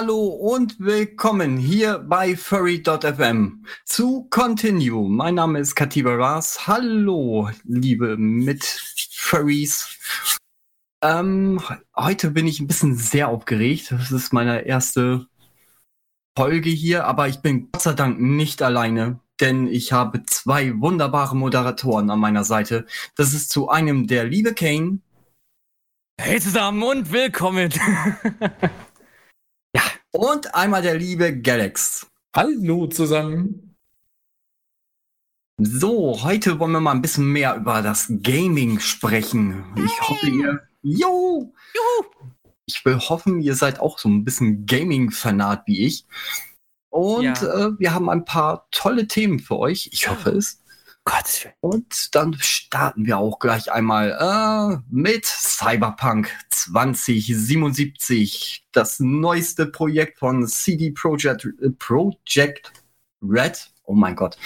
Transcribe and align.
Hallihallo 0.00 0.28
und 0.28 0.80
willkommen 0.80 1.58
hier 1.58 1.98
bei 1.98 2.34
Furry.fm 2.34 3.66
zu 3.84 4.26
Continue. 4.30 5.06
Mein 5.10 5.34
Name 5.34 5.58
ist 5.58 5.74
Katiba 5.74 6.14
Ras. 6.14 6.66
Hallo, 6.66 7.50
liebe 7.64 8.16
Mit-Furries. 8.16 9.98
Ähm, 11.04 11.60
heute 11.94 12.30
bin 12.30 12.46
ich 12.46 12.60
ein 12.60 12.66
bisschen 12.66 12.96
sehr 12.96 13.28
aufgeregt. 13.28 13.90
Das 13.90 14.10
ist 14.10 14.32
meine 14.32 14.62
erste 14.62 15.26
Folge 16.34 16.70
hier, 16.70 17.04
aber 17.04 17.28
ich 17.28 17.40
bin 17.40 17.68
Gott 17.70 17.82
sei 17.82 17.92
Dank 17.92 18.18
nicht 18.18 18.62
alleine, 18.62 19.20
denn 19.38 19.66
ich 19.66 19.92
habe 19.92 20.22
zwei 20.22 20.80
wunderbare 20.80 21.36
Moderatoren 21.36 22.08
an 22.08 22.20
meiner 22.20 22.44
Seite. 22.44 22.86
Das 23.16 23.34
ist 23.34 23.50
zu 23.50 23.68
einem 23.68 24.06
der 24.06 24.24
liebe 24.24 24.54
Kane. 24.54 25.00
Hey 26.18 26.40
zusammen 26.40 26.82
und 26.84 27.12
willkommen. 27.12 27.70
Und 30.12 30.56
einmal 30.56 30.82
der 30.82 30.98
liebe 30.98 31.40
Galax. 31.40 32.10
Hallo 32.34 32.88
zusammen. 32.88 33.76
So, 35.56 36.24
heute 36.24 36.58
wollen 36.58 36.72
wir 36.72 36.80
mal 36.80 36.92
ein 36.92 37.02
bisschen 37.02 37.30
mehr 37.30 37.54
über 37.54 37.80
das 37.80 38.08
Gaming 38.08 38.80
sprechen. 38.80 39.64
Ich 39.76 40.00
hoffe, 40.08 40.26
ihr. 40.26 40.68
Jo! 40.82 41.52
Juhu! 41.74 42.34
Ich 42.66 42.84
will 42.84 42.98
hoffen, 42.98 43.40
ihr 43.40 43.54
seid 43.54 43.78
auch 43.78 44.00
so 44.00 44.08
ein 44.08 44.24
bisschen 44.24 44.66
Gaming-Fanat 44.66 45.66
wie 45.66 45.86
ich. 45.86 46.06
Und 46.88 47.22
ja. 47.22 47.66
äh, 47.66 47.78
wir 47.78 47.94
haben 47.94 48.08
ein 48.08 48.24
paar 48.24 48.66
tolle 48.72 49.06
Themen 49.06 49.38
für 49.38 49.58
euch. 49.58 49.90
Ich 49.92 50.08
hoffe 50.08 50.30
es. 50.30 50.59
Gott. 51.10 51.48
Und 51.60 52.14
dann 52.14 52.36
starten 52.38 53.04
wir 53.04 53.18
auch 53.18 53.40
gleich 53.40 53.72
einmal 53.72 54.12
äh, 54.12 54.78
mit 54.90 55.26
Cyberpunk 55.26 56.30
2077, 56.50 58.64
das 58.70 59.00
neueste 59.00 59.66
Projekt 59.66 60.20
von 60.20 60.46
CD 60.46 60.92
Projekt, 60.92 61.48
äh, 61.60 61.70
Project 61.70 62.72
Red. 63.22 63.72
Oh 63.84 63.94
mein 63.94 64.14
Gott. 64.14 64.38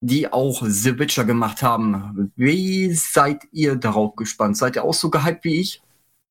Die 0.00 0.32
auch 0.32 0.62
The 0.64 0.96
Witcher 0.98 1.24
gemacht 1.24 1.62
haben. 1.62 2.32
Wie 2.36 2.92
seid 2.92 3.44
ihr 3.50 3.76
darauf 3.76 4.14
gespannt? 4.14 4.56
Seid 4.56 4.76
ihr 4.76 4.84
auch 4.84 4.94
so 4.94 5.10
gehypt 5.10 5.42
wie 5.44 5.60
ich? 5.60 5.82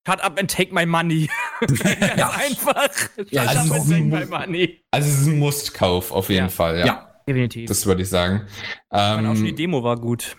Cut 0.05 0.21
up 0.21 0.39
and 0.39 0.49
take 0.49 0.73
my 0.73 0.85
money. 0.85 1.29
ja, 2.15 2.29
einfach. 2.29 2.89
Ja, 3.29 3.43
also, 3.43 3.73
es 3.73 3.85
ist 3.85 3.91
ein, 3.91 4.13
also 4.13 5.09
es 5.09 5.21
ist 5.21 5.27
ein 5.27 5.39
Mustkauf 5.39 6.11
auf 6.11 6.29
jeden 6.29 6.45
ja. 6.45 6.49
Fall. 6.49 6.79
Ja. 6.79 6.85
ja. 6.85 7.04
Definitiv. 7.27 7.67
Das 7.67 7.85
würde 7.85 8.03
ich 8.03 8.09
sagen. 8.09 8.43
Ähm, 8.91 9.25
auch 9.25 9.35
schon 9.35 9.45
die 9.45 9.55
Demo 9.55 9.83
war 9.83 9.97
gut. 9.97 10.37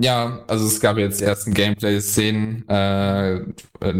Ja, 0.00 0.44
also 0.48 0.66
es 0.66 0.80
gab 0.80 0.98
jetzt 0.98 1.22
ersten 1.22 1.54
Gameplay-Szenen. 1.54 2.68
Äh, 2.68 3.40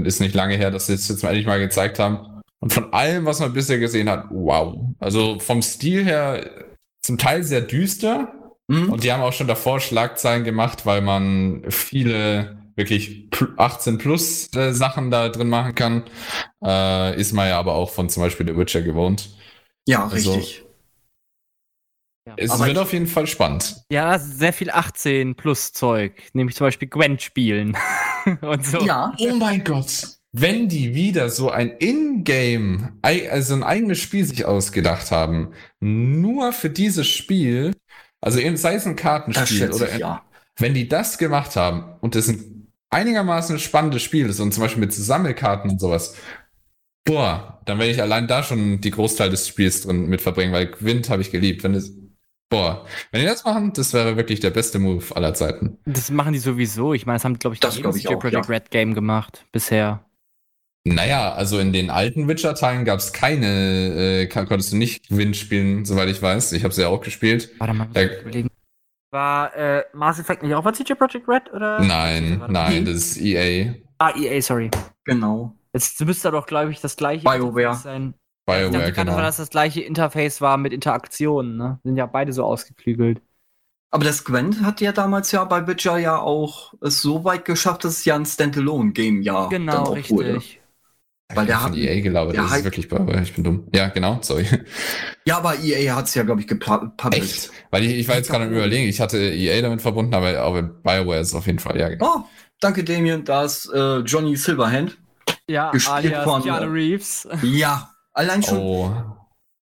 ist 0.04 0.20
nicht 0.20 0.34
lange 0.34 0.56
her, 0.56 0.70
dass 0.70 0.86
sie 0.86 0.94
es 0.94 1.08
jetzt 1.08 1.22
mal 1.22 1.30
endlich 1.30 1.46
mal 1.46 1.60
gezeigt 1.60 1.98
haben. 1.98 2.42
Und 2.60 2.72
von 2.72 2.92
allem, 2.92 3.24
was 3.24 3.40
man 3.40 3.52
bisher 3.52 3.78
gesehen 3.78 4.08
hat, 4.08 4.26
wow. 4.30 4.76
Also 4.98 5.38
vom 5.38 5.62
Stil 5.62 6.04
her 6.04 6.66
zum 7.02 7.18
Teil 7.18 7.44
sehr 7.44 7.60
düster. 7.60 8.32
Mhm. 8.68 8.92
Und 8.92 9.04
die 9.04 9.12
haben 9.12 9.22
auch 9.22 9.32
schon 9.32 9.48
davor 9.48 9.80
Schlagzeilen 9.80 10.44
gemacht, 10.44 10.86
weil 10.86 11.02
man 11.02 11.64
viele 11.68 12.56
wirklich 12.74 13.28
18 13.56 13.98
plus 13.98 14.48
äh, 14.56 14.72
Sachen 14.72 15.10
da 15.10 15.28
drin 15.28 15.48
machen 15.48 15.74
kann. 15.74 16.04
Äh, 16.64 17.20
ist 17.20 17.32
man 17.32 17.48
ja 17.48 17.58
aber 17.58 17.74
auch 17.74 17.90
von 17.90 18.08
zum 18.08 18.22
Beispiel 18.22 18.46
The 18.46 18.56
Witcher 18.56 18.82
gewohnt. 18.82 19.30
Ja, 19.86 20.04
also, 20.08 20.34
richtig. 20.34 20.64
Ja. 22.26 22.34
Es 22.36 22.50
Aber 22.50 22.66
wird 22.66 22.78
auf 22.78 22.92
jeden 22.92 23.06
Fall 23.08 23.26
spannend. 23.26 23.82
Ja, 23.90 24.18
sehr 24.18 24.52
viel 24.52 24.70
18 24.70 25.34
plus 25.34 25.72
Zeug, 25.72 26.22
nämlich 26.34 26.56
zum 26.56 26.66
Beispiel 26.66 26.88
Gwent 26.88 27.20
spielen 27.20 27.76
und 28.40 28.64
so. 28.64 28.80
Ja. 28.84 29.12
Oh 29.18 29.34
mein 29.34 29.64
Gott. 29.64 30.08
Wenn 30.32 30.68
die 30.68 30.94
wieder 30.94 31.28
so 31.28 31.50
ein 31.50 31.76
Ingame, 31.78 32.92
also 33.02 33.54
ein 33.54 33.62
eigenes 33.62 33.98
Spiel 33.98 34.24
sich 34.24 34.46
ausgedacht 34.46 35.10
haben, 35.10 35.52
nur 35.80 36.52
für 36.52 36.70
dieses 36.70 37.06
Spiel, 37.06 37.74
also 38.20 38.40
sei 38.54 38.74
es 38.74 38.86
ein 38.86 38.96
Kartenspiel 38.96 39.70
oder 39.72 39.92
ich, 39.92 39.98
ja. 39.98 40.22
wenn 40.56 40.72
die 40.72 40.88
das 40.88 41.18
gemacht 41.18 41.56
haben 41.56 41.96
und 42.00 42.14
das 42.14 42.28
ein 42.28 42.68
einigermaßen 42.88 43.58
spannendes 43.58 44.02
Spiel 44.02 44.28
ist 44.28 44.40
und 44.40 44.54
zum 44.54 44.62
Beispiel 44.62 44.80
mit 44.80 44.94
Sammelkarten 44.94 45.70
und 45.70 45.80
sowas, 45.80 46.14
boah, 47.04 47.60
dann 47.66 47.78
werde 47.78 47.92
ich 47.92 48.00
allein 48.00 48.28
da 48.28 48.42
schon 48.42 48.80
die 48.80 48.90
Großteil 48.90 49.28
des 49.28 49.48
Spiels 49.48 49.82
drin 49.82 50.06
mit 50.06 50.20
verbringen, 50.20 50.52
weil 50.52 50.68
Gwent 50.68 51.10
habe 51.10 51.22
ich 51.22 51.30
geliebt. 51.30 51.62
Wenn 51.64 51.74
es 51.74 51.92
Boah, 52.52 52.84
wenn 53.12 53.22
die 53.22 53.26
das 53.26 53.44
machen, 53.44 53.72
das 53.72 53.94
wäre 53.94 54.14
wirklich 54.18 54.40
der 54.40 54.50
beste 54.50 54.78
Move 54.78 55.16
aller 55.16 55.32
Zeiten. 55.32 55.78
Das 55.86 56.10
machen 56.10 56.34
die 56.34 56.38
sowieso. 56.38 56.92
Ich 56.92 57.06
meine, 57.06 57.16
das 57.16 57.24
haben, 57.24 57.38
glaube 57.38 57.54
ich, 57.54 57.60
das 57.60 57.76
glaub 57.76 57.96
ich 57.96 58.08
auch, 58.08 58.18
Project 58.18 58.44
ja. 58.44 58.54
Red 58.54 58.70
Game 58.70 58.92
gemacht 58.92 59.46
bisher. 59.52 60.04
Naja, 60.84 61.32
also 61.32 61.58
in 61.58 61.72
den 61.72 61.88
alten 61.88 62.28
Witcher-Teilen 62.28 62.84
gab 62.84 62.98
es 62.98 63.14
keine, 63.14 63.46
äh, 63.46 64.26
konntest 64.26 64.72
du 64.72 64.76
nicht 64.76 65.16
Wind 65.16 65.34
spielen, 65.34 65.86
soweit 65.86 66.10
ich 66.10 66.20
weiß. 66.20 66.52
Ich 66.52 66.62
habe 66.62 66.74
sie 66.74 66.82
ja 66.82 66.88
auch 66.88 67.00
gespielt. 67.00 67.48
Warte 67.58 67.72
mal, 67.72 67.88
da, 67.94 68.02
überlegen. 68.02 68.50
War 69.10 69.56
äh, 69.56 69.84
Mass 69.94 70.18
Effect 70.18 70.42
nicht 70.42 70.54
auch 70.54 70.62
bei 70.62 70.72
CJ 70.72 70.92
Project 70.92 71.26
Red? 71.26 71.50
Oder? 71.54 71.80
Nein, 71.80 72.42
nein, 72.48 72.84
das 72.84 72.96
ist 72.96 73.16
EA. 73.18 73.76
Ah, 73.96 74.12
EA, 74.14 74.42
sorry. 74.42 74.70
Genau. 75.04 75.56
Jetzt 75.72 76.04
müsste 76.04 76.30
doch, 76.30 76.44
glaube 76.44 76.70
ich, 76.70 76.82
das 76.82 76.96
gleiche 76.96 77.24
BioWare 77.24 77.76
sein. 77.76 78.12
BioWare, 78.60 78.88
ich 78.88 78.94
dachte 78.94 79.04
genau. 79.06 79.16
dass 79.18 79.36
das 79.36 79.50
gleiche 79.50 79.80
Interface 79.80 80.40
war 80.40 80.56
mit 80.56 80.72
Interaktionen, 80.72 81.56
ne? 81.56 81.80
Sind 81.84 81.96
ja 81.96 82.06
beide 82.06 82.32
so 82.32 82.44
ausgeklügelt. 82.44 83.20
Aber 83.90 84.04
das 84.04 84.24
Gwent 84.24 84.62
hat 84.62 84.80
ja 84.80 84.90
damals 84.92 85.32
ja 85.32 85.44
bei 85.44 85.66
Witcher 85.66 85.98
ja 85.98 86.18
auch 86.18 86.72
es 86.80 87.02
so 87.02 87.24
weit 87.24 87.44
geschafft, 87.44 87.84
dass 87.84 87.98
es 87.98 88.04
ja 88.06 88.16
ein 88.16 88.24
Standalone-Game 88.24 89.20
ja 89.20 89.48
genau, 89.48 89.72
dann 89.72 89.82
auch 89.82 89.96
richtig. 89.96 90.16
wurde. 90.16 90.42
Weil 91.34 91.46
der 91.46 91.62
hat 91.62 91.76
EA 91.76 92.00
gelabert, 92.00 92.36
das 92.36 92.56
ist 92.56 92.64
wirklich 92.64 92.88
BioWare, 92.88 93.22
ich 93.22 93.34
bin 93.34 93.44
dumm. 93.44 93.68
Ja, 93.74 93.88
genau, 93.88 94.18
sorry. 94.22 94.46
Ja, 95.24 95.36
aber 95.36 95.56
EA 95.62 95.94
hat 95.94 96.06
es 96.06 96.14
ja, 96.14 96.24
glaube 96.24 96.40
ich, 96.40 96.48
gepublished. 96.48 97.12
Echt? 97.12 97.50
Weil 97.70 97.84
ich, 97.84 97.92
ich 97.92 98.08
war 98.08 98.16
jetzt 98.16 98.28
gerade 98.28 98.44
am 98.46 98.52
überlegen, 98.52 98.88
ich 98.88 99.00
hatte 99.00 99.18
EA 99.18 99.62
damit 99.62 99.80
verbunden, 99.80 100.14
aber, 100.14 100.36
aber 100.40 100.62
BioWare 100.62 101.20
ist 101.20 101.34
auf 101.34 101.46
jeden 101.46 101.60
Fall, 101.60 101.78
ja, 101.78 101.88
genau. 101.88 102.16
Oh, 102.16 102.24
danke 102.60 102.82
Damien, 102.82 103.24
da 103.24 103.44
ist 103.44 103.70
äh, 103.72 103.98
Johnny 103.98 104.34
Silverhand. 104.36 104.98
Ja, 105.46 105.70
gespielt 105.70 105.94
alias 105.94 106.24
von, 106.24 106.42
Keanu 106.42 106.72
Reeves. 106.72 107.28
Ja, 107.42 107.91
Allein 108.12 108.42
schon. 108.42 108.58
Oh. 108.58 108.92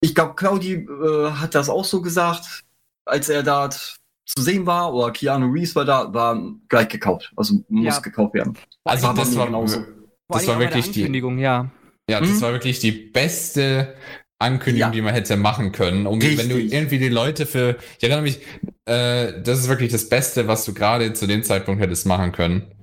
Ich 0.02 0.16
glaube, 0.16 0.36
Claudi 0.36 0.74
äh, 0.74 1.32
hat 1.32 1.54
das 1.54 1.70
auch 1.70 1.86
so 1.86 2.02
gesagt, 2.02 2.64
als 3.06 3.30
er 3.30 3.44
da 3.44 3.70
zu 3.70 4.42
sehen 4.42 4.66
war, 4.66 4.94
oder 4.94 5.12
Keanu 5.12 5.52
Reeves 5.52 5.76
war 5.76 5.86
da, 5.86 6.12
war 6.14 6.42
gleich 6.70 6.88
gekauft. 6.88 7.32
Also 7.36 7.64
muss 7.68 7.96
ja. 7.96 8.00
gekauft 8.00 8.34
werden. 8.34 8.58
Also 8.84 9.08
war 9.08 9.14
das 9.14 9.36
war, 9.36 9.46
genauso. 9.48 9.84
das 10.30 10.48
war 10.48 10.60
wirklich 10.60 10.92
die 10.92 11.02
Ankündigung, 11.02 11.38
ja. 11.38 11.70
Ja, 12.10 12.20
das 12.20 12.30
mhm. 12.30 12.42
war 12.42 12.54
wirklich 12.54 12.80
die 12.80 12.92
beste 12.92 13.96
Ankündigung, 14.40 14.90
ja. 14.90 14.92
die 14.92 15.02
man 15.02 15.14
hätte 15.14 15.38
machen 15.38 15.72
können. 15.72 16.08
Um, 16.08 16.22
wenn 16.22 16.50
du 16.50 16.58
irgendwie 16.58 16.98
die 16.98 17.10
Leute 17.10 17.46
für. 17.46 17.78
Ich 17.98 18.04
erinnere 18.04 18.24
mich, 18.24 18.40
äh, 18.86 19.42
das 19.44 19.60
ist 19.60 19.70
wirklich 19.70 19.92
das 19.92 20.10
Beste, 20.10 20.48
was 20.48 20.66
du 20.66 20.74
gerade 20.74 21.14
zu 21.14 21.28
dem 21.28 21.44
Zeitpunkt 21.44 21.82
hättest 21.82 22.08
machen 22.08 22.32
können. 22.32 22.74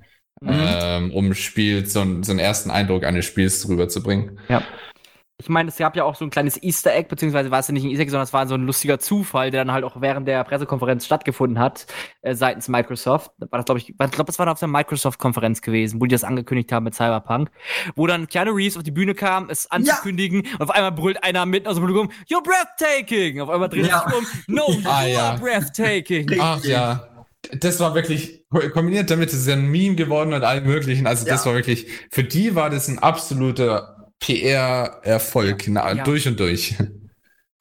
Mhm. 0.41 0.49
Ähm, 0.51 1.11
um 1.11 1.33
Spiel, 1.33 1.85
so, 1.85 1.99
so 2.21 2.31
einen 2.31 2.39
ersten 2.39 2.71
Eindruck 2.71 3.03
eines 3.03 3.25
Spiels 3.25 3.67
rüberzubringen. 3.67 4.39
Ja 4.47 4.63
ich 5.41 5.47
meine, 5.47 5.69
es 5.69 5.77
gab 5.77 5.95
ja 5.95 6.03
auch 6.03 6.15
so 6.15 6.25
ein 6.25 6.29
kleines 6.29 6.61
Easter 6.61 6.93
Egg, 6.93 7.07
beziehungsweise 7.07 7.49
war 7.49 7.59
es 7.59 7.67
ja 7.69 7.73
nicht 7.73 7.85
ein 7.85 7.89
Easter 7.89 8.01
Egg, 8.01 8.11
sondern 8.11 8.25
es 8.25 8.33
war 8.33 8.45
so 8.45 8.55
ein 8.55 8.65
lustiger 8.65 8.99
Zufall, 8.99 9.51
der 9.51 9.63
dann 9.63 9.73
halt 9.73 9.85
auch 9.85 10.01
während 10.01 10.27
der 10.27 10.43
Pressekonferenz 10.43 11.05
stattgefunden 11.05 11.59
hat, 11.59 11.87
äh, 12.21 12.35
seitens 12.35 12.67
Microsoft. 12.67 13.31
War 13.39 13.59
das, 13.59 13.65
glaube 13.65 13.79
ich, 13.79 13.89
ich 13.89 13.97
glaube, 13.97 14.25
das 14.25 14.37
war 14.37 14.51
auf 14.51 14.59
der 14.59 14.67
Microsoft-Konferenz 14.67 15.61
gewesen, 15.61 16.01
wo 16.01 16.05
die 16.05 16.13
das 16.13 16.25
angekündigt 16.25 16.73
haben 16.73 16.83
mit 16.83 16.93
Cyberpunk, 16.93 17.51
wo 17.95 18.05
dann 18.05 18.27
Keanu 18.27 18.51
Reeves 18.51 18.75
auf 18.75 18.83
die 18.83 18.91
Bühne 18.91 19.15
kam, 19.15 19.49
es 19.49 19.71
anzukündigen, 19.71 20.43
ja. 20.43 20.51
und 20.55 20.63
auf 20.63 20.71
einmal 20.71 20.91
brüllt 20.91 21.23
einer 21.23 21.45
mitten 21.45 21.67
aus 21.67 21.75
dem 21.75 21.85
Publikum, 21.85 22.11
You're 22.29 22.43
breathtaking! 22.43 23.39
Auf 23.39 23.49
einmal 23.49 23.69
dreht 23.69 23.87
ja. 23.87 24.03
sich 24.09 24.17
um, 24.17 24.25
No, 24.47 24.63
ah, 24.83 25.05
you 25.05 25.13
ja. 25.13 25.29
are 25.29 25.39
breathtaking! 25.39 26.37
Ach 26.37 26.61
ja. 26.65 27.05
Das 27.61 27.79
war 27.79 27.95
wirklich 27.95 28.43
kombiniert 28.49 29.09
damit, 29.09 29.31
ist 29.31 29.47
ja 29.47 29.53
ein 29.53 29.67
Meme 29.67 29.95
geworden 29.95 30.33
und 30.33 30.43
allem 30.43 30.65
möglichen. 30.65 31.07
Also 31.07 31.25
das 31.25 31.45
war 31.45 31.53
wirklich, 31.53 31.87
für 32.11 32.25
die 32.25 32.53
war 32.55 32.69
das 32.69 32.89
ein 32.89 32.99
absoluter 32.99 33.98
PR-Erfolg, 34.19 35.67
ja. 35.67 35.95
ja. 35.95 36.03
durch 36.03 36.27
und 36.27 36.39
durch. 36.39 36.75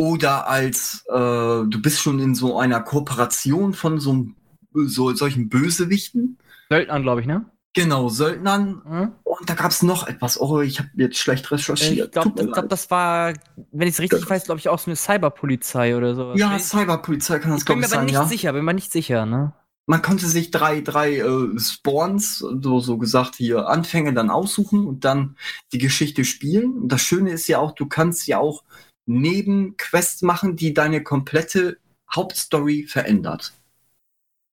oder 0.00 0.48
als 0.48 1.04
äh, 1.10 1.12
du 1.12 1.82
bist 1.82 2.00
schon 2.00 2.18
in 2.18 2.34
so 2.34 2.58
einer 2.58 2.80
Kooperation 2.80 3.74
von 3.74 4.00
so, 4.00 4.28
so 4.72 5.14
solchen 5.14 5.50
Bösewichten. 5.50 6.38
Söldnern, 6.70 7.02
glaube 7.02 7.20
ich, 7.20 7.26
ne? 7.26 7.44
Genau, 7.74 8.08
Söldnern. 8.08 8.82
Mhm. 8.84 9.12
Und 9.24 9.48
da 9.48 9.54
gab 9.54 9.70
es 9.70 9.82
noch 9.82 10.08
etwas. 10.08 10.40
Oh, 10.40 10.60
ich 10.60 10.78
habe 10.78 10.88
jetzt 10.94 11.18
schlecht 11.18 11.50
recherchiert. 11.50 12.06
Ich 12.06 12.12
glaube, 12.12 12.46
glaub, 12.46 12.68
das 12.68 12.90
war, 12.90 13.34
wenn 13.72 13.86
ich 13.86 13.94
es 13.94 14.00
richtig 14.00 14.20
das 14.20 14.30
weiß, 14.30 14.44
glaube 14.44 14.58
ich 14.58 14.68
auch 14.68 14.78
so 14.78 14.90
eine 14.90 14.96
Cyberpolizei 14.96 15.96
oder 15.96 16.14
so. 16.14 16.34
Ja, 16.34 16.58
Cyberpolizei 16.58 17.38
kann 17.38 17.52
das, 17.52 17.64
glaube 17.64 17.82
ich, 17.82 17.86
sein. 17.86 18.06
Bin 18.06 18.12
mir 18.12 18.18
aber 18.18 18.26
nicht 18.26 18.30
sicher, 18.30 18.52
bin 18.52 18.64
mir 18.64 18.74
nicht 18.74 18.92
sicher, 18.92 19.26
ne? 19.26 19.52
man 19.88 20.02
konnte 20.02 20.26
sich 20.26 20.50
drei, 20.50 20.82
drei 20.82 21.16
äh, 21.16 21.58
Spawns, 21.58 22.38
so, 22.38 22.78
so 22.78 22.98
gesagt 22.98 23.36
hier, 23.36 23.68
Anfänge 23.68 24.12
dann 24.12 24.28
aussuchen 24.28 24.86
und 24.86 25.06
dann 25.06 25.36
die 25.72 25.78
Geschichte 25.78 26.26
spielen. 26.26 26.82
Und 26.82 26.88
das 26.92 27.00
Schöne 27.00 27.30
ist 27.30 27.48
ja 27.48 27.58
auch, 27.58 27.72
du 27.72 27.86
kannst 27.86 28.26
ja 28.26 28.38
auch 28.38 28.64
Nebenquests 29.06 30.20
machen, 30.20 30.56
die 30.56 30.74
deine 30.74 31.02
komplette 31.02 31.78
Hauptstory 32.10 32.84
verändert. 32.86 33.54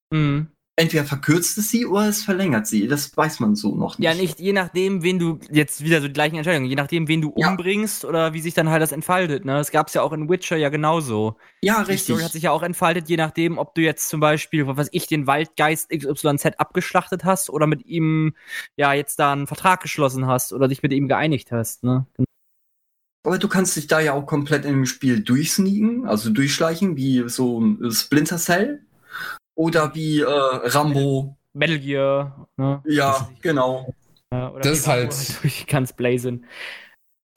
Mhm 0.10 0.55
entweder 0.78 1.06
verkürzt 1.06 1.58
es 1.58 1.70
sie 1.70 1.86
oder 1.86 2.10
es 2.10 2.24
verlängert 2.24 2.68
sie. 2.68 2.88
Das 2.88 3.16
weiß 3.16 3.40
man 3.40 3.56
so 3.56 3.76
noch 3.76 3.98
nicht. 3.98 4.06
Ja, 4.06 4.14
nicht 4.14 4.40
je 4.40 4.54
nachdem, 4.54 5.04
wen 5.04 5.20
du 5.20 5.40
jetzt 5.50 5.84
wieder 5.84 6.02
so 6.02 6.08
die 6.08 6.14
gleichen 6.14 6.36
Entscheidungen, 6.36 6.70
je 6.70 6.76
nachdem, 6.76 7.08
wen 7.08 7.22
du 7.22 7.34
ja. 7.38 7.50
umbringst 7.50 8.04
oder 8.04 8.34
wie 8.34 8.42
sich 8.42 8.54
dann 8.54 8.70
halt 8.70 8.82
das 8.82 8.92
entfaltet. 8.92 9.46
Ne? 9.46 9.54
Das 9.54 9.72
gab 9.72 9.88
es 9.88 9.94
ja 9.94 10.02
auch 10.02 10.12
in 10.12 10.30
Witcher 10.30 10.58
ja 10.58 10.70
genauso. 10.70 11.38
Ja, 11.62 11.80
richtig. 11.80 11.98
Die 11.98 12.04
Story 12.04 12.24
hat 12.24 12.32
sich 12.34 12.44
ja 12.44 12.52
auch 12.52 12.64
entfaltet, 12.64 13.08
je 13.08 13.18
nachdem, 13.18 13.58
ob 13.58 13.74
du 13.76 13.82
jetzt 13.82 14.10
zum 14.10 14.20
Beispiel, 14.20 14.68
was 14.68 14.78
weiß 14.78 14.90
ich, 14.92 15.08
den 15.08 15.28
Waldgeist 15.28 15.90
XYZ 15.90 16.58
abgeschlachtet 16.58 17.24
hast 17.24 17.50
oder 17.50 17.68
mit 17.68 17.86
ihm 17.86 18.36
ja 18.76 18.94
jetzt 18.94 19.20
da 19.20 19.32
einen 19.32 19.48
Vertrag 19.48 19.82
geschlossen 19.82 20.28
hast 20.28 20.52
oder 20.52 20.68
dich 20.68 20.84
mit 20.84 20.92
ihm 20.92 21.08
geeinigt 21.08 21.52
hast. 21.52 21.84
Ne? 21.84 22.06
Aber 23.26 23.40
du 23.40 23.48
kannst 23.48 23.76
dich 23.76 23.88
da 23.88 24.00
ja 24.00 24.14
auch 24.14 24.28
komplett 24.28 24.66
in 24.66 24.72
dem 24.72 24.86
Spiel 24.86 25.20
durchsneaken, 25.20 26.06
also 26.06 26.30
durchschleichen, 26.30 26.96
wie 26.96 27.28
so 27.28 27.60
ein 27.60 27.92
Splinter 27.92 28.38
Cell. 28.38 28.85
Oder 29.56 29.94
wie 29.96 30.20
äh, 30.20 30.26
Rambo. 30.28 31.36
Metal 31.54 31.80
Gear. 31.80 32.48
Ne? 32.58 32.82
Ja, 32.86 33.30
genau. 33.42 33.88
oder 34.30 34.60
das 34.60 34.80
ist 34.80 34.88
halt. 34.88 35.14
Durch 35.42 35.66
ganz 35.68 35.94
blazen. 35.94 36.46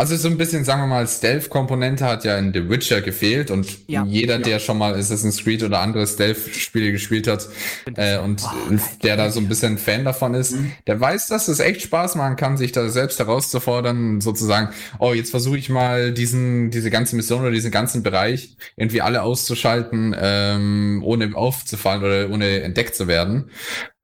Also 0.01 0.15
so 0.15 0.29
ein 0.29 0.39
bisschen, 0.39 0.63
sagen 0.63 0.83
wir 0.83 0.87
mal, 0.87 1.09
Stealth-Komponente 1.09 2.05
hat 2.05 2.23
ja 2.25 2.39
in 2.39 2.53
The 2.53 2.71
Witcher 2.71 3.01
gefehlt 3.01 3.51
und 3.51 3.67
ja, 3.89 4.05
jeder, 4.05 4.37
ja. 4.37 4.43
der 4.43 4.59
schon 4.61 4.79
mal 4.79 4.95
Assassin's 4.95 5.43
Creed 5.43 5.65
oder 5.65 5.81
andere 5.81 6.07
Stealth-Spiele 6.07 6.93
gespielt 6.93 7.27
hat 7.27 7.49
äh, 7.97 8.17
und 8.19 8.41
oh, 8.45 8.77
der 9.03 9.17
da 9.17 9.33
so 9.33 9.41
ein 9.41 9.49
bisschen 9.49 9.77
Fan 9.77 10.05
davon 10.05 10.35
ist, 10.35 10.53
mhm. 10.53 10.71
der 10.87 11.01
weiß, 11.01 11.27
dass 11.27 11.49
es 11.49 11.59
echt 11.59 11.83
Spaß 11.83 12.15
machen 12.15 12.37
kann, 12.37 12.57
sich 12.57 12.71
da 12.71 12.89
selbst 12.91 13.19
herauszufordern, 13.19 14.21
sozusagen, 14.21 14.73
oh, 15.01 15.15
jetzt 15.15 15.33
versuche 15.33 15.59
ich 15.59 15.69
mal 15.69 16.13
diesen, 16.13 16.71
diese 16.71 16.91
ganze 16.91 17.17
Mission 17.17 17.41
oder 17.41 17.51
diesen 17.51 17.73
ganzen 17.73 18.05
Bereich 18.05 18.57
irgendwie 18.77 19.03
alle 19.03 19.23
auszuschalten, 19.23 20.15
ähm, 20.17 21.03
ohne 21.05 21.35
aufzufallen 21.35 22.05
oder 22.05 22.31
ohne 22.31 22.63
entdeckt 22.63 22.95
zu 22.95 23.09
werden. 23.09 23.51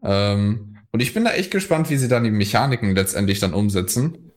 Ähm, 0.02 0.78
und 0.90 0.98
ich 0.98 1.14
bin 1.14 1.24
da 1.24 1.34
echt 1.34 1.52
gespannt, 1.52 1.88
wie 1.88 1.98
sie 1.98 2.08
dann 2.08 2.24
die 2.24 2.32
Mechaniken 2.32 2.96
letztendlich 2.96 3.38
dann 3.38 3.54
umsetzen. 3.54 4.32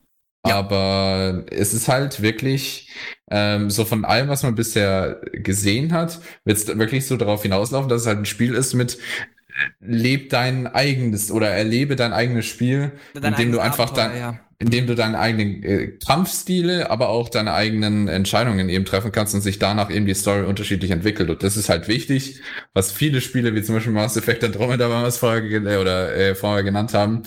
Ja. 0.46 0.56
Aber 0.56 1.44
es 1.50 1.74
ist 1.74 1.88
halt 1.88 2.22
wirklich 2.22 2.90
ähm, 3.30 3.70
so 3.70 3.84
von 3.84 4.04
allem, 4.04 4.28
was 4.28 4.42
man 4.42 4.54
bisher 4.54 5.20
gesehen 5.32 5.92
hat, 5.92 6.20
wird 6.44 6.58
es 6.58 6.78
wirklich 6.78 7.06
so 7.06 7.16
darauf 7.16 7.42
hinauslaufen, 7.42 7.88
dass 7.88 8.02
es 8.02 8.06
halt 8.06 8.18
ein 8.18 8.24
Spiel 8.24 8.54
ist 8.54 8.74
mit 8.74 8.94
äh, 8.94 9.68
leb 9.80 10.30
dein 10.30 10.66
eigenes 10.66 11.30
oder 11.30 11.48
erlebe 11.48 11.96
dein 11.96 12.12
eigenes 12.12 12.46
Spiel, 12.46 12.92
dein 13.14 13.32
indem 13.32 13.52
du 13.52 13.58
einfach 13.58 13.90
dann, 13.90 14.16
ja. 14.16 14.40
indem 14.58 14.86
du 14.86 14.94
deine 14.94 15.18
eigenen 15.18 15.62
äh, 15.64 15.88
Kampfstile, 16.06 16.88
aber 16.90 17.08
auch 17.08 17.28
deine 17.28 17.52
eigenen 17.52 18.06
Entscheidungen 18.08 18.68
eben 18.68 18.84
treffen 18.84 19.12
kannst 19.12 19.34
und 19.34 19.40
sich 19.40 19.58
danach 19.58 19.90
eben 19.90 20.06
die 20.06 20.14
Story 20.14 20.46
unterschiedlich 20.46 20.92
entwickelt. 20.92 21.28
Und 21.28 21.42
das 21.42 21.56
ist 21.56 21.68
halt 21.68 21.88
wichtig, 21.88 22.40
was 22.72 22.92
viele 22.92 23.20
Spiele 23.20 23.54
wie 23.54 23.62
zum 23.62 23.74
Beispiel 23.74 23.92
Mass 23.92 24.16
Effect 24.16 24.44
Andromeda, 24.44 24.88
wenn 24.88 25.00
wir 25.00 25.08
es 25.08 25.18
vorher 25.18 25.42
oder 25.80 26.14
äh, 26.14 26.34
vorher 26.34 26.62
genannt 26.62 26.94
haben, 26.94 27.24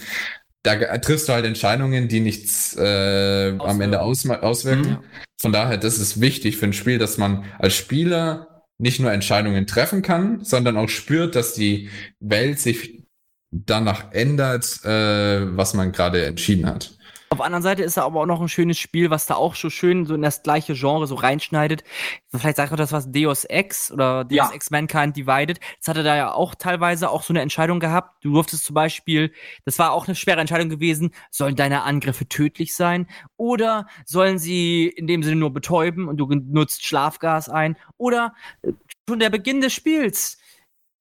da 0.63 0.75
triffst 0.99 1.27
du 1.27 1.33
halt 1.33 1.45
Entscheidungen, 1.45 2.07
die 2.07 2.19
nichts 2.19 2.75
äh, 2.77 3.55
am 3.57 3.81
Ende 3.81 4.01
aus, 4.01 4.29
auswirken. 4.29 4.91
Mhm. 4.91 4.97
Von 5.41 5.51
daher, 5.51 5.77
das 5.77 5.97
ist 5.97 6.21
wichtig 6.21 6.57
für 6.57 6.67
ein 6.67 6.73
Spiel, 6.73 6.99
dass 6.99 7.17
man 7.17 7.45
als 7.57 7.75
Spieler 7.75 8.63
nicht 8.77 8.99
nur 8.99 9.11
Entscheidungen 9.11 9.67
treffen 9.67 10.01
kann, 10.01 10.43
sondern 10.43 10.77
auch 10.77 10.89
spürt, 10.89 11.35
dass 11.35 11.53
die 11.53 11.89
Welt 12.19 12.59
sich 12.59 13.03
danach 13.51 14.11
ändert, 14.11 14.83
äh, 14.85 15.55
was 15.55 15.73
man 15.73 15.91
gerade 15.91 16.25
entschieden 16.25 16.67
hat. 16.67 16.97
Auf 17.31 17.37
der 17.37 17.45
anderen 17.45 17.63
Seite 17.63 17.81
ist 17.83 17.95
da 17.95 18.03
aber 18.03 18.19
auch 18.19 18.25
noch 18.25 18.41
ein 18.41 18.49
schönes 18.49 18.77
Spiel, 18.77 19.09
was 19.09 19.25
da 19.25 19.35
auch 19.35 19.55
so 19.55 19.69
schön 19.69 20.05
so 20.05 20.15
in 20.15 20.21
das 20.21 20.43
gleiche 20.43 20.73
Genre 20.73 21.07
so 21.07 21.15
reinschneidet. 21.15 21.81
Vielleicht 22.27 22.57
sagt 22.57 22.71
man 22.71 22.77
das 22.77 22.91
was 22.91 23.09
Deus 23.09 23.45
Ex 23.45 23.89
oder 23.89 24.25
Deus 24.25 24.35
ja. 24.35 24.51
Ex 24.53 24.69
Mankind 24.69 25.15
Divided. 25.15 25.61
Das 25.79 25.87
hatte 25.87 26.03
da 26.03 26.17
ja 26.17 26.33
auch 26.33 26.55
teilweise 26.55 27.09
auch 27.09 27.23
so 27.23 27.31
eine 27.31 27.39
Entscheidung 27.39 27.79
gehabt. 27.79 28.21
Du 28.25 28.33
durftest 28.33 28.65
zum 28.65 28.73
Beispiel, 28.73 29.31
das 29.63 29.79
war 29.79 29.93
auch 29.93 30.07
eine 30.07 30.15
schwere 30.15 30.41
Entscheidung 30.41 30.67
gewesen, 30.67 31.11
sollen 31.29 31.55
deine 31.55 31.83
Angriffe 31.83 32.27
tödlich 32.27 32.75
sein 32.75 33.07
oder 33.37 33.87
sollen 34.05 34.37
sie 34.37 34.87
in 34.89 35.07
dem 35.07 35.23
Sinne 35.23 35.37
nur 35.37 35.53
betäuben 35.53 36.09
und 36.09 36.17
du 36.17 36.27
nutzt 36.27 36.83
Schlafgas 36.83 37.47
ein 37.47 37.77
oder 37.95 38.35
äh, 38.61 38.73
schon 39.07 39.19
der 39.19 39.29
Beginn 39.29 39.61
des 39.61 39.71
Spiels 39.71 40.40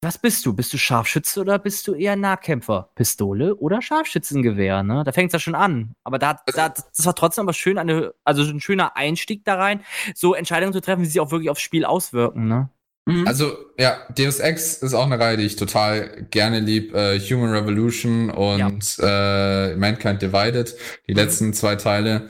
was 0.02 0.18
bist 0.18 0.46
du? 0.46 0.54
Bist 0.54 0.72
du 0.72 0.78
Scharfschütze 0.78 1.40
oder 1.40 1.58
bist 1.58 1.86
du 1.86 1.94
eher 1.94 2.16
Nahkämpfer? 2.16 2.90
Pistole 2.94 3.54
oder 3.56 3.82
Scharfschützengewehr, 3.82 4.82
ne? 4.82 5.02
Da 5.04 5.12
fängt 5.12 5.28
es 5.28 5.34
ja 5.34 5.38
schon 5.38 5.54
an. 5.54 5.94
Aber 6.04 6.18
da, 6.18 6.40
da, 6.54 6.70
das 6.70 7.04
war 7.04 7.14
trotzdem 7.14 7.42
aber 7.42 7.52
schön, 7.52 7.76
eine, 7.76 8.14
also 8.24 8.42
ein 8.42 8.60
schöner 8.60 8.96
Einstieg 8.96 9.44
da 9.44 9.56
rein, 9.56 9.82
so 10.14 10.34
Entscheidungen 10.34 10.72
zu 10.72 10.80
treffen, 10.80 11.02
wie 11.02 11.06
sie 11.06 11.20
auch 11.20 11.30
wirklich 11.30 11.50
aufs 11.50 11.60
Spiel 11.60 11.84
auswirken, 11.84 12.48
ne? 12.48 12.70
Mhm. 13.06 13.26
Also, 13.26 13.56
ja, 13.78 13.98
Deus 14.16 14.40
Ex 14.40 14.82
ist 14.82 14.94
auch 14.94 15.06
eine 15.06 15.18
Reihe, 15.18 15.36
die 15.36 15.44
ich 15.44 15.56
total 15.56 16.26
gerne 16.30 16.60
lieb. 16.60 16.94
Äh, 16.94 17.18
Human 17.18 17.50
Revolution 17.50 18.30
und 18.30 18.96
ja. 18.98 19.70
äh, 19.70 19.76
Mankind 19.76 20.22
Divided, 20.22 20.76
die 21.08 21.12
mhm. 21.12 21.18
letzten 21.18 21.52
zwei 21.54 21.76
Teile. 21.76 22.28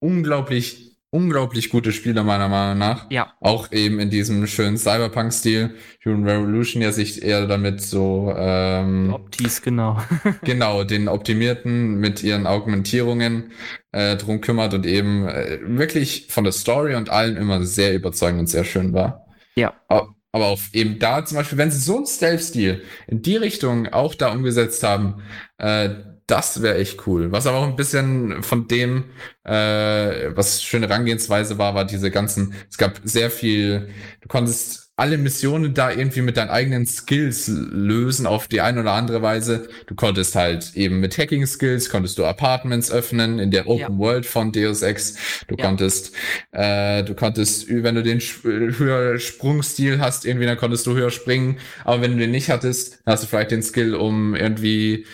Unglaublich 0.00 0.85
unglaublich 1.10 1.70
gute 1.70 1.92
Spiele 1.92 2.22
meiner 2.24 2.48
Meinung 2.48 2.78
nach. 2.78 3.10
Ja. 3.10 3.32
Auch 3.40 3.72
eben 3.72 3.98
in 4.00 4.10
diesem 4.10 4.46
schönen 4.46 4.76
Cyberpunk-Stil. 4.76 5.76
Human 6.04 6.28
Revolution 6.28 6.82
ja 6.82 6.92
sich 6.92 7.22
eher 7.22 7.46
damit 7.46 7.80
so 7.80 8.32
ähm, 8.36 9.12
Optis, 9.12 9.62
genau. 9.62 10.02
genau, 10.42 10.84
den 10.84 11.08
Optimierten 11.08 11.98
mit 11.98 12.22
ihren 12.22 12.46
Augmentierungen 12.46 13.52
äh, 13.92 14.16
drum 14.16 14.40
kümmert 14.40 14.74
und 14.74 14.84
eben 14.86 15.26
äh, 15.28 15.58
wirklich 15.62 16.26
von 16.28 16.44
der 16.44 16.52
Story 16.52 16.94
und 16.94 17.10
allen 17.10 17.36
immer 17.36 17.64
sehr 17.64 17.94
überzeugend 17.94 18.40
und 18.40 18.46
sehr 18.48 18.64
schön 18.64 18.92
war. 18.92 19.26
Ja. 19.54 19.74
Aber 19.88 20.46
auch 20.46 20.60
eben 20.72 20.98
da 20.98 21.24
zum 21.24 21.38
Beispiel, 21.38 21.56
wenn 21.56 21.70
sie 21.70 21.80
so 21.80 21.96
einen 21.96 22.06
Stealth-Stil 22.06 22.82
in 23.06 23.22
die 23.22 23.36
Richtung 23.36 23.86
auch 23.88 24.14
da 24.14 24.32
umgesetzt 24.32 24.82
haben, 24.82 25.22
äh, 25.56 25.90
das 26.26 26.62
wäre 26.62 26.76
echt 26.78 27.06
cool. 27.06 27.30
Was 27.32 27.46
aber 27.46 27.58
auch 27.58 27.68
ein 27.68 27.76
bisschen 27.76 28.42
von 28.42 28.66
dem, 28.68 29.04
äh, 29.44 30.36
was 30.36 30.62
schöne 30.62 30.88
Herangehensweise 30.88 31.58
war, 31.58 31.74
war 31.74 31.84
diese 31.84 32.10
ganzen, 32.10 32.54
es 32.68 32.78
gab 32.78 33.00
sehr 33.04 33.30
viel, 33.30 33.90
du 34.20 34.28
konntest 34.28 34.85
alle 34.98 35.18
Missionen 35.18 35.74
da 35.74 35.90
irgendwie 35.90 36.22
mit 36.22 36.38
deinen 36.38 36.48
eigenen 36.48 36.86
Skills 36.86 37.48
lösen 37.48 38.26
auf 38.26 38.48
die 38.48 38.62
eine 38.62 38.80
oder 38.80 38.92
andere 38.92 39.20
Weise. 39.20 39.68
Du 39.86 39.94
konntest 39.94 40.34
halt 40.34 40.74
eben 40.74 41.00
mit 41.00 41.18
Hacking-Skills, 41.18 41.90
konntest 41.90 42.16
du 42.16 42.24
Apartments 42.24 42.90
öffnen 42.90 43.38
in 43.38 43.50
der 43.50 43.68
Open 43.68 43.92
ja. 43.92 43.98
World 43.98 44.24
von 44.24 44.52
Deus 44.52 44.80
Ex. 44.80 45.44
Du 45.48 45.54
ja. 45.56 45.66
konntest, 45.66 46.12
äh, 46.52 47.04
du 47.04 47.14
konntest, 47.14 47.66
wenn 47.68 47.94
du 47.94 48.02
den 48.02 48.20
höher 48.20 49.18
Sprungstil 49.18 50.00
hast, 50.00 50.24
irgendwie, 50.24 50.46
dann 50.46 50.56
konntest 50.56 50.86
du 50.86 50.94
höher 50.94 51.10
springen. 51.10 51.58
Aber 51.84 52.00
wenn 52.00 52.12
du 52.12 52.18
den 52.18 52.30
nicht 52.30 52.48
hattest, 52.48 53.00
dann 53.04 53.12
hast 53.12 53.22
du 53.22 53.26
vielleicht 53.26 53.50
den 53.50 53.62
Skill, 53.62 53.94
um 53.94 54.34
irgendwie 54.34 55.04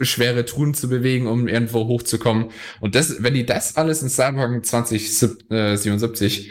schwere 0.00 0.44
Truhen 0.44 0.74
zu 0.74 0.88
bewegen, 0.88 1.26
um 1.26 1.48
irgendwo 1.48 1.88
hochzukommen. 1.88 2.50
Und 2.80 2.94
das, 2.94 3.22
wenn 3.24 3.34
die 3.34 3.46
das 3.46 3.76
alles 3.76 4.00
in 4.00 4.08
Cyberpunk 4.08 4.64
2077 4.64 6.50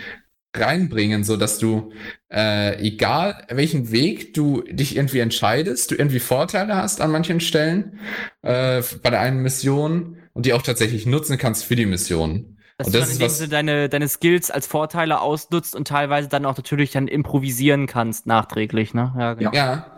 reinbringen, 0.56 1.24
so 1.24 1.38
dass 1.38 1.60
du 1.60 1.92
äh, 2.32 2.80
egal 2.80 3.46
welchen 3.50 3.92
Weg 3.92 4.34
du 4.34 4.62
dich 4.64 4.96
irgendwie 4.96 5.20
entscheidest, 5.20 5.92
du 5.92 5.96
irgendwie 5.96 6.20
Vorteile 6.20 6.76
hast 6.76 7.02
an 7.02 7.12
manchen 7.12 7.40
Stellen 7.40 8.00
äh, 8.42 8.82
bei 9.02 9.10
der 9.10 9.20
einen 9.20 9.42
Mission 9.42 10.18
und 10.34 10.46
die 10.46 10.54
auch 10.54 10.62
tatsächlich 10.62 11.06
nutzen 11.06 11.38
kannst 11.38 11.66
für 11.66 11.76
die 11.76 11.86
Mission. 11.86 12.58
Dass 12.78 12.88
und 12.88 12.96
das 12.96 13.14
du 13.14 13.20
dann 13.20 13.28
ist, 13.28 13.42
was 13.42 13.50
deine, 13.50 13.90
deine 13.90 14.08
Skills 14.08 14.50
als 14.50 14.66
Vorteile 14.66 15.22
ausnutzt 15.22 15.76
und 15.76 15.88
teilweise 15.88 16.28
dann 16.28 16.46
auch 16.46 16.58
natürlich 16.58 16.92
dann 16.92 17.08
improvisieren 17.08 17.86
kannst 17.86 18.26
nachträglich, 18.26 18.94
ne? 18.94 19.14
Ja, 19.18 19.34
genau. 19.36 19.52
ja. 19.54 19.93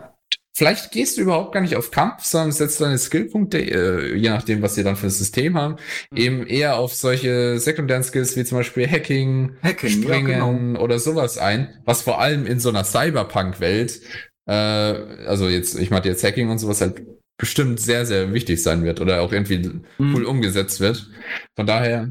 Vielleicht 0.58 0.92
gehst 0.92 1.18
du 1.18 1.22
überhaupt 1.22 1.52
gar 1.52 1.60
nicht 1.60 1.76
auf 1.76 1.92
Kampf, 1.92 2.24
sondern 2.24 2.54
setzt 2.54 2.80
deine 2.80 2.98
Skillpunkte, 2.98 3.60
äh, 3.60 4.16
je 4.16 4.30
nachdem, 4.30 4.62
was 4.62 4.76
sie 4.76 4.84
dann 4.84 4.96
für 4.96 5.08
ein 5.08 5.10
System 5.10 5.58
haben, 5.58 5.76
mhm. 6.12 6.18
eben 6.18 6.48
eher 6.48 6.78
auf 6.78 6.94
solche 6.94 7.60
sekundären 7.60 8.04
Skills 8.04 8.38
wie 8.38 8.46
zum 8.46 8.60
Beispiel 8.60 8.90
Hacking, 8.90 9.58
Hacking 9.62 9.90
Springen 9.90 10.30
ja, 10.30 10.50
genau. 10.50 10.80
oder 10.80 10.98
sowas 10.98 11.38
ein, 11.38 11.78
was 11.84 12.04
vor 12.04 12.22
allem 12.22 12.46
in 12.46 12.62
so 12.62 12.70
einer 12.70 12.86
Cyberpunk-Welt, 12.86 14.00
äh, 14.46 14.54
also 14.54 15.50
jetzt, 15.50 15.78
ich 15.78 15.92
meine 15.92 16.06
jetzt 16.06 16.24
Hacking 16.24 16.50
und 16.50 16.60
sowas 16.60 16.80
halt 16.80 17.04
bestimmt 17.38 17.82
sehr, 17.82 18.06
sehr 18.06 18.32
wichtig 18.34 18.64
sein 18.64 18.86
wird 18.86 19.02
oder 19.02 19.24
auch 19.24 19.34
irgendwie 19.34 19.58
mhm. 19.58 20.16
cool 20.16 20.24
umgesetzt 20.24 20.80
wird. 20.80 21.10
Von 21.58 21.68
daher, 21.68 22.08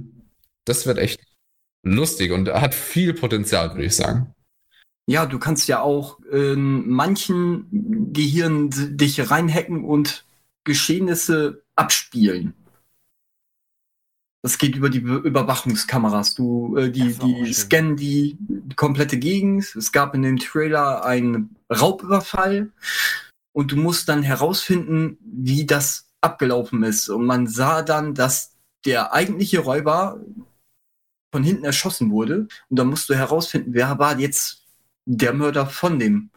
das 0.67 0.85
wird 0.85 0.99
echt 0.99 1.19
lustig 1.83 2.31
und 2.31 2.51
hat 2.51 2.75
viel 2.75 3.15
Potenzial, 3.15 3.71
würde 3.71 3.87
ich 3.87 3.97
sagen. 3.97 4.35
Ja, 5.07 5.27
du 5.27 5.39
kannst 5.39 5.69
ja 5.69 5.81
auch 5.81 6.19
in 6.21 6.89
manchen 6.89 8.13
Gehirn 8.13 8.71
dich 8.97 9.31
reinhacken 9.31 9.85
und 9.85 10.25
Geschehnisse 10.65 11.63
abspielen. 11.77 12.55
Das 14.43 14.59
geht 14.59 14.77
über 14.77 14.91
die 14.91 14.99
Überwachungskameras. 14.99 16.35
Du, 16.35 16.77
äh, 16.77 16.91
die, 16.91 17.15
die 17.15 17.53
scannen 17.55 17.97
die 17.97 18.37
komplette 18.77 19.19
Gegend. 19.19 19.75
Es 19.75 19.91
gab 19.91 20.15
in 20.15 20.21
dem 20.21 20.39
Trailer 20.39 21.05
einen 21.05 21.57
Raubüberfall. 21.71 22.71
und 23.53 23.73
du 23.73 23.77
musst 23.77 24.09
dann 24.09 24.23
herausfinden, 24.23 25.17
wie 25.21 25.65
das 25.65 26.11
abgelaufen 26.21 26.83
ist. 26.83 27.09
Und 27.09 27.25
man 27.25 27.47
sah 27.47 27.83
dann, 27.83 28.15
dass 28.15 28.53
der 28.85 29.15
eigentliche 29.15 29.61
Räuber 29.61 30.21
von 31.33 31.43
hinten 31.43 31.65
erschossen 31.65 32.11
wurde. 32.11 32.49
Und 32.69 32.79
dann 32.79 32.89
musst 32.89 33.09
du 33.09 33.15
herausfinden, 33.15 33.73
wer 33.73 33.99
war 33.99 34.19
jetzt 34.19 34.64
der 35.05 35.33
Mörder 35.33 35.67
von 35.67 35.99
dem 35.99 36.31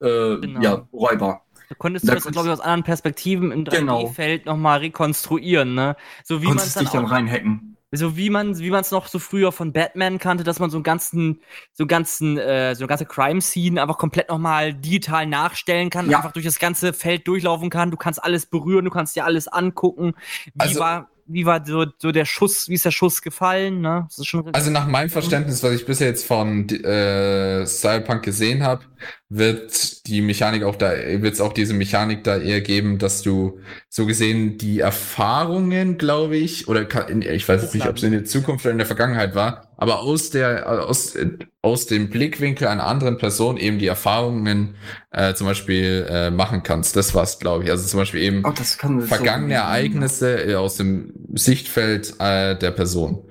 äh, 0.00 0.36
genau. 0.36 0.60
ja, 0.60 0.88
Räuber. 0.92 1.42
Da 1.68 1.74
konntest 1.76 2.04
du 2.04 2.08
da 2.08 2.14
das, 2.14 2.24
glaube 2.24 2.48
ich, 2.48 2.52
aus 2.52 2.60
anderen 2.60 2.82
Perspektiven 2.82 3.50
im 3.50 3.64
3D-Feld 3.64 4.42
genau. 4.42 4.54
nochmal 4.54 4.80
rekonstruieren, 4.80 5.74
ne? 5.74 5.96
So 6.22 6.42
wie 6.42 6.46
man 6.46 6.58
es 6.58 6.74
dann, 6.74 6.84
dann 6.92 7.06
reinhacken 7.06 7.74
so 7.96 8.16
wie 8.16 8.30
man 8.30 8.58
wie 8.58 8.70
man 8.70 8.80
es 8.80 8.90
noch 8.90 9.06
so 9.06 9.18
früher 9.18 9.52
von 9.52 9.72
Batman 9.72 10.18
kannte, 10.18 10.44
dass 10.44 10.58
man 10.58 10.70
so 10.70 10.76
einen 10.76 10.84
ganzen 10.84 11.40
so 11.72 11.84
einen 11.84 11.88
ganzen 11.88 12.38
äh, 12.38 12.74
so 12.74 12.82
eine 12.82 12.88
ganze 12.88 13.06
Crime 13.06 13.40
Scene 13.40 13.80
einfach 13.80 13.98
komplett 13.98 14.28
nochmal 14.28 14.74
digital 14.74 15.26
nachstellen 15.26 15.90
kann, 15.90 16.10
ja. 16.10 16.18
einfach 16.18 16.32
durch 16.32 16.44
das 16.44 16.58
ganze 16.58 16.92
Feld 16.92 17.26
durchlaufen 17.28 17.70
kann. 17.70 17.90
Du 17.90 17.96
kannst 17.96 18.22
alles 18.22 18.46
berühren, 18.46 18.84
du 18.84 18.90
kannst 18.90 19.16
dir 19.16 19.24
alles 19.24 19.48
angucken. 19.48 20.14
Wie 20.54 20.60
also, 20.60 20.80
war 20.80 21.10
wie 21.26 21.46
war 21.46 21.64
so, 21.64 21.86
so 21.98 22.12
der 22.12 22.24
Schuss, 22.24 22.68
wie 22.68 22.74
ist 22.74 22.84
der 22.84 22.90
Schuss 22.90 23.22
gefallen? 23.22 23.80
Ne? 23.80 24.06
also 24.52 24.70
nach 24.70 24.86
meinem 24.86 25.10
Verständnis, 25.10 25.62
was 25.62 25.72
ich 25.72 25.86
bisher 25.86 26.08
jetzt 26.08 26.26
von 26.26 26.68
äh, 26.68 27.64
Cyberpunk 27.66 28.22
gesehen 28.22 28.62
habe, 28.62 28.84
wird 29.28 30.06
die 30.06 30.20
Mechanik 30.20 30.62
auch 30.62 30.76
da, 30.76 30.92
wird 30.92 31.34
es 31.34 31.40
auch 31.40 31.52
diese 31.52 31.74
Mechanik 31.74 32.22
da 32.24 32.36
eher 32.36 32.60
geben, 32.60 32.98
dass 32.98 33.22
du 33.22 33.58
so 33.88 34.06
gesehen 34.06 34.58
die 34.58 34.80
Erfahrungen, 34.80 35.98
glaube 35.98 36.36
ich, 36.36 36.68
oder 36.68 36.84
kann, 36.84 37.22
ich 37.22 37.48
weiß 37.48 37.62
jetzt 37.62 37.74
nicht, 37.74 37.88
ob 37.88 37.96
es 37.96 38.02
in 38.02 38.12
der 38.12 38.24
Zukunft 38.24 38.64
oder 38.64 38.72
in 38.72 38.78
der 38.78 38.86
Vergangenheit 38.86 39.34
war, 39.34 39.72
aber 39.76 40.00
aus 40.00 40.30
der, 40.30 40.86
aus, 40.86 41.16
aus 41.62 41.86
dem 41.86 42.10
Blickwinkel 42.10 42.68
einer 42.68 42.86
anderen 42.86 43.18
Person 43.18 43.56
eben 43.56 43.78
die 43.78 43.86
Erfahrungen 43.86 44.76
äh, 45.10 45.34
zum 45.34 45.46
Beispiel 45.46 46.06
äh, 46.08 46.30
machen 46.30 46.62
kannst. 46.62 46.96
Das 46.96 47.14
war's, 47.14 47.38
glaube 47.38 47.64
ich. 47.64 47.70
Also 47.70 47.86
zum 47.86 48.00
Beispiel 48.00 48.22
eben 48.22 48.42
oh, 48.44 48.52
vergangene 49.00 49.54
so 49.54 49.60
Ereignisse 49.60 50.44
äh, 50.44 50.54
aus 50.54 50.76
dem 50.76 51.12
Sichtfeld 51.34 52.14
äh, 52.20 52.56
der 52.56 52.70
Person, 52.70 53.28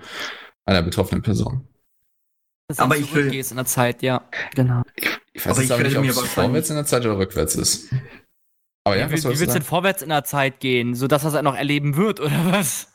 einer 0.66 0.82
betroffenen 0.82 1.22
Person. 1.22 1.68
Aber 2.78 2.98
ich 2.98 3.14
will 3.14 3.34
in 3.34 3.56
der 3.56 3.66
Zeit, 3.66 4.02
ja, 4.02 4.24
genau. 4.56 4.84
Ich 5.34 5.46
weiß 5.46 5.72
aber 5.72 5.84
nicht, 5.84 5.98
ob 5.98 6.06
es 6.06 6.20
vorwärts 6.20 6.70
in 6.70 6.76
der 6.76 6.86
Zeit 6.86 7.06
oder 7.06 7.18
rückwärts 7.18 7.56
ist. 7.56 7.94
Aber 8.86 8.96
ja, 8.96 9.08
ja 9.08 9.12
wie, 9.12 9.18
wie 9.18 9.40
wird 9.40 9.50
es 9.50 9.54
denn 9.54 9.64
vorwärts 9.64 10.02
in 10.02 10.10
der 10.10 10.24
Zeit 10.24 10.60
gehen, 10.60 10.96
sodass 10.96 11.24
er 11.24 11.34
es 11.34 11.42
noch 11.42 11.56
erleben 11.56 11.96
wird, 11.96 12.20
oder 12.20 12.52
was? 12.52 12.93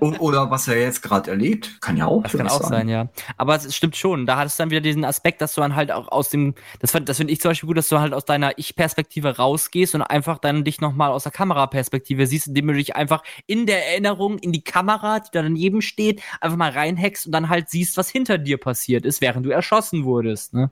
Oder 0.00 0.50
was 0.50 0.66
er 0.66 0.80
jetzt 0.80 1.02
gerade 1.02 1.30
erlebt, 1.30 1.80
kann 1.82 1.96
ja 1.98 2.06
auch 2.06 2.22
Das 2.22 2.32
kann 2.32 2.48
auch 2.48 2.60
sein. 2.62 2.70
sein, 2.70 2.88
ja. 2.88 3.08
Aber 3.36 3.56
es 3.56 3.74
stimmt 3.74 3.94
schon. 3.94 4.24
Da 4.24 4.38
hat 4.38 4.46
es 4.46 4.56
dann 4.56 4.70
wieder 4.70 4.80
diesen 4.80 5.04
Aspekt, 5.04 5.42
dass 5.42 5.54
du 5.54 5.60
dann 5.60 5.76
halt 5.76 5.92
auch 5.92 6.08
aus 6.08 6.30
dem, 6.30 6.54
das, 6.80 6.92
das 6.92 7.16
finde 7.18 7.32
ich 7.32 7.40
zum 7.40 7.50
Beispiel 7.50 7.66
gut, 7.66 7.76
dass 7.76 7.88
du 7.88 8.00
halt 8.00 8.14
aus 8.14 8.24
deiner 8.24 8.58
Ich-Perspektive 8.58 9.36
rausgehst 9.36 9.94
und 9.94 10.02
einfach 10.02 10.38
dann 10.38 10.64
dich 10.64 10.80
nochmal 10.80 11.10
aus 11.10 11.24
der 11.24 11.32
Kameraperspektive 11.32 12.26
siehst, 12.26 12.48
indem 12.48 12.68
du 12.68 12.74
dich 12.74 12.96
einfach 12.96 13.22
in 13.46 13.66
der 13.66 13.86
Erinnerung 13.88 14.38
in 14.38 14.52
die 14.52 14.64
Kamera, 14.64 15.20
die 15.20 15.28
da 15.32 15.42
daneben 15.42 15.82
steht, 15.82 16.22
einfach 16.40 16.56
mal 16.56 16.70
reinhackst 16.70 17.26
und 17.26 17.32
dann 17.32 17.50
halt 17.50 17.68
siehst, 17.68 17.98
was 17.98 18.08
hinter 18.08 18.38
dir 18.38 18.56
passiert 18.56 19.04
ist, 19.04 19.20
während 19.20 19.44
du 19.44 19.50
erschossen 19.50 20.04
wurdest. 20.04 20.54
Ne? 20.54 20.70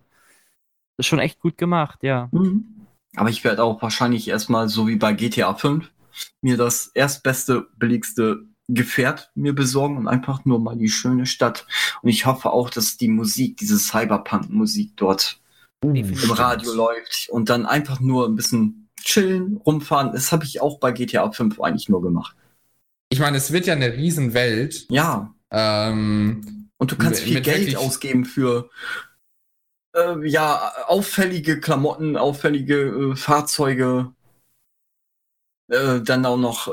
Das 0.97 1.05
ist 1.05 1.07
schon 1.09 1.19
echt 1.19 1.39
gut 1.41 1.59
gemacht, 1.59 2.03
ja. 2.03 2.29
Mhm. 2.33 2.87
Aber 3.17 3.29
ich 3.29 3.45
werde 3.45 3.63
auch 3.63 3.81
wahrscheinlich 3.83 4.27
erstmal, 4.27 4.69
so 4.69 4.89
wie 4.89 4.97
bei 4.97 5.13
GTA 5.13 5.55
5, 5.55 5.91
mir 6.41 6.57
das 6.57 6.89
erstbeste, 6.95 7.67
billigste 7.77 8.45
Gefährt 8.69 9.31
mir 9.35 9.55
besorgen 9.55 9.99
und 9.99 10.09
einfach 10.09 10.45
nur 10.45 10.59
mal 10.59 10.77
die 10.77 10.89
schöne 10.89 11.27
Stadt. 11.27 11.67
Und 12.03 12.09
ich 12.09 12.27
hoffe 12.27 12.51
auch, 12.51 12.71
dass 12.71 12.97
die 12.97 13.09
Musik, 13.09 13.59
diese 13.59 13.79
Cyberpunk-Musik 13.79 14.93
dort 14.97 15.41
uh, 15.85 15.93
im 15.93 16.31
Radio 16.31 16.73
läuft 16.73 17.29
und 17.31 17.51
dann 17.51 17.67
einfach 17.67 18.01
nur 18.01 18.27
ein 18.27 18.37
bisschen 18.37 18.89
chillen, 19.03 19.59
rumfahren. 19.67 20.13
Das 20.13 20.33
habe 20.33 20.45
ich 20.45 20.61
auch 20.61 20.79
bei 20.79 20.93
GTA 20.93 21.31
5 21.31 21.61
eigentlich 21.61 21.89
nur 21.89 22.03
gemacht. 22.03 22.37
Ich 23.11 23.21
meine, 23.21 23.37
es 23.37 23.53
wird 23.53 23.67
ja 23.67 23.75
eine 23.75 23.93
Riesenwelt. 23.93 24.87
Ja. 24.89 25.35
Ähm, 25.51 26.71
und 26.79 26.91
du 26.91 26.97
kannst 26.97 27.21
viel 27.21 27.41
Geld 27.41 27.77
ausgeben 27.77 28.25
für 28.25 28.71
äh, 29.95 30.27
ja 30.27 30.73
auffällige 30.87 31.61
Klamotten, 31.61 32.17
auffällige 32.17 33.13
äh, 33.13 33.17
Fahrzeuge. 33.17 34.13
Äh, 35.69 36.01
dann 36.01 36.27
auch 36.27 36.37
noch 36.37 36.69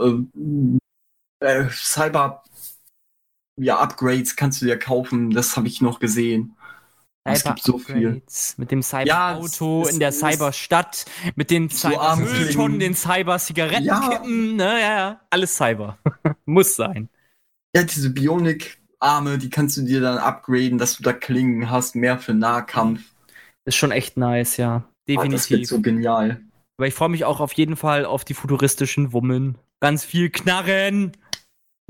äh, 1.41 1.69
Cyber 1.69 2.43
ja, 3.57 3.79
Upgrades 3.79 4.35
kannst 4.35 4.61
du 4.61 4.65
dir 4.65 4.77
kaufen, 4.77 5.31
das 5.31 5.55
habe 5.55 5.67
ich 5.67 5.81
noch 5.81 5.99
gesehen. 5.99 6.55
es 7.23 7.43
gibt 7.43 7.61
so 7.61 7.77
viel. 7.77 8.21
Mit 8.57 8.71
dem 8.71 8.81
Cyber-Auto 8.81 9.83
ja, 9.85 9.89
in 9.91 9.99
der 9.99 10.11
Cyberstadt, 10.11 11.05
mit 11.35 11.51
den 11.51 11.69
Cyber-Mülltonnen, 11.69 12.79
den 12.79 12.95
Cyber-Zigarettenkippen, 12.95 14.59
ja. 14.59 14.65
ne, 14.65 14.81
ja, 14.81 14.97
ja, 14.97 15.21
alles 15.29 15.55
Cyber. 15.55 15.97
Muss 16.45 16.75
sein. 16.75 17.09
Ja, 17.75 17.83
diese 17.83 18.09
Bionik-Arme, 18.09 19.37
die 19.37 19.49
kannst 19.49 19.77
du 19.77 19.83
dir 19.83 20.01
dann 20.01 20.17
upgraden, 20.17 20.77
dass 20.77 20.97
du 20.97 21.03
da 21.03 21.13
Klingen 21.13 21.69
hast, 21.69 21.95
mehr 21.95 22.17
für 22.17 22.33
Nahkampf. 22.33 23.01
Ist 23.65 23.75
schon 23.75 23.91
echt 23.91 24.17
nice, 24.17 24.57
ja. 24.57 24.83
Definitiv. 25.07 25.33
Oh, 25.33 25.37
das 25.37 25.49
wird 25.51 25.67
so 25.67 25.81
genial. 25.81 26.41
Aber 26.77 26.87
ich 26.87 26.93
freue 26.95 27.09
mich 27.09 27.25
auch 27.25 27.39
auf 27.39 27.53
jeden 27.53 27.75
Fall 27.75 28.05
auf 28.05 28.25
die 28.25 28.33
futuristischen 28.33 29.13
Wummen. 29.13 29.57
Ganz 29.79 30.03
viel 30.03 30.31
Knarren. 30.31 31.11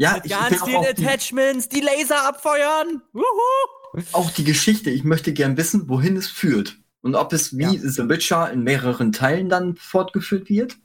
Ja, 0.01 0.15
Mit 0.15 0.25
ich 0.25 0.31
ganz 0.31 0.63
vielen 0.63 0.83
Attachments, 0.83 1.69
die, 1.69 1.79
die 1.79 1.85
Laser 1.85 2.27
abfeuern. 2.27 3.03
Wuhu. 3.13 4.01
Auch 4.13 4.31
die 4.31 4.43
Geschichte. 4.43 4.89
Ich 4.89 5.03
möchte 5.03 5.31
gern 5.31 5.57
wissen, 5.57 5.87
wohin 5.89 6.17
es 6.17 6.27
führt. 6.27 6.79
Und 7.01 7.13
ob 7.13 7.33
es 7.33 7.55
wie 7.55 7.65
ja. 7.65 7.71
The 7.75 8.09
Witcher 8.09 8.51
in 8.51 8.63
mehreren 8.63 9.11
Teilen 9.11 9.47
dann 9.47 9.75
fortgeführt 9.75 10.49
wird. 10.49 10.77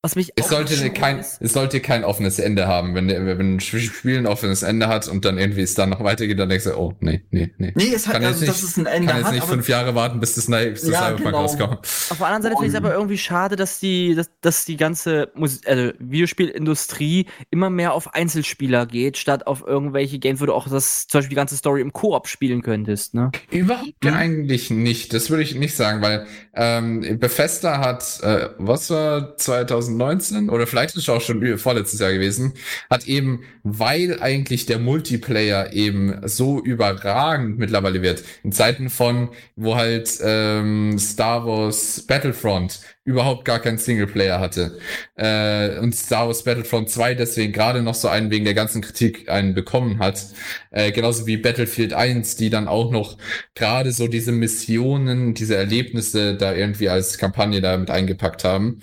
Was 0.00 0.14
mich 0.14 0.30
es 0.36 0.48
sollte 0.48 0.90
kein, 0.90 1.18
ist. 1.18 1.38
es 1.42 1.52
sollte 1.52 1.80
kein 1.80 2.04
offenes 2.04 2.38
Ende 2.38 2.68
haben. 2.68 2.94
Wenn, 2.94 3.08
wenn 3.08 3.56
ein 3.56 3.60
Spiel 3.60 4.16
ein 4.16 4.26
offenes 4.26 4.62
Ende 4.62 4.86
hat 4.86 5.08
und 5.08 5.24
dann 5.24 5.38
irgendwie 5.38 5.62
es 5.62 5.74
dann 5.74 5.90
noch 5.90 6.04
weitergeht, 6.04 6.38
dann 6.38 6.48
denkst 6.48 6.66
du, 6.66 6.76
oh, 6.78 6.94
nee, 7.00 7.24
nee, 7.32 7.50
nee. 7.58 7.72
Nee, 7.74 7.92
es 7.92 8.06
hat, 8.06 8.14
kann 8.14 8.24
also, 8.24 8.38
nicht, 8.38 8.48
dass 8.48 8.62
es 8.62 8.76
ein 8.76 8.86
Ende 8.86 9.08
kann 9.08 9.22
jetzt 9.22 9.32
nicht 9.32 9.44
fünf 9.44 9.68
Jahre 9.68 9.96
warten, 9.96 10.20
bis 10.20 10.36
das, 10.36 10.46
bis 10.46 10.82
das 10.82 10.90
ja, 10.90 11.10
genau. 11.10 11.40
rauskommt. 11.40 11.80
Auf 11.80 12.16
der 12.16 12.26
anderen 12.28 12.42
Seite 12.42 12.54
finde 12.54 12.66
ich 12.66 12.74
es 12.74 12.76
aber 12.76 12.94
irgendwie 12.94 13.18
schade, 13.18 13.56
dass 13.56 13.80
die, 13.80 14.14
dass, 14.14 14.30
dass 14.40 14.64
die 14.64 14.76
ganze 14.76 15.32
Mus 15.34 15.62
also 15.66 15.90
Videospielindustrie 15.98 17.26
immer 17.50 17.68
mehr 17.68 17.92
auf 17.92 18.14
Einzelspieler 18.14 18.86
geht, 18.86 19.16
statt 19.16 19.48
auf 19.48 19.64
irgendwelche 19.66 20.20
Games, 20.20 20.40
wo 20.40 20.46
du 20.46 20.54
auch 20.54 20.68
das, 20.68 21.08
zum 21.08 21.18
Beispiel 21.18 21.30
die 21.30 21.34
ganze 21.34 21.56
Story 21.56 21.80
im 21.80 21.92
Koop 21.92 22.28
spielen 22.28 22.62
könntest, 22.62 23.14
ne? 23.14 23.32
Überhaupt 23.50 24.04
hm? 24.04 24.14
eigentlich 24.14 24.70
nicht. 24.70 25.12
Das 25.12 25.28
würde 25.28 25.42
ich 25.42 25.56
nicht 25.56 25.74
sagen, 25.74 26.02
weil 26.02 26.24
ähm, 26.54 27.18
Bethesda 27.18 27.80
hat, 27.80 28.20
äh, 28.22 28.50
was 28.58 28.90
war 28.90 29.36
2000 29.36 29.87
2019 29.96 30.50
oder 30.50 30.66
vielleicht 30.66 30.96
ist 30.96 31.02
es 31.02 31.08
auch 31.08 31.20
schon 31.20 31.58
vorletztes 31.58 32.00
Jahr 32.00 32.12
gewesen, 32.12 32.52
hat 32.90 33.06
eben, 33.06 33.44
weil 33.62 34.20
eigentlich 34.20 34.66
der 34.66 34.78
Multiplayer 34.78 35.72
eben 35.72 36.20
so 36.28 36.60
überragend 36.60 37.58
mittlerweile 37.58 38.02
wird, 38.02 38.24
in 38.42 38.52
Zeiten 38.52 38.90
von, 38.90 39.30
wo 39.56 39.76
halt 39.76 40.18
ähm, 40.22 40.98
Star 40.98 41.46
Wars 41.46 42.04
Battlefront 42.06 42.80
überhaupt 43.08 43.46
gar 43.46 43.58
keinen 43.58 43.78
Singleplayer 43.78 44.38
hatte. 44.38 44.78
Äh, 45.16 45.78
und 45.78 45.94
Star 45.96 46.26
Wars 46.26 46.44
Battlefront 46.44 46.90
2 46.90 47.14
deswegen 47.14 47.54
gerade 47.54 47.82
noch 47.82 47.94
so 47.94 48.08
einen 48.08 48.30
wegen 48.30 48.44
der 48.44 48.52
ganzen 48.52 48.82
Kritik 48.82 49.30
einen 49.30 49.54
bekommen 49.54 49.98
hat. 49.98 50.26
Äh, 50.70 50.92
genauso 50.92 51.26
wie 51.26 51.38
Battlefield 51.38 51.94
1, 51.94 52.36
die 52.36 52.50
dann 52.50 52.68
auch 52.68 52.90
noch 52.90 53.16
gerade 53.54 53.92
so 53.92 54.08
diese 54.08 54.30
Missionen, 54.30 55.32
diese 55.32 55.56
Erlebnisse 55.56 56.36
da 56.36 56.54
irgendwie 56.54 56.90
als 56.90 57.16
Kampagne 57.16 57.62
da 57.62 57.78
mit 57.78 57.88
eingepackt 57.90 58.44
haben. 58.44 58.80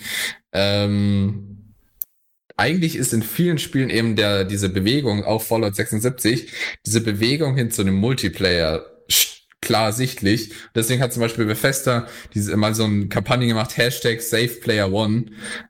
Ähm, 0.52 1.74
eigentlich 2.58 2.96
ist 2.96 3.14
in 3.14 3.22
vielen 3.22 3.60
Spielen 3.60 3.92
eben 3.92 4.16
der, 4.16 4.44
diese 4.44 4.70
Bewegung, 4.70 5.24
auch 5.24 5.44
Fallout 5.44 5.76
76, 5.76 6.52
diese 6.84 7.02
Bewegung 7.02 7.56
hin 7.56 7.70
zu 7.70 7.84
einem 7.84 7.96
Multiplayer 7.96 8.95
klar 9.66 9.92
sichtlich. 9.92 10.54
Deswegen 10.74 11.02
hat 11.02 11.12
zum 11.12 11.22
Beispiel 11.22 11.46
Bethesda 11.46 12.08
diese 12.34 12.56
mal 12.56 12.74
so 12.74 12.86
eine 12.86 13.08
Kampagne 13.08 13.48
gemacht, 13.48 13.76
Hashtag 13.76 14.22
SafePlayerOne. 14.22 15.26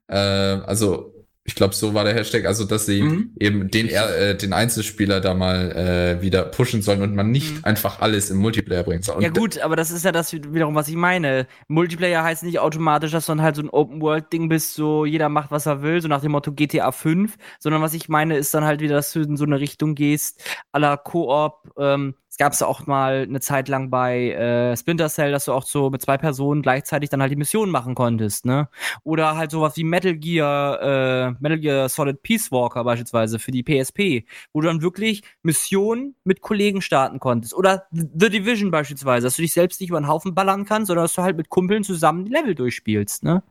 Äh, 0.07 0.15
also 0.15 1.15
ich 1.47 1.53
glaube, 1.53 1.75
so 1.75 1.93
war 1.93 2.03
der 2.03 2.15
Hashtag, 2.15 2.45
also 2.45 2.65
dass 2.65 2.87
sie 2.87 3.03
mhm. 3.03 3.35
eben 3.39 3.69
den, 3.69 3.87
äh, 3.87 4.35
den 4.35 4.51
Einzelspieler 4.51 5.21
da 5.21 5.35
mal 5.35 5.71
äh, 5.71 6.21
wieder 6.23 6.43
pushen 6.43 6.81
sollen 6.81 7.03
und 7.03 7.13
man 7.13 7.29
nicht 7.29 7.57
mhm. 7.57 7.63
einfach 7.63 8.01
alles 8.01 8.31
im 8.31 8.37
Multiplayer 8.37 8.81
bringen 8.81 9.03
soll. 9.03 9.21
ja 9.21 9.29
gut, 9.29 9.59
aber 9.59 9.75
das 9.75 9.91
ist 9.91 10.03
ja 10.03 10.11
das 10.11 10.33
wiederum, 10.33 10.73
was 10.73 10.87
ich 10.87 10.95
meine. 10.95 11.45
Multiplayer 11.67 12.23
heißt 12.23 12.41
nicht 12.41 12.57
automatisch, 12.57 13.11
dass 13.11 13.27
du 13.27 13.33
dann 13.33 13.43
halt 13.43 13.55
so 13.55 13.61
ein 13.61 13.69
Open-World-Ding 13.69 14.49
bist, 14.49 14.73
so 14.73 15.05
jeder 15.05 15.29
macht, 15.29 15.51
was 15.51 15.67
er 15.67 15.83
will, 15.83 16.01
so 16.01 16.07
nach 16.07 16.21
dem 16.21 16.31
Motto 16.31 16.51
GTA 16.51 16.91
5, 16.91 17.35
sondern 17.59 17.83
was 17.83 17.93
ich 17.93 18.09
meine, 18.09 18.37
ist 18.37 18.51
dann 18.55 18.65
halt 18.65 18.81
wieder, 18.81 18.95
dass 18.95 19.13
du 19.13 19.21
in 19.21 19.37
so 19.37 19.45
eine 19.45 19.59
Richtung 19.59 19.93
gehst, 19.93 20.43
aller 20.71 20.97
Koop, 20.97 21.71
ähm, 21.77 22.15
Es 22.35 22.37
gab 22.37 22.51
es 22.51 22.61
auch 22.61 22.85
mal 22.85 23.25
eine 23.29 23.39
Zeit 23.39 23.69
lang 23.69 23.89
bei 23.89 24.31
äh, 24.31 24.75
Splinter 24.75 25.07
Cell, 25.07 25.31
dass 25.31 25.45
du 25.45 25.53
auch 25.53 25.63
so 25.63 25.89
mit 25.89 26.01
zwei 26.01 26.17
Personen 26.17 26.61
gleichzeitig 26.61 27.09
dann 27.09 27.21
halt 27.21 27.31
die 27.31 27.37
Mission 27.37 27.69
machen 27.69 27.95
konntest, 27.95 28.45
ne? 28.45 28.67
Oder 29.05 29.37
halt 29.37 29.51
sowas 29.51 29.77
wie 29.77 29.85
Metal 29.85 30.13
Gear, 30.15 30.81
äh, 30.81 31.31
Metal 31.39 31.57
Gear 31.57 31.87
Solid 31.87 32.21
Peace 32.23 32.51
Walker 32.51 32.83
beispielsweise 32.83 33.39
für 33.39 33.51
die 33.51 33.63
PSP, 33.63 34.25
wo 34.51 34.59
du 34.59 34.67
dann 34.67 34.81
wirklich 34.81 35.23
Missionen 35.43 36.15
mit 36.25 36.41
Kollegen 36.41 36.81
starten 36.81 37.21
konntest. 37.21 37.53
Oder 37.53 37.87
The 37.93 38.29
Division 38.29 38.69
beispielsweise, 38.69 39.27
dass 39.27 39.37
du 39.37 39.41
dich 39.41 39.53
selbst 39.53 39.79
nicht 39.79 39.91
über 39.91 40.01
den 40.01 40.09
Haufen 40.09 40.35
ballern 40.35 40.65
kannst, 40.65 40.87
sondern 40.87 41.05
dass 41.05 41.13
du 41.13 41.21
halt 41.21 41.37
mit 41.37 41.47
Kumpeln 41.47 41.85
zusammen 41.85 42.25
die 42.25 42.33
Level 42.33 42.53
durchspielst, 42.53 43.23
ne? 43.23 43.43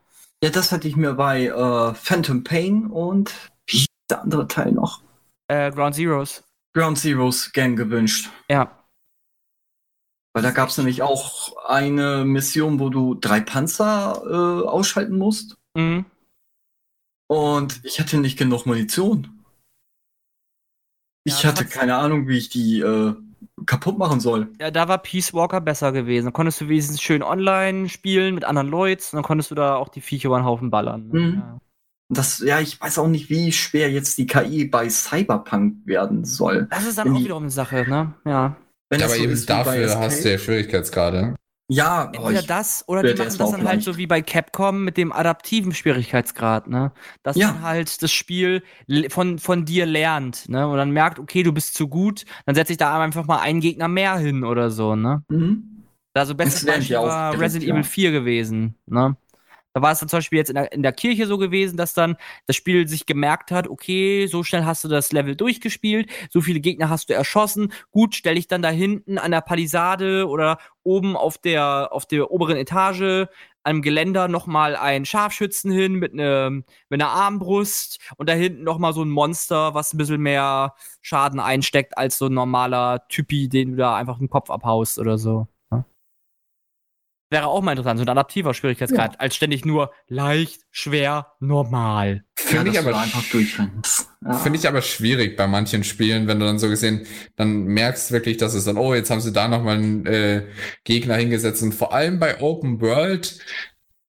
Ja, 0.42 0.50
das 0.50 0.72
hatte 0.72 0.88
ich 0.88 0.96
mir 0.96 1.14
bei 1.14 1.46
äh, 1.46 1.94
Phantom 1.94 2.44
Pain 2.44 2.88
und 2.88 3.32
wie 3.66 3.86
der 4.10 4.20
andere 4.20 4.46
Teil 4.46 4.72
noch? 4.72 5.00
Äh, 5.48 5.70
Ground 5.70 5.94
Zeroes. 5.94 6.44
Ground 6.74 6.98
Zeroes 6.98 7.52
Gang 7.52 7.76
gewünscht. 7.76 8.30
Ja. 8.50 8.84
Weil 10.34 10.42
da 10.42 10.50
gab 10.50 10.68
es 10.68 10.76
nämlich 10.76 11.02
auch 11.02 11.56
eine 11.66 12.24
Mission, 12.24 12.80
wo 12.80 12.90
du 12.90 13.14
drei 13.14 13.40
Panzer 13.40 14.20
äh, 14.26 14.66
ausschalten 14.66 15.16
musst. 15.16 15.56
Mhm. 15.76 16.04
Und 17.28 17.80
ich 17.84 18.00
hatte 18.00 18.18
nicht 18.18 18.36
genug 18.36 18.66
Munition. 18.66 19.44
Ich 21.24 21.42
Ja, 21.42 21.50
hatte 21.50 21.64
keine 21.64 21.96
Ahnung, 21.96 22.28
wie 22.28 22.36
ich 22.36 22.48
die 22.48 22.80
äh, 22.80 23.14
kaputt 23.64 23.96
machen 23.96 24.20
soll. 24.20 24.52
Ja, 24.60 24.70
da 24.70 24.88
war 24.88 24.98
Peace 24.98 25.32
Walker 25.32 25.60
besser 25.60 25.92
gewesen. 25.92 26.26
Da 26.26 26.30
konntest 26.32 26.60
du 26.60 26.68
wenigstens 26.68 27.00
schön 27.00 27.22
online 27.22 27.88
spielen 27.88 28.34
mit 28.34 28.44
anderen 28.44 28.68
Leuten 28.68 29.02
und 29.12 29.12
dann 29.14 29.22
konntest 29.22 29.52
du 29.52 29.54
da 29.54 29.76
auch 29.76 29.88
die 29.88 30.00
Viecher 30.00 30.26
über 30.28 30.38
den 30.38 30.44
Haufen 30.44 30.70
ballern. 30.70 31.08
Mhm. 31.08 31.34
Ja. 31.36 31.58
Das, 32.08 32.38
ja, 32.40 32.60
ich 32.60 32.80
weiß 32.80 32.98
auch 32.98 33.08
nicht, 33.08 33.30
wie 33.30 33.50
schwer 33.50 33.90
jetzt 33.90 34.18
die 34.18 34.26
KI 34.26 34.66
bei 34.66 34.88
Cyberpunk 34.88 35.86
werden 35.86 36.24
soll. 36.24 36.66
Das 36.70 36.84
ist 36.84 36.98
dann 36.98 37.08
Wenn 37.08 37.16
auch 37.16 37.20
wiederum 37.20 37.44
eine 37.44 37.50
Sache, 37.50 37.86
ne? 37.88 38.14
Ja. 38.26 38.56
Wenn 38.90 39.00
Ja, 39.00 39.06
aber 39.06 39.16
so 39.16 39.22
eben 39.22 39.46
dafür 39.46 39.98
hast 39.98 40.24
du 40.24 40.30
ja 40.30 40.38
Schwierigkeitsgrade. 40.38 41.34
Ja, 41.70 42.10
Entweder 42.12 42.40
ich, 42.40 42.46
das 42.46 42.84
oder 42.88 43.02
die 43.02 43.14
machen 43.14 43.38
das 43.38 43.50
dann 43.50 43.66
halt 43.66 43.82
so 43.82 43.96
wie 43.96 44.06
bei 44.06 44.20
Capcom 44.20 44.84
mit 44.84 44.98
dem 44.98 45.12
adaptiven 45.12 45.72
Schwierigkeitsgrad, 45.72 46.68
ne? 46.68 46.92
Dass 47.22 47.36
Ja. 47.36 47.52
dann 47.52 47.62
halt 47.62 48.02
das 48.02 48.12
Spiel 48.12 48.62
von, 49.08 49.38
von 49.38 49.64
dir 49.64 49.86
lernt, 49.86 50.46
ne? 50.50 50.68
Und 50.68 50.76
dann 50.76 50.90
merkt, 50.90 51.18
okay, 51.18 51.42
du 51.42 51.52
bist 51.52 51.74
zu 51.74 51.88
gut, 51.88 52.26
dann 52.44 52.54
setze 52.54 52.72
ich 52.72 52.78
da 52.78 53.02
einfach 53.02 53.26
mal 53.26 53.38
einen 53.38 53.60
Gegner 53.60 53.88
mehr 53.88 54.18
hin 54.18 54.44
oder 54.44 54.70
so, 54.70 54.94
ne? 54.94 55.22
mhm. 55.28 55.70
Also 56.16 56.36
bestes 56.36 56.64
Beispiel 56.64 56.96
war 56.96 57.32
Resident 57.40 57.64
ja. 57.64 57.74
Evil 57.74 57.82
4 57.82 58.12
gewesen, 58.12 58.76
ne? 58.86 59.16
Da 59.74 59.82
war 59.82 59.90
es 59.92 59.98
dann 59.98 60.08
zum 60.08 60.18
Beispiel 60.18 60.38
jetzt 60.38 60.50
in 60.50 60.54
der, 60.54 60.72
in 60.72 60.82
der 60.82 60.92
Kirche 60.92 61.26
so 61.26 61.36
gewesen, 61.36 61.76
dass 61.76 61.94
dann 61.94 62.16
das 62.46 62.54
Spiel 62.54 62.86
sich 62.86 63.06
gemerkt 63.06 63.50
hat, 63.50 63.68
okay, 63.68 64.26
so 64.28 64.44
schnell 64.44 64.64
hast 64.64 64.84
du 64.84 64.88
das 64.88 65.10
Level 65.12 65.34
durchgespielt, 65.34 66.08
so 66.30 66.40
viele 66.40 66.60
Gegner 66.60 66.88
hast 66.88 67.10
du 67.10 67.14
erschossen, 67.14 67.72
gut, 67.90 68.14
stelle 68.14 68.38
ich 68.38 68.46
dann 68.46 68.62
da 68.62 68.70
hinten 68.70 69.18
an 69.18 69.32
der 69.32 69.40
Palisade 69.40 70.28
oder 70.28 70.58
oben 70.84 71.16
auf 71.16 71.38
der, 71.38 71.88
auf 71.92 72.06
der 72.06 72.30
oberen 72.30 72.56
Etage 72.56 73.26
am 73.64 73.82
Geländer 73.82 74.28
nochmal 74.28 74.76
einen 74.76 75.06
Scharfschützen 75.06 75.72
hin 75.72 75.94
mit, 75.94 76.14
ne, 76.14 76.62
mit 76.88 77.02
einer 77.02 77.10
Armbrust 77.10 77.98
und 78.16 78.28
da 78.28 78.34
hinten 78.34 78.62
nochmal 78.62 78.92
so 78.92 79.02
ein 79.02 79.10
Monster, 79.10 79.74
was 79.74 79.92
ein 79.92 79.98
bisschen 79.98 80.20
mehr 80.20 80.74
Schaden 81.00 81.40
einsteckt 81.40 81.98
als 81.98 82.18
so 82.18 82.26
ein 82.26 82.34
normaler 82.34 83.08
Typi, 83.08 83.48
den 83.48 83.72
du 83.72 83.76
da 83.78 83.96
einfach 83.96 84.18
den 84.18 84.30
Kopf 84.30 84.50
abhaust 84.50 84.98
oder 84.98 85.18
so. 85.18 85.48
Wäre 87.34 87.48
auch 87.48 87.62
mal 87.62 87.72
interessant, 87.72 87.98
so 87.98 88.04
ein 88.04 88.08
adaptiver 88.08 88.54
Schwierigkeitsgrad, 88.54 89.18
als 89.18 89.34
ständig 89.34 89.64
nur 89.64 89.90
leicht, 90.06 90.60
schwer, 90.70 91.32
normal. 91.40 92.22
Finde 92.36 92.68
ich 92.68 92.76
dass 92.76 92.84
du 92.84 92.90
aber 92.90 93.00
einfach 93.00 93.28
durchrennst. 93.28 94.08
Ja. 94.24 94.34
Finde 94.34 94.60
ich 94.60 94.68
aber 94.68 94.82
schwierig 94.82 95.36
bei 95.36 95.48
manchen 95.48 95.82
Spielen, 95.82 96.28
wenn 96.28 96.38
du 96.38 96.46
dann 96.46 96.60
so 96.60 96.68
gesehen, 96.68 97.08
dann 97.34 97.64
merkst 97.64 98.12
wirklich, 98.12 98.36
dass 98.36 98.54
es 98.54 98.66
dann, 98.66 98.78
oh, 98.78 98.94
jetzt 98.94 99.10
haben 99.10 99.20
sie 99.20 99.32
da 99.32 99.48
nochmal 99.48 99.78
einen 99.78 100.06
äh, 100.06 100.44
Gegner 100.84 101.16
hingesetzt. 101.16 101.60
Und 101.64 101.74
vor 101.74 101.92
allem 101.92 102.20
bei 102.20 102.40
Open 102.40 102.80
World, 102.80 103.36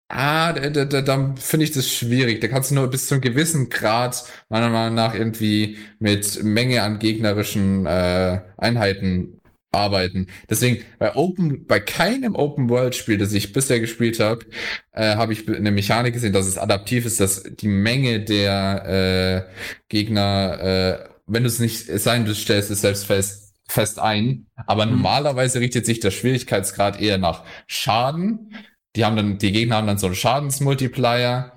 ah, 0.08 0.54
da, 0.54 0.70
da, 0.70 0.86
da, 0.86 1.02
da 1.02 1.34
finde 1.36 1.64
ich 1.64 1.72
das 1.72 1.90
schwierig. 1.90 2.42
Da 2.42 2.48
kannst 2.48 2.70
du 2.70 2.76
nur 2.76 2.88
bis 2.92 3.08
zu 3.08 3.16
einem 3.16 3.22
gewissen 3.22 3.70
Grad, 3.70 4.24
meiner 4.50 4.70
Meinung 4.70 4.94
nach, 4.94 5.16
irgendwie 5.16 5.80
mit 5.98 6.44
Menge 6.44 6.84
an 6.84 7.00
gegnerischen 7.00 7.88
äh, 7.88 8.42
Einheiten 8.58 9.35
arbeiten. 9.76 10.28
Deswegen 10.50 10.84
bei 11.00 11.16
Open, 11.16 11.66
bei 11.68 11.80
keinem 11.80 12.36
Open 12.36 12.70
World 12.70 12.96
Spiel, 12.96 13.18
das 13.18 13.34
ich 13.34 13.54
bisher 13.54 13.80
gespielt 13.80 14.20
habe, 14.20 14.46
äh, 14.94 15.16
habe 15.16 15.34
ich 15.34 15.48
eine 15.48 15.72
Mechanik 15.72 16.14
gesehen, 16.14 16.34
dass 16.34 16.48
es 16.48 16.58
adaptiv 16.58 17.06
ist, 17.06 17.20
dass 17.20 17.44
die 17.44 17.68
Menge 17.68 18.22
der 18.22 19.46
äh, 19.48 19.52
Gegner, 19.90 20.60
äh, 20.62 21.10
wenn 21.28 21.44
du 21.44 21.48
es 21.48 21.60
nicht 21.60 21.90
es 21.90 22.04
sei 22.04 22.18
denn, 22.18 22.26
du 22.26 22.36
stellst 22.36 22.72
es 22.72 22.82
selbst 22.82 23.06
fest, 23.06 23.54
fest 23.68 24.00
ein. 24.00 24.48
Aber 24.68 24.86
Mhm. 24.86 24.94
normalerweise 24.94 25.60
richtet 25.60 25.86
sich 25.86 26.00
der 26.00 26.12
Schwierigkeitsgrad 26.12 27.02
eher 27.02 27.18
nach 27.18 27.44
Schaden. 27.68 28.54
Die 28.96 29.04
haben 29.04 29.16
dann, 29.18 29.38
die 29.40 29.52
Gegner 29.52 29.76
haben 29.78 29.88
dann 29.88 29.98
so 29.98 30.06
einen 30.06 30.16
Schadensmultiplier. 30.16 31.52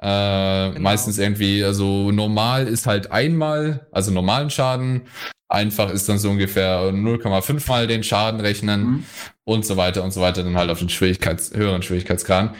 Äh, 0.00 0.70
Genau. 0.70 0.80
Meistens 0.80 1.18
irgendwie, 1.18 1.62
also 1.64 2.10
normal 2.10 2.66
ist 2.68 2.86
halt 2.86 3.10
einmal, 3.12 3.86
also 3.92 4.10
normalen 4.10 4.50
Schaden. 4.50 5.02
Einfach 5.48 5.90
ist 5.90 6.08
dann 6.08 6.18
so 6.18 6.30
ungefähr 6.30 6.90
0,5 6.92 7.68
mal 7.68 7.86
den 7.86 8.02
Schaden 8.02 8.40
rechnen 8.40 8.80
Mhm. 8.84 9.04
und 9.44 9.64
so 9.66 9.76
weiter 9.76 10.02
und 10.02 10.12
so 10.12 10.20
weiter, 10.20 10.42
dann 10.42 10.56
halt 10.56 10.70
auf 10.70 10.78
den 10.80 10.88
Schwierigkeits 10.88 11.52
höheren 11.54 11.82
Schwierigkeitsgrad. 11.82 12.54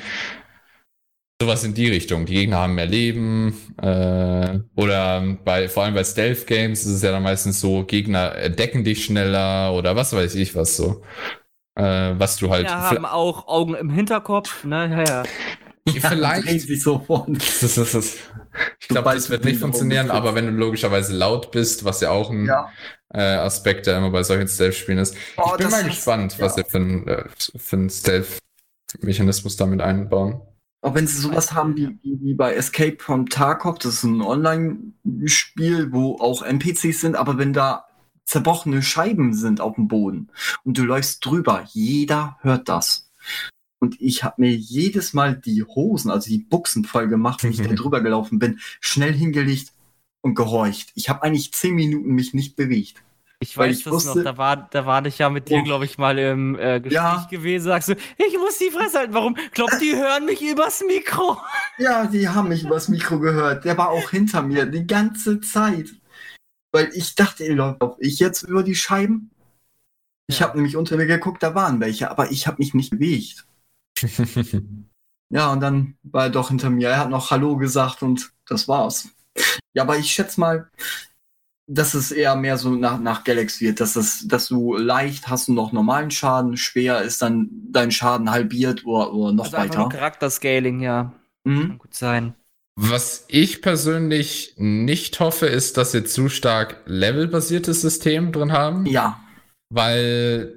Sowas 1.42 1.64
in 1.64 1.74
die 1.74 1.88
Richtung. 1.88 2.26
Die 2.26 2.34
Gegner 2.34 2.58
haben 2.58 2.76
mehr 2.76 2.86
Leben. 2.86 3.54
Äh, 3.82 4.60
oder 4.76 5.20
bei, 5.44 5.68
vor 5.68 5.82
allem 5.82 5.94
bei 5.94 6.04
Stealth 6.04 6.46
Games 6.46 6.80
ist 6.86 6.92
es 6.92 7.02
ja 7.02 7.10
dann 7.10 7.24
meistens 7.24 7.60
so, 7.60 7.84
Gegner 7.84 8.36
entdecken 8.36 8.84
dich 8.84 9.04
schneller 9.04 9.72
oder 9.74 9.96
was 9.96 10.12
weiß 10.14 10.36
ich 10.36 10.54
was 10.54 10.76
so. 10.76 11.02
Äh, 11.76 12.12
was 12.16 12.36
du 12.36 12.50
halt. 12.50 12.66
Ja, 12.66 12.90
haben 12.90 13.04
auch 13.04 13.48
Augen 13.48 13.74
im 13.74 13.90
Hinterkopf, 13.90 14.62
ne? 14.64 15.04
Ja, 15.04 15.22
ja. 15.22 15.22
Ja, 15.86 16.08
vielleicht. 16.08 16.62
sich 16.62 16.82
sofort. 16.82 17.28
Das 17.32 17.62
ist, 17.62 17.76
das 17.76 17.94
ist, 17.94 18.18
ich 18.80 18.88
glaube, 18.88 19.12
das 19.12 19.28
wird 19.28 19.44
nicht 19.44 19.60
funktionieren, 19.60 20.10
aber 20.10 20.34
wenn 20.34 20.46
du 20.46 20.52
logischerweise 20.52 21.14
laut 21.14 21.50
bist, 21.50 21.84
was 21.84 22.00
ja 22.00 22.10
auch 22.10 22.30
ein 22.30 22.46
Ja. 22.46 22.70
äh, 23.12 23.20
Aspekt, 23.20 23.86
der 23.86 23.98
immer 23.98 24.10
bei 24.10 24.22
solchen 24.22 24.48
Stealth-Spielen 24.48 24.98
ist. 24.98 25.14
Oh, 25.36 25.50
ich 25.52 25.56
bin 25.58 25.70
mal 25.70 25.84
gespannt, 25.84 26.36
was 26.38 26.56
ja. 26.56 26.64
sie 26.64 26.70
für 26.70 26.78
einen 26.78 27.06
äh, 27.06 27.90
Stealth-Mechanismus 27.90 29.56
damit 29.56 29.80
einbauen. 29.80 30.40
Auch 30.80 30.94
wenn 30.94 31.06
sie 31.06 31.18
sowas 31.18 31.52
haben 31.52 31.76
wie, 31.76 31.98
wie, 32.02 32.20
wie 32.20 32.34
bei 32.34 32.54
Escape 32.54 32.98
from 32.98 33.28
Tarkov, 33.28 33.78
das 33.78 33.94
ist 33.94 34.04
ein 34.04 34.20
Online-Spiel, 34.20 35.92
wo 35.92 36.16
auch 36.18 36.42
NPCs 36.42 37.00
sind, 37.00 37.16
aber 37.16 37.38
wenn 37.38 37.54
da 37.54 37.86
zerbrochene 38.26 38.82
Scheiben 38.82 39.34
sind 39.34 39.60
auf 39.60 39.76
dem 39.76 39.88
Boden 39.88 40.30
und 40.62 40.76
du 40.78 40.84
läufst 40.84 41.24
drüber, 41.24 41.66
jeder 41.72 42.36
hört 42.40 42.68
das. 42.68 43.10
Und 43.84 44.00
ich 44.00 44.24
habe 44.24 44.36
mir 44.40 44.50
jedes 44.50 45.12
Mal 45.12 45.36
die 45.36 45.62
Hosen, 45.62 46.10
also 46.10 46.30
die 46.30 46.38
Buchsen 46.38 46.86
voll 46.86 47.06
gemacht, 47.06 47.42
wenn 47.44 47.50
ich 47.50 47.60
da 47.60 47.68
drüber 47.74 48.00
gelaufen 48.00 48.38
bin, 48.38 48.58
schnell 48.80 49.12
hingelegt 49.12 49.72
und 50.22 50.34
gehorcht. 50.34 50.90
Ich 50.94 51.10
habe 51.10 51.22
eigentlich 51.22 51.52
zehn 51.52 51.74
Minuten 51.74 52.14
mich 52.14 52.32
nicht 52.32 52.56
bewegt. 52.56 53.02
Ich 53.40 53.58
weiß 53.58 53.76
ich 53.76 53.84
das 53.84 53.92
wusste- 53.92 54.16
noch, 54.20 54.24
da 54.24 54.38
war, 54.38 54.56
da 54.70 54.86
war 54.86 55.04
ich 55.04 55.18
ja 55.18 55.28
mit 55.28 55.50
dir, 55.50 55.58
Oh. 55.58 55.64
glaube 55.64 55.84
ich, 55.84 55.98
mal 55.98 56.18
im 56.18 56.58
äh, 56.58 56.80
Gespräch 56.80 56.94
Ja. 56.94 57.26
gewesen. 57.30 57.64
Sagst 57.66 57.90
du, 57.90 57.92
ich 58.16 58.38
muss 58.38 58.56
die 58.56 58.70
Fresse 58.70 59.00
halten. 59.00 59.12
Warum? 59.12 59.36
Glaubt, 59.52 59.78
die 59.82 59.94
hören 59.94 60.24
mich 60.24 60.40
übers 60.40 60.82
Mikro. 60.86 61.36
Ja, 61.78 62.06
die 62.06 62.26
haben 62.26 62.48
mich 62.48 62.62
übers 62.64 62.88
Mikro 62.88 63.18
gehört. 63.18 63.66
Der 63.66 63.76
war 63.76 63.90
auch 63.90 64.08
hinter 64.10 64.40
mir 64.40 64.64
die 64.64 64.86
ganze 64.86 65.42
Zeit. 65.42 65.90
Weil 66.72 66.88
ich 66.94 67.16
dachte, 67.16 67.76
auf 67.80 67.96
ich 67.98 68.18
jetzt 68.18 68.44
über 68.44 68.62
die 68.62 68.76
Scheiben? 68.76 69.30
Ich 70.26 70.38
Ja. 70.38 70.46
habe 70.46 70.56
nämlich 70.56 70.76
unter 70.76 70.96
mir 70.96 71.04
geguckt, 71.06 71.42
da 71.42 71.54
waren 71.54 71.80
welche, 71.80 72.10
aber 72.10 72.30
ich 72.30 72.46
habe 72.46 72.56
mich 72.60 72.72
nicht 72.72 72.90
bewegt. 72.90 73.44
Ja, 75.32 75.52
und 75.52 75.60
dann 75.60 75.96
war 76.04 76.24
er 76.24 76.30
doch 76.30 76.48
hinter 76.50 76.70
mir. 76.70 76.90
Er 76.90 76.98
hat 76.98 77.10
noch 77.10 77.30
Hallo 77.32 77.56
gesagt 77.56 78.02
und 78.02 78.32
das 78.46 78.68
war's. 78.68 79.08
Ja, 79.72 79.82
aber 79.82 79.96
ich 79.98 80.12
schätze 80.12 80.38
mal, 80.38 80.70
dass 81.66 81.94
es 81.94 82.12
eher 82.12 82.36
mehr 82.36 82.58
so 82.58 82.70
nach, 82.70 83.00
nach 83.00 83.24
Galax 83.24 83.60
wird, 83.60 83.80
dass, 83.80 83.96
es, 83.96 84.28
dass 84.28 84.48
du 84.48 84.76
leicht 84.76 85.28
hast 85.28 85.48
du 85.48 85.52
noch 85.54 85.72
normalen 85.72 86.10
Schaden, 86.10 86.56
schwer 86.56 87.02
ist 87.02 87.22
dann 87.22 87.48
dein 87.70 87.90
Schaden 87.90 88.30
halbiert 88.30 88.84
oder, 88.84 89.12
oder 89.12 89.32
noch 89.32 89.46
Also 89.46 89.56
weiter. 89.56 89.88
Charakterscaling, 89.88 90.80
ja. 90.80 91.14
Mhm. 91.44 91.60
Kann 91.68 91.78
gut 91.78 91.94
sein. 91.94 92.34
Was 92.76 93.24
ich 93.28 93.62
persönlich 93.62 94.54
nicht 94.56 95.20
hoffe, 95.20 95.46
ist, 95.46 95.76
dass 95.76 95.92
sie 95.92 96.04
zu 96.04 96.28
stark 96.28 96.82
levelbasiertes 96.86 97.80
System 97.80 98.32
drin 98.32 98.52
haben, 98.52 98.84
Ja, 98.86 99.20
weil 99.70 100.54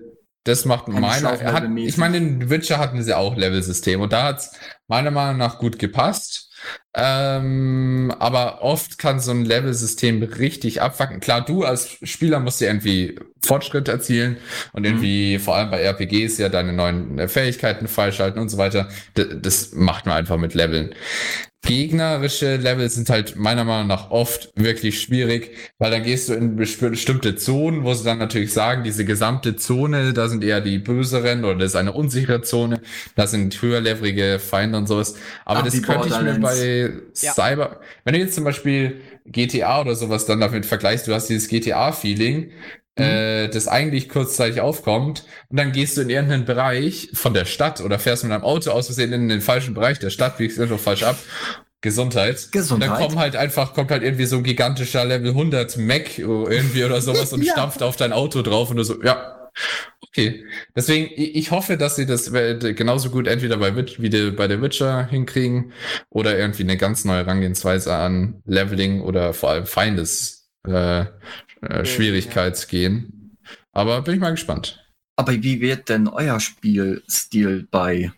das 0.47 0.65
macht 0.65 0.85
Keine 0.85 0.99
meiner, 0.99 1.39
hat, 1.53 1.63
ich 1.75 1.97
meine, 1.97 2.17
in 2.17 2.49
Witcher 2.49 2.77
hatten 2.77 3.03
sie 3.03 3.13
auch 3.13 3.35
Levelsystem 3.35 4.01
und 4.01 4.13
da 4.13 4.23
hat's 4.23 4.51
meiner 4.87 5.11
Meinung 5.11 5.37
nach 5.37 5.59
gut 5.59 5.77
gepasst. 5.79 6.47
Ähm, 6.93 8.11
aber 8.17 8.63
oft 8.63 8.97
kann 8.97 9.19
so 9.19 9.31
ein 9.31 9.45
Levelsystem 9.45 10.23
richtig 10.23 10.81
abfacken. 10.81 11.19
Klar, 11.19 11.45
du 11.45 11.63
als 11.63 11.97
Spieler 12.01 12.39
musst 12.39 12.61
ja 12.61 12.67
irgendwie 12.67 13.19
Fortschritt 13.45 13.87
erzielen 13.87 14.37
und 14.73 14.85
irgendwie 14.85 15.37
vor 15.37 15.55
allem 15.55 15.69
bei 15.69 15.81
RPGs 15.81 16.37
ja 16.39 16.49
deine 16.49 16.73
neuen 16.73 17.19
äh, 17.19 17.27
Fähigkeiten 17.27 17.87
freischalten 17.87 18.41
und 18.41 18.49
so 18.49 18.57
weiter. 18.57 18.89
D 19.15 19.39
das 19.39 19.73
macht 19.73 20.05
man 20.07 20.15
einfach 20.15 20.37
mit 20.37 20.55
Leveln. 20.55 20.95
Gegnerische 21.67 22.55
Level 22.55 22.89
sind 22.89 23.09
halt 23.09 23.35
meiner 23.35 23.65
Meinung 23.65 23.87
nach 23.87 24.09
oft 24.09 24.51
wirklich 24.55 25.01
schwierig, 25.01 25.51
weil 25.77 25.91
dann 25.91 26.03
gehst 26.03 26.29
du 26.29 26.33
in 26.33 26.55
bestimmte 26.55 27.35
Zonen, 27.35 27.83
wo 27.83 27.93
sie 27.93 28.05
dann 28.05 28.19
natürlich 28.19 28.53
sagen, 28.53 28.83
diese 28.83 29.03
gesamte 29.03 29.57
Zone, 29.57 30.13
da 30.13 30.29
sind 30.29 30.43
eher 30.43 30.61
die 30.61 30.79
böseren 30.79 31.43
oder 31.43 31.55
das 31.55 31.71
ist 31.71 31.75
eine 31.75 31.91
unsichere 31.91 32.41
Zone, 32.41 32.81
da 33.15 33.27
sind 33.27 33.61
höherlevelige 33.61 34.39
Feinde 34.39 34.77
und 34.77 34.87
sowas. 34.87 35.15
Aber 35.43 35.59
Ach, 35.59 35.65
das 35.65 35.81
könnte 35.81 36.07
ich 36.07 36.21
mir 36.21 36.39
bei 36.39 36.93
ja. 37.21 37.33
Cyber, 37.33 37.81
wenn 38.05 38.13
du 38.13 38.19
jetzt 38.19 38.35
zum 38.35 38.45
Beispiel 38.45 39.01
GTA 39.25 39.81
oder 39.81 39.95
sowas 39.95 40.25
dann 40.25 40.39
damit 40.39 40.65
vergleichst, 40.65 41.07
du 41.07 41.13
hast 41.13 41.27
dieses 41.27 41.49
GTA-Feeling. 41.49 42.51
Äh, 42.99 43.47
das 43.49 43.67
eigentlich 43.67 44.09
kurzzeitig 44.09 44.61
aufkommt 44.61 45.23
und 45.49 45.57
dann 45.57 45.71
gehst 45.71 45.97
du 45.97 46.01
in 46.01 46.09
irgendeinen 46.09 46.45
Bereich 46.45 47.09
von 47.13 47.33
der 47.33 47.45
Stadt 47.45 47.81
oder 47.81 47.99
fährst 47.99 48.23
mit 48.23 48.31
deinem 48.31 48.43
Auto 48.43 48.71
aus 48.71 48.87
Versehen 48.87 49.13
in 49.13 49.29
den 49.29 49.41
falschen 49.41 49.73
Bereich 49.73 49.99
der 49.99 50.09
Stadt, 50.09 50.37
biegst 50.37 50.59
einfach 50.59 50.79
falsch 50.79 51.03
ab. 51.03 51.17
Gesundheit. 51.81 52.51
Gesundheit. 52.51 52.89
Und 52.89 52.95
dann 52.95 53.07
kommt 53.07 53.19
halt 53.19 53.35
einfach, 53.35 53.73
kommt 53.73 53.91
halt 53.91 54.01
irgendwie 54.01 54.25
so 54.25 54.37
ein 54.37 54.43
gigantischer 54.43 55.05
Level 55.05 55.29
100 55.29 55.77
Mac 55.77 56.17
irgendwie 56.17 56.83
oder 56.83 57.01
sowas 57.01 57.31
und 57.33 57.41
ja. 57.45 57.53
stampft 57.53 57.83
auf 57.83 57.95
dein 57.95 58.13
Auto 58.13 58.41
drauf 58.41 58.71
und 58.71 58.77
du 58.77 58.83
so, 58.83 59.01
ja, 59.03 59.37
Okay, 60.01 60.45
deswegen, 60.75 61.11
ich 61.15 61.51
hoffe, 61.51 61.77
dass 61.77 61.95
sie 61.95 62.05
das 62.05 62.31
genauso 62.31 63.09
gut 63.09 63.27
entweder 63.27 63.57
bei, 63.57 63.75
wie 63.75 64.31
bei 64.31 64.47
der 64.47 64.61
Witcher 64.61 65.05
hinkriegen 65.05 65.73
oder 66.09 66.37
irgendwie 66.37 66.63
eine 66.63 66.77
ganz 66.77 67.05
neue 67.05 67.19
Herangehensweise 67.19 67.93
an 67.95 68.41
Leveling 68.45 69.01
oder 69.01 69.33
vor 69.33 69.51
allem 69.51 69.65
Feindes 69.65 70.49
äh, 70.65 71.05
äh, 71.61 71.85
Schwierigkeit 71.85 72.67
gehen. 72.67 73.37
Aber 73.73 74.01
bin 74.01 74.15
ich 74.15 74.19
mal 74.19 74.31
gespannt. 74.31 74.83
Aber 75.15 75.31
wie 75.31 75.61
wird 75.61 75.89
denn 75.89 76.07
euer 76.07 76.39
Spielstil 76.39 77.67
bei 77.69 78.11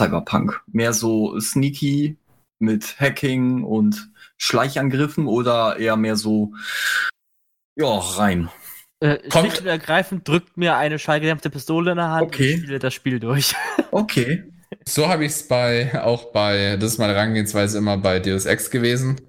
Cyberpunk? 0.00 0.60
Mehr 0.66 0.92
so 0.92 1.38
sneaky 1.40 2.16
mit 2.58 3.00
Hacking 3.00 3.64
und 3.64 4.10
Schleichangriffen 4.36 5.26
oder 5.26 5.78
eher 5.78 5.96
mehr 5.96 6.16
so 6.16 6.52
ja, 7.76 7.98
rein? 7.98 8.50
Äh, 9.00 9.18
schlicht 9.30 9.60
und 9.60 9.66
ergreifend 9.66 10.28
drückt 10.28 10.56
mir 10.56 10.76
eine 10.76 10.98
schallgedämpfte 10.98 11.50
Pistole 11.50 11.92
in 11.92 11.96
der 11.96 12.10
Hand 12.10 12.22
okay. 12.22 12.54
und 12.54 12.60
spiele 12.60 12.78
das 12.78 12.94
Spiel 12.94 13.20
durch. 13.20 13.54
Okay. 13.90 14.44
So 14.86 15.08
habe 15.08 15.24
ich 15.24 15.32
es 15.32 15.48
bei, 15.48 16.02
auch 16.02 16.32
bei, 16.32 16.76
das 16.76 16.92
ist 16.92 16.98
meine 16.98 17.14
Herangehensweise 17.14 17.78
immer 17.78 17.98
bei 17.98 18.18
Deus 18.18 18.46
Ex 18.46 18.70
gewesen. 18.70 19.20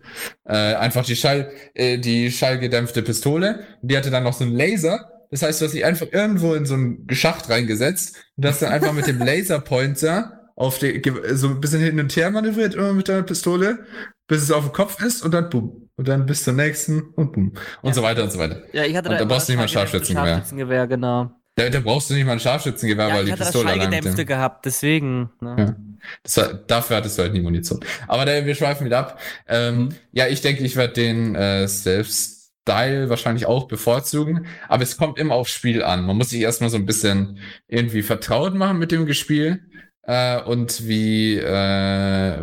Äh, 0.46 0.76
einfach 0.76 1.06
die 1.06 1.16
Schall, 1.16 1.52
äh, 1.74 1.98
die 1.98 2.32
schallgedämpfte 2.32 3.02
Pistole. 3.02 3.66
Die 3.82 3.98
hatte 3.98 4.12
dann 4.12 4.24
noch 4.24 4.34
so 4.34 4.44
einen 4.44 4.56
Laser. 4.56 5.12
Das 5.32 5.42
heißt, 5.42 5.62
du 5.62 5.66
hast 5.66 5.74
dich 5.74 5.86
einfach 5.86 6.08
irgendwo 6.12 6.54
in 6.54 6.66
so 6.66 6.76
ein 6.76 7.08
Geschacht 7.08 7.50
reingesetzt 7.50 8.16
und 8.38 8.46
hast 8.46 8.62
dann 8.62 8.72
einfach 8.72 8.94
mit 8.94 9.08
dem 9.08 9.20
Laserpointer 9.26 10.52
auf 10.56 10.78
die, 10.80 11.02
so 11.32 11.48
ein 11.48 11.62
bisschen 11.62 11.82
hin 11.82 12.00
und 12.00 12.16
her 12.16 12.30
manövriert, 12.30 12.76
immer 12.76 12.94
mit 12.94 13.10
deiner 13.10 13.24
Pistole, 13.24 13.86
bis 14.28 14.44
es 14.44 14.52
auf 14.52 14.66
dem 14.66 14.74
Kopf 14.74 15.04
ist 15.04 15.24
und 15.24 15.34
dann 15.34 15.50
boom 15.50 15.90
und 15.96 16.08
dann 16.08 16.26
bis 16.26 16.44
zur 16.44 16.54
nächsten 16.54 17.02
und 17.16 17.34
boom. 17.34 17.54
Und 17.82 17.90
ja. 17.90 17.94
so 17.94 18.04
weiter 18.04 18.24
und 18.24 18.32
so 18.32 18.40
weiter. 18.40 18.62
Ja, 18.74 18.84
ich 18.84 18.96
hatte 18.96 19.10
und 19.10 19.16
da, 19.16 19.20
da 19.20 19.26
brauchst 19.26 19.48
du 19.48 19.54
nicht 19.54 19.60
mal 19.60 19.68
Scharfschützengewehr. 19.68 20.36
Scharfschützengewehr, 20.36 20.88
genau. 20.88 21.32
Da, 21.56 21.70
da 21.70 21.80
brauchst 21.82 22.10
du 22.10 22.16
nicht 22.16 22.26
mal 22.26 22.34
ein 22.34 22.40
Scharfschützengewehr, 22.40 23.10
ja, 23.10 23.16
weil 23.16 23.26
die 23.26 23.32
Pistole 23.34 23.76
mit 23.76 24.18
dem... 24.18 24.26
gehabt, 24.26 24.66
deswegen. 24.66 25.30
Ne? 25.40 25.56
Ja. 25.58 25.76
Das 26.24 26.38
war, 26.38 26.54
dafür 26.54 26.98
hattest 26.98 27.18
du 27.18 27.22
halt 27.22 27.34
nie 27.34 27.42
Munition. 27.42 27.80
Aber 28.08 28.26
da, 28.26 28.46
wir 28.46 28.56
schweifen 28.56 28.86
wieder 28.86 29.00
ab. 29.00 29.20
Ähm, 29.48 29.78
mhm. 29.78 29.90
Ja, 30.12 30.28
ich 30.28 30.42
denke, 30.42 30.64
ich 30.64 30.76
werde 30.76 30.94
den 30.94 31.36
äh, 31.36 31.68
Stealth-Style 31.68 33.10
wahrscheinlich 33.10 33.46
auch 33.46 33.68
bevorzugen. 33.68 34.48
Aber 34.68 34.82
es 34.82 34.98
kommt 34.98 35.20
immer 35.20 35.36
aufs 35.36 35.52
Spiel 35.52 35.84
an. 35.84 36.06
Man 36.06 36.18
muss 36.18 36.32
sich 36.32 36.42
erstmal 36.42 36.72
so 36.72 36.78
ein 36.78 36.88
bisschen 36.88 37.40
irgendwie 37.68 38.02
vertraut 38.02 38.56
machen 38.56 38.80
mit 38.80 38.92
dem 38.92 39.06
Gespiel. 39.06 39.62
Äh, 40.02 40.42
und 40.42 40.88
wie 40.88 41.38
äh, 41.38 42.40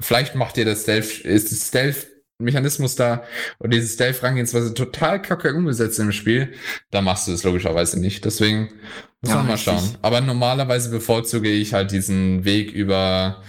vielleicht 0.00 0.34
macht 0.34 0.56
dir 0.56 0.66
das 0.66 0.82
Stealth, 0.82 1.20
ist 1.20 1.50
das 1.50 1.68
Stealth 1.68 2.11
Mechanismus 2.42 2.96
da 2.96 3.24
und 3.58 3.72
diese 3.72 3.88
Stealth-Rangehensweise 3.88 4.74
total 4.74 5.20
kacke 5.22 5.54
umgesetzt 5.54 5.98
im 5.98 6.12
Spiel, 6.12 6.52
da 6.90 7.00
machst 7.00 7.28
du 7.28 7.32
es 7.32 7.44
logischerweise 7.44 8.00
nicht. 8.00 8.24
Deswegen 8.24 8.70
muss 9.22 9.34
man 9.34 9.46
mal 9.46 9.58
schauen. 9.58 9.96
Aber 10.02 10.20
normalerweise 10.20 10.90
bevorzuge 10.90 11.48
ich 11.48 11.74
halt 11.74 11.92
diesen 11.92 12.44
Weg 12.44 12.72
über 12.72 13.42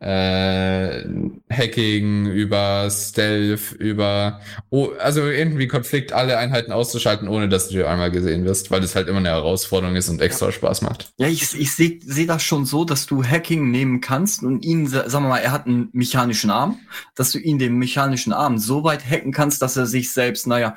äh, 0.00 1.04
Hacking, 1.50 2.26
über 2.26 2.88
Stealth, 2.90 3.72
über 3.72 4.40
oh, 4.70 4.90
also 4.98 5.26
irgendwie 5.26 5.66
Konflikt, 5.66 6.12
alle 6.12 6.38
Einheiten 6.38 6.70
auszuschalten, 6.70 7.28
ohne 7.28 7.48
dass 7.48 7.68
du 7.68 7.86
einmal 7.86 8.10
gesehen 8.10 8.44
wirst, 8.44 8.70
weil 8.70 8.82
es 8.84 8.94
halt 8.94 9.08
immer 9.08 9.18
eine 9.18 9.30
Herausforderung 9.30 9.96
ist 9.96 10.08
und 10.08 10.20
extra 10.20 10.52
Spaß 10.52 10.82
macht. 10.82 11.12
Ja, 11.18 11.26
ich, 11.26 11.58
ich 11.58 11.74
sehe 11.74 11.98
seh 12.04 12.26
das 12.26 12.42
schon 12.42 12.64
so, 12.64 12.84
dass 12.84 13.06
du 13.06 13.24
Hacking 13.24 13.70
nehmen 13.70 14.00
kannst 14.00 14.42
und 14.42 14.64
ihn, 14.64 14.86
sagen 14.86 15.10
wir 15.10 15.20
mal, 15.20 15.38
er 15.38 15.52
hat 15.52 15.66
einen 15.66 15.88
mechanischen 15.92 16.50
Arm, 16.50 16.78
dass 17.16 17.32
du 17.32 17.38
ihn 17.38 17.58
den 17.58 17.74
mechanischen 17.74 18.32
Arm 18.32 18.58
so 18.58 18.84
weit 18.84 19.04
hacken 19.04 19.32
kannst, 19.32 19.62
dass 19.62 19.76
er 19.76 19.86
sich 19.86 20.12
selbst, 20.12 20.46
naja. 20.46 20.76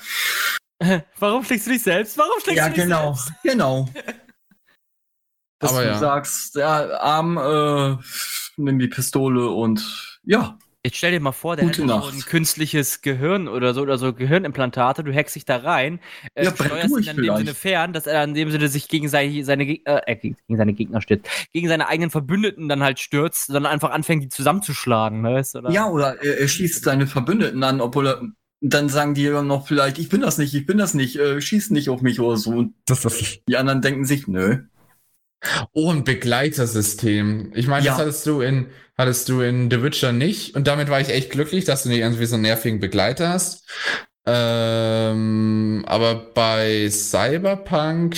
Warum 1.19 1.43
schlägst 1.43 1.67
du 1.67 1.71
dich 1.71 1.83
selbst? 1.83 2.17
Warum 2.17 2.41
schlägst 2.41 2.57
ja, 2.57 2.69
du 2.69 2.73
dich 2.73 2.83
genau, 2.83 3.13
selbst? 3.13 3.31
Ja, 3.43 3.51
genau, 3.51 3.89
genau. 3.93 4.01
Dass 5.61 5.73
Aber 5.73 5.83
du 5.83 5.89
ja. 5.89 5.99
sagst, 5.99 6.55
ja, 6.55 6.99
Arm, 6.99 7.37
äh, 7.37 8.03
nimm 8.63 8.79
die 8.79 8.87
Pistole 8.87 9.49
und 9.49 10.19
ja. 10.23 10.57
Jetzt 10.83 10.97
stell 10.97 11.11
dir 11.11 11.19
mal 11.19 11.31
vor, 11.31 11.55
der 11.55 11.65
Gute 11.65 11.83
hat 11.83 12.05
so 12.05 12.09
ein 12.09 12.21
künstliches 12.21 13.01
Gehirn 13.01 13.47
oder 13.47 13.75
so 13.75 13.81
oder 13.81 13.99
so 13.99 14.13
Gehirnimplantate, 14.13 15.03
du 15.03 15.13
hackst 15.13 15.35
dich 15.35 15.45
da 15.45 15.57
rein, 15.57 15.99
äh, 16.33 16.45
ja, 16.45 16.55
steuerst 16.55 16.97
ihn 16.97 17.17
in 17.17 17.23
dem 17.23 17.37
Sinne 17.37 17.53
fern, 17.53 17.93
dass 17.93 18.07
er 18.07 18.23
in 18.23 18.33
dem 18.33 18.49
Sinne 18.49 18.67
sich 18.67 18.87
gegen 18.87 19.07
seine, 19.07 19.43
seine, 19.43 19.63
äh, 19.69 20.15
gegen 20.15 20.57
seine 20.57 20.73
Gegner 20.73 20.99
stürzt, 21.01 21.27
gegen 21.53 21.67
seine 21.67 21.87
eigenen 21.87 22.09
Verbündeten 22.09 22.67
dann 22.67 22.81
halt 22.81 22.99
stürzt, 22.99 23.47
sondern 23.47 23.71
einfach 23.71 23.91
anfängt, 23.91 24.23
die 24.23 24.29
zusammenzuschlagen, 24.29 25.21
weißt 25.21 25.57
oder? 25.57 25.69
Ja, 25.69 25.87
oder 25.87 26.19
er, 26.23 26.39
er 26.39 26.47
schießt 26.47 26.83
seine 26.83 27.05
Verbündeten 27.05 27.63
an, 27.63 27.79
obwohl 27.79 28.07
er 28.07 28.21
dann 28.61 28.89
sagen 28.89 29.15
die 29.15 29.25
dann 29.25 29.47
noch 29.47 29.67
vielleicht, 29.67 29.97
ich 29.97 30.09
bin 30.09 30.21
das 30.21 30.37
nicht, 30.37 30.53
ich 30.53 30.65
bin 30.65 30.77
das 30.77 30.93
nicht, 30.93 31.17
äh, 31.17 31.41
schieß 31.41 31.71
nicht 31.71 31.89
auf 31.89 32.01
mich 32.01 32.19
oder 32.19 32.37
so. 32.37 32.69
Das, 32.85 33.01
das 33.01 33.39
die 33.47 33.57
anderen 33.57 33.81
denken 33.81 34.05
sich, 34.05 34.27
nö. 34.27 34.59
Oh, 35.73 35.91
ein 35.91 36.03
Begleitersystem. 36.03 37.51
Ich 37.55 37.67
meine, 37.67 37.85
ja. 37.85 37.91
das 37.91 38.01
hattest 38.01 38.25
du 38.27 38.41
in, 38.41 38.67
hattest 38.97 39.29
du 39.29 39.41
in 39.41 39.69
The 39.71 39.81
Witcher 39.81 40.11
nicht. 40.11 40.55
Und 40.55 40.67
damit 40.67 40.89
war 40.89 41.01
ich 41.01 41.09
echt 41.09 41.31
glücklich, 41.31 41.65
dass 41.65 41.83
du 41.83 41.89
nicht 41.89 41.99
irgendwie 41.99 42.25
so 42.25 42.35
einen 42.35 42.43
nervigen 42.43 42.79
Begleiter 42.79 43.29
hast. 43.29 43.67
Ähm, 44.25 45.83
aber 45.87 46.13
bei 46.15 46.87
Cyberpunk 46.91 48.17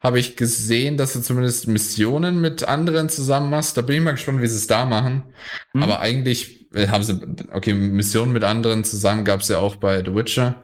habe 0.00 0.18
ich 0.18 0.36
gesehen, 0.36 0.96
dass 0.96 1.12
du 1.12 1.20
zumindest 1.20 1.68
Missionen 1.68 2.40
mit 2.40 2.64
anderen 2.64 3.10
zusammen 3.10 3.50
machst. 3.50 3.76
Da 3.76 3.82
bin 3.82 3.96
ich 3.96 4.02
mal 4.02 4.12
gespannt, 4.12 4.40
wie 4.40 4.46
sie 4.46 4.56
es 4.56 4.66
da 4.66 4.86
machen. 4.86 5.24
Hm. 5.72 5.82
Aber 5.82 6.00
eigentlich 6.00 6.61
haben 6.74 7.02
sie, 7.02 7.20
okay, 7.52 7.74
Missionen 7.74 8.32
mit 8.32 8.44
anderen 8.44 8.84
zusammen 8.84 9.24
gab 9.24 9.40
es 9.40 9.48
ja 9.48 9.58
auch 9.58 9.76
bei 9.76 10.04
The 10.04 10.14
Witcher. 10.14 10.62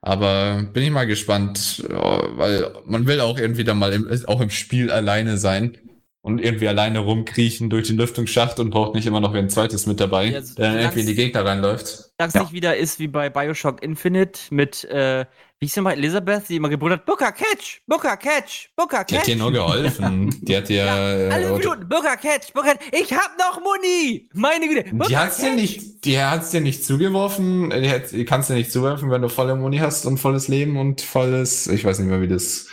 Aber 0.00 0.62
bin 0.72 0.82
ich 0.82 0.90
mal 0.90 1.06
gespannt, 1.06 1.84
weil 1.88 2.72
man 2.86 3.06
will 3.06 3.20
auch 3.20 3.38
irgendwie 3.38 3.64
da 3.64 3.74
mal 3.74 3.92
im, 3.92 4.08
auch 4.26 4.40
im 4.40 4.50
Spiel 4.50 4.90
alleine 4.90 5.36
sein 5.36 5.76
und 6.22 6.38
irgendwie 6.38 6.68
alleine 6.68 6.98
rumkriechen 6.98 7.70
durch 7.70 7.88
den 7.88 7.96
Lüftungsschacht 7.96 8.60
und 8.60 8.70
braucht 8.70 8.94
nicht 8.94 9.06
immer 9.06 9.20
noch 9.20 9.34
ein 9.34 9.48
zweites 9.48 9.86
mit 9.86 10.00
dabei, 10.00 10.26
ja, 10.26 10.40
der 10.40 10.70
dann 10.70 10.78
irgendwie 10.78 11.00
in 11.00 11.06
die 11.06 11.14
Gegner 11.14 11.44
reinläuft. 11.44 12.10
Dass 12.18 12.34
ja. 12.34 12.42
nicht 12.42 12.52
wieder 12.52 12.76
ist 12.76 12.98
wie 12.98 13.08
bei 13.08 13.30
Bioshock 13.30 13.82
Infinite 13.82 14.40
mit 14.50 14.84
äh, 14.84 15.24
wie 15.60 15.66
ist 15.66 15.76
denn 15.76 15.84
mal 15.84 15.92
Elisabeth, 15.92 16.48
die 16.48 16.56
immer 16.56 16.70
gebrüllt 16.70 16.94
hat, 16.94 17.04
Booker, 17.04 17.32
catch, 17.32 17.82
Booker, 17.86 18.16
catch, 18.16 18.70
Booker, 18.74 19.04
catch. 19.04 19.08
Die 19.08 19.18
hat 19.18 19.26
dir 19.26 19.36
nur 19.36 19.52
geholfen. 19.52 20.34
Die 20.40 20.56
hat 20.56 20.70
dir... 20.70 20.76
ja, 20.86 21.12
äh, 21.12 21.30
alle 21.30 21.52
Minuten, 21.52 21.86
Booker, 21.86 22.16
catch, 22.16 22.54
Booker, 22.54 22.76
ich 22.90 23.12
hab 23.12 23.36
noch 23.38 23.60
Muni! 23.60 24.30
Meine 24.32 24.66
Güte, 24.66 24.84
Booker, 24.90 25.08
Die 25.10 25.16
hat's 25.18 25.36
catch. 25.36 25.50
dir 25.50 25.54
nicht, 25.56 26.04
die 26.06 26.18
hat's 26.18 26.50
dir 26.50 26.62
nicht 26.62 26.82
zugeworfen, 26.82 27.68
die, 27.68 27.90
hat, 27.90 28.10
die 28.10 28.24
kannst 28.24 28.48
dir 28.48 28.54
nicht 28.54 28.72
zuwerfen, 28.72 29.10
wenn 29.10 29.20
du 29.20 29.28
volle 29.28 29.54
Muni 29.54 29.76
hast 29.76 30.06
und 30.06 30.16
volles 30.16 30.48
Leben 30.48 30.78
und 30.78 31.02
volles, 31.02 31.66
ich 31.66 31.84
weiß 31.84 31.98
nicht 31.98 32.08
mehr, 32.08 32.22
wie 32.22 32.28
das... 32.28 32.66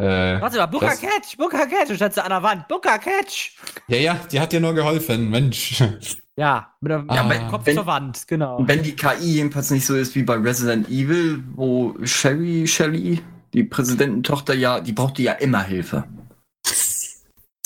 Äh, 0.00 0.40
Warte 0.40 0.56
mal, 0.56 0.66
Booker, 0.66 0.86
das, 0.86 1.00
catch, 1.00 1.36
Booker, 1.36 1.66
catch, 1.66 1.90
und 1.90 1.96
stand 1.96 2.18
an 2.18 2.30
der 2.30 2.42
Wand, 2.42 2.66
Booker, 2.68 2.98
catch. 2.98 3.56
Ja, 3.86 3.98
ja, 3.98 4.16
die 4.32 4.40
hat 4.40 4.50
dir 4.50 4.60
nur 4.60 4.72
geholfen, 4.72 5.28
Mensch. 5.28 5.82
Ja, 6.36 6.72
mit 6.80 6.90
dem 6.90 7.10
ah. 7.10 7.50
Kopf 7.50 7.66
wenn, 7.66 7.76
zur 7.76 7.84
Wand, 7.84 8.26
genau. 8.26 8.66
Wenn 8.66 8.82
die 8.82 8.96
KI 8.96 9.34
jedenfalls 9.34 9.70
nicht 9.70 9.84
so 9.84 9.94
ist 9.94 10.14
wie 10.14 10.22
bei 10.22 10.36
Resident 10.36 10.88
Evil, 10.88 11.44
wo 11.54 11.94
Sherry, 12.02 12.66
Shelly, 12.66 13.20
die 13.52 13.64
Präsidententochter 13.64 14.54
ja, 14.54 14.80
die 14.80 14.92
brauchte 14.92 15.20
ja 15.20 15.32
immer 15.32 15.62
Hilfe. 15.62 16.04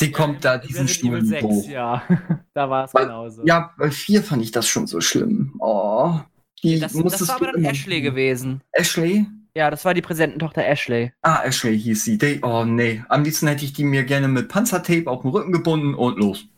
Sie 0.01 0.11
kommt 0.11 0.45
da 0.45 0.59
diesen 0.59 0.89
Stuhl 0.89 1.25
6, 1.25 1.45
hoch. 1.45 1.69
Ja, 1.69 2.03
da 2.55 2.69
war 2.69 2.87
es 2.87 2.93
genauso. 2.93 3.47
Ja, 3.47 3.73
bei 3.79 3.93
4 3.93 4.25
fand 4.25 4.43
ich 4.43 4.51
das 4.51 4.67
schon 4.67 4.89
so 4.89 5.01
schlimm. 5.01 5.55
Oh. 5.61 6.19
Die 6.65 6.81
das, 6.81 6.95
das 6.95 7.29
war 7.29 7.37
aber 7.37 7.53
dann 7.53 7.65
Ashley 7.65 8.01
gewesen. 8.01 8.61
Ashley? 8.73 9.27
Ja, 9.57 9.71
das 9.71 9.85
war 9.85 9.95
die 9.95 10.03
Präsidententochter 10.03 10.65
Ashley. 10.65 11.13
Ah, 11.23 11.43
Ashley 11.45 11.79
hieß 11.79 12.05
sie. 12.05 12.19
Die, 12.19 12.41
oh 12.43 12.65
nee. 12.65 13.05
Am 13.09 13.23
liebsten 13.23 13.47
hätte 13.47 13.65
ich 13.65 13.73
die 13.73 13.85
mir 13.85 14.05
gerne 14.05 14.29
mit 14.29 14.49
Panzertape 14.49 15.05
auf 15.07 15.23
den 15.23 15.31
Rücken 15.31 15.53
gebunden 15.53 15.95
und 15.95 16.19
los 16.19 16.49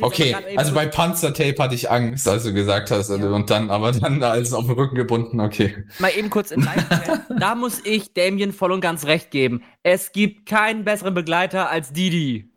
okay, 0.00 0.34
also 0.56 0.74
bei 0.74 0.86
Panzertape 0.86 1.62
hatte 1.62 1.74
ich 1.74 1.90
Angst, 1.90 2.26
als 2.26 2.44
du 2.44 2.52
gesagt 2.52 2.90
hast, 2.90 3.10
ja. 3.10 3.16
und 3.16 3.50
dann, 3.50 3.70
aber 3.70 3.92
dann 3.92 4.22
alles 4.22 4.52
auf 4.52 4.66
den 4.66 4.74
Rücken 4.74 4.96
gebunden, 4.96 5.40
okay. 5.40 5.84
Mal 5.98 6.10
eben 6.16 6.30
kurz 6.30 6.50
in 6.50 6.66
Da 7.38 7.54
muss 7.54 7.84
ich 7.84 8.14
Damien 8.14 8.52
voll 8.52 8.72
und 8.72 8.80
ganz 8.80 9.04
recht 9.04 9.30
geben. 9.30 9.62
Es 9.82 10.12
gibt 10.12 10.48
keinen 10.48 10.84
besseren 10.84 11.14
Begleiter 11.14 11.70
als 11.70 11.92
Didi. 11.92 12.50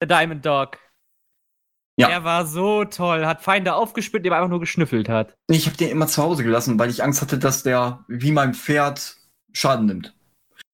Der 0.00 0.08
Diamond 0.08 0.44
Dog. 0.44 0.78
Ja. 1.96 2.08
Er 2.08 2.24
war 2.24 2.46
so 2.46 2.84
toll, 2.84 3.24
hat 3.26 3.40
Feinde 3.42 3.74
aufgespürt, 3.74 4.24
dem 4.24 4.32
einfach 4.32 4.48
nur 4.48 4.60
geschnüffelt 4.60 5.08
hat. 5.08 5.36
Ich 5.48 5.66
habe 5.66 5.76
den 5.76 5.90
immer 5.90 6.08
zu 6.08 6.22
Hause 6.22 6.42
gelassen, 6.42 6.78
weil 6.78 6.90
ich 6.90 7.02
Angst 7.04 7.22
hatte, 7.22 7.38
dass 7.38 7.62
der 7.62 8.04
wie 8.08 8.32
mein 8.32 8.54
Pferd 8.54 9.16
Schaden 9.52 9.86
nimmt. 9.86 10.13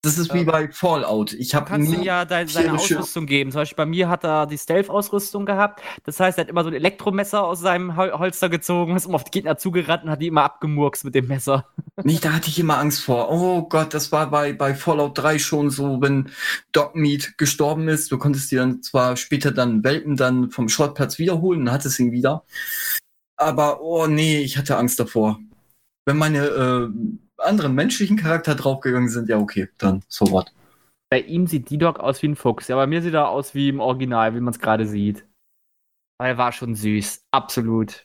Das 0.02 0.16
ist 0.16 0.32
wie 0.32 0.44
bei 0.44 0.70
Fallout. 0.72 1.34
Ich 1.34 1.54
habe 1.54 1.66
kannst 1.66 1.92
ihm 1.92 2.02
ja 2.02 2.24
deine, 2.24 2.48
seine 2.48 2.72
Ausrüstung 2.72 3.26
geben. 3.26 3.52
Zum 3.52 3.60
Beispiel 3.60 3.76
bei 3.76 3.84
mir 3.84 4.08
hat 4.08 4.24
er 4.24 4.46
die 4.46 4.56
Stealth-Ausrüstung 4.56 5.44
gehabt. 5.44 5.82
Das 6.04 6.18
heißt, 6.18 6.38
er 6.38 6.44
hat 6.44 6.48
immer 6.48 6.62
so 6.62 6.70
ein 6.70 6.74
Elektromesser 6.74 7.44
aus 7.44 7.60
seinem 7.60 7.98
Hol 7.98 8.10
Holster 8.12 8.48
gezogen, 8.48 8.96
ist 8.96 9.04
immer 9.04 9.16
auf 9.16 9.24
die 9.24 9.30
Gegner 9.30 9.58
zugerannt 9.58 10.04
und 10.04 10.10
hat 10.10 10.22
die 10.22 10.28
immer 10.28 10.44
abgemurkst 10.44 11.04
mit 11.04 11.14
dem 11.14 11.26
Messer. 11.26 11.66
Nicht, 12.02 12.24
da 12.24 12.32
hatte 12.32 12.48
ich 12.48 12.58
immer 12.58 12.78
Angst 12.78 13.02
vor. 13.02 13.30
Oh 13.30 13.68
Gott, 13.68 13.92
das 13.92 14.10
war 14.10 14.30
bei, 14.30 14.54
bei 14.54 14.74
Fallout 14.74 15.18
3 15.18 15.38
schon 15.38 15.68
so, 15.68 16.00
wenn 16.00 16.30
Dogmeat 16.72 17.36
gestorben 17.36 17.88
ist. 17.88 18.10
Du 18.10 18.16
konntest 18.16 18.50
dir 18.50 18.60
dann 18.60 18.82
zwar 18.82 19.18
später 19.18 19.50
dann 19.50 19.84
Welpen 19.84 20.16
dann 20.16 20.50
vom 20.50 20.70
Schrottplatz 20.70 21.18
wiederholen 21.18 21.60
und 21.60 21.72
hattest 21.72 22.00
ihn 22.00 22.10
wieder. 22.10 22.44
Aber 23.36 23.82
oh 23.82 24.06
nee, 24.06 24.38
ich 24.38 24.56
hatte 24.56 24.78
Angst 24.78 24.98
davor. 24.98 25.40
Wenn 26.06 26.16
meine 26.16 26.46
äh, 26.46 26.88
anderen 27.40 27.74
menschlichen 27.74 28.16
Charakter 28.16 28.54
draufgegangen 28.54 29.08
sind, 29.08 29.28
ja, 29.28 29.38
okay, 29.38 29.68
dann 29.78 30.02
so 30.08 30.30
what. 30.30 30.52
Bei 31.10 31.20
ihm 31.20 31.46
sieht 31.46 31.70
D-Dog 31.70 31.98
aus 31.98 32.22
wie 32.22 32.28
ein 32.28 32.36
Fuchs. 32.36 32.68
Ja, 32.68 32.76
bei 32.76 32.86
mir 32.86 33.02
sieht 33.02 33.14
er 33.14 33.28
aus 33.28 33.54
wie 33.54 33.68
im 33.68 33.80
Original, 33.80 34.34
wie 34.34 34.40
man 34.40 34.54
es 34.54 34.60
gerade 34.60 34.86
sieht. 34.86 35.26
Weil 36.18 36.32
er 36.32 36.38
war 36.38 36.52
schon 36.52 36.74
süß. 36.74 37.24
Absolut. 37.32 38.04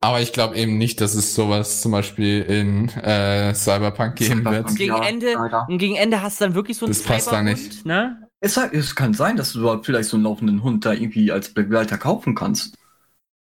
Aber 0.00 0.20
ich 0.20 0.32
glaube 0.32 0.56
eben 0.56 0.78
nicht, 0.78 1.00
dass 1.00 1.14
es 1.14 1.34
sowas 1.34 1.80
zum 1.80 1.92
Beispiel 1.92 2.42
in 2.42 2.88
äh, 2.88 3.54
Cyberpunk 3.54 4.16
geben 4.16 4.44
wird. 4.44 4.68
Und 4.68 4.76
gegen, 4.76 4.94
Ende, 4.94 5.36
und 5.68 5.78
gegen 5.78 5.94
Ende 5.94 6.22
hast 6.22 6.40
du 6.40 6.44
dann 6.44 6.54
wirklich 6.54 6.78
so 6.78 6.86
einen 6.86 6.94
Das 6.94 7.02
passt 7.02 7.30
da 7.30 7.42
nicht. 7.42 7.86
Ne? 7.86 8.28
Es, 8.40 8.56
es, 8.56 8.96
kann 8.96 9.14
sein, 9.14 9.36
dass 9.36 9.52
du 9.52 9.82
vielleicht 9.82 10.08
so 10.08 10.16
einen 10.16 10.24
laufenden 10.24 10.64
Hund 10.64 10.84
da 10.84 10.92
irgendwie 10.92 11.30
als 11.30 11.54
Begleiter 11.54 11.98
kaufen 11.98 12.34
kannst. 12.34 12.76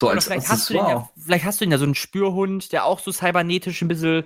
So 0.01 0.09
als 0.09 0.25
vielleicht, 0.25 0.49
hast 0.49 0.67
du 0.71 0.73
ja, 0.73 1.07
vielleicht 1.15 1.45
hast 1.45 1.61
du 1.61 1.65
ja 1.65 1.77
so 1.77 1.83
einen 1.83 1.93
Spürhund, 1.93 2.71
der 2.71 2.85
auch 2.85 2.97
so 2.97 3.11
cybernetisch 3.11 3.83
ein 3.83 3.87
bisschen 3.87 4.23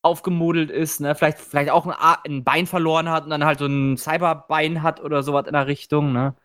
aufgemodelt 0.00 0.70
ist, 0.70 0.98
ne? 1.02 1.14
Vielleicht, 1.14 1.40
vielleicht 1.40 1.68
auch 1.68 1.84
ein, 1.84 2.16
ein 2.24 2.42
Bein 2.42 2.66
verloren 2.66 3.10
hat 3.10 3.24
und 3.24 3.30
dann 3.30 3.44
halt 3.44 3.58
so 3.58 3.66
ein 3.66 3.98
Cyberbein 3.98 4.82
hat 4.82 4.98
oder 4.98 5.22
sowas 5.22 5.46
in 5.46 5.52
der 5.52 5.66
Richtung, 5.66 6.14
ne? 6.14 6.36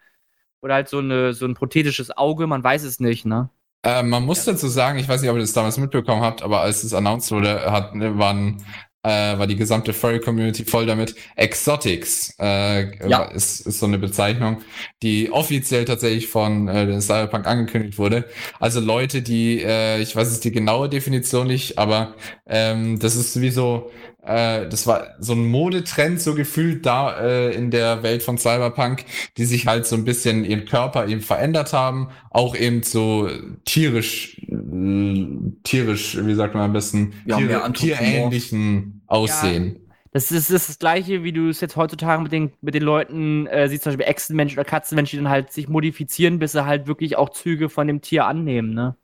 Oder 0.61 0.73
halt 0.73 0.89
so, 0.89 0.97
eine, 0.97 1.31
so 1.31 1.45
ein 1.45 1.53
prothetisches 1.53 2.17
Auge, 2.17 2.47
man 2.47 2.65
weiß 2.65 2.83
es 2.83 2.99
nicht, 2.99 3.25
ne? 3.25 3.49
Äh, 3.83 4.03
man 4.03 4.25
muss 4.25 4.45
ja. 4.45 4.51
dazu 4.51 4.67
sagen, 4.67 4.99
ich 4.99 5.07
weiß 5.07 5.21
nicht, 5.21 5.29
ob 5.29 5.37
ihr 5.37 5.41
das 5.41 5.53
damals 5.53 5.77
mitbekommen 5.77 6.21
habt, 6.21 6.43
aber 6.43 6.59
als 6.59 6.83
es 6.83 6.93
announced 6.93 7.31
wurde, 7.31 7.71
hat, 7.71 7.95
ne, 7.95 8.17
waren 8.17 8.61
äh, 9.05 9.37
war 9.37 9.45
die 9.45 9.55
gesamte 9.55 9.93
Furry-Community 9.93 10.65
voll 10.65 10.87
damit. 10.87 11.15
Exotics 11.35 12.35
äh, 12.39 13.07
ja. 13.07 13.25
ist, 13.25 13.61
ist 13.67 13.79
so 13.79 13.85
eine 13.85 13.99
Bezeichnung, 13.99 14.61
die 15.03 15.31
offiziell 15.31 15.85
tatsächlich 15.85 16.27
von 16.27 16.67
äh, 16.67 16.99
Cyberpunk 16.99 17.45
angekündigt 17.45 17.99
wurde. 17.99 18.25
Also 18.59 18.79
Leute, 18.79 19.21
die, 19.21 19.61
äh, 19.61 20.01
ich 20.01 20.15
weiß 20.15 20.29
es 20.29 20.39
die 20.39 20.51
genaue 20.51 20.89
Definition 20.89 21.47
nicht, 21.47 21.77
aber 21.77 22.15
ähm, 22.47 22.97
das 22.97 23.15
ist 23.15 23.39
wie 23.39 23.51
so 23.51 23.91
äh, 24.25 24.67
das 24.67 24.87
war 24.87 25.15
so 25.19 25.33
ein 25.33 25.45
Modetrend, 25.45 26.19
so 26.19 26.33
gefühlt 26.33 26.85
da 26.85 27.19
äh, 27.19 27.53
in 27.53 27.69
der 27.69 28.01
Welt 28.01 28.23
von 28.23 28.39
Cyberpunk, 28.39 29.05
die 29.37 29.45
sich 29.45 29.67
halt 29.67 29.85
so 29.85 29.95
ein 29.95 30.03
bisschen 30.03 30.43
ihren 30.45 30.65
Körper 30.65 31.07
eben 31.07 31.21
verändert 31.21 31.73
haben, 31.73 32.09
auch 32.31 32.55
eben 32.55 32.81
so 32.81 33.29
tierisch, 33.65 34.41
äh, 34.49 35.27
tierisch, 35.63 36.17
wie 36.19 36.33
sagt 36.33 36.55
man 36.55 36.63
am 36.63 36.73
besten, 36.73 37.13
ja, 37.25 37.37
Tier, 37.37 37.73
tierähnlichen 37.73 38.94
Aussehen. 39.15 39.75
Ja. 39.75 39.81
Das 40.11 40.31
ist, 40.31 40.49
das 40.49 40.61
ist, 40.61 40.69
das 40.69 40.79
gleiche, 40.79 41.23
wie 41.23 41.33
du 41.33 41.49
es 41.49 41.59
jetzt 41.59 41.75
heutzutage 41.75 42.23
mit 42.23 42.31
den, 42.31 42.53
mit 42.61 42.73
den 42.73 42.83
Leuten 42.83 43.47
äh, 43.47 43.67
siehst, 43.67 43.83
zum 43.83 43.91
Beispiel 43.91 44.05
Echsenmenschen 44.05 44.57
oder 44.57 44.63
Katzenmenschen, 44.63 45.19
die 45.19 45.23
dann 45.23 45.31
halt 45.31 45.51
sich 45.51 45.67
modifizieren, 45.67 46.39
bis 46.39 46.53
sie 46.53 46.65
halt 46.65 46.87
wirklich 46.87 47.17
auch 47.17 47.31
Züge 47.31 47.67
von 47.67 47.87
dem 47.87 48.01
Tier 48.01 48.25
annehmen, 48.25 48.73
ne? 48.73 48.95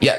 Ja, 0.00 0.14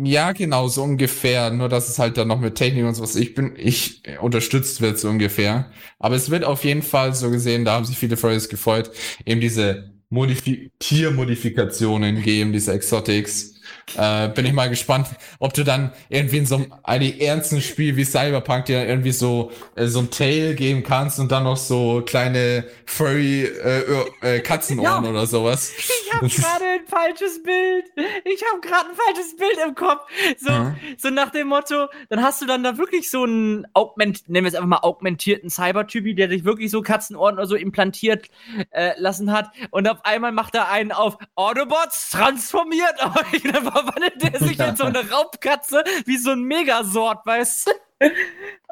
ja, 0.00 0.32
genau, 0.32 0.68
so 0.68 0.84
ungefähr. 0.84 1.50
Nur, 1.50 1.68
dass 1.68 1.88
es 1.88 1.98
halt 1.98 2.16
dann 2.16 2.28
noch 2.28 2.40
mit 2.40 2.54
Technik 2.54 2.84
und 2.84 2.94
sowas, 2.94 3.16
ich 3.16 3.34
bin, 3.34 3.54
ich 3.56 4.02
unterstützt 4.20 4.80
wird, 4.80 4.98
so 4.98 5.08
ungefähr. 5.08 5.70
Aber 5.98 6.14
es 6.14 6.30
wird 6.30 6.44
auf 6.44 6.64
jeden 6.64 6.82
Fall 6.82 7.14
so 7.14 7.30
gesehen, 7.30 7.64
da 7.64 7.72
haben 7.72 7.84
sich 7.84 7.98
viele 7.98 8.16
Furries 8.16 8.48
gefreut, 8.48 8.90
eben 9.26 9.40
diese 9.40 9.90
Modif 10.08 10.44
Tiermodifikationen 10.78 12.22
geben, 12.22 12.52
diese 12.52 12.72
Exotics 12.72 13.57
äh, 13.96 14.28
bin 14.28 14.46
ich 14.46 14.52
mal 14.52 14.68
gespannt, 14.68 15.08
ob 15.38 15.54
du 15.54 15.64
dann 15.64 15.92
irgendwie 16.08 16.38
in 16.38 16.46
so 16.46 16.62
einem 16.82 17.20
ernsten 17.20 17.60
Spiel 17.60 17.96
wie 17.96 18.04
Cyberpunk 18.04 18.66
dir 18.66 18.86
irgendwie 18.86 19.12
so 19.12 19.52
äh, 19.76 19.86
so 19.86 20.00
ein 20.00 20.10
Tail 20.10 20.54
geben 20.54 20.82
kannst 20.82 21.18
und 21.18 21.32
dann 21.32 21.44
noch 21.44 21.56
so 21.56 22.02
kleine 22.04 22.64
furry 22.86 23.44
äh, 23.44 23.82
äh, 24.22 24.40
Katzenohren 24.40 25.04
ja. 25.04 25.10
oder 25.10 25.26
sowas. 25.26 25.72
Ich 25.76 26.12
habe 26.12 26.28
gerade 26.28 26.64
ein 26.64 26.86
falsches 26.86 27.42
Bild. 27.42 27.84
Ich 28.24 28.42
habe 28.50 28.60
gerade 28.60 28.90
ein 28.90 28.96
falsches 28.96 29.36
Bild 29.36 29.58
im 29.66 29.74
Kopf. 29.74 30.06
So, 30.38 30.52
mhm. 30.52 30.76
so 30.96 31.10
nach 31.10 31.30
dem 31.30 31.48
Motto, 31.48 31.86
dann 32.08 32.22
hast 32.22 32.40
du 32.42 32.46
dann 32.46 32.62
da 32.62 32.78
wirklich 32.78 33.10
so 33.10 33.24
einen 33.24 33.66
augment, 33.74 34.28
nennen 34.28 34.44
wir 34.44 34.48
es 34.48 34.54
einfach 34.54 34.68
mal 34.68 34.78
augmentierten 34.78 35.50
Cybertypi, 35.50 36.14
der 36.14 36.28
sich 36.28 36.44
wirklich 36.44 36.70
so 36.70 36.82
Katzenohren 36.82 37.34
oder 37.34 37.46
so 37.46 37.56
implantiert 37.56 38.28
äh, 38.70 38.92
lassen 38.98 39.32
hat 39.32 39.50
und 39.70 39.88
auf 39.88 40.04
einmal 40.04 40.32
macht 40.32 40.54
er 40.54 40.70
einen 40.70 40.92
auf 40.92 41.18
Autobots 41.34 42.10
transformiert. 42.10 42.94
verwandelt 43.62 44.22
der 44.22 44.38
sich 44.40 44.58
in 44.58 44.76
so 44.76 44.84
eine 44.84 45.08
Raubkatze 45.10 45.82
wie 46.06 46.18
so 46.18 46.30
ein 46.30 46.42
Megasort, 46.42 47.24
weißt 47.26 47.66
du? 47.66 47.72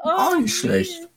Oh, 0.02 0.08
Auch 0.08 0.38
nicht 0.38 0.56
schlecht. 0.56 1.08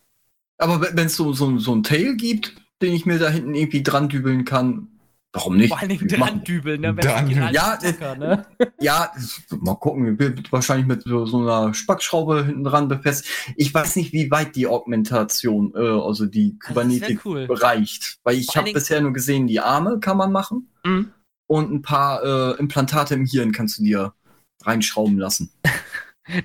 Aber 0.58 0.82
wenn 0.82 1.08
es 1.08 1.16
so, 1.16 1.34
so, 1.34 1.58
so 1.58 1.74
ein 1.74 1.84
Tail 1.84 2.16
gibt, 2.16 2.56
den 2.82 2.94
ich 2.94 3.06
mir 3.06 3.20
da 3.20 3.30
hinten 3.30 3.56
irgendwie 3.56 3.84
dran 3.84 4.10
dübeln 4.10 4.46
kann, 4.46 5.00
warum 5.32 5.58
nicht? 5.58 5.70
Vor 5.70 5.80
allem 5.80 6.08
dran 6.08 6.44
dübeln, 6.44 6.82
ne? 6.82 6.94
Dran 6.96 7.30
ja, 7.54 7.80
Zucker, 7.80 8.16
ne? 8.16 8.46
ja, 8.80 9.12
mal 9.52 9.76
gucken, 9.76 10.20
wird 10.20 10.52
wahrscheinlich 10.52 10.88
mit 10.88 11.04
so, 11.04 11.26
so, 11.26 11.40
einer 11.40 11.74
Spackschraube 11.74 12.46
hinten 12.46 12.64
dran 12.64 12.88
befestigt. 12.88 13.54
Ich 13.56 13.74
weiß 13.74 13.96
nicht, 13.96 14.12
wie 14.12 14.32
weit 14.32 14.56
die 14.56 14.68
Augmentation, 14.68 15.74
äh, 15.76 15.80
also 15.80 16.26
die 16.26 16.58
Kybernetik 16.60 17.26
cool. 17.26 17.48
reicht. 17.50 18.20
Weil 18.24 18.36
ich 18.36 18.56
habe 18.56 18.74
bisher 18.74 19.02
nur 19.02 19.14
gesehen, 19.14 19.48
die 19.48 19.60
Arme 19.60 20.00
kann 20.00 20.18
man 20.18 20.32
machen. 20.32 20.70
Mhm 20.84 21.14
und 21.50 21.74
ein 21.74 21.82
paar 21.82 22.24
äh, 22.24 22.60
Implantate 22.60 23.16
im 23.16 23.26
Hirn 23.26 23.52
kannst 23.52 23.80
du 23.80 23.84
dir 23.84 24.14
reinschrauben 24.62 25.18
lassen. 25.18 25.52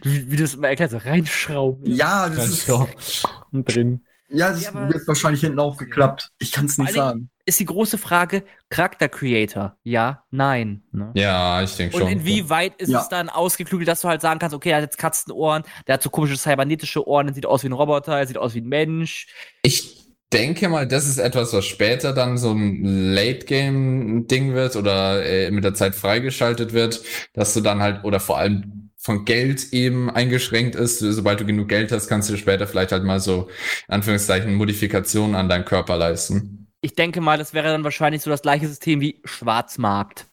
wie, 0.03 0.31
wie 0.31 0.37
du 0.37 0.45
es 0.45 0.55
immer 0.55 0.69
erklärst, 0.69 1.05
reinschrauben. 1.05 1.95
Ja, 1.95 2.31
das 2.31 2.49
ist 2.49 3.27
drin. 3.53 4.01
Ja, 4.31 4.51
das 4.51 4.64
ja, 4.64 4.88
wird 4.88 5.07
wahrscheinlich 5.07 5.43
hinten 5.43 5.59
auch 5.59 5.77
geklappt. 5.77 6.31
Ich 6.38 6.53
kann 6.53 6.64
es 6.64 6.79
nicht 6.79 6.95
sagen. 6.95 7.29
Ist 7.45 7.61
die 7.61 7.67
große 7.67 7.99
Frage, 7.99 8.45
Charakter 8.71 9.11
Creator? 9.11 9.77
Ja, 9.83 10.25
nein. 10.31 10.83
Ne? 10.90 11.11
Ja, 11.14 11.62
ich 11.62 11.77
denke 11.77 11.99
schon. 11.99 12.07
Und 12.07 12.12
inwieweit 12.12 12.81
ist 12.81 12.88
ja. 12.88 13.03
es 13.03 13.11
dann 13.11 13.29
ausgeklügelt, 13.29 13.87
dass 13.87 14.01
du 14.01 14.09
halt 14.09 14.23
sagen 14.23 14.40
kannst, 14.40 14.57
okay, 14.57 14.71
er 14.71 14.77
hat 14.77 14.85
jetzt 14.85 14.97
Katzenohren, 14.97 15.64
der 15.87 15.95
hat 15.95 16.03
so 16.03 16.09
komische 16.09 16.38
cybernetische 16.38 17.07
Ohren, 17.07 17.27
der 17.27 17.35
sieht 17.35 17.45
aus 17.45 17.62
wie 17.62 17.69
ein 17.69 17.75
Roboter, 17.75 18.19
er 18.19 18.27
sieht 18.27 18.38
aus 18.38 18.55
wie 18.55 18.62
ein 18.62 18.69
Mensch. 18.69 19.27
Ich 19.61 20.04
denke 20.35 20.68
mal, 20.68 20.87
das 20.87 21.09
ist 21.09 21.18
etwas, 21.18 21.53
was 21.53 21.64
später 21.64 22.12
dann 22.12 22.37
so 22.37 22.51
ein 22.53 23.12
Late-Game-Ding 23.14 24.55
wird 24.55 24.77
oder 24.77 25.25
äh, 25.25 25.51
mit 25.51 25.64
der 25.64 25.75
Zeit 25.75 25.94
freigeschaltet 25.94 26.73
wird, 26.73 27.03
dass 27.33 27.55
du 27.55 27.61
dann 27.61 27.81
halt, 27.81 28.05
oder 28.05 28.20
vor 28.20 28.38
allem 28.38 28.90
von 28.97 29.25
Geld 29.25 29.73
eben 29.73 30.11
eingeschränkt 30.11 30.75
ist. 30.75 30.99
Sobald 30.99 31.40
du 31.40 31.47
genug 31.47 31.68
Geld 31.68 31.92
hast, 31.92 32.09
kannst 32.09 32.31
du 32.31 32.37
später 32.37 32.66
vielleicht 32.66 32.90
halt 32.90 33.05
mal 33.05 33.20
so, 33.20 33.49
in 33.87 33.94
Anführungszeichen, 33.94 34.55
Modifikationen 34.55 35.37
an 35.37 35.49
deinem 35.49 35.64
Körper 35.64 35.97
leisten. 35.97 36.68
Ich 36.81 36.94
denke 36.94 37.20
mal, 37.20 37.38
das 37.38 37.55
wäre 37.55 37.68
dann 37.68 37.85
wahrscheinlich 37.85 38.23
so 38.23 38.31
das 38.31 38.42
gleiche 38.42 38.66
System 38.66 39.01
wie 39.01 39.20
Schwarzmarkt. 39.25 40.27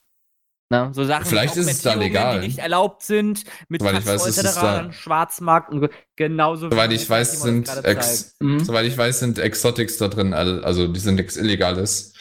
Ne? 0.72 0.90
So 0.94 1.04
Sachen, 1.04 1.26
Vielleicht 1.26 1.58
ist 1.58 1.70
es 1.70 1.82
da 1.82 1.96
legal. 1.96 2.40
die 2.40 2.48
nicht 2.48 2.60
erlaubt 2.60 3.04
sind, 3.04 3.44
mit 3.68 3.82
Soweit 3.82 4.00
ich 4.00 4.06
weiß, 4.06 4.26
ist 4.26 4.38
es 4.42 4.56
da. 4.56 4.90
Schwarzmarkt 4.94 5.70
und 5.70 5.90
genauso. 6.16 6.70
Soweit 6.70 6.94
ich 6.94 7.10
weiß, 7.10 7.42
sind 7.42 7.70
Ex 7.84 8.36
mhm. 8.40 8.64
soweit 8.64 8.86
ich 8.86 8.98
weiß, 8.98 9.20
sind 9.20 9.38
Exotics 9.38 9.98
da 9.98 10.08
drin, 10.08 10.34
also 10.34 10.88
die 10.88 11.00
sind 11.02 11.16
nichts 11.16 11.36
Illegales 11.36 12.14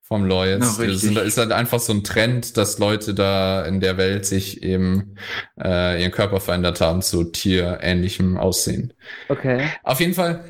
vom 0.00 0.24
Law 0.24 0.46
jetzt. 0.46 0.80
Ja, 0.80 0.86
das 0.86 1.04
ist 1.04 1.36
halt 1.36 1.52
einfach 1.52 1.78
so 1.78 1.92
ein 1.92 2.02
Trend, 2.02 2.56
dass 2.56 2.78
Leute 2.78 3.12
da 3.12 3.66
in 3.66 3.80
der 3.80 3.98
Welt 3.98 4.24
sich 4.24 4.62
eben 4.62 5.16
äh, 5.62 6.00
ihren 6.00 6.10
Körper 6.10 6.40
verändert 6.40 6.80
haben 6.80 7.02
zu 7.02 7.24
tierähnlichem 7.24 8.38
Aussehen. 8.38 8.94
Okay. 9.28 9.68
Auf 9.82 10.00
jeden 10.00 10.14
Fall, 10.14 10.42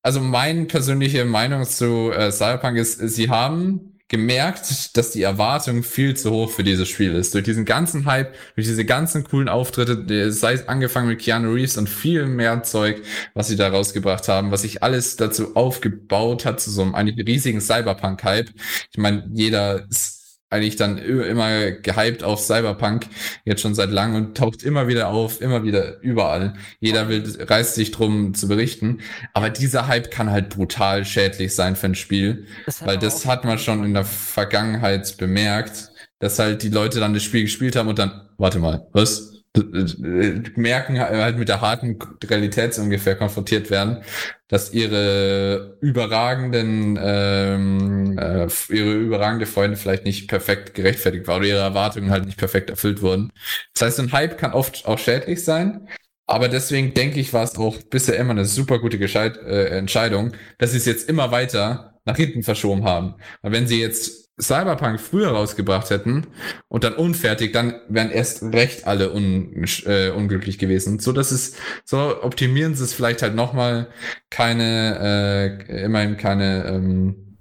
also 0.00 0.20
meine 0.20 0.64
persönliche 0.64 1.26
Meinung 1.26 1.64
zu 1.64 2.12
äh, 2.12 2.32
Cyberpunk 2.32 2.78
ist, 2.78 2.96
sie 2.98 3.28
haben 3.28 3.93
gemerkt, 4.08 4.96
dass 4.96 5.10
die 5.12 5.22
Erwartung 5.22 5.82
viel 5.82 6.14
zu 6.14 6.30
hoch 6.30 6.50
für 6.50 6.62
dieses 6.62 6.88
Spiel 6.88 7.14
ist. 7.14 7.34
Durch 7.34 7.44
diesen 7.44 7.64
ganzen 7.64 8.04
Hype, 8.04 8.34
durch 8.54 8.66
diese 8.66 8.84
ganzen 8.84 9.24
coolen 9.24 9.48
Auftritte, 9.48 10.30
sei 10.30 10.52
es 10.52 10.68
angefangen 10.68 11.08
mit 11.08 11.20
Keanu 11.20 11.52
Reeves 11.52 11.78
und 11.78 11.88
viel 11.88 12.26
mehr 12.26 12.62
Zeug, 12.62 13.02
was 13.32 13.48
sie 13.48 13.56
da 13.56 13.68
rausgebracht 13.68 14.28
haben, 14.28 14.50
was 14.50 14.62
sich 14.62 14.82
alles 14.82 15.16
dazu 15.16 15.56
aufgebaut 15.56 16.44
hat, 16.44 16.60
zu 16.60 16.70
so 16.70 16.82
einem, 16.82 16.94
riesigen 16.94 17.60
Cyberpunk-Hype. 17.60 18.50
Ich 18.90 18.98
meine, 18.98 19.28
jeder 19.32 19.86
ist 19.88 20.23
eigentlich 20.50 20.76
dann 20.76 20.98
immer 20.98 21.72
gehypt 21.72 22.22
auf 22.22 22.40
Cyberpunk, 22.40 23.06
jetzt 23.44 23.60
schon 23.60 23.74
seit 23.74 23.90
langem 23.90 24.16
und 24.16 24.36
taucht 24.36 24.62
immer 24.62 24.86
wieder 24.86 25.08
auf, 25.08 25.40
immer 25.40 25.64
wieder 25.64 26.00
überall. 26.00 26.54
Jeder 26.80 27.08
will, 27.08 27.24
reißt 27.40 27.74
sich 27.74 27.90
drum 27.90 28.34
zu 28.34 28.46
berichten. 28.46 29.00
Aber 29.32 29.50
dieser 29.50 29.88
Hype 29.88 30.10
kann 30.10 30.30
halt 30.30 30.50
brutal 30.50 31.04
schädlich 31.04 31.54
sein 31.54 31.74
für 31.74 31.86
ein 31.86 31.94
Spiel, 31.94 32.46
das 32.66 32.86
weil 32.86 32.98
das 32.98 33.26
hat 33.26 33.44
man 33.44 33.58
schon 33.58 33.84
in 33.84 33.94
der 33.94 34.04
Vergangenheit 34.04 35.16
bemerkt, 35.16 35.90
dass 36.20 36.38
halt 36.38 36.62
die 36.62 36.68
Leute 36.68 37.00
dann 37.00 37.14
das 37.14 37.22
Spiel 37.22 37.42
gespielt 37.42 37.76
haben 37.76 37.88
und 37.88 37.98
dann, 37.98 38.28
warte 38.38 38.58
mal, 38.58 38.86
was? 38.92 39.33
Merken 39.56 40.98
halt 40.98 41.38
mit 41.38 41.48
der 41.48 41.60
harten 41.60 41.98
Realität 42.24 42.76
ungefähr 42.78 43.14
konfrontiert 43.14 43.70
werden, 43.70 44.02
dass 44.48 44.72
ihre 44.72 45.78
überragenden 45.80 46.98
ähm, 47.00 48.18
äh, 48.18 48.48
ihre 48.70 48.92
überragende 48.94 49.46
Freunde 49.46 49.76
vielleicht 49.76 50.04
nicht 50.04 50.28
perfekt 50.28 50.74
gerechtfertigt 50.74 51.28
war 51.28 51.36
oder 51.36 51.46
ihre 51.46 51.58
Erwartungen 51.60 52.10
halt 52.10 52.24
nicht 52.26 52.38
perfekt 52.38 52.70
erfüllt 52.70 53.00
wurden. 53.00 53.32
Das 53.74 53.82
heißt, 53.82 54.00
ein 54.00 54.12
Hype 54.12 54.38
kann 54.38 54.52
oft 54.52 54.86
auch 54.86 54.98
schädlich 54.98 55.44
sein, 55.44 55.88
aber 56.26 56.48
deswegen 56.48 56.94
denke 56.94 57.20
ich, 57.20 57.32
war 57.32 57.44
es 57.44 57.56
auch 57.56 57.76
bisher 57.90 58.16
immer 58.16 58.30
eine 58.32 58.46
super 58.46 58.80
gute 58.80 58.98
Gescheit 58.98 59.36
äh, 59.36 59.66
Entscheidung, 59.68 60.32
dass 60.58 60.72
sie 60.72 60.78
es 60.78 60.86
jetzt 60.86 61.08
immer 61.08 61.30
weiter 61.30 62.00
nach 62.04 62.16
hinten 62.16 62.42
verschoben 62.42 62.84
haben. 62.84 63.14
Weil 63.42 63.52
wenn 63.52 63.66
sie 63.68 63.80
jetzt 63.80 64.23
Cyberpunk 64.40 65.00
früher 65.00 65.30
rausgebracht 65.30 65.90
hätten 65.90 66.26
und 66.68 66.82
dann 66.82 66.94
unfertig, 66.94 67.52
dann 67.52 67.80
wären 67.88 68.10
erst 68.10 68.42
recht 68.42 68.86
alle 68.86 69.12
un, 69.12 69.64
äh, 69.86 70.10
unglücklich 70.10 70.58
gewesen. 70.58 70.98
So 70.98 71.12
dass 71.12 71.30
es, 71.30 71.56
so 71.84 72.22
optimieren 72.22 72.74
sie 72.74 72.84
es 72.84 72.94
vielleicht 72.94 73.22
halt 73.22 73.34
nochmal 73.34 73.88
keine, 74.30 75.60
äh, 75.70 75.84
immerhin 75.84 76.16
keine, 76.16 76.64
ähm, 76.66 77.38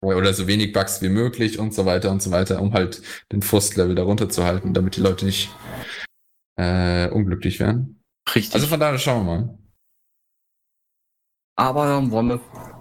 oder 0.00 0.34
so 0.34 0.48
wenig 0.48 0.72
Bugs 0.72 1.00
wie 1.02 1.10
möglich 1.10 1.58
und 1.58 1.74
so 1.74 1.86
weiter 1.86 2.10
und 2.10 2.22
so 2.22 2.30
weiter, 2.30 2.60
um 2.60 2.72
halt 2.72 3.02
den 3.30 3.42
Frustlevel 3.42 3.94
darunter 3.94 4.28
zu 4.28 4.44
halten, 4.44 4.74
damit 4.74 4.96
die 4.96 5.00
Leute 5.00 5.24
nicht 5.24 5.50
äh, 6.56 7.08
unglücklich 7.08 7.60
werden. 7.60 8.02
Richtig. 8.34 8.54
Also 8.54 8.66
von 8.66 8.80
daher 8.80 8.98
schauen 8.98 9.26
wir 9.26 9.36
mal. 9.36 9.58
Aber 11.56 11.86
dann 11.86 12.10
wollen 12.10 12.28
wir 12.28 12.71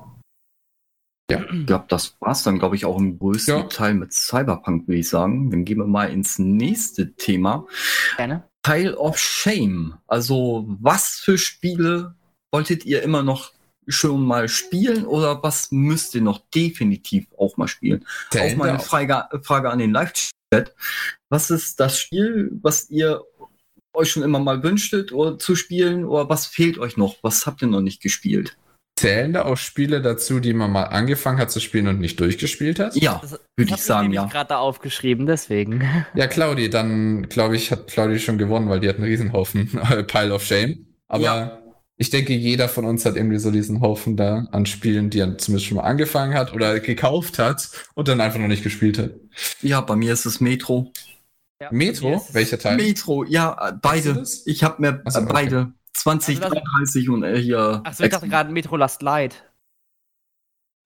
Ja. 1.31 1.45
Ich 1.51 1.65
glaube, 1.65 1.85
das 1.87 2.15
war's 2.19 2.43
dann, 2.43 2.59
glaube 2.59 2.75
ich, 2.75 2.85
auch 2.85 2.97
im 2.97 3.17
größten 3.17 3.57
Ja. 3.57 3.63
Teil 3.63 3.93
mit 3.93 4.13
Cyberpunk, 4.13 4.87
würde 4.87 4.99
ich 4.99 5.09
sagen. 5.09 5.49
Dann 5.49 5.65
gehen 5.65 5.77
wir 5.77 5.87
mal 5.87 6.09
ins 6.09 6.39
nächste 6.39 7.13
Thema. 7.15 7.65
Gerne. 8.17 8.43
Pile 8.63 8.97
of 8.97 9.17
Shame. 9.17 9.95
Also, 10.07 10.65
was 10.67 11.19
für 11.23 11.37
Spiele 11.37 12.15
wolltet 12.51 12.85
ihr 12.85 13.01
immer 13.01 13.23
noch 13.23 13.51
schon 13.87 14.25
mal 14.25 14.47
spielen 14.47 15.05
oder 15.05 15.41
was 15.41 15.71
müsst 15.71 16.13
ihr 16.15 16.21
noch 16.21 16.41
definitiv 16.53 17.25
auch 17.37 17.57
mal 17.57 17.67
spielen? 17.67 18.05
auch 18.05 18.29
Zählen 18.31 18.57
mal 18.57 18.65
da 18.65 18.73
eine 18.73 18.79
Frage, 18.79 19.41
Frage 19.41 19.69
an 19.69 19.79
den 19.79 19.91
Live-Chat. 19.91 20.75
Was 21.29 21.49
ist 21.49 21.79
das 21.79 21.97
Spiel, 21.99 22.51
was 22.61 22.89
ihr 22.89 23.21
euch 23.93 24.11
schon 24.11 24.23
immer 24.23 24.39
mal 24.39 24.63
wünschtet 24.63 25.11
oder 25.11 25.37
zu 25.37 25.55
spielen 25.55 26.05
oder 26.05 26.29
was 26.29 26.45
fehlt 26.45 26.77
euch 26.77 26.97
noch? 26.97 27.15
Was 27.23 27.45
habt 27.45 27.61
ihr 27.61 27.67
noch 27.67 27.81
nicht 27.81 28.01
gespielt? 28.01 28.57
Zählen 28.97 29.33
da 29.33 29.45
auch 29.45 29.57
Spiele 29.57 30.01
dazu, 30.01 30.39
die 30.39 30.53
man 30.53 30.71
mal 30.71 30.83
angefangen 30.83 31.39
hat 31.39 31.49
zu 31.49 31.59
spielen 31.59 31.87
und 31.87 31.99
nicht 31.99 32.19
durchgespielt 32.19 32.79
hat? 32.79 32.95
Ja, 32.95 33.19
Das, 33.21 33.39
würde 33.57 33.73
ich 33.73 33.81
sagen, 33.81 34.11
ja. 34.13 34.25
Ich 34.25 34.31
gerade 34.31 34.49
da 34.49 34.57
aufgeschrieben, 34.59 35.25
deswegen. 35.25 35.83
Ja, 36.15 36.27
Claudi, 36.27 36.69
dann 36.69 37.27
glaube 37.29 37.55
ich, 37.55 37.71
hat 37.71 37.87
Claudi 37.87 38.19
schon 38.19 38.37
gewonnen, 38.37 38.69
weil 38.69 38.79
die 38.79 38.89
hat 38.89 38.97
einen 38.97 39.05
Riesenhaufen 39.05 39.67
Pile 40.07 40.33
of 40.33 40.43
Shame. 40.43 40.85
Aber 41.07 41.23
Ja. 41.23 41.59
ich 41.97 42.09
denke, 42.11 42.33
jeder 42.33 42.69
von 42.69 42.85
uns 42.85 43.05
hat 43.05 43.15
irgendwie 43.15 43.39
so 43.39 43.49
diesen 43.49 43.81
Haufen 43.81 44.17
da 44.17 44.47
an 44.51 44.65
Spielen, 44.67 45.09
die 45.09 45.19
er 45.19 45.37
zumindest 45.37 45.67
schon 45.67 45.77
mal 45.77 45.83
angefangen 45.83 46.33
hat 46.35 46.53
oder 46.53 46.79
gekauft 46.79 47.39
hat 47.39 47.69
und 47.95 48.07
dann 48.07 48.21
einfach 48.21 48.39
noch 48.39 48.47
nicht 48.47 48.63
gespielt 48.63 48.99
hat. 48.99 49.11
Ja, 49.61 49.81
bei 49.81 49.95
mir 49.95 50.13
ist 50.13 50.25
es 50.25 50.41
Metro. 50.41 50.91
Ja, 51.59 51.69
Metro? 51.71 52.25
Welcher 52.33 52.59
Teil? 52.59 52.77
Metro, 52.77 53.23
ja, 53.23 53.69
äh, 53.69 53.73
beide. 53.81 54.23
Ich 54.45 54.63
habe 54.63 54.81
mir 54.81 55.01
so, 55.07 55.19
äh, 55.19 55.23
okay. 55.23 55.65
Beide. 55.93 55.99
20, 55.99 56.41
Also 56.43 56.55
das- 56.55 56.63
33 56.63 57.09
und 57.09 57.23
äh, 57.23 57.37
hier. 57.41 57.81
Achso, 57.83 58.03
ich 58.03 58.09
dachte 58.09 58.27
gerade 58.27 58.51
Metro 58.51 58.75
Last 58.77 59.01
Light. 59.01 59.47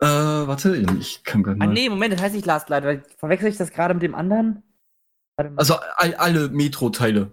Äh, 0.02 0.06
warte, 0.08 0.76
ich 1.00 1.24
kann 1.24 1.42
gar 1.44 1.54
Ah, 1.60 1.68
nicht. 1.68 1.74
nee, 1.84 1.90
Moment, 1.90 2.14
das 2.14 2.22
heißt 2.22 2.36
nicht 2.36 2.46
Last 2.46 2.70
Light. 2.70 2.84
weil- 2.84 3.04
Verwechsel 3.18 3.50
ich 3.50 3.58
das 3.58 3.72
gerade 3.72 3.94
mit 3.94 4.04
dem 4.04 4.14
anderen? 4.16 4.62
Warte 5.38 5.52
mal. 5.52 5.60
Also 5.60 5.76
all, 5.96 6.14
alle 6.16 6.50
Metro-Teile 6.50 7.32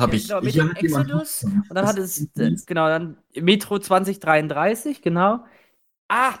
habe 0.00 0.12
Ja, 0.12 0.18
ich. 0.18 0.28
genau, 0.28 0.40
ich 0.40 0.56
Metro 0.56 0.82
jemand- 0.82 1.08
Exodus 1.10 1.44
Und 1.44 1.74
dann 1.74 1.86
hat 1.86 1.98
es, 1.98 2.20
äh, 2.36 2.56
genau, 2.66 2.88
dann 2.88 3.16
Metro 3.40 3.78
2033, 3.78 5.02
genau. 5.02 5.44
Ah, 6.08 6.34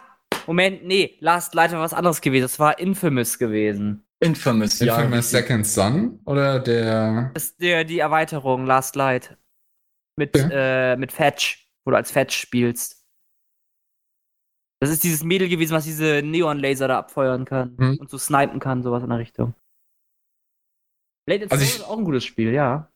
Moment, 0.46 0.84
nee, 0.84 1.16
Last 1.20 1.54
Light 1.54 1.72
war 1.72 1.80
was 1.80 1.92
anderes 1.94 2.20
gewesen. 2.20 2.42
Das 2.44 2.58
war 2.58 2.78
Infamous 2.78 3.38
gewesen. 3.38 4.02
Infamous, 4.20 4.78
ja. 4.80 4.96
Infamous 4.96 5.30
Second 5.30 5.66
Son 5.66 6.20
oder 6.24 6.58
der. 6.60 7.30
Das 7.34 7.44
ist 7.44 7.60
der, 7.60 7.84
die 7.84 7.98
Erweiterung 7.98 8.64
Last 8.66 8.96
Light. 8.96 9.36
Mit, 10.18 10.32
äh, 10.34 10.96
mit 10.96 11.12
Fetch, 11.12 11.68
wo 11.84 11.90
du 11.90 11.96
als 11.96 12.10
Fetch 12.10 12.36
spielst. 12.36 13.04
Das 14.80 14.90
ist 14.90 15.04
dieses 15.04 15.22
Mädel 15.24 15.48
gewesen, 15.48 15.74
was 15.74 15.84
diese 15.84 16.22
Neon-Laser 16.22 16.88
da 16.88 16.98
abfeuern 16.98 17.44
kann. 17.44 17.76
Hm. 17.78 17.96
Und 17.98 18.10
so 18.10 18.18
snipen 18.18 18.60
kann, 18.60 18.82
sowas 18.82 19.02
in 19.02 19.10
der 19.10 19.18
Richtung. 19.18 19.54
Blade 21.26 21.44
and 21.44 21.52
Also 21.52 21.64
Soul 21.64 21.74
ich- 21.74 21.80
ist 21.80 21.84
auch 21.86 21.98
ein 21.98 22.04
gutes 22.04 22.24
Spiel, 22.24 22.52
ja. 22.52 22.90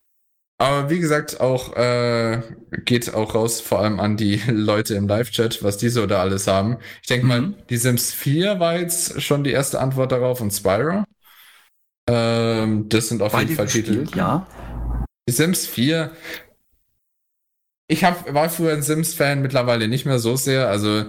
Aber 0.59 0.91
wie 0.91 0.99
gesagt, 0.99 1.41
auch 1.41 1.75
äh, 1.75 2.41
geht 2.85 3.15
auch 3.15 3.33
raus 3.33 3.61
vor 3.61 3.79
allem 3.79 3.99
an 3.99 4.15
die 4.15 4.35
Leute 4.47 4.93
im 4.93 5.07
Live-Chat, 5.07 5.63
was 5.63 5.77
die 5.77 5.89
so 5.89 6.05
da 6.05 6.21
alles 6.21 6.45
haben. 6.47 6.77
Ich 7.01 7.07
denke 7.07 7.25
mal, 7.25 7.41
Mhm. 7.41 7.55
die 7.69 7.77
Sims 7.77 8.13
4 8.13 8.59
war 8.59 8.77
jetzt 8.77 9.21
schon 9.23 9.43
die 9.43 9.51
erste 9.51 9.79
Antwort 9.79 10.11
darauf 10.11 10.39
und 10.39 10.51
Spyro. 10.51 11.03
Ähm, 12.07 12.89
das 12.89 13.09
sind 13.09 13.21
auf 13.23 13.31
Beide 13.31 13.43
jeden 13.45 13.55
Fall 13.57 13.67
Titel. 13.67 13.89
gespielt, 14.01 14.15
ja. 14.15 14.47
Die 15.27 15.33
Sims 15.33 15.65
4. 15.65 16.11
Ich 17.91 18.03
hab, 18.05 18.33
war 18.33 18.49
früher 18.49 18.71
ein 18.71 18.81
Sims-Fan, 18.83 19.41
mittlerweile 19.41 19.87
nicht 19.89 20.05
mehr 20.05 20.17
so 20.17 20.37
sehr. 20.37 20.69
Also 20.69 21.03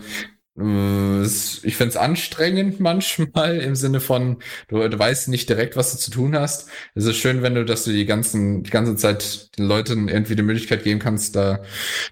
äh, 0.59 1.19
es- 1.21 1.61
ich 1.63 1.77
find's 1.77 1.97
anstrengend 1.97 2.81
manchmal 2.91 3.59
im 3.59 3.77
Sinne 3.77 4.01
von, 4.01 4.39
du, 4.67 4.87
du 4.89 4.99
weißt 4.99 5.29
nicht 5.29 5.49
direkt, 5.49 5.77
was 5.77 5.93
du 5.93 5.99
zu 5.99 6.11
tun 6.11 6.37
hast. 6.37 6.69
Es 6.97 7.05
ist 7.07 7.17
schön, 7.19 7.41
wenn 7.43 7.55
du, 7.55 7.65
dass 7.65 7.85
du 7.85 7.93
die 7.93 8.05
ganzen, 8.05 8.65
die 8.65 8.71
ganze 8.71 8.97
Zeit 8.97 9.57
den 9.57 9.67
Leuten 9.67 10.09
irgendwie 10.09 10.35
die 10.35 10.43
Möglichkeit 10.43 10.83
geben 10.83 10.99
kannst, 10.99 11.37
da 11.37 11.61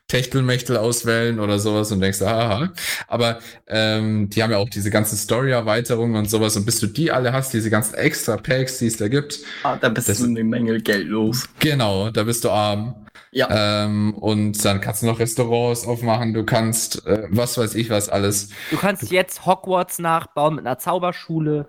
Techtelmechtel 0.06 0.76
auswählen 0.76 1.40
oder 1.40 1.58
sowas 1.58 1.90
und 1.90 2.00
denkst, 2.00 2.22
aha. 2.22 2.72
Aber 3.08 3.40
ähm, 3.66 4.30
die 4.30 4.40
haben 4.42 4.52
ja 4.52 4.58
auch 4.58 4.68
diese 4.70 4.90
ganzen 4.90 5.16
Story-Erweiterungen 5.16 6.14
und 6.16 6.30
sowas. 6.30 6.56
Und 6.56 6.64
bis 6.64 6.78
du 6.78 6.86
die 6.86 7.10
alle 7.10 7.32
hast, 7.32 7.52
diese 7.52 7.70
ganzen 7.70 7.94
extra 7.96 8.36
Packs, 8.36 8.78
die 8.78 8.86
es 8.86 8.96
da 8.96 9.08
gibt, 9.08 9.40
Ah, 9.64 9.76
da 9.76 9.88
bist 9.88 10.08
Das- 10.08 10.18
du 10.18 10.26
eine 10.26 10.44
Menge 10.44 10.78
Geld 10.80 11.08
los. 11.08 11.48
genau, 11.58 12.10
da 12.10 12.22
bist 12.22 12.44
du 12.44 12.50
arm. 12.50 12.94
Ja. 13.32 13.84
Ähm, 13.84 14.14
und 14.14 14.64
dann 14.64 14.80
kannst 14.80 15.02
du 15.02 15.06
noch 15.06 15.18
Restaurants 15.18 15.86
aufmachen, 15.86 16.34
du 16.34 16.44
kannst, 16.44 17.06
äh, 17.06 17.26
was 17.30 17.56
weiß 17.58 17.74
ich 17.74 17.90
was 17.90 18.08
alles. 18.08 18.50
Du 18.70 18.76
kannst 18.76 19.10
jetzt 19.10 19.46
Hogwarts 19.46 19.98
nachbauen 19.98 20.56
mit 20.56 20.66
einer 20.66 20.78
Zauberschule. 20.78 21.68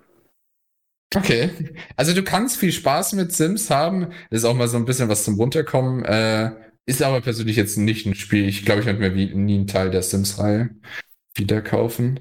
Okay. 1.16 1.50
Also 1.98 2.14
du 2.14 2.24
kannst 2.24 2.58
viel 2.58 2.72
Spaß 2.72 3.14
mit 3.14 3.34
Sims 3.34 3.70
haben. 3.70 4.08
Das 4.30 4.40
ist 4.40 4.46
auch 4.46 4.56
mal 4.56 4.68
so 4.68 4.78
ein 4.78 4.86
bisschen 4.86 5.10
was 5.10 5.26
zum 5.26 5.36
Runterkommen. 5.36 6.06
Äh, 6.06 6.52
ist 6.86 7.02
aber 7.04 7.22
persönlich 7.22 7.58
jetzt 7.58 7.78
nicht 7.78 8.06
ein 8.06 8.16
Spiel. 8.16 8.48
Ich 8.48 8.66
glaube, 8.66 8.82
ich 8.82 8.86
werde 8.86 9.00
mir 9.00 9.14
wie, 9.14 9.34
nie 9.36 9.56
einen 9.56 9.68
Teil 9.68 9.92
der 9.92 10.04
Sims-Reihe 10.04 10.70
wieder 11.36 11.62
kaufen. 11.62 12.20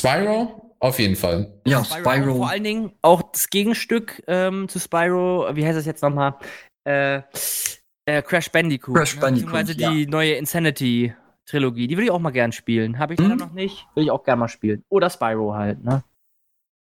Spyro? 0.00 0.74
Auf 0.78 0.98
jeden 0.98 1.14
Fall. 1.16 1.60
Ja, 1.64 1.84
Spyro. 1.84 2.02
Vor 2.02 2.14
Spyro. 2.14 2.44
allen 2.44 2.64
Dingen 2.64 2.92
auch 3.02 3.22
das 3.30 3.50
Gegenstück 3.50 4.22
ähm, 4.26 4.68
zu 4.68 4.80
Spyro, 4.80 5.48
wie 5.54 5.64
heißt 5.64 5.78
das 5.78 5.86
jetzt 5.86 6.02
nochmal? 6.02 6.34
Äh, 6.84 7.22
äh, 8.06 8.22
Crash 8.22 8.50
Bandicoot. 8.50 8.94
Crash 8.96 9.18
Bandicoot, 9.18 9.52
Beziehungsweise 9.52 9.94
die 9.94 10.06
neue 10.06 10.32
Insanity-Trilogie. 10.34 11.86
Die 11.88 11.96
würde 11.96 12.04
ich 12.04 12.10
auch 12.10 12.18
mal 12.20 12.30
gern 12.30 12.52
spielen. 12.52 12.98
Habe 12.98 13.14
ich 13.14 13.20
leider 13.20 13.32
Hm? 13.32 13.38
noch 13.38 13.52
nicht. 13.52 13.86
Will 13.94 14.04
ich 14.04 14.10
auch 14.10 14.24
gern 14.24 14.38
mal 14.38 14.48
spielen. 14.48 14.84
Oder 14.88 15.10
Spyro 15.10 15.54
halt, 15.54 15.82
ne? 15.84 16.02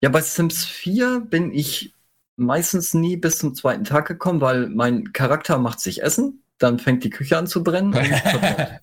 Ja, 0.02 0.10
bei 0.10 0.22
Sims 0.22 0.66
4 0.66 1.22
bin 1.30 1.52
ich 1.54 1.94
meistens 2.38 2.94
nie 2.96 3.18
bis 3.18 3.38
zum 3.38 3.54
zweiten 3.54 3.84
Tag 3.84 4.08
gekommen, 4.08 4.42
weil 4.42 4.68
mein 4.70 5.14
Charakter 5.14 5.60
macht 5.60 5.80
sich 5.80 6.02
Essen, 6.02 6.42
dann 6.58 6.80
fängt 6.80 7.04
die 7.04 7.12
Küche 7.12 7.38
an 7.38 7.48
zu 7.48 7.64
brennen. 7.64 7.94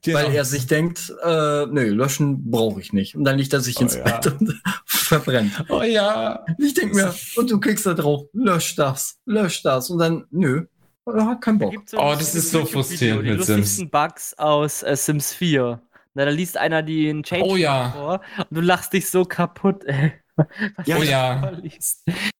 Genau. 0.00 0.18
weil 0.18 0.34
er 0.34 0.46
sich 0.46 0.66
denkt, 0.66 1.12
äh, 1.22 1.66
nö, 1.66 1.90
löschen 1.90 2.50
brauche 2.50 2.80
ich 2.80 2.94
nicht. 2.94 3.16
Und 3.16 3.24
dann 3.24 3.36
legt 3.36 3.52
er 3.52 3.60
sich 3.60 3.76
Oh 3.78 3.82
ins 3.82 3.96
ja. 3.96 4.02
Bett 4.02 4.28
und 4.40 4.58
verbrennt. 4.86 5.62
Oh 5.68 5.82
ja. 5.82 6.42
Ich 6.58 6.72
denke 6.72 6.94
mir, 6.96 7.14
und 7.36 7.50
du 7.50 7.60
klickst 7.60 7.84
da 7.84 7.92
drauf, 7.92 8.22
lösch 8.32 8.76
das, 8.76 9.18
lösch 9.26 9.62
das. 9.62 9.90
Und 9.90 9.98
dann, 9.98 10.24
nö, 10.30 10.64
er 11.06 11.26
hat 11.26 11.40
keinen 11.42 11.58
Da 11.58 11.66
Bock. 11.66 11.72
gibt's 11.72 11.94
Oh, 11.94 12.14
das 12.18 12.34
ist 12.34 12.50
so 12.50 12.64
frustrierend 12.66 13.24
Die 13.24 13.30
mit 13.30 13.38
lustigsten 13.38 13.90
Bugs 13.90 14.34
aus 14.38 14.82
äh, 14.82 14.96
Sims 14.96 15.32
4. 15.32 15.80
Na, 16.14 16.24
da 16.24 16.30
liest 16.30 16.56
einer 16.56 16.82
den 16.82 17.22
Change 17.22 17.44
Oh 17.44 17.56
ja. 17.56 17.90
vor 17.90 18.20
und 18.38 18.46
du 18.56 18.60
lachst 18.60 18.92
dich 18.92 19.08
so 19.10 19.24
kaputt, 19.24 19.84
ey. 19.84 20.12
Was 20.76 20.86
Ja, 20.86 20.96
du 20.96 21.02
oh 21.02 21.04
ja. 21.04 21.52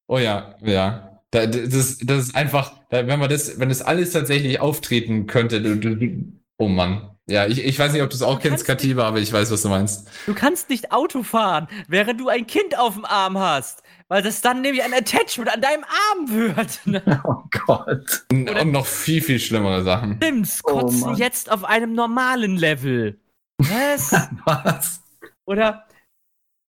Oh 0.07 0.19
ja, 0.19 0.55
ja. 0.63 1.21
Da, 1.31 1.47
das, 1.47 1.99
das 1.99 2.19
ist 2.27 2.37
einfach, 2.37 2.73
da, 2.91 3.07
wenn 3.07 3.19
man 3.19 3.29
das, 3.29 3.59
wenn 3.59 3.69
das 3.69 3.83
alles 3.83 4.13
tatsächlich 4.13 4.61
auftreten 4.61 5.27
könnte, 5.27 5.61
du, 5.61 5.77
du, 5.77 5.97
du- 5.97 6.33
oh 6.59 6.69
Mann. 6.69 7.11
Ja, 7.27 7.47
ich, 7.47 7.65
ich 7.65 7.79
weiß 7.79 7.93
nicht, 7.93 8.03
ob 8.03 8.11
du 8.11 8.17
es 8.17 8.23
auch 8.23 8.39
Du 8.49 8.49
kennst, 8.49 8.67
Kativa, 8.67 9.05
aber 9.09 9.19
ich 9.19 9.33
weiß, 9.33 9.51
was 9.51 9.63
du 9.63 9.69
meinst. 9.71 10.09
Du 10.27 10.35
kannst 10.35 10.69
nicht 10.69 10.93
Auto 10.93 11.23
fahren, 11.23 11.69
während 11.89 12.21
du 12.21 12.29
ein 12.29 12.47
Kind 12.47 12.79
auf 12.79 12.95
dem 12.95 13.07
Arm 13.07 13.39
hast, 13.39 13.83
weil 14.09 14.23
das 14.23 14.41
dann 14.41 14.61
nämlich 14.61 14.83
ein 14.83 14.93
Attachment 14.95 15.53
an 15.53 15.61
deinem 15.61 15.85
Arm 15.85 16.31
wird. 16.31 16.81
Ne? 16.87 17.03
Oh 17.25 17.45
Gott. 17.67 18.27
Und 18.31 18.51
Oder- 18.51 18.65
noch 18.65 18.87
viel, 18.87 19.23
viel 19.23 19.39
schlimmere 19.41 19.83
Sachen. 19.83 20.19
Sims 20.23 20.61
Oh 20.65 20.81
kotzen 20.81 21.01
Mann. 21.01 21.17
jetzt 21.17 21.51
auf 21.51 21.65
einem 21.65 21.93
normalen 21.95 22.57
Level. 22.57 23.19
Was? 23.59 24.13
Was? 24.45 25.03
Oder 25.47 25.87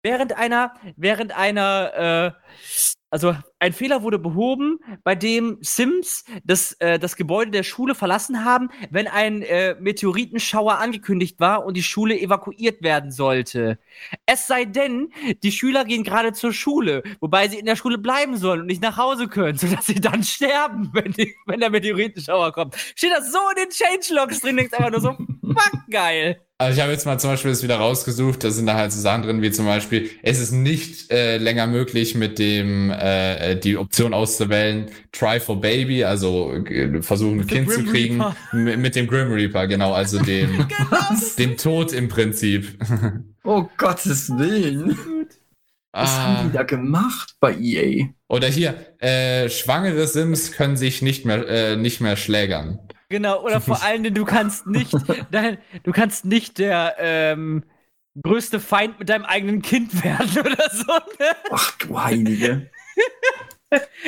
während 0.03 0.33
einer, 0.37 0.73
während 0.97 1.31
einer, 1.33 1.93
äh, 1.93 2.31
also 3.11 3.35
ein 3.61 3.73
Fehler 3.73 4.01
wurde 4.01 4.17
behoben, 4.17 4.79
bei 5.03 5.13
dem 5.13 5.59
Sims 5.61 6.25
das, 6.43 6.73
äh, 6.79 6.97
das 6.97 7.15
Gebäude 7.15 7.51
der 7.51 7.61
Schule 7.61 7.93
verlassen 7.93 8.43
haben, 8.43 8.69
wenn 8.89 9.07
ein 9.07 9.43
äh, 9.43 9.75
Meteoritenschauer 9.79 10.79
angekündigt 10.79 11.39
war 11.39 11.63
und 11.63 11.77
die 11.77 11.83
Schule 11.83 12.19
evakuiert 12.19 12.81
werden 12.81 13.11
sollte. 13.11 13.77
Es 14.25 14.47
sei 14.47 14.65
denn, 14.65 15.13
die 15.43 15.51
Schüler 15.51 15.85
gehen 15.85 16.03
gerade 16.03 16.33
zur 16.33 16.53
Schule, 16.53 17.03
wobei 17.19 17.47
sie 17.49 17.59
in 17.59 17.67
der 17.67 17.75
Schule 17.75 17.99
bleiben 17.99 18.35
sollen 18.35 18.61
und 18.61 18.67
nicht 18.67 18.81
nach 18.81 18.97
Hause 18.97 19.27
können, 19.27 19.57
sodass 19.59 19.85
sie 19.85 20.01
dann 20.01 20.23
sterben, 20.23 20.89
wenn, 20.93 21.11
die, 21.11 21.35
wenn 21.45 21.59
der 21.59 21.69
Meteoritenschauer 21.69 22.53
kommt. 22.53 22.75
Steht 22.95 23.11
das 23.11 23.31
so 23.31 23.37
in 23.55 23.63
den 23.63 23.69
Changelogs 23.69 24.41
drin, 24.41 24.57
denkst 24.57 24.73
einfach 24.73 24.91
nur 24.91 25.01
so, 25.01 25.11
fuck 25.43 25.81
geil. 25.91 26.41
Also 26.61 26.77
ich 26.77 26.81
habe 26.83 26.91
jetzt 26.91 27.07
mal 27.07 27.17
zum 27.17 27.31
Beispiel 27.31 27.49
das 27.49 27.63
wieder 27.63 27.77
rausgesucht, 27.77 28.43
da 28.43 28.51
sind 28.51 28.67
da 28.67 28.75
halt 28.75 28.91
so 28.91 29.01
Sachen 29.01 29.23
drin, 29.23 29.41
wie 29.41 29.49
zum 29.49 29.65
Beispiel, 29.65 30.11
es 30.21 30.39
ist 30.39 30.51
nicht 30.51 31.09
äh, 31.11 31.37
länger 31.37 31.65
möglich, 31.65 32.13
mit 32.13 32.37
dem 32.37 32.91
äh, 32.91 33.55
die 33.55 33.77
Option 33.77 34.13
auszuwählen, 34.13 34.85
try 35.11 35.39
for 35.39 35.59
baby, 35.59 36.03
also 36.03 36.53
äh, 36.53 37.01
versuchen 37.01 37.39
ein 37.39 37.47
Kind 37.47 37.71
zu 37.71 37.83
kriegen, 37.83 38.23
mit, 38.51 38.95
dem 38.95 39.07
Grim 39.07 39.31
Reaper, 39.31 39.65
genau, 39.65 39.93
also 39.93 40.19
dem, 40.23 40.67
dem 41.39 41.57
Tod 41.57 41.93
im 41.93 42.09
Prinzip. 42.09 42.77
Oh 43.43 43.65
Gottes 43.75 44.29
Willen. 44.37 44.95
Was 45.91 46.11
Ah. 46.11 46.37
haben 46.37 46.51
die 46.51 46.55
da 46.55 46.61
gemacht 46.61 47.37
bei 47.39 47.55
EA? 47.59 48.09
Oder 48.27 48.47
hier, 48.49 48.75
äh, 48.99 49.49
schwangere 49.49 50.05
Sims 50.05 50.51
können 50.51 50.77
sich 50.77 51.01
nicht 51.01 51.25
mehr, 51.25 51.47
äh, 51.47 51.75
nicht 51.75 52.01
mehr 52.01 52.17
schlägern. 52.17 52.77
Genau, 53.11 53.43
oder 53.43 53.59
vor 53.59 53.83
allen 53.83 54.03
Dingen, 54.03 54.15
du 54.15 54.23
kannst 54.23 54.67
nicht, 54.67 54.95
dein, 55.31 55.57
du 55.83 55.91
kannst 55.91 56.23
nicht 56.23 56.59
der 56.59 56.95
ähm, 56.97 57.65
größte 58.23 58.61
Feind 58.61 58.99
mit 58.99 59.09
deinem 59.09 59.25
eigenen 59.25 59.61
Kind 59.61 60.01
werden 60.01 60.31
oder 60.39 60.69
so. 60.71 60.93
Ne? 61.19 61.35
Ach 61.51 61.77
du 61.77 62.01
Heilige. 62.01 62.71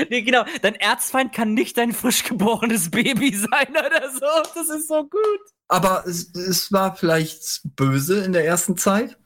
Nee, 0.09 0.23
genau, 0.23 0.43
dein 0.61 0.75
Erzfeind 0.75 1.31
kann 1.31 1.53
nicht 1.53 1.77
dein 1.77 1.93
frisch 1.93 2.25
geborenes 2.25 2.91
Baby 2.91 3.33
sein 3.33 3.69
oder 3.69 4.09
so. 4.11 4.51
Das 4.53 4.69
ist 4.69 4.89
so 4.89 5.03
gut. 5.03 5.39
Aber 5.69 6.03
es, 6.05 6.35
es 6.35 6.69
war 6.73 6.97
vielleicht 6.97 7.61
böse 7.77 8.25
in 8.25 8.33
der 8.33 8.45
ersten 8.45 8.75
Zeit. 8.75 9.17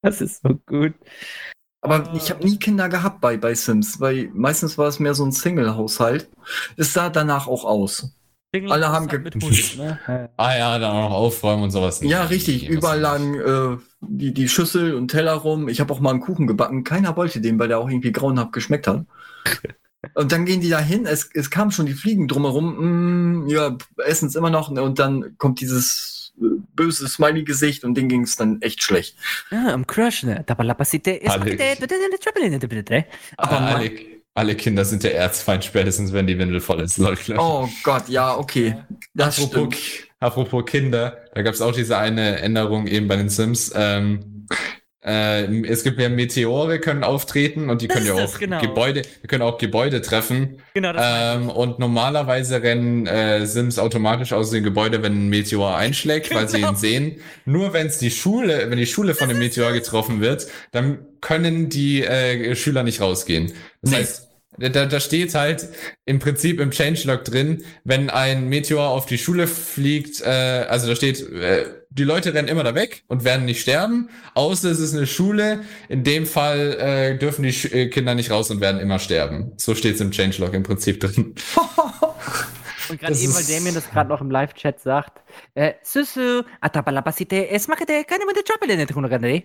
Das 0.00 0.20
ist 0.20 0.42
so 0.42 0.60
gut. 0.66 0.94
Aber 1.80 2.14
ich 2.14 2.30
habe 2.30 2.44
nie 2.46 2.56
Kinder 2.56 2.88
gehabt 2.88 3.20
bei, 3.20 3.36
bei 3.36 3.54
Sims, 3.54 3.98
weil 3.98 4.30
meistens 4.32 4.78
war 4.78 4.86
es 4.86 5.00
mehr 5.00 5.14
so 5.14 5.24
ein 5.24 5.32
Single-Haushalt. 5.32 6.30
Es 6.76 6.92
sah 6.92 7.10
danach 7.10 7.48
auch 7.48 7.64
aus. 7.64 8.16
Alle 8.68 8.88
haben 8.88 9.08
ge- 9.08 9.18
mit 9.18 9.34
Hund, 9.34 9.78
ne? 9.78 9.98
Ah 10.36 10.56
ja, 10.56 10.78
dann 10.78 10.90
auch 10.92 11.08
noch 11.10 11.16
aufräumen 11.16 11.64
und 11.64 11.70
sowas. 11.70 12.00
Ja, 12.02 12.24
richtig. 12.24 12.68
Überall 12.68 13.00
lagen 13.00 13.34
äh, 13.34 13.76
die, 14.00 14.32
die 14.32 14.48
Schüssel 14.48 14.94
und 14.94 15.08
Teller 15.08 15.32
rum. 15.34 15.68
Ich 15.68 15.80
habe 15.80 15.92
auch 15.92 16.00
mal 16.00 16.10
einen 16.10 16.20
Kuchen 16.20 16.46
gebacken. 16.46 16.84
Keiner 16.84 17.16
wollte 17.16 17.40
den, 17.40 17.58
weil 17.58 17.68
der 17.68 17.78
auch 17.78 17.88
irgendwie 17.88 18.12
grauenhaft 18.12 18.52
geschmeckt 18.52 18.86
hat. 18.86 19.04
Und 20.12 20.32
dann 20.32 20.44
gehen 20.44 20.60
die 20.60 20.68
da 20.68 20.80
hin. 20.80 21.06
Es, 21.06 21.30
es 21.32 21.48
kamen 21.50 21.70
schon 21.70 21.86
die 21.86 21.94
Fliegen 21.94 22.28
drumherum. 22.28 23.44
Mm, 23.44 23.48
ja, 23.48 23.76
essen 24.04 24.28
es 24.28 24.34
immer 24.34 24.50
noch. 24.50 24.68
Und 24.70 24.98
dann 24.98 25.36
kommt 25.38 25.60
dieses 25.62 26.34
äh, 26.38 26.44
böse 26.76 27.08
Smiley-Gesicht 27.08 27.84
und 27.84 27.94
denen 27.94 28.10
ging 28.10 28.22
es 28.22 28.36
dann 28.36 28.60
echt 28.60 28.82
schlecht. 28.82 29.16
Ja, 29.50 29.72
am 29.72 29.86
Crush, 29.86 30.24
ne? 30.24 30.44
Aber 33.38 33.80
alle, 34.34 34.56
Kinder 34.56 34.84
sind 34.84 35.04
der 35.04 35.16
Erzfeind, 35.16 35.64
spätestens 35.64 36.12
wenn 36.12 36.26
die 36.26 36.38
Windel 36.38 36.60
voll 36.60 36.80
ist. 36.80 36.98
Leute. 36.98 37.36
Oh 37.38 37.68
Gott, 37.84 38.08
ja, 38.08 38.36
okay. 38.36 38.76
Das 39.14 39.38
apropos, 39.38 39.74
stimmt. 39.76 40.08
apropos 40.20 40.64
Kinder, 40.66 41.18
da 41.34 41.42
gab 41.42 41.54
es 41.54 41.60
auch 41.60 41.72
diese 41.72 41.96
eine 41.98 42.40
Änderung 42.40 42.86
eben 42.88 43.06
bei 43.06 43.16
den 43.16 43.28
Sims. 43.28 43.72
Ähm, 43.76 44.46
äh, 45.06 45.44
es 45.66 45.84
gibt 45.84 46.00
ja 46.00 46.08
Meteore 46.08 46.80
können 46.80 47.04
auftreten 47.04 47.68
und 47.68 47.82
die 47.82 47.88
Das 47.88 47.96
können 47.98 48.06
ja 48.06 48.24
auch 48.24 48.38
genau. 48.38 48.58
Gebäude, 48.60 49.02
die 49.22 49.26
können 49.26 49.42
auch 49.42 49.58
Gebäude 49.58 50.00
treffen. 50.00 50.62
Genau, 50.72 50.94
das 50.94 51.36
Ähm, 51.36 51.50
und 51.50 51.78
normalerweise 51.78 52.62
rennen 52.62 53.06
äh, 53.06 53.46
Sims 53.46 53.78
automatisch 53.78 54.32
aus 54.32 54.50
dem 54.50 54.64
Gebäude, 54.64 55.02
wenn 55.02 55.12
ein 55.26 55.28
Meteor 55.28 55.76
einschlägt, 55.76 56.34
weil 56.34 56.48
sie 56.48 56.56
Genau. 56.56 56.70
ihn 56.70 56.76
sehen. 56.76 57.16
Nur 57.44 57.74
wenn 57.74 57.86
es 57.88 57.98
die 57.98 58.10
Schule, 58.10 58.70
wenn 58.70 58.78
die 58.78 58.86
Schule 58.86 59.14
von 59.14 59.28
dem 59.28 59.38
Meteor 59.38 59.72
getroffen 59.72 60.22
wird, 60.22 60.46
dann 60.72 61.00
können 61.20 61.68
die 61.68 62.02
äh, 62.02 62.54
Schüler 62.56 62.82
nicht 62.82 63.02
rausgehen. 63.02 63.52
Das 63.84 63.90
Nee. 63.92 63.96
heißt, 63.98 64.28
da, 64.56 64.86
da 64.86 65.00
steht 65.00 65.34
halt 65.34 65.68
im 66.04 66.20
Prinzip 66.20 66.60
im 66.60 66.70
Changelog 66.70 67.24
drin, 67.24 67.64
wenn 67.82 68.08
ein 68.08 68.48
Meteor 68.48 68.88
auf 68.88 69.04
die 69.06 69.18
Schule 69.18 69.46
fliegt, 69.48 70.20
äh, 70.20 70.66
also 70.68 70.86
da 70.88 70.94
steht, 70.94 71.20
äh, 71.28 71.66
die 71.90 72.04
Leute 72.04 72.34
rennen 72.34 72.46
immer 72.48 72.62
da 72.64 72.74
weg 72.74 73.02
und 73.08 73.24
werden 73.24 73.44
nicht 73.46 73.60
sterben, 73.60 74.10
außer 74.34 74.70
es 74.70 74.78
ist 74.78 74.94
eine 74.94 75.06
Schule. 75.08 75.64
In 75.88 76.04
dem 76.04 76.24
Fall 76.26 76.74
äh, 76.78 77.18
dürfen 77.18 77.42
die 77.42 77.52
Sch 77.52 77.64
äh, 77.72 77.88
Kinder 77.88 78.14
nicht 78.14 78.30
raus 78.30 78.50
und 78.50 78.60
werden 78.60 78.80
immer 78.80 78.98
sterben. 79.00 79.52
So 79.56 79.74
steht 79.74 79.96
es 79.96 80.00
im 80.00 80.12
Changelog 80.12 80.54
im 80.54 80.62
Prinzip 80.62 81.00
drin. 81.00 81.34
Und 82.90 83.00
gerade 83.00 83.14
eben, 83.16 83.34
weil 83.34 83.44
Damien 83.44 83.74
das 83.74 83.88
gerade 83.90 84.10
noch 84.10 84.20
im 84.20 84.30
Live-Chat 84.30 84.78
sagt, 84.78 85.22
äh, 85.54 85.72
Susu, 85.82 86.42
atabalapacite, 86.60 87.48
es 87.48 87.66
macht 87.66 87.88
der 87.88 88.04
keine 88.04 88.26
mit 88.26 88.36
der 88.36 88.44
Chapel 88.44 88.76
nicht 88.76 88.94
runtergehen. 88.94 89.44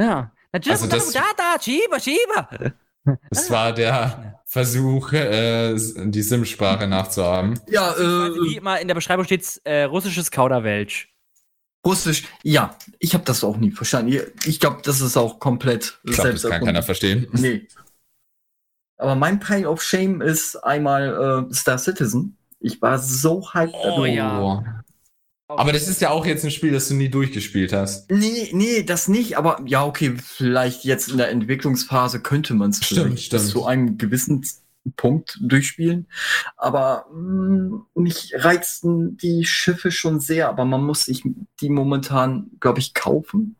Ja. 0.00 0.32
Also 0.52 0.86
das- 0.86 1.12
da, 1.12 1.24
da, 1.36 1.60
Shiba, 1.62 2.00
Shiba. 2.00 2.72
Es 3.30 3.50
war 3.50 3.72
der 3.72 4.42
Versuch, 4.44 5.12
äh, 5.12 5.74
die 5.74 6.22
Sim-Sprache 6.22 6.86
nachzuahmen. 6.86 7.58
Ja, 7.68 7.94
Wie 7.98 8.54
äh, 8.54 8.58
immer 8.58 8.80
in 8.80 8.88
der 8.88 8.94
Beschreibung 8.94 9.24
steht 9.24 9.60
äh, 9.64 9.84
russisches 9.84 10.30
Kauderwelsch. 10.30 11.12
Russisch, 11.86 12.24
ja, 12.42 12.76
ich 12.98 13.14
habe 13.14 13.24
das 13.24 13.44
auch 13.44 13.56
nie 13.56 13.70
verstanden. 13.70 14.20
Ich 14.44 14.60
glaube, 14.60 14.80
das 14.82 15.00
ist 15.00 15.16
auch 15.16 15.38
komplett 15.38 16.00
Ich 16.04 16.16
glaube, 16.16 16.32
das 16.32 16.42
kann 16.42 16.64
keiner 16.64 16.82
verstehen. 16.82 17.28
Nee. 17.32 17.68
Aber 18.96 19.14
mein 19.14 19.38
Pile 19.38 19.68
of 19.68 19.80
Shame 19.82 20.20
ist 20.20 20.56
einmal 20.56 21.46
äh, 21.48 21.54
Star 21.54 21.78
Citizen. 21.78 22.36
Ich 22.58 22.82
war 22.82 22.98
so 22.98 23.52
hyped. 23.54 23.74
Oh, 23.74 23.84
darüber. 23.84 24.08
ja. 24.08 24.77
Aber 25.48 25.72
das 25.72 25.88
ist 25.88 26.00
ja 26.02 26.10
auch 26.10 26.26
jetzt 26.26 26.44
ein 26.44 26.50
Spiel, 26.50 26.72
das 26.72 26.88
du 26.88 26.94
nie 26.94 27.08
durchgespielt 27.08 27.72
hast. 27.72 28.10
Nee, 28.10 28.50
nee, 28.52 28.82
das 28.82 29.08
nicht, 29.08 29.38
aber 29.38 29.62
ja, 29.64 29.84
okay, 29.84 30.14
vielleicht 30.22 30.84
jetzt 30.84 31.08
in 31.08 31.16
der 31.16 31.30
Entwicklungsphase 31.30 32.20
könnte 32.20 32.52
man 32.54 32.70
es 32.70 32.80
bis 32.80 33.48
zu 33.48 33.64
einem 33.64 33.96
gewissen 33.96 34.44
Punkt 34.96 35.38
durchspielen. 35.40 36.06
Aber 36.56 37.06
mh, 37.12 37.80
mich 37.94 38.32
reizten 38.36 39.16
die 39.16 39.44
Schiffe 39.46 39.90
schon 39.90 40.20
sehr, 40.20 40.48
aber 40.50 40.66
man 40.66 40.84
muss 40.84 41.04
sich 41.04 41.22
die 41.60 41.70
momentan, 41.70 42.50
glaube 42.60 42.80
ich, 42.80 42.92
kaufen. 42.92 43.56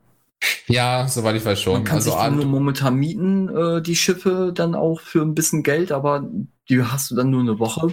Ja, 0.67 1.09
soweit 1.09 1.37
ich 1.37 1.45
weiß 1.45 1.61
schon. 1.61 1.73
Man 1.73 1.85
kann 1.85 1.97
Also 1.97 2.13
sich 2.13 2.31
nur 2.31 2.45
momentan 2.45 2.97
mieten, 2.97 3.49
äh, 3.49 3.83
die 3.83 3.97
Schiffe 3.97 4.53
dann 4.55 4.75
auch 4.75 5.01
für 5.01 5.23
ein 5.23 5.35
bisschen 5.35 5.63
Geld, 5.63 5.91
aber 5.91 6.29
die 6.69 6.83
hast 6.83 7.11
du 7.11 7.17
dann 7.17 7.31
nur 7.31 7.41
eine 7.41 7.59
Woche. 7.59 7.93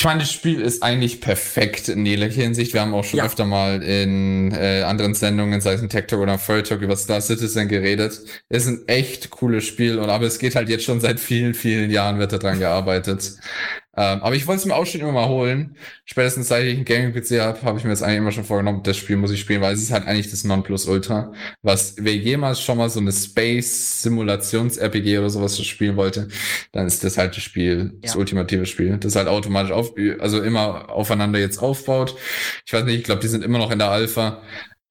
Ich 0.00 0.04
meine, 0.04 0.20
das 0.20 0.32
Spiel 0.32 0.60
ist 0.60 0.82
eigentlich 0.84 1.20
perfekt 1.20 1.88
in 1.88 2.06
jeglicher 2.06 2.42
Hinsicht. 2.42 2.72
Wir 2.72 2.82
haben 2.82 2.94
auch 2.94 3.02
schon 3.02 3.18
Ja. 3.18 3.24
öfter 3.26 3.44
mal 3.44 3.82
in 3.82 4.52
äh, 4.52 4.82
anderen 4.82 5.14
Sendungen, 5.14 5.60
sei 5.60 5.72
es 5.72 5.82
in 5.82 5.88
Tech 5.88 6.06
Talk 6.06 6.20
oder 6.20 6.38
Furry 6.38 6.62
Talk, 6.62 6.82
über 6.82 6.96
Star 6.96 7.20
Citizen 7.20 7.66
geredet. 7.66 8.20
Es 8.48 8.64
ist 8.66 8.68
ein 8.68 8.88
echt 8.88 9.30
cooles 9.30 9.64
Spiel 9.64 9.98
und 9.98 10.08
aber 10.08 10.26
es 10.26 10.38
geht 10.38 10.54
halt 10.54 10.68
jetzt 10.68 10.84
schon 10.84 11.00
seit 11.00 11.18
vielen, 11.18 11.52
vielen 11.52 11.90
Jahren 11.90 12.20
wird 12.20 12.32
daran 12.32 12.60
gearbeitet. 12.60 13.32
Ähm, 14.00 14.22
aber 14.22 14.36
ich 14.36 14.46
wollte 14.46 14.60
es 14.60 14.64
mir 14.66 14.76
auch 14.76 14.86
schon 14.86 15.00
immer 15.00 15.10
mal 15.10 15.26
holen. 15.28 15.76
Spätestens 16.04 16.46
seit 16.46 16.64
ich 16.66 16.76
einen 16.76 16.84
Gaming-PC 16.84 17.40
habe, 17.40 17.60
habe 17.62 17.78
ich 17.78 17.84
mir 17.84 17.90
das 17.90 18.00
eigentlich 18.04 18.18
immer 18.18 18.30
schon 18.30 18.44
vorgenommen, 18.44 18.84
das 18.84 18.96
Spiel 18.96 19.16
muss 19.16 19.32
ich 19.32 19.40
spielen, 19.40 19.60
weil 19.60 19.74
es 19.74 19.82
ist 19.82 19.90
halt 19.90 20.06
eigentlich 20.06 20.30
das 20.30 20.44
Nonplusultra. 20.44 21.32
Was, 21.62 21.96
wer 21.98 22.14
jemals 22.14 22.60
schon 22.60 22.78
mal 22.78 22.88
so 22.90 23.00
eine 23.00 23.10
Space-Simulations-RPG 23.10 25.18
oder 25.18 25.30
sowas 25.30 25.60
spielen 25.66 25.96
wollte, 25.96 26.28
dann 26.70 26.86
ist 26.86 27.02
das 27.02 27.18
halt 27.18 27.36
das 27.36 27.42
Spiel, 27.42 27.94
das 28.00 28.14
Ja. 28.14 28.20
ultimative 28.20 28.66
Spiel, 28.66 28.98
das 28.98 29.16
halt 29.16 29.26
automatisch 29.26 29.72
auf, 29.72 29.92
also 30.20 30.42
immer 30.42 30.90
aufeinander 30.90 31.40
jetzt 31.40 31.58
aufbaut. 31.58 32.14
Ich 32.66 32.72
weiß 32.72 32.84
nicht, 32.84 32.98
ich 32.98 33.04
glaube, 33.04 33.20
die 33.20 33.26
sind 33.28 33.42
immer 33.42 33.58
noch 33.58 33.72
in 33.72 33.80
der 33.80 33.90
Alpha. 33.90 34.42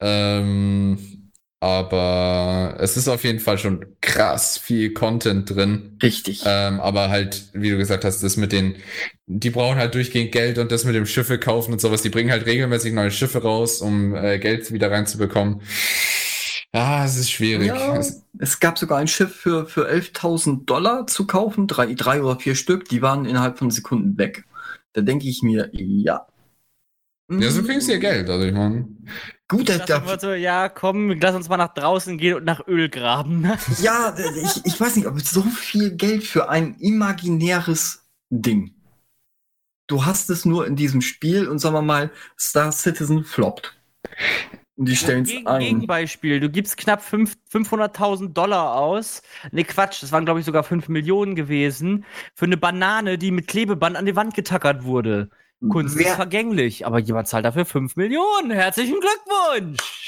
Ähm, 0.01 1.16
aber 1.59 2.77
es 2.79 2.97
ist 2.97 3.07
auf 3.07 3.23
jeden 3.23 3.39
Fall 3.39 3.57
schon 3.57 3.85
krass 4.01 4.57
viel 4.57 4.93
Content 4.93 5.49
drin. 5.49 5.97
Richtig. 6.03 6.43
Ähm, 6.45 6.79
aber 6.79 7.09
halt, 7.09 7.45
wie 7.53 7.71
du 7.71 7.77
gesagt 7.77 8.05
hast, 8.05 8.21
das 8.21 8.37
mit 8.37 8.51
den, 8.51 8.75
die 9.25 9.49
brauchen 9.49 9.77
halt 9.77 9.95
durchgehend 9.95 10.31
Geld 10.31 10.59
und 10.59 10.71
das 10.71 10.85
mit 10.85 10.93
dem 10.93 11.07
Schiffe 11.07 11.39
kaufen 11.39 11.73
und 11.73 11.81
sowas. 11.81 12.03
Die 12.03 12.09
bringen 12.09 12.31
halt 12.31 12.45
regelmäßig 12.45 12.93
neue 12.93 13.09
Schiffe 13.09 13.41
raus, 13.41 13.81
um 13.81 14.13
äh, 14.15 14.37
Geld 14.37 14.71
wieder 14.71 14.91
reinzubekommen. 14.91 15.61
Ja, 16.73 17.05
es 17.05 17.17
ist 17.17 17.31
schwierig. 17.31 17.67
Ja, 17.67 17.99
Es, 18.37 18.59
gab 18.59 18.77
sogar 18.77 18.99
ein 18.99 19.07
Schiff 19.07 19.33
für, 19.35 19.65
für 19.65 19.89
11.000 19.89 20.65
Dollar 20.65 21.07
zu 21.07 21.25
kaufen, 21.25 21.65
drei, 21.65 21.93
drei 21.95 22.21
oder 22.21 22.39
vier 22.39 22.53
Stück, 22.53 22.87
die 22.89 23.01
waren 23.01 23.25
innerhalb 23.25 23.57
von 23.57 23.71
Sekunden 23.71 24.17
weg. 24.19 24.43
Da 24.93 25.01
denke 25.01 25.27
ich 25.27 25.41
mir, 25.41 25.69
ja. 25.73 26.27
ja, 27.31 27.49
so 27.49 27.63
kriegst 27.63 27.87
du 27.87 27.93
ja 27.93 27.99
Geld. 27.99 28.29
Also 28.29 28.45
ich 28.45 28.53
meine, 28.53 28.87
Gut, 29.49 29.69
da, 29.69 29.77
da, 29.77 30.19
so, 30.19 30.33
ja, 30.33 30.67
komm, 30.67 31.11
lass 31.21 31.33
uns 31.33 31.47
mal 31.47 31.55
nach 31.55 31.73
draußen 31.73 32.17
gehen 32.17 32.35
und 32.35 32.43
nach 32.43 32.67
Öl 32.67 32.89
graben. 32.89 33.41
ne? 33.41 33.57
ja, 33.81 34.13
ich, 34.43 34.65
ich 34.65 34.79
weiß 34.79 34.97
nicht, 34.97 35.07
aber 35.07 35.19
so 35.19 35.41
viel 35.41 35.95
Geld 35.95 36.23
für 36.25 36.49
ein 36.49 36.75
imaginäres 36.79 38.05
Ding. 38.29 38.73
Du 39.87 40.05
hast 40.05 40.29
es 40.29 40.43
nur 40.43 40.67
in 40.67 40.75
diesem 40.75 40.99
Spiel 41.01 41.47
und 41.47 41.59
sagen 41.59 41.75
wir 41.75 41.81
mal, 41.81 42.11
Star 42.37 42.73
Citizen 42.73 43.23
floppt. 43.23 43.73
Und 44.75 44.89
die 44.89 44.97
stellen 44.97 45.23
es 45.23 45.31
ein. 45.45 45.59
Gegenbeispiel, 45.61 46.41
du 46.41 46.49
gibst 46.49 46.75
knapp 46.75 47.01
fünf- 47.01 47.37
500.000 47.51 48.33
Dollar 48.33 48.75
aus. 48.75 49.21
Ne, 49.51 49.63
Quatsch, 49.63 50.03
das 50.03 50.11
waren, 50.11 50.25
glaube 50.25 50.41
ich, 50.41 50.45
sogar 50.45 50.63
5 50.63 50.89
Millionen 50.89 51.35
gewesen. 51.35 52.05
Für 52.35 52.45
eine 52.45 52.57
Banane, 52.57 53.17
die 53.17 53.31
mit 53.31 53.47
Klebeband 53.47 53.95
an 53.95 54.05
die 54.05 54.15
Wand 54.17 54.33
getackert 54.35 54.83
wurde. 54.83 55.29
Kunst 55.69 55.95
ist 55.95 56.05
Wer, 56.05 56.15
vergänglich, 56.15 56.85
aber 56.85 56.99
jemand 56.99 57.27
zahlt 57.27 57.45
dafür 57.45 57.65
5 57.65 57.95
Millionen. 57.95 58.51
Herzlichen 58.51 58.99
Glückwunsch! 58.99 60.06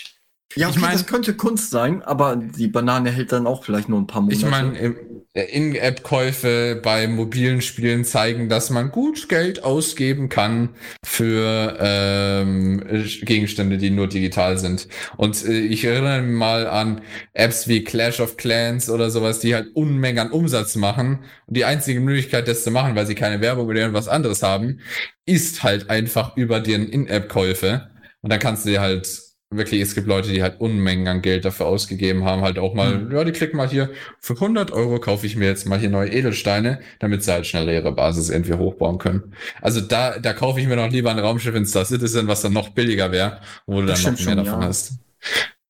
Ja, 0.55 0.67
Ich 0.69 0.75
okay, 0.75 0.79
mein- 0.81 0.93
das 0.93 1.05
könnte 1.05 1.35
Kunst 1.35 1.69
sein, 1.71 2.01
aber 2.01 2.35
die 2.35 2.67
Banane 2.67 3.11
hält 3.11 3.31
dann 3.31 3.45
auch 3.47 3.63
vielleicht 3.63 3.89
nur 3.89 3.99
ein 3.99 4.07
paar 4.07 4.21
Monate. 4.21 4.37
Ich 4.39 4.45
meine, 4.45 4.95
In-App-Käufe 5.33 6.79
bei 6.83 7.07
mobilen 7.07 7.61
Spielen 7.61 8.03
zeigen, 8.03 8.49
dass 8.49 8.71
man 8.71 8.89
gut 8.91 9.29
Geld 9.29 9.63
ausgeben 9.63 10.27
kann 10.27 10.69
für 11.05 11.77
ähm, 11.79 12.83
Gegenstände, 13.21 13.77
die 13.77 13.91
nur 13.91 14.07
digital 14.07 14.57
sind. 14.57 14.87
Und 15.17 15.45
äh, 15.45 15.59
ich 15.59 15.85
erinnere 15.85 16.23
mich 16.23 16.35
mal 16.35 16.67
an 16.67 17.01
Apps 17.33 17.67
wie 17.67 17.83
Clash 17.83 18.19
of 18.19 18.37
Clans 18.37 18.89
oder 18.89 19.11
sowas, 19.11 19.39
die 19.39 19.53
halt 19.53 19.67
Unmengen 19.75 20.19
an 20.19 20.31
Umsatz 20.31 20.75
machen. 20.75 21.19
Und 21.45 21.55
die 21.57 21.65
einzige 21.65 21.99
Möglichkeit, 21.99 22.47
das 22.47 22.63
zu 22.63 22.71
machen, 22.71 22.95
weil 22.95 23.05
sie 23.05 23.15
keine 23.15 23.39
Werbung 23.39 23.67
oder 23.67 23.81
irgendwas 23.81 24.07
anderes 24.07 24.41
haben, 24.41 24.79
ist 25.25 25.61
halt 25.63 25.89
einfach 25.91 26.35
über 26.37 26.59
den 26.59 26.87
In-App-Käufe. 26.89 27.91
Und 28.21 28.31
dann 28.31 28.39
kannst 28.39 28.65
du 28.65 28.69
dir 28.69 28.81
halt 28.81 29.28
wirklich, 29.51 29.81
es 29.81 29.95
gibt 29.95 30.07
Leute, 30.07 30.31
die 30.31 30.43
halt 30.43 30.59
Unmengen 30.61 31.07
an 31.07 31.21
Geld 31.21 31.45
dafür 31.45 31.65
ausgegeben 31.67 32.23
haben, 32.23 32.41
halt 32.43 32.59
auch 32.59 32.73
mal, 32.75 33.05
Mhm. 33.05 33.11
ja, 33.11 33.23
die 33.23 33.31
klicken 33.31 33.57
mal 33.57 33.67
hier, 33.69 33.89
für 34.19 34.39
100 34.39 34.71
Euro 34.71 34.99
kaufe 34.99 35.25
ich 35.25 35.35
mir 35.35 35.45
jetzt 35.47 35.65
mal 35.67 35.79
hier 35.79 35.89
neue 35.89 36.09
Edelsteine, 36.11 36.79
damit 36.99 37.23
sie 37.23 37.31
halt 37.31 37.47
schneller 37.47 37.73
ihre 37.73 37.91
Basis 37.91 38.29
irgendwie 38.29 38.53
hochbauen 38.53 38.97
können. 38.99 39.33
Also 39.61 39.81
da, 39.81 40.19
da 40.19 40.33
kaufe 40.33 40.59
ich 40.59 40.67
mir 40.67 40.75
noch 40.75 40.91
lieber 40.91 41.11
ein 41.11 41.19
Raumschiff 41.19 41.55
in 41.55 41.65
Star 41.65 41.85
Citizen, 41.85 42.27
was 42.27 42.41
dann 42.41 42.53
noch 42.53 42.69
billiger 42.69 43.11
wäre, 43.11 43.41
wo 43.65 43.81
du 43.81 43.87
Das 43.87 44.01
dann 44.03 44.13
noch 44.13 44.19
mehr 44.19 44.35
schon, 44.35 44.35
davon 44.35 44.61
ja. 44.61 44.67
hast. 44.67 44.93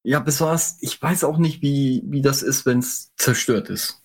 Ja, 0.03 0.19
besonders, 0.19 0.77
ich 0.81 1.01
weiß 1.01 1.23
auch 1.25 1.37
nicht, 1.37 1.61
wie, 1.61 2.03
wie 2.05 2.21
das 2.21 2.41
ist, 2.41 2.65
wenn 2.65 2.79
es 2.79 3.13
zerstört 3.17 3.69
ist. 3.69 4.01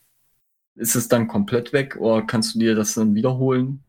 Ist 0.77 0.97
es 0.97 1.09
dann 1.09 1.29
komplett 1.29 1.73
weg 1.75 1.97
oder 1.99 2.23
kannst 2.27 2.57
du 2.57 2.61
dir 2.61 2.77
das 2.77 2.95
dann 2.95 3.15
wiederholen? 3.17 3.84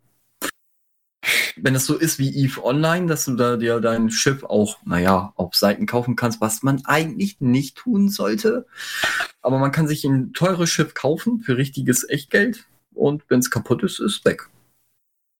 Wenn 1.55 1.75
es 1.75 1.85
so 1.85 1.97
ist 1.97 2.19
wie 2.19 2.43
EVE 2.43 2.63
Online, 2.63 3.07
dass 3.07 3.25
du 3.25 3.35
da 3.35 3.57
dir 3.57 3.79
dein 3.79 4.09
Schiff 4.09 4.43
auch, 4.43 4.77
naja, 4.85 5.33
auf 5.35 5.55
Seiten 5.55 5.85
kaufen 5.85 6.15
kannst, 6.15 6.41
was 6.41 6.63
man 6.63 6.85
eigentlich 6.85 7.39
nicht 7.39 7.77
tun 7.77 8.09
sollte. 8.09 8.65
Aber 9.41 9.59
man 9.59 9.71
kann 9.71 9.87
sich 9.87 10.03
ein 10.05 10.33
teures 10.33 10.69
Schiff 10.69 10.93
kaufen 10.93 11.39
für 11.39 11.57
richtiges 11.57 12.07
Echtgeld 12.07 12.65
und 12.93 13.23
wenn 13.29 13.39
es 13.39 13.51
kaputt 13.51 13.83
ist, 13.83 13.99
ist 13.99 14.19
es 14.19 14.25
weg. 14.25 14.49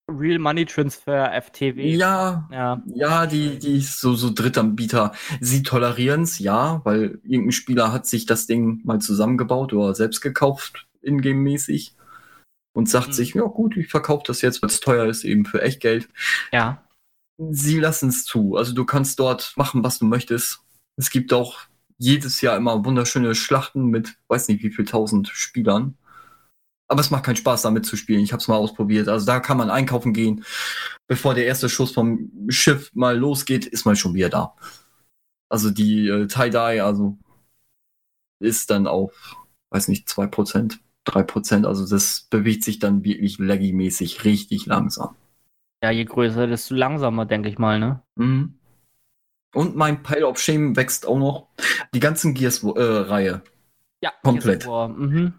Real 0.08 0.38
Money 0.38 0.66
Transfer, 0.66 1.32
FTW. 1.34 1.96
Ja, 1.96 2.48
Ja. 2.52 2.84
Ja, 2.94 3.26
die, 3.26 3.58
die 3.58 3.80
so, 3.80 4.14
so 4.14 4.32
Drittanbieter, 4.32 5.14
sie 5.42 5.64
tolerieren 5.64 6.22
es, 6.22 6.38
ja, 6.38 6.82
weil 6.84 7.20
irgendein 7.24 7.52
Spieler 7.54 7.92
hat 7.92 8.06
sich 8.06 8.28
das 8.28 8.46
Ding 8.46 8.82
mal 8.84 9.00
zusammengebaut 9.00 9.74
oder 9.74 9.96
selbst 9.96 10.22
gekauft, 10.22 10.86
ingame-mäßig. 11.02 11.96
Und 12.76 12.90
sagt 12.90 13.08
Hm. 13.08 13.14
sich, 13.14 13.34
ja 13.34 13.44
gut, 13.44 13.78
ich 13.78 13.88
verkaufe 13.88 14.26
das 14.28 14.42
jetzt, 14.42 14.62
weil 14.62 14.70
es 14.70 14.82
teuer 14.82 15.06
ist, 15.06 15.24
eben 15.24 15.46
für 15.46 15.62
Echtgeld. 15.62 16.10
Ja. 16.52 16.84
Sie 17.38 17.80
lassen 17.80 18.10
es 18.10 18.26
zu. 18.26 18.58
Also 18.58 18.74
du 18.74 18.86
kannst 18.86 19.18
dort 19.20 19.54
machen, 19.56 19.84
was 19.84 19.98
du 20.00 20.06
möchtest. 20.06 20.60
Es 20.98 21.10
gibt 21.10 21.32
auch 21.32 21.62
jedes 21.98 22.42
Jahr 22.42 22.58
immer 22.58 22.84
wunderschöne 22.84 23.34
Schlachten 23.34 23.86
mit, 23.86 24.18
weiß 24.28 24.50
nicht 24.50 24.62
wie 24.62 24.72
viel 24.72 24.84
tausend 24.86 25.30
Spielern. 25.30 25.98
Aber 26.88 27.00
es 27.00 27.12
macht 27.12 27.24
keinen 27.24 27.38
Spaß, 27.38 27.62
damit 27.62 27.86
zu 27.86 27.96
spielen. 27.96 28.20
Ich 28.20 28.34
habe 28.34 28.42
es 28.42 28.48
mal 28.50 28.58
ausprobiert. 28.58 29.08
Also 29.08 29.26
da 29.26 29.40
kann 29.40 29.58
man 29.58 29.72
einkaufen 29.72 30.14
gehen. 30.14 30.44
Bevor 31.08 31.34
der 31.34 31.46
erste 31.46 31.70
Schuss 31.70 31.94
vom 31.94 32.30
Schiff 32.50 32.92
mal 32.94 33.18
losgeht, 33.18 33.66
ist 33.66 33.86
man 33.86 33.96
schon 33.96 34.14
wieder 34.14 34.30
da. 34.30 34.56
Also 35.50 35.72
die 35.72 36.08
äh, 36.10 36.28
Tie-Dye, 36.28 36.82
also 36.82 37.18
ist 38.40 38.70
dann 38.70 38.86
auf, 38.86 39.36
weiß 39.72 39.88
nicht, 39.88 40.10
2%, 40.10 40.78
3%. 41.06 41.66
Also 41.66 41.88
das 41.88 42.28
bewegt 42.30 42.64
sich 42.64 42.80
dann 42.80 43.04
wirklich 43.04 43.38
laggy-mäßig 43.40 44.24
richtig 44.24 44.66
langsam. 44.66 45.16
Ja, 45.84 45.92
je 45.92 46.06
größer, 46.06 46.48
desto 46.48 46.76
langsamer, 46.76 47.26
denke 47.26 47.50
ich 47.50 47.58
mal, 47.58 47.80
ne? 47.80 48.02
Mhm. 48.16 48.56
Und 49.54 49.76
mein 49.76 50.04
Pile 50.04 50.28
of 50.28 50.40
Shame 50.40 50.76
wächst 50.76 51.08
auch 51.08 51.18
noch. 51.18 51.48
Die 51.94 52.00
ganzen 52.00 52.34
Gears-Reihe. 52.34 53.42
Ja, 54.02 54.14
Komplett. 54.22 54.64
Gears 54.64 54.90
Mhm. 54.98 55.34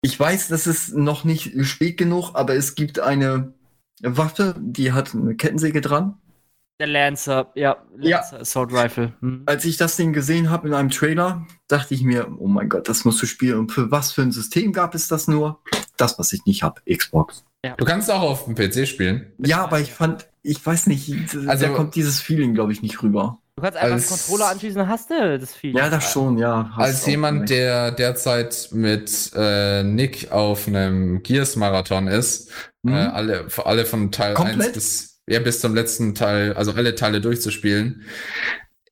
Ich 0.00 0.18
weiß, 0.18 0.48
das 0.48 0.66
ist 0.66 0.94
noch 0.94 1.24
nicht 1.24 1.52
spät 1.66 1.98
genug, 1.98 2.30
aber 2.34 2.54
es 2.54 2.74
gibt 2.76 3.00
eine 3.00 3.52
Waffe, 4.00 4.54
die 4.58 4.92
hat 4.92 5.14
eine 5.14 5.34
Kettensäge 5.34 5.80
dran. 5.80 6.16
Der 6.80 6.86
Lancer, 6.86 7.50
ja, 7.54 7.76
Ja. 8.00 8.18
Lancer 8.18 8.40
Assault 8.40 8.72
Rifle. 8.72 9.12
Mhm. 9.20 9.42
Als 9.46 9.64
ich 9.64 9.76
das 9.76 9.96
Ding 9.96 10.12
gesehen 10.12 10.48
habe 10.50 10.68
in 10.68 10.74
einem 10.74 10.90
Trailer, 10.90 11.46
dachte 11.66 11.94
ich 11.94 12.02
mir, 12.02 12.28
oh 12.38 12.46
mein 12.46 12.68
Gott, 12.68 12.88
das 12.88 13.04
musst 13.04 13.20
du 13.20 13.26
spielen. 13.26 13.58
Und 13.58 13.72
für 13.72 13.90
was 13.90 14.12
für 14.12 14.22
ein 14.22 14.30
System 14.32 14.72
gab 14.72 14.94
es 14.94 15.08
das 15.08 15.26
nur? 15.26 15.60
Das, 15.96 16.18
was 16.18 16.32
ich 16.32 16.44
nicht 16.46 16.62
habe, 16.62 16.80
Xbox. 16.88 17.44
Du 17.76 17.84
kannst 17.84 18.08
auch 18.10 18.22
auf 18.22 18.44
dem 18.44 18.54
PC 18.54 18.86
spielen. 18.86 19.32
Ja, 19.38 19.64
aber 19.64 19.80
ich 19.80 19.92
fand, 19.92 20.28
ich 20.42 20.64
weiß 20.64 20.86
nicht, 20.86 21.12
Also- 21.48 21.66
da 21.66 21.72
kommt 21.72 21.96
dieses 21.96 22.20
Feeling, 22.20 22.54
glaube 22.54 22.70
ich, 22.72 22.80
nicht 22.82 23.02
rüber. 23.02 23.38
Du 23.56 23.62
kannst 23.62 23.76
einfach 23.76 23.94
Als- 23.96 24.10
einen 24.12 24.20
Controller 24.20 24.50
anschließen, 24.52 24.78
dann 24.78 24.88
hast 24.88 25.10
du 25.10 25.38
das 25.40 25.52
Feed. 25.52 25.76
Ja, 25.76 25.90
das 25.90 26.12
schon, 26.12 26.38
ja. 26.38 26.70
Als 26.76 27.04
jemand, 27.06 27.50
der 27.50 27.90
derzeit 27.90 28.68
mit 28.70 29.32
äh, 29.34 29.82
Nick 29.82 30.30
auf 30.30 30.68
einem 30.68 31.24
Gears-Marathon 31.24 32.06
ist, 32.06 32.52
Mhm. 32.84 32.92
äh, 32.94 32.98
alle, 32.98 33.48
alle 33.64 33.84
von 33.84 34.12
Teil 34.12 34.34
Komplett? 34.34 34.68
1 34.68 34.72
bis, 34.74 35.17
ja, 35.28 35.40
bis 35.40 35.60
zum 35.60 35.74
letzten 35.74 36.14
Teil, 36.14 36.52
also 36.54 36.72
alle 36.72 36.94
Teile 36.94 37.20
durchzuspielen. 37.20 38.02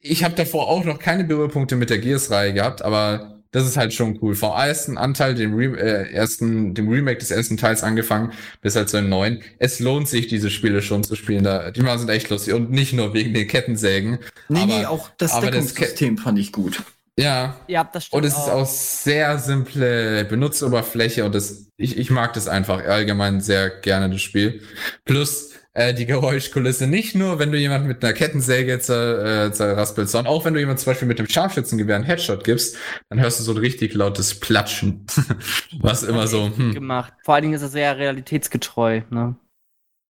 Ich 0.01 0.23
habe 0.23 0.35
davor 0.35 0.69
auch 0.69 0.85
noch 0.85 0.99
keine 0.99 1.25
Berührpunkte 1.25 1.77
mit 1.77 1.91
der 1.91 1.99
Gears-Reihe 1.99 2.53
gehabt, 2.53 2.83
aber 2.83 3.37
das 3.57 3.67
ist 3.67 3.77
halt 3.77 3.95
schon 3.95 4.19
cool. 4.21 4.35
Vom 4.35 4.53
ersten 4.53 4.99
Anteil, 4.99 5.35
dem, 5.35 5.55
Re 5.55 5.79
äh, 5.79 6.13
ersten, 6.13 6.75
dem 6.75 6.89
Remake 6.89 7.19
des 7.19 7.31
ersten 7.31 7.57
Teils 7.57 7.83
angefangen, 7.83 8.33
bis 8.61 8.77
halt 8.77 8.91
zu 8.91 8.99
den 8.99 9.09
neuen. 9.09 9.43
Es 9.59 9.81
lohnt 9.81 10.09
sich, 10.09 10.27
diese 10.27 10.51
Spiele 10.51 10.83
schon 10.83 11.05
zu 11.05 11.17
spielen. 11.17 11.43
Da, 11.43 11.71
die 11.71 11.81
mal 11.81 11.99
sind 11.99 12.11
echt 12.11 12.29
lustig 12.29 12.53
und 12.55 12.71
nicht 12.71 12.93
nur 12.93 13.15
wegen 13.15 13.33
den 13.33 13.49
Kettensägen. 13.49 14.19
Nee, 14.49 14.61
aber, 14.61 14.67
nee, 14.67 14.87
auch 14.87 15.09
das 15.17 15.33
aber 15.33 15.51
das 15.51 15.73
Deckungssystem 15.73 16.19
fand 16.19 16.39
ich 16.39 16.53
gut. 16.53 16.83
Ja, 17.19 17.57
ja 17.67 17.89
das 17.91 18.07
stimmt. 18.07 18.23
und 18.23 18.29
es 18.29 18.37
ist 18.37 18.51
auch 18.51 18.67
sehr 18.67 19.39
simple 19.39 20.27
Benutzeroberfläche 20.27 21.25
und 21.25 21.35
das, 21.35 21.69
ich, 21.79 21.97
ich 21.97 22.11
mag 22.11 22.35
das 22.35 22.49
einfach 22.49 22.85
allgemein 22.85 23.41
sehr 23.41 23.71
gerne, 23.71 24.11
das 24.11 24.21
Spiel. 24.21 24.61
Plus 25.07 25.56
äh, 25.77 25.93
die 25.93 26.07
Geräuschkulisse, 26.07 26.87
nicht 26.87 27.15
nur, 27.15 27.39
wenn 27.39 27.53
du 27.53 27.59
jemand 27.59 27.87
mit 27.87 28.03
einer 28.03 28.15
Kettensäge 28.15 28.79
zer, 28.81 29.47
äh, 29.47 29.53
zerraspelst, 29.53 30.13
sondern 30.13 30.33
auch 30.33 30.47
wenn 30.47 30.55
du 30.55 30.61
jemand 30.61 30.81
zum 30.81 30.91
Beispiel 30.91 31.07
mit 31.07 31.19
dem 31.19 31.29
Scharfschützengewehr 31.29 31.97
einen 31.97 32.05
Headshot 32.05 32.45
gibst, 32.45 32.79
dann 33.11 33.21
hörst 33.21 33.41
du 33.41 33.45
so 33.45 33.53
ein 33.53 33.59
richtig 33.59 33.93
lautes 33.93 34.41
Platschen. 34.41 35.05
Was 35.81 36.03
immer 36.03 36.29
so, 36.29 36.51
hm. 36.57 36.73
gemacht. 36.73 37.13
Vor 37.25 37.35
allen 37.35 37.43
Dingen 37.43 37.55
ist 37.55 37.61
es 37.61 37.73
sehr 37.73 37.99
realitätsgetreu, 37.99 39.03
ne? 39.11 39.37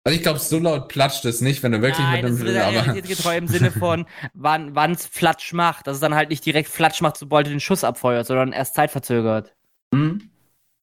Also 0.05 0.17
ich 0.17 0.23
glaube, 0.23 0.39
so 0.39 0.59
laut 0.59 0.89
platscht 0.89 1.27
es 1.27 1.43
nicht, 1.43 1.63
wenn 1.63 1.73
du 1.73 1.83
wirklich 1.83 2.07
Nein, 2.07 2.23
das 2.23 2.39
mit 2.39 2.41
ist 2.41 2.47
einem, 2.47 2.53
sehr 2.55 2.67
aber 2.67 2.87
realitätsgetreu 2.87 3.37
im 3.37 3.47
Sinne 3.47 3.71
von, 3.71 4.07
wann 4.33 4.75
wann's 4.75 5.05
Flatsch 5.05 5.53
macht. 5.53 5.87
Dass 5.87 5.97
es 5.97 6.01
dann 6.01 6.15
halt 6.15 6.31
nicht 6.31 6.47
direkt 6.47 6.71
Flatsch 6.71 7.03
macht, 7.03 7.19
sobald 7.19 7.47
du 7.47 7.51
den 7.51 7.61
Schuss 7.61 7.85
abfeuerst, 7.85 8.29
sondern 8.29 8.53
erst 8.53 8.77
zeitverzögert. 8.77 9.55
Hm? 9.95 10.30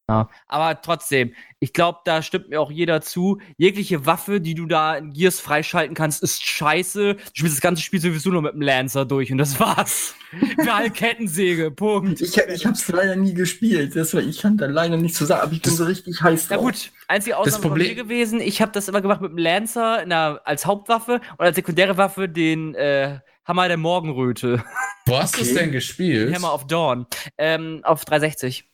Ja. 0.10 0.30
Aber 0.48 0.82
trotzdem, 0.82 1.34
ich 1.60 1.74
glaube, 1.74 2.00
da 2.06 2.22
stimmt 2.22 2.48
mir 2.50 2.62
auch 2.62 2.72
jeder 2.72 3.02
zu. 3.02 3.42
Jegliche 3.58 4.06
Waffe, 4.06 4.40
die 4.40 4.56
du 4.56 4.66
da 4.66 4.96
in 4.96 5.12
Gears 5.12 5.42
freischalten 5.42 5.96
kannst, 5.96 6.24
ist 6.24 6.46
scheiße. 6.46 7.16
Du 7.16 7.22
spielst 7.34 7.58
das 7.58 7.62
ganze 7.62 7.82
Spiel 7.82 8.00
sowieso 8.00 8.30
nur 8.30 8.42
mit 8.42 8.54
dem 8.54 8.62
Lancer 8.62 9.04
durch 9.04 9.34
und 9.34 9.38
das 9.38 9.60
war's. 9.60 10.16
Für 10.64 10.76
halt 10.78 10.94
Kettensäge, 10.94 11.72
Punkt. 11.72 12.22
Ich, 12.22 12.38
ich 12.38 12.66
habe 12.66 12.74
es 12.76 12.88
leider 12.88 13.18
nie 13.18 13.34
gespielt, 13.34 13.96
deswegen 13.96 14.30
ich 14.30 14.40
kann 14.42 14.56
da 14.58 14.66
leider 14.68 14.96
nicht 14.96 15.16
zu 15.16 15.26
sagen, 15.26 15.42
aber 15.42 15.52
ich 15.54 15.62
bin 15.62 15.74
so 15.74 15.84
richtig 15.84 16.22
heiß 16.22 16.48
Na 16.50 16.56
drauf. 16.56 16.66
gut, 16.66 16.92
einzige 17.10 17.38
Ausnahme 17.38 17.62
von 17.62 17.72
Problem- 17.72 17.88
mir 17.90 17.96
gewesen, 17.96 18.40
ich 18.40 18.62
habe 18.62 18.72
das 18.72 18.88
immer 18.88 19.02
gemacht 19.02 19.20
mit 19.22 19.32
dem 19.32 19.38
Lancer 19.38 20.04
in 20.04 20.10
der, 20.10 20.42
als 20.46 20.66
Hauptwaffe 20.66 21.20
und 21.38 21.46
als 21.46 21.56
sekundäre 21.58 21.98
Waffe 21.98 22.30
den 22.30 22.76
äh, 22.76 23.20
Hammer 23.46 23.68
der 23.68 23.78
Morgenröte. 23.78 24.64
wo 25.06 25.18
hast 25.18 25.36
du 25.38 25.42
es 25.42 25.52
Okay. 25.52 25.60
denn 25.60 25.72
gespielt? 25.74 26.34
Hammer 26.36 26.54
of 26.54 26.66
Dawn. 26.68 27.08
Ähm, 27.38 27.82
auf 27.84 28.06
360. 28.06 28.66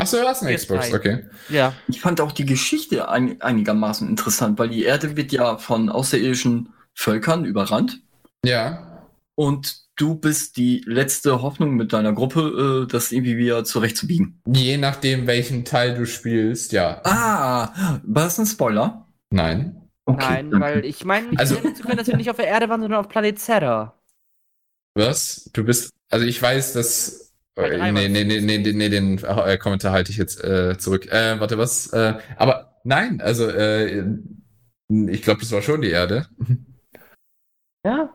Achso, 0.00 0.16
du 0.18 0.26
hast 0.26 0.42
eine 0.42 0.52
PS3. 0.52 0.56
Xbox, 0.56 0.94
okay. 0.94 1.24
Ja. 1.48 1.74
Ich 1.88 2.00
fand 2.00 2.20
auch 2.20 2.32
die 2.32 2.46
Geschichte 2.46 3.08
ein, 3.08 3.40
einigermaßen 3.40 4.08
interessant, 4.08 4.58
weil 4.58 4.68
die 4.70 4.84
Erde 4.84 5.16
wird 5.16 5.32
ja 5.32 5.58
von 5.58 5.88
außerirdischen 5.88 6.72
Völkern 6.94 7.44
überrannt 7.44 8.00
Ja. 8.44 9.06
und 9.34 9.76
du 9.96 10.14
bist 10.14 10.56
die 10.56 10.82
letzte 10.86 11.42
Hoffnung 11.42 11.74
mit 11.76 11.92
deiner 11.92 12.12
Gruppe, 12.14 12.84
äh, 12.84 12.90
das 12.90 13.12
irgendwie 13.12 13.36
wieder 13.36 13.64
zurechtzubiegen. 13.64 14.40
Je 14.46 14.76
nachdem, 14.78 15.26
welchen 15.26 15.64
Teil 15.64 15.94
du 15.94 16.06
spielst, 16.06 16.72
ja. 16.72 17.00
Ah, 17.04 18.00
war 18.02 18.24
das 18.24 18.38
ein 18.38 18.46
Spoiler? 18.46 19.06
Nein. 19.30 19.76
Nein, 20.06 20.50
danke. 20.50 20.60
weil 20.60 20.84
ich 20.86 21.04
meine, 21.04 21.28
Also- 21.38 21.56
also, 21.58 21.70
zu 21.72 21.82
können, 21.84 21.98
dass 21.98 22.08
wir 22.08 22.16
nicht 22.16 22.30
auf 22.30 22.36
der 22.36 22.48
Erde 22.48 22.68
waren, 22.68 22.80
sondern 22.80 22.98
auf 23.00 23.08
Planet 23.08 23.38
Zera. 23.38 23.94
Was? 24.94 25.48
Du 25.52 25.62
bist, 25.64 25.90
also 26.10 26.26
ich 26.26 26.40
weiß, 26.42 26.72
dass. 26.72 27.29
Äh, 27.56 27.92
nee, 27.92 28.08
nee, 28.08 28.24
nee, 28.24 28.40
nee, 28.40 28.58
nee, 28.58 28.72
nee, 28.72 28.88
den 28.88 29.18
äh, 29.18 29.58
Kommentar 29.58 29.92
halte 29.92 30.12
ich 30.12 30.18
jetzt 30.18 30.42
äh, 30.42 30.78
zurück. 30.78 31.06
Äh, 31.06 31.40
warte, 31.40 31.58
was? 31.58 31.92
Äh, 31.92 32.18
aber 32.36 32.80
nein, 32.84 33.20
also 33.20 33.48
äh, 33.48 34.04
ich 34.88 35.22
glaube, 35.22 35.40
das 35.40 35.52
war 35.52 35.62
schon 35.62 35.82
die 35.82 35.90
Erde. 35.90 36.26
Ja. 37.84 38.14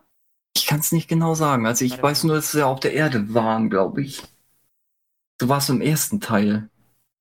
Ich 0.55 0.67
kann 0.67 0.79
es 0.79 0.91
nicht 0.91 1.07
genau 1.07 1.33
sagen. 1.33 1.65
Also 1.65 1.86
ich 1.86 1.93
Warte 1.93 2.03
weiß 2.03 2.23
nur, 2.25 2.36
dass 2.36 2.51
sie 2.51 2.63
auf 2.63 2.79
der 2.79 2.93
Erde 2.93 3.33
waren, 3.33 3.69
glaube 3.69 4.03
ich. 4.03 4.21
Du 5.39 5.49
warst 5.49 5.69
im 5.69 5.81
ersten 5.81 6.21
Teil. 6.21 6.69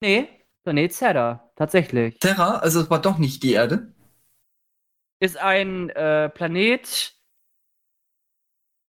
Nee, 0.00 0.28
Planet 0.62 0.92
Zedda, 0.92 1.50
tatsächlich. 1.56 2.18
Terra, 2.18 2.58
also 2.58 2.80
es 2.82 2.90
war 2.90 3.00
doch 3.00 3.18
nicht 3.18 3.42
die 3.42 3.52
Erde. 3.52 3.92
Ist 5.20 5.36
ein 5.36 5.90
äh, 5.90 6.28
Planet. 6.28 7.14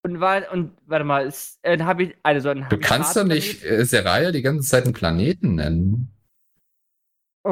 Und 0.04 0.20
war, 0.20 0.52
und 0.52 0.72
warte 0.88 1.06
mal, 1.06 1.28
ist 1.28 1.60
äh, 1.62 1.74
ein 1.74 1.86
Habi 1.86 2.16
also 2.24 2.49
ein 2.49 2.66
Du 2.70 2.80
kannst 2.80 3.16
doch 3.16 3.24
nicht 3.24 3.64
äh, 3.64 3.86
Seraya 3.86 4.32
die 4.32 4.41
ganze 4.41 4.68
Zeit 4.68 4.86
einen 4.86 4.93
Planeten 4.93 5.56
nennen. 5.56 6.12
Oh. 7.43 7.49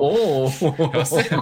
oh. 0.00 0.52
Was 0.92 1.10
denn? 1.10 1.40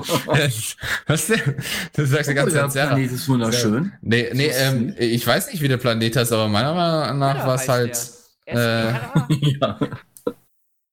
Was 1.07 1.26
denn? 1.26 1.57
Du 1.95 2.05
sagst 2.05 2.30
die 2.30 2.34
ganze 2.34 2.53
der 2.53 2.62
Zeit 2.64 2.72
Serra. 2.72 2.89
Planet 2.89 3.12
ist 3.12 3.28
wunderschön. 3.28 3.93
Nee, 4.03 4.30
nee, 4.34 4.49
ähm, 4.49 4.95
ich 4.99 5.26
weiß 5.26 5.51
nicht, 5.51 5.62
wie 5.62 5.68
der 5.68 5.78
Planet 5.78 6.16
heißt, 6.16 6.32
aber 6.32 6.49
meiner 6.49 6.74
Meinung 6.74 7.18
nach 7.18 7.37
Ja, 7.37 7.47
war 7.47 7.55
es 7.55 7.68
halt. 7.68 8.11
Äh, 8.47 8.93
ja. 9.59 9.78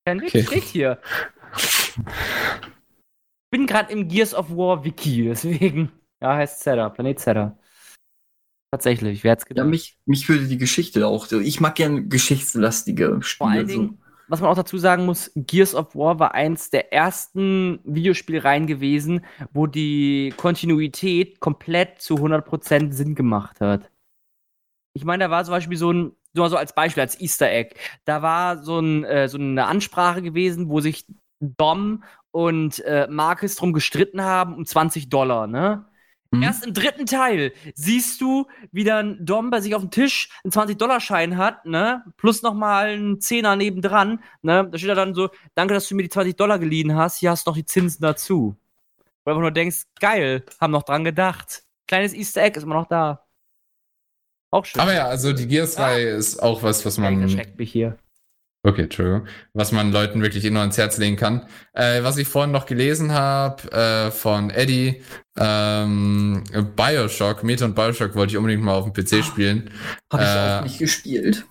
Witz, 0.06 0.24
okay. 0.24 0.44
steht 0.44 0.64
hier. 0.64 1.00
bin 3.52 3.68
gerade 3.68 3.92
im 3.92 4.08
Gears 4.08 4.34
of 4.34 4.50
War 4.50 4.84
Wiki, 4.86 5.26
deswegen. 5.26 5.92
Ja, 6.22 6.36
heißt 6.36 6.62
Zedda, 6.62 6.90
Planet 6.90 7.20
Zedda. 7.20 7.58
Tatsächlich, 8.74 9.24
wer 9.24 9.34
hat's 9.34 9.44
ja, 9.44 9.50
gedacht? 9.50 9.68
mich, 9.68 10.00
mich 10.08 10.28
würde 10.28 10.48
die 10.48 10.58
Geschichte 10.58 11.06
auch. 11.06 11.32
Ich 11.32 11.60
mag 11.60 11.76
gern 11.76 12.10
geschichtslastige 12.10 13.20
Spiele. 13.22 13.38
Vor 13.38 13.50
allen 13.52 13.68
Dingen, 13.68 14.02
was 14.28 14.42
man 14.42 14.50
auch 14.50 14.56
dazu 14.56 14.80
sagen 14.80 15.06
muss, 15.06 15.32
Gears 15.36 15.76
of 15.76 15.94
War 15.94 16.18
war 16.18 16.34
eins 16.34 16.72
der 16.72 16.92
ersten 16.92 17.82
Videospielreihen 17.84 18.66
gewesen, 18.66 19.26
wo 19.52 19.68
die 19.68 20.34
Kontinuität 20.38 21.40
komplett 21.40 22.02
zu 22.02 22.16
100% 22.16 22.94
Sinn 22.94 23.14
gemacht 23.14 23.62
hat. 23.62 23.92
Ich 24.96 25.06
meine, 25.06 25.26
da 25.26 25.30
war 25.30 25.46
zum 25.46 25.52
Beispiel 25.52 25.78
so 25.78 25.94
ein, 25.94 26.14
nur 26.34 26.50
so 26.50 26.58
als 26.58 26.74
Beispiel, 26.74 27.02
als 27.02 27.22
Easter 27.22 27.52
Egg, 27.52 27.76
da 28.06 28.24
war 28.24 28.64
so, 28.64 28.80
ein, 28.80 29.04
äh, 29.04 29.30
so 29.30 29.38
eine 29.38 29.68
Ansprache 29.68 30.24
gewesen, 30.24 30.70
wo 30.70 30.80
sich 30.80 31.06
Dom 31.40 32.04
und 32.32 32.80
äh, 32.86 33.08
Marcus 33.08 33.56
drum 33.56 33.72
gestritten 33.72 34.24
haben 34.24 34.56
um 34.56 34.66
20 34.66 35.10
Dollar, 35.10 35.46
ne? 35.46 35.86
Mhm. 36.34 36.44
Erst 36.44 36.66
im 36.66 36.74
dritten 36.74 37.06
Teil 37.06 37.54
siehst 37.76 38.20
du, 38.20 38.48
wie 38.72 38.84
dann 38.84 39.24
Dom 39.24 39.52
bei 39.52 39.62
sich 39.62 39.76
auf 39.76 39.82
dem 39.82 39.92
Tisch 39.92 40.30
einen 40.44 40.52
20-Dollar-Schein 40.52 41.38
hat, 41.38 41.66
ne? 41.66 42.04
Plus 42.18 42.42
nochmal 42.42 42.88
einen 42.88 43.22
Zehner 43.22 43.56
nebendran, 43.56 44.20
ne? 44.42 44.68
Da 44.70 44.78
steht 44.78 44.90
er 44.90 44.96
dann 44.96 45.14
so, 45.14 45.30
danke, 45.54 45.76
dass 45.76 45.88
du 45.88 45.96
mir 45.96 46.04
die 46.04 46.10
20 46.10 46.36
Dollar 46.36 46.58
geliehen 46.58 46.96
hast, 46.96 47.20
hier 47.20 47.30
hast 47.30 47.46
du 47.46 47.52
noch 47.52 47.58
die 47.58 47.66
Zinsen 47.66 48.02
dazu. 48.02 48.56
Wo 49.24 49.30
du 49.30 49.32
einfach 49.32 49.42
nur 49.42 49.52
denkst, 49.52 49.84
geil, 50.00 50.44
haben 50.60 50.72
noch 50.72 50.84
dran 50.84 51.04
gedacht. 51.04 51.64
Kleines 51.88 52.14
Easter 52.14 52.42
Egg 52.42 52.58
ist 52.58 52.64
immer 52.64 52.76
noch 52.76 52.88
da. 52.88 53.26
Auch 54.52 54.66
schön. 54.66 54.82
aber 54.82 54.94
ja, 54.94 55.08
also 55.08 55.34
die 55.34 55.48
Gears-Reihe 55.48 56.10
ist 56.10 56.42
auch 56.42 56.64
was, 56.64 56.86
was 56.86 56.98
man. 56.98 57.22
erschreckt 57.22 57.58
mich 57.58 57.72
hier. 57.72 57.98
Okay, 58.66 58.84
Entschuldigung. 58.84 59.28
Was 59.54 59.74
man 59.74 59.92
Leuten 59.92 60.22
wirklich 60.22 60.50
nur 60.50 60.62
ans 60.62 60.78
Herz 60.78 60.98
legen 60.98 61.18
kann. 61.18 61.46
Äh, 61.74 62.02
was 62.04 62.18
ich 62.18 62.30
vorhin 62.30 62.52
noch 62.52 62.66
gelesen 62.66 63.12
habe 63.12 63.70
äh, 63.74 64.10
von 64.10 64.50
Eddie, 64.52 65.02
ähm, 65.38 66.46
Bioshock, 66.76 67.44
Meta 67.44 67.66
und 67.66 67.76
Bioshock 67.76 68.16
wollte 68.16 68.32
ich 68.32 68.38
unbedingt 68.38 68.64
mal 68.64 68.76
auf 68.76 68.90
dem 68.90 68.94
PC 68.94 69.24
spielen. 69.26 69.70
Habe 70.12 70.24
ich 70.24 70.30
äh, 70.30 70.60
auch 70.60 70.64
nicht 70.64 70.80
gespielt. 70.80 71.46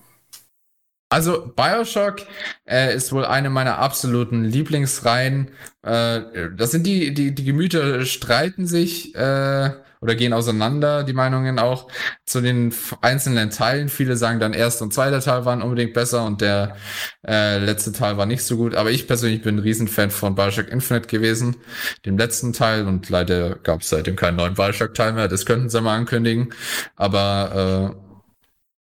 Also 1.11 1.53
Bioshock 1.55 2.23
äh, 2.67 2.95
ist 2.97 3.13
wohl 3.13 3.27
eine 3.27 3.51
meiner 3.51 3.77
absoluten 3.77 4.45
Lieblingsreihen. 4.45 5.51
Äh, 5.83 6.23
das 6.57 6.71
sind 6.71 6.87
die, 6.87 7.13
die, 7.13 7.35
die 7.35 7.45
Gemüter 7.45 8.07
streiten 8.07 8.67
sich 8.67 9.15
äh, 9.15 9.73
oder 10.03 10.17
gehen 10.17 10.33
auseinander, 10.33 11.05
die 11.05 11.13
Meinungen 11.13 11.61
auch 11.61 11.89
zu 12.27 12.41
den 12.41 12.75
einzelnen 13.01 13.51
Teilen. 13.51 13.89
Viele 13.89 14.17
sagen 14.17 14.41
dann 14.41 14.53
erster 14.53 14.85
und 14.85 14.93
zweiter 14.93 15.21
Teil 15.21 15.45
waren 15.45 15.63
unbedingt 15.63 15.95
besser 15.95 16.25
und 16.25 16.41
der 16.41 16.77
äh, 17.27 17.59
letzte 17.59 17.93
Teil 17.93 18.17
war 18.17 18.27
nicht 18.27 18.43
so 18.43 18.57
gut. 18.57 18.75
Aber 18.75 18.91
ich 18.91 19.07
persönlich 19.07 19.43
bin 19.43 19.57
ein 19.57 19.61
Riesenfan 19.61 20.11
von 20.11 20.35
Bioshock 20.35 20.69
Infinite 20.69 21.07
gewesen, 21.07 21.57
dem 22.05 22.19
letzten 22.19 22.53
Teil 22.53 22.87
und 22.89 23.09
leider 23.09 23.55
gab 23.55 23.83
es 23.83 23.91
seitdem 23.91 24.17
keinen 24.17 24.37
neuen 24.37 24.55
Bioshock-Teil 24.55 25.13
mehr. 25.13 25.29
Das 25.29 25.47
könnten 25.47 25.71
sie 25.71 25.81
mal 25.81 25.97
ankündigen. 25.97 26.53
Aber 26.97 27.95
äh, 27.95 27.97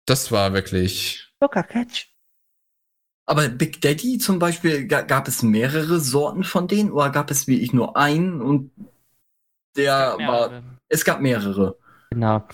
das 0.06 0.32
war 0.32 0.52
wirklich 0.52 1.32
Locker 1.40 1.62
Catch. 1.62 2.08
Aber 3.26 3.48
Big 3.48 3.80
Daddy 3.80 4.18
zum 4.18 4.38
Beispiel, 4.40 4.86
ga, 4.88 5.02
gab 5.02 5.28
es 5.28 5.42
mehrere 5.42 6.00
Sorten 6.00 6.42
von 6.42 6.66
denen 6.66 6.90
oder 6.90 7.10
gab 7.10 7.30
es 7.30 7.46
wie 7.46 7.60
ich 7.60 7.72
nur 7.72 7.96
einen 7.96 8.40
und 8.42 8.72
der 9.76 10.16
war. 10.18 10.62
Es 10.88 11.04
gab 11.04 11.20
mehrere. 11.20 11.76
Genau. 12.10 12.44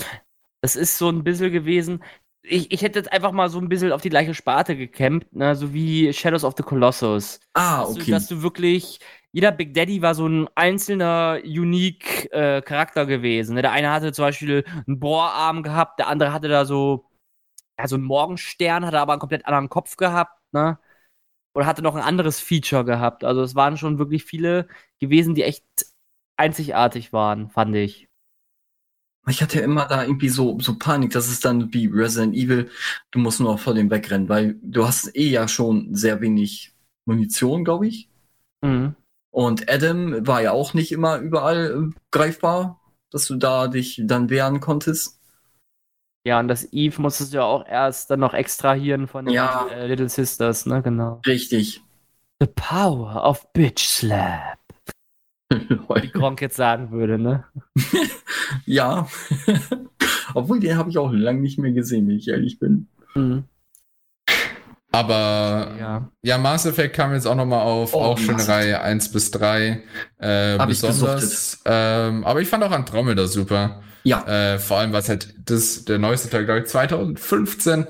Das 0.61 0.77
ist 0.77 0.99
so 0.99 1.09
ein 1.09 1.25
bisschen 1.25 1.53
gewesen. 1.53 2.03
Ich, 2.43 2.73
ich 2.73 2.83
hätte 2.83 2.99
jetzt 2.99 3.13
einfach 3.13 3.33
mal 3.33 3.51
so 3.51 3.59
ein 3.59 3.69
bisschen 3.69 3.93
auf 3.93 4.01
die 4.01 4.09
gleiche 4.09 4.35
Sparte 4.35 4.77
gekämpft, 4.77 5.35
ne? 5.35 5.55
so 5.55 5.75
wie 5.75 6.13
Shadows 6.13 6.45
of 6.45 6.55
the 6.57 6.63
Colossus. 6.63 7.41
Ah, 7.53 7.81
dass, 7.81 7.95
du, 7.95 8.01
okay. 8.01 8.11
dass 8.11 8.27
du 8.29 8.43
wirklich, 8.43 9.01
jeder 9.33 9.53
Big 9.53 9.75
Daddy 9.75 10.01
war 10.01 10.15
so 10.15 10.27
ein 10.27 10.49
einzelner, 10.55 11.41
unique 11.45 12.33
äh, 12.33 12.63
Charakter 12.63 13.07
gewesen. 13.07 13.55
Ne? 13.55 13.63
Der 13.63 13.73
eine 13.73 13.91
hatte 13.91 14.13
zum 14.13 14.25
Beispiel 14.25 14.65
einen 14.87 14.99
Bohrarm 14.99 15.63
gehabt, 15.63 15.99
der 15.99 16.09
andere 16.09 16.33
hatte 16.33 16.49
da 16.49 16.65
so, 16.65 17.11
ja, 17.79 17.87
so 17.87 17.97
einen 17.97 18.05
Morgenstern, 18.05 18.87
hatte 18.87 18.99
aber 18.99 19.13
einen 19.13 19.21
komplett 19.21 19.47
anderen 19.47 19.69
Kopf 19.69 19.97
gehabt, 19.97 20.41
ne? 20.53 20.79
Oder 21.55 21.67
hatte 21.67 21.83
noch 21.83 21.97
ein 21.97 22.03
anderes 22.03 22.41
Feature 22.41 22.85
gehabt. 22.85 23.25
Also 23.25 23.43
es 23.43 23.55
waren 23.57 23.77
schon 23.77 23.99
wirklich 23.99 24.25
viele 24.25 24.69
gewesen, 25.01 25.35
die 25.35 25.43
echt 25.43 25.65
einzigartig 26.39 27.13
waren, 27.13 27.51
fand 27.51 27.75
ich. 27.77 28.09
Ich 29.29 29.43
hatte 29.43 29.61
immer 29.61 29.87
da 29.87 30.05
irgendwie 30.05 30.31
so, 30.31 30.59
so 30.59 30.79
Panik, 30.79 31.13
dass 31.13 31.29
es 31.29 31.41
dann 31.41 31.73
wie 31.75 31.87
Resident 31.87 32.35
Evil, 32.35 32.71
du 33.11 33.19
musst 33.19 33.41
nur 33.41 33.59
vor 33.59 33.75
dem 33.75 33.91
wegrennen, 33.91 34.29
weil 34.29 34.57
du 34.63 34.87
hast 34.87 35.15
eh 35.15 35.29
ja 35.29 35.49
schon 35.49 35.95
sehr 35.95 36.21
wenig 36.23 36.73
Munition, 37.05 37.65
glaube 37.65 37.89
ich. 37.89 38.09
Mhm. 38.63 38.95
Und 39.31 39.71
Adam 39.71 40.27
war 40.27 40.41
ja 40.41 40.53
auch 40.53 40.73
nicht 40.73 40.93
immer 40.93 41.19
überall 41.19 41.91
äh, 41.91 41.99
greifbar, 42.11 42.81
dass 43.11 43.27
du 43.27 43.37
da 43.37 43.69
dich 43.69 44.01
dann 44.05 44.31
wehren 44.31 44.61
konntest. 44.61 45.21
Ja, 46.27 46.41
und 46.41 46.49
das 46.49 46.73
Eve 46.73 47.01
musstest 47.01 47.33
du 47.33 47.39
ja 47.39 47.45
auch 47.45 47.67
erst 47.67 48.11
dann 48.11 48.21
noch 48.21 48.35
extrahieren 48.35 49.07
von 49.07 49.27
den 49.27 49.35
Ja. 49.35 49.67
äh, 49.69 49.87
Little 49.87 50.09
Sisters, 50.09 50.67
ne, 50.67 50.83
genau. 50.83 51.21
Richtig. 51.27 51.83
The 52.41 52.47
power 52.47 53.25
of 53.25 53.53
Bitch 53.53 53.85
Slap. 53.87 54.58
Wie 56.03 56.09
Gronk 56.11 56.41
jetzt 56.41 56.57
sagen 56.57 56.91
würde, 56.91 57.19
ne? 57.19 57.45
ja. 58.67 59.09
Obwohl, 60.35 60.61
den 60.61 60.77
habe 60.77 60.91
ich 60.91 60.99
auch 60.99 61.13
lange 61.13 61.41
nicht 61.41 61.59
mehr 61.59 61.73
gesehen, 61.73 62.07
wenn 62.09 62.17
ich 62.17 62.29
ehrlich 62.29 62.59
bin. 62.59 62.89
Mhm. 63.15 63.45
Aber 64.91 65.75
Ja. 65.79 66.11
ja, 66.23 66.39
Mass 66.39 66.65
Effect 66.67 66.95
kam 66.97 67.13
jetzt 67.13 67.27
auch 67.27 67.35
nochmal 67.35 67.61
auf, 67.61 67.95
Oh, 67.95 68.01
auch 68.01 68.21
Mass 68.21 68.49
Reihe 68.49 68.81
1 68.81 69.13
bis 69.13 69.31
3. 69.31 69.83
Äh, 70.19 70.59
Hab 70.59 70.71
ich 70.71 70.81
besonders. 70.81 71.61
Ähm, 71.67 72.25
aber 72.25 72.41
ich 72.41 72.49
fand 72.49 72.65
auch 72.65 72.71
Andromeda 72.71 73.27
super. 73.27 73.83
Ja. 74.05 74.27
Äh, 74.27 74.59
vor 74.59 74.79
allem, 74.79 74.93
was 74.93 75.09
halt 75.09 75.35
das, 75.45 75.85
der 75.85 75.99
neueste 75.99 76.31
Teil, 76.31 76.45
glaube 76.45 76.61
ich, 76.61 76.67
2015. 76.67 77.87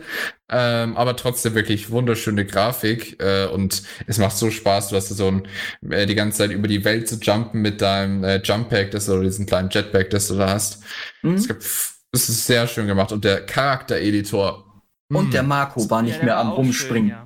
Ähm, 0.51 0.97
aber 0.97 1.15
trotzdem 1.17 1.55
wirklich 1.55 1.91
wunderschöne 1.91 2.47
Grafik. 2.47 3.23
Äh, 3.23 3.47
und 3.47 3.83
es 4.07 4.19
macht 4.19 4.37
so 4.37 4.51
Spaß, 4.51 4.89
du 4.89 4.97
hast 4.97 5.09
so 5.11 5.29
ein, 5.29 5.49
äh, 5.91 6.07
die 6.07 6.15
ganze 6.15 6.39
Zeit 6.39 6.51
über 6.51 6.67
die 6.69 6.85
Welt 6.85 7.09
zu 7.09 7.17
jumpen 7.17 7.61
mit 7.61 7.81
deinem 7.83 8.25
äh, 8.25 8.41
Jump-Pack, 8.43 8.91
das 8.91 9.09
oder 9.09 9.23
diesen 9.23 9.47
kleinen 9.47 9.69
Jetpack, 9.71 10.11
das 10.11 10.29
du 10.29 10.37
da 10.37 10.49
hast. 10.51 10.83
Mhm. 11.23 11.35
Es, 11.35 11.47
gibt, 11.49 11.63
es 11.63 12.29
ist 12.29 12.47
sehr 12.47 12.67
schön 12.67 12.87
gemacht. 12.87 13.13
Und 13.13 13.25
der 13.25 13.45
Charaktereditor. 13.45 14.65
Und 15.13 15.29
mm, 15.29 15.31
der 15.33 15.43
Marco 15.43 15.89
war 15.91 16.03
nicht 16.03 16.19
Ja, 16.19 16.25
mehr 16.25 16.35
war 16.37 16.41
am 16.45 16.53
Rumspringen. 16.53 17.11
schön, 17.11 17.19
ja. 17.19 17.25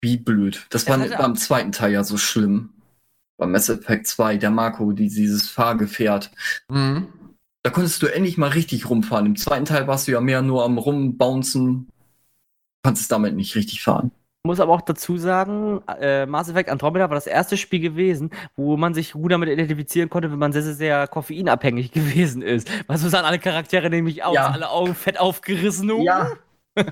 Wie 0.00 0.16
blöd. 0.16 0.66
Das 0.70 0.84
Der 0.86 0.94
war 0.98 1.04
hatte- 1.04 1.16
beim 1.18 1.36
zweiten 1.36 1.72
Teil 1.72 1.92
ja 1.92 2.02
so 2.02 2.16
schlimm. 2.16 2.70
Beim 3.38 3.52
Mass 3.52 3.68
Effect 3.68 4.06
2, 4.06 4.36
der 4.36 4.50
Marco, 4.50 4.92
die, 4.92 5.08
dieses 5.08 5.48
Fahrgefährt. 5.48 6.30
Mhm. 6.68 7.08
Da 7.64 7.70
konntest 7.70 8.02
du 8.02 8.06
endlich 8.06 8.38
mal 8.38 8.50
richtig 8.50 8.90
rumfahren. 8.90 9.26
Im 9.26 9.36
zweiten 9.36 9.64
Teil 9.64 9.86
warst 9.86 10.08
du 10.08 10.12
ja 10.12 10.20
mehr 10.20 10.42
nur 10.42 10.64
am 10.64 10.78
Rumbouncen. 10.78 11.88
Konntest 12.84 13.12
damit 13.12 13.36
nicht 13.36 13.54
richtig 13.54 13.82
fahren. 13.82 14.10
Muss 14.44 14.58
aber 14.58 14.72
auch 14.72 14.80
dazu 14.80 15.16
sagen, 15.18 15.82
äh, 16.00 16.26
Mass 16.26 16.48
Effect 16.48 16.68
Andromeda 16.68 17.08
war 17.08 17.14
das 17.14 17.28
erste 17.28 17.56
Spiel 17.56 17.78
gewesen, 17.78 18.30
wo 18.56 18.76
man 18.76 18.92
sich 18.92 19.12
gut 19.12 19.30
damit 19.30 19.48
identifizieren 19.48 20.10
konnte, 20.10 20.32
wenn 20.32 20.38
man 20.40 20.52
sehr, 20.52 20.64
sehr, 20.64 20.74
sehr 20.74 21.06
koffeinabhängig 21.06 21.92
gewesen 21.92 22.42
ist. 22.42 22.68
Was 22.88 23.02
so 23.02 23.08
sahen 23.08 23.24
alle 23.24 23.38
Charaktere 23.38 23.88
nämlich 23.88 24.24
aus, 24.24 24.34
Ja. 24.34 24.50
alle 24.50 24.70
Augen 24.70 24.96
fett 24.96 25.20
aufgerissen. 25.20 25.92
uh. 25.92 26.04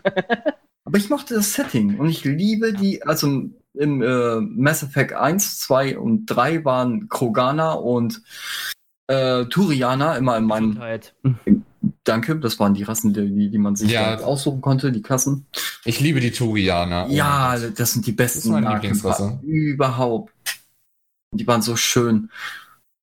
Aber 0.84 0.98
ich 0.98 1.10
mochte 1.10 1.34
das 1.34 1.52
Setting 1.52 1.98
und 1.98 2.08
ich 2.08 2.24
liebe 2.24 2.72
die, 2.72 3.02
also 3.02 3.26
im 3.74 4.02
äh, 4.02 4.40
Mass 4.40 4.82
Effect 4.84 5.12
1, 5.14 5.58
2 5.58 5.98
und 5.98 6.26
3 6.26 6.64
waren 6.64 7.08
Kroganer 7.08 7.82
und 7.82 8.22
äh, 9.10 9.44
Turianer 9.46 10.16
immer 10.16 10.36
in 10.36 10.44
meinem. 10.44 10.68
Gesundheit. 10.70 11.14
Danke, 12.04 12.36
das 12.38 12.58
waren 12.58 12.74
die 12.74 12.82
Rassen, 12.82 13.12
die, 13.12 13.50
die 13.50 13.58
man 13.58 13.74
sich 13.76 13.90
Ja. 13.90 14.18
aussuchen 14.20 14.60
konnte, 14.60 14.92
die 14.92 15.02
Klassen. 15.02 15.46
Ich 15.84 16.00
liebe 16.00 16.20
die 16.20 16.30
Turianer. 16.30 17.06
Ja, 17.08 17.54
Und- 17.54 17.78
das 17.78 17.92
sind 17.92 18.06
die 18.06 18.14
Das 18.16 18.34
besten 18.34 18.56
Lieblingsrasse. 18.56 19.38
überhaupt. 19.42 20.32
Die 21.34 21.46
waren 21.46 21.62
so 21.62 21.76
schön. 21.76 22.30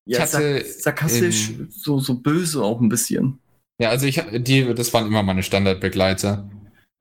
Ja, 0.06 0.18
Ich 0.18 0.22
hatte 0.22 0.60
sark- 0.60 0.66
sarkastisch, 0.80 1.50
in- 1.50 1.68
so, 1.70 1.98
so 2.00 2.14
böse 2.14 2.62
auch 2.62 2.80
ein 2.80 2.88
bisschen. 2.88 3.38
Ja, 3.80 3.90
also 3.90 4.06
ich 4.06 4.22
die, 4.32 4.74
das 4.74 4.92
waren 4.94 5.06
immer 5.06 5.22
meine 5.22 5.42
Standardbegleiter. 5.42 6.48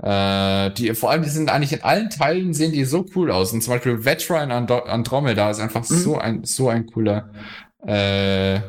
Äh, 0.04 0.72
die, 0.74 0.94
vor 0.94 1.10
allem, 1.10 1.24
die 1.24 1.30
sind 1.30 1.50
eigentlich 1.50 1.74
in 1.74 1.82
allen 1.84 2.10
Teilen 2.10 2.54
sehen 2.54 2.72
die 2.72 2.86
so 2.86 3.06
cool 3.16 3.32
aus. 3.32 3.52
Und 3.54 3.62
zum 3.64 3.74
Beispiel 3.74 4.06
Veteran 4.06 4.52
Andromeda 4.52 5.50
ist 5.50 5.60
einfach 5.60 5.90
mhm. 5.90 5.96
so 5.96 6.18
ein, 6.18 6.44
so 6.44 6.70
ein 6.70 6.86
cooler 6.86 7.30
äh, 7.86 8.60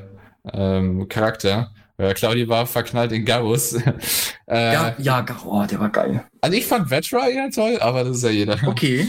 ähm, 0.52 1.08
Charakter. 1.08 1.72
Äh, 1.96 2.14
Claudia 2.14 2.46
war 2.48 2.66
verknallt 2.66 3.12
in 3.12 3.24
Garus. 3.24 3.72
äh, 4.46 4.72
ja, 4.72 4.94
ja, 4.98 5.26
oh, 5.44 5.64
der 5.64 5.80
war 5.80 5.90
geil. 5.90 6.24
Also 6.40 6.56
ich 6.56 6.66
fand 6.66 6.90
Vetra 6.90 7.28
eher 7.28 7.50
toll, 7.50 7.78
aber 7.80 8.04
das 8.04 8.18
ist 8.18 8.22
ja 8.22 8.30
jeder. 8.30 8.58
Okay. 8.66 9.08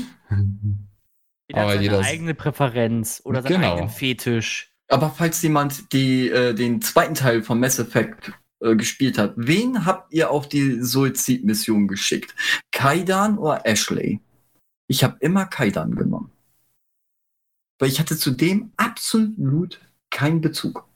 Jeder 1.47 1.61
aber 1.61 1.73
hat 1.73 1.83
seine 1.83 1.99
eigene 1.99 2.33
Präferenz 2.33 3.21
oder 3.23 3.41
seinen 3.41 3.61
genau. 3.61 3.73
eigenen 3.73 3.89
Fetisch. 3.89 4.73
Aber 4.87 5.11
falls 5.11 5.41
jemand 5.43 5.93
die, 5.93 6.29
äh, 6.29 6.53
den 6.53 6.81
zweiten 6.81 7.13
Teil 7.13 7.43
von 7.43 7.59
Mass 7.59 7.77
Effect 7.77 8.31
äh, 8.59 8.75
gespielt 8.75 9.19
hat, 9.19 9.33
wen 9.35 9.85
habt 9.85 10.11
ihr 10.11 10.31
auf 10.31 10.49
die 10.49 10.81
Suizidmission 10.81 11.87
geschickt? 11.87 12.33
Kaidan 12.71 13.37
oder 13.37 13.65
Ashley? 13.65 14.19
Ich 14.87 15.03
habe 15.03 15.17
immer 15.19 15.45
Kaidan 15.45 15.95
genommen. 15.95 16.31
Weil 17.77 17.89
ich 17.89 17.99
hatte 17.99 18.17
zu 18.17 18.31
dem 18.31 18.71
absolut 18.77 19.79
keinen 20.09 20.41
Bezug. 20.41 20.88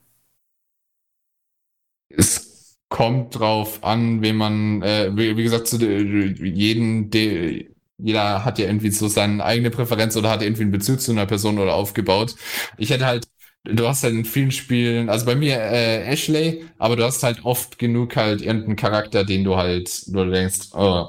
Es 2.08 2.78
kommt 2.88 3.38
drauf 3.38 3.82
an, 3.82 4.22
wen 4.22 4.36
man, 4.36 4.82
äh, 4.82 5.10
wie, 5.16 5.36
wie, 5.36 5.42
gesagt, 5.42 5.66
zu 5.66 5.76
jeden, 5.78 7.10
de, 7.10 7.70
jeder 7.98 8.44
hat 8.44 8.58
ja 8.58 8.66
irgendwie 8.66 8.90
so 8.90 9.08
seine 9.08 9.44
eigene 9.44 9.70
Präferenz 9.70 10.16
oder 10.16 10.30
hat 10.30 10.42
irgendwie 10.42 10.62
einen 10.62 10.72
Bezug 10.72 11.00
zu 11.00 11.12
einer 11.12 11.26
Person 11.26 11.58
oder 11.58 11.74
aufgebaut. 11.74 12.36
Ich 12.78 12.90
hätte 12.90 13.06
halt 13.06 13.26
du 13.64 13.88
hast 13.88 14.02
halt 14.02 14.14
in 14.14 14.24
vielen 14.24 14.50
Spielen, 14.50 15.08
also 15.08 15.26
bei 15.26 15.34
mir 15.34 15.56
äh, 15.56 16.04
Ashley, 16.04 16.66
aber 16.78 16.96
du 16.96 17.04
hast 17.04 17.22
halt 17.22 17.44
oft 17.44 17.78
genug 17.78 18.16
halt 18.16 18.42
irgendeinen 18.42 18.76
Charakter, 18.76 19.24
den 19.24 19.44
du 19.44 19.56
halt, 19.56 20.06
du 20.14 20.30
denkst, 20.30 20.70
oh, 20.74 21.08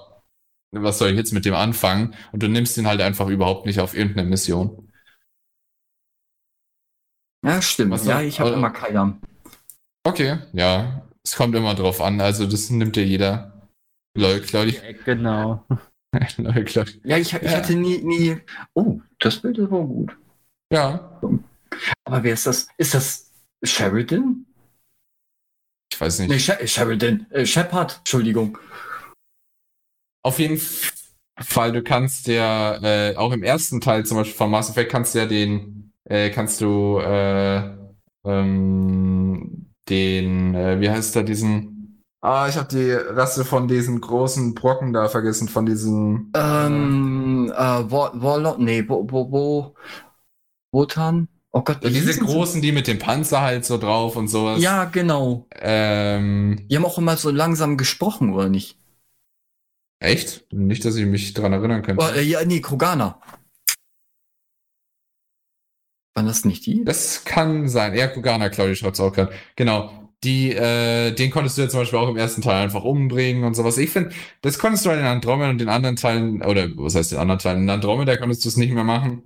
was 0.72 0.98
soll 0.98 1.12
ich 1.12 1.18
jetzt 1.18 1.34
mit 1.34 1.46
dem 1.46 1.54
anfangen? 1.54 2.16
Und 2.32 2.44
du 2.44 2.48
nimmst 2.48 2.78
ihn 2.78 2.88
halt 2.88 3.02
einfach 3.02 3.28
überhaupt 3.28 3.66
nicht 3.66 3.80
auf 3.80 3.96
irgendeine 3.96 4.30
Mission. 4.30 4.92
Ja, 7.44 7.62
stimmt. 7.62 7.92
Was 7.92 8.06
ja, 8.06 8.22
ich 8.22 8.40
habe 8.40 8.52
immer 8.52 8.72
keiner. 8.72 9.18
Okay, 10.06 10.38
ja. 10.54 11.02
Es 11.24 11.36
kommt 11.36 11.56
immer 11.56 11.74
drauf 11.74 12.00
an. 12.00 12.22
Also 12.22 12.46
das 12.46 12.70
nimmt 12.70 12.96
dir 12.96 13.06
jeder. 13.06 13.70
Leute, 14.16 14.46
Claudia. 14.46 14.80
Genau. 15.04 15.66
ja, 16.14 17.18
ich, 17.18 17.34
ich 17.34 17.42
ja. 17.42 17.52
hatte 17.52 17.76
nie, 17.76 17.98
nie. 17.98 18.38
Oh, 18.76 19.00
das 19.20 19.42
Bild 19.42 19.58
ist 19.58 19.66
aber 19.66 19.84
gut. 19.84 20.16
Ja. 20.72 21.20
Aber 22.06 22.24
wer 22.24 22.34
ist 22.34 22.46
das? 22.46 22.68
Ist 22.78 22.94
das 22.94 23.32
Sheridan? 23.64 24.46
Ich 25.92 26.00
weiß 26.00 26.20
nicht. 26.20 26.30
Nee, 26.30 26.40
Sh 26.40 26.68
Sheridan. 26.68 27.26
Äh, 27.32 27.46
Shepard, 27.46 27.98
Entschuldigung. 27.98 28.60
Auf 30.24 30.38
jeden 30.38 30.62
Fall, 31.40 31.72
du 31.72 31.82
kannst 31.84 32.28
ja 32.28 32.78
äh, 32.82 33.16
auch 33.16 33.32
im 33.32 33.44
ersten 33.44 33.82
Teil 33.82 34.06
zum 34.06 34.18
Beispiel 34.18 34.38
von 34.38 34.52
Mass 34.52 34.70
Effect 34.70 34.92
kannst 34.92 35.16
du 35.16 35.20
ja 35.20 35.26
den, 35.26 35.94
äh, 36.06 36.30
kannst 36.30 36.62
du 36.62 37.00
äh, 37.00 37.76
ähm, 38.24 39.65
den, 39.90 40.56
äh, 40.56 40.80
wie 40.80 40.90
heißt 40.90 41.16
da 41.16 41.24
diesen, 41.24 42.02
ah, 42.22 42.48
ich 42.48 42.58
habe 42.58 42.68
die 42.68 42.92
Rasse 42.92 43.46
von 43.46 43.68
diesen 43.68 44.02
großen 44.02 44.56
Brocken 44.56 44.94
da 44.94 45.08
vergessen, 45.08 45.48
von 45.48 45.66
diesen. 45.66 46.32
Ähm, 46.36 47.52
äh, 47.56 47.92
Warlock, 47.92 48.60
nee, 48.60 48.82
Bo, 48.82 49.04
Bo, 49.04 49.26
Bo, 49.26 49.76
Wotan? 50.72 51.28
Oh 51.52 51.62
Gott, 51.62 51.82
ja, 51.84 51.90
diese 51.90 52.20
großen, 52.20 52.62
die 52.62 52.74
mit 52.74 52.86
dem 52.88 53.00
Panzer 53.00 53.40
halt 53.40 53.64
so 53.64 53.78
drauf 53.78 54.18
und 54.18 54.28
sowas. 54.28 54.62
Ja, 54.62 54.84
genau. 54.84 55.48
Ähm, 55.56 56.68
die 56.70 56.76
haben 56.76 56.86
auch 56.86 56.98
immer 56.98 57.16
so 57.16 57.32
langsam 57.32 57.78
gesprochen, 57.78 58.34
oder 58.34 58.50
nicht? 58.50 58.78
Echt? 60.00 60.46
Nicht, 60.52 60.84
dass 60.84 60.98
ich 60.98 61.06
mich 61.06 61.34
dran 61.34 61.54
erinnern 61.54 61.82
könnte. 61.82 62.04
Oh, 62.04 62.14
äh, 62.14 62.22
ja, 62.24 62.44
nee, 62.44 62.60
Krogana. 62.60 63.22
Waren 66.16 66.28
das 66.28 66.46
nicht 66.46 66.66
die? 66.66 66.84
Das 66.86 67.26
kann 67.26 67.68
sein. 67.68 67.94
Ja, 67.94 68.08
Krogana, 68.08 68.50
Claudia 68.50 68.76
schreibt 68.76 68.96
es 68.96 69.02
auch 69.02 69.12
gerade. 69.12 69.34
Genau. 69.58 69.92
Die, 70.24 70.54
äh, 70.54 71.12
den 71.12 71.30
konntest 71.30 71.58
du 71.58 71.62
ja 71.62 71.70
zum 71.70 71.82
Beispiel 71.82 72.00
auch 72.00 72.10
im 72.10 72.18
ersten 72.18 72.42
Teil 72.42 72.64
einfach 72.64 72.84
umbringen 72.84 73.44
und 73.44 73.54
sowas. 73.54 73.78
Ich 73.78 73.92
finde, 73.92 74.12
das 74.42 74.58
konntest 74.58 74.86
du 74.86 74.90
halt 74.90 75.02
in 75.02 75.06
Andromeda 75.06 75.50
und 75.50 75.60
den 75.60 75.70
anderen 75.70 75.98
Teilen, 75.98 76.42
oder 76.42 76.70
was 76.78 76.96
heißt 76.96 77.12
den 77.12 77.20
anderen 77.20 77.40
Teilen? 77.40 77.64
In 77.64 77.70
Andromeda 77.70 78.16
konntest 78.18 78.44
du 78.46 78.50
es 78.50 78.58
nicht 78.58 78.72
mehr 78.74 78.86
machen. 78.86 79.24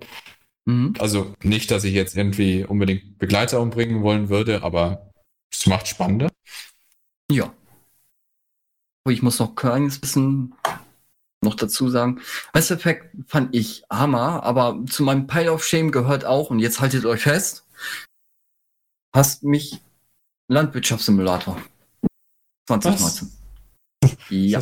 Mhm. 0.66 0.94
Also 0.98 1.32
nicht, 1.42 1.70
dass 1.70 1.84
ich 1.84 1.94
jetzt 1.94 2.16
irgendwie 2.16 2.64
unbedingt 2.64 3.18
Begleiter 3.18 3.60
umbringen 3.60 4.02
wollen 4.02 4.28
würde, 4.28 4.62
aber 4.62 5.12
es 5.50 5.66
macht 5.66 5.88
spannender. 5.88 6.28
Ja. 7.30 7.54
Ich 9.08 9.22
muss 9.22 9.38
noch 9.38 9.50
ein 9.50 9.54
kleines 9.54 9.98
bisschen 9.98 10.54
noch 11.42 11.54
dazu 11.54 11.88
sagen. 11.88 12.20
Mass 12.52 12.70
Effect 12.70 13.16
fand 13.26 13.54
ich 13.54 13.84
Hammer, 13.90 14.42
aber 14.42 14.84
zu 14.86 15.02
meinem 15.02 15.26
Pile 15.26 15.52
of 15.52 15.64
Shame 15.64 15.90
gehört 15.90 16.24
auch, 16.24 16.50
und 16.50 16.58
jetzt 16.58 16.80
haltet 16.80 17.04
euch 17.06 17.22
fest, 17.22 17.64
hast 19.14 19.42
mich 19.42 19.80
Landwirtschaftssimulator 20.48 21.60
2019. 22.68 23.28
Was? 24.02 24.10
Ja. 24.30 24.60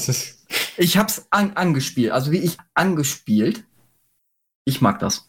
Ich 0.77 0.97
hab's 0.97 1.27
an, 1.31 1.53
angespielt, 1.55 2.13
also 2.13 2.33
wie 2.33 2.39
ich 2.39 2.57
angespielt. 2.75 3.65
Ich 4.65 4.81
mag 4.81 4.99
das. 4.99 5.29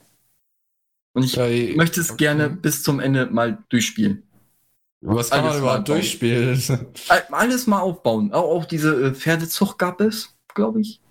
Und 1.13 1.23
ich 1.23 1.35
ja, 1.35 1.75
möchte 1.75 2.01
es 2.01 2.11
okay. 2.11 2.17
gerne 2.17 2.49
bis 2.49 2.83
zum 2.83 2.99
Ende 2.99 3.27
mal 3.27 3.63
durchspielen. 3.69 4.23
Was 5.01 5.29
kann 5.29 5.41
alles 5.41 5.53
man 5.53 5.61
überhaupt 5.61 5.87
durchspielen? 5.87 6.61
Alles 7.31 7.67
mal 7.67 7.79
aufbauen. 7.79 8.33
Auch, 8.33 8.43
auch 8.43 8.65
diese 8.65 9.07
äh, 9.07 9.13
Pferdezucht 9.13 9.77
gab 9.77 10.01
es, 10.01 10.35
glaube 10.53 10.81
ich. 10.81 11.01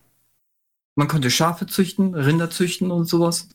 Man 0.98 1.06
konnte 1.06 1.30
Schafe 1.30 1.66
züchten, 1.66 2.12
Rinder 2.12 2.50
züchten 2.50 2.90
und 2.90 3.04
sowas. 3.04 3.48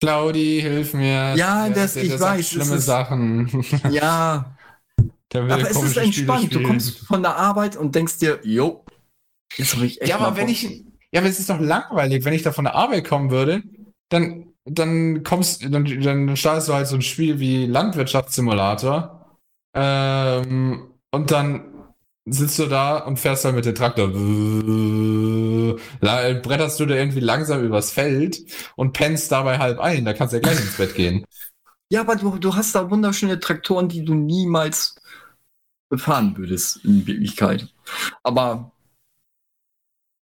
Claudi, 0.00 0.60
hilf 0.60 0.92
mir. 0.92 1.36
Ja, 1.36 1.68
das, 1.68 1.94
der, 1.94 2.02
der 2.02 2.14
ich 2.14 2.20
weiß. 2.20 2.48
Schlimme 2.48 2.74
ist, 2.74 2.86
Sachen. 2.86 3.64
Ja. 3.92 4.56
aber 5.32 5.70
es 5.70 5.80
ist 5.80 5.96
entspannt. 5.96 6.52
Du 6.52 6.60
kommst 6.64 6.98
von 7.06 7.22
der 7.22 7.36
Arbeit 7.36 7.76
und 7.76 7.94
denkst 7.94 8.18
dir, 8.18 8.40
jo, 8.42 8.84
jetzt 9.56 9.76
habe 9.76 9.86
ich 9.86 10.00
echt. 10.00 10.10
Ja, 10.10 10.18
aber 10.18 10.36
wenn 10.36 10.48
ich. 10.48 10.84
Ja, 11.12 11.20
aber 11.20 11.28
es 11.28 11.38
ist 11.38 11.48
doch 11.48 11.60
langweilig, 11.60 12.24
wenn 12.24 12.32
ich 12.32 12.42
da 12.42 12.50
von 12.50 12.64
der 12.64 12.74
Arbeit 12.74 13.06
kommen 13.06 13.30
würde, 13.30 13.62
dann 14.08 14.52
dann 14.64 15.22
kommst, 15.22 15.62
dann, 15.62 15.84
dann 16.02 16.36
startest 16.36 16.68
du 16.68 16.74
halt 16.74 16.88
so 16.88 16.96
ein 16.96 17.02
Spiel 17.02 17.38
wie 17.38 17.66
Landwirtschaftssimulator. 17.66 19.38
Ähm, 19.74 20.90
und 21.12 21.30
dann 21.30 21.71
sitzt 22.24 22.58
du 22.58 22.66
da 22.66 22.98
und 22.98 23.18
fährst 23.18 23.44
halt 23.44 23.54
mit 23.54 23.64
dem 23.64 23.74
Traktor. 23.74 24.08
Bretterst 26.42 26.80
du 26.80 26.86
da 26.86 26.94
irgendwie 26.94 27.20
langsam 27.20 27.64
übers 27.64 27.90
Feld 27.90 28.38
und 28.76 28.92
pennst 28.92 29.32
dabei 29.32 29.58
halb 29.58 29.80
ein. 29.80 30.04
Da 30.04 30.12
kannst 30.12 30.32
du 30.32 30.36
ja 30.36 30.42
gleich 30.42 30.60
ins 30.60 30.76
Bett 30.76 30.94
gehen. 30.94 31.24
Ja, 31.90 32.00
aber 32.00 32.16
du, 32.16 32.38
du 32.38 32.54
hast 32.54 32.74
da 32.74 32.90
wunderschöne 32.90 33.38
Traktoren, 33.40 33.88
die 33.88 34.04
du 34.04 34.14
niemals 34.14 34.96
befahren 35.88 36.36
würdest 36.36 36.84
in 36.84 37.06
Wirklichkeit. 37.06 37.68
Aber 38.22 38.71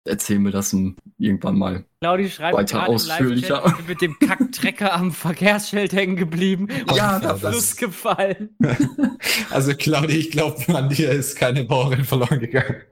erzählen 0.08 0.44
wir 0.44 0.52
das 0.52 0.74
irgendwann 1.18 1.58
mal. 1.58 1.84
Claudi 2.00 2.30
schreibt 2.30 2.56
weiter 2.56 2.88
ausführlicher. 2.88 3.74
mit 3.86 4.00
dem 4.00 4.18
Kacktrecker 4.18 4.94
am 4.94 5.12
Verkehrsschild 5.12 5.92
hängen 5.92 6.16
geblieben 6.16 6.68
und 6.88 6.96
ja, 6.96 7.18
da 7.18 7.34
Fluss 7.36 7.76
gefallen. 7.76 8.50
Also 9.50 9.74
Claudi, 9.74 10.16
ich 10.16 10.30
glaube, 10.30 10.62
an 10.74 10.88
dir 10.88 11.10
ist 11.10 11.36
keine 11.36 11.64
Bauerin 11.64 12.04
verloren 12.04 12.38
gegangen. 12.38 12.82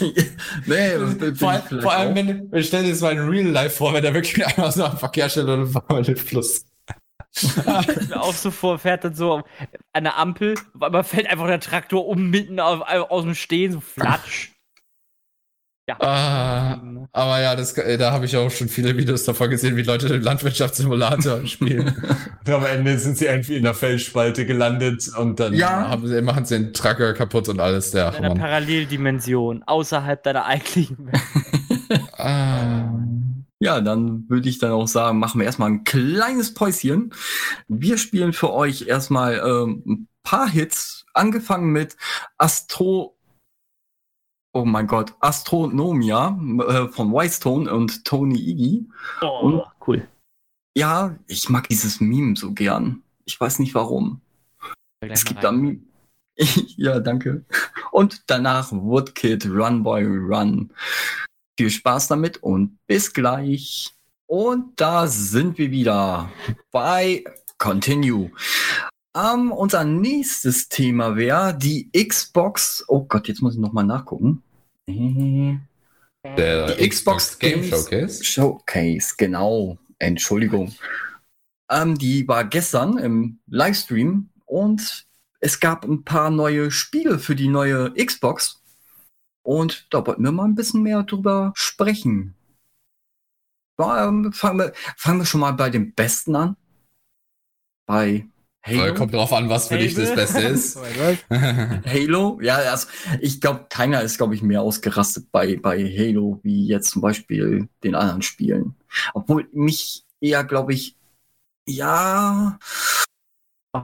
nee, 0.66 0.90
vor, 1.34 1.54
vor 1.80 1.92
allem, 1.92 2.14
wenn 2.14 2.50
du 2.50 2.62
stell 2.62 2.84
dir 2.84 2.90
das 2.90 3.00
mal 3.00 3.12
in 3.12 3.28
Real 3.28 3.46
Life 3.46 3.76
vor, 3.76 3.92
wenn 3.92 4.02
der 4.02 4.14
wirklich 4.14 4.46
einmal 4.46 4.70
so 4.70 4.84
am 4.84 4.98
Verkehrsschild 4.98 5.48
oder 5.48 6.02
den 6.02 6.16
Fluss. 6.16 6.66
mir 8.08 8.22
auch 8.22 8.34
so 8.34 8.50
vor, 8.50 8.78
fährt 8.78 9.04
dann 9.04 9.14
so 9.14 9.42
an 9.92 10.04
der 10.04 10.16
Ampel, 10.16 10.54
aber 10.78 11.02
fällt 11.02 11.28
einfach 11.28 11.46
der 11.46 11.60
Traktor 11.60 12.06
um 12.06 12.30
mitten 12.30 12.60
auf, 12.60 12.82
aus 12.82 13.24
dem 13.24 13.34
Stehen, 13.34 13.72
so 13.72 13.80
flatsch. 13.80 14.53
Ja. 15.86 16.00
Ah, 16.00 16.80
aber 17.12 17.42
ja, 17.42 17.54
das, 17.54 17.76
äh, 17.76 17.98
da 17.98 18.10
habe 18.12 18.24
ich 18.24 18.34
auch 18.38 18.50
schon 18.50 18.68
viele 18.68 18.96
Videos 18.96 19.24
davon 19.24 19.50
gesehen, 19.50 19.76
wie 19.76 19.82
Leute 19.82 20.08
den 20.08 20.22
Landwirtschaftssimulator 20.22 21.46
spielen. 21.46 21.94
und 22.46 22.52
am 22.52 22.64
Ende 22.64 22.98
sind 22.98 23.18
sie 23.18 23.26
irgendwie 23.26 23.56
in 23.56 23.64
der 23.64 23.74
Felsspalte 23.74 24.46
gelandet 24.46 25.10
und 25.18 25.40
dann 25.40 25.52
ja. 25.52 25.88
haben 25.88 26.06
sie, 26.06 26.22
machen 26.22 26.46
sie 26.46 26.58
den 26.58 26.72
Tracker 26.72 27.12
kaputt 27.12 27.50
und 27.50 27.60
alles. 27.60 27.90
Der, 27.90 28.14
in 28.16 28.24
einer 28.24 28.34
Paralleldimension, 28.34 29.62
außerhalb 29.64 30.22
deiner 30.22 30.46
eigentlichen 30.46 31.06
Welt. 31.06 32.02
ah. 32.18 32.88
Ja, 33.60 33.80
dann 33.80 34.28
würde 34.28 34.48
ich 34.48 34.58
dann 34.58 34.72
auch 34.72 34.88
sagen, 34.88 35.18
machen 35.18 35.38
wir 35.38 35.46
erstmal 35.46 35.70
ein 35.70 35.84
kleines 35.84 36.54
Päuschen. 36.54 37.12
Wir 37.68 37.98
spielen 37.98 38.32
für 38.32 38.52
euch 38.52 38.86
erstmal 38.88 39.36
ähm, 39.36 39.82
ein 39.86 40.08
paar 40.22 40.48
Hits, 40.48 41.06
angefangen 41.14 41.72
mit 41.72 41.96
Astro 42.36 43.13
oh 44.54 44.64
mein 44.64 44.86
Gott, 44.86 45.12
Astronomia 45.20 46.38
äh, 46.68 46.88
von 46.88 47.12
Whitestone 47.12 47.72
und 47.72 48.04
Tony 48.04 48.38
Iggy. 48.38 48.88
Oh, 49.20 49.40
und, 49.42 49.62
cool. 49.86 50.08
Ja, 50.76 51.16
ich 51.26 51.48
mag 51.48 51.68
dieses 51.68 52.00
Meme 52.00 52.36
so 52.36 52.52
gern. 52.52 53.02
Ich 53.24 53.38
weiß 53.38 53.58
nicht 53.58 53.74
warum. 53.74 54.20
Es 55.00 55.24
gibt 55.24 55.44
da 55.44 55.52
ja, 56.76 56.98
danke. 57.00 57.44
Und 57.92 58.22
danach 58.26 58.72
Woodkid 58.72 59.46
Run 59.46 59.82
Boy 59.82 60.04
Run. 60.04 60.72
Viel 61.58 61.70
Spaß 61.70 62.08
damit 62.08 62.42
und 62.42 62.78
bis 62.86 63.12
gleich. 63.12 63.92
Und 64.26 64.80
da 64.80 65.06
sind 65.06 65.58
wir 65.58 65.70
wieder 65.70 66.30
bei 66.72 67.24
Continue. 67.58 68.32
Um, 69.16 69.52
unser 69.52 69.84
nächstes 69.84 70.68
Thema 70.68 71.14
wäre 71.14 71.56
die 71.56 71.88
Xbox. 71.92 72.84
Oh 72.88 73.04
Gott, 73.04 73.28
jetzt 73.28 73.42
muss 73.42 73.54
ich 73.54 73.60
nochmal 73.60 73.84
nachgucken. 73.84 74.42
Der 74.88 76.74
Die 76.74 76.88
Xbox 76.88 77.38
Game 77.38 77.64
Showcase. 77.64 78.24
Showcase, 78.24 79.14
genau. 79.16 79.78
Entschuldigung. 79.98 80.74
Ähm, 81.70 81.96
die 81.96 82.26
war 82.28 82.44
gestern 82.44 82.98
im 82.98 83.40
Livestream 83.46 84.30
und 84.44 85.06
es 85.40 85.60
gab 85.60 85.84
ein 85.84 86.04
paar 86.04 86.30
neue 86.30 86.70
Spiele 86.70 87.18
für 87.18 87.34
die 87.36 87.48
neue 87.48 87.92
Xbox. 87.92 88.62
Und 89.42 89.86
da 89.90 90.06
wollten 90.06 90.24
wir 90.24 90.32
mal 90.32 90.44
ein 90.44 90.54
bisschen 90.54 90.82
mehr 90.82 91.02
drüber 91.02 91.52
sprechen. 91.54 92.34
Ähm, 93.78 94.32
fangen, 94.32 94.58
wir, 94.58 94.72
fangen 94.96 95.20
wir 95.20 95.26
schon 95.26 95.40
mal 95.40 95.52
bei 95.52 95.68
dem 95.68 95.92
Besten 95.94 96.36
an. 96.36 96.56
Bei 97.86 98.26
Halo. 98.66 98.94
Kommt 98.94 99.12
drauf 99.12 99.32
an, 99.34 99.50
was 99.50 99.68
für 99.68 99.76
dich 99.76 99.94
das 99.94 100.14
Beste 100.14 100.40
ist. 100.40 100.78
Halo, 101.86 102.40
ja, 102.40 102.56
also 102.56 102.88
ich 103.20 103.38
glaube, 103.40 103.66
keiner 103.68 104.00
ist, 104.00 104.16
glaube 104.16 104.34
ich, 104.34 104.42
mehr 104.42 104.62
ausgerastet 104.62 105.30
bei, 105.30 105.56
bei 105.56 105.84
Halo 105.84 106.40
wie 106.42 106.66
jetzt 106.66 106.90
zum 106.90 107.02
Beispiel 107.02 107.68
den 107.82 107.94
anderen 107.94 108.22
Spielen. 108.22 108.74
Obwohl 109.12 109.46
mich 109.52 110.04
eher, 110.20 110.44
glaube 110.44 110.72
ich, 110.72 110.96
ja, 111.68 112.58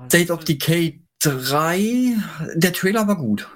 State 0.06 0.32
of 0.32 0.44
Decay 0.44 1.02
3, 1.20 2.16
der 2.54 2.72
Trailer 2.72 3.06
war 3.06 3.16
gut. 3.16 3.48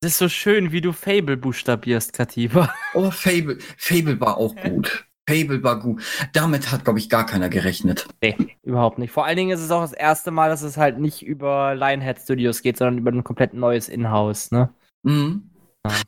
Das 0.00 0.12
ist 0.12 0.18
so 0.18 0.28
schön, 0.28 0.72
wie 0.72 0.82
du 0.82 0.92
Fable 0.92 1.38
buchstabierst, 1.38 2.12
Katiba. 2.12 2.74
Oh, 2.92 3.10
Fable, 3.10 3.58
Fable 3.78 4.20
war 4.20 4.36
auch 4.36 4.54
gut. 4.62 5.06
Fable 5.28 5.62
war 5.62 5.80
gut. 5.80 6.02
Damit 6.32 6.70
hat, 6.70 6.84
glaube 6.84 6.98
ich, 6.98 7.08
gar 7.08 7.26
keiner 7.26 7.48
gerechnet. 7.48 8.06
Nee, 8.22 8.36
überhaupt 8.62 8.98
nicht. 8.98 9.10
Vor 9.10 9.24
allen 9.26 9.36
Dingen 9.36 9.50
ist 9.50 9.60
es 9.60 9.70
auch 9.70 9.82
das 9.82 9.92
erste 9.92 10.30
Mal, 10.30 10.48
dass 10.48 10.62
es 10.62 10.76
halt 10.76 10.98
nicht 10.98 11.22
über 11.22 11.74
Lionhead 11.74 12.20
Studios 12.20 12.62
geht, 12.62 12.76
sondern 12.76 12.98
über 12.98 13.10
ein 13.10 13.24
komplett 13.24 13.54
neues 13.54 13.88
Inhouse, 13.88 14.52
ne? 14.52 14.70
Mhm. 15.02 15.50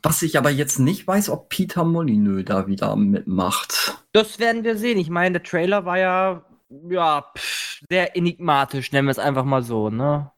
Was 0.02 0.22
ich 0.22 0.38
aber 0.38 0.50
jetzt 0.50 0.78
nicht 0.78 1.06
weiß, 1.06 1.30
ob 1.30 1.48
Peter 1.48 1.84
Molyneux 1.84 2.44
da 2.44 2.66
wieder 2.66 2.96
mitmacht. 2.96 4.04
Das 4.12 4.38
werden 4.38 4.64
wir 4.64 4.76
sehen. 4.76 4.98
Ich 4.98 5.10
meine, 5.10 5.38
der 5.38 5.42
Trailer 5.44 5.84
war 5.84 5.98
ja, 5.98 6.44
ja, 6.88 7.24
pff, 7.36 7.82
sehr 7.88 8.16
enigmatisch, 8.16 8.90
nennen 8.92 9.06
wir 9.06 9.12
es 9.12 9.18
einfach 9.18 9.44
mal 9.44 9.62
so, 9.62 9.90
ne? 9.90 10.32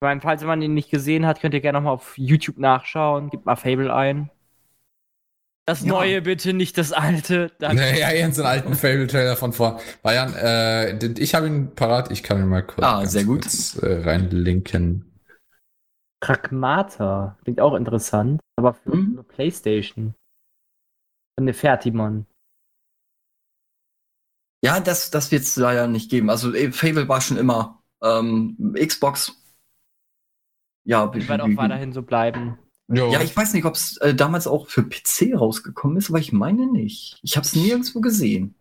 Ich 0.00 0.06
meine, 0.06 0.20
falls 0.20 0.44
man 0.44 0.62
ihn 0.62 0.74
nicht 0.74 0.90
gesehen 0.90 1.26
hat, 1.26 1.40
könnt 1.40 1.54
ihr 1.54 1.60
gerne 1.60 1.78
nochmal 1.78 1.94
auf 1.94 2.16
YouTube 2.16 2.58
nachschauen. 2.58 3.30
Gebt 3.30 3.46
mal 3.46 3.56
Fable 3.56 3.92
ein. 3.92 4.30
Das 5.68 5.82
Ja. 5.82 5.88
Neue 5.88 6.22
bitte, 6.22 6.54
nicht 6.54 6.78
das 6.78 6.92
Alte. 6.94 7.52
Danke. 7.58 7.76
Naja, 7.76 8.10
ja, 8.10 8.32
so 8.32 8.40
einen 8.40 8.50
alten 8.50 8.74
Fable-Trailer 8.74 9.36
von 9.36 9.52
vor. 9.52 9.78
Bayern, 10.02 10.32
äh, 10.32 10.96
den- 10.98 11.18
ich 11.18 11.34
habe 11.34 11.46
ihn 11.46 11.74
parat, 11.74 12.10
ich 12.10 12.22
kann 12.22 12.38
ihn 12.38 12.48
mal 12.48 12.62
kurz, 12.62 12.86
Ah, 12.86 13.04
sehr 13.04 13.24
gut. 13.24 13.42
kurz 13.42 13.76
äh, 13.76 14.00
reinlinken. 14.00 15.12
Pragmata. 16.22 17.36
Klingt 17.44 17.60
auch 17.60 17.74
interessant. 17.74 18.40
Aber 18.56 18.72
für 18.72 18.96
Mhm. 18.96 19.12
eine 19.18 19.22
Playstation. 19.24 20.14
Von 21.38 21.44
der 21.44 21.54
Fertimon. 21.54 22.24
Ja, 24.64 24.80
das, 24.80 25.10
das 25.10 25.30
wird 25.30 25.42
es 25.42 25.54
leider 25.56 25.86
nicht 25.86 26.10
geben. 26.10 26.30
Also 26.30 26.54
äh, 26.54 26.72
Fable 26.72 27.08
war 27.08 27.20
schon 27.20 27.36
immer 27.36 27.82
ähm, 28.02 28.74
Xbox. 28.74 29.36
Ja, 30.86 31.12
wie- 31.14 31.28
Wird 31.28 31.40
auch 31.42 31.56
weiterhin 31.56 31.92
so 31.92 32.00
bleiben. 32.00 32.58
Jo. 32.90 33.10
ja, 33.12 33.20
ich 33.20 33.36
weiß 33.36 33.52
nicht, 33.52 33.64
ob 33.66 33.74
es 33.74 33.98
äh, 33.98 34.14
damals 34.14 34.46
auch 34.46 34.68
für 34.68 34.82
PC 34.82 35.34
rausgekommen 35.34 35.98
ist, 35.98 36.08
aber 36.08 36.18
ich 36.20 36.32
meine 36.32 36.66
nicht. 36.66 37.18
Ich 37.22 37.36
habe 37.36 37.44
es 37.46 37.54
nirgendwo 37.54 38.00
gesehen. 38.00 38.54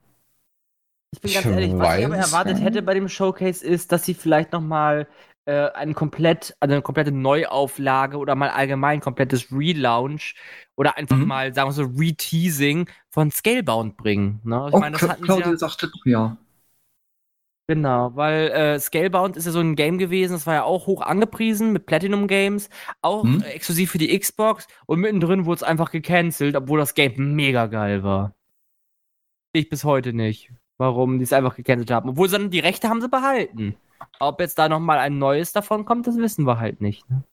Ich 1.13 1.21
bin 1.21 1.31
ganz 1.33 1.45
Ich 1.45 1.51
ehrlich, 1.51 1.71
was 1.77 1.97
ich 1.97 2.05
aber 2.05 2.17
erwartet 2.17 2.59
hätte 2.61 2.81
bei 2.81 2.93
dem 2.93 3.07
Showcase 3.07 3.65
ist, 3.65 3.91
dass 3.93 4.03
sie 4.05 4.13
vielleicht 4.13 4.51
noch 4.51 4.61
mal 4.61 5.07
äh, 5.45 5.69
ein 5.71 5.95
komplett, 5.95 6.57
also 6.59 6.73
eine 6.73 6.81
komplette 6.81 7.13
Neuauflage 7.13 8.17
oder 8.17 8.35
mal 8.35 8.49
allgemein 8.49 8.99
komplettes 8.99 9.49
Relaunch 9.49 10.35
oder 10.75 10.97
einfach 10.97 11.15
Mhm. 11.15 11.27
mal, 11.27 11.53
sagen 11.53 11.69
wir 11.69 11.73
so, 11.73 11.83
Reteasing 11.83 12.89
von 13.09 13.31
Scalebound 13.31 13.95
bringen. 13.95 14.41
Ne? 14.43 14.65
Ich 14.67 14.73
Oh, 14.75 14.79
meine, 14.79 14.97
das 14.97 15.01
Cla- 15.03 15.09
hatten 15.11 15.21
sie 15.21 15.25
Claudia 15.25 15.47
ja, 15.51 15.57
sagte 15.57 15.87
doch 15.87 16.05
ja. 16.05 16.35
Genau, 17.67 18.15
weil 18.15 18.49
äh, 18.49 18.79
Scalebound 18.79 19.37
ist 19.37 19.45
ja 19.45 19.51
so 19.51 19.59
ein 19.59 19.75
Game 19.75 19.97
gewesen, 19.97 20.33
das 20.33 20.47
war 20.47 20.55
ja 20.55 20.63
auch 20.63 20.87
hoch 20.87 21.01
angepriesen 21.01 21.73
mit 21.73 21.85
Platinum 21.85 22.27
Games, 22.27 22.69
auch 23.01 23.25
äh, 23.25 23.49
exklusiv 23.49 23.91
für 23.91 23.97
die 23.97 24.17
Xbox 24.17 24.67
und 24.85 24.99
mittendrin 24.99 25.45
wurde 25.45 25.57
es 25.57 25.63
einfach 25.63 25.91
gecancelt, 25.91 26.55
obwohl 26.55 26.79
das 26.79 26.95
Game 26.95 27.35
mega 27.35 27.67
geil 27.67 28.03
war. 28.03 28.33
Ich 29.53 29.69
bis 29.69 29.83
heute 29.83 30.13
nicht, 30.13 30.51
warum 30.77 31.17
die 31.17 31.23
es 31.23 31.33
einfach 31.33 31.55
gecancelt 31.55 31.91
haben. 31.91 32.09
Obwohl 32.09 32.29
sie 32.29 32.37
dann 32.37 32.51
die 32.51 32.59
Rechte 32.59 32.89
haben 32.89 33.01
sie 33.01 33.09
behalten. 33.09 33.75
Ob 34.19 34.39
jetzt 34.39 34.59
da 34.59 34.69
nochmal 34.69 34.99
ein 34.99 35.17
neues 35.17 35.51
davon 35.51 35.85
kommt, 35.85 36.07
das 36.07 36.17
wissen 36.17 36.45
wir 36.45 36.59
halt 36.59 36.81
nicht. 36.81 37.09
Ne? 37.09 37.23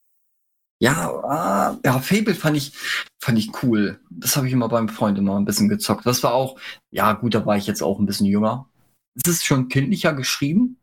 Ja, 0.80 1.08
ah, 1.24 1.78
ja, 1.84 1.98
Fable 1.98 2.34
fand 2.34 2.56
ich, 2.56 2.72
fand 3.18 3.38
ich 3.38 3.62
cool. 3.62 4.00
Das 4.10 4.36
habe 4.36 4.46
ich 4.46 4.52
immer 4.52 4.68
beim 4.68 4.88
Freund 4.88 5.16
immer 5.18 5.36
ein 5.38 5.44
bisschen 5.44 5.68
gezockt. 5.68 6.04
Das 6.04 6.22
war 6.22 6.34
auch, 6.34 6.58
ja 6.90 7.12
gut, 7.12 7.34
da 7.34 7.46
war 7.46 7.56
ich 7.56 7.66
jetzt 7.66 7.82
auch 7.82 7.98
ein 7.98 8.06
bisschen 8.06 8.26
jünger. 8.26 8.68
Es 9.16 9.28
ist 9.28 9.44
schon 9.46 9.68
kindlicher 9.68 10.12
geschrieben, 10.12 10.78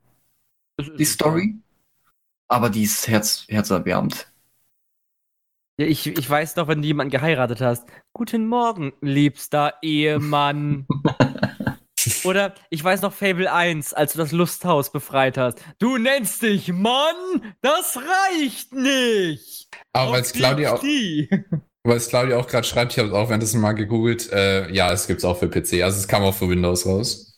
die 0.97 1.05
Story. 1.05 1.55
Aber 2.47 2.69
die 2.69 2.83
ist 2.83 3.07
herz, 3.07 3.45
herzerwärmend. 3.47 4.31
Ja, 5.79 5.85
ich, 5.87 6.05
ich 6.07 6.29
weiß 6.29 6.53
doch, 6.55 6.67
wenn 6.67 6.81
du 6.81 6.87
jemanden 6.87 7.11
geheiratet 7.11 7.61
hast. 7.61 7.87
Guten 8.13 8.47
Morgen, 8.47 8.93
liebster 9.01 9.75
Ehemann. 9.81 10.85
Oder 12.23 12.55
ich 12.69 12.83
weiß 12.83 13.01
noch 13.03 13.13
Fable 13.13 13.51
1, 13.51 13.93
als 13.93 14.13
du 14.13 14.17
das 14.19 14.31
Lusthaus 14.31 14.91
befreit 14.91 15.37
hast. 15.37 15.59
Du 15.79 15.97
nennst 15.97 16.41
dich 16.41 16.71
Mann? 16.73 17.15
Das 17.61 17.97
reicht 17.97 18.73
nicht! 18.73 19.69
Aber 19.93 20.13
weil 20.13 20.21
es 20.21 20.33
Claudia, 20.33 20.73
auch- 20.73 20.83
weil 21.83 21.97
es 21.97 22.07
Claudia 22.09 22.37
auch 22.37 22.47
gerade 22.47 22.65
schreibt, 22.67 22.93
ich 22.93 22.99
habe 22.99 23.09
es 23.09 23.13
auch 23.13 23.29
währenddessen 23.29 23.61
mal 23.61 23.73
gegoogelt, 23.73 24.31
äh, 24.31 24.71
ja, 24.71 24.91
es 24.91 25.07
gibt's 25.07 25.23
auch 25.23 25.37
für 25.37 25.47
PC. 25.49 25.83
Also 25.83 25.99
es 25.99 26.07
kam 26.07 26.23
auch 26.23 26.33
für 26.33 26.49
Windows 26.49 26.85
raus. 26.85 27.30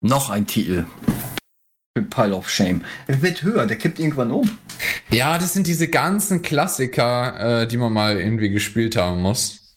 Noch 0.00 0.30
ein 0.30 0.46
Titel. 0.46 0.86
Pile 2.10 2.36
of 2.36 2.48
Shame. 2.48 2.84
Der 3.08 3.22
wird 3.22 3.42
höher, 3.42 3.66
der 3.66 3.76
kippt 3.76 3.98
irgendwann 3.98 4.30
um. 4.30 4.58
Ja, 5.10 5.38
das 5.38 5.52
sind 5.52 5.66
diese 5.66 5.88
ganzen 5.88 6.42
Klassiker, 6.42 7.62
äh, 7.62 7.66
die 7.66 7.76
man 7.76 7.92
mal 7.92 8.20
irgendwie 8.20 8.50
gespielt 8.50 8.96
haben 8.96 9.20
muss. 9.20 9.76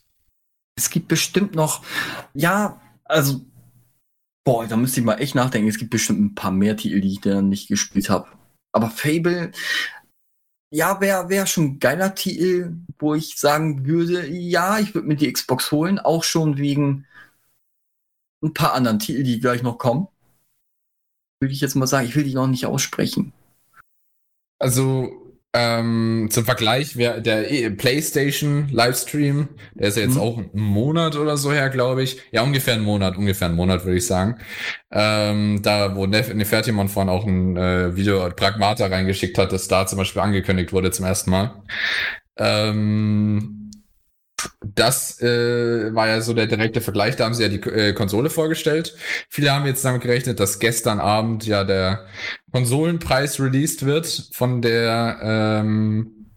Es 0.76 0.90
gibt 0.90 1.08
bestimmt 1.08 1.56
noch, 1.56 1.84
ja, 2.34 2.80
also, 3.06 3.42
boah, 4.44 4.68
da 4.68 4.78
müsste 4.78 5.00
ich 5.00 5.06
mal 5.06 5.20
echt 5.20 5.36
nachdenken. 5.36 5.68
Es 5.68 5.78
gibt 5.78 5.92
bestimmt 5.92 6.20
ein 6.22 6.36
paar 6.36 6.52
mehr 6.52 6.78
Titel, 6.78 7.02
die 7.02 7.14
ich 7.14 7.22
dann 7.22 7.50
nicht 7.50 7.68
gespielt 7.68 8.10
habe. 8.10 8.28
Aber 8.72 8.90
Fable, 8.90 9.52
ja, 10.74 11.02
wäre 11.02 11.30
wär 11.30 11.46
schon 11.46 11.64
ein 11.66 11.80
geiler 11.80 12.16
Titel, 12.16 12.78
wo 13.00 13.16
ich 13.16 13.38
sagen 13.38 13.86
würde, 13.86 14.28
ja, 14.28 14.80
ich 14.80 14.94
würde 14.94 15.08
mir 15.08 15.16
die 15.16 15.32
Xbox 15.32 15.72
holen, 15.72 16.00
auch 16.00 16.24
schon 16.24 16.58
wegen 16.58 17.06
ein 18.44 18.54
paar 18.54 18.74
anderen 18.74 19.00
Titel, 19.00 19.24
die 19.24 19.40
gleich 19.40 19.64
noch 19.64 19.78
kommen. 19.78 20.08
Würde 21.40 21.54
ich 21.54 21.62
jetzt 21.62 21.76
mal 21.76 21.88
sagen, 21.88 22.08
ich 22.08 22.16
will 22.16 22.24
die 22.24 22.34
noch 22.34 22.48
nicht 22.48 22.66
aussprechen. 22.66 23.34
Also 24.60 25.12
ähm, 25.54 26.30
zum 26.32 26.46
Vergleich, 26.46 26.96
wer, 26.96 27.20
der 27.20 27.52
E- 27.52 27.72
PlayStation 27.72 28.70
Livestream, 28.70 29.50
der 29.74 29.90
ist 29.90 29.98
ja 29.98 30.04
jetzt 30.04 30.16
Mhm. 30.16 30.22
auch 30.22 30.38
einen 30.38 30.50
Monat 30.54 31.16
oder 31.18 31.36
so 31.36 31.52
her, 31.52 31.70
glaube 31.70 32.04
ich. 32.04 32.22
Ja, 32.32 32.44
ungefähr 32.44 32.76
einen 32.76 32.86
Monat, 32.86 33.18
ungefähr 33.18 33.48
einen 33.48 33.58
Monat, 33.58 33.84
würde 33.84 33.98
ich 33.98 34.06
sagen. 34.08 34.38
Ähm, 34.92 35.62
da, 35.62 35.96
wo 35.96 36.06
Nef 36.06 36.34
Nefertimon 36.34 36.88
vorhin 36.90 37.10
auch 37.10 37.26
ein 37.26 37.58
äh, 37.58 37.96
Video 37.96 38.30
Pragmata 38.30 38.86
reingeschickt 38.86 39.38
hat, 39.38 39.52
das 39.52 39.68
da 39.68 39.86
zum 39.88 39.98
Beispiel 39.98 40.22
angekündigt 40.22 40.72
wurde 40.72 40.92
zum 40.92 41.06
ersten 41.06 41.32
Mal. 41.32 41.64
Ähm, 42.38 43.61
das 44.64 45.22
äh, 45.22 45.94
war 45.94 46.08
ja 46.08 46.22
so 46.22 46.34
der 46.34 46.48
direkte 46.48 46.82
Vergleich. 46.82 47.16
Da 47.16 47.26
haben 47.26 47.34
sie 47.34 47.44
ja 47.44 47.50
die 47.50 47.62
äh, 47.62 47.94
Konsole 47.94 48.30
vorgestellt. 48.30 48.96
Viele 49.30 49.52
haben 49.52 49.66
jetzt 49.66 49.84
damit 49.86 50.02
gerechnet, 50.02 50.40
dass 50.40 50.60
gestern 50.60 51.00
Abend 51.00 51.46
ja 51.46 51.64
der 51.64 52.06
Konsolenpreis 52.52 53.40
released 53.40 53.86
wird 53.86 54.30
von 54.34 54.62
der 54.62 55.20
ähm, 55.24 56.32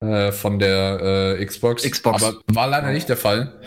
äh, 0.00 0.32
von 0.32 0.58
der 0.58 1.36
äh, 1.38 1.44
Xbox. 1.44 1.82
Xbox. 1.88 2.22
Aber 2.22 2.40
war 2.52 2.68
leider 2.68 2.92
nicht 2.92 3.08
der 3.08 3.16
Fall. 3.16 3.60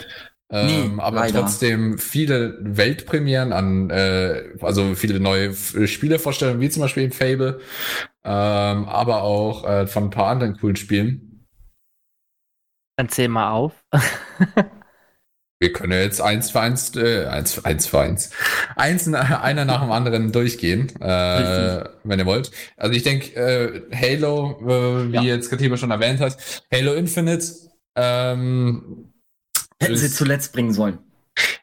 Ähm, 0.51 0.68
Nee, 0.68 1.01
aber 1.01 1.22
leider. 1.22 1.41
trotzdem 1.41 1.97
viele 1.97 2.58
Weltpremieren 2.62 3.54
an, 3.54 3.89
äh, 3.89 4.43
also 4.62 4.93
viele 4.93 5.20
neue 5.20 5.47
F- 5.49 5.76
Spielevorstellungen, 5.88 6.62
wie 6.62 6.70
zum 6.70 6.82
Beispiel 6.84 7.04
in 7.04 7.12
Fable, 7.12 7.60
ähm, 8.24 8.86
aber 8.86 9.24
auch 9.24 9.68
äh, 9.68 9.88
von 9.88 10.04
ein 10.06 10.10
paar 10.12 10.28
anderen 10.28 10.58
coolen 10.60 10.76
Spielen. 10.76 11.33
Dann 12.96 13.10
zähl 13.10 13.28
mal 13.28 13.52
auf. 13.52 13.74
wir 15.60 15.74
können 15.74 15.94
jetzt 15.94 16.22
eins 16.22 16.52
für 16.52 16.60
eins, 16.60 16.96
äh, 16.96 17.26
eins, 17.26 17.64
eins 17.64 17.88
für 17.88 18.00
eins, 18.00 18.32
eins 18.76 19.08
einer 19.08 19.66
nach 19.66 19.82
dem 19.82 19.91
anderen 19.91 20.32
durchgehen, 20.32 20.89
äh, 21.02 21.86
wenn 22.04 22.20
ihr 22.20 22.26
wollt. 22.26 22.52
Also 22.78 22.94
ich 22.94 23.04
denke, 23.04 23.34
äh, 23.36 23.82
Halo, 23.96 24.60
äh, 24.62 25.12
wie 25.12 25.16
ja. 25.16 25.22
jetzt 25.22 25.50
Katiba 25.50 25.78
schon 25.78 25.91
erwähnt 25.91 26.20
hat, 26.20 26.38
Halo 26.72 26.94
Infinite, 26.94 27.46
ähm, 27.96 29.14
hätten 29.80 29.98
sie 29.98 30.12
zuletzt 30.12 30.54
bringen 30.54 30.74
sollen. 30.74 31.00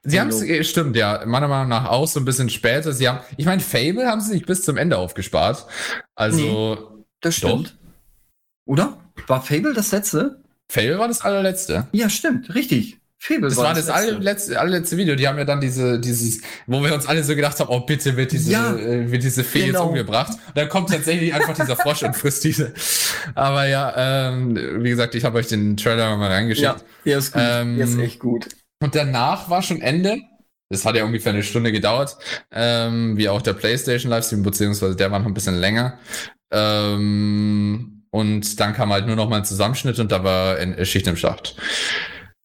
Sie 0.03 0.19
haben 0.19 0.29
es, 0.29 0.43
äh, 0.43 0.65
stimmt, 0.65 0.97
ja, 0.97 1.23
meiner 1.27 1.47
Meinung 1.47 1.69
nach 1.69 1.91
auch 1.91 2.09
so 2.09 2.21
ein 2.21 2.25
bisschen 2.25 2.49
später. 2.49 2.93
Sie 2.93 3.09
haben, 3.09 3.21
ich 3.37 3.45
meine, 3.45 3.61
Fable 3.61 4.07
haben 4.07 4.21
sie 4.21 4.33
nicht 4.33 4.47
bis 4.47 4.63
zum 4.63 4.77
Ende 4.77 4.97
aufgespart. 4.97 5.67
Also. 6.15 6.39
Nee, 6.39 7.05
das 7.21 7.37
stimmt. 7.37 7.69
Doch. 7.69 8.73
Oder? 8.73 8.99
War 9.27 9.43
Fable 9.43 9.75
das 9.75 9.93
letzte? 9.93 10.43
Fable 10.71 11.01
war 11.01 11.09
das 11.09 11.23
allerletzte. 11.23 11.89
Ja, 11.91 12.09
stimmt, 12.09 12.55
richtig. 12.55 12.99
Fable 13.19 13.49
das 13.49 13.57
war, 13.57 13.75
das, 13.75 13.87
das 13.87 13.95
allerletzte, 13.95 14.59
allerletzte 14.59 14.97
Video. 14.97 15.17
Die 15.17 15.27
haben 15.27 15.37
ja 15.37 15.45
dann 15.45 15.61
diese, 15.61 15.99
dieses, 15.99 16.41
wo 16.69 16.81
wir 16.83 16.95
uns 16.95 17.07
alle 17.07 17.25
so 17.25 17.35
gedacht 17.35 17.59
haben, 17.59 17.69
oh 17.69 17.81
bitte 17.81 18.17
wird 18.17 18.31
diese, 18.31 18.53
ja, 18.53 18.77
äh, 18.77 19.11
wird 19.11 19.25
diese 19.25 19.43
Fee 19.43 19.67
genau. 19.67 19.81
jetzt 19.81 19.89
umgebracht. 19.89 20.31
Und 20.31 20.57
dann 20.57 20.69
kommt 20.69 20.91
tatsächlich 20.91 21.35
einfach 21.35 21.55
dieser 21.55 21.77
Frosch 21.77 22.05
und 22.05 22.15
frisst 22.15 22.45
diese. 22.45 22.73
Aber 23.35 23.67
ja, 23.67 24.31
ähm, 24.31 24.57
wie 24.85 24.91
gesagt, 24.91 25.17
ich 25.17 25.25
habe 25.25 25.39
euch 25.39 25.49
den 25.49 25.77
Trailer 25.77 26.17
mal 26.17 26.31
reingeschickt. 26.31 26.63
Ja, 26.63 26.77
der 27.05 27.19
ist 27.19 27.33
gut. 27.33 27.43
Ähm, 27.45 27.77
der 27.77 27.87
ist 27.87 27.99
echt 27.99 28.21
gut. 28.21 28.47
Und 28.81 28.95
danach 28.95 29.51
war 29.51 29.63
schon 29.63 29.83
Ende. 29.83 30.19
Das 30.71 30.87
hat 30.87 30.95
ja 30.95 31.05
ungefähr 31.05 31.33
eine 31.33 31.43
Stunde 31.43 31.73
gedauert, 31.73 32.17
ähm, 32.53 33.17
wie 33.17 33.29
auch 33.29 33.43
der 33.43 33.55
PlayStation 33.55 34.09
Livestream, 34.09 34.45
beziehungsweise 34.45 34.95
der 34.95 35.11
war 35.11 35.19
noch 35.19 35.27
ein 35.27 35.35
bisschen 35.35 35.57
länger. 35.57 35.99
Ähm, 36.53 38.00
und 38.11 38.61
dann 38.61 38.75
kam 38.75 38.93
halt 38.93 39.07
nur 39.07 39.17
noch 39.17 39.29
mal 39.29 39.39
ein 39.39 39.45
Zusammenschnitt 39.45 39.99
und 39.99 40.11
da 40.13 40.25
war 40.25 40.59
in, 40.59 40.85
Schicht 40.85 41.07
im 41.07 41.17
Schacht. 41.17 41.55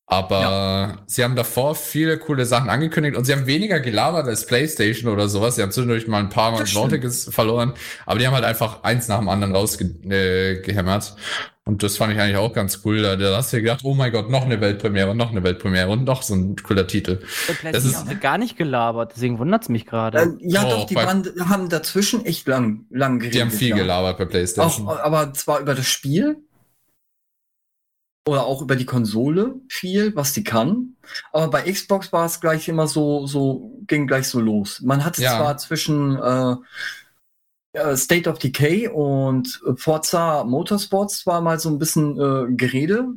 Aber 0.07 0.39
ja. 0.39 0.97
sie 1.07 1.23
haben 1.23 1.35
davor 1.35 1.73
viele 1.73 2.19
coole 2.19 2.45
Sachen 2.45 2.69
angekündigt 2.69 3.17
und 3.17 3.25
sie 3.25 3.33
haben 3.33 3.47
weniger 3.47 3.79
gelabert 3.79 4.27
als 4.27 4.45
PlayStation 4.45 5.11
oder 5.11 5.27
sowas. 5.29 5.55
Sie 5.55 5.63
haben 5.63 5.71
zwischendurch 5.71 6.07
mal 6.07 6.19
ein 6.19 6.29
paar 6.29 6.51
Mal 6.51 6.59
Worte 6.75 7.11
verloren, 7.11 7.73
aber 8.05 8.19
die 8.19 8.27
haben 8.27 8.35
halt 8.35 8.45
einfach 8.45 8.83
eins 8.83 9.07
nach 9.07 9.17
dem 9.17 9.29
anderen 9.29 9.55
rausgehämmert. 9.55 11.15
Äh, 11.17 11.21
und 11.67 11.81
das 11.81 11.97
fand 11.97 12.13
ich 12.13 12.19
eigentlich 12.19 12.37
auch 12.37 12.53
ganz 12.53 12.81
cool. 12.85 13.01
Da, 13.01 13.15
da 13.15 13.37
hast 13.37 13.51
du 13.51 13.59
gedacht, 13.59 13.79
oh 13.83 13.95
mein 13.95 14.11
Gott, 14.11 14.29
noch 14.29 14.45
eine 14.45 14.61
Weltpremiere 14.61 15.09
und 15.09 15.17
noch 15.17 15.31
eine 15.31 15.41
Weltpremiere 15.41 15.89
und 15.89 16.03
noch 16.03 16.21
so 16.21 16.35
ein 16.35 16.55
cooler 16.57 16.85
Titel. 16.85 17.21
Das 17.63 17.83
ist 17.83 18.21
gar 18.21 18.37
nicht 18.37 18.55
gelabert, 18.55 19.13
deswegen 19.15 19.39
wundert 19.39 19.63
es 19.63 19.69
mich 19.69 19.87
gerade. 19.87 20.19
Äh, 20.19 20.27
ja, 20.41 20.63
oh, 20.63 20.69
doch, 20.69 20.85
die 20.85 20.95
waren, 20.95 21.27
haben 21.49 21.69
dazwischen 21.69 22.23
echt 22.23 22.47
lang, 22.47 22.85
lang 22.91 23.17
geredet. 23.17 23.35
Die 23.35 23.41
haben 23.41 23.49
viel 23.49 23.69
ja. 23.69 23.77
gelabert 23.77 24.19
bei 24.19 24.25
PlayStation. 24.25 24.87
Auch, 24.87 24.99
aber 24.99 25.33
zwar 25.33 25.59
über 25.59 25.73
das 25.73 25.87
Spiel, 25.87 26.37
oder 28.27 28.45
auch 28.45 28.61
über 28.61 28.75
die 28.75 28.85
Konsole 28.85 29.55
viel, 29.69 30.15
was 30.15 30.33
die 30.33 30.43
kann. 30.43 30.95
Aber 31.31 31.49
bei 31.49 31.71
Xbox 31.71 32.11
war 32.11 32.25
es 32.25 32.41
gleich 32.41 32.67
immer 32.67 32.87
so, 32.87 33.27
so, 33.27 33.79
ging 33.87 34.07
gleich 34.07 34.27
so 34.27 34.39
los. 34.39 34.81
Man 34.81 35.05
hatte 35.05 35.21
ja. 35.21 35.37
zwar 35.37 35.57
zwischen 35.57 36.17
äh, 36.17 36.55
State 37.95 38.29
of 38.29 38.39
Decay 38.39 38.87
und 38.87 39.61
Forza 39.75 40.43
Motorsports 40.43 41.19
zwar 41.19 41.41
mal 41.41 41.59
so 41.59 41.69
ein 41.69 41.77
bisschen 41.77 42.19
äh, 42.19 42.51
Gerede, 42.55 43.09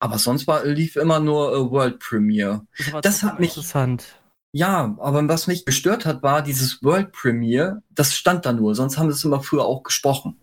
aber 0.00 0.18
sonst 0.18 0.46
war, 0.46 0.64
lief 0.64 0.96
immer 0.96 1.20
nur 1.20 1.54
äh, 1.54 1.70
World 1.70 2.00
Premiere. 2.00 2.66
Das, 2.76 3.02
das 3.02 3.22
hat 3.22 3.38
mich 3.38 3.50
interessant. 3.50 4.16
Ja, 4.52 4.96
aber 4.98 5.28
was 5.28 5.46
mich 5.46 5.64
gestört 5.64 6.06
hat, 6.06 6.24
war 6.24 6.42
dieses 6.42 6.82
World 6.82 7.12
Premiere, 7.12 7.82
das 7.90 8.16
stand 8.16 8.46
da 8.46 8.52
nur, 8.52 8.74
sonst 8.74 8.98
haben 8.98 9.08
sie 9.10 9.16
es 9.16 9.24
immer 9.24 9.42
früher 9.42 9.64
auch 9.64 9.84
gesprochen. 9.84 10.39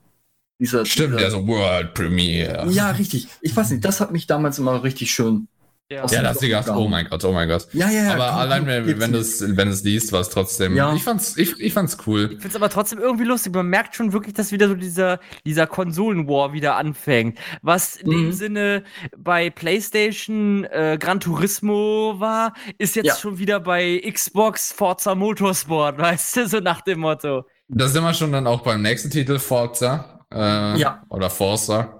Dieser, 0.60 0.86
Stimmt, 0.86 1.14
dieser, 1.14 1.22
ja, 1.22 1.30
so 1.30 1.48
World 1.48 1.94
Premiere. 1.94 2.68
Ja, 2.72 2.92
richtig. 2.92 3.28
Ich 3.42 3.56
weiß 3.56 3.72
nicht, 3.72 3.86
das 3.86 4.00
hat 4.00 4.12
mich 4.12 4.26
damals 4.26 4.58
immer 4.58 4.84
richtig 4.84 5.12
schön. 5.12 5.48
Ja, 5.90 6.06
ja 6.08 6.22
da 6.22 6.30
hast 6.30 6.42
du 6.42 6.48
gedacht, 6.48 6.68
oh 6.68 6.90
mein 6.90 7.08
Gott, 7.08 7.24
oh 7.24 7.32
mein 7.32 7.48
Gott. 7.48 7.68
Ja, 7.72 7.90
ja, 7.90 8.04
ja. 8.04 8.14
Aber 8.16 8.28
komm, 8.28 8.40
allein, 8.40 8.60
komm, 8.66 8.68
wenn, 8.68 9.00
wenn 9.00 9.12
du 9.14 9.20
es 9.20 9.42
wenn 9.42 9.70
du's 9.70 9.84
liest, 9.84 10.12
war 10.12 10.20
es 10.20 10.28
trotzdem. 10.28 10.76
Ja. 10.76 10.94
Ich 10.94 11.04
fand's, 11.04 11.38
ich, 11.38 11.58
ich 11.62 11.72
fand's 11.72 11.98
cool. 12.06 12.30
Ich 12.34 12.42
find's 12.42 12.58
aber 12.58 12.70
trotzdem 12.70 13.00
irgendwie 13.00 13.24
lustig. 13.24 13.56
Man 13.56 13.68
merkt 13.68 13.96
schon 13.96 14.12
wirklich, 14.12 14.34
dass 14.34 14.52
wieder 14.52 14.68
so 14.68 14.76
dieser, 14.76 15.22
dieser 15.46 15.66
Konsolen-War 15.66 16.52
wieder 16.52 16.76
anfängt. 16.76 17.40
Was 17.62 17.96
in 17.96 18.10
mhm. 18.10 18.12
dem 18.12 18.32
Sinne 18.34 18.84
bei 19.18 19.50
PlayStation 19.50 20.66
äh, 20.66 20.98
Gran 21.00 21.22
Turismo 21.22 22.16
war, 22.18 22.54
ist 22.80 22.98
jetzt 22.98 23.06
ja. 23.06 23.16
schon 23.16 23.38
wieder 23.38 23.62
bei 23.62 24.02
Xbox 24.12 24.74
Forza 24.74 25.16
Motorsport, 25.16 25.98
weißt 26.00 26.36
du, 26.36 26.48
so 26.50 26.60
nach 26.60 26.82
dem 26.82 27.00
Motto. 27.00 27.46
Da 27.70 27.88
sind 27.88 28.04
wir 28.04 28.14
schon 28.14 28.34
dann 28.34 28.46
auch 28.46 28.62
beim 28.62 28.82
nächsten 28.82 29.10
Titel, 29.10 29.40
Forza 29.40 30.17
äh, 30.34 30.80
ja. 30.80 31.04
oder 31.10 31.30
Forza. 31.30 31.98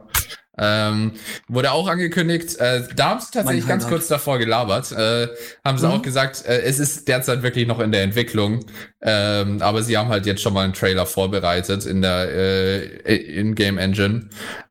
Ähm, 0.60 1.12
wurde 1.48 1.72
auch 1.72 1.88
angekündigt, 1.88 2.58
äh, 2.58 2.82
da 2.96 3.10
haben 3.10 3.20
sie 3.20 3.32
tatsächlich 3.32 3.68
ganz 3.68 3.88
kurz 3.88 4.08
davor 4.08 4.40
gelabert, 4.40 4.92
äh, 4.92 5.28
haben 5.64 5.78
sie 5.78 5.86
mhm. 5.86 5.94
auch 5.94 6.02
gesagt, 6.02 6.46
äh, 6.48 6.62
es 6.62 6.80
ist 6.80 7.08
derzeit 7.08 7.44
wirklich 7.44 7.68
noch 7.68 7.80
in 7.80 7.92
der 7.92 8.02
Entwicklung, 8.02 8.66
ähm, 9.02 9.62
aber 9.62 9.84
sie 9.84 10.00
haben 10.00 10.10
halt 10.10 10.26
jetzt 10.26 10.42
schon 10.42 10.56
mal 10.56 10.64
einen 10.64 10.74
Trailer 10.74 11.06
vorbereitet 11.06 11.86
in 11.86 12.02
der 12.02 12.30
äh, 12.32 13.16
In-Game 13.16 13.78
Engine. 13.78 14.30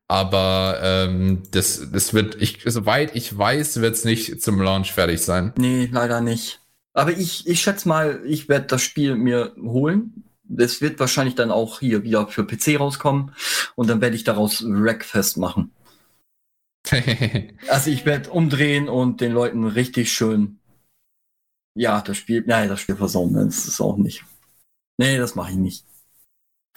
Aber 0.09 0.79
ähm, 0.81 1.43
das, 1.51 1.89
das 1.91 2.13
wird, 2.13 2.35
ich, 2.41 2.59
soweit 2.65 3.15
ich 3.15 3.37
weiß, 3.37 3.79
wird 3.81 3.95
es 3.95 4.05
nicht 4.05 4.41
zum 4.41 4.61
Launch 4.61 4.91
fertig 4.91 5.21
sein. 5.21 5.53
Nee, 5.57 5.89
leider 5.91 6.21
nicht. 6.21 6.59
Aber 6.93 7.11
ich, 7.11 7.47
ich 7.47 7.61
schätze 7.61 7.87
mal, 7.87 8.21
ich 8.25 8.49
werde 8.49 8.67
das 8.67 8.81
Spiel 8.81 9.15
mir 9.15 9.53
holen 9.61 10.26
es 10.57 10.81
wird 10.81 10.99
wahrscheinlich 10.99 11.35
dann 11.35 11.51
auch 11.51 11.79
hier 11.79 12.03
wieder 12.03 12.27
für 12.27 12.45
PC 12.45 12.79
rauskommen 12.79 13.33
und 13.75 13.89
dann 13.89 14.01
werde 14.01 14.15
ich 14.15 14.23
daraus 14.23 14.63
Rackfest 14.65 15.37
machen. 15.37 15.71
also 17.69 17.89
ich 17.89 18.05
werde 18.05 18.29
umdrehen 18.29 18.87
und 18.87 19.19
den 19.19 19.33
Leuten 19.33 19.65
richtig 19.65 20.11
schön 20.11 20.59
ja, 21.77 22.01
das 22.01 22.17
Spiel, 22.17 22.43
nein, 22.45 22.69
das 22.69 22.81
Spiel 22.81 22.95
versauen, 22.95 23.33
das 23.33 23.67
ist 23.67 23.79
auch 23.79 23.97
nicht. 23.97 24.25
Nee, 24.97 25.17
das 25.17 25.35
mache 25.35 25.51
ich 25.51 25.57
nicht. 25.57 25.85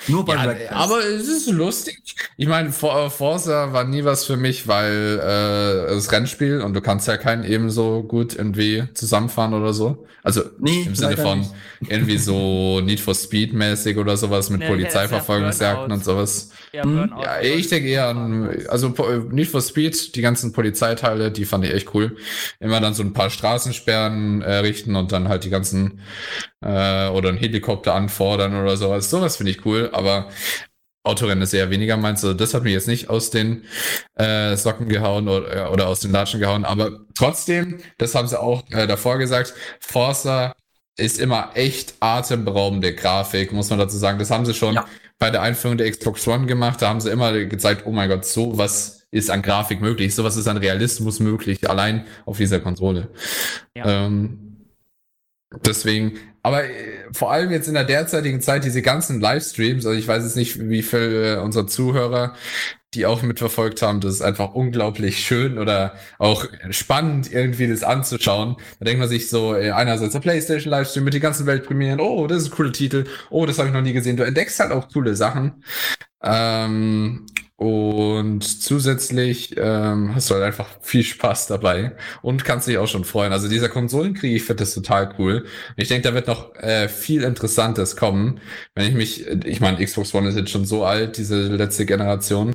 Nur 0.09 0.25
bei 0.25 0.35
ja, 0.35 0.73
Aber 0.73 1.05
es 1.05 1.29
ist 1.29 1.51
lustig. 1.51 2.01
Ich 2.37 2.49
meine, 2.49 2.73
Forza 2.73 3.73
war 3.73 3.85
nie 3.85 4.05
was 4.05 4.25
für 4.25 4.37
mich, 4.37 4.67
weil 4.67 5.19
äh, 5.21 5.95
das 5.95 6.11
Rennspiel 6.11 6.61
und 6.63 6.75
du 6.75 6.81
kannst 6.81 7.07
ja 7.09 7.17
keinen 7.17 7.45
ebenso 7.45 8.03
gut 8.03 8.35
irgendwie 8.35 8.85
zusammenfahren 8.95 9.55
oder 9.55 9.73
so. 9.73 10.07
Also 10.23 10.43
nee, 10.59 10.83
im 10.83 10.95
Sinne 10.95 11.17
von 11.17 11.41
nicht. 11.41 11.53
irgendwie 11.89 12.19
so 12.19 12.81
Need 12.81 13.01
for 13.01 13.15
Speed 13.15 13.53
mäßig 13.53 13.97
oder 13.97 14.17
sowas 14.17 14.51
mit 14.51 14.61
nee, 14.61 14.69
Polizeiverfolgungsjagden 14.69 15.93
und 15.93 16.05
sowas. 16.05 16.51
Ja, 16.73 16.85
hm? 16.85 17.13
ja 17.21 17.41
ich 17.41 17.69
denke 17.69 17.89
eher 17.89 18.09
an, 18.09 18.65
also 18.69 18.89
Need 19.31 19.49
for 19.49 19.61
Speed, 19.61 20.15
die 20.15 20.21
ganzen 20.21 20.53
Polizeiteile, 20.53 21.31
die 21.31 21.45
fand 21.45 21.65
ich 21.65 21.73
echt 21.73 21.95
cool. 21.95 22.17
Immer 22.61 22.81
dann 22.81 22.95
so 22.95 23.03
ein 23.03 23.13
paar 23.13 23.31
Straßensperren 23.31 24.43
errichten 24.43 24.97
und 24.97 25.13
dann 25.13 25.29
halt 25.29 25.45
die 25.45 25.51
ganzen 25.51 26.01
äh, 26.61 27.09
oder 27.09 27.31
ein 27.31 27.37
Helikopter 27.37 27.95
anfordern 27.95 28.61
oder 28.61 28.77
sowas. 28.77 29.11
Sowas 29.11 29.37
finde 29.37 29.53
ich 29.53 29.65
cool, 29.67 29.91
aber 29.93 30.29
Autorennen 31.03 31.43
ist 31.43 31.55
eher 31.55 31.71
weniger 31.71 31.97
meins. 31.97 32.23
Also 32.25 32.35
das 32.35 32.53
hat 32.53 32.63
mich 32.63 32.75
jetzt 32.75 32.89
nicht 32.89 33.09
aus 33.09 33.31
den 33.31 33.65
äh, 34.17 34.55
Socken 34.57 34.89
gehauen 34.89 35.29
oder, 35.29 35.73
oder 35.73 35.89
aus 35.89 36.01
den 36.01 36.13
Latschen 36.13 36.41
gehauen. 36.41 36.65
Aber 36.65 37.01
trotzdem, 37.17 37.79
das 37.99 38.15
haben 38.15 38.29
sie 38.29 38.41
auch 38.41 38.63
äh, 38.71 38.87
davor 38.87 39.19
gesagt, 39.19 39.55
Forza 39.81 40.55
ist 40.97 41.19
immer 41.19 41.53
echt 41.55 41.95
atemberaubende 42.01 42.95
Grafik, 42.95 43.53
muss 43.53 43.71
man 43.71 43.79
dazu 43.79 43.97
sagen. 43.97 44.19
Das 44.19 44.31
haben 44.31 44.45
sie 44.45 44.53
schon 44.53 44.75
ja. 44.75 44.87
Bei 45.21 45.31
der 45.31 45.43
Einführung 45.43 45.79
der 45.79 45.89
Xbox 45.89 46.27
One 46.27 46.47
gemacht. 46.47 46.83
Da 46.83 46.89
haben 46.89 47.01
sie 47.01 47.11
immer 47.11 47.33
gezeigt, 47.45 47.83
oh 47.87 47.93
mein 47.93 48.09
Gott, 48.09 48.25
so 48.25 48.59
was 48.59 49.07
ist 49.13 49.31
an 49.31 49.43
Grafik 49.43 49.81
möglich, 49.81 50.15
sowas 50.15 50.37
ist 50.37 50.49
an 50.49 50.57
Realismus 50.57 51.21
möglich, 51.21 51.69
allein 51.69 52.07
auf 52.27 52.39
dieser 52.39 52.61
Konsole. 52.61 53.11
Ja. 53.75 54.07
Ähm, 54.07 54.57
deswegen, 55.65 56.19
aber 56.43 56.65
äh, 56.65 56.71
vor 57.13 57.33
allem 57.33 57.51
jetzt 57.51 57.69
in 57.69 57.75
der 57.75 57.85
derzeitigen 57.85 58.41
Zeit, 58.41 58.65
diese 58.65 58.83
ganzen 58.83 59.21
Livestreams, 59.21 59.87
also 59.87 59.99
ich 59.99 60.09
weiß 60.09 60.23
jetzt 60.23 60.37
nicht, 60.37 60.69
wie 60.69 60.83
viele 60.83 61.37
äh, 61.37 61.39
unserer 61.39 61.67
Zuhörer 61.67 62.35
die 62.95 63.07
auch 63.07 63.23
mitverfolgt 63.23 63.83
haben, 63.83 64.01
das 64.01 64.15
ist 64.15 64.23
einfach 64.23 64.55
unglaublich 64.55 65.25
schön 65.25 65.59
oder 65.59 65.95
auch 66.19 66.47
spannend, 66.71 67.33
irgendwie 67.33 67.69
das 67.69 67.85
anzuschauen. 67.85 68.57
Da 68.81 68.85
denkt 68.85 68.99
man 68.99 69.09
sich 69.09 69.31
so, 69.31 69.55
äh, 69.55 69.71
einerseits 69.71 70.13
der 70.13 70.21
PlayStation 70.21 70.73
Livestream 70.73 71.05
mit 71.05 71.15
den 71.15 71.21
ganzen 71.21 71.47
Weltpremieren, 71.47 72.01
oh, 72.01 72.27
das 72.27 72.43
ist 72.43 72.49
ein 72.49 72.57
cooler 72.57 72.73
Titel, 72.73 73.05
oh, 73.31 73.47
das 73.47 73.59
habe 73.59 73.69
ich 73.69 73.75
noch 73.75 73.83
nie 73.83 73.93
gesehen. 73.93 74.17
Du 74.17 74.25
entdeckst 74.25 74.59
halt 74.59 74.73
auch 74.73 74.89
coole 74.93 75.15
Sachen. 75.15 75.63
Ähm, 76.23 77.27
und 77.61 78.41
zusätzlich 78.41 79.55
ähm, 79.59 80.15
hast 80.15 80.31
du 80.31 80.35
halt 80.35 80.45
einfach 80.45 80.79
viel 80.81 81.05
Spaß 81.05 81.47
dabei 81.49 81.93
und 82.23 82.43
kannst 82.43 82.67
dich 82.67 82.79
auch 82.79 82.87
schon 82.87 83.05
freuen. 83.05 83.35
Also 83.35 83.51
dieser 83.51 83.69
Konsolenkrieg, 83.69 84.35
ich 84.35 84.45
finde 84.45 84.63
das 84.63 84.73
total 84.73 85.15
cool. 85.19 85.45
Ich 85.77 85.89
denke, 85.89 86.09
da 86.09 86.15
wird 86.15 86.27
noch 86.27 86.55
äh, 86.55 86.89
viel 86.89 87.23
Interessantes 87.23 87.97
kommen. 87.97 88.41
Wenn 88.75 88.87
ich 88.87 88.95
mich, 88.95 89.27
ich 89.45 89.61
meine, 89.61 89.85
Xbox 89.85 90.15
One 90.15 90.31
ist 90.31 90.37
jetzt 90.37 90.49
schon 90.49 90.65
so 90.65 90.87
alt, 90.87 91.19
diese 91.19 91.49
letzte 91.49 91.85
Generation. 91.85 92.55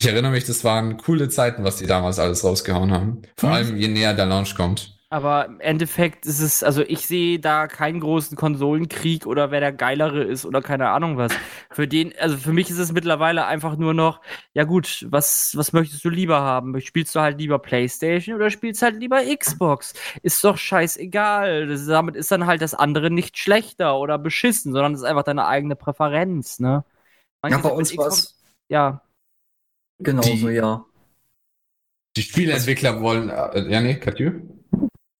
Ich 0.00 0.08
erinnere 0.08 0.32
mich, 0.32 0.44
das 0.44 0.64
waren 0.64 0.96
coole 0.96 1.28
Zeiten, 1.28 1.62
was 1.62 1.76
die 1.76 1.86
damals 1.86 2.18
alles 2.18 2.42
rausgehauen 2.42 2.90
haben. 2.90 3.22
Vor 3.36 3.50
mhm. 3.50 3.54
allem, 3.54 3.76
je 3.76 3.86
näher 3.86 4.12
der 4.12 4.26
Launch 4.26 4.56
kommt. 4.56 4.98
Aber 5.12 5.44
im 5.44 5.60
Endeffekt 5.60 6.24
ist 6.24 6.40
es, 6.40 6.62
also 6.62 6.80
ich 6.80 7.06
sehe 7.06 7.38
da 7.38 7.66
keinen 7.66 8.00
großen 8.00 8.34
Konsolenkrieg 8.34 9.26
oder 9.26 9.50
wer 9.50 9.60
der 9.60 9.70
geilere 9.70 10.22
ist 10.22 10.46
oder 10.46 10.62
keine 10.62 10.88
Ahnung 10.88 11.18
was. 11.18 11.34
Für 11.70 11.86
den, 11.86 12.14
also 12.18 12.38
für 12.38 12.54
mich 12.54 12.70
ist 12.70 12.78
es 12.78 12.92
mittlerweile 12.92 13.44
einfach 13.44 13.76
nur 13.76 13.92
noch, 13.92 14.22
ja 14.54 14.64
gut, 14.64 15.06
was, 15.10 15.52
was 15.54 15.74
möchtest 15.74 16.02
du 16.02 16.08
lieber 16.08 16.40
haben? 16.40 16.80
Spielst 16.80 17.14
du 17.14 17.20
halt 17.20 17.38
lieber 17.38 17.58
Playstation 17.58 18.36
oder 18.36 18.48
spielst 18.48 18.80
halt 18.80 19.00
lieber 19.00 19.20
Xbox? 19.22 19.92
Ist 20.22 20.42
doch 20.44 20.56
scheißegal. 20.56 21.66
Das, 21.66 21.84
damit 21.84 22.16
ist 22.16 22.32
dann 22.32 22.46
halt 22.46 22.62
das 22.62 22.72
andere 22.72 23.10
nicht 23.10 23.36
schlechter 23.36 23.98
oder 23.98 24.16
beschissen, 24.16 24.72
sondern 24.72 24.94
es 24.94 25.00
ist 25.00 25.06
einfach 25.06 25.24
deine 25.24 25.46
eigene 25.46 25.76
Präferenz, 25.76 26.58
ne? 26.58 26.86
Manche 27.42 27.58
ja, 27.58 27.62
bei 27.62 27.74
uns 27.74 27.94
war 27.98 28.16
Ja. 28.68 29.02
Genauso, 29.98 30.48
ja. 30.48 30.86
Die 32.16 32.22
Spieleentwickler 32.22 33.02
wollen, 33.02 33.28
äh, 33.28 33.68
ja, 33.70 33.82
nee, 33.82 33.96
Katju? 33.96 34.61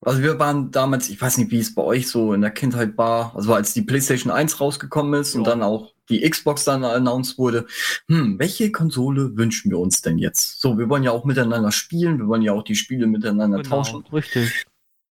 Also 0.05 0.21
wir 0.21 0.39
waren 0.39 0.73
damals, 0.73 1.09
ich 1.09 1.21
weiß 1.21 1.39
nicht, 1.39 1.53
wie 1.53 1.61
es 1.61 1.75
bei 1.75 1.83
euch 1.83 2.09
so 2.09 2.35
in 2.35 2.41
der 2.41 2.51
Kindheit 2.51 2.99
war, 2.99 3.35
also 3.37 3.55
als 3.55 3.73
die 3.73 3.83
PlayStation 3.83 4.33
1 4.33 4.61
rausgekommen 4.61 5.21
ist 5.21 5.35
ja. 5.35 5.39
und 5.39 5.47
dann 5.47 5.63
auch 5.63 5.93
die 6.09 6.29
Xbox 6.29 6.65
dann 6.65 6.85
announced 6.85 7.39
wurde, 7.39 7.67
hm, 8.09 8.39
welche 8.39 8.73
Konsole 8.73 9.37
wünschen 9.37 9.71
wir 9.71 9.79
uns 9.79 10.03
denn 10.03 10.19
jetzt? 10.19 10.61
So, 10.61 10.77
wir 10.77 10.89
wollen 10.89 11.05
ja 11.05 11.13
auch 11.13 11.25
miteinander 11.25 11.71
spielen, 11.71 12.19
wir 12.19 12.27
wollen 12.27 12.43
ja 12.43 12.53
auch 12.53 12.65
die 12.65 12.75
Spiele 12.75 13.07
miteinander 13.07 13.63
genau, 13.63 13.77
tauschen. 13.77 14.05
Richtig. 14.13 14.67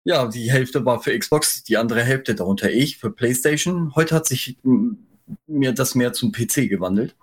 Ja, 0.06 0.28
die 0.28 0.52
Hälfte 0.52 0.86
war 0.86 1.02
für 1.04 1.18
Xbox, 1.18 1.64
die 1.64 1.78
andere 1.78 2.02
Hälfte, 2.02 2.34
darunter 2.34 2.72
ich, 2.72 2.98
für 2.98 3.12
PlayStation. 3.12 3.94
Heute 3.96 4.16
hat 4.16 4.26
sich 4.26 4.58
mir 5.46 5.72
das 5.72 5.94
mehr 5.94 6.14
zum 6.14 6.32
PC 6.32 6.68
gewandelt. 6.68 7.16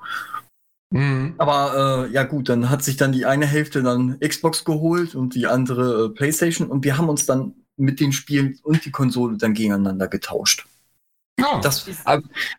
Mhm. 0.91 1.35
Aber 1.39 2.07
äh, 2.09 2.13
ja 2.13 2.23
gut, 2.23 2.49
dann 2.49 2.71
hat 2.71 2.83
sich 2.83 2.97
dann 2.97 3.13
die 3.13 3.27
eine 3.27 3.47
Hälfte 3.47 3.83
dann 3.83 4.19
Xbox 4.21 4.65
geholt 4.65 5.15
und 5.15 5.35
die 5.35 5.47
andere 5.47 6.07
äh, 6.07 6.09
PlayStation 6.11 6.69
und 6.69 6.85
wir 6.85 6.97
haben 6.97 7.09
uns 7.09 7.27
dann 7.27 7.55
mit 7.77 8.01
den 8.01 8.13
Spielen 8.13 8.59
und 8.63 8.85
die 8.85 8.91
Konsole 8.91 9.37
dann 9.37 9.55
gegeneinander 9.55 10.09
getauscht. 10.09 10.67
Oh. 11.43 11.61
Das, 11.63 11.85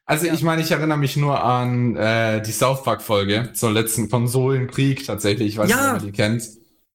also 0.06 0.26
ja. 0.28 0.34
ich 0.34 0.44
meine, 0.44 0.62
ich 0.62 0.70
erinnere 0.70 1.00
mich 1.00 1.18
nur 1.18 1.44
an 1.44 1.96
äh, 1.96 2.42
die 2.42 2.52
South 2.52 2.84
Park 2.84 3.02
Folge 3.02 3.50
zur 3.54 3.72
letzten 3.72 4.10
Konsolenkrieg 4.10 5.06
tatsächlich. 5.06 5.48
Ich 5.48 5.58
weiß 5.58 5.70
ja. 5.70 5.78
nicht, 5.78 5.96
ob 5.96 6.02
ihr 6.02 6.12
die 6.12 6.18
kennt. 6.18 6.44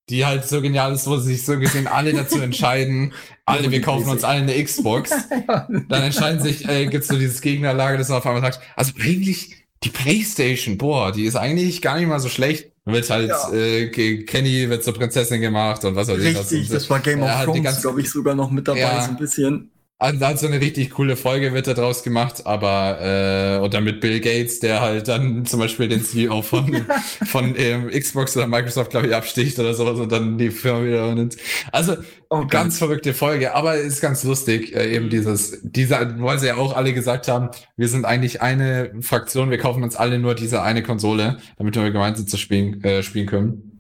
Die 0.09 0.27
halt 0.27 0.45
so 0.45 0.61
genial 0.61 0.93
ist, 0.93 1.07
wo 1.07 1.17
sie 1.17 1.35
sich 1.35 1.45
so 1.45 1.59
gesehen 1.59 1.87
alle 1.87 2.13
dazu 2.13 2.41
entscheiden, 2.41 3.13
alle, 3.47 3.71
wir 3.71 3.81
kaufen 3.81 4.09
uns 4.11 4.25
alle 4.25 4.43
eine 4.43 4.63
Xbox. 4.63 5.11
Dann 5.47 6.03
entscheiden 6.03 6.41
sich, 6.41 6.69
äh, 6.69 6.87
gibt's 6.87 7.09
so 7.09 7.17
dieses 7.17 7.41
Gegnerlager, 7.41 7.99
das 7.99 8.11
auf 8.11 8.27
einmal 8.27 8.43
sagt, 8.43 8.61
also 8.77 8.93
eigentlich 9.01 9.62
die 9.85 9.91
Playstation, 9.91 10.79
boah, 10.79 11.13
die 11.13 11.25
ist 11.25 11.37
eigentlich 11.37 11.83
gar 11.83 11.97
nicht 11.99 12.09
mal 12.09 12.21
so 12.21 12.29
schlecht. 12.29 12.71
Wird 12.85 13.09
halt, 13.11 13.29
ja. 13.29 13.53
äh, 13.53 13.89
Kenny 14.25 14.69
wird 14.69 14.83
zur 14.83 14.95
Prinzessin 14.95 15.41
gemacht 15.41 15.85
und 15.85 15.95
was 15.95 16.09
weiß 16.09 16.19
ich. 16.19 16.37
Richtig, 16.37 16.69
das 16.69 16.91
war 16.91 16.99
Game 16.99 17.23
of 17.23 17.31
Thrones, 17.45 17.81
glaube 17.81 18.01
ich, 18.01 18.11
sogar 18.11 18.35
noch 18.35 18.51
mit 18.51 18.67
dabei, 18.67 18.81
ja, 18.81 19.03
so 19.03 19.11
ein 19.11 19.17
bisschen. 19.17 19.72
Also, 20.03 20.25
also 20.25 20.47
eine 20.49 20.61
richtig 20.61 20.91
coole 20.91 21.15
Folge 21.15 21.55
wird 21.55 21.69
da 21.69 21.75
draus 21.75 22.03
gemacht, 22.03 22.45
aber 22.45 22.99
äh, 23.01 23.65
und 23.65 23.73
dann 23.73 23.85
mit 23.85 24.01
Bill 24.01 24.19
Gates, 24.19 24.59
der 24.59 24.81
halt 24.81 25.07
dann 25.07 25.47
zum 25.47 25.61
Beispiel 25.61 25.87
den 25.87 26.03
CEO 26.03 26.43
von, 26.43 26.85
von 27.25 27.55
ähm, 27.57 27.89
Xbox 27.89 28.37
oder 28.37 28.49
Microsoft, 28.49 28.91
glaube 28.91 29.07
ich, 29.07 29.15
absticht 29.15 29.61
oder 29.61 29.75
sowas 29.75 30.01
und 30.01 30.11
dann 30.11 30.39
die 30.39 30.51
Firma 30.51 30.85
wieder 30.85 31.15
nimmt. 31.15 31.37
Also 31.71 31.99
oh, 32.31 32.45
ganz 32.49 32.79
verrückte 32.79 33.15
Folge, 33.15 33.55
aber 33.55 33.77
ist 33.77 34.01
ganz 34.01 34.25
lustig, 34.25 34.75
äh, 34.75 34.93
eben 34.93 35.09
dieses, 35.09 35.61
dieser, 35.63 36.21
weil 36.21 36.41
sie 36.41 36.49
ja 36.49 36.57
auch 36.57 36.75
alle 36.77 36.95
gesagt 36.95 37.29
haben, 37.29 37.51
wir 37.77 37.87
sind 37.87 38.05
eigentlich 38.05 38.43
eine 38.43 38.91
Fraktion, 39.03 39.51
wir 39.51 39.59
kaufen 39.59 39.85
uns 39.85 39.95
alle 39.95 40.19
nur 40.19 40.35
diese 40.35 40.63
eine 40.63 40.83
Konsole, 40.83 41.39
damit 41.59 41.77
wir 41.77 41.89
gemeinsam 41.93 42.27
zu 42.27 42.39
spielen, 42.39 42.83
äh, 42.83 43.05
spielen 43.05 43.27
können. 43.27 43.72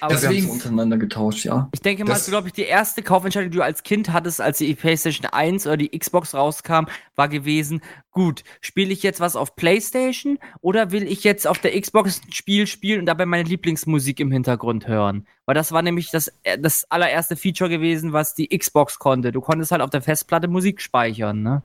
Aber 0.00 0.14
Deswegen, 0.14 0.34
wir 0.34 0.42
haben 0.42 0.50
untereinander 0.50 0.96
getauscht, 0.96 1.44
ja. 1.44 1.68
Ich 1.72 1.80
denke 1.80 2.04
mal, 2.04 2.18
glaube 2.18 2.48
ich, 2.48 2.52
die 2.52 2.62
erste 2.62 3.02
Kaufentscheidung, 3.02 3.50
die 3.50 3.56
du 3.58 3.64
als 3.64 3.82
Kind 3.82 4.12
hattest, 4.12 4.40
als 4.40 4.58
die 4.58 4.74
PlayStation 4.74 5.26
1 5.26 5.66
oder 5.66 5.76
die 5.76 5.96
Xbox 5.96 6.34
rauskam, 6.34 6.86
war 7.16 7.28
gewesen, 7.28 7.80
gut, 8.10 8.44
spiele 8.60 8.92
ich 8.92 9.02
jetzt 9.02 9.20
was 9.20 9.36
auf 9.36 9.56
PlayStation 9.56 10.38
oder 10.60 10.90
will 10.90 11.04
ich 11.04 11.24
jetzt 11.24 11.46
auf 11.46 11.58
der 11.58 11.78
Xbox 11.78 12.20
ein 12.26 12.32
Spiel 12.32 12.66
spielen 12.66 13.00
und 13.00 13.06
dabei 13.06 13.26
meine 13.26 13.48
Lieblingsmusik 13.48 14.20
im 14.20 14.32
Hintergrund 14.32 14.86
hören? 14.86 15.26
Weil 15.46 15.54
das 15.54 15.72
war 15.72 15.82
nämlich 15.82 16.10
das, 16.10 16.32
äh, 16.42 16.58
das 16.58 16.90
allererste 16.90 17.36
Feature 17.36 17.70
gewesen, 17.70 18.12
was 18.12 18.34
die 18.34 18.48
Xbox 18.56 18.98
konnte. 18.98 19.32
Du 19.32 19.40
konntest 19.40 19.72
halt 19.72 19.82
auf 19.82 19.90
der 19.90 20.02
Festplatte 20.02 20.48
Musik 20.48 20.80
speichern, 20.80 21.42
ne? 21.42 21.62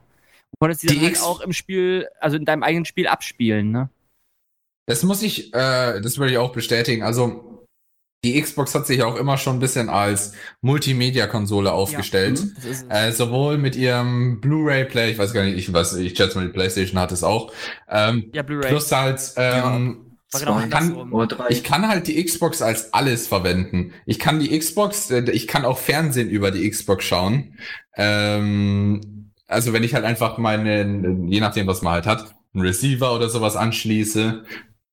Du 0.52 0.56
konntest 0.58 0.82
die, 0.82 0.88
die 0.88 0.94
dann 0.96 1.04
halt 1.04 1.22
auch 1.22 1.40
im 1.40 1.52
Spiel, 1.52 2.08
also 2.20 2.36
in 2.36 2.44
deinem 2.44 2.62
eigenen 2.62 2.84
Spiel 2.84 3.06
abspielen, 3.06 3.70
ne? 3.70 3.88
Das 4.86 5.04
muss 5.04 5.22
ich, 5.22 5.54
äh, 5.54 6.00
das 6.00 6.18
würde 6.18 6.32
ich 6.32 6.38
auch 6.38 6.52
bestätigen. 6.52 7.04
Also 7.04 7.49
die 8.22 8.40
Xbox 8.40 8.74
hat 8.74 8.86
sich 8.86 9.02
auch 9.02 9.16
immer 9.16 9.38
schon 9.38 9.56
ein 9.56 9.60
bisschen 9.60 9.88
als 9.88 10.32
Multimedia-Konsole 10.60 11.72
aufgestellt. 11.72 12.42
Ja, 12.90 13.06
äh, 13.06 13.12
sowohl 13.12 13.56
mit 13.56 13.76
ihrem 13.76 14.40
Blu-ray-Player, 14.40 15.08
ich 15.08 15.18
weiß 15.18 15.32
gar 15.32 15.44
nicht, 15.44 15.56
ich 15.56 15.72
weiß, 15.72 15.94
ich 15.96 16.16
schätze 16.16 16.36
mal, 16.36 16.46
die 16.46 16.52
PlayStation 16.52 17.00
hat 17.00 17.12
es 17.12 17.24
auch. 17.24 17.52
Ähm, 17.88 18.30
ja, 18.34 18.42
Blu-ray. 18.42 18.68
Plus 18.68 18.92
halt, 18.92 19.32
ähm, 19.36 19.52
ja. 19.54 20.10
Genau 20.38 20.60
kann, 20.70 21.12
ich 21.48 21.64
kann 21.64 21.88
halt 21.88 22.06
die 22.06 22.22
Xbox 22.22 22.62
als 22.62 22.94
alles 22.94 23.26
verwenden. 23.26 23.92
Ich 24.06 24.20
kann 24.20 24.38
die 24.38 24.56
Xbox, 24.56 25.10
äh, 25.10 25.28
ich 25.32 25.48
kann 25.48 25.64
auch 25.64 25.78
Fernsehen 25.78 26.28
über 26.28 26.52
die 26.52 26.70
Xbox 26.70 27.04
schauen. 27.04 27.58
Ähm, 27.96 29.32
also 29.48 29.72
wenn 29.72 29.82
ich 29.82 29.94
halt 29.94 30.04
einfach 30.04 30.38
meine, 30.38 31.26
je 31.26 31.40
nachdem, 31.40 31.66
was 31.66 31.82
man 31.82 31.94
halt 31.94 32.06
hat, 32.06 32.36
einen 32.54 32.62
Receiver 32.62 33.12
oder 33.12 33.28
sowas 33.28 33.56
anschließe, 33.56 34.44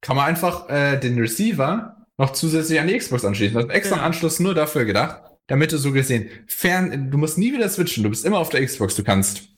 kann 0.02 0.16
man 0.16 0.26
einfach 0.26 0.70
äh, 0.70 0.98
den 0.98 1.20
Receiver 1.20 1.97
noch 2.18 2.34
zusätzlich 2.34 2.80
an 2.80 2.88
die 2.88 2.98
Xbox 2.98 3.24
anschließen. 3.26 3.56
Das 3.56 3.66
ist 3.66 3.72
extra 3.72 3.98
ja. 3.98 4.04
Anschluss 4.04 4.40
nur 4.40 4.56
dafür 4.56 4.86
gedacht, 4.86 5.22
damit 5.48 5.72
du 5.72 5.78
so 5.78 5.92
gesehen 5.92 6.30
fern, 6.48 7.10
du 7.12 7.18
musst 7.18 7.38
nie 7.38 7.54
wieder 7.54 7.70
switchen, 7.70 8.04
du 8.04 8.10
bist 8.10 8.26
immer 8.26 8.40
auf 8.40 8.50
der 8.50 8.66
Xbox, 8.66 8.96
du 8.96 9.04
kannst 9.04 9.50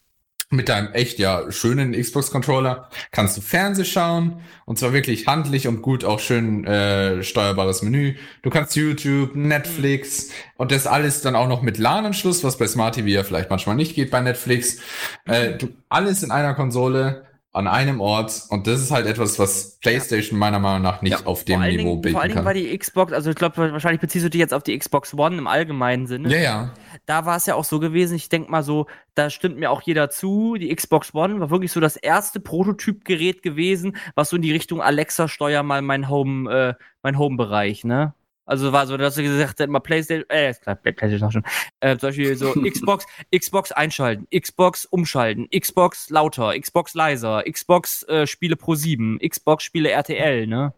mit 0.52 0.68
deinem 0.68 0.92
echt 0.94 1.20
ja 1.20 1.52
schönen 1.52 1.92
Xbox-Controller 1.94 2.90
kannst 3.12 3.38
du 3.38 3.42
Fernseh 3.42 3.86
schauen 3.86 4.42
und 4.66 4.80
zwar 4.80 4.94
wirklich 4.94 5.28
handlich 5.28 5.68
und 5.68 5.84
gut 5.84 6.04
auch 6.04 6.20
schön 6.20 6.66
äh, 6.66 7.22
steuerbares 7.22 7.84
Menü. 7.84 8.16
Du 8.42 8.50
kannst 8.50 8.76
YouTube, 8.76 9.36
Netflix 9.36 10.32
und 10.58 10.72
das 10.72 10.88
alles 10.88 11.22
dann 11.22 11.36
auch 11.36 11.48
noch 11.48 11.62
mit 11.62 11.78
LAN-Anschluss, 11.78 12.44
was 12.44 12.58
bei 12.58 12.66
Smart 12.66 12.96
TV 12.96 13.08
ja 13.10 13.24
vielleicht 13.24 13.52
manchmal 13.52 13.76
nicht 13.76 13.94
geht 13.94 14.10
bei 14.10 14.22
Netflix. 14.22 14.80
Äh, 15.26 15.58
du, 15.58 15.70
alles 15.88 16.24
in 16.24 16.32
einer 16.32 16.56
Konsole 16.56 17.28
an 17.52 17.68
einem 17.68 18.00
Ort 18.00 18.44
und 18.50 18.68
das 18.68 18.80
ist 18.80 18.92
halt 18.92 19.08
etwas, 19.08 19.40
was 19.40 19.80
PlayStation 19.80 20.38
meiner 20.38 20.60
Meinung 20.60 20.84
nach 20.84 21.02
nicht 21.02 21.22
ja, 21.22 21.26
auf 21.26 21.46
dem 21.46 21.62
Niveau 21.62 21.96
bilden 21.96 22.14
Vor 22.14 22.22
allen 22.22 22.32
Dingen 22.32 22.46
war 22.46 22.54
die 22.54 22.78
Xbox, 22.78 23.12
also 23.12 23.32
ich 23.32 23.36
glaube, 23.36 23.72
wahrscheinlich 23.72 24.02
beziehst 24.02 24.24
du 24.24 24.30
dich 24.30 24.40
jetzt 24.40 24.54
auf 24.54 24.62
die 24.62 24.78
Xbox 24.78 25.16
One 25.16 25.38
im 25.38 25.48
allgemeinen 25.48 26.06
Sinne. 26.06 26.30
Ja, 26.30 26.40
ja. 26.40 26.74
Da 27.08 27.26
war 27.26 27.38
es 27.38 27.48
ja 27.48 27.56
auch 27.56 27.64
so 27.64 27.80
gewesen, 27.80 28.16
ich 28.16 28.30
denke 28.30 28.52
mal 28.52 28.62
so, 28.62 28.86
da 29.16 29.32
stimmt 29.32 29.58
mir 29.58 29.72
auch 29.72 29.82
jeder 29.82 30.12
zu, 30.12 30.58
die 30.60 30.74
Xbox 30.74 31.16
One 31.16 31.40
war 31.40 31.50
wirklich 31.50 31.72
so 31.72 31.80
das 31.80 31.98
erste 31.98 32.40
Prototypgerät 32.40 33.42
gewesen, 33.42 33.98
was 34.14 34.30
so 34.30 34.36
in 34.36 34.44
die 34.44 34.52
Richtung 34.52 34.80
Alexa 34.82 35.28
steuer 35.28 35.64
mal 35.64 35.82
mein 35.82 36.08
Home, 36.08 36.52
äh, 36.54 36.74
mein 37.02 37.18
Home-Bereich, 37.18 37.84
ne? 37.84 38.14
Also 38.50 38.74
war 38.74 38.88
so, 38.88 38.98
dass 38.98 39.14
du 39.14 39.22
gesagt 39.22 39.60
hast, 39.60 39.68
immer 39.68 39.80
PlayStation, 39.80 40.28
äh, 40.30 40.52
klar, 40.56 40.76
PlayStation 40.76 41.28
auch 41.28 41.32
schon. 41.32 41.44
Äh, 41.82 41.98
zum 41.98 42.10
Beispiel 42.10 42.36
so 42.36 42.52
Xbox, 42.68 43.06
Xbox 43.34 43.72
einschalten, 43.72 44.28
Xbox 44.36 44.86
umschalten, 44.86 45.48
Xbox 45.52 46.10
lauter, 46.10 46.60
Xbox 46.60 46.96
leiser, 46.96 47.44
Xbox 47.44 48.02
äh, 48.10 48.26
Spiele 48.26 48.56
Pro 48.56 48.74
7, 48.74 49.20
Xbox 49.20 49.64
Spiele 49.64 49.92
RTL, 49.92 50.48
ne? 50.48 50.74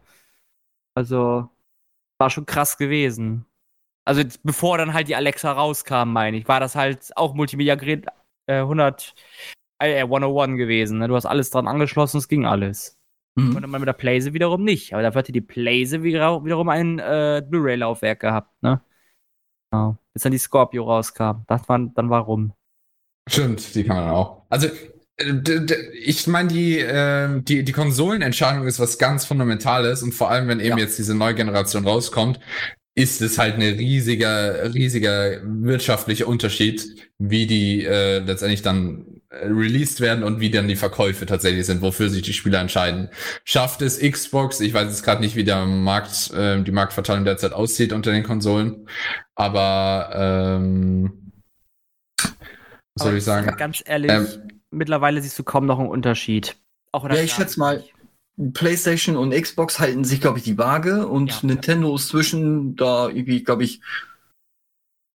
Also 0.95 1.49
war 2.19 2.29
schon 2.29 2.45
krass 2.45 2.77
gewesen. 2.77 3.45
Also 4.05 4.23
bevor 4.43 4.77
dann 4.77 4.93
halt 4.93 5.07
die 5.07 5.15
Alexa 5.15 5.53
rauskam, 5.53 6.11
meine 6.11 6.37
ich, 6.37 6.49
war 6.49 6.59
das 6.59 6.75
halt 6.75 7.15
auch 7.15 7.33
Multimedia-Gerät 7.35 8.05
äh, 8.47 8.55
100, 8.55 9.15
äh, 9.79 10.01
101 10.01 10.57
gewesen. 10.57 10.99
Ne? 10.99 11.07
Du 11.07 11.15
hast 11.15 11.25
alles 11.25 11.51
dran 11.51 11.69
angeschlossen, 11.69 12.17
es 12.17 12.27
ging 12.27 12.45
alles. 12.45 13.00
Mhm. 13.35 13.55
Und 13.55 13.61
dann 13.61 13.71
mit 13.71 13.87
der 13.87 13.93
Playse 13.93 14.33
wiederum 14.33 14.63
nicht. 14.63 14.93
Aber 14.93 15.01
dafür 15.01 15.19
hatte 15.19 15.31
die 15.31 15.41
Playse 15.41 16.03
wiederum 16.03 16.69
ein 16.69 16.99
äh, 16.99 17.41
Blu-ray-Laufwerk 17.47 18.19
gehabt, 18.19 18.61
ne? 18.61 18.81
Genau. 19.71 19.97
Bis 20.13 20.23
dann 20.23 20.33
die 20.33 20.37
Scorpio 20.37 20.83
rauskam. 20.83 21.43
Das 21.47 21.67
war 21.69 21.79
dann 21.79 22.09
warum. 22.09 22.53
Stimmt, 23.29 23.73
die 23.75 23.83
kann 23.85 23.97
man 23.97 24.09
auch. 24.09 24.43
Also 24.49 24.67
äh, 25.17 25.75
ich 26.03 26.27
meine, 26.27 26.49
die, 26.49 26.79
äh, 26.79 27.41
die, 27.41 27.63
die 27.63 27.71
Konsolenentscheidung 27.71 28.67
ist 28.67 28.79
was 28.79 28.97
ganz 28.97 29.25
Fundamentales 29.25 30.03
und 30.03 30.13
vor 30.13 30.29
allem, 30.29 30.47
wenn 30.47 30.59
eben 30.59 30.77
ja. 30.77 30.83
jetzt 30.83 30.97
diese 30.99 31.15
neue 31.15 31.35
Generation 31.35 31.87
rauskommt, 31.87 32.39
ist 33.01 33.21
es 33.21 33.39
halt 33.39 33.55
ein 33.55 33.61
riesiger, 33.61 34.73
riesiger 34.73 35.41
wirtschaftlicher 35.43 36.27
Unterschied, 36.27 37.09
wie 37.17 37.47
die 37.47 37.83
äh, 37.83 38.19
letztendlich 38.19 38.61
dann 38.61 39.21
äh, 39.29 39.47
released 39.47 40.01
werden 40.01 40.23
und 40.23 40.39
wie 40.39 40.51
dann 40.51 40.67
die 40.67 40.75
Verkäufe 40.75 41.25
tatsächlich 41.25 41.65
sind, 41.65 41.81
wofür 41.81 42.09
sich 42.09 42.21
die 42.21 42.33
Spieler 42.33 42.59
entscheiden. 42.59 43.09
Schafft 43.43 43.81
es 43.81 43.99
Xbox, 43.99 44.59
ich 44.59 44.73
weiß 44.75 44.87
jetzt 44.87 45.03
gerade 45.03 45.21
nicht, 45.21 45.35
wie 45.35 45.43
der 45.43 45.65
Markt, 45.65 46.31
äh, 46.31 46.61
die 46.61 46.71
Marktverteilung 46.71 47.25
derzeit 47.25 47.53
aussieht 47.53 47.91
unter 47.91 48.11
den 48.11 48.23
Konsolen, 48.23 48.87
aber 49.33 50.11
ähm, 50.13 51.31
was 52.21 53.03
soll 53.03 53.17
ich 53.17 53.23
sagen? 53.23 53.55
Ganz 53.57 53.81
ehrlich, 53.83 54.11
ähm, 54.11 54.27
mittlerweile 54.69 55.21
siehst 55.21 55.39
du 55.39 55.43
kaum 55.43 55.65
noch 55.65 55.79
einen 55.79 55.89
Unterschied. 55.89 56.55
Auch 56.91 57.09
ja, 57.09 57.15
ich 57.15 57.33
schätze 57.33 57.59
mal, 57.59 57.83
PlayStation 58.53 59.15
und 59.17 59.31
Xbox 59.31 59.79
halten 59.79 60.03
sich, 60.03 60.21
glaube 60.21 60.39
ich, 60.39 60.43
die 60.43 60.57
Waage 60.57 61.07
und 61.07 61.31
ja. 61.31 61.39
Nintendo 61.43 61.95
ist 61.95 62.07
zwischen 62.07 62.75
da 62.75 63.07
irgendwie, 63.07 63.43
glaube 63.43 63.63
ich, 63.63 63.81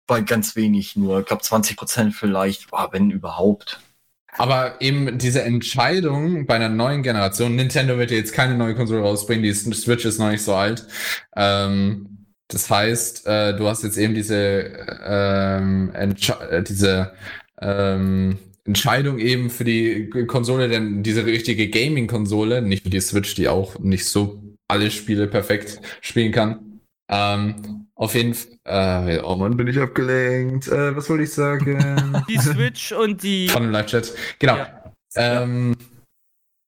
bei 0.07 0.22
ganz 0.22 0.56
wenig 0.56 0.95
nur. 0.95 1.22
Ich 1.22 1.26
glaube 1.26 1.41
20 1.41 1.77
Prozent 1.77 2.15
vielleicht, 2.15 2.69
boah, 2.69 2.89
wenn 2.91 3.10
überhaupt. 3.10 3.80
Aber 4.38 4.81
eben 4.81 5.18
diese 5.18 5.43
Entscheidung 5.43 6.45
bei 6.45 6.56
einer 6.56 6.69
neuen 6.69 7.03
Generation, 7.03 7.56
Nintendo 7.56 7.97
wird 7.97 8.11
jetzt 8.11 8.34
keine 8.34 8.56
neue 8.56 8.76
Konsole 8.76 9.02
rausbringen, 9.02 9.43
die 9.43 9.53
Switch 9.53 10.06
ist 10.06 10.19
noch 10.19 10.30
nicht 10.30 10.43
so 10.43 10.53
alt. 10.53 10.85
Ähm, 11.35 12.27
das 12.47 12.69
heißt, 12.69 13.26
äh, 13.26 13.56
du 13.56 13.68
hast 13.68 13.84
jetzt 13.84 13.97
eben 13.97 14.14
diese, 14.14 14.38
ähm, 15.06 15.91
äh, 15.95 16.64
diese 16.64 17.14
ähm, 17.60 18.38
Entscheidung 18.65 19.19
eben 19.19 19.49
für 19.49 19.63
die 19.63 20.09
Konsole, 20.27 20.67
denn 20.67 21.03
diese 21.03 21.25
richtige 21.25 21.69
Gaming-Konsole, 21.69 22.61
nicht 22.61 22.83
für 22.83 22.89
die 22.89 22.99
Switch, 22.99 23.35
die 23.35 23.47
auch 23.47 23.79
nicht 23.79 24.05
so 24.05 24.41
alle 24.67 24.89
Spiele 24.89 25.27
perfekt 25.27 25.81
spielen 26.01 26.31
kann. 26.31 26.81
Ähm, 27.07 27.87
auf 27.93 28.15
jeden 28.15 28.33
Fall. 28.33 29.17
Äh, 29.17 29.21
oh 29.21 29.35
Mann, 29.35 29.55
bin 29.55 29.67
ich 29.67 29.79
abgelenkt. 29.79 30.67
Äh, 30.67 30.95
was 30.95 31.09
wollte 31.09 31.23
ich 31.23 31.31
sagen? 31.31 32.23
Die 32.27 32.37
Switch 32.37 32.91
und 32.91 33.21
die. 33.21 33.47
Von 33.47 33.63
dem 33.63 33.71
Live-Chat. 33.71 34.13
Genau. 34.39 34.57
Ja. 34.57 34.93
Ähm, 35.15 35.75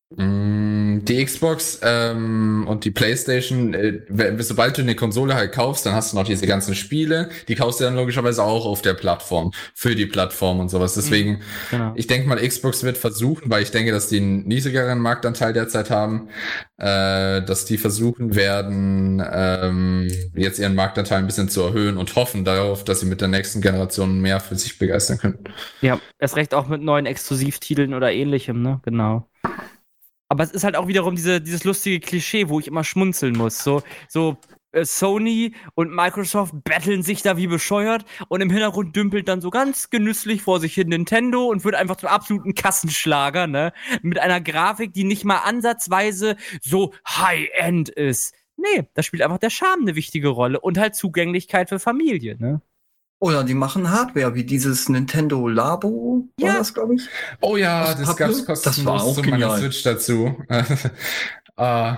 die 0.10 1.26
Xbox 1.26 1.82
ähm, 1.84 2.66
und 2.66 2.86
die 2.86 2.92
PlayStation, 2.92 3.74
äh, 3.74 4.02
sobald 4.40 4.78
du 4.78 4.82
eine 4.82 4.96
Konsole 4.96 5.36
halt 5.36 5.52
kaufst, 5.52 5.86
dann 5.86 5.94
hast 5.94 6.14
du 6.14 6.18
noch 6.18 6.24
diese 6.24 6.48
ganzen 6.48 6.76
Spiele, 6.76 7.30
die 7.50 7.56
kaufst 7.56 7.82
du 7.82 7.84
dann 7.84 7.96
logischerweise 7.96 8.42
auch 8.42 8.66
auf 8.66 8.82
der 8.82 8.94
Plattform, 8.94 9.52
für 9.74 9.96
die 9.96 10.06
Plattform 10.06 10.62
und 10.62 10.70
sowas. 10.70 10.94
Deswegen, 10.94 11.32
mhm, 11.32 11.42
genau. 11.72 11.92
ich 11.96 12.08
denke 12.08 12.30
mal, 12.30 12.38
Xbox 12.38 12.84
wird 12.84 12.98
versuchen, 12.98 13.50
weil 13.52 13.64
ich 13.64 13.72
denke, 13.72 13.92
dass 13.92 14.08
die 14.08 14.18
einen 14.18 14.48
niedrigeren 14.48 15.00
Marktanteil 15.00 15.52
derzeit 15.52 15.90
haben, 15.90 16.30
äh, 16.78 17.42
dass 17.42 17.66
die 17.66 17.78
versuchen 17.78 18.36
werden, 18.36 19.22
ähm, 19.30 20.08
jetzt 20.36 20.58
ihren 20.60 20.76
Marktanteil 20.76 21.20
ein 21.20 21.26
bisschen 21.26 21.50
zu 21.50 21.64
erhöhen 21.64 21.98
und 21.98 22.16
hoffen 22.16 22.46
darauf, 22.46 22.86
dass 22.86 23.02
sie 23.02 23.08
mit 23.08 23.20
der 23.20 23.28
nächsten 23.28 23.60
Generation 23.60 24.22
mehr 24.22 24.40
für 24.40 24.56
sich 24.56 24.80
begeistern 24.80 25.18
können. 25.18 25.40
Ja, 25.82 26.00
erst 26.18 26.38
recht 26.38 26.54
auch 26.54 26.70
mit 26.70 26.82
neuen 26.82 27.06
Exklusivtiteln 27.06 27.94
oder 27.94 28.14
ähnlichem, 28.14 28.62
ne? 28.62 28.80
Genau. 28.86 29.28
Aber 30.30 30.44
es 30.44 30.52
ist 30.52 30.64
halt 30.64 30.76
auch 30.76 30.88
wiederum 30.88 31.16
diese, 31.16 31.40
dieses 31.42 31.64
lustige 31.64 32.00
Klischee, 32.00 32.50
wo 32.50 32.60
ich 32.60 32.68
immer 32.68 32.84
schmunzeln 32.84 33.38
muss. 33.38 33.64
So, 33.64 33.82
so 34.10 34.38
äh, 34.72 34.86
Sony 34.86 35.54
und 35.76 35.94
Microsoft 35.94 36.54
betteln 36.64 37.02
sich 37.04 37.22
da 37.22 37.38
wie 37.38 37.48
bescheuert 37.48 38.06
und 38.28 38.42
im 38.42 38.50
Hintergrund 38.50 38.96
dümpelt 38.96 39.28
dann 39.28 39.42
so 39.42 39.50
ganz 39.50 39.90
genüsslich 39.90 40.42
vor 40.42 40.60
sich 40.60 40.74
hin 40.74 40.90
Nintendo 40.90 41.46
und 41.48 41.64
wird 41.64 41.76
einfach 41.76 41.96
zum 41.96 42.10
absoluten 42.10 42.56
Kassenschlager, 42.56 43.48
ne? 43.48 43.74
Mit 44.02 44.20
einer 44.20 44.42
Grafik, 44.42 44.94
die 44.94 45.04
nicht 45.06 45.24
mal 45.24 45.40
ansatzweise 45.40 46.36
so 46.62 46.94
High-End 47.08 47.90
ist. 47.90 48.34
Nee, 48.58 48.90
da 48.94 49.04
spielt 49.04 49.22
einfach 49.22 49.38
der 49.38 49.52
Charme 49.52 49.84
eine 49.84 49.96
wichtige 49.96 50.30
Rolle 50.30 50.60
und 50.60 50.78
halt 50.78 50.96
Zugänglichkeit 50.96 51.70
für 51.70 51.80
Familie, 51.80 52.38
ne? 52.38 52.62
Oder 53.20 53.44
die 53.44 53.56
machen 53.56 53.90
Hardware, 53.90 54.36
wie 54.36 54.44
dieses 54.44 54.90
Nintendo 54.90 55.48
Labo, 55.48 56.28
ja. 56.40 56.50
war 56.50 56.58
das, 56.60 56.74
glaube 56.74 56.96
ich. 56.96 57.08
Oh 57.42 57.58
ja, 57.58 57.96
das 57.96 58.16
gab 58.16 58.30
es 58.30 58.46
kostenlos 58.46 58.76
das 58.76 58.86
war 58.86 59.04
auch 59.04 59.16
zu 59.16 59.24
meiner 59.24 59.58
Switch 59.58 59.82
dazu. 59.82 60.38
uh, 61.58 61.96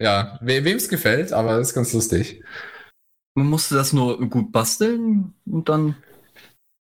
ja, 0.00 0.38
we 0.42 0.64
wem 0.64 0.76
es 0.76 0.88
gefällt, 0.88 1.32
aber 1.32 1.58
ist 1.58 1.74
ganz 1.74 1.92
lustig. 1.94 2.42
Man 3.34 3.46
musste 3.46 3.74
das 3.74 3.94
nur 3.94 4.20
gut 4.28 4.52
basteln 4.52 5.32
und 5.46 5.68
dann 5.68 5.96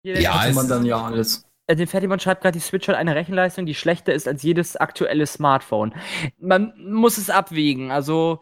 ja, 0.03 0.41
hatte 0.41 0.53
man 0.53 0.67
dann 0.67 0.85
ja 0.85 1.03
alles. 1.03 1.43
Den 1.69 1.87
Fertigmann 1.87 2.21
schreibt 2.21 2.41
gerade, 2.41 2.57
die 2.57 2.63
Switch 2.63 2.87
hat 2.87 2.95
eine 2.95 3.13
Rechenleistung, 3.13 3.65
die 3.65 3.75
schlechter 3.75 4.13
ist 4.13 4.27
als 4.27 4.41
jedes 4.41 4.77
aktuelle 4.77 5.27
Smartphone. 5.27 5.93
Man 6.39 6.73
muss 6.77 7.17
es 7.17 7.29
abwägen. 7.29 7.91
Also 7.91 8.39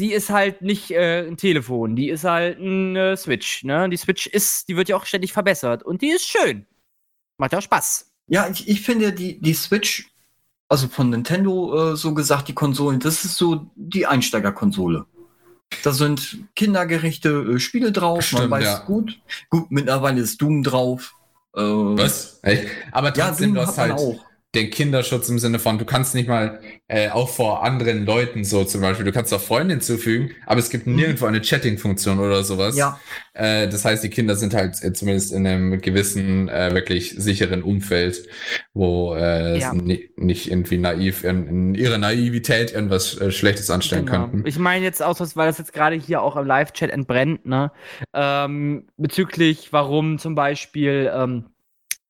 die 0.00 0.12
ist 0.12 0.30
halt 0.30 0.62
nicht 0.62 0.90
äh, 0.90 1.26
ein 1.26 1.36
Telefon, 1.36 1.96
die 1.96 2.08
ist 2.08 2.24
halt 2.24 2.58
ein 2.58 2.96
äh, 2.96 3.16
Switch. 3.16 3.64
Ne? 3.64 3.88
Die 3.88 3.96
Switch 3.96 4.26
ist, 4.26 4.68
die 4.68 4.76
wird 4.76 4.88
ja 4.88 4.96
auch 4.96 5.06
ständig 5.06 5.32
verbessert 5.32 5.82
und 5.82 6.02
die 6.02 6.10
ist 6.10 6.26
schön. 6.26 6.66
Macht 7.36 7.52
ja 7.52 7.58
auch 7.58 7.62
Spaß. 7.62 8.10
Ja, 8.28 8.48
ich, 8.48 8.68
ich 8.68 8.82
finde 8.82 9.12
die, 9.12 9.40
die 9.40 9.54
Switch, 9.54 10.10
also 10.68 10.86
von 10.88 11.10
Nintendo 11.10 11.92
äh, 11.92 11.96
so 11.96 12.14
gesagt, 12.14 12.48
die 12.48 12.54
Konsolen, 12.54 13.00
das 13.00 13.24
ist 13.24 13.36
so 13.36 13.70
die 13.74 14.06
Einsteigerkonsole. 14.06 15.06
Da 15.82 15.92
sind 15.92 16.38
kindergerechte 16.54 17.30
äh, 17.30 17.58
Spiele 17.58 17.90
drauf, 17.90 18.24
Stimmt, 18.24 18.42
man 18.42 18.50
weiß 18.50 18.64
ja. 18.64 18.78
gut. 18.80 19.20
Gut, 19.50 19.70
mittlerweile 19.70 20.20
ist 20.20 20.40
Doom 20.40 20.62
drauf. 20.62 21.14
Äh, 21.54 21.60
Was? 21.60 22.38
Echt? 22.42 22.68
Aber 22.92 23.12
trotzdem, 23.12 23.54
ja, 23.54 23.62
du 23.62 23.66
hast 23.66 23.78
halt. 23.78 23.92
Auch 23.92 24.27
den 24.54 24.70
Kinderschutz 24.70 25.28
im 25.28 25.38
Sinne 25.38 25.58
von, 25.58 25.76
du 25.76 25.84
kannst 25.84 26.14
nicht 26.14 26.26
mal 26.26 26.60
äh, 26.88 27.10
auch 27.10 27.28
vor 27.28 27.62
anderen 27.62 28.06
Leuten 28.06 28.44
so 28.44 28.64
zum 28.64 28.80
Beispiel, 28.80 29.04
du 29.04 29.12
kannst 29.12 29.32
auch 29.34 29.40
Freunde 29.42 29.74
hinzufügen, 29.74 30.30
aber 30.46 30.58
es 30.58 30.70
gibt 30.70 30.86
mhm. 30.86 30.96
nirgendwo 30.96 31.26
eine 31.26 31.42
Chatting-Funktion 31.42 32.18
oder 32.18 32.42
sowas. 32.42 32.74
Ja. 32.74 32.98
Äh, 33.34 33.68
das 33.68 33.84
heißt, 33.84 34.02
die 34.02 34.08
Kinder 34.08 34.36
sind 34.36 34.54
halt 34.54 34.82
äh, 34.82 34.94
zumindest 34.94 35.32
in 35.32 35.46
einem 35.46 35.82
gewissen, 35.82 36.48
äh, 36.48 36.72
wirklich 36.72 37.14
sicheren 37.18 37.62
Umfeld, 37.62 38.26
wo 38.72 39.14
äh, 39.14 39.58
ja. 39.58 39.74
nicht 39.74 40.50
irgendwie 40.50 40.78
naiv, 40.78 41.24
in, 41.24 41.46
in 41.46 41.74
ihrer 41.74 41.98
Naivität 41.98 42.72
irgendwas 42.72 43.20
äh, 43.20 43.30
Schlechtes 43.30 43.68
anstellen 43.68 44.06
genau. 44.06 44.28
könnten. 44.28 44.46
Ich 44.46 44.58
meine 44.58 44.82
jetzt 44.82 45.02
aus, 45.02 45.36
weil 45.36 45.48
das 45.48 45.58
jetzt 45.58 45.74
gerade 45.74 45.96
hier 45.96 46.22
auch 46.22 46.36
im 46.36 46.46
Live-Chat 46.46 46.90
entbrennt, 46.90 47.44
ne? 47.44 47.70
Ähm, 48.14 48.86
bezüglich, 48.96 49.74
warum 49.74 50.18
zum 50.18 50.34
Beispiel 50.34 51.10
ähm, 51.14 51.44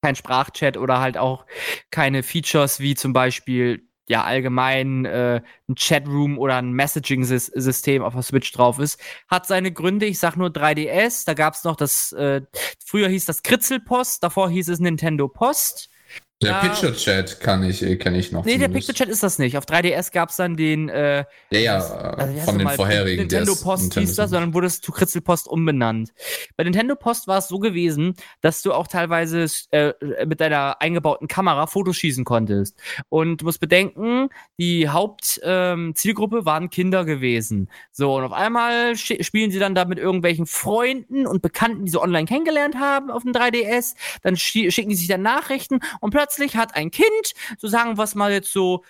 kein 0.03 0.17
Sprachchat 0.17 0.77
oder 0.77 1.01
halt 1.01 1.19
auch 1.19 1.47
keine 1.91 2.23
Features 2.23 2.81
wie 2.81 2.95
zum 2.95 3.13
Beispiel 3.13 3.89
ja 4.09 4.25
allgemein 4.25 5.05
äh, 5.05 5.43
ein 5.69 5.75
Chatroom 5.75 6.39
oder 6.39 6.57
ein 6.57 6.73
Messaging-System 6.73 8.03
auf 8.03 8.15
der 8.15 8.23
Switch 8.23 8.51
drauf 8.53 8.79
ist, 8.79 8.99
hat 9.29 9.47
seine 9.47 9.71
Gründe. 9.71 10.07
Ich 10.07 10.19
sag 10.19 10.37
nur 10.37 10.49
3DS, 10.49 11.27
da 11.27 11.35
gab 11.35 11.55
es 11.55 11.65
noch 11.65 11.77
das, 11.77 12.13
äh, 12.13 12.43
früher 12.85 13.09
hieß 13.09 13.27
das 13.27 13.43
Kritzelpost, 13.43 14.23
davor 14.23 14.51
hieß 14.51 14.69
es 14.69 14.81
Nintendo 14.81 15.29
Post. 15.29 15.91
Der 16.41 16.51
ja. 16.53 16.61
Picture 16.61 16.95
Chat 16.95 17.41
kann 17.41 17.65
ich, 17.65 17.81
kann 17.99 18.15
ich 18.15 18.31
noch. 18.31 18.45
Nee, 18.45 18.53
zumindest. 18.53 18.61
der 18.61 18.69
Picture 18.69 18.95
Chat 18.95 19.09
ist 19.09 19.25
das 19.25 19.41
nicht. 19.41 19.59
Auf 19.59 19.65
3DS 19.65 20.13
gab 20.13 20.29
es 20.29 20.37
dann 20.37 20.57
den. 20.57 20.89
Äh, 20.89 21.25
ja, 21.51 21.59
ja, 21.59 21.79
also, 21.79 22.41
von 22.45 22.59
den 22.59 22.69
vorherigen. 22.69 23.23
Nintendo 23.23 23.57
Post 23.57 23.83
Nintendo 23.83 24.07
hieß 24.07 24.15
das, 24.15 24.31
sondern 24.31 24.55
wurde 24.55 24.69
es 24.69 24.81
zu 24.81 24.93
Kritzelpost 24.93 25.49
umbenannt. 25.49 26.13
Bei 26.57 26.63
Nintendo 26.63 26.95
Post 26.95 27.27
war 27.27 27.39
es 27.39 27.49
so 27.49 27.59
gewesen, 27.59 28.15
dass 28.41 28.63
du 28.63 28.73
auch 28.73 28.87
teilweise 28.87 29.47
äh, 29.73 29.93
mit 30.27 30.41
deiner 30.41 30.81
eingebauten 30.81 31.27
Kamera 31.27 31.67
Fotos 31.67 31.97
schießen 31.97 32.25
konntest. 32.25 32.81
Und 33.09 33.41
du 33.41 33.47
musst 33.47 33.59
bedenken, 33.59 34.29
die 34.61 34.89
Hauptzielgruppe 34.89 36.39
ähm, 36.39 36.45
waren 36.47 36.71
Kinder 36.71 37.05
gewesen. 37.05 37.69
So, 37.91 38.15
und 38.15 38.23
auf 38.23 38.33
einmal 38.33 38.97
spielen 38.97 39.51
sie 39.51 39.59
dann 39.59 39.75
da 39.75 39.87
mit 39.87 39.99
irgendwelchen 39.99 40.47
Freunden 40.47 41.27
und 41.27 41.43
Bekannten, 41.43 41.85
die 41.85 41.91
sie 41.91 42.01
online 42.01 42.27
kennengelernt 42.27 42.77
haben 42.77 43.11
auf 43.11 43.25
dem 43.25 43.33
3DS. 43.33 43.97
Dann 44.23 44.37
schicken 44.37 44.89
die 44.89 44.95
sich 44.95 45.09
dann 45.09 45.23
Nachrichten 45.23 45.81
und 45.99 46.11
plötzlich 46.11 46.28
plötzlich 46.29 46.57
hat 46.57 46.75
ein 46.75 46.91
Kind, 46.91 47.33
so 47.59 47.69
sagen 47.69 47.97
wir 47.97 48.05
es 48.05 48.15
mal 48.15 48.31
jetzt 48.33 48.53
so, 48.53 48.85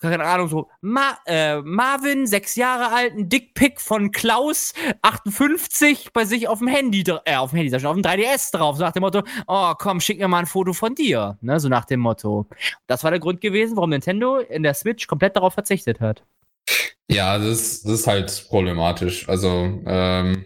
keine 0.00 0.24
Ahnung, 0.24 0.48
so 0.48 0.68
Ma 0.80 1.18
äh, 1.26 1.60
Marvin, 1.60 2.26
sechs 2.26 2.56
Jahre 2.56 2.92
alt, 2.92 3.12
ein 3.14 3.28
Dickpick 3.28 3.80
von 3.80 4.10
Klaus, 4.10 4.72
58, 5.02 6.12
bei 6.12 6.24
sich 6.24 6.48
auf 6.48 6.58
dem 6.58 6.68
Handy, 6.68 7.04
äh, 7.24 7.36
auf 7.36 7.50
dem 7.50 7.58
Handy, 7.58 7.74
auf 7.74 7.94
dem 7.94 8.02
3DS 8.02 8.50
drauf, 8.52 8.76
so 8.76 8.82
nach 8.82 8.92
dem 8.92 9.02
Motto, 9.02 9.22
oh 9.46 9.72
komm, 9.78 10.00
schick 10.00 10.18
mir 10.18 10.26
mal 10.26 10.40
ein 10.40 10.46
Foto 10.46 10.72
von 10.72 10.94
dir, 10.94 11.38
ne, 11.42 11.60
so 11.60 11.68
nach 11.68 11.84
dem 11.84 12.00
Motto. 12.00 12.46
Das 12.86 13.04
war 13.04 13.10
der 13.10 13.20
Grund 13.20 13.40
gewesen, 13.40 13.76
warum 13.76 13.90
Nintendo 13.90 14.38
in 14.38 14.62
der 14.62 14.74
Switch 14.74 15.06
komplett 15.06 15.36
darauf 15.36 15.54
verzichtet 15.54 16.00
hat. 16.00 16.24
Ja, 17.08 17.38
das, 17.38 17.82
das 17.82 17.92
ist 17.92 18.06
halt 18.06 18.46
problematisch. 18.48 19.28
Also, 19.28 19.82
ähm, 19.84 20.44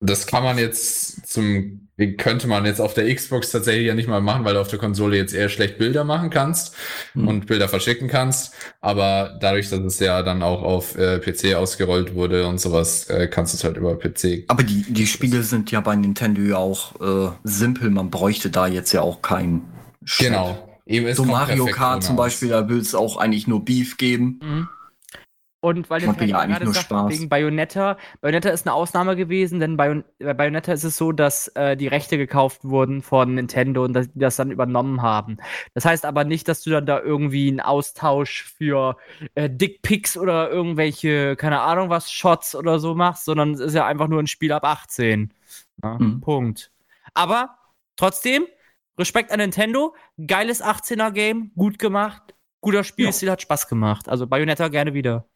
das 0.00 0.26
kann 0.26 0.42
man 0.42 0.58
jetzt 0.58 1.26
zum 1.26 1.86
könnte 2.18 2.46
man 2.46 2.66
jetzt 2.66 2.80
auf 2.80 2.92
der 2.92 3.12
Xbox 3.14 3.50
tatsächlich 3.52 3.86
ja 3.86 3.94
nicht 3.94 4.08
mal 4.08 4.20
machen, 4.20 4.44
weil 4.44 4.52
du 4.52 4.60
auf 4.60 4.68
der 4.68 4.78
Konsole 4.78 5.16
jetzt 5.16 5.32
eher 5.32 5.48
schlecht 5.48 5.78
Bilder 5.78 6.04
machen 6.04 6.28
kannst 6.28 6.74
mhm. 7.14 7.26
und 7.26 7.46
Bilder 7.46 7.68
verschicken 7.68 8.06
kannst. 8.06 8.52
Aber 8.82 9.38
dadurch, 9.40 9.70
dass 9.70 9.80
es 9.80 9.98
ja 9.98 10.22
dann 10.22 10.42
auch 10.42 10.62
auf 10.62 10.96
äh, 10.98 11.18
PC 11.18 11.54
ausgerollt 11.54 12.14
wurde 12.14 12.46
und 12.46 12.60
sowas, 12.60 13.08
äh, 13.08 13.28
kannst 13.28 13.54
du 13.54 13.56
es 13.56 13.64
halt 13.64 13.78
über 13.78 13.98
PC. 13.98 14.44
Aber 14.48 14.62
die, 14.62 14.82
die 14.82 15.06
Spiele 15.06 15.42
sind 15.42 15.70
ja 15.70 15.80
bei 15.80 15.96
Nintendo 15.96 16.42
ja 16.42 16.58
auch 16.58 17.00
äh, 17.00 17.32
simpel. 17.44 17.88
Man 17.88 18.10
bräuchte 18.10 18.50
da 18.50 18.66
jetzt 18.66 18.92
ja 18.92 19.00
auch 19.00 19.22
kein 19.22 19.62
Chat. 20.04 20.28
Genau. 20.28 20.68
Eben 20.84 21.12
so 21.14 21.24
Mario 21.24 21.66
Kart 21.66 22.04
zum 22.04 22.14
Beispiel, 22.14 22.50
da 22.50 22.68
will 22.68 22.78
es 22.78 22.94
auch 22.94 23.16
eigentlich 23.16 23.48
nur 23.48 23.64
Beef 23.64 23.96
geben. 23.96 24.40
Mhm. 24.42 24.68
Und 25.60 25.88
weil 25.88 26.04
Macht 26.06 26.20
ja 26.20 26.44
gerade 26.44 26.66
sagt, 26.66 26.84
Spaß. 26.86 27.10
wegen 27.10 27.28
Bayonetta, 27.28 27.96
Bayonetta 28.20 28.50
ist 28.50 28.66
eine 28.66 28.74
Ausnahme 28.74 29.16
gewesen, 29.16 29.58
denn 29.58 29.76
bei 29.76 30.04
Bayonetta 30.18 30.72
ist 30.72 30.84
es 30.84 30.96
so, 30.96 31.12
dass 31.12 31.48
äh, 31.48 31.76
die 31.76 31.88
Rechte 31.88 32.18
gekauft 32.18 32.62
wurden 32.62 33.02
von 33.02 33.34
Nintendo 33.34 33.84
und 33.84 33.94
dass 33.94 34.12
die 34.12 34.18
das 34.18 34.36
dann 34.36 34.50
übernommen 34.50 35.02
haben. 35.02 35.38
Das 35.74 35.84
heißt 35.84 36.04
aber 36.04 36.24
nicht, 36.24 36.46
dass 36.48 36.62
du 36.62 36.70
dann 36.70 36.84
da 36.84 37.00
irgendwie 37.00 37.48
einen 37.48 37.60
Austausch 37.60 38.44
für 38.44 38.96
äh, 39.34 39.48
Dickpics 39.48 40.18
oder 40.18 40.50
irgendwelche, 40.50 41.36
keine 41.36 41.60
Ahnung 41.60 41.88
was, 41.88 42.12
Shots 42.12 42.54
oder 42.54 42.78
so 42.78 42.94
machst, 42.94 43.24
sondern 43.24 43.54
es 43.54 43.60
ist 43.60 43.74
ja 43.74 43.86
einfach 43.86 44.08
nur 44.08 44.20
ein 44.22 44.26
Spiel 44.26 44.52
ab 44.52 44.64
18. 44.64 45.32
Ja, 45.82 45.98
mhm. 45.98 46.20
Punkt. 46.20 46.70
Aber 47.14 47.56
trotzdem, 47.96 48.46
Respekt 48.98 49.32
an 49.32 49.38
Nintendo, 49.38 49.94
geiles 50.26 50.62
18er-Game, 50.62 51.52
gut 51.56 51.78
gemacht, 51.78 52.34
guter 52.60 52.84
Spielstil, 52.84 53.26
ja. 53.28 53.32
hat 53.32 53.42
Spaß 53.42 53.68
gemacht. 53.68 54.08
Also 54.08 54.26
Bayonetta 54.26 54.68
gerne 54.68 54.94
wieder. 54.94 55.26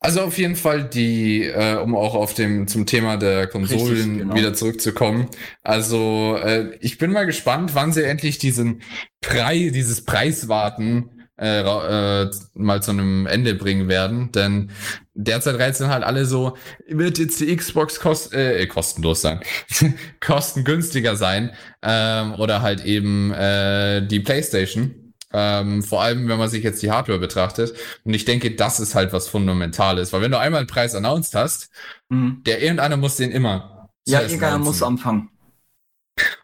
Also 0.00 0.20
auf 0.22 0.38
jeden 0.38 0.54
Fall 0.54 0.84
die, 0.84 1.42
äh, 1.42 1.76
um 1.76 1.96
auch 1.96 2.14
auf 2.14 2.32
dem 2.32 2.68
zum 2.68 2.86
Thema 2.86 3.16
der 3.16 3.48
Konsolen 3.48 3.88
Richtig, 3.88 4.18
genau. 4.18 4.34
wieder 4.36 4.54
zurückzukommen. 4.54 5.28
Also 5.62 6.38
äh, 6.40 6.76
ich 6.80 6.98
bin 6.98 7.10
mal 7.10 7.26
gespannt, 7.26 7.74
wann 7.74 7.92
sie 7.92 8.04
endlich 8.04 8.38
diesen 8.38 8.82
Preis, 9.20 9.72
dieses 9.72 10.04
Preiswarten 10.04 11.10
äh, 11.40 11.60
äh, 11.60 12.30
mal 12.54 12.82
zu 12.82 12.90
einem 12.92 13.26
Ende 13.26 13.54
bringen 13.54 13.88
werden. 13.88 14.32
Denn 14.32 14.70
derzeit 15.14 15.58
reizen 15.58 15.88
halt 15.88 16.04
alle 16.04 16.26
so, 16.26 16.56
wird 16.88 17.18
jetzt 17.18 17.40
die 17.40 17.54
Xbox 17.54 18.00
kost 18.00 18.32
äh, 18.34 18.66
kostenlos 18.66 19.20
sein, 19.20 19.40
kostengünstiger 20.20 21.16
sein 21.16 21.52
ähm, 21.82 22.34
oder 22.34 22.62
halt 22.62 22.84
eben 22.84 23.32
äh, 23.32 24.06
die 24.06 24.20
PlayStation. 24.20 25.07
Ähm, 25.32 25.82
vor 25.82 26.02
allem, 26.02 26.28
wenn 26.28 26.38
man 26.38 26.48
sich 26.48 26.64
jetzt 26.64 26.82
die 26.82 26.90
Hardware 26.90 27.18
betrachtet. 27.18 27.74
Und 28.04 28.14
ich 28.14 28.24
denke, 28.24 28.54
das 28.54 28.80
ist 28.80 28.94
halt 28.94 29.12
was 29.12 29.28
Fundamentales. 29.28 30.12
Weil 30.12 30.22
wenn 30.22 30.30
du 30.30 30.38
einmal 30.38 30.60
einen 30.60 30.68
Preis 30.68 30.94
announced 30.94 31.34
hast, 31.34 31.70
Mhm. 32.08 32.42
der 32.46 32.62
irgendeiner 32.62 32.96
muss 32.96 33.16
den 33.16 33.30
immer. 33.30 33.90
Ja, 34.06 34.22
irgendeiner 34.22 34.58
muss 34.58 34.82
anfangen. 34.82 35.28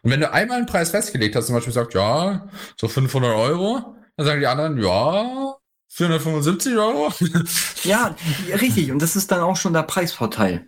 Und 0.03 0.11
wenn 0.11 0.19
du 0.19 0.31
einmal 0.31 0.57
einen 0.57 0.67
Preis 0.67 0.91
festgelegt 0.91 1.35
hast, 1.35 1.47
zum 1.47 1.55
Beispiel 1.55 1.73
sagt, 1.73 1.93
ja, 1.95 2.47
so 2.79 2.87
500 2.87 3.35
Euro, 3.35 3.95
dann 4.15 4.25
sagen 4.25 4.39
die 4.39 4.47
anderen, 4.47 4.77
ja, 4.77 5.55
475 5.89 6.77
Euro. 6.77 7.11
Ja, 7.83 8.15
richtig. 8.61 8.91
Und 8.91 9.01
das 9.01 9.15
ist 9.15 9.31
dann 9.31 9.41
auch 9.41 9.57
schon 9.57 9.73
der 9.73 9.83
Preisvorteil. 9.83 10.67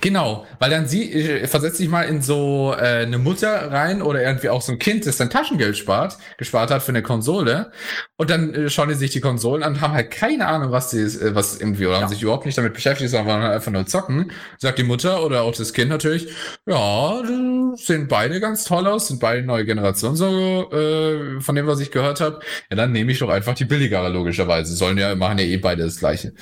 Genau, 0.00 0.46
weil 0.58 0.70
dann 0.70 0.86
sie, 0.86 1.10
äh, 1.12 1.46
versetz 1.46 1.78
dich 1.78 1.88
mal 1.88 2.02
in 2.02 2.20
so 2.20 2.74
äh, 2.78 3.02
eine 3.04 3.16
Mutter 3.18 3.72
rein 3.72 4.02
oder 4.02 4.22
irgendwie 4.22 4.50
auch 4.50 4.60
so 4.60 4.72
ein 4.72 4.78
Kind, 4.78 5.06
das 5.06 5.16
sein 5.16 5.30
Taschengeld 5.30 5.76
spart, 5.78 6.18
gespart 6.36 6.70
hat 6.70 6.82
für 6.82 6.90
eine 6.90 7.02
Konsole 7.02 7.70
und 8.16 8.28
dann 8.28 8.52
äh, 8.54 8.68
schauen 8.68 8.88
die 8.90 8.94
sich 8.94 9.10
die 9.12 9.20
Konsolen 9.20 9.62
an, 9.62 9.80
haben 9.80 9.94
halt 9.94 10.10
keine 10.10 10.46
Ahnung, 10.46 10.70
was 10.70 10.90
sie, 10.90 11.00
äh, 11.02 11.34
was 11.34 11.58
irgendwie, 11.60 11.86
oder 11.86 11.96
haben 11.96 12.02
Ja. 12.02 12.08
sich 12.08 12.22
überhaupt 12.22 12.44
nicht 12.44 12.58
damit 12.58 12.74
beschäftigt, 12.74 13.10
sondern 13.10 13.40
wollen 13.40 13.50
einfach 13.50 13.72
nur 13.72 13.86
zocken. 13.86 14.32
Sagt 14.58 14.78
die 14.78 14.82
Mutter 14.84 15.24
oder 15.24 15.42
auch 15.42 15.54
das 15.54 15.72
Kind 15.72 15.88
natürlich, 15.90 16.28
ja, 16.66 17.22
die 17.22 17.72
sehen 17.82 18.06
beide 18.08 18.40
ganz 18.40 18.64
toll 18.64 18.86
aus, 18.86 19.08
sind 19.08 19.20
beide 19.20 19.46
neue 19.46 19.64
Generationen, 19.64 20.16
so 20.16 20.70
äh, 20.72 21.40
von 21.40 21.54
dem, 21.54 21.66
was 21.66 21.80
ich 21.80 21.90
gehört 21.90 22.20
habe. 22.20 22.40
Ja, 22.70 22.76
dann 22.76 22.92
nehme 22.92 23.12
ich 23.12 23.18
doch 23.18 23.30
einfach 23.30 23.54
die 23.54 23.64
billigere, 23.64 24.08
logischerweise. 24.10 24.74
Sollen 24.74 24.98
ja, 24.98 25.14
machen 25.14 25.38
ja 25.38 25.44
eh 25.44 25.56
beide 25.56 25.84
das 25.84 25.98
gleiche. 25.98 26.32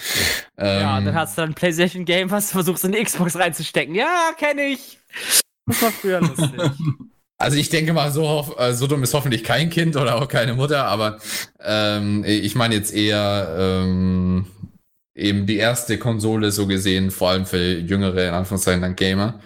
Ja, 0.62 0.98
Ähm, 0.98 1.04
dann 1.06 1.14
hast 1.14 1.36
du 1.36 1.42
dann 1.42 1.50
ein 1.50 1.54
PlayStation 1.54 2.04
Game, 2.04 2.30
was 2.30 2.48
du 2.48 2.52
versuchst 2.52 2.84
in 2.84 2.92
die 2.92 3.02
Xbox 3.02 3.36
reinzustecken. 3.36 3.94
Ja, 3.94 4.32
kenne 4.38 4.66
ich. 4.66 4.98
Das 5.66 5.82
war 5.82 5.92
früher 5.92 6.20
lustig. 6.20 6.50
Also 7.38 7.56
ich 7.56 7.70
denke 7.70 7.92
mal, 7.92 8.12
so, 8.12 8.54
äh, 8.56 8.72
so 8.72 8.86
dumm 8.86 9.02
ist 9.02 9.14
hoffentlich 9.14 9.42
kein 9.42 9.68
Kind 9.68 9.96
oder 9.96 10.14
auch 10.14 10.28
keine 10.28 10.54
Mutter, 10.54 10.84
aber 10.84 11.18
ähm, 11.60 12.22
ich 12.24 12.54
meine 12.54 12.76
jetzt 12.76 12.94
eher 12.94 13.56
ähm, 13.58 14.46
eben 15.16 15.44
die 15.46 15.56
erste 15.56 15.98
Konsole 15.98 16.52
so 16.52 16.68
gesehen, 16.68 17.10
vor 17.10 17.30
allem 17.30 17.44
für 17.44 17.58
jüngere, 17.78 18.28
in 18.28 18.34
Anführungszeichen, 18.34 18.80
dann 18.82 18.94
Gamer. 18.94 19.40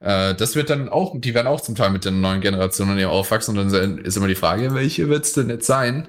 Äh, 0.00 0.34
das 0.34 0.56
wird 0.56 0.68
dann 0.68 0.90
auch, 0.90 1.14
die 1.18 1.32
werden 1.32 1.46
auch 1.46 1.62
zum 1.62 1.74
Teil 1.74 1.88
mit 1.90 2.04
den 2.04 2.20
neuen 2.20 2.42
Generationen 2.42 2.98
eben 2.98 3.08
aufwachsen 3.10 3.56
und 3.58 3.72
dann 3.72 3.98
ist 3.98 4.16
immer 4.18 4.28
die 4.28 4.34
Frage, 4.34 4.74
welche 4.74 5.08
wird's 5.08 5.32
denn 5.32 5.48
jetzt 5.48 5.66
sein? 5.66 6.06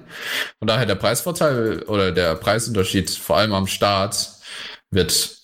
Von 0.58 0.68
daher 0.68 0.84
der 0.84 0.94
Preisvorteil 0.96 1.84
oder 1.84 2.12
der 2.12 2.34
Preisunterschied, 2.34 3.10
vor 3.10 3.38
allem 3.38 3.54
am 3.54 3.66
Start, 3.66 4.39
wird 4.90 5.40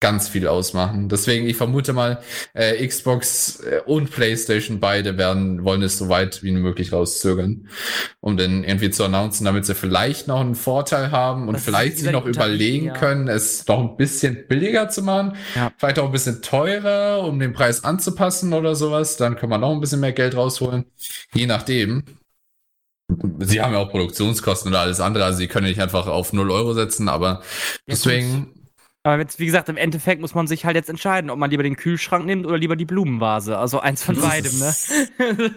ganz 0.00 0.28
viel 0.28 0.46
ausmachen. 0.46 1.08
Deswegen, 1.08 1.48
ich 1.48 1.56
vermute 1.56 1.92
mal, 1.92 2.20
äh, 2.54 2.86
Xbox 2.86 3.60
äh, 3.60 3.80
und 3.84 4.12
PlayStation 4.12 4.78
beide 4.78 5.18
werden, 5.18 5.64
wollen 5.64 5.82
es 5.82 5.98
so 5.98 6.08
weit 6.08 6.44
wie 6.44 6.52
möglich 6.52 6.92
rauszögern, 6.92 7.68
um 8.20 8.36
dann 8.36 8.62
irgendwie 8.62 8.90
zu 8.90 9.02
announcen, 9.04 9.44
damit 9.44 9.66
sie 9.66 9.74
vielleicht 9.74 10.28
noch 10.28 10.40
einen 10.40 10.54
Vorteil 10.54 11.10
haben 11.10 11.48
und 11.48 11.54
Das 11.54 11.64
vielleicht 11.64 11.98
sich 11.98 12.12
noch 12.12 12.26
überlegen 12.26 12.86
ja. 12.86 12.92
können, 12.94 13.26
es 13.26 13.66
noch 13.66 13.80
ein 13.80 13.96
bisschen 13.96 14.46
billiger 14.46 14.88
zu 14.88 15.02
machen, 15.02 15.32
Ja. 15.56 15.72
vielleicht 15.76 15.98
auch 15.98 16.06
ein 16.06 16.12
bisschen 16.12 16.42
teurer, 16.42 17.24
um 17.24 17.40
den 17.40 17.52
Preis 17.52 17.82
anzupassen 17.82 18.52
oder 18.52 18.76
sowas. 18.76 19.16
Dann 19.16 19.34
kann 19.34 19.50
man 19.50 19.60
noch 19.60 19.72
ein 19.72 19.80
bisschen 19.80 19.98
mehr 20.00 20.12
Geld 20.12 20.36
rausholen, 20.36 20.84
je 21.34 21.46
nachdem. 21.46 22.04
Sie 23.40 23.60
haben 23.60 23.72
ja 23.72 23.78
auch 23.80 23.90
Produktionskosten 23.90 24.70
oder 24.70 24.80
alles 24.80 25.00
andere, 25.00 25.24
also 25.24 25.38
sie 25.38 25.48
können 25.48 25.66
nicht 25.66 25.80
einfach 25.80 26.06
auf 26.06 26.32
0 26.32 26.50
Euro 26.50 26.74
setzen, 26.74 27.08
aber 27.08 27.42
deswegen, 27.86 28.52
Aber 29.08 29.22
jetzt, 29.22 29.38
wie 29.38 29.46
gesagt, 29.46 29.68
im 29.68 29.76
Endeffekt 29.76 30.20
muss 30.20 30.34
man 30.34 30.46
sich 30.46 30.64
halt 30.64 30.76
jetzt 30.76 30.90
entscheiden, 30.90 31.30
ob 31.30 31.38
man 31.38 31.50
lieber 31.50 31.62
den 31.62 31.76
Kühlschrank 31.76 32.26
nimmt 32.26 32.46
oder 32.46 32.58
lieber 32.58 32.76
die 32.76 32.84
Blumenvase. 32.84 33.56
Also 33.58 33.80
eins 33.80 34.02
von 34.02 34.20
beidem, 34.20 34.58
ne? 34.58 34.74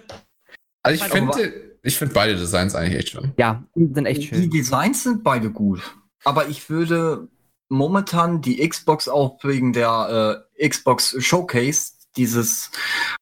Also 0.84 1.06
ich 1.06 1.12
finde, 1.12 1.78
ich 1.84 1.96
finde 1.96 2.14
beide 2.16 2.36
Designs 2.36 2.74
eigentlich 2.74 2.98
echt 2.98 3.10
schön. 3.10 3.34
ja, 3.38 3.64
sind 3.76 4.06
echt 4.08 4.22
Die 4.22 4.28
schön. 4.28 4.50
Designs 4.50 5.04
sind 5.04 5.24
beide 5.24 5.52
gut. 5.52 5.96
Aber 6.24 6.48
ich 6.48 6.72
würde 6.72 7.28
momentan 7.70 8.42
die 8.42 8.68
Xbox 8.68 9.08
auch 9.08 9.44
wegen 9.44 9.74
der 9.74 10.46
äh, 10.58 10.68
Xbox 10.68 11.16
Showcase, 11.24 11.94
dieses, 12.16 12.72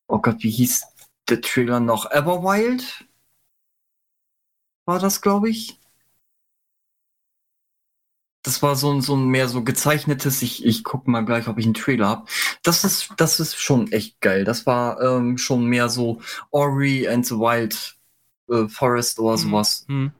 oh 0.07 0.19
Gott, 0.19 0.37
wie 0.39 0.51
hieß 0.51 0.85
der 1.27 1.41
Trailer 1.41 1.81
noch? 1.81 2.09
Everwild? 2.11 3.05
War 4.85 4.99
das, 4.99 5.21
glaube 5.21 5.49
ich? 5.49 5.78
Das 8.49 8.63
war 8.63 8.75
so 8.75 8.91
ein, 8.91 9.01
so 9.01 9.15
ein 9.15 9.27
mehr 9.27 9.47
so 9.47 9.63
gezeichnetes, 9.63 10.41
ich, 10.41 10.65
ich 10.65 10.83
guck 10.83 11.07
mal 11.07 11.23
gleich, 11.23 11.47
ob 11.47 11.59
ich 11.59 11.65
einen 11.65 11.75
Trailer 11.75 12.07
habe. 12.07 12.25
Das 12.63 12.83
ist, 12.83 13.13
das 13.15 13.39
ist 13.39 13.61
schon 13.61 13.91
echt 13.91 14.19
geil. 14.21 14.43
Das 14.43 14.65
war 14.65 14.99
ähm, 15.03 15.37
schon 15.37 15.65
mehr 15.65 15.87
so 15.87 16.19
Ori 16.49 17.07
and 17.07 17.23
the 17.27 17.35
Wild 17.35 17.95
äh, 18.49 18.67
Forest 18.67 19.19
oder 19.19 19.37
sowas. 19.37 19.85
Hm. 19.87 20.13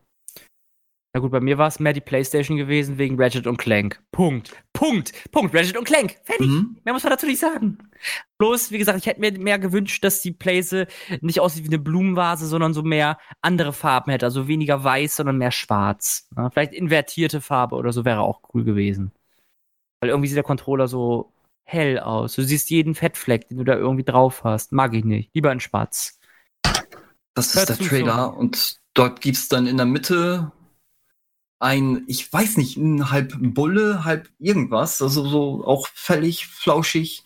Na 1.19 1.23
gut, 1.23 1.31
bei 1.31 1.41
mir 1.41 1.57
war 1.57 1.67
es 1.67 1.81
mehr 1.81 1.91
die 1.91 1.99
Playstation 1.99 2.55
gewesen 2.55 2.97
wegen 2.97 3.21
Ratchet 3.21 3.45
und 3.45 3.57
Clank. 3.57 4.01
Punkt. 4.13 4.55
Punkt. 4.71 5.11
Punkt. 5.33 5.53
Ratchet 5.53 5.75
und 5.75 5.83
Clank. 5.83 6.15
Fertig. 6.23 6.47
Mhm. 6.47 6.77
Mehr 6.85 6.93
muss 6.93 7.03
man 7.03 7.11
dazu 7.11 7.25
nicht 7.25 7.41
sagen. 7.41 7.77
Bloß, 8.37 8.71
wie 8.71 8.77
gesagt, 8.77 8.97
ich 8.97 9.05
hätte 9.05 9.19
mir 9.19 9.37
mehr 9.37 9.59
gewünscht, 9.59 10.01
dass 10.05 10.21
die 10.21 10.31
Playse 10.31 10.87
nicht 11.19 11.41
aussieht 11.41 11.65
wie 11.65 11.67
eine 11.67 11.79
Blumenvase, 11.79 12.47
sondern 12.47 12.73
so 12.73 12.83
mehr 12.83 13.17
andere 13.41 13.73
Farben 13.73 14.11
hätte. 14.11 14.25
Also 14.25 14.47
weniger 14.47 14.81
weiß, 14.81 15.17
sondern 15.17 15.37
mehr 15.37 15.51
schwarz. 15.51 16.29
Ja, 16.37 16.49
vielleicht 16.51 16.71
invertierte 16.71 17.41
Farbe 17.41 17.75
oder 17.75 17.91
so 17.91 18.05
wäre 18.05 18.21
auch 18.21 18.39
cool 18.53 18.63
gewesen. 18.63 19.11
Weil 19.99 20.11
irgendwie 20.11 20.29
sieht 20.29 20.37
der 20.37 20.43
Controller 20.45 20.87
so 20.87 21.33
hell 21.65 21.99
aus. 21.99 22.35
Du 22.35 22.43
siehst 22.43 22.69
jeden 22.69 22.95
Fettfleck, 22.95 23.49
den 23.49 23.57
du 23.57 23.65
da 23.65 23.75
irgendwie 23.75 24.05
drauf 24.05 24.45
hast. 24.45 24.71
Mag 24.71 24.93
ich 24.93 25.03
nicht. 25.03 25.31
Lieber 25.33 25.51
in 25.51 25.59
schwarz. 25.59 26.17
Das 27.33 27.53
Hör 27.55 27.63
ist 27.63 27.69
der 27.71 27.77
Trailer 27.77 28.27
Sony. 28.27 28.37
und 28.37 28.79
dort 28.93 29.19
gibt's 29.19 29.49
dann 29.49 29.67
in 29.67 29.75
der 29.75 29.85
Mitte 29.85 30.53
ein, 31.59 32.05
ich 32.07 32.31
weiß 32.31 32.57
nicht, 32.57 32.77
ein 32.77 33.11
halb 33.11 33.35
Bulle, 33.37 34.05
halb 34.05 34.29
irgendwas, 34.39 35.01
also 35.01 35.27
so 35.27 35.65
auch 35.65 35.87
völlig 35.93 36.47
flauschig 36.47 37.23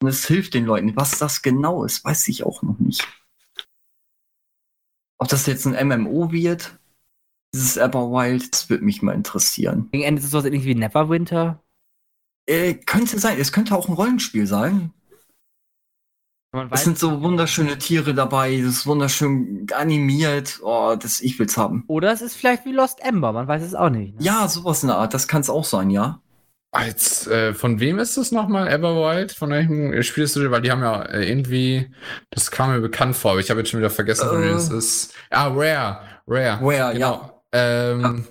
und 0.00 0.08
es 0.08 0.26
hilft 0.26 0.54
den 0.54 0.64
Leuten. 0.64 0.96
Was 0.96 1.18
das 1.18 1.42
genau 1.42 1.84
ist, 1.84 2.04
weiß 2.04 2.28
ich 2.28 2.44
auch 2.44 2.62
noch 2.62 2.78
nicht. 2.78 3.06
Ob 5.18 5.28
das 5.28 5.46
jetzt 5.46 5.66
ein 5.66 5.88
MMO 5.88 6.32
wird, 6.32 6.78
dieses 7.54 7.76
Everwild, 7.76 8.52
das 8.52 8.68
würde 8.68 8.84
mich 8.84 9.02
mal 9.02 9.14
interessieren. 9.14 9.88
Gegen 9.92 10.04
Ende 10.04 10.18
ist 10.18 10.26
es 10.26 10.30
sowas 10.32 10.44
ähnlich 10.46 10.64
wie 10.64 10.74
Neverwinter. 10.74 11.62
Äh, 12.46 12.74
könnte 12.74 13.18
sein, 13.18 13.38
es 13.38 13.52
könnte 13.52 13.76
auch 13.76 13.88
ein 13.88 13.94
Rollenspiel 13.94 14.46
sein. 14.46 14.92
Man 16.54 16.66
Es 16.66 16.72
weiß, 16.72 16.84
sind 16.84 16.98
so 16.98 17.20
wunderschöne 17.22 17.76
Tiere 17.78 18.14
dabei, 18.14 18.56
das 18.64 18.70
ist 18.76 18.86
wunderschön 18.86 19.66
animiert. 19.74 20.60
Oh, 20.62 20.94
das, 20.98 21.20
ich 21.20 21.38
will's 21.38 21.56
haben. 21.56 21.84
oder 21.88 22.12
es 22.12 22.22
ist 22.22 22.36
vielleicht 22.36 22.64
wie 22.64 22.72
Lost 22.72 23.00
Ember, 23.04 23.32
man 23.32 23.48
weiß 23.48 23.62
es 23.62 23.74
auch 23.74 23.90
nicht. 23.90 24.14
Ne? 24.18 24.24
Ja, 24.24 24.46
sowas 24.48 24.82
in 24.82 24.88
der 24.88 24.96
Art, 24.98 25.12
das 25.14 25.26
kann 25.28 25.40
es 25.40 25.50
auch 25.50 25.64
sein, 25.64 25.90
ja. 25.90 26.20
Als, 26.70 27.26
äh, 27.28 27.54
von 27.54 27.78
wem 27.78 27.98
ist 27.98 28.16
das 28.16 28.32
nochmal, 28.32 28.68
Everwild? 28.68 29.32
Von 29.32 29.50
welchem 29.50 30.02
spielst 30.02 30.34
du, 30.36 30.50
weil 30.50 30.60
die 30.62 30.72
haben 30.72 30.82
ja 30.82 31.02
äh, 31.02 31.28
irgendwie, 31.28 31.90
das 32.30 32.50
kam 32.50 32.70
mir 32.72 32.80
bekannt 32.80 33.14
vor, 33.16 33.32
aber 33.32 33.40
ich 33.40 33.50
habe 33.50 33.60
jetzt 33.60 33.70
schon 33.70 33.78
wieder 33.80 33.90
vergessen, 33.90 34.28
von 34.28 34.42
Äh. 34.42 34.46
wem 34.46 34.52
das 34.54 34.70
ist. 34.70 35.12
Ah, 35.30 35.46
Rare, 35.48 36.00
Rare. 36.26 36.58
Rare, 36.62 36.94
genau. 36.94 37.42
Ähm, 37.52 38.24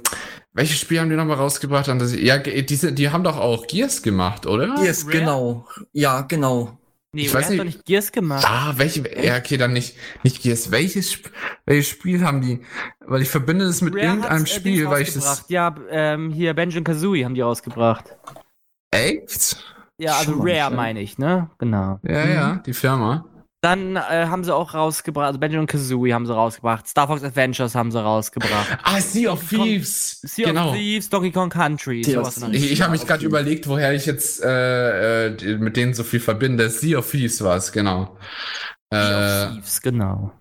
Welches 0.51 0.77
Spiel 0.79 0.99
haben 0.99 1.09
die 1.09 1.15
nochmal 1.15 1.37
rausgebracht? 1.37 1.89
An 1.89 1.99
das, 1.99 2.13
ja, 2.15 2.37
diese, 2.37 2.91
die 2.93 3.09
haben 3.09 3.23
doch 3.23 3.37
auch 3.39 3.65
Gears 3.65 4.01
gemacht, 4.03 4.45
oder? 4.45 4.75
Yes, 4.83 5.05
Rare? 5.05 5.17
genau. 5.19 5.67
Ja, 5.93 6.21
genau. 6.21 6.77
Nee, 7.15 7.23
Ich 7.23 7.33
weiß 7.33 7.43
hat 7.45 7.49
nicht- 7.51 7.59
doch 7.59 7.65
nicht 7.65 7.85
Gears 7.85 8.11
gemacht. 8.11 8.43
Ah, 8.47 8.73
welche, 8.75 9.03
ja, 9.23 9.37
okay, 9.37 9.57
dann 9.57 9.71
nicht, 9.73 9.95
nicht 10.23 10.41
Gears. 10.41 10.71
Welches, 10.71 11.19
welches 11.65 11.87
Spiel 11.87 12.25
haben 12.25 12.41
die? 12.41 12.61
Weil 13.01 13.21
ich 13.21 13.29
verbinde 13.29 13.65
das 13.65 13.81
mit 13.81 13.93
Rare 13.93 14.05
irgendeinem 14.05 14.43
äh, 14.45 14.47
Spiel, 14.47 14.89
weil 14.89 15.03
ich 15.03 15.13
das. 15.13 15.45
Ja, 15.47 15.75
ähm, 15.89 16.31
hier 16.31 16.55
Benjamin 16.55 16.83
Kazooie 16.83 17.23
haben 17.23 17.35
die 17.35 17.41
rausgebracht. 17.41 18.15
Echt? 18.91 19.63
Ja, 19.99 20.15
also 20.17 20.33
Rare 20.39 20.73
meine 20.73 21.01
ich, 21.01 21.19
ne? 21.19 21.51
Genau. 21.59 21.99
Ja, 22.03 22.25
ja, 22.27 22.55
die 22.65 22.73
Firma. 22.73 23.25
Dann 23.63 23.95
äh, 23.95 23.99
haben 24.27 24.43
sie 24.43 24.53
auch 24.53 24.73
rausgebracht, 24.73 25.25
also 25.27 25.39
Benjamin 25.39 25.67
Kazooie 25.67 26.13
haben 26.13 26.25
sie 26.25 26.33
rausgebracht, 26.35 26.85
Star 26.85 27.07
Fox 27.07 27.23
Adventures 27.23 27.75
haben 27.75 27.91
sie 27.91 28.01
rausgebracht. 28.03 28.77
Ah, 28.83 28.99
Sea 28.99 29.31
of 29.31 29.47
Thieves. 29.47 30.19
Sea 30.21 30.47
genau. 30.47 30.71
of 30.71 30.75
Thieves, 30.75 31.09
Donkey 31.09 31.31
Kong 31.31 31.49
Country. 31.49 32.01
Ich, 32.01 32.71
ich 32.71 32.81
habe 32.81 32.91
mich 32.91 33.07
gerade 33.07 33.25
überlegt, 33.25 33.67
woher 33.69 33.93
ich 33.93 34.05
jetzt 34.05 34.43
äh, 34.43 35.27
äh, 35.27 35.57
mit 35.57 35.77
denen 35.77 35.93
so 35.93 36.03
viel 36.03 36.19
verbinde. 36.19 36.69
Sea 36.69 36.97
of 36.99 37.09
Thieves 37.09 37.41
war 37.41 37.55
es, 37.55 37.71
genau. 37.71 38.17
Sea 38.91 39.45
Äh, 39.45 39.47
of 39.47 39.53
Thieves, 39.55 39.81
genau. 39.81 40.31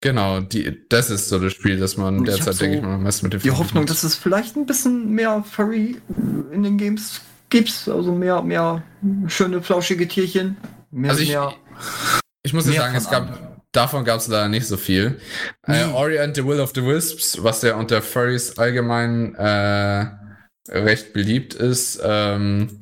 Genau, 0.00 0.40
die, 0.40 0.82
das 0.88 1.10
ist 1.10 1.28
so 1.28 1.38
das 1.38 1.52
Spiel, 1.52 1.78
das 1.78 1.96
man 1.98 2.18
ich 2.20 2.24
derzeit, 2.24 2.54
so 2.54 2.60
denke 2.64 2.76
ich 2.78 2.82
mal, 2.82 3.04
was 3.04 3.20
mit 3.22 3.34
dem 3.34 3.40
Die 3.42 3.50
Hoffnung, 3.50 3.84
dass 3.86 4.02
es 4.02 4.14
vielleicht 4.14 4.56
ein 4.56 4.64
bisschen 4.66 5.10
mehr 5.10 5.44
Furry 5.50 5.96
in 6.52 6.62
den 6.62 6.78
Games 6.78 7.20
gibt. 7.50 7.86
Also 7.88 8.12
mehr, 8.12 8.40
mehr 8.42 8.82
schöne, 9.26 9.60
flauschige 9.62 10.08
Tierchen. 10.08 10.56
Mehr, 10.90 11.10
Also 11.10 11.22
ich- 11.22 11.28
mehr. 11.30 11.52
Ich 12.42 12.52
muss 12.52 12.66
Mehr 12.66 12.80
sagen, 12.80 12.94
es 12.94 13.08
gab, 13.08 13.62
davon 13.72 14.04
gab 14.04 14.20
es 14.20 14.28
leider 14.28 14.48
nicht 14.48 14.66
so 14.66 14.76
viel. 14.76 15.18
Äh, 15.66 15.86
Nee. 15.86 15.92
Ori 15.92 16.18
and 16.18 16.36
the 16.36 16.44
Will 16.44 16.60
of 16.60 16.72
the 16.74 16.84
Wisps, 16.84 17.42
was 17.42 17.62
ja 17.62 17.76
unter 17.76 18.02
Furries 18.02 18.58
allgemein 18.58 19.34
äh, 19.34 20.06
recht 20.70 21.12
beliebt 21.12 21.54
ist, 21.54 22.00
ähm, 22.04 22.80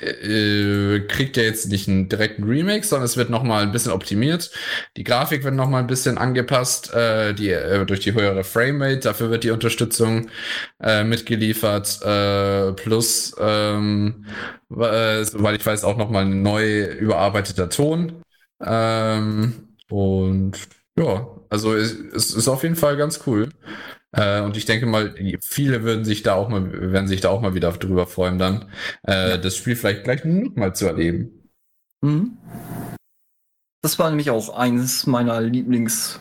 äh, 0.00 1.00
kriegt 1.08 1.36
ja 1.36 1.42
jetzt 1.42 1.68
nicht 1.68 1.88
einen 1.88 2.08
direkten 2.08 2.44
Remake, 2.44 2.86
sondern 2.86 3.04
es 3.04 3.16
wird 3.16 3.28
nochmal 3.30 3.62
ein 3.64 3.72
bisschen 3.72 3.92
optimiert. 3.92 4.50
Die 4.96 5.04
Grafik 5.04 5.44
wird 5.44 5.54
nochmal 5.54 5.82
ein 5.82 5.86
bisschen 5.88 6.16
angepasst, 6.18 6.92
äh, 6.94 7.34
die, 7.34 7.50
äh, 7.50 7.84
durch 7.86 8.00
die 8.00 8.14
höhere 8.14 8.44
Framerate. 8.44 9.00
Dafür 9.00 9.30
wird 9.30 9.44
die 9.44 9.50
Unterstützung 9.50 10.30
äh, 10.80 11.04
mitgeliefert. 11.04 12.00
Äh, 12.02 12.72
plus, 12.72 13.34
ähm, 13.40 14.26
äh, 14.70 15.24
soweit 15.24 15.60
ich 15.60 15.66
weiß, 15.66 15.84
auch 15.84 15.96
nochmal 15.96 16.24
ein 16.24 16.42
neu 16.42 16.84
überarbeiteter 16.84 17.68
Ton. 17.68 18.22
Ähm, 18.60 19.76
und 19.88 20.68
ja, 20.98 21.26
also 21.48 21.74
es, 21.74 21.92
es 21.92 22.34
ist 22.34 22.48
auf 22.48 22.62
jeden 22.62 22.76
Fall 22.76 22.96
ganz 22.96 23.22
cool. 23.26 23.50
Äh, 24.12 24.40
und 24.40 24.56
ich 24.56 24.64
denke 24.64 24.86
mal, 24.86 25.14
viele 25.40 25.82
würden 25.84 26.04
sich 26.04 26.22
da 26.22 26.34
auch 26.34 26.48
mal, 26.48 26.92
werden 26.92 27.08
sich 27.08 27.20
da 27.20 27.30
auch 27.30 27.40
mal 27.40 27.54
wieder 27.54 27.70
drüber 27.72 28.06
freuen, 28.06 28.38
dann 28.38 28.70
äh, 29.02 29.38
das 29.38 29.56
Spiel 29.56 29.76
vielleicht 29.76 30.04
gleich 30.04 30.24
noch 30.24 30.56
mal 30.56 30.74
zu 30.74 30.86
erleben. 30.86 31.50
Mhm. 32.02 32.36
Das 33.82 33.98
war 33.98 34.10
nämlich 34.10 34.30
auch 34.30 34.50
eines 34.50 35.06
meiner 35.06 35.40
Lieblings. 35.40 36.20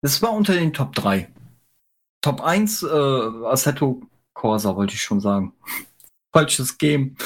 Das 0.00 0.22
war 0.22 0.32
unter 0.32 0.54
den 0.54 0.72
Top 0.72 0.94
3. 0.94 1.28
Top 2.22 2.40
1, 2.40 2.82
äh, 2.84 2.86
Assetto 2.86 4.02
Corsa 4.32 4.74
wollte 4.76 4.94
ich 4.94 5.02
schon 5.02 5.20
sagen. 5.20 5.52
Falsches 6.32 6.78
Game. 6.78 7.16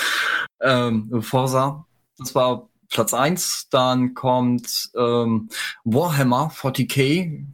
Ähm, 0.61 1.23
Forsa. 1.23 1.86
Das 2.19 2.35
war 2.35 2.69
Platz 2.90 3.14
1. 3.14 3.68
Dann 3.70 4.14
kommt 4.14 4.90
ähm, 4.96 5.48
Warhammer 5.84 6.50
40k. 6.54 7.44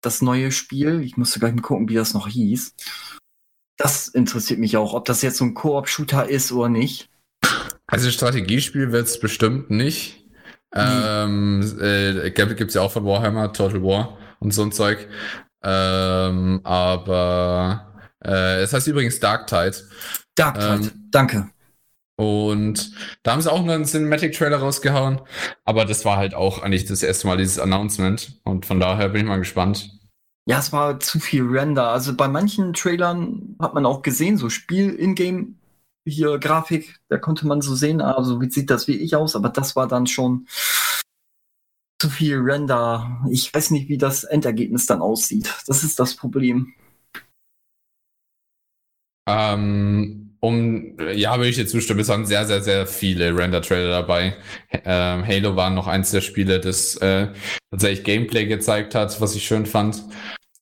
Das 0.00 0.22
neue 0.22 0.50
Spiel. 0.50 1.02
Ich 1.02 1.16
musste 1.16 1.38
gleich 1.38 1.54
mal 1.54 1.62
gucken, 1.62 1.88
wie 1.88 1.94
das 1.94 2.14
noch 2.14 2.28
hieß. 2.28 2.74
Das 3.76 4.08
interessiert 4.08 4.58
mich 4.58 4.76
auch, 4.76 4.94
ob 4.94 5.04
das 5.04 5.22
jetzt 5.22 5.38
so 5.38 5.44
ein 5.44 5.54
Koop-Shooter 5.54 6.28
ist 6.28 6.52
oder 6.52 6.68
nicht. 6.68 7.08
Also 7.86 8.10
Strategiespiel 8.10 8.92
wird 8.92 9.06
es 9.06 9.20
bestimmt 9.20 9.70
nicht. 9.70 10.24
Ähm, 10.74 11.60
äh, 11.80 12.30
gibt 12.30 12.62
es 12.62 12.74
ja 12.74 12.80
auch 12.80 12.92
von 12.92 13.04
Warhammer, 13.04 13.52
Total 13.52 13.82
War 13.82 14.18
und 14.40 14.52
so 14.52 14.62
ein 14.62 14.72
Zeug. 14.72 15.08
Ähm, 15.62 16.60
aber 16.64 17.92
äh, 18.24 18.62
es 18.62 18.72
heißt 18.72 18.86
übrigens 18.86 19.20
Dark 19.20 19.46
Tide. 19.46 19.76
Dark 20.34 20.58
Tide. 20.58 20.90
Ähm, 20.94 21.08
Danke. 21.10 21.50
Und 22.22 22.92
da 23.22 23.32
haben 23.32 23.40
sie 23.40 23.50
auch 23.50 23.60
einen 23.60 23.84
Cinematic-Trailer 23.84 24.58
rausgehauen. 24.58 25.20
Aber 25.64 25.84
das 25.84 26.04
war 26.04 26.16
halt 26.16 26.34
auch 26.34 26.62
eigentlich 26.62 26.84
das 26.84 27.02
erste 27.02 27.26
Mal 27.26 27.36
dieses 27.36 27.58
Announcement. 27.58 28.40
Und 28.44 28.66
von 28.66 28.80
daher 28.80 29.08
bin 29.10 29.22
ich 29.22 29.26
mal 29.26 29.38
gespannt. 29.38 29.90
Ja, 30.46 30.58
es 30.58 30.72
war 30.72 31.00
zu 31.00 31.20
viel 31.20 31.44
Render. 31.44 31.88
Also 31.88 32.14
bei 32.14 32.28
manchen 32.28 32.72
Trailern 32.72 33.56
hat 33.60 33.74
man 33.74 33.86
auch 33.86 34.02
gesehen, 34.02 34.36
so 34.36 34.48
Spiel, 34.48 34.94
Ingame, 34.94 35.54
hier 36.04 36.38
Grafik, 36.38 36.98
da 37.08 37.18
konnte 37.18 37.46
man 37.46 37.60
so 37.60 37.74
sehen, 37.74 38.00
also 38.00 38.40
wie 38.40 38.50
sieht 38.50 38.70
das 38.70 38.88
wie 38.88 38.96
ich 38.96 39.14
aus, 39.14 39.36
aber 39.36 39.50
das 39.50 39.76
war 39.76 39.86
dann 39.86 40.08
schon 40.08 40.48
zu 42.00 42.10
viel 42.10 42.38
Render. 42.38 43.22
Ich 43.30 43.54
weiß 43.54 43.70
nicht, 43.70 43.88
wie 43.88 43.98
das 43.98 44.24
Endergebnis 44.24 44.86
dann 44.86 45.00
aussieht. 45.00 45.54
Das 45.68 45.84
ist 45.84 46.00
das 46.00 46.16
Problem. 46.16 46.74
Ähm, 49.28 50.21
um, 50.44 50.96
ja, 51.14 51.36
würde 51.36 51.50
ich 51.50 51.56
dir 51.56 51.68
zustimmen. 51.68 52.00
Es 52.00 52.08
waren 52.08 52.26
sehr, 52.26 52.44
sehr, 52.46 52.62
sehr 52.62 52.88
viele 52.88 53.36
Render-Trailer 53.36 53.90
dabei. 53.90 54.34
Ähm, 54.84 55.24
Halo 55.24 55.54
war 55.54 55.70
noch 55.70 55.86
eins 55.86 56.10
der 56.10 56.20
Spiele, 56.20 56.58
das 56.58 56.96
äh, 56.96 57.28
tatsächlich 57.70 58.02
Gameplay 58.02 58.46
gezeigt 58.46 58.96
hat, 58.96 59.20
was 59.20 59.36
ich 59.36 59.46
schön 59.46 59.66
fand. 59.66 60.02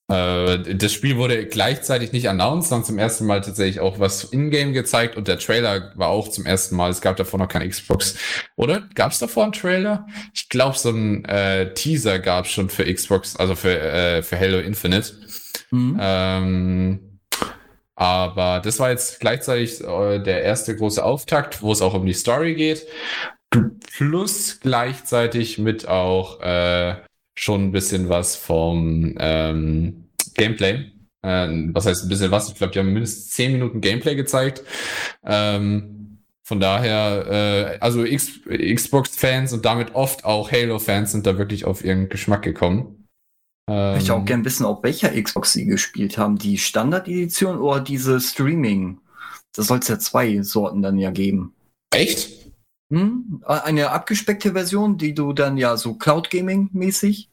Äh, 0.07 0.75
das 0.75 0.93
Spiel 0.93 1.17
wurde 1.17 1.47
gleichzeitig 1.47 2.11
nicht 2.11 2.29
announced, 2.29 2.69
sondern 2.69 2.85
zum 2.85 2.99
ersten 2.99 3.25
Mal 3.25 3.41
tatsächlich 3.41 3.79
auch 3.79 3.97
was 3.97 4.25
in-game 4.25 4.73
gezeigt 4.73 5.17
und 5.17 5.27
der 5.27 5.39
Trailer 5.39 5.93
war 5.95 6.09
auch 6.09 6.27
zum 6.27 6.45
ersten 6.45 6.75
Mal. 6.75 6.91
Es 6.91 7.01
gab 7.01 7.17
davor 7.17 7.39
noch 7.39 7.47
kein 7.47 7.67
Xbox. 7.67 8.15
Oder? 8.57 8.87
Gab 8.93 9.13
es 9.13 9.17
davor 9.17 9.45
einen 9.45 9.53
Trailer? 9.53 10.05
Ich 10.35 10.47
glaube, 10.47 10.77
so 10.77 10.89
ein 10.91 11.25
äh, 11.25 11.73
Teaser 11.73 12.19
gab 12.19 12.45
es 12.45 12.51
schon 12.51 12.69
für 12.69 12.85
Xbox, 12.85 13.35
also 13.35 13.55
für, 13.55 13.79
äh, 13.79 14.21
für 14.21 14.39
Halo 14.39 14.59
Infinite. 14.59 15.13
Mhm. 15.71 15.97
Ähm, 15.99 17.10
aber 18.01 18.61
das 18.61 18.79
war 18.79 18.89
jetzt 18.89 19.19
gleichzeitig 19.19 19.79
äh, 19.83 20.17
der 20.17 20.41
erste 20.41 20.75
große 20.75 21.05
Auftakt, 21.05 21.61
wo 21.61 21.71
es 21.71 21.83
auch 21.83 21.93
um 21.93 22.03
die 22.07 22.13
Story 22.13 22.55
geht. 22.55 22.87
Plus 23.95 24.59
gleichzeitig 24.59 25.59
mit 25.59 25.87
auch 25.87 26.41
äh, 26.41 26.95
schon 27.35 27.65
ein 27.65 27.71
bisschen 27.71 28.09
was 28.09 28.35
vom 28.35 29.13
ähm, 29.19 30.05
Gameplay. 30.33 30.91
Äh, 31.21 31.47
was 31.73 31.85
heißt 31.85 32.05
ein 32.05 32.09
bisschen 32.09 32.31
was? 32.31 32.49
Ich 32.49 32.55
glaube, 32.55 32.73
die 32.73 32.79
haben 32.79 32.91
mindestens 32.91 33.29
10 33.35 33.51
Minuten 33.51 33.81
Gameplay 33.81 34.15
gezeigt. 34.15 34.63
Ähm, 35.23 36.23
von 36.41 36.59
daher, 36.59 37.27
äh, 37.29 37.77
also 37.81 38.03
Xbox-Fans 38.03 39.53
und 39.53 39.63
damit 39.63 39.93
oft 39.93 40.25
auch 40.25 40.51
Halo-Fans 40.51 41.11
sind 41.11 41.27
da 41.27 41.37
wirklich 41.37 41.65
auf 41.65 41.85
ihren 41.85 42.09
Geschmack 42.09 42.41
gekommen. 42.41 43.00
Ich 43.67 43.73
möchte 43.73 44.13
auch 44.13 44.19
Ähm, 44.19 44.25
gern 44.25 44.45
wissen, 44.45 44.65
auf 44.65 44.83
welcher 44.83 45.09
Xbox 45.21 45.53
sie 45.53 45.65
gespielt 45.65 46.17
haben. 46.17 46.37
Die 46.37 46.57
Standard-Edition 46.57 47.59
oder 47.59 47.79
diese 47.79 48.19
Streaming? 48.19 48.99
Da 49.53 49.63
soll 49.63 49.79
es 49.79 49.87
ja 49.87 49.99
zwei 49.99 50.41
Sorten 50.41 50.81
dann 50.81 50.97
ja 50.97 51.11
geben. 51.11 51.53
Echt? 51.93 52.31
Hm? 52.91 53.41
Eine 53.45 53.91
abgespeckte 53.91 54.53
Version, 54.53 54.97
die 54.97 55.13
du 55.13 55.33
dann 55.33 55.57
ja 55.57 55.77
so 55.77 55.93
Cloud 55.93 56.29
Gaming-mäßig 56.29 57.29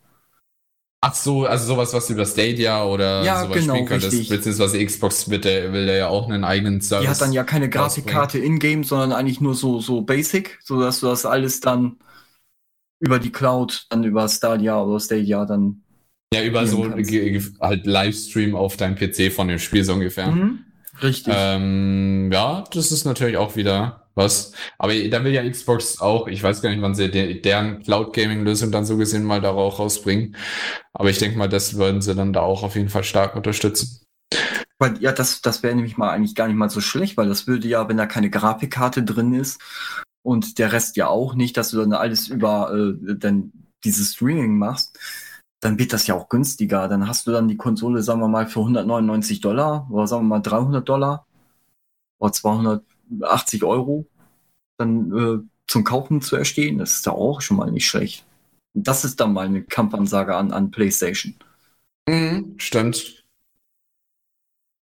Ach 1.01 1.15
so, 1.15 1.47
also 1.47 1.65
sowas, 1.65 1.93
was 1.95 2.09
du 2.09 2.15
über 2.15 2.27
Stadia 2.27 2.85
oder 2.85 3.23
Ja, 3.25 3.45
sowas 3.45 3.61
genau, 3.61 3.75
spielen 3.75 3.87
könntest. 3.87 4.13
richtig. 4.13 4.29
Beziehungsweise 4.31 4.85
Xbox 4.85 5.31
will 5.31 5.39
der, 5.41 5.73
will 5.73 5.87
der 5.87 5.97
ja 5.97 6.09
auch 6.09 6.29
einen 6.29 6.43
eigenen 6.43 6.81
Service. 6.81 7.05
Die 7.05 7.09
hat 7.11 7.21
dann 7.21 7.33
ja 7.33 7.45
keine 7.45 7.71
Grafikkarte 7.71 8.39
in-game, 8.39 8.83
sondern 8.83 9.13
eigentlich 9.13 9.41
nur 9.41 9.55
so, 9.55 9.81
so 9.81 10.03
basic, 10.03 10.59
sodass 10.65 10.99
du 10.99 11.07
das 11.07 11.25
alles 11.25 11.61
dann 11.61 11.99
über 12.99 13.21
die 13.21 13.31
Cloud, 13.31 13.87
dann 13.91 14.03
über 14.03 14.29
Stadia 14.29 14.83
oder 14.83 14.99
Stadia 14.99 15.45
dann. 15.45 15.83
Ja 16.35 16.43
über 16.43 16.67
so 16.67 16.91
halt 17.61 17.87
Livestream 17.87 18.55
auf 18.55 18.77
deinem 18.77 18.97
PC 18.97 19.33
von 19.33 19.49
dem 19.49 19.59
Spiel 19.59 19.85
so 19.85 19.95
ungefähr. 19.95 20.31
Mhm. 20.31 20.65
Richtig. 21.03 21.33
Ähm, 21.37 22.31
ja, 22.33 22.65
das 22.73 22.93
ist 22.93 23.05
natürlich 23.05 23.37
auch 23.37 23.57
wieder 23.57 24.09
was. 24.15 24.53
Aber 24.79 24.93
da 24.95 25.23
will 25.25 25.33
ja 25.33 25.49
Xbox 25.49 26.01
auch, 26.01 26.27
ich 26.27 26.43
weiß 26.43 26.61
gar 26.61 26.71
nicht, 26.71 26.83
wann 26.83 26.95
sie 26.95 27.11
de 27.11 27.41
deren 27.41 27.83
Cloud 27.83 28.13
Gaming 28.13 28.43
Lösung 28.43 28.73
dann 28.73 28.85
so 28.85 28.97
gesehen 28.97 29.25
mal 29.25 29.41
da 29.41 29.51
auch 29.51 29.79
rausbringen. 29.79 30.37
Aber 30.93 31.09
ich 31.09 31.19
denke 31.19 31.39
mal, 31.39 31.49
das 31.49 31.77
würden 31.77 32.03
sie 32.03 32.15
dann 32.15 32.33
da 32.33 32.41
auch 32.41 32.63
auf 32.65 32.75
jeden 32.75 32.89
Fall 32.89 33.05
stark 33.05 33.37
unterstützen. 33.37 34.01
Weil, 34.81 35.01
ja, 35.01 35.13
das, 35.13 35.41
das 35.41 35.63
wäre 35.63 35.75
nämlich 35.75 35.97
mal 35.97 36.11
eigentlich 36.11 36.35
gar 36.35 36.47
nicht 36.47 36.57
mal 36.57 36.71
so 36.71 36.81
schlecht, 36.81 37.17
weil 37.17 37.29
das 37.29 37.47
würde 37.47 37.67
ja, 37.69 37.89
wenn 37.89 37.97
da 37.97 38.07
keine 38.07 38.31
Grafikkarte 38.31 39.03
drin 39.03 39.35
ist 39.35 39.61
und 40.23 40.59
der 40.59 40.73
Rest 40.73 40.97
ja 40.97 41.09
auch 41.09 41.35
nicht, 41.35 41.57
dass 41.57 41.71
du 41.71 41.79
dann 41.79 41.93
alles 41.93 42.29
über 42.29 42.73
äh, 42.73 43.17
dann 43.17 43.53
dieses 43.85 44.15
Streaming 44.15 44.59
machst, 44.59 44.99
dann 45.61 45.79
wird 45.79 45.93
das 45.93 46.07
ja 46.07 46.15
auch 46.15 46.29
günstiger. 46.29 46.89
Dann 46.89 47.09
hast 47.09 47.27
du 47.27 47.33
dann 47.33 47.49
die 47.49 47.57
Konsole, 47.57 48.03
sagen 48.03 48.21
wir 48.21 48.29
mal, 48.29 48.47
für 48.47 48.61
199 48.61 49.41
Dollar 49.41 49.89
oder 49.91 50.07
sagen 50.07 50.25
wir 50.25 50.37
mal 50.37 50.41
300 50.41 50.89
Dollar 50.89 51.27
oder 52.19 52.33
280 52.33 53.65
Euro 53.65 54.07
dann 54.77 55.13
äh, 55.13 55.49
zum 55.67 55.85
Kaufen 55.85 56.21
zu 56.23 56.37
erstehen. 56.37 56.79
Das 56.79 56.93
ist 56.93 57.07
ja 57.07 57.13
auch 57.13 57.41
schon 57.41 57.57
mal 57.57 57.71
nicht 57.71 57.87
schlecht. 57.87 58.25
Und 58.75 58.87
Das 58.87 59.05
ist 59.05 59.21
dann 59.21 59.33
mal 59.33 59.47
eine 59.47 59.63
Kampfansage 59.63 60.35
an, 60.37 60.53
an 60.53 60.71
PlayStation. 60.71 61.35
Mhm, 62.09 62.55
stimmt. 62.59 63.25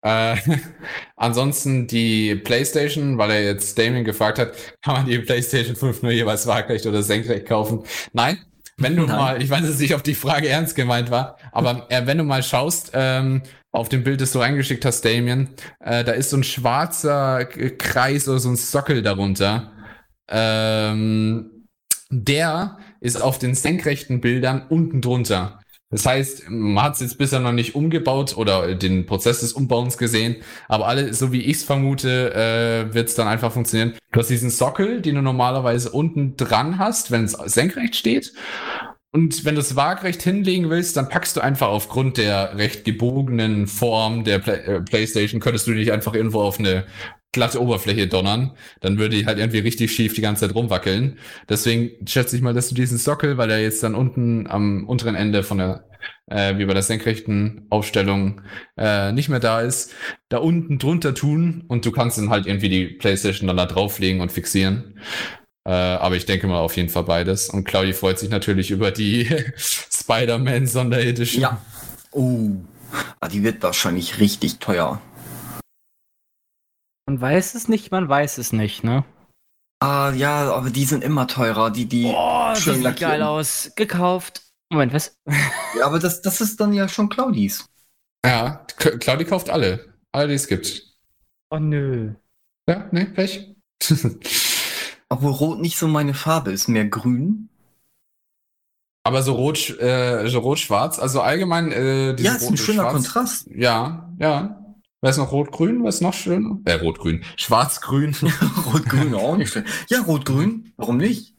Äh, 0.02 0.38
ansonsten 1.16 1.88
die 1.88 2.36
PlayStation, 2.36 3.18
weil 3.18 3.32
er 3.32 3.44
jetzt 3.44 3.78
Damien 3.78 4.06
gefragt 4.06 4.40
hat, 4.40 4.54
kann 4.82 4.96
man 4.96 5.06
die 5.06 5.20
PlayStation 5.20 5.76
5 5.76 6.04
nur 6.04 6.12
jeweils 6.12 6.48
waagrecht 6.48 6.86
oder 6.86 7.04
senkrecht 7.04 7.48
kaufen? 7.48 7.84
Nein. 8.14 8.40
Wenn 8.80 8.96
du 8.96 9.06
Nein. 9.06 9.16
mal, 9.16 9.42
ich 9.42 9.50
weiß 9.50 9.66
jetzt 9.66 9.80
nicht, 9.80 9.94
ob 9.94 10.04
die 10.04 10.16
Frage 10.16 10.48
ernst 10.48 10.76
gemeint 10.76 11.12
war, 11.12 11.38
aber 11.52 11.88
äh, 11.90 12.06
wenn 12.06 12.18
du 12.18 12.24
mal 12.24 12.44
schaust, 12.44 12.92
ähm, 12.94 13.44
auf 13.72 13.90
dem 13.90 14.04
Bild, 14.04 14.22
das 14.22 14.32
du 14.32 14.40
reingeschickt 14.40 14.84
hast, 14.86 15.06
Damien, 15.06 15.50
äh, 15.80 16.04
da 16.04 16.14
ist 16.14 16.32
so 16.32 16.38
ein 16.38 16.44
schwarzer 16.44 17.46
Kreis 17.46 18.28
oder 18.28 18.40
so 18.40 18.50
ein 18.50 18.56
Sockel 18.56 19.02
darunter. 19.02 19.72
Ähm, 20.28 21.68
der 22.10 22.78
ist 23.02 23.22
auf 23.22 23.38
den 23.38 23.54
senkrechten 23.54 24.22
Bildern 24.22 24.66
unten 24.70 25.02
drunter. 25.02 25.60
Das 25.92 26.06
heißt, 26.06 26.50
man 26.50 26.84
hat 26.84 26.94
es 26.94 27.00
jetzt 27.00 27.18
bisher 27.18 27.40
noch 27.40 27.52
nicht 27.52 27.74
umgebaut 27.74 28.38
oder 28.38 28.76
den 28.76 29.08
Prozess 29.08 29.40
des 29.40 29.54
Umbauens 29.54 29.98
gesehen, 29.98 30.36
aber 30.68 30.88
alle, 30.88 31.16
so 31.16 31.32
wie 31.32 31.42
ich 31.42 31.58
es 31.58 31.64
vermute, 31.64 32.34
äh, 32.36 32.94
wird 32.94 33.10
es 33.10 33.16
dann 33.16 33.28
einfach 33.28 33.52
funktionieren. 33.52 33.96
Du 34.12 34.20
hast 34.20 34.30
diesen 34.30 34.52
Sockel, 34.52 35.02
den 35.02 35.16
du 35.16 35.22
normalerweise 35.24 35.90
unten 35.90 36.38
dran 36.38 36.78
hast, 36.78 37.10
wenn 37.10 37.24
es 37.26 37.32
senkrecht 37.32 37.96
steht. 37.96 38.34
Und 39.12 39.44
wenn 39.44 39.56
du 39.56 39.62
es 39.62 39.76
waagrecht 39.76 40.22
hinlegen 40.22 40.70
willst, 40.70 40.96
dann 40.96 41.10
packst 41.10 41.36
du 41.36 41.42
einfach 41.42 41.70
aufgrund 41.70 42.18
der 42.18 42.56
recht 42.58 42.86
gebogenen 42.86 43.66
Form 43.66 44.24
der 44.24 44.38
Play 44.38 44.58
äh, 44.58 44.82
PlayStation, 44.82 45.42
könntest 45.42 45.66
du 45.66 45.72
nicht 45.72 45.92
einfach 45.92 46.14
irgendwo 46.14 46.42
auf 46.42 46.60
eine 46.60 46.86
glatte 47.32 47.62
Oberfläche 47.62 48.08
donnern, 48.08 48.52
dann 48.82 48.98
würde 48.98 49.16
die 49.16 49.26
halt 49.26 49.38
irgendwie 49.38 49.60
richtig 49.60 49.92
schief 49.92 50.14
die 50.14 50.22
ganze 50.22 50.48
Zeit 50.48 50.56
rumwackeln. 50.56 51.20
Deswegen 51.48 52.08
schätze 52.08 52.36
ich 52.36 52.42
mal, 52.42 52.54
dass 52.54 52.70
du 52.70 52.76
diesen 52.76 52.98
Sockel, 52.98 53.38
weil 53.38 53.52
er 53.52 53.62
jetzt 53.62 53.84
dann 53.84 53.96
unten 53.96 54.48
am 54.48 54.88
unteren 54.88 55.16
Ende 55.16 55.44
von 55.44 55.60
der, 55.60 55.86
äh, 56.28 56.58
wie 56.58 56.66
bei 56.66 56.74
der 56.74 56.82
senkrechten 56.82 57.68
Aufstellung, 57.70 58.42
äh, 58.78 59.12
nicht 59.12 59.30
mehr 59.30 59.40
da 59.40 59.62
ist, 59.62 59.94
da 60.30 60.40
unten 60.40 60.80
drunter 60.80 61.14
tun 61.14 61.66
und 61.68 61.86
du 61.86 61.92
kannst 61.92 62.18
dann 62.18 62.30
halt 62.30 62.48
irgendwie 62.48 62.70
die 62.70 62.86
Playstation 62.86 63.48
dann 63.48 63.58
da 63.58 63.66
drauflegen 63.66 64.22
und 64.22 64.32
fixieren. 64.32 65.00
Äh, 65.66 65.72
aber 65.72 66.16
ich 66.16 66.26
denke 66.26 66.48
mal 66.48 66.60
auf 66.60 66.76
jeden 66.78 66.90
Fall 66.90 67.04
beides. 67.04 67.50
Und 67.50 67.66
Claudi 67.66 67.94
freut 67.94 68.18
sich 68.18 68.30
natürlich 68.30 68.72
über 68.72 68.90
die 68.90 69.30
Spider-Man 69.56 70.66
Sonderedition. 70.66 71.44
Ja. 71.44 71.62
Oh. 72.12 72.52
Ah, 73.20 73.28
die 73.28 73.44
wird 73.44 73.62
wahrscheinlich 73.62 74.20
richtig 74.20 74.58
teuer. 74.58 75.00
Man 77.10 77.20
weiß 77.20 77.56
es 77.56 77.68
nicht, 77.68 77.90
man 77.90 78.08
weiß 78.08 78.38
es 78.38 78.54
nicht, 78.54 78.84
ne? 78.84 79.04
Ah, 79.82 80.12
ja, 80.16 80.54
aber 80.54 80.70
die 80.70 80.86
sind 80.86 81.04
immer 81.04 81.26
teurer. 81.26 81.72
Die, 81.72 81.88
die 81.88 82.06
Oh, 82.16 82.54
schön 82.54 82.76
sieht 82.76 82.84
lackieren. 82.84 83.14
geil 83.14 83.24
aus. 83.24 83.72
Gekauft. 83.76 84.44
Moment, 84.72 84.94
was? 84.94 85.18
Ja, 85.80 85.88
aber 85.88 85.98
das, 85.98 86.22
das 86.22 86.40
ist 86.40 86.60
dann 86.60 86.72
ja 86.72 86.88
schon 86.88 87.10
Claudis. 87.10 87.66
Ja, 88.24 88.64
Claudi 88.78 89.26
kauft 89.26 89.50
alle. 89.50 89.92
Alle, 90.12 90.28
die 90.28 90.34
es 90.36 90.46
gibt. 90.48 90.84
Oh 91.50 91.58
nö. 91.58 92.14
Ja, 92.70 92.88
ne, 92.92 93.06
Pech. 93.08 93.56
Obwohl 95.10 95.32
Rot 95.32 95.60
nicht 95.62 95.80
so 95.80 95.88
meine 95.88 96.14
Farbe 96.14 96.52
ist, 96.52 96.68
mehr 96.68 96.86
grün. 96.86 97.50
Aber 99.04 99.24
so 99.24 99.34
rot, 99.34 99.68
äh, 99.80 100.28
so 100.28 100.40
rot-schwarz, 100.42 101.00
also 101.00 101.22
allgemein, 101.22 101.72
äh, 101.72 102.16
Ja, 102.22 102.36
ist 102.36 102.48
ein 102.48 102.58
schöner 102.58 102.84
Schwarz- 102.84 102.94
Kontrast. 102.94 103.48
Ja, 103.48 104.14
ja. 104.20 104.59
Wer 105.02 105.12
ist 105.12 105.18
noch 105.18 105.32
rot-grün? 105.32 105.84
Was 105.84 105.96
ist 105.96 106.02
noch 106.02 106.14
schön? 106.14 106.62
Äh, 106.66 106.74
rot-grün. 106.74 107.24
Schwarz-grün. 107.38 108.16
Rot-grün 108.74 109.14
auch 109.14 109.38
nicht 109.38 109.54
schön. 109.54 109.64
Ja, 109.90 110.02
Rot-grün, 110.02 110.74
warum 110.78 110.98
nicht? 110.98 111.34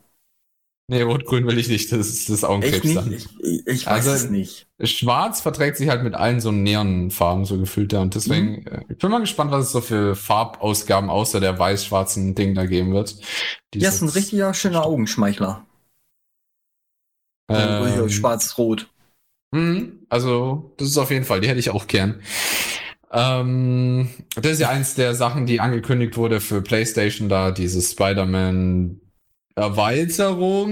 nee, 0.89 1.03
rot-grün 1.03 1.47
will 1.47 1.57
ich 1.59 1.69
nicht. 1.69 1.93
Das 1.93 2.09
ist 2.09 2.29
das 2.31 2.39
Echt 2.43 2.45
Augenkrebs 2.45 2.85
nicht? 2.85 2.97
dann. 2.97 3.13
Ich, 3.13 3.29
ich, 3.67 3.87
weiß 3.87 4.09
Also- 4.09 4.11
es 4.11 4.31
nicht. 4.31 4.67
Schwarz 4.83 5.41
verträgt 5.41 5.77
sich 5.77 5.89
halt 5.91 6.03
mit 6.03 6.15
allen 6.15 6.41
so 6.41 6.51
Neonfarben 6.51 7.45
so 7.45 7.59
gefühlt 7.59 7.93
da 7.93 8.01
und 8.01 8.15
deswegen, 8.15 8.67
äh, 8.67 8.83
ich 8.89 8.97
bin 8.99 9.11
mal 9.11 9.21
gespannt, 9.21 9.51
was 9.53 9.67
es 9.67 9.73
so 9.73 9.81
für 9.83 10.17
Farbausgaben 10.17 11.09
außer 11.11 11.39
der 11.39 11.59
weiß-schwarzen 11.59 12.35
Ding 12.35 12.55
da 12.55 12.65
geben 12.67 12.93
wird. 12.95 13.15
Ja, 13.75 13.91
ist 13.91 14.01
ein 14.01 14.09
richtiger 14.09 14.53
schöner 14.55 14.85
Augenschmeichler. 14.85 15.65
ähm, 17.51 18.09
Schwarz-Rot. 18.09 18.89
Mhm, 19.53 20.07
Also, 20.09 20.73
das 20.79 20.89
ist 20.89 20.99
auf 20.99 21.11
jeden 21.11 21.25
Fall, 21.25 21.41
die 21.41 21.49
hätte 21.49 21.59
ich 21.61 21.71
auch 21.71 21.87
gern. 21.89 22.21
Ähm, 23.13 24.09
das 24.37 24.53
ist 24.53 24.61
ja 24.61 24.69
eins 24.71 24.95
der 24.95 25.15
Sachen, 25.15 25.47
die 25.47 25.61
angekündigt 25.61 26.17
wurde 26.17 26.41
für 26.41 26.63
PlayStation 26.63 27.29
da, 27.29 27.51
dieses 27.51 27.93
Spider-Man 27.93 29.01
Erweiterung, 29.61 30.71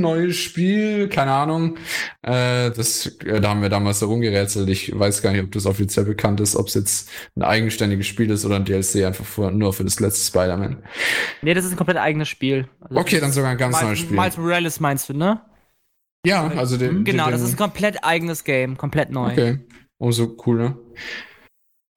neues 0.00 0.36
Spiel, 0.36 1.08
keine 1.08 1.32
Ahnung. 1.32 1.76
Äh, 2.22 2.70
das, 2.70 3.06
äh, 3.24 3.40
da 3.40 3.50
haben 3.50 3.62
wir 3.62 3.68
damals 3.68 4.00
so 4.00 4.06
rumgerätselt. 4.06 4.68
Ich 4.68 4.98
weiß 4.98 5.22
gar 5.22 5.32
nicht, 5.32 5.42
ob 5.42 5.52
das 5.52 5.66
offiziell 5.66 6.06
bekannt 6.06 6.40
ist, 6.40 6.56
ob 6.56 6.68
es 6.68 6.74
jetzt 6.74 7.10
ein 7.36 7.42
eigenständiges 7.42 8.06
Spiel 8.06 8.30
ist 8.30 8.44
oder 8.44 8.56
ein 8.56 8.64
DLC 8.64 9.04
einfach 9.04 9.24
für, 9.24 9.50
nur 9.50 9.72
für 9.72 9.84
das 9.84 10.00
letzte 10.00 10.26
Spider-Man. 10.26 10.82
Nee, 11.42 11.54
das 11.54 11.64
ist 11.64 11.72
ein 11.72 11.76
komplett 11.76 11.98
eigenes 11.98 12.28
Spiel. 12.28 12.68
Also 12.80 13.00
Okay, 13.00 13.20
dann 13.20 13.32
sogar 13.32 13.50
ein 13.50 13.58
ganz 13.58 13.76
Miles, 13.76 13.86
neues 13.86 13.98
Spiel. 14.00 14.16
Miles 14.16 14.36
Morales 14.38 14.80
meinst 14.80 15.08
du, 15.08 15.14
ne? 15.14 15.42
Ja, 16.26 16.48
also 16.48 16.76
den, 16.78 17.04
Genau, 17.04 17.26
den, 17.26 17.32
das 17.32 17.42
ist 17.42 17.52
ein 17.52 17.56
komplett 17.56 18.02
eigenes 18.02 18.44
Game, 18.44 18.76
komplett 18.76 19.10
neu. 19.10 19.32
Okay, 19.32 19.60
umso 19.98 20.26
cooler. 20.28 20.76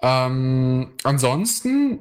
Ähm, 0.04 0.90
ansonsten 1.04 2.00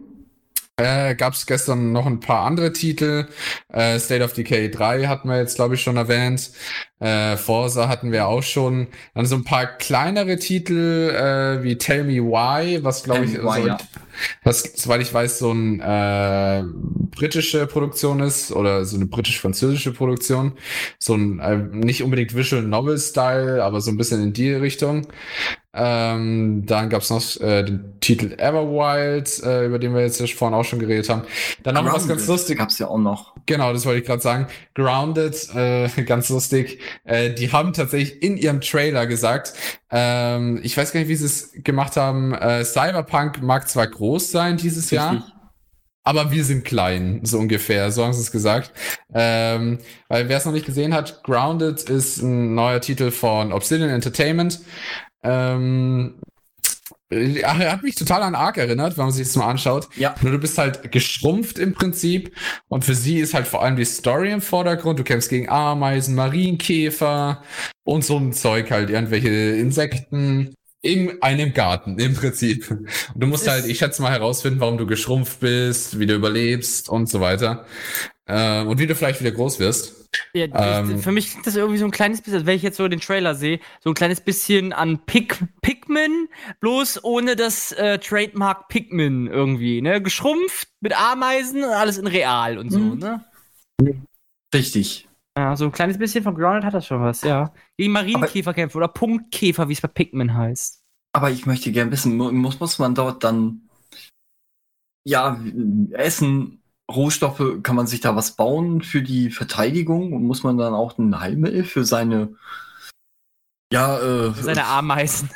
äh, 0.77 1.15
gab 1.15 1.35
es 1.35 1.47
gestern 1.47 1.93
noch 1.93 2.07
ein 2.07 2.21
paar 2.21 2.45
andere 2.45 2.73
Titel. 2.73 3.29
Äh, 3.69 3.99
State 3.99 4.25
of 4.25 4.33
Decay 4.33 4.71
3 4.71 5.07
hatten 5.07 5.29
wir 5.29 5.37
jetzt, 5.37 5.55
glaube 5.57 5.75
ich, 5.75 5.83
schon 5.83 5.97
erwähnt. 5.97 6.51
Äh, 6.99 7.37
Forza 7.37 7.89
hatten 7.89 8.11
wir 8.11 8.27
auch 8.27 8.43
schon. 8.43 8.89
Dann 9.15 9.27
so 9.27 9.37
ein 9.37 9.45
paar 9.45 9.67
kleinere 9.67 10.39
Titel 10.39 11.11
äh, 11.11 11.63
wie 11.63 11.79
Tell 11.79 12.05
Me 12.05 12.23
Why, 12.23 12.83
was 12.83 13.05
glaube 13.05 13.27
ich, 13.27 13.35
Why, 13.35 13.61
so, 13.61 13.67
ja. 13.67 13.79
was, 14.45 14.63
soweit 14.75 15.03
ich 15.03 15.13
weiß, 15.13 15.39
so 15.39 15.51
eine 15.51 16.65
äh, 16.65 17.17
britische 17.17 17.67
Produktion 17.67 18.21
ist 18.21 18.51
oder 18.51 18.85
so 18.85 18.97
eine 18.97 19.07
britisch-französische 19.07 19.93
Produktion. 19.93 20.53
So 20.99 21.15
ein 21.15 21.39
äh, 21.39 21.57
nicht 21.57 22.03
unbedingt 22.03 22.35
Visual 22.35 22.63
Novel-Style, 22.63 23.63
aber 23.63 23.81
so 23.81 23.91
ein 23.91 23.97
bisschen 23.97 24.23
in 24.23 24.33
die 24.33 24.53
Richtung. 24.53 25.07
Ähm, 25.75 26.67
dann 26.67 26.91
gab's 26.91 27.09
noch 27.09 27.23
äh, 27.41 27.63
den 27.63 27.99
Titel 28.01 28.35
Everwild, 28.37 29.43
äh, 29.43 29.67
über 29.67 29.79
den 29.79 29.95
wir 29.95 30.03
jetzt 30.03 30.21
ja 30.21 30.27
vorhin 30.27 30.55
auch 30.55 30.65
schon 30.65 30.79
geredet 30.79 31.09
haben. 31.09 31.23
Dann 31.63 31.75
noch 31.75 31.93
was 31.93 32.07
ganz 32.07 32.27
lustig. 32.27 32.59
Gab's 32.59 32.79
ja 32.79 32.89
auch 32.89 32.99
noch. 32.99 33.35
Genau, 33.47 33.73
das 33.73 33.87
wollte 33.87 34.01
ich 34.01 34.07
gerade 34.07 34.21
sagen. 34.21 34.49
Grounded, 34.75 35.49
äh, 35.55 35.89
ganz 36.07 36.29
lustig. 36.29 36.81
Äh, 37.05 37.31
die 37.31 37.53
haben 37.53 37.73
tatsächlich 37.73 38.23
in 38.23 38.37
ihrem 38.37 38.61
Trailer 38.61 39.07
gesagt, 39.07 39.55
ähm, 39.91 40.61
ich 40.63 40.77
weiß 40.77 40.93
gar 40.93 41.01
nicht, 41.01 41.09
wie 41.09 41.17
sie 41.17 41.25
es 41.27 41.53
gemacht 41.55 41.97
haben. 41.97 42.35
Äh, 42.35 42.65
Cyberpunk 42.65 43.43
mag 43.43 43.67
zwar 43.69 43.87
groß 43.87 44.31
sein 44.31 44.59
dieses 44.59 44.91
Jahr, 44.91 45.13
Richtig. 45.13 45.33
aber 46.05 46.31
wir 46.33 46.45
sind 46.45 46.67
klein, 46.67 47.21
so 47.23 47.39
ungefähr, 47.39 47.91
so 47.93 48.05
haben 48.05 48.13
sie 48.13 48.21
es 48.21 48.31
gesagt. 48.31 48.73
Ähm, 49.15 49.79
weil 50.09 50.29
wer 50.29 50.37
es 50.37 50.45
noch 50.45 50.53
nicht 50.53 50.67
gesehen 50.67 50.93
hat, 50.93 51.23
Grounded 51.25 51.89
ist 51.89 52.21
ein 52.21 52.55
neuer 52.55 52.81
Titel 52.81 53.11
von 53.11 53.53
Obsidian 53.53 53.89
Entertainment. 53.89 54.61
Ähm, 55.23 56.21
er 57.11 57.73
hat 57.73 57.83
mich 57.83 57.95
total 57.95 58.23
an 58.23 58.35
Ark 58.35 58.57
erinnert, 58.57 58.97
wenn 58.97 59.05
man 59.05 59.13
sich 59.13 59.27
das 59.27 59.37
mal 59.37 59.49
anschaut. 59.51 59.89
Ja. 59.97 60.15
Nur 60.23 60.33
du 60.33 60.39
bist 60.39 60.57
halt 60.57 60.91
geschrumpft 60.93 61.59
im 61.59 61.75
Prinzip 61.75 62.35
und 62.69 62.85
für 62.85 62.95
sie 62.95 63.19
ist 63.21 63.35
halt 63.35 63.47
vor 63.47 63.63
allem 63.63 63.77
die 63.77 63.85
Story 63.85 64.33
im 64.33 64.41
Vordergrund. 64.41 64.99
Du 64.99 65.05
kämpfst 65.05 65.29
gegen 65.29 65.49
Ameisen, 65.49 66.15
Marienkäfer 66.15 67.43
und 67.85 68.05
so 68.05 68.17
ein 68.17 68.33
Zeug 68.33 68.71
halt, 68.71 68.89
irgendwelche 68.91 69.29
Insekten 69.29 70.55
in 70.81 71.23
einem 71.23 71.53
Garten 71.53 71.99
im 71.99 72.15
Prinzip. 72.15 72.71
Und 72.71 72.89
du 73.15 73.27
musst 73.27 73.45
Ist- 73.45 73.51
halt, 73.51 73.67
ich 73.67 73.79
schätze 73.79 74.01
mal 74.03 74.11
herausfinden, 74.11 74.61
warum 74.61 74.79
du 74.79 74.87
geschrumpft 74.87 75.41
bist, 75.41 75.99
wie 75.99 76.07
du 76.07 76.15
überlebst 76.15 76.89
und 76.89 77.09
so 77.11 77.21
weiter. 77.21 77.67
Äh, 78.33 78.65
und 78.67 78.79
wie 78.79 78.87
du 78.87 78.95
vielleicht 78.95 79.21
wieder 79.21 79.33
groß 79.33 79.59
wirst. 79.61 80.09
Ja, 80.35 80.47
Ähm. 80.81 80.99
für 80.99 81.13
mich 81.13 81.31
klingt 81.31 81.47
das 81.47 81.57
irgendwie 81.57 81.79
so 81.79 81.85
ein 81.85 81.91
kleines 81.91 82.21
bisschen, 82.23 82.47
wenn 82.47 82.57
ich 82.57 82.63
jetzt 82.63 82.77
so 82.77 82.87
den 82.89 83.01
Trailer 83.01 83.35
sehe, 83.35 83.61
so 83.81 83.91
ein 83.91 83.95
kleines 83.95 84.21
bisschen 84.21 84.73
an 84.73 85.05
Pig 85.07 85.35
Pikmin, 85.63 86.29
bloß 86.61 87.03
ohne 87.05 87.35
das 87.37 87.73
äh, 87.73 87.99
Trademark 87.99 88.69
Pikmin 88.69 89.27
irgendwie, 89.27 89.81
ne? 89.83 90.03
Geschrumpft 90.03 90.69
mit 90.81 90.99
Ameisen 90.99 91.63
und 91.65 91.71
alles 91.71 91.99
in 91.99 92.07
real 92.07 92.59
und 92.59 92.71
so, 92.71 92.79
Mhm. 92.79 92.99
ne? 92.99 93.25
Richtig. 94.55 95.09
Ja, 95.37 95.57
so 95.57 95.65
ein 95.65 95.73
kleines 95.73 95.97
bisschen 95.99 96.23
von 96.25 96.35
Grounded 96.35 96.65
hat 96.65 96.75
das 96.75 96.87
schon 96.87 97.01
was, 97.03 97.23
ja. 97.23 97.53
Gegen 97.79 97.93
Marienkäfer 97.93 98.53
kämpfen 98.53 98.77
oder 98.79 98.89
Punktkäfer, 98.89 99.69
wie 99.69 99.73
es 99.73 99.81
bei 99.81 99.89
Pikmin 99.89 100.35
heißt. 100.35 100.81
Aber 101.15 101.31
ich 101.31 101.47
möchte 101.47 101.73
gern 101.73 101.91
wissen, 101.91 102.17
mu- 102.17 102.33
muss, 102.33 102.61
muss 102.61 102.79
man 102.79 102.95
dort 102.95 103.25
dann, 103.25 103.69
ja, 105.05 105.41
Essen, 105.93 106.62
Rohstoffe, 106.95 107.63
kann 107.63 107.77
man 107.77 107.87
sich 107.87 108.01
da 108.01 108.15
was 108.17 108.37
bauen 108.37 108.83
für 108.83 109.03
die 109.03 109.31
Verteidigung? 109.31 110.13
Und 110.13 110.25
muss 110.25 110.43
man 110.43 110.59
dann 110.59 110.75
auch 110.75 110.99
ein 110.99 111.21
Heilmittel 111.21 111.65
für 111.65 111.85
seine, 111.85 112.35
ja, 113.73 113.99
äh, 113.99 114.33
Seine 114.41 114.67
Ameisen. 114.67 115.31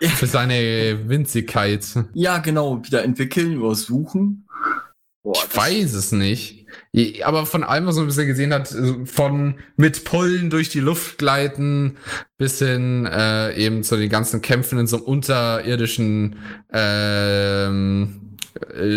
Für 0.00 0.26
seine 0.26 1.08
Winzigkeit. 1.08 1.86
ja, 2.14 2.38
genau, 2.38 2.84
wieder 2.84 3.04
entwickeln 3.04 3.60
oder 3.60 3.74
suchen? 3.74 4.48
Boah, 5.22 5.34
Ich 5.36 5.56
weiß 5.56 5.92
es 5.94 6.10
nicht. 6.10 6.66
Aber 7.22 7.46
von 7.46 7.62
allem, 7.62 7.86
was 7.86 7.96
man 7.96 8.06
bisher 8.06 8.26
gesehen 8.26 8.52
hat, 8.52 8.72
äh, 8.72 9.06
von 9.06 9.54
mit 9.76 10.04
Pollen 10.04 10.50
durch 10.50 10.68
die 10.68 10.80
Luft 10.80 11.18
gleiten 11.18 11.96
bis 12.38 12.58
hin 12.58 13.06
äh, 13.06 13.54
eben 13.54 13.84
zu 13.84 13.96
den 13.96 14.10
ganzen 14.10 14.42
Kämpfen 14.42 14.78
in 14.78 14.86
so 14.86 14.96
einem 14.96 15.06
unterirdischen, 15.06 16.36
ähm, 16.72 18.16
äh, 18.16 18.21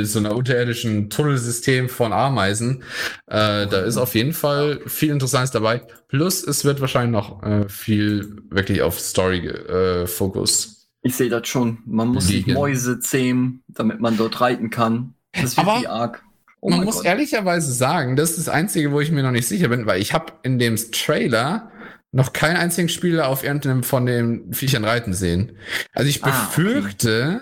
so 0.03 0.19
einer 0.19 0.36
unterirdischen 0.36 1.10
Tunnelsystem 1.10 1.90
von 1.90 2.14
Ameisen. 2.14 2.84
Äh, 3.27 3.68
da 3.68 3.82
ist 3.82 3.98
auf 3.98 4.15
jeden 4.15 4.34
Fall 4.34 4.82
viel 4.88 5.11
Interessantes 5.11 5.52
dabei. 5.52 5.82
Plus, 6.07 6.44
es 6.45 6.65
wird 6.65 6.82
wahrscheinlich 6.82 7.11
noch 7.11 7.44
äh, 7.44 7.68
viel 7.69 8.38
wirklich 8.49 8.82
auf 8.82 8.99
Story 8.99 9.48
äh, 9.48 10.07
Fokus. 10.07 10.90
Ich 11.02 11.15
sehe 11.15 11.30
das 11.30 11.48
schon. 11.48 11.80
Man 11.86 12.07
muss 12.10 12.30
Liegen. 12.30 12.53
Mäuse 12.53 12.99
zähmen, 12.99 13.64
damit 13.68 13.99
man 13.99 14.18
dort 14.18 14.41
reiten 14.41 14.69
kann. 14.69 15.14
Das 15.34 15.56
wird 15.56 15.68
Aber 15.68 15.82
wie 15.82 15.88
arg. 15.88 16.23
Oh 16.61 16.69
Man 16.72 16.84
muss 16.84 16.98
Gott. 16.98 17.06
ehrlicherweise 17.06 17.72
sagen, 17.72 18.15
das 18.15 18.32
ist 18.32 18.40
das 18.48 18.49
Einzige, 18.49 18.91
wo 18.91 18.99
ich 18.99 19.11
mir 19.11 19.22
noch 19.22 19.32
nicht 19.32 19.48
sicher 19.48 19.68
bin, 19.68 19.86
weil 19.86 20.02
ich 20.02 20.14
habe 20.14 20.34
in 20.41 20.57
dem 20.57 20.76
Trailer 20.77 21.72
noch 22.11 22.34
keinen 22.34 22.56
einzigen 22.56 22.90
Spieler 22.90 23.27
auf 23.27 23.44
irgendeinem 23.44 23.84
von 23.84 24.06
den 24.06 24.52
Viechern 24.53 24.86
reiten 24.86 25.14
sehen. 25.14 25.57
Also 25.94 26.10
ich 26.10 26.23
Ah, 26.23 26.48
okay. 26.49 27.40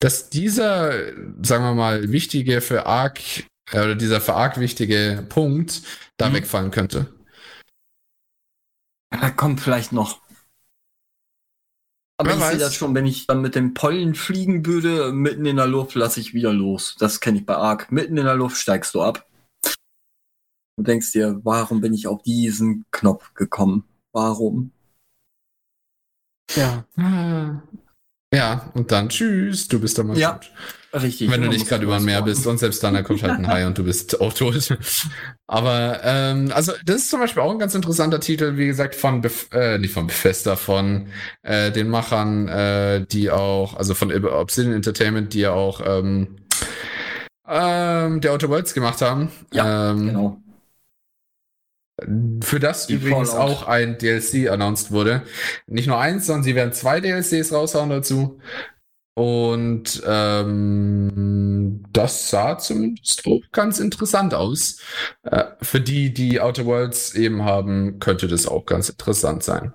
Dass 0.00 0.30
dieser, 0.30 0.92
sagen 1.42 1.64
wir 1.64 1.74
mal, 1.74 2.10
wichtige 2.12 2.60
für 2.60 2.86
Ark, 2.86 3.20
äh, 3.70 3.80
oder 3.80 3.94
dieser 3.94 4.20
für 4.20 4.34
Ark 4.34 4.58
wichtige 4.58 5.26
Punkt 5.28 5.82
da 6.16 6.28
Mhm. 6.30 6.34
wegfallen 6.34 6.70
könnte. 6.70 7.12
Ja, 9.12 9.30
kommt 9.30 9.60
vielleicht 9.60 9.92
noch. 9.92 10.20
Aber 12.20 12.30
Wer 12.30 12.36
ich 12.36 12.42
sehe 12.42 12.52
weiß. 12.54 12.58
das 12.60 12.74
schon, 12.74 12.94
wenn 12.94 13.06
ich 13.06 13.26
dann 13.26 13.40
mit 13.42 13.54
dem 13.54 13.74
Pollen 13.74 14.14
fliegen 14.16 14.66
würde, 14.66 15.12
mitten 15.12 15.46
in 15.46 15.56
der 15.56 15.68
Luft 15.68 15.94
lasse 15.94 16.18
ich 16.20 16.34
wieder 16.34 16.52
los. 16.52 16.96
Das 16.98 17.20
kenne 17.20 17.38
ich 17.38 17.46
bei 17.46 17.56
Ark. 17.56 17.92
Mitten 17.92 18.16
in 18.16 18.24
der 18.24 18.34
Luft 18.34 18.56
steigst 18.56 18.94
du 18.94 19.02
ab. 19.02 19.24
Du 20.76 20.82
denkst 20.84 21.12
dir, 21.12 21.40
warum 21.44 21.80
bin 21.80 21.94
ich 21.94 22.06
auf 22.08 22.22
diesen 22.22 22.84
Knopf 22.90 23.34
gekommen? 23.34 23.84
Warum? 24.12 24.72
Ja. 26.54 26.84
Ja, 28.32 28.70
und 28.74 28.92
dann 28.92 29.08
tschüss, 29.08 29.68
du 29.68 29.80
bist 29.80 29.96
dann 29.98 30.06
mal 30.08 30.18
Ja. 30.18 30.32
tot. 30.32 30.50
Richtig. 31.02 31.30
Wenn 31.30 31.42
du 31.42 31.48
nicht 31.48 31.68
gerade 31.68 31.84
über 31.84 31.96
ein 31.96 32.04
Meer 32.04 32.22
bist 32.22 32.46
und 32.46 32.56
selbst 32.58 32.82
dann, 32.82 32.94
dann 32.94 33.04
kommt 33.04 33.22
halt 33.22 33.34
ein 33.38 33.46
Hai 33.46 33.66
und 33.66 33.76
du 33.76 33.84
bist 33.84 34.20
auch 34.22 34.32
tot. 34.32 34.74
Aber 35.46 36.00
ähm, 36.02 36.50
also 36.54 36.72
das 36.84 36.96
ist 36.96 37.10
zum 37.10 37.20
Beispiel 37.20 37.42
auch 37.42 37.50
ein 37.52 37.58
ganz 37.58 37.74
interessanter 37.74 38.20
Titel, 38.20 38.56
wie 38.56 38.66
gesagt, 38.66 38.94
von 38.94 39.20
Bef 39.20 39.48
äh, 39.52 39.76
nicht 39.78 39.92
von 39.92 40.06
Bethesda, 40.06 40.56
von 40.56 41.08
äh, 41.42 41.70
den 41.72 41.88
Machern, 41.90 42.48
äh, 42.48 43.04
die 43.06 43.30
auch, 43.30 43.76
also 43.76 43.92
von 43.94 44.10
Obsidian 44.24 44.74
Entertainment, 44.74 45.34
die 45.34 45.40
ja 45.40 45.52
auch 45.52 45.82
ähm, 45.84 46.36
ähm, 47.46 48.20
der 48.22 48.32
Outer 48.32 48.48
Worlds 48.48 48.72
gemacht 48.72 49.02
haben. 49.02 49.30
Ja, 49.52 49.90
ähm, 49.90 50.06
Genau. 50.06 50.42
Für 52.42 52.60
das 52.60 52.86
Die 52.86 52.94
übrigens 52.94 53.30
Fallout. 53.30 53.50
auch 53.50 53.68
ein 53.68 53.98
DLC 53.98 54.48
announced 54.50 54.90
wurde. 54.92 55.22
Nicht 55.66 55.88
nur 55.88 55.98
eins, 55.98 56.26
sondern 56.26 56.44
sie 56.44 56.54
werden 56.54 56.72
zwei 56.72 57.00
DLCs 57.00 57.52
raushauen 57.52 57.90
dazu. 57.90 58.38
Und 59.14 60.00
ähm, 60.06 61.82
das 61.92 62.30
sah 62.30 62.56
zumindest 62.56 63.26
auch 63.26 63.40
ganz 63.50 63.80
interessant 63.80 64.32
aus. 64.32 64.80
Äh, 65.24 65.44
für 65.60 65.80
die, 65.80 66.14
die 66.14 66.40
Outer 66.40 66.66
Worlds 66.66 67.16
eben 67.16 67.42
haben, 67.44 67.98
könnte 67.98 68.28
das 68.28 68.46
auch 68.46 68.64
ganz 68.64 68.90
interessant 68.90 69.42
sein, 69.42 69.72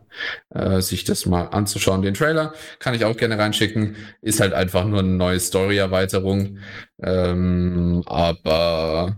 äh, 0.52 0.80
sich 0.80 1.04
das 1.04 1.26
mal 1.26 1.48
anzuschauen. 1.48 2.04
Den 2.04 2.14
Trailer 2.14 2.54
kann 2.80 2.94
ich 2.94 3.04
auch 3.04 3.18
gerne 3.18 3.38
reinschicken. 3.38 3.98
Ist 4.22 4.40
halt 4.40 4.54
einfach 4.54 4.86
nur 4.86 5.00
eine 5.00 5.10
neue 5.10 5.42
Story-Erweiterung. 5.42 6.60
Ähm, 7.02 8.02
aber 8.06 9.18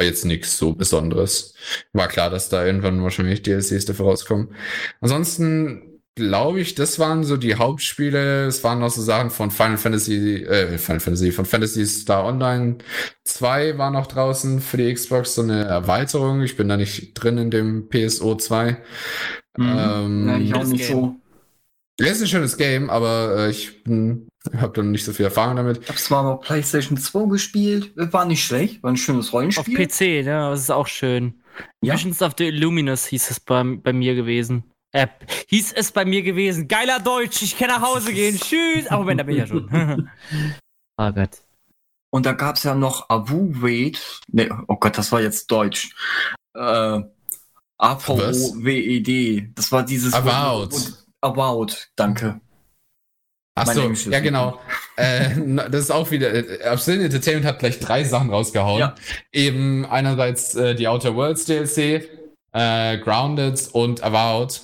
war 0.00 0.06
jetzt 0.06 0.24
nichts 0.24 0.56
so 0.56 0.72
Besonderes. 0.72 1.52
War 1.92 2.08
klar, 2.08 2.30
dass 2.30 2.48
da 2.48 2.64
irgendwann 2.64 3.02
wahrscheinlich 3.02 3.42
DLCs 3.42 3.84
dafür 3.84 4.06
rauskommen. 4.06 4.54
Ansonsten 5.02 6.00
glaube 6.14 6.60
ich, 6.60 6.74
das 6.74 6.98
waren 6.98 7.22
so 7.22 7.36
die 7.36 7.56
Hauptspiele. 7.56 8.46
Es 8.46 8.64
waren 8.64 8.78
noch 8.80 8.88
so 8.88 9.02
Sachen 9.02 9.28
von 9.28 9.50
Final 9.50 9.76
Fantasy, 9.76 10.42
äh, 10.42 10.78
Final 10.78 11.00
Fantasy, 11.00 11.32
von 11.32 11.44
Fantasy 11.44 11.84
Star 11.84 12.24
Online 12.24 12.78
2 13.24 13.76
war 13.76 13.90
noch 13.90 14.06
draußen 14.06 14.60
für 14.60 14.78
die 14.78 14.92
Xbox 14.92 15.34
so 15.34 15.42
eine 15.42 15.64
Erweiterung. 15.64 16.40
Ich 16.40 16.56
bin 16.56 16.68
da 16.70 16.78
nicht 16.78 17.12
drin 17.14 17.36
in 17.36 17.50
dem 17.50 17.90
PSO 17.90 18.36
2. 18.36 18.78
Mhm. 19.58 19.66
Ähm, 19.66 20.28
ja, 20.28 20.38
ich 20.38 20.54
auch 20.54 20.60
das 20.60 20.68
nicht 20.70 20.88
Game. 20.88 20.98
so. 20.98 21.16
ja, 22.00 22.10
ist 22.10 22.22
ein 22.22 22.26
schönes 22.26 22.56
Game, 22.56 22.88
aber 22.88 23.36
äh, 23.36 23.50
ich 23.50 23.84
habe 24.56 24.72
da 24.74 24.82
nicht 24.82 25.04
so 25.04 25.12
viel 25.12 25.26
Erfahrung 25.26 25.56
damit. 25.56 25.78
Ich 25.82 25.88
habe 25.88 25.98
zwar 25.98 26.22
mal 26.22 26.36
PlayStation 26.36 26.96
2 26.96 27.28
gespielt, 27.28 27.92
war 27.96 28.24
nicht 28.24 28.44
schlecht, 28.44 28.82
war 28.82 28.90
ein 28.90 28.96
schönes 28.96 29.28
Auf 29.28 29.34
Rollenspiel. 29.34 29.86
PC, 29.86 30.24
ne? 30.24 30.50
Das 30.50 30.60
ist 30.60 30.70
auch 30.70 30.86
schön. 30.86 31.42
Ja. 31.82 31.94
Visions 31.94 32.22
of 32.22 32.32
the 32.38 32.46
Illuminus 32.46 33.06
hieß 33.06 33.30
es 33.30 33.40
bei, 33.40 33.62
bei 33.62 33.92
mir 33.92 34.14
gewesen. 34.14 34.64
Äh, 34.92 35.08
hieß 35.48 35.72
es 35.72 35.92
bei 35.92 36.04
mir 36.04 36.22
gewesen. 36.22 36.68
Geiler 36.68 37.00
Deutsch, 37.00 37.42
ich 37.42 37.58
kann 37.58 37.68
nach 37.68 37.82
Hause 37.82 38.12
gehen. 38.12 38.36
Tschüss. 38.40 38.86
Aber 38.88 39.00
Moment, 39.00 39.20
da 39.20 39.24
bin 39.24 39.34
ich 39.34 39.40
ja 39.40 39.46
schon. 39.46 40.10
oh 40.96 41.12
Gott. 41.14 41.30
Und 42.12 42.26
da 42.26 42.32
gab's 42.32 42.64
ja 42.64 42.74
noch 42.74 43.08
Avu 43.08 43.52
Wade. 43.62 43.98
Nee, 44.28 44.50
oh 44.66 44.76
Gott, 44.76 44.98
das 44.98 45.12
war 45.12 45.20
jetzt 45.20 45.50
Deutsch. 45.50 45.94
Äh, 46.54 47.00
A-V-O-W-E-D. 47.78 49.52
Das 49.54 49.70
war 49.70 49.84
dieses. 49.84 50.12
About. 50.12 50.70
About, 51.20 51.74
danke. 51.96 52.40
Ach 53.54 53.66
so, 53.66 53.92
ja 54.10 54.20
genau. 54.20 54.60
äh, 54.96 55.30
das 55.70 55.82
ist 55.82 55.90
auch 55.90 56.10
wieder, 56.10 56.32
äh, 56.32 56.70
Obsidian 56.70 57.04
Entertainment 57.04 57.44
hat 57.46 57.58
gleich 57.58 57.78
drei 57.78 58.04
Sachen 58.04 58.30
rausgehauen. 58.30 58.80
Ja. 58.80 58.94
Eben 59.32 59.84
einerseits 59.84 60.54
äh, 60.54 60.74
die 60.74 60.88
Outer 60.88 61.14
Worlds 61.14 61.44
DLC, 61.44 62.08
äh, 62.52 62.98
Grounded 62.98 63.68
und 63.72 64.02
Avowed. 64.02 64.60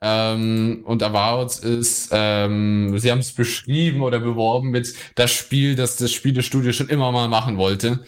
Ähm, 0.00 0.82
und 0.84 1.02
Avowed 1.02 1.58
ist, 1.64 2.10
ähm, 2.12 2.96
sie 2.98 3.10
haben 3.10 3.18
es 3.18 3.32
beschrieben 3.32 4.02
oder 4.02 4.20
beworben 4.20 4.70
mit 4.70 4.94
das 5.16 5.32
Spiel, 5.32 5.74
das 5.74 5.96
das 5.96 6.12
Spielestudio 6.12 6.72
schon 6.72 6.88
immer 6.88 7.10
mal 7.10 7.28
machen 7.28 7.56
wollte. 7.56 8.04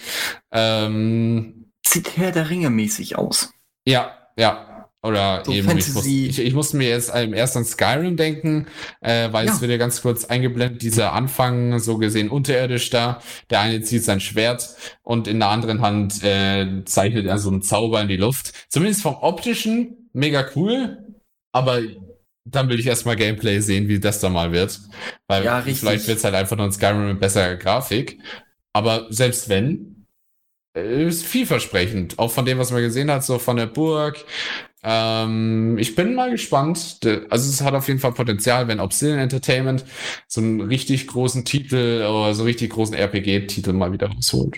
Ähm, 0.52 1.73
Sieht 1.85 2.16
Herr 2.16 2.31
der 2.31 2.48
Ringe 2.48 2.70
mäßig 2.70 3.19
aus. 3.19 3.52
ja, 3.85 4.16
ja. 4.36 4.70
Oder 5.02 5.43
So 5.47 5.52
eben, 5.52 5.78
ich, 5.78 5.89
muss, 5.94 6.05
ich, 6.06 6.39
ich 6.39 6.52
musste 6.55 6.77
mir 6.77 6.89
jetzt 6.90 7.10
erst 7.14 7.56
an 7.56 7.64
Skyrim 7.64 8.16
denken, 8.18 8.66
äh, 9.01 9.32
weil 9.32 9.47
Ja. 9.47 9.52
es 9.52 9.60
wird 9.62 9.70
ja 9.70 9.78
ganz 9.78 10.02
kurz 10.02 10.27
eingeblendet, 10.27 10.82
dieser 10.82 11.14
Anfang, 11.14 11.78
so 11.78 11.97
gesehen 11.97 12.28
unterirdisch 12.28 12.90
da. 12.90 13.22
Der 13.48 13.60
eine 13.60 13.81
zieht 13.81 14.05
sein 14.05 14.20
Schwert 14.20 14.68
und 15.02 15.27
in 15.27 15.39
der 15.40 15.48
anderen 15.48 15.81
Hand 15.81 16.22
äh, 16.22 16.85
zeichnet 16.85 17.27
er 17.27 17.39
so 17.39 17.48
einen 17.48 17.62
Zauber 17.62 18.02
in 18.02 18.09
die 18.09 18.18
Luft. 18.18 18.52
Zumindest 18.68 19.01
vom 19.02 19.14
optischen 19.14 20.10
mega 20.12 20.44
cool, 20.55 20.98
aber 21.52 21.81
dann 22.44 22.68
will 22.68 22.78
ich 22.81 22.86
erstmal 22.86 23.16
Gameplay 23.16 23.60
sehen, 23.60 23.89
wie 23.89 24.01
das 24.01 24.20
da 24.20 24.28
mal 24.28 24.52
wird. 24.52 24.81
Weil 25.28 25.44
Ja, 25.44 25.62
vielleicht 25.62 26.09
wird 26.09 26.18
es 26.18 26.24
halt 26.24 26.35
einfach 26.35 26.56
nur 26.56 26.66
ein 26.66 26.72
Skyrim 26.72 27.06
mit 27.09 27.20
besserer 27.20 27.56
Grafik. 27.56 28.18
Aber 28.72 29.06
selbst 29.10 29.48
wenn, 29.48 30.06
äh, 30.77 31.06
ist 31.06 31.24
vielversprechend. 31.24 32.18
Auch 32.18 32.31
von 32.31 32.44
dem, 32.44 32.59
was 32.59 32.70
man 32.70 32.82
gesehen 32.82 33.10
hat, 33.10 33.24
so 33.24 33.39
von 33.39 33.56
der 33.56 33.66
Burg. 33.66 34.24
Ähm, 34.82 35.77
ich 35.78 35.94
bin 35.94 36.15
mal 36.15 36.31
gespannt. 36.31 37.01
Also 37.31 37.51
es 37.51 37.61
hat 37.61 37.74
auf 37.74 37.89
jeden 37.89 38.01
Fall 38.01 38.12
Potenzial, 38.12 38.69
wenn 38.69 38.81
Obsidian 38.81 39.19
Entertainment 39.19 39.85
so 40.27 40.40
einen 40.40 40.61
richtig 40.62 41.07
großen 41.07 41.44
Titel 41.44 42.07
oder 42.09 42.35
so 42.35 42.44
richtig 42.44 42.70
großen 42.70 42.94
RPG-Titel 42.94 43.73
mal 43.73 43.93
wieder 43.93 44.09
rausholt. 44.09 44.57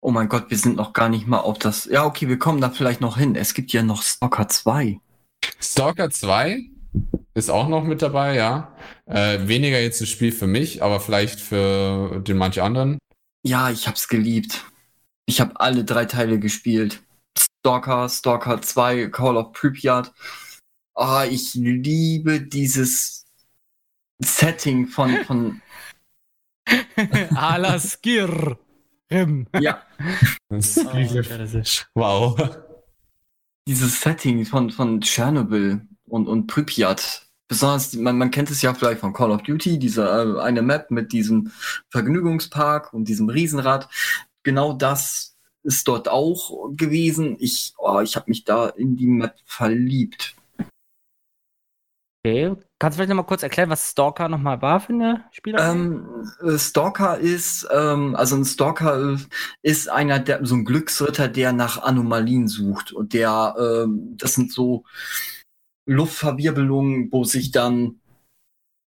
Oh 0.00 0.12
mein 0.12 0.28
Gott, 0.28 0.50
wir 0.50 0.56
sind 0.56 0.76
noch 0.76 0.92
gar 0.92 1.08
nicht 1.08 1.26
mal 1.26 1.40
auf 1.40 1.58
das. 1.58 1.86
Ja, 1.86 2.04
okay, 2.04 2.28
wir 2.28 2.38
kommen 2.38 2.60
da 2.60 2.70
vielleicht 2.70 3.00
noch 3.00 3.18
hin. 3.18 3.34
Es 3.34 3.52
gibt 3.52 3.72
ja 3.72 3.82
noch 3.82 4.02
Stalker 4.02 4.48
2. 4.48 5.00
Stalker 5.60 6.10
2 6.10 6.60
ist 7.34 7.50
auch 7.50 7.68
noch 7.68 7.84
mit 7.84 8.02
dabei, 8.02 8.34
ja. 8.34 8.74
Äh, 9.06 9.46
weniger 9.46 9.80
jetzt 9.80 10.00
ein 10.00 10.06
Spiel 10.06 10.32
für 10.32 10.46
mich, 10.46 10.82
aber 10.82 11.00
vielleicht 11.00 11.40
für 11.40 12.20
den 12.20 12.36
manch 12.36 12.60
anderen. 12.60 12.98
Ja, 13.44 13.70
ich 13.70 13.86
hab's 13.86 14.08
geliebt. 14.08 14.64
Ich 15.26 15.40
habe 15.40 15.60
alle 15.60 15.84
drei 15.84 16.04
Teile 16.04 16.38
gespielt. 16.38 17.02
Stalker, 17.38 18.08
Stalker 18.08 18.60
2, 18.62 19.08
Call 19.08 19.36
of 19.36 19.52
Pripyat. 19.52 20.12
Ah, 20.94 21.24
ich 21.24 21.54
liebe 21.54 22.40
dieses 22.40 23.26
Setting 24.20 24.86
von, 24.88 25.24
von 25.24 25.62
Alaskir. 27.34 28.58
Rim. 29.10 29.46
ja, 29.58 29.82
Das 30.50 30.76
Oh, 30.78 30.90
ja, 30.96 31.22
das 31.22 31.54
ist- 31.54 31.88
wow. 31.94 32.38
dieses 33.66 34.00
Setting 34.02 34.44
von, 34.44 34.70
von 34.70 35.00
Tschernobyl 35.00 35.86
und, 36.06 36.26
und 36.28 36.46
Pripyat. 36.46 37.26
Besonders, 37.48 37.94
man, 37.94 38.18
man 38.18 38.30
kennt 38.30 38.50
es 38.50 38.60
ja 38.60 38.74
vielleicht 38.74 39.00
von 39.00 39.14
Call 39.14 39.30
of 39.30 39.42
Duty, 39.42 39.78
diese 39.78 40.04
äh, 40.06 40.40
eine 40.42 40.60
Map 40.60 40.90
mit 40.90 41.12
diesem 41.12 41.50
Vergnügungspark 41.90 42.92
und 42.92 43.08
diesem 43.08 43.30
Riesenrad. 43.30 43.88
Genau 44.42 44.74
das 44.74 45.37
ist 45.62 45.86
dort 45.88 46.08
auch 46.08 46.70
gewesen. 46.74 47.36
Ich, 47.38 47.74
oh, 47.78 48.00
ich 48.00 48.16
habe 48.16 48.26
mich 48.28 48.44
da 48.44 48.68
in 48.68 48.96
die 48.96 49.06
Map 49.06 49.34
verliebt. 49.44 50.34
Okay. 52.24 52.56
Kannst 52.78 52.94
du 52.94 52.98
vielleicht 52.98 53.08
noch 53.08 53.16
mal 53.16 53.22
kurz 53.24 53.42
erklären, 53.42 53.70
was 53.70 53.90
Stalker 53.90 54.28
noch 54.28 54.38
mal 54.38 54.60
war 54.62 54.80
für 54.80 54.92
eine 54.92 55.24
Spielerei? 55.32 55.70
Ähm, 55.70 56.24
äh, 56.42 56.58
Stalker 56.58 57.18
ist, 57.18 57.66
ähm, 57.72 58.14
also 58.14 58.36
ein 58.36 58.44
Stalker 58.44 59.14
äh, 59.14 59.16
ist 59.62 59.88
einer 59.88 60.18
der, 60.18 60.44
so 60.44 60.54
ein 60.54 60.64
Glücksritter, 60.64 61.28
der 61.28 61.52
nach 61.52 61.82
Anomalien 61.82 62.46
sucht 62.46 62.92
und 62.92 63.14
der, 63.14 63.54
ähm, 63.58 64.16
das 64.16 64.34
sind 64.34 64.52
so 64.52 64.84
Luftverwirbelungen, 65.86 67.10
wo 67.10 67.24
sich 67.24 67.50
dann 67.50 68.00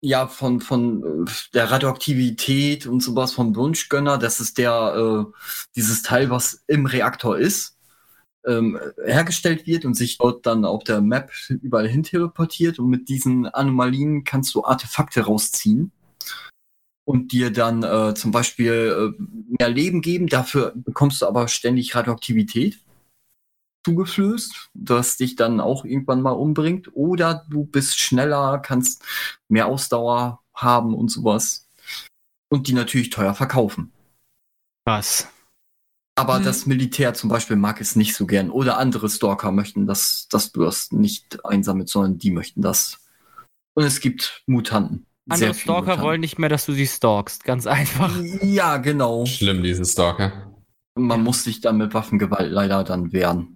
ja 0.05 0.27
von 0.27 0.61
von 0.61 1.25
äh, 1.25 1.31
der 1.53 1.71
Radioaktivität 1.71 2.85
und 2.85 3.01
sowas 3.01 3.33
vom 3.33 3.55
Wunschgönner, 3.55 4.17
das 4.17 4.39
ist 4.39 4.57
der 4.57 5.25
äh, 5.27 5.31
dieses 5.75 6.03
Teil, 6.03 6.29
was 6.29 6.63
im 6.67 6.85
Reaktor 6.85 7.37
ist, 7.37 7.77
ähm, 8.45 8.79
hergestellt 9.03 9.65
wird 9.65 9.85
und 9.85 9.95
sich 9.95 10.17
dort 10.17 10.45
dann 10.45 10.63
auf 10.65 10.83
der 10.83 11.01
Map 11.01 11.31
überall 11.49 11.87
hin 11.87 12.03
teleportiert 12.03 12.79
und 12.79 12.89
mit 12.89 13.09
diesen 13.09 13.47
Anomalien 13.47 14.23
kannst 14.23 14.53
du 14.53 14.63
Artefakte 14.63 15.21
rausziehen 15.21 15.91
und 17.05 17.31
dir 17.31 17.51
dann 17.51 17.83
äh, 17.83 18.13
zum 18.13 18.31
Beispiel 18.31 19.13
äh, 19.17 19.23
mehr 19.59 19.69
Leben 19.69 20.01
geben. 20.01 20.27
Dafür 20.27 20.73
bekommst 20.75 21.21
du 21.21 21.27
aber 21.27 21.47
ständig 21.47 21.95
Radioaktivität 21.95 22.79
zugeflößt, 23.85 24.71
das 24.73 25.17
dich 25.17 25.35
dann 25.35 25.59
auch 25.59 25.85
irgendwann 25.85 26.21
mal 26.21 26.31
umbringt. 26.31 26.89
Oder 26.93 27.45
du 27.49 27.65
bist 27.65 27.99
schneller, 27.99 28.59
kannst 28.59 29.03
mehr 29.47 29.67
Ausdauer 29.67 30.41
haben 30.53 30.95
und 30.95 31.09
sowas. 31.09 31.67
Und 32.49 32.67
die 32.67 32.73
natürlich 32.73 33.11
teuer 33.11 33.35
verkaufen. 33.35 33.91
Was? 34.85 35.27
Aber 36.15 36.39
mhm. 36.39 36.45
das 36.45 36.65
Militär 36.65 37.13
zum 37.13 37.29
Beispiel 37.29 37.57
mag 37.57 37.79
es 37.79 37.95
nicht 37.95 38.15
so 38.15 38.25
gern. 38.25 38.49
Oder 38.49 38.77
andere 38.79 39.09
Stalker 39.09 39.51
möchten, 39.51 39.85
dass, 39.85 40.27
dass 40.29 40.51
du 40.51 40.63
das 40.63 40.91
nicht 40.91 41.45
einsammelst, 41.45 41.93
sondern 41.93 42.17
die 42.17 42.31
möchten 42.31 42.61
das. 42.61 42.99
Und 43.75 43.83
es 43.83 43.99
gibt 43.99 44.43
Mutanten. 44.47 45.05
Andere 45.29 45.53
Stalker 45.53 45.81
Mutanten. 45.81 46.03
wollen 46.03 46.21
nicht 46.21 46.39
mehr, 46.39 46.49
dass 46.49 46.65
du 46.65 46.73
sie 46.73 46.87
stalkst. 46.87 47.43
Ganz 47.43 47.67
einfach. 47.67 48.15
Ja, 48.41 48.77
genau. 48.77 49.25
Schlimm, 49.25 49.61
diese 49.61 49.85
Stalker. 49.85 50.53
Man 50.97 51.23
muss 51.23 51.43
sich 51.43 51.61
dann 51.61 51.77
mit 51.77 51.93
Waffengewalt 51.93 52.51
leider 52.51 52.83
dann 52.83 53.11
wehren. 53.11 53.54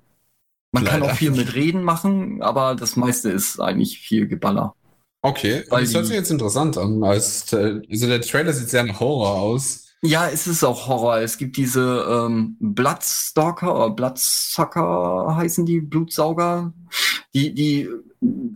Man 0.71 0.83
leider. 0.83 0.99
kann 0.99 1.09
auch 1.09 1.15
viel 1.15 1.31
mit 1.31 1.55
Reden 1.55 1.83
machen, 1.83 2.41
aber 2.41 2.75
das 2.75 2.95
meiste 2.95 3.29
ist 3.29 3.59
eigentlich 3.59 3.99
viel 3.99 4.27
Geballer. 4.27 4.75
Okay, 5.21 5.63
Weil 5.69 5.83
das 5.83 5.93
hört 5.93 6.05
sich 6.05 6.15
jetzt 6.15 6.31
interessant 6.31 6.77
an. 6.77 7.03
Als, 7.03 7.53
also 7.53 8.07
der 8.07 8.21
Trailer 8.21 8.53
sieht 8.53 8.69
sehr 8.69 8.83
nach 8.83 8.99
Horror 8.99 9.35
aus. 9.35 9.89
Ja, 10.01 10.29
es 10.29 10.47
ist 10.47 10.63
auch 10.63 10.87
Horror. 10.87 11.17
Es 11.17 11.37
gibt 11.37 11.57
diese 11.57 12.05
ähm, 12.09 12.55
Bloodstalker 12.59 13.75
oder 13.75 13.89
Bloodsucker 13.89 15.35
heißen 15.35 15.65
die, 15.65 15.81
Blutsauger. 15.81 16.71
Die, 17.33 17.53
die 17.53 17.89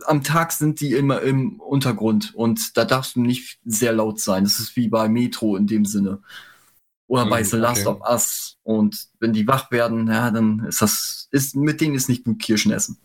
am 0.06 0.22
Tag 0.22 0.52
sind 0.52 0.80
die 0.80 0.92
immer 0.92 1.20
im 1.20 1.60
Untergrund 1.60 2.34
und 2.34 2.76
da 2.76 2.84
darfst 2.84 3.16
du 3.16 3.20
nicht 3.20 3.58
sehr 3.64 3.92
laut 3.92 4.20
sein. 4.20 4.44
Das 4.44 4.58
ist 4.58 4.76
wie 4.76 4.88
bei 4.88 5.08
Metro 5.08 5.56
in 5.56 5.66
dem 5.66 5.84
Sinne. 5.84 6.20
Oder 7.06 7.26
bei 7.26 7.40
hm, 7.40 7.44
The 7.44 7.56
Last 7.56 7.86
okay. 7.86 8.00
of 8.00 8.10
Us. 8.10 8.56
Und 8.62 9.08
wenn 9.20 9.32
die 9.32 9.46
wach 9.46 9.70
werden, 9.70 10.08
ja, 10.08 10.30
dann 10.30 10.64
ist 10.68 10.80
das, 10.80 11.28
ist, 11.30 11.54
mit 11.54 11.80
denen 11.80 11.94
ist 11.94 12.08
nicht 12.08 12.24
gut 12.24 12.40
Kirschen 12.40 12.72
essen. 12.72 12.98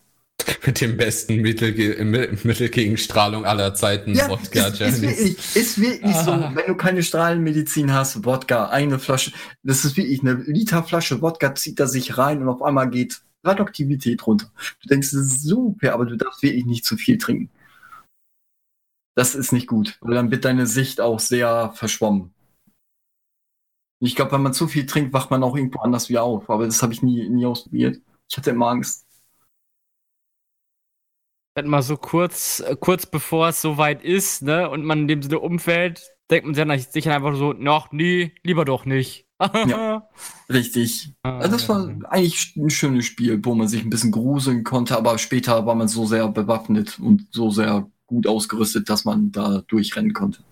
Mit 0.65 0.79
dem 0.79 0.95
besten 0.95 1.41
Mittel, 1.41 1.73
Mittel 2.05 2.69
gegen 2.69 2.97
Strahlung 2.97 3.45
aller 3.45 3.73
Zeiten, 3.73 4.15
ja, 4.15 4.29
Wodka. 4.29 4.67
Ist, 4.67 4.79
ist 4.79 5.01
wirklich, 5.01 5.55
ist 5.55 5.81
wirklich 5.81 6.15
so, 6.15 6.31
wenn 6.31 6.65
du 6.65 6.75
keine 6.75 7.03
Strahlenmedizin 7.03 7.93
hast, 7.93 8.23
Wodka, 8.23 8.69
eine 8.69 8.99
Flasche, 8.99 9.33
das 9.63 9.83
ist 9.83 9.97
wirklich 9.97 10.21
eine 10.21 10.35
Literflasche 10.35 11.21
Wodka, 11.21 11.55
zieht 11.55 11.79
er 11.79 11.87
sich 11.87 12.17
rein 12.17 12.41
und 12.41 12.47
auf 12.47 12.61
einmal 12.61 12.89
geht 12.89 13.21
Radioaktivität 13.43 14.25
runter. 14.25 14.51
Du 14.81 14.89
denkst, 14.89 15.11
das 15.11 15.21
ist 15.21 15.43
super, 15.43 15.93
aber 15.93 16.05
du 16.05 16.15
darfst 16.17 16.41
wirklich 16.41 16.65
nicht 16.65 16.85
zu 16.85 16.97
viel 16.97 17.17
trinken. 17.17 17.49
Das 19.15 19.35
ist 19.35 19.51
nicht 19.51 19.67
gut, 19.67 19.97
weil 20.01 20.15
dann 20.15 20.31
wird 20.31 20.45
deine 20.45 20.67
Sicht 20.67 21.01
auch 21.01 21.19
sehr 21.19 21.73
verschwommen. 21.75 22.33
Ich 24.01 24.15
glaube, 24.15 24.31
wenn 24.31 24.43
man 24.43 24.53
zu 24.53 24.67
viel 24.67 24.85
trinkt, 24.85 25.13
wacht 25.13 25.29
man 25.29 25.43
auch 25.43 25.55
irgendwo 25.55 25.79
anders 25.79 26.09
wieder 26.09 26.23
auf, 26.23 26.49
aber 26.49 26.65
das 26.65 26.81
habe 26.81 26.93
ich 26.93 27.03
nie, 27.03 27.27
nie 27.29 27.45
ausprobiert. 27.45 28.01
Ich 28.29 28.37
hatte 28.37 28.51
immer 28.51 28.69
Angst 28.69 29.05
mal 31.67 31.81
so 31.81 31.97
kurz, 31.97 32.61
äh, 32.61 32.75
kurz 32.79 33.05
bevor 33.05 33.49
es 33.49 33.61
soweit 33.61 34.03
ist, 34.03 34.43
ne, 34.43 34.69
und 34.69 34.85
man 34.85 34.99
in 34.99 35.07
dem 35.07 35.21
Sinne 35.21 35.39
umfällt, 35.39 36.01
denkt 36.29 36.45
man 36.45 36.79
sich 36.79 37.03
dann 37.03 37.13
einfach 37.13 37.35
so, 37.35 37.53
noch 37.53 37.91
nie, 37.91 38.33
lieber 38.43 38.65
doch 38.65 38.85
nicht. 38.85 39.27
ja, 39.67 40.07
richtig. 40.49 41.13
Ah, 41.23 41.39
also 41.39 41.51
das 41.51 41.69
war 41.69 41.87
eigentlich 42.09 42.55
ein 42.55 42.69
schönes 42.69 43.05
Spiel, 43.05 43.39
wo 43.43 43.55
man 43.55 43.67
sich 43.67 43.83
ein 43.83 43.89
bisschen 43.89 44.11
gruseln 44.11 44.63
konnte, 44.63 44.97
aber 44.97 45.17
später 45.17 45.65
war 45.65 45.75
man 45.75 45.87
so 45.87 46.05
sehr 46.05 46.27
bewaffnet 46.27 46.99
und 46.99 47.27
so 47.31 47.49
sehr 47.49 47.89
gut 48.05 48.27
ausgerüstet, 48.27 48.89
dass 48.89 49.05
man 49.05 49.31
da 49.31 49.63
durchrennen 49.67 50.13
konnte. 50.13 50.43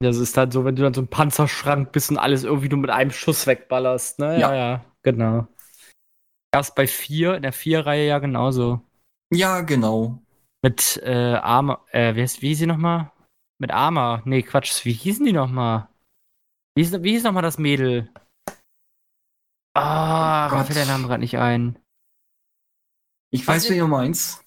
Das 0.00 0.18
ist 0.18 0.36
dann 0.36 0.50
so, 0.50 0.64
wenn 0.64 0.76
du 0.76 0.82
dann 0.82 0.94
so 0.94 1.00
ein 1.00 1.08
Panzerschrank 1.08 1.92
bist 1.92 2.10
und 2.10 2.18
alles 2.18 2.44
irgendwie 2.44 2.68
nur 2.68 2.78
mit 2.78 2.90
einem 2.90 3.10
Schuss 3.10 3.46
wegballerst, 3.46 4.18
ne? 4.18 4.38
Ja, 4.38 4.54
ja, 4.54 4.54
ja 4.54 4.84
genau. 5.02 5.46
Erst 6.54 6.74
bei 6.74 6.86
4, 6.86 7.36
in 7.36 7.42
der 7.42 7.54
4-Reihe 7.54 8.06
ja 8.06 8.18
genauso. 8.18 8.82
Ja, 9.32 9.62
genau. 9.62 10.22
Mit 10.62 11.00
äh, 11.02 11.34
Arma, 11.34 11.84
äh, 11.92 12.14
wie, 12.14 12.22
ist, 12.22 12.42
wie 12.42 12.48
hieß 12.48 12.58
sie 12.58 12.66
nochmal? 12.66 13.10
Mit 13.58 13.70
Arma. 13.70 14.22
Nee, 14.24 14.42
Quatsch, 14.42 14.84
wie 14.84 14.92
hießen 14.92 15.24
die 15.24 15.32
nochmal? 15.32 15.88
Wie 16.74 16.82
hieß, 16.82 17.02
wie 17.02 17.12
hieß 17.12 17.24
nochmal 17.24 17.42
das 17.42 17.58
Mädel? 17.58 18.12
Ah, 19.74 20.50
oh, 20.50 20.56
mir 20.56 20.64
fällt 20.64 20.78
der 20.78 20.86
Name 20.86 21.06
gerade 21.06 21.20
nicht 21.20 21.38
ein. 21.38 21.78
Ich 23.30 23.46
weiß, 23.46 23.70
wie 23.70 23.78
du 23.78 23.86
meinst. 23.86 24.44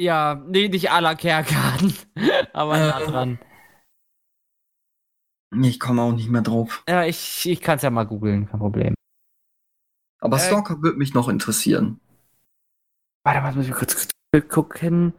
Ja, 0.00 0.34
nee, 0.46 0.68
nicht 0.68 0.90
Ala 0.90 1.14
Kerkan, 1.14 1.94
aber 2.52 2.76
äh, 2.76 2.88
nah 2.88 3.00
dran. 3.00 3.38
Ich 5.60 5.80
komme 5.80 6.02
auch 6.02 6.12
nicht 6.12 6.30
mehr 6.30 6.42
drauf. 6.42 6.82
Ja, 6.88 7.04
ich, 7.04 7.48
ich 7.48 7.60
kann 7.60 7.76
es 7.76 7.82
ja 7.82 7.90
mal 7.90 8.04
googeln, 8.04 8.48
kein 8.48 8.60
Problem. 8.60 8.94
Aber 10.20 10.36
äh, 10.36 10.40
Stalker 10.40 10.82
würde 10.82 10.98
mich 10.98 11.14
noch 11.14 11.28
interessieren. 11.28 12.00
Warte 13.24 13.40
mal, 13.40 13.54
muss 13.54 13.66
ich 13.66 13.72
kurz 13.72 14.08
gucken. 14.48 15.12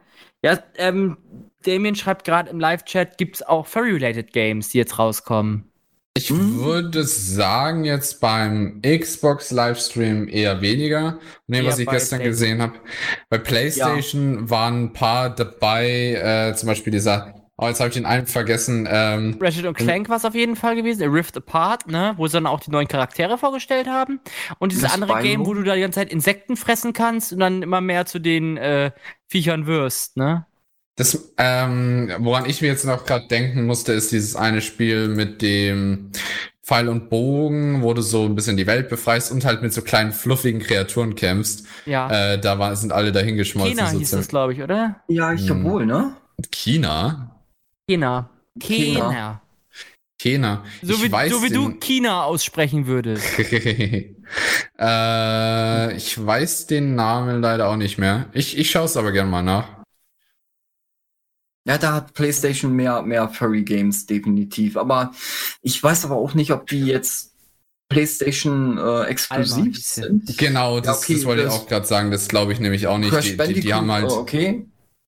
Ja, 0.44 0.60
ähm, 0.76 1.18
Damien 1.64 1.96
schreibt 1.96 2.26
gerade 2.26 2.50
im 2.50 2.60
Live-Chat, 2.60 3.18
gibt 3.18 3.38
es 3.38 3.42
auch 3.44 3.68
Furry-related 3.68 4.34
Games, 4.34 4.70
die 4.70 4.80
jetzt 4.80 4.98
rauskommen? 4.98 5.72
Ich 6.16 6.30
hm? 6.30 6.60
würde 6.60 7.06
sagen, 7.06 7.86
jetzt 7.86 8.22
beim 8.22 8.82
Xbox-Livestream 8.82 10.28
eher 10.28 10.62
weniger. 10.62 11.20
Dem, 11.48 11.66
was 11.66 11.80
ich 11.80 11.88
gestern 11.88 12.22
gesehen 12.22 12.62
habe. 12.62 12.74
Bei 13.30 13.40
PlayStation 13.40 14.36
ja. 14.36 14.50
waren 14.50 14.84
ein 14.84 14.94
paar 14.94 15.34
dabei, 15.34 16.14
äh, 16.52 16.56
zum 16.56 16.68
Beispiel 16.68 16.92
dieser 16.92 17.43
Oh, 17.58 17.68
jetzt 17.68 17.80
habe 17.80 17.90
ich 17.90 17.94
den 17.94 18.08
einen 18.08 18.26
vergessen. 18.26 18.88
Ähm, 18.90 19.38
Ratchet 19.40 19.66
und 19.66 19.78
Clank 19.78 20.10
war 20.10 20.18
es 20.18 20.26
auf 20.26 20.34
jeden 20.34 20.56
Fall 20.56 20.76
gewesen. 20.76 21.04
A 21.04 21.06
Rift 21.06 21.38
Apart, 21.38 21.88
ne? 21.88 22.14
Wo 22.18 22.26
sie 22.26 22.34
dann 22.34 22.48
auch 22.48 22.60
die 22.60 22.72
neuen 22.72 22.88
Charaktere 22.88 23.38
vorgestellt 23.38 23.88
haben. 23.88 24.20
Und 24.58 24.72
dieses 24.72 24.86
das 24.86 24.94
andere 24.94 25.22
Game, 25.22 25.46
wo 25.46 25.54
du 25.54 25.62
da 25.62 25.76
die 25.76 25.82
ganze 25.82 26.00
Zeit 26.00 26.12
Insekten 26.12 26.58
fressen 26.58 26.94
kannst 26.94 27.32
und 27.32 27.40
dann 27.40 27.62
immer 27.62 27.80
mehr 27.80 28.08
zu 28.08 28.18
den 28.18 28.58
äh, 28.58 28.92
Viechern 29.28 29.68
wirst, 29.68 30.18
ne? 30.18 30.48
Das, 30.96 31.34
ähm, 31.38 32.12
woran 32.20 32.48
ich 32.48 32.62
mir 32.62 32.68
jetzt 32.68 32.86
noch 32.86 33.06
gerade 33.06 33.28
denken 33.28 33.66
musste, 33.66 33.94
ist 33.94 34.12
dieses 34.12 34.36
eine 34.36 34.62
Spiel 34.62 35.08
mit 35.08 35.42
dem 35.42 36.12
Pfeil 36.64 36.88
und 36.88 37.10
Bogen, 37.10 37.82
wo 37.82 37.94
du 37.94 38.02
so 38.02 38.26
ein 38.26 38.36
bisschen 38.36 38.58
die 38.58 38.68
Welt 38.68 38.90
befreist 38.90 39.32
und 39.32 39.44
halt 39.44 39.64
mit 39.64 39.74
so 39.74 39.82
kleinen 39.82 40.12
fluffigen 40.12 40.62
Kreaturen 40.62 41.16
kämpfst. 41.16 41.66
Ja. 41.86 42.34
Äh, 42.34 42.40
da 42.40 42.60
war, 42.60 42.76
sind 42.76 42.92
alle 42.92 43.12
dahingeschmolzen. 43.12 43.78
China 43.78 43.90
hieß 43.90 44.12
das, 44.12 44.28
glaube 44.28 44.54
ich, 44.54 44.62
oder? 44.62 45.02
Ja, 45.08 45.34
ich 45.34 45.50
hm. 45.50 45.64
wohl, 45.64 45.86
ne? 45.86 46.16
China? 46.52 47.33
China. 47.88 48.30
China. 48.60 49.42
China. 50.20 50.64
So, 50.82 50.94
wie, 51.04 51.30
so 51.30 51.44
wie 51.44 51.50
du 51.50 51.72
China 51.80 52.24
aussprechen 52.24 52.88
würdest. 52.88 53.26
äh, 54.80 55.98
ich 55.98 56.26
weiß 56.26 56.68
den 56.68 56.96
Namen 56.96 57.42
leider 57.42 57.68
auch 57.68 57.76
nicht 57.76 57.98
mehr. 57.98 58.30
Ich, 58.32 58.58
ich 58.58 58.72
schaue 58.72 58.86
es 58.86 58.96
aber 58.96 59.12
gerne 59.12 59.30
mal 59.30 59.44
nach. 59.44 59.68
Ja, 61.66 61.78
da 61.78 61.94
hat 61.94 62.14
PlayStation 62.14 62.74
mehr, 62.74 63.02
mehr 63.02 63.28
Furry 63.30 63.64
Games 63.64 64.06
definitiv. 64.06 64.78
Aber 64.78 65.14
ich 65.62 65.82
weiß 65.82 66.06
aber 66.06 66.16
auch 66.16 66.34
nicht, 66.34 66.52
ob 66.52 66.68
die 66.68 66.86
jetzt 66.86 67.34
PlayStation 67.90 68.78
äh, 68.78 69.04
exklusiv 69.04 69.78
sind. 69.78 70.38
Genau, 70.38 70.80
das, 70.80 71.02
ja, 71.02 71.04
okay, 71.04 71.14
das 71.16 71.26
wollte 71.26 71.44
ich 71.44 71.50
auch 71.50 71.68
gerade 71.68 71.86
sagen. 71.86 72.12
Das 72.12 72.28
glaube 72.28 72.54
ich 72.54 72.60
nämlich 72.60 72.88
auch 72.88 72.98
nicht. 72.98 73.14
Die, 73.14 73.38
die, 73.54 73.62
die, 73.62 73.74
haben 73.74 73.92
halt. 73.92 74.10
Oh, 74.10 74.20
okay. 74.20 74.66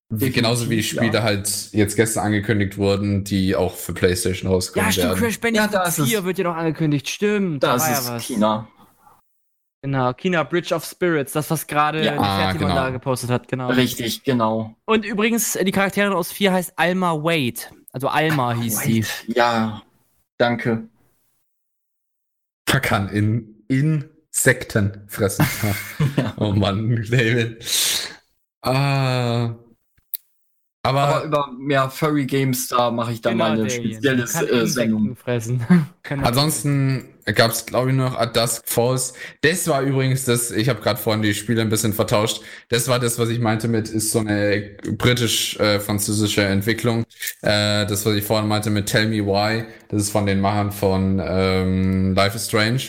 Genauso 0.08 0.70
wie 0.70 0.84
Spiele 0.84 1.14
ja. 1.14 1.22
halt 1.22 1.72
jetzt 1.72 1.96
gestern 1.96 2.26
angekündigt 2.26 2.78
wurden, 2.78 3.24
die 3.24 3.56
auch 3.56 3.74
für 3.74 3.92
PlayStation 3.92 4.50
rauskommen. 4.50 4.86
Ja, 4.86 4.92
stimmt, 4.92 5.08
werden. 5.08 5.20
Crash 5.20 5.40
Bandicoot 5.40 5.72
ja, 5.72 5.90
4 5.90 6.24
wird 6.24 6.38
ja 6.38 6.44
noch 6.44 6.56
angekündigt. 6.56 7.08
Stimmt. 7.08 7.64
Das 7.64 7.84
da 7.84 7.92
ist 7.92 8.08
ja 8.08 8.20
China. 8.20 8.68
Genau, 9.82 10.12
China 10.14 10.44
Bridge 10.44 10.74
of 10.74 10.84
Spirits, 10.84 11.32
das, 11.32 11.50
was 11.50 11.66
gerade 11.66 12.04
ja, 12.04 12.18
ah, 12.18 12.52
genau. 12.52 12.74
da 12.74 12.90
gepostet 12.90 13.30
hat, 13.30 13.48
genau. 13.48 13.68
Richtig, 13.68 14.22
genau. 14.24 14.74
Und 14.84 15.04
übrigens, 15.04 15.58
die 15.60 15.70
Charakterin 15.70 16.12
aus 16.12 16.32
4 16.32 16.52
heißt 16.52 16.72
Alma 16.76 17.12
Wade. 17.12 17.60
Also 17.92 18.08
Alma 18.08 18.50
Ach, 18.50 18.62
hieß 18.62 18.80
sie. 18.80 19.04
Ja, 19.26 19.82
danke. 20.38 20.88
Man 22.72 22.82
kann 22.82 23.08
in 23.08 23.64
Insekten 23.68 25.04
fressen. 25.08 25.46
ja. 26.16 26.34
Oh 26.36 26.52
Mann, 26.52 27.04
David. 27.10 27.64
Ah. 28.62 29.54
Aber, 30.86 31.00
aber, 31.02 31.24
über 31.24 31.48
mehr 31.58 31.90
Furry 31.90 32.26
Games, 32.26 32.68
da 32.68 32.90
mache 32.90 33.12
ich 33.12 33.20
dann 33.20 33.34
genau, 33.34 33.44
mal 33.44 33.60
eine 33.60 33.70
spezielle 33.70 34.22
äh, 34.22 34.66
Sendung. 34.66 35.16
Fressen. 35.16 35.64
Ansonsten 36.10 37.16
gab 37.34 37.50
es, 37.50 37.66
glaube 37.66 37.90
ich, 37.90 37.96
noch 37.96 38.18
At 38.18 38.36
Dusk 38.36 38.62
Falls. 38.66 39.14
Das 39.40 39.66
war 39.66 39.82
übrigens 39.82 40.24
das, 40.24 40.50
ich 40.52 40.68
habe 40.68 40.80
gerade 40.80 41.00
vorhin 41.00 41.22
die 41.22 41.34
Spiele 41.34 41.60
ein 41.60 41.68
bisschen 41.68 41.92
vertauscht. 41.92 42.40
Das 42.68 42.88
war 42.88 43.00
das, 43.00 43.18
was 43.18 43.28
ich 43.30 43.40
meinte 43.40 43.66
mit, 43.66 43.88
ist 43.88 44.12
so 44.12 44.20
eine 44.20 44.76
britisch-französische 44.84 46.42
äh, 46.42 46.52
Entwicklung. 46.52 47.04
Äh, 47.42 47.86
das, 47.86 48.06
was 48.06 48.14
ich 48.14 48.24
vorhin 48.24 48.48
meinte 48.48 48.70
mit 48.70 48.86
Tell 48.86 49.08
Me 49.08 49.26
Why, 49.26 49.64
das 49.88 50.02
ist 50.02 50.10
von 50.10 50.26
den 50.26 50.40
Machern 50.40 50.70
von 50.70 51.20
ähm, 51.24 52.14
Life 52.14 52.36
is 52.36 52.46
Strange. 52.46 52.82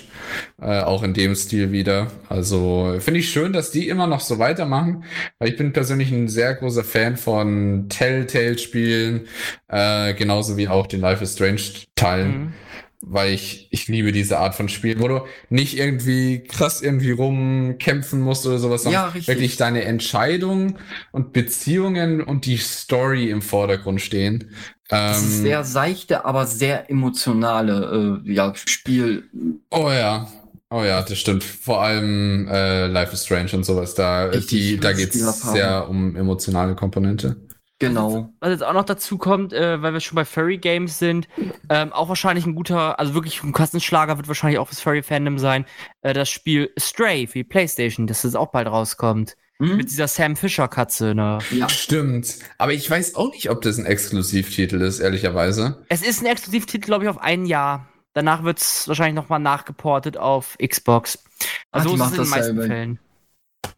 Äh, 0.62 0.82
auch 0.82 1.04
in 1.04 1.14
dem 1.14 1.36
Stil 1.36 1.72
wieder. 1.72 2.08
Also 2.30 2.98
finde 3.00 3.22
ich 3.22 3.30
schön, 3.30 3.54
dass 3.54 3.72
die 3.72 3.88
immer 3.88 4.08
noch 4.08 4.20
so 4.20 4.40
weitermachen, 4.40 5.04
weil 5.40 5.50
ich 5.50 5.56
bin 5.56 5.74
persönlich 5.74 6.12
ein 6.12 6.28
sehr 6.28 6.54
großer 6.56 6.84
Fan 6.84 7.18
von 7.18 7.88
Telltale-Spielen, 7.90 9.28
äh, 9.68 10.14
genauso 10.14 10.58
wie 10.58 10.68
auch 10.68 10.88
den 10.88 11.02
Life 11.02 11.24
is 11.24 11.34
Strange-Teilen. 11.34 12.40
Mhm 12.40 12.54
weil 13.02 13.34
ich, 13.34 13.68
ich 13.72 13.88
liebe 13.88 14.12
diese 14.12 14.40
Art 14.40 14.56
von 14.56 14.70
Spiel, 14.70 15.00
wo 15.00 15.08
du 15.08 15.22
nicht 15.50 15.78
irgendwie 15.78 16.44
krass 16.44 16.82
irgendwie 16.82 17.12
rumkämpfen 17.12 18.22
musst 18.22 18.46
oder 18.48 18.58
sowas, 18.58 18.84
sondern 18.84 19.14
ja, 19.16 19.28
wirklich 19.28 19.58
deine 19.58 19.84
Entscheidung 19.84 20.78
und 21.12 21.32
Beziehungen 21.34 22.22
und 22.22 22.46
die 22.46 22.58
Story 22.58 23.30
im 23.30 23.42
Vordergrund 23.42 24.02
stehen. 24.02 24.52
Das 24.90 25.22
ist 25.22 25.40
Ähm, 25.40 25.42
sehr 25.44 25.64
seichte, 25.64 26.26
aber 26.26 26.48
sehr 26.48 26.90
emotionale 26.90 28.22
äh, 28.26 28.32
ja, 28.34 28.54
Spiel. 28.56 29.30
Oh 29.70 29.90
ja. 29.92 30.28
Oh 30.70 30.84
ja, 30.84 31.02
das 31.02 31.18
stimmt. 31.18 31.44
Vor 31.46 31.82
allem 31.82 32.48
äh, 32.50 32.88
Life 32.88 33.14
is 33.14 33.24
Strange 33.26 33.52
und 33.54 33.64
sowas. 33.66 33.96
Da, 33.96 34.26
Richtig 34.26 34.50
die, 34.50 34.80
da 34.80 34.92
geht's 34.92 35.42
sehr 35.42 35.88
um 35.90 36.16
emotionale 36.16 36.76
Komponente. 36.76 37.38
Genau. 37.80 38.34
Was 38.40 38.50
jetzt 38.50 38.64
auch 38.64 38.74
noch 38.74 38.86
dazu 38.86 39.18
kommt, 39.18 39.54
äh, 39.54 39.82
weil 39.82 39.94
wir 39.94 40.00
schon 40.00 40.16
bei 40.16 40.26
Furry 40.26 40.58
Games 40.58 40.98
sind, 40.98 41.28
ähm, 41.70 41.94
auch 41.94 42.10
wahrscheinlich 42.10 42.46
ein 42.46 42.56
guter, 42.56 43.00
also 43.00 43.14
wirklich 43.14 43.44
ein 43.44 43.54
Kassenschlager 43.54 44.18
wird 44.18 44.28
wahrscheinlich 44.28 44.58
auch 44.58 44.68
fürs 44.68 44.82
Furry 44.82 45.04
Fandom 45.04 45.38
sein, 45.38 45.66
äh, 46.02 46.14
das 46.14 46.30
Spiel 46.30 46.72
Stray 46.80 47.28
für 47.28 47.40
die 47.40 47.44
Playstation, 47.44 48.08
das 48.08 48.24
jetzt 48.24 48.36
auch 48.36 48.48
bald 48.52 48.68
rauskommt. 48.68 49.36
Hm? 49.60 49.78
Mit 49.78 49.90
dieser 49.90 50.08
Sam 50.08 50.36
Fisher 50.36 50.68
Katze, 50.68 51.16
ne? 51.16 51.40
Ja. 51.52 51.68
Stimmt. 51.70 52.36
Aber 52.58 52.74
ich 52.74 52.90
weiß 52.90 53.16
auch 53.16 53.32
nicht, 53.32 53.50
ob 53.50 53.62
das 53.62 53.78
ein 53.78 53.86
Exklusivtitel 53.86 54.82
ist, 54.82 55.00
ehrlicherweise. 55.00 55.84
Es 55.90 56.04
ist 56.04 56.22
ein 56.22 56.28
Exklusivtitel, 56.28 56.86
glaube 56.86 57.06
ich, 57.06 57.10
auf 57.10 57.20
ein 57.20 57.46
Jahr. 57.46 57.88
Danach 58.14 58.44
wird 58.44 58.60
es 58.60 58.88
wahrscheinlich 58.88 59.16
nochmal 59.16 59.40
nachgeportet 59.40 60.18
auf 60.18 60.58
Xbox. 60.64 61.24
Ah, 61.72 61.80
Also 61.80 61.90
die 61.90 61.96
ist 61.96 62.02
es 62.02 62.08
in 62.08 62.14
den 62.14 62.18
das 62.18 62.30
meisten 62.30 62.56
selber. 62.56 62.68
Fällen. 62.68 63.00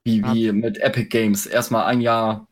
Wie, 0.04 0.24
wie 0.24 0.52
mit 0.52 0.78
Epic 0.80 1.10
Games. 1.10 1.46
Erstmal 1.46 1.86
ein 1.86 2.02
Jahr 2.02 2.34
Ja, 2.34 2.48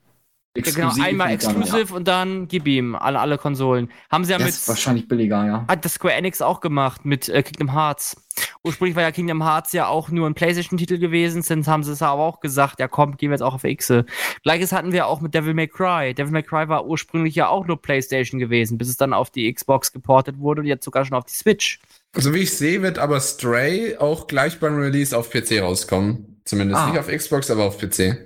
exklusiv. 0.58 0.96
genau, 0.96 1.08
einmal 1.08 1.32
und 1.34 1.44
dann, 1.44 1.56
exklusiv 1.62 1.92
und 1.92 2.08
dann 2.08 2.48
gib 2.48 2.68
ihm 2.68 2.96
alle, 2.96 3.20
alle 3.20 3.38
Konsolen. 3.38 3.90
Haben 4.12 4.26
sie 4.26 4.32
ja 4.34 4.40
Ja, 4.40 4.46
mit. 4.46 4.54
ist 4.54 4.68
wahrscheinlich 4.68 5.08
billiger, 5.08 5.46
ja. 5.46 5.66
Hat 5.68 5.86
das 5.86 5.94
Square 5.94 6.14
Enix 6.16 6.42
auch 6.42 6.60
gemacht 6.60 7.06
mit 7.06 7.30
äh, 7.30 7.44
Kingdom 7.44 7.74
Hearts. 7.74 8.18
Ursprünglich 8.64 8.96
war 8.96 9.04
ja 9.04 9.12
Kingdom 9.12 9.44
Hearts 9.44 9.74
ja 9.74 9.88
auch 9.88 10.10
nur 10.10 10.28
ein 10.30 10.36
PlayStation-Titel 10.36 11.00
gewesen, 11.00 11.42
jetzt 11.48 11.68
haben 11.68 11.84
sie 11.84 11.92
es 11.92 12.02
aber 12.02 12.22
auch 12.22 12.40
gesagt, 12.40 12.80
ja 12.80 12.88
komm, 12.88 13.18
gehen 13.18 13.30
wir 13.30 13.36
jetzt 13.36 13.42
auch 13.42 13.56
auf 13.56 13.64
X. 13.64 13.92
Gleiches 14.44 14.72
hatten 14.72 14.92
wir 14.92 15.08
auch 15.08 15.22
mit 15.22 15.34
Devil 15.34 15.54
May 15.54 15.68
Cry. 15.68 16.14
Devil 16.14 16.32
May 16.34 16.44
Cry 16.44 16.68
war 16.70 16.86
ursprünglich 16.86 17.34
ja 17.36 17.48
auch 17.48 17.66
nur 17.66 17.82
PlayStation 17.82 18.40
gewesen, 18.40 18.78
bis 18.78 18.90
es 18.90 18.98
dann 18.98 19.14
auf 19.14 19.32
die 19.32 19.52
Xbox 19.52 19.92
geportet 19.92 20.38
wurde 20.40 20.62
und 20.62 20.68
jetzt 20.68 20.86
sogar 20.86 21.04
schon 21.06 21.18
auf 21.18 21.26
die 21.26 21.34
Switch. 21.34 21.80
So 22.14 22.34
wie 22.34 22.40
ich 22.40 22.54
sehe, 22.56 22.82
wird 22.82 23.00
aber 23.00 23.20
Stray 23.20 23.98
auch 23.98 24.28
gleich 24.28 24.60
beim 24.60 24.76
Release 24.78 25.18
auf 25.18 25.30
PC 25.32 25.62
rauskommen. 25.62 26.42
Zumindest 26.46 26.80
Ah. 26.82 26.90
nicht 26.90 27.00
auf 27.00 27.08
Xbox, 27.08 27.50
aber 27.52 27.66
auf 27.66 27.78
PC. 27.78 28.18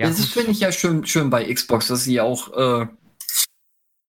Ja, 0.00 0.08
das 0.08 0.24
finde 0.26 0.52
ich 0.52 0.60
ja 0.60 0.72
schön, 0.72 1.04
schön 1.06 1.30
bei 1.30 1.52
Xbox, 1.52 1.88
dass 1.88 2.04
sie 2.04 2.20
auch 2.20 2.52
äh, 2.56 2.86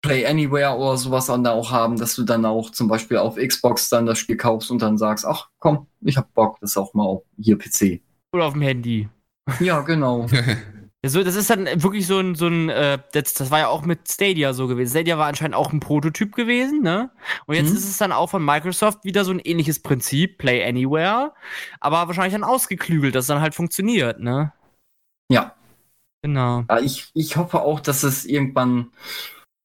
Play 0.02 0.26
Anywhere 0.26 0.76
oder 0.76 0.96
sowas 0.96 1.26
dann 1.26 1.44
da 1.44 1.52
auch 1.52 1.70
haben, 1.70 1.98
dass 1.98 2.14
du 2.14 2.22
dann 2.24 2.44
auch 2.44 2.70
zum 2.70 2.88
Beispiel 2.88 3.16
auf 3.18 3.36
Xbox 3.36 3.88
dann 3.88 4.06
das 4.06 4.18
Spiel 4.18 4.36
kaufst 4.36 4.70
und 4.70 4.82
dann 4.82 4.98
sagst, 4.98 5.24
ach 5.24 5.48
komm, 5.58 5.86
ich 6.00 6.16
hab 6.16 6.32
Bock, 6.34 6.58
das 6.60 6.76
auch 6.76 6.94
mal 6.94 7.04
auf 7.04 7.22
hier 7.38 7.58
PC. 7.58 8.02
Oder 8.32 8.46
auf 8.46 8.52
dem 8.54 8.62
Handy. 8.62 9.08
Ja, 9.60 9.80
genau. 9.80 10.26
Ja, 11.04 11.10
so, 11.10 11.22
das 11.22 11.36
ist 11.36 11.50
dann 11.50 11.66
wirklich 11.82 12.06
so 12.06 12.18
ein, 12.18 12.34
so 12.34 12.48
ein 12.48 12.70
äh, 12.70 12.98
das, 13.12 13.34
das 13.34 13.50
war 13.50 13.58
ja 13.60 13.68
auch 13.68 13.84
mit 13.84 14.08
Stadia 14.10 14.54
so 14.54 14.66
gewesen. 14.66 14.90
Stadia 14.90 15.18
war 15.18 15.26
anscheinend 15.26 15.54
auch 15.54 15.72
ein 15.72 15.78
Prototyp 15.80 16.34
gewesen, 16.34 16.82
ne? 16.82 17.10
Und 17.46 17.54
jetzt 17.54 17.70
Mhm. 17.70 17.76
ist 17.76 17.84
es 17.88 17.98
dann 17.98 18.12
auch 18.12 18.30
von 18.30 18.44
Microsoft 18.44 19.04
wieder 19.04 19.24
so 19.24 19.30
ein 19.30 19.38
ähnliches 19.40 19.80
Prinzip, 19.82 20.38
Play 20.38 20.64
Anywhere, 20.66 21.34
aber 21.80 22.06
wahrscheinlich 22.08 22.32
dann 22.32 22.44
ausgeklügelt, 22.44 23.14
dass 23.14 23.24
es 23.24 23.28
dann 23.28 23.42
halt 23.42 23.54
funktioniert, 23.54 24.20
ne? 24.20 24.52
ja. 25.28 25.55
Genau. 26.22 26.64
ja 26.68 26.80
ich, 26.80 27.08
ich 27.14 27.36
hoffe 27.36 27.60
auch, 27.62 27.80
dass 27.80 28.02
es 28.02 28.24
irgendwann 28.24 28.90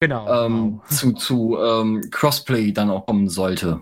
Genau. 0.00 0.46
ähm, 0.46 0.80
zu, 0.90 1.12
zu 1.12 1.56
ähm, 1.58 2.02
Crossplay 2.10 2.72
dann 2.72 2.90
auch 2.90 3.06
kommen 3.06 3.28
sollte. 3.28 3.80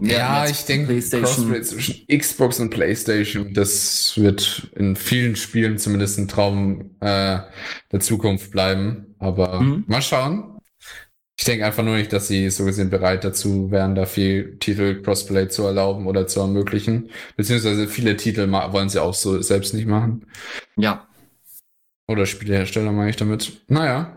Mehr- 0.00 0.18
ja, 0.18 0.46
ich 0.46 0.64
denke. 0.64 0.94
Crossplay 1.00 1.60
zwischen 1.62 2.06
Xbox 2.06 2.60
und 2.60 2.70
PlayStation, 2.70 3.52
das 3.52 4.12
wird 4.16 4.70
in 4.76 4.94
vielen 4.94 5.34
Spielen 5.34 5.76
zumindest 5.78 6.18
ein 6.18 6.28
Traum 6.28 6.92
äh, 7.00 7.40
der 7.90 8.00
Zukunft 8.00 8.50
bleiben. 8.52 9.16
Aber 9.18 9.60
Mhm. 9.60 9.84
mal 9.88 10.02
schauen. 10.02 10.54
Ich 11.36 11.44
denke 11.44 11.64
einfach 11.66 11.82
nur 11.84 11.96
nicht, 11.96 12.12
dass 12.12 12.28
sie 12.28 12.50
so 12.50 12.64
gesehen 12.64 12.90
bereit 12.90 13.24
dazu 13.24 13.70
wären, 13.70 13.94
da 13.94 14.06
viel 14.06 14.56
Titel 14.58 15.02
Crossplay 15.02 15.48
zu 15.48 15.64
erlauben 15.64 16.06
oder 16.06 16.26
zu 16.28 16.40
ermöglichen. 16.40 17.10
Beziehungsweise 17.36 17.88
viele 17.88 18.16
Titel 18.16 18.50
wollen 18.50 18.88
sie 18.88 19.00
auch 19.02 19.14
so 19.14 19.40
selbst 19.42 19.72
nicht 19.74 19.86
machen. 19.86 20.26
Ja. 20.76 21.07
Oder 22.08 22.26
Spielehersteller 22.26 22.90
meine 22.92 23.10
ich 23.10 23.16
damit. 23.16 23.64
Naja. 23.68 24.14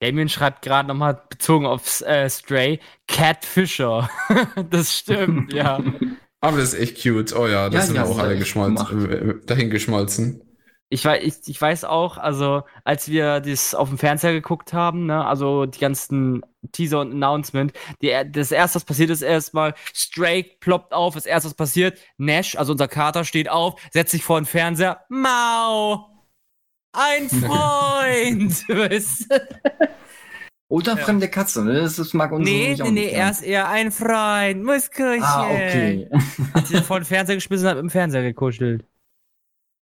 Damien 0.00 0.28
schreibt 0.28 0.62
gerade 0.62 0.86
nochmal 0.88 1.20
bezogen 1.28 1.66
auf 1.66 2.00
äh, 2.02 2.30
Stray, 2.30 2.78
Cat 3.08 3.44
Fisher. 3.44 4.08
das 4.70 4.96
stimmt, 4.96 5.52
ja. 5.52 5.82
Aber 6.40 6.58
das 6.58 6.72
ist 6.74 6.80
echt 6.80 7.02
cute. 7.02 7.32
Oh 7.34 7.48
ja, 7.48 7.68
das 7.68 7.74
Ja, 7.82 7.86
sind 7.86 7.96
ja, 7.96 8.04
auch 8.04 8.18
alle 8.18 8.38
geschmolzen, 8.38 9.10
äh, 9.10 9.34
dahin 9.46 9.70
geschmolzen. 9.70 10.42
Ich 10.90 11.04
weiß, 11.04 11.22
ich, 11.22 11.34
ich 11.48 11.60
weiß 11.60 11.84
auch, 11.84 12.16
also 12.16 12.62
als 12.84 13.08
wir 13.08 13.40
das 13.40 13.74
auf 13.74 13.90
dem 13.90 13.98
Fernseher 13.98 14.32
geguckt 14.32 14.72
haben, 14.72 15.04
ne, 15.06 15.22
also 15.26 15.66
die 15.66 15.78
ganzen 15.80 16.40
Teaser 16.72 17.00
und 17.00 17.12
Announcement, 17.12 17.72
die, 18.00 18.14
das 18.32 18.52
erste, 18.52 18.76
was 18.76 18.84
passiert 18.86 19.10
ist, 19.10 19.20
erstmal 19.20 19.74
Stray 19.94 20.44
ploppt 20.60 20.94
auf, 20.94 21.14
das 21.14 21.26
erste, 21.26 21.48
was 21.50 21.54
passiert, 21.56 21.98
Nash, 22.16 22.56
also 22.56 22.72
unser 22.72 22.88
Kater, 22.88 23.24
steht 23.24 23.50
auf, 23.50 23.78
setzt 23.92 24.12
sich 24.12 24.24
vor 24.24 24.40
den 24.40 24.46
Fernseher, 24.46 25.04
Mau! 25.10 26.07
Ein 26.92 27.28
Freund! 27.28 28.68
weißt 28.68 29.30
du? 29.30 29.48
Oder 30.70 30.96
Ja. 30.98 31.04
fremde 31.04 31.28
Katze, 31.28 31.64
ne? 31.64 31.74
Das 31.80 31.98
ist, 31.98 32.12
mag 32.12 32.30
uns 32.30 32.44
nee, 32.48 32.76
nee, 32.78 32.90
nee, 32.90 33.08
er 33.08 33.30
ist 33.30 33.42
eher 33.42 33.68
ein 33.68 33.90
Freund, 33.90 34.62
Muskelchen. 34.64 35.22
Ah, 35.22 35.46
okay. 35.46 36.10
Hat 36.54 36.66
sich 36.66 36.80
vor 36.82 37.00
den 37.00 37.06
Fernseher 37.06 37.36
geschmissen 37.36 37.66
und 37.66 37.70
hat 37.72 37.78
im 37.78 37.88
Fernseher 37.90 38.22
gekuschelt. 38.22 38.84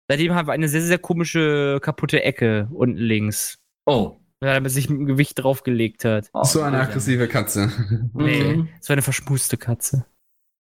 Seitdem 0.09 0.35
haben 0.35 0.47
wir 0.47 0.53
eine 0.53 0.69
sehr, 0.69 0.83
sehr 0.83 0.99
komische, 0.99 1.81
kaputte 1.83 2.23
Ecke 2.23 2.69
unten 2.73 2.99
links. 2.99 3.59
Oh. 3.87 4.17
Weil 4.41 4.63
er 4.63 4.71
sich 4.71 4.89
mit 4.89 5.01
dem 5.01 5.07
Gewicht 5.07 5.43
draufgelegt 5.43 6.05
hat. 6.05 6.29
oh 6.33 6.45
so 6.45 6.63
eine 6.63 6.81
aggressive 6.81 7.27
Katze. 7.27 7.73
Nee, 8.15 8.65
das 8.79 8.89
war 8.89 8.95
eine 8.95 9.03
verschmuste 9.03 9.57
Katze. 9.57 10.07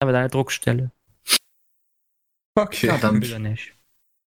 Aber 0.00 0.10
deine 0.10 0.28
Druckstelle. 0.28 0.90
Okay. 2.56 2.88
Ja, 2.88 2.98
dann 2.98 3.22
Will 3.22 3.32
er 3.32 3.38
nicht. 3.38 3.77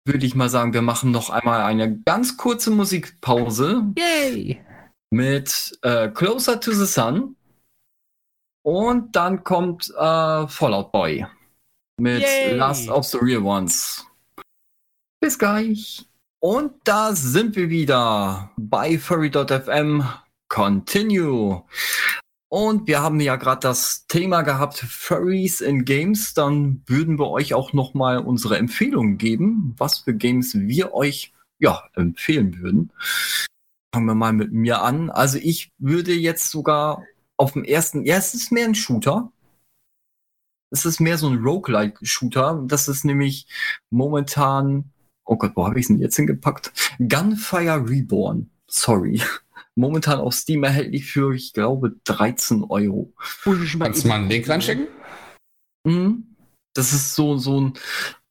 Würde 0.08 0.26
ich 0.26 0.36
mal 0.36 0.50
sagen, 0.50 0.74
wir 0.74 0.82
machen 0.82 1.12
noch 1.12 1.30
einmal 1.30 1.62
eine 1.62 2.00
ganz 2.00 2.38
kurze 2.38 2.72
Musikpause 2.72 3.94
Yay! 3.98 4.62
mit 5.12 5.78
äh, 5.84 6.10
Closer 6.10 6.60
to 6.60 6.72
the 6.72 6.86
Sun. 6.86 7.36
Und 8.64 9.16
dann 9.16 9.44
kommt 9.44 9.90
äh, 9.90 10.48
Fallout 10.48 10.92
Boy 10.92 11.26
mit 12.00 12.22
Yay. 12.22 12.56
Last 12.56 12.90
of 12.90 13.06
the 13.06 13.18
Real 13.22 13.44
Ones. 13.44 14.06
Bis 15.20 15.38
gleich. 15.38 16.06
Und 16.40 16.74
da 16.84 17.16
sind 17.16 17.56
wir 17.56 17.70
wieder 17.70 18.52
bei 18.58 18.98
Furry.fm. 18.98 20.04
Continue. 20.50 21.64
Und 22.50 22.88
wir 22.88 23.02
haben 23.02 23.20
ja 23.20 23.36
gerade 23.36 23.60
das 23.60 24.08
Thema 24.08 24.42
gehabt, 24.42 24.78
Furries 24.78 25.60
in 25.60 25.84
Games. 25.84 26.34
Dann 26.34 26.82
würden 26.86 27.20
wir 27.20 27.30
euch 27.30 27.54
auch 27.54 27.74
noch 27.74 27.94
mal 27.94 28.20
unsere 28.20 28.58
Empfehlungen 28.58 29.18
geben, 29.18 29.76
was 29.78 30.00
für 30.00 30.14
Games 30.14 30.56
wir 30.56 30.94
euch 30.94 31.34
ja 31.60 31.84
empfehlen 31.94 32.60
würden. 32.60 32.92
Fangen 33.94 34.06
wir 34.06 34.16
mal 34.16 34.34
mit 34.34 34.54
mir 34.54 34.82
an. 34.82 35.10
Also 35.10 35.38
ich 35.42 35.72
würde 35.78 36.14
jetzt 36.14 36.50
sogar 36.50 37.04
auf 37.36 37.54
dem 37.54 37.66
ersten, 37.66 38.06
ja, 38.06 38.16
es 38.16 38.34
ist 38.34 38.52
mehr 38.52 38.66
ein 38.66 38.76
Shooter. 38.76 39.32
Es 40.70 40.86
ist 40.86 41.00
mehr 41.00 41.18
so 41.18 41.28
ein 41.28 41.38
Roguelike-Shooter. 41.38 42.64
Das 42.66 42.88
ist 42.88 43.04
nämlich 43.04 43.48
momentan, 43.90 44.92
oh 45.26 45.38
Gott, 45.38 45.54
wo 45.56 45.66
habe 45.66 45.80
ich 45.80 45.86
es 45.86 45.88
denn 45.88 46.00
jetzt 46.00 46.16
hingepackt? 46.16 46.72
Gunfire 47.00 47.90
Reborn. 47.90 48.50
Sorry. 48.68 49.22
Momentan 49.78 50.20
auf 50.20 50.34
Steam 50.34 50.64
erhältlich 50.64 51.06
für, 51.06 51.36
ich 51.36 51.54
glaube, 51.54 51.96
13 52.06 52.64
Euro. 52.64 53.14
Kannst 53.44 54.04
du 54.04 54.08
mal 54.08 54.16
einen 54.16 54.30
Link 54.30 54.50
reinschicken? 54.50 54.88
Mhm. 55.86 56.36
Das 56.74 56.94
ist 56.94 57.14
so, 57.14 57.38
so 57.38 57.62
ein, 57.62 57.74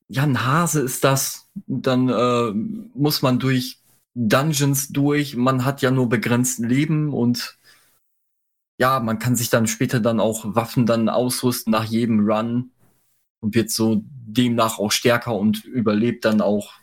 ja, 0.09 0.23
ein 0.23 0.45
Hase 0.45 0.81
ist 0.81 1.05
das. 1.05 1.49
Dann 1.65 2.09
äh, 2.09 2.51
muss 2.93 3.21
man 3.21 3.39
durch 3.39 3.79
Dungeons 4.13 4.89
durch. 4.89 5.37
Man 5.37 5.63
hat 5.63 5.81
ja 5.81 5.89
nur 5.89 6.09
begrenzt 6.09 6.59
Leben 6.59 7.13
und 7.13 7.57
ja, 8.77 8.99
man 8.99 9.17
kann 9.17 9.37
sich 9.37 9.49
dann 9.49 9.67
später 9.67 10.01
dann 10.01 10.19
auch 10.19 10.53
Waffen 10.53 10.85
dann 10.85 11.07
ausrüsten 11.07 11.71
nach 11.71 11.85
jedem 11.85 12.29
Run 12.29 12.71
und 13.39 13.55
wird 13.55 13.71
so 13.71 14.03
demnach 14.03 14.79
auch 14.79 14.91
stärker 14.91 15.33
und 15.33 15.63
überlebt 15.63 16.25
dann 16.25 16.41
auch 16.41 16.73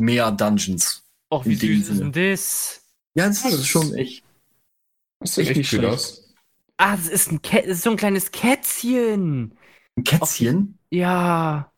mehr 0.00 0.30
Dungeons. 0.30 1.04
Och, 1.32 1.44
wie 1.44 1.56
süß 1.56 1.80
ist 1.80 1.86
Sinne. 1.88 2.10
denn 2.10 2.30
das? 2.30 2.79
Ja, 3.14 3.26
das 3.26 3.42
das 3.42 3.54
ist 3.54 3.66
schon 3.66 3.94
echt. 3.94 4.24
Das 5.20 5.34
sieht 5.34 5.48
Echt 5.48 5.56
nicht 5.56 5.68
schlecht. 5.68 5.84
aus. 5.84 6.34
Ah, 6.78 6.96
das 6.96 7.08
ist 7.08 7.30
ein 7.30 7.42
Kä 7.42 7.62
das 7.62 7.78
ist 7.78 7.82
so 7.82 7.90
ein 7.90 7.96
kleines 7.96 8.30
Kätzchen. 8.30 9.56
Ein 9.96 10.04
Kätzchen? 10.04 10.78
Ja. 10.90 11.72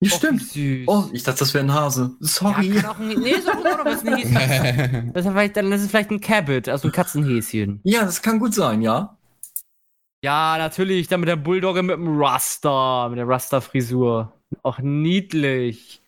Ja, 0.00 0.12
Och, 0.12 0.18
stimmt. 0.18 0.42
Oh, 0.86 1.04
ich 1.12 1.22
dachte, 1.22 1.38
das 1.40 1.54
wäre 1.54 1.64
ein 1.64 1.72
Hase. 1.72 2.16
Sorry. 2.20 2.68
Ja, 2.68 2.82
kann 2.82 2.90
auch 2.90 2.98
ein, 2.98 3.08
nee, 3.20 3.32
es 3.32 3.46
ein 3.46 4.16
Häschen. 4.16 5.12
Das 5.14 5.24
ist, 5.24 5.32
vielleicht, 5.32 5.56
dann 5.56 5.72
ist 5.72 5.82
es 5.82 5.88
vielleicht 5.90 6.10
ein 6.10 6.20
Cabot, 6.20 6.68
also 6.68 6.88
ein 6.88 6.92
Katzenhäschen. 6.92 7.80
Ja, 7.84 8.04
das 8.04 8.20
kann 8.20 8.38
gut 8.38 8.54
sein, 8.54 8.82
ja. 8.82 9.16
Ja, 10.22 10.56
natürlich, 10.58 11.08
dann 11.08 11.20
mit 11.20 11.28
der 11.28 11.36
Bulldogge 11.36 11.82
mit 11.82 11.96
dem 11.96 12.20
Raster, 12.20 13.08
mit 13.08 13.18
der 13.18 13.28
Raster-Frisur. 13.28 14.32
Auch 14.62 14.78
niedlich. 14.80 16.02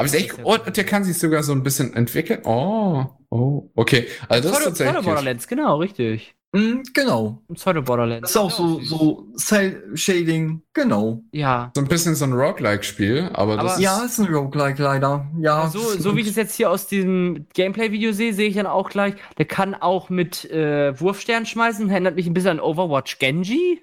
Aber 0.00 0.06
ist 0.06 0.14
echt, 0.14 0.34
oh, 0.42 0.56
der 0.56 0.84
kann 0.84 1.04
sich 1.04 1.18
sogar 1.18 1.42
so 1.42 1.52
ein 1.52 1.62
bisschen 1.62 1.94
entwickeln. 1.94 2.40
Oh, 2.44 3.04
oh, 3.30 3.70
okay. 3.76 4.08
Also 4.28 4.48
das 4.48 4.58
ist 4.58 4.64
tatsächlich. 4.64 4.94
Pseudo 4.96 5.06
Borderlands, 5.06 5.46
genau, 5.48 5.76
richtig. 5.78 6.34
Mhm, 6.52 6.82
genau. 6.94 7.40
Pseudo 7.54 7.80
Borderlands. 7.82 8.22
Das 8.22 8.30
ist 8.32 8.36
auch 8.36 8.50
so, 8.50 8.80
so 8.80 9.28
Cell-Shading, 9.36 10.62
genau. 10.74 11.22
Ja. 11.32 11.70
So 11.76 11.80
ein 11.82 11.86
bisschen 11.86 12.16
so 12.16 12.24
ein 12.24 12.32
Roguelike-Spiel, 12.32 13.30
aber 13.34 13.56
das 13.56 13.64
Aber- 13.64 13.74
ist, 13.74 13.80
Ja, 13.80 14.04
ist 14.04 14.18
ein 14.18 14.34
Roguelike 14.34 14.82
leider. 14.82 15.30
Ja. 15.38 15.68
So, 15.68 15.78
so 15.78 16.16
wie 16.16 16.22
ich 16.22 16.26
es 16.28 16.34
jetzt 16.36 16.56
hier 16.56 16.70
aus 16.70 16.88
diesem 16.88 17.46
Gameplay-Video 17.54 18.10
sehe, 18.12 18.34
sehe 18.34 18.48
ich 18.48 18.56
dann 18.56 18.66
auch 18.66 18.90
gleich, 18.90 19.14
der 19.38 19.44
kann 19.44 19.74
auch 19.76 20.10
mit 20.10 20.44
äh, 20.50 20.98
Wurfstern 21.00 21.46
schmeißen. 21.46 21.88
Erinnert 21.88 22.16
mich 22.16 22.26
ein 22.26 22.34
bisschen 22.34 22.58
an 22.58 22.60
Overwatch 22.60 23.18
Genji. 23.18 23.80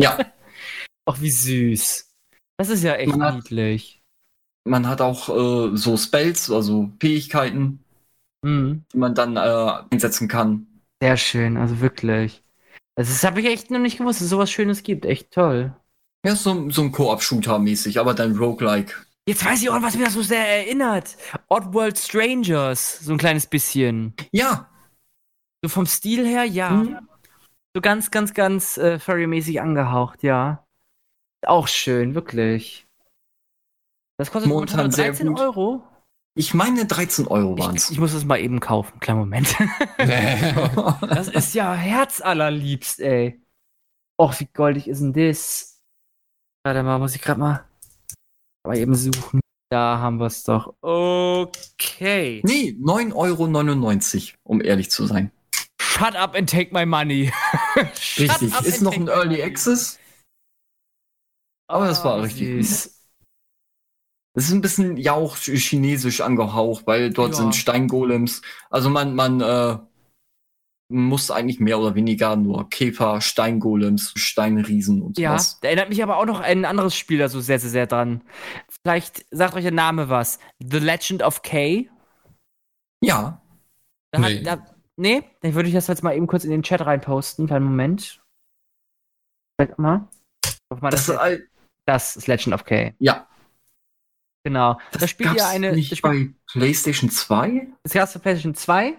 Ja. 0.00 0.18
Ach, 1.04 1.20
wie 1.20 1.30
süß. 1.30 2.08
Das 2.58 2.70
ist 2.70 2.84
ja 2.84 2.94
echt 2.94 3.16
Man 3.16 3.36
niedlich. 3.36 4.01
Man 4.64 4.86
hat 4.86 5.00
auch 5.00 5.28
äh, 5.28 5.76
so 5.76 5.96
Spells, 5.96 6.50
also 6.50 6.90
Fähigkeiten, 7.00 7.80
Mhm. 8.44 8.84
die 8.92 8.98
man 8.98 9.14
dann 9.14 9.36
äh, 9.36 9.94
einsetzen 9.94 10.28
kann. 10.28 10.66
Sehr 11.00 11.16
schön, 11.16 11.56
also 11.56 11.80
wirklich. 11.80 12.42
Also 12.96 13.12
das 13.12 13.24
habe 13.24 13.40
ich 13.40 13.46
echt 13.46 13.70
noch 13.70 13.78
nicht 13.78 13.98
gewusst, 13.98 14.20
dass 14.20 14.24
es 14.24 14.30
sowas 14.30 14.50
Schönes 14.50 14.82
gibt. 14.82 15.04
Echt 15.04 15.30
toll. 15.30 15.74
Ja, 16.24 16.36
so, 16.36 16.70
so 16.70 16.82
ein 16.82 16.92
Koop-Shooter 16.92 17.58
mäßig, 17.58 17.98
aber 17.98 18.14
dann 18.14 18.36
Roguelike. 18.36 18.94
Jetzt 19.28 19.44
weiß 19.44 19.62
ich 19.62 19.70
auch, 19.70 19.80
was 19.82 19.96
mir 19.96 20.04
das 20.04 20.14
so 20.14 20.22
sehr 20.22 20.46
erinnert. 20.46 21.16
Oddworld 21.48 21.98
Strangers, 21.98 23.00
so 23.00 23.12
ein 23.12 23.18
kleines 23.18 23.46
bisschen. 23.46 24.14
Ja, 24.32 24.68
So 25.64 25.68
vom 25.68 25.86
Stil 25.86 26.26
her, 26.26 26.44
ja. 26.44 26.70
Mhm. 26.70 26.98
So 27.74 27.80
ganz, 27.80 28.10
ganz, 28.10 28.34
ganz 28.34 28.76
äh, 28.76 28.98
Furry-mäßig 28.98 29.60
angehaucht, 29.60 30.22
ja. 30.22 30.66
Auch 31.46 31.68
schön, 31.68 32.14
wirklich. 32.14 32.86
Das 34.18 34.30
kostet 34.30 34.48
Momentan 34.50 34.76
momentan 34.78 34.92
sehr 34.92 35.06
13 35.08 35.28
gut. 35.28 35.40
Euro. 35.40 35.82
ich 36.34 36.54
meine 36.54 36.86
13 36.86 37.26
Euro 37.26 37.58
waren 37.58 37.74
Ich, 37.76 37.82
es. 37.82 37.90
ich 37.90 37.98
muss 37.98 38.12
das 38.12 38.24
mal 38.24 38.38
eben 38.38 38.60
kaufen. 38.60 39.00
Kleinen 39.00 39.20
Moment. 39.20 39.56
Das 41.08 41.28
ist 41.28 41.54
ja 41.54 41.74
herzallerliebst, 41.74 43.00
ey. 43.00 43.40
Och, 44.20 44.38
wie 44.40 44.46
goldig 44.46 44.88
ist 44.88 45.00
denn 45.00 45.12
das? 45.12 45.80
Warte 46.64 46.82
mal, 46.82 46.98
muss 46.98 47.14
ich 47.16 47.22
gerade 47.22 47.40
mal, 47.40 47.64
mal 48.66 48.76
eben 48.76 48.94
suchen. 48.94 49.40
Da 49.70 49.98
haben 49.98 50.18
wir 50.20 50.26
es 50.26 50.44
doch. 50.44 50.74
Okay. 50.82 52.42
nee, 52.44 52.76
9,99 52.78 53.14
Euro, 53.14 54.38
um 54.44 54.60
ehrlich 54.60 54.90
zu 54.90 55.06
sein. 55.06 55.32
Shut 55.80 56.14
up 56.14 56.34
and 56.36 56.48
take 56.48 56.72
my 56.72 56.84
money. 56.86 57.32
Richtig. 57.76 58.52
Ist 58.64 58.82
noch 58.82 58.92
ein 58.92 59.08
Early 59.08 59.38
money. 59.38 59.42
Access. 59.42 59.98
Aber 61.68 61.86
das 61.86 62.04
war 62.04 62.16
Ah, 62.16 62.20
richtig. 62.20 62.68
süß. 62.68 63.01
Es 64.34 64.44
ist 64.46 64.52
ein 64.52 64.60
bisschen 64.62 64.96
ja 64.96 65.12
auch 65.12 65.36
ch- 65.36 65.56
chinesisch 65.58 66.20
angehaucht, 66.22 66.86
weil 66.86 67.10
dort 67.10 67.30
Ja. 67.32 67.36
sind 67.36 67.54
Steingolems. 67.54 68.40
Also 68.70 68.88
man, 68.88 69.14
man 69.14 69.40
äh, 69.42 69.78
muss 70.90 71.30
eigentlich 71.30 71.60
mehr 71.60 71.78
oder 71.78 71.94
weniger 71.94 72.36
nur 72.36 72.68
Käfer, 72.70 73.20
Steingolems, 73.20 74.12
Steinriesen 74.16 75.02
und 75.02 75.18
Ja, 75.18 75.32
sowas. 75.38 75.58
da 75.60 75.68
erinnert 75.68 75.88
mich 75.90 76.02
aber 76.02 76.16
auch 76.16 76.26
noch 76.26 76.40
ein 76.40 76.64
anderes 76.64 76.94
Spiel 76.96 77.18
da 77.18 77.28
so 77.28 77.40
sehr, 77.40 77.58
sehr, 77.58 77.70
sehr 77.70 77.86
dran. 77.86 78.22
Vielleicht 78.82 79.24
sagt 79.30 79.54
euch 79.54 79.62
der 79.64 79.72
Name 79.72 80.08
was. 80.08 80.38
The 80.60 80.78
Legend 80.78 81.22
of 81.22 81.42
K. 81.42 81.88
Ja, 83.04 83.42
Da 84.12 84.18
Nee. 84.20 84.44
Hat, 84.44 84.46
da, 84.46 84.66
nee, 84.96 85.22
dann 85.40 85.54
würde 85.54 85.68
ich 85.68 85.74
das 85.74 85.86
jetzt 85.88 86.02
mal 86.02 86.14
eben 86.16 86.26
kurz 86.26 86.44
in 86.44 86.50
den 86.50 86.62
Chat 86.62 86.80
reinposten. 86.82 87.46
Kleinen 87.46 87.64
Moment. 87.66 88.22
Warte 89.58 89.80
mal. 89.80 90.08
Das, 90.70 91.06
das, 91.06 91.08
ist 91.08 91.42
das 91.86 92.16
ist 92.16 92.26
Legend 92.28 92.54
of 92.54 92.64
K. 92.64 92.94
ja. 92.98 93.26
Genau. 94.44 94.78
Das, 94.92 95.10
spielt 95.10 95.28
gab's 95.30 95.40
ja 95.40 95.48
eine. 95.48 95.68
Das, 95.68 95.76
nicht 95.76 95.96
spielt, 95.96 96.02
bei 96.02 96.28
PlayStation 96.52 97.10
2? 97.10 97.68
das 97.84 98.12
für 98.12 98.18
PlayStation 98.18 98.54
2. 98.54 98.94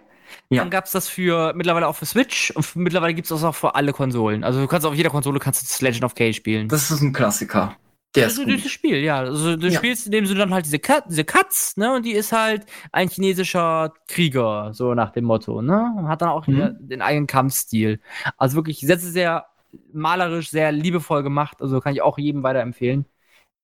Ja. 0.49 0.61
Dann 0.61 0.69
gab 0.69 0.85
es 0.85 0.91
das 0.91 1.07
für 1.07 1.53
mittlerweile 1.53 1.87
auch 1.87 1.95
für 1.95 2.05
Switch 2.05 2.51
und 2.51 2.75
mittlerweile 2.75 3.13
gibt 3.13 3.25
es 3.25 3.29
das 3.29 3.43
auch 3.43 3.53
für 3.55 3.75
alle 3.75 3.91
Konsolen. 3.93 4.43
Also 4.43 4.61
du 4.61 4.67
kannst 4.67 4.85
auf 4.85 4.95
jeder 4.95 5.09
Konsole 5.09 5.39
kannst 5.39 5.61
du 5.61 5.65
das 5.65 5.81
Legend 5.81 6.05
of 6.05 6.15
K 6.15 6.33
spielen. 6.33 6.69
Das 6.69 6.89
ist 6.89 7.01
ein 7.01 7.13
Klassiker. 7.13 7.75
Der 8.15 8.25
Das 8.25 8.33
ist 8.33 8.45
gut. 8.45 8.55
gutes 8.55 8.71
Spiel, 8.71 8.97
ja. 8.97 9.17
Also 9.19 9.55
du 9.57 9.67
Ja. 9.67 9.77
spielst 9.77 10.05
in 10.05 10.11
dem 10.11 10.25
Sinne 10.25 10.41
dann 10.41 10.53
halt 10.53 10.65
diese, 10.65 10.79
Kat 10.79 11.05
diese 11.09 11.23
Katz, 11.23 11.77
ne? 11.77 11.93
Und 11.95 12.05
die 12.05 12.11
ist 12.13 12.31
halt 12.31 12.65
ein 12.91 13.09
chinesischer 13.09 13.91
Krieger, 14.07 14.71
so 14.73 14.93
nach 14.93 15.11
dem 15.11 15.25
Motto, 15.25 15.61
ne? 15.61 15.93
Und 15.97 16.07
hat 16.07 16.21
dann 16.21 16.29
auch 16.29 16.45
Mhm. 16.47 16.51
wieder 16.55 16.69
den 16.69 17.01
eigenen 17.01 17.27
Kampfstil. 17.27 17.99
Also 18.37 18.55
wirklich 18.55 18.79
sehr, 18.79 18.99
sehr, 18.99 19.11
sehr 19.11 19.45
malerisch, 19.91 20.51
sehr 20.51 20.71
liebevoll 20.71 21.23
gemacht. 21.23 21.57
Also 21.61 21.79
kann 21.81 21.93
ich 21.93 22.01
auch 22.01 22.17
jedem 22.19 22.43
weiterempfehlen. 22.43 23.05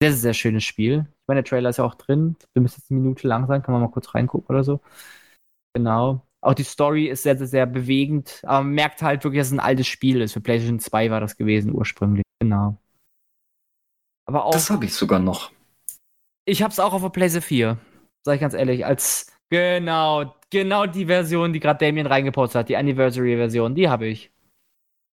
Sehr, 0.02 0.12
sehr 0.14 0.34
schönes 0.34 0.64
Spiel. 0.64 1.06
Meine, 1.30 1.44
der 1.44 1.48
Trailer 1.48 1.70
ist 1.70 1.76
ja 1.76 1.84
auch 1.84 1.94
drin. 1.94 2.34
Der 2.56 2.62
müsste 2.62 2.80
jetzt 2.80 2.90
eine 2.90 2.98
Minute 2.98 3.28
lang 3.28 3.46
sein. 3.46 3.62
Kann 3.62 3.72
man 3.72 3.82
mal 3.82 3.90
kurz 3.92 4.12
reingucken 4.16 4.48
oder 4.52 4.64
so. 4.64 4.80
Genau. 5.76 6.26
Auch 6.40 6.54
die 6.54 6.64
Story 6.64 7.06
ist 7.06 7.22
sehr, 7.22 7.38
sehr, 7.38 7.46
sehr 7.46 7.66
bewegend. 7.66 8.40
Aber 8.42 8.64
man 8.64 8.72
merkt 8.72 9.00
halt 9.00 9.22
wirklich, 9.22 9.38
dass 9.38 9.46
es 9.46 9.52
ein 9.52 9.60
altes 9.60 9.86
Spiel 9.86 10.20
ist. 10.22 10.32
Für 10.32 10.40
PlayStation 10.40 10.80
2 10.80 11.12
war 11.12 11.20
das 11.20 11.36
gewesen 11.36 11.72
ursprünglich. 11.72 12.24
Genau. 12.42 12.76
Aber 14.28 14.46
auch. 14.46 14.50
Das 14.50 14.70
habe 14.70 14.86
ich 14.86 14.92
sogar 14.92 15.20
noch. 15.20 15.52
Ich 16.48 16.64
hab's 16.64 16.80
auch 16.80 16.94
auf 16.94 17.02
der 17.02 17.10
PlayStation 17.10 17.46
4. 17.46 17.78
Sag 18.26 18.34
ich 18.34 18.40
ganz 18.40 18.54
ehrlich, 18.54 18.84
als 18.84 19.32
genau, 19.50 20.34
genau 20.50 20.86
die 20.86 21.06
Version, 21.06 21.52
die 21.52 21.60
gerade 21.60 21.86
Damien 21.86 22.08
reingepostet 22.08 22.58
hat, 22.58 22.68
die 22.68 22.76
Anniversary-Version, 22.76 23.76
die 23.76 23.88
habe 23.88 24.08
ich. 24.08 24.32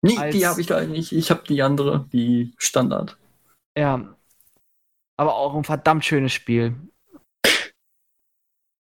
Nee, 0.03 0.17
Als- 0.17 0.35
die 0.35 0.45
habe 0.45 0.59
ich 0.59 0.67
leider 0.67 0.87
nicht. 0.87 1.13
Ich 1.13 1.31
habe 1.31 1.43
die 1.47 1.61
andere, 1.61 2.09
die 2.11 2.53
Standard. 2.57 3.17
Ja. 3.77 4.17
Aber 5.21 5.35
auch 5.35 5.53
ein 5.53 5.63
verdammt 5.63 6.03
schönes 6.03 6.33
Spiel. 6.33 6.73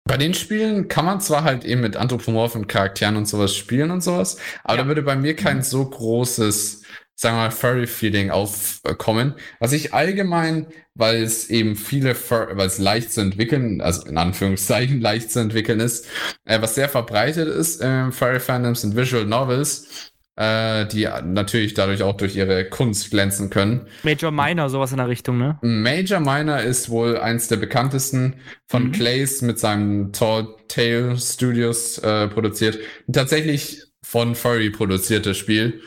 Bei 0.03 0.17
den 0.17 0.33
Spielen 0.33 0.89
kann 0.89 1.05
man 1.05 1.21
zwar 1.21 1.45
halt 1.45 1.63
eben 1.63 1.79
mit 1.79 1.95
anthropomorphen 1.95 2.67
Charakteren 2.67 3.15
und 3.15 3.25
sowas 3.25 3.55
spielen 3.55 3.89
und 3.89 4.01
sowas, 4.01 4.35
aber 4.65 4.75
Ja. 4.75 4.81
da 4.81 4.87
würde 4.89 5.01
bei 5.01 5.15
mir 5.15 5.37
kein 5.37 5.63
so 5.63 5.89
großes, 5.89 6.81
sagen 7.15 7.37
wir 7.37 7.43
mal, 7.43 7.51
Furry-Feeling 7.51 8.31
aufkommen. 8.31 9.35
Was 9.61 9.71
ich 9.71 9.93
allgemein, 9.93 10.67
weil 10.93 11.23
es 11.23 11.49
eben 11.49 11.77
viele, 11.77 12.15
Fur 12.15 12.49
weil 12.55 12.67
es 12.67 12.79
leicht 12.79 13.13
zu 13.13 13.21
entwickeln, 13.21 13.79
also 13.79 14.05
in 14.05 14.17
Anführungszeichen 14.17 14.99
leicht 15.09 15.31
zu 15.31 15.39
entwickeln 15.39 15.79
ist, 15.79 16.05
äh, 16.43 16.61
was 16.61 16.75
sehr 16.75 16.89
verbreitet 16.89 17.47
ist 17.47 17.79
im 17.81 18.11
Furry-Fandom 18.11 18.75
sind 18.75 18.97
Visual 18.97 19.23
Novels, 19.23 20.11
äh, 20.37 20.85
die 20.85 21.07
natürlich 21.23 21.73
dadurch 21.73 22.03
auch 22.03 22.17
durch 22.17 22.35
ihre 22.35 22.65
Kunst 22.65 23.11
glänzen 23.11 23.49
können. 23.49 23.87
Major 24.03 24.31
Minor, 24.31 24.69
sowas 24.69 24.91
in 24.91 24.97
der 24.97 25.07
Richtung, 25.07 25.37
ne? 25.37 25.57
Major 25.61 26.19
Minor 26.19 26.59
ist 26.59 26.89
wohl 26.89 27.17
eins 27.17 27.47
der 27.47 27.57
bekanntesten 27.57 28.35
von 28.67 28.87
Mhm. 28.87 28.91
Clays 28.91 29.41
mit 29.41 29.59
seinem 29.59 30.11
Tall 30.11 30.47
Tale 30.67 31.17
Studios 31.17 31.97
äh, 31.99 32.27
produziert. 32.27 32.79
Tatsächlich 33.11 33.83
von 34.03 34.35
Furry 34.35 34.69
produziertes 34.71 35.37
Spiel. 35.37 35.81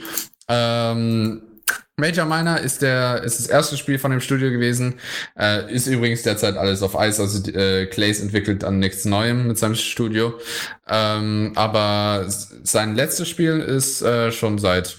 Ähm, 0.49 1.43
Major 1.99 2.27
Minor 2.27 2.59
ist 2.59 2.81
der 2.81 3.23
ist 3.25 3.41
das 3.41 3.49
erste 3.49 3.77
Spiel 3.77 3.99
von 3.99 4.12
dem 4.12 4.20
Studio 4.20 4.51
gewesen. 4.51 4.95
Äh, 5.37 5.73
ist 5.73 5.89
übrigens 5.89 6.23
derzeit 6.23 6.57
alles 6.57 6.83
auf 6.83 6.97
Eis. 6.97 7.19
Also 7.19 7.51
äh, 7.51 7.87
Clays 7.87 8.20
entwickelt 8.20 8.62
an 8.62 8.79
nichts 8.79 9.05
Neuem 9.05 9.49
mit 9.49 9.59
seinem 9.59 9.75
Studio. 9.75 10.39
Ähm, 10.89 11.53
aber 11.57 12.27
sein 12.62 12.95
letztes 12.95 13.29
Spiel 13.29 13.59
ist 13.59 14.01
äh, 14.03 14.31
schon 14.31 14.59
seit 14.59 14.97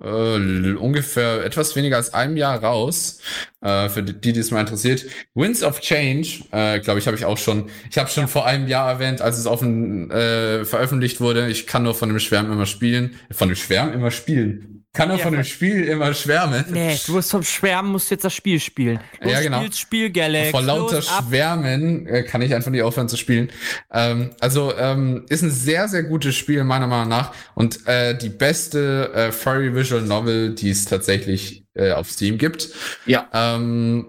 äh, 0.00 0.74
ungefähr 0.74 1.44
etwas 1.44 1.74
weniger 1.74 1.96
als 1.96 2.14
einem 2.14 2.36
Jahr 2.36 2.62
raus. 2.62 3.18
Äh, 3.60 3.88
für 3.88 4.04
die, 4.04 4.32
die 4.32 4.38
es 4.38 4.52
mal 4.52 4.60
interessiert. 4.60 5.06
Winds 5.34 5.64
of 5.64 5.80
Change, 5.80 6.44
äh, 6.52 6.78
glaube 6.78 7.00
ich, 7.00 7.06
habe 7.08 7.16
ich 7.16 7.24
auch 7.24 7.38
schon. 7.38 7.68
Ich 7.90 7.98
habe 7.98 8.08
schon 8.08 8.28
vor 8.28 8.46
einem 8.46 8.68
Jahr 8.68 8.88
erwähnt, 8.88 9.20
als 9.20 9.38
es 9.38 9.46
offen 9.46 10.08
äh, 10.12 10.64
veröffentlicht 10.64 11.20
wurde. 11.20 11.48
Ich 11.48 11.66
kann 11.66 11.82
nur 11.82 11.96
von 11.96 12.08
dem 12.08 12.20
Schwärmen 12.20 12.52
immer 12.52 12.66
spielen. 12.66 13.18
Von 13.32 13.48
dem 13.48 13.56
Schwärmen 13.56 13.92
immer 13.94 14.12
spielen. 14.12 14.77
Kann 14.94 15.10
Ja, 15.10 15.18
von 15.18 15.34
dem 15.34 15.44
Spiel 15.44 15.84
immer 15.84 16.12
schwärmen. 16.14 16.64
Nee, 16.70 16.98
du 17.06 17.12
musst 17.12 17.30
vom 17.30 17.42
Schwärmen, 17.44 17.92
musst 17.92 18.10
jetzt 18.10 18.24
das 18.24 18.34
Spiel 18.34 18.58
spielen. 18.58 18.98
Los, 19.20 19.32
Ja, 19.32 19.40
genau. 19.42 19.62
Spiel, 19.70 20.10
Galax. 20.10 20.50
Vor 20.50 20.62
lauter 20.62 20.96
los. 20.96 21.08
Schwärmen 21.08 22.06
äh, 22.06 22.22
kann 22.22 22.42
ich 22.42 22.54
einfach 22.54 22.70
nicht 22.70 22.82
aufhören 22.82 23.08
zu 23.08 23.16
spielen. 23.16 23.50
Ähm, 23.92 24.30
also 24.40 24.74
ähm, 24.76 25.26
ist 25.28 25.42
ein 25.42 25.50
sehr, 25.50 25.88
sehr 25.88 26.04
gutes 26.04 26.34
Spiel 26.34 26.64
meiner 26.64 26.86
Meinung 26.86 27.08
nach 27.08 27.32
und 27.54 27.86
äh, 27.86 28.16
die 28.16 28.30
beste 28.30 29.12
äh, 29.14 29.32
Furry 29.32 29.74
Visual 29.74 30.02
Novel, 30.02 30.54
die 30.54 30.70
es 30.70 30.86
tatsächlich 30.86 31.64
äh, 31.74 31.92
auf 31.92 32.10
Steam 32.10 32.38
gibt. 32.38 32.70
Ja. 33.06 33.28
Ähm, 33.32 34.06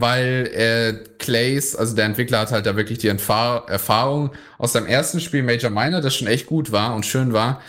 weil 0.00 0.50
äh, 0.52 1.04
Clays, 1.18 1.76
also 1.76 1.94
der 1.94 2.06
Entwickler 2.06 2.40
hat 2.40 2.52
halt 2.52 2.66
da 2.66 2.76
wirklich 2.76 2.98
die 2.98 3.08
Entfahr 3.08 3.68
Erfahrung 3.68 4.32
aus 4.58 4.72
seinem 4.72 4.86
ersten 4.86 5.20
Spiel 5.20 5.42
Major 5.42 5.70
Minor, 5.70 6.00
das 6.00 6.16
schon 6.16 6.26
echt 6.26 6.46
gut 6.46 6.72
war 6.72 6.94
und 6.94 7.06
schön 7.06 7.32
war, 7.32 7.62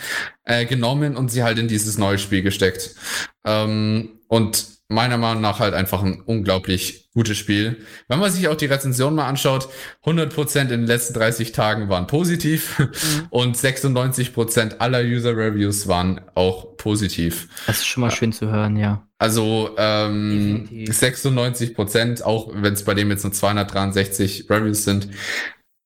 äh, 0.45 0.65
genommen 0.65 1.15
und 1.15 1.29
sie 1.29 1.43
halt 1.43 1.59
in 1.59 1.67
dieses 1.67 1.97
neue 1.97 2.17
Spiel 2.17 2.41
gesteckt. 2.41 2.95
Ähm, 3.43 4.19
und 4.27 4.75
meiner 4.87 5.17
Meinung 5.17 5.41
nach 5.41 5.59
halt 5.59 5.73
einfach 5.73 6.03
ein 6.03 6.21
unglaublich 6.21 7.09
gutes 7.13 7.37
Spiel. 7.37 7.77
Wenn 8.07 8.19
man 8.19 8.31
sich 8.31 8.47
auch 8.47 8.55
die 8.55 8.67
Rezension 8.67 9.15
mal 9.15 9.27
anschaut, 9.27 9.69
100% 10.03 10.61
in 10.61 10.67
den 10.67 10.85
letzten 10.85 11.13
30 11.15 11.53
Tagen 11.53 11.89
waren 11.89 12.07
positiv 12.07 12.77
mhm. 12.77 13.27
und 13.29 13.57
96% 13.57 14.77
aller 14.77 15.01
User 15.01 15.35
Reviews 15.35 15.87
waren 15.87 16.21
auch 16.35 16.77
positiv. 16.77 17.47
Das 17.65 17.77
ist 17.77 17.87
schon 17.87 18.01
mal 18.01 18.11
schön 18.11 18.31
zu 18.31 18.51
hören, 18.51 18.77
ja. 18.77 19.07
Also 19.17 19.71
ähm, 19.77 20.67
96%, 20.71 22.21
auch 22.21 22.51
wenn 22.53 22.73
es 22.73 22.83
bei 22.83 22.93
dem 22.93 23.09
jetzt 23.09 23.23
nur 23.23 23.33
263 23.33 24.49
Reviews 24.49 24.83
sind, 24.83 25.07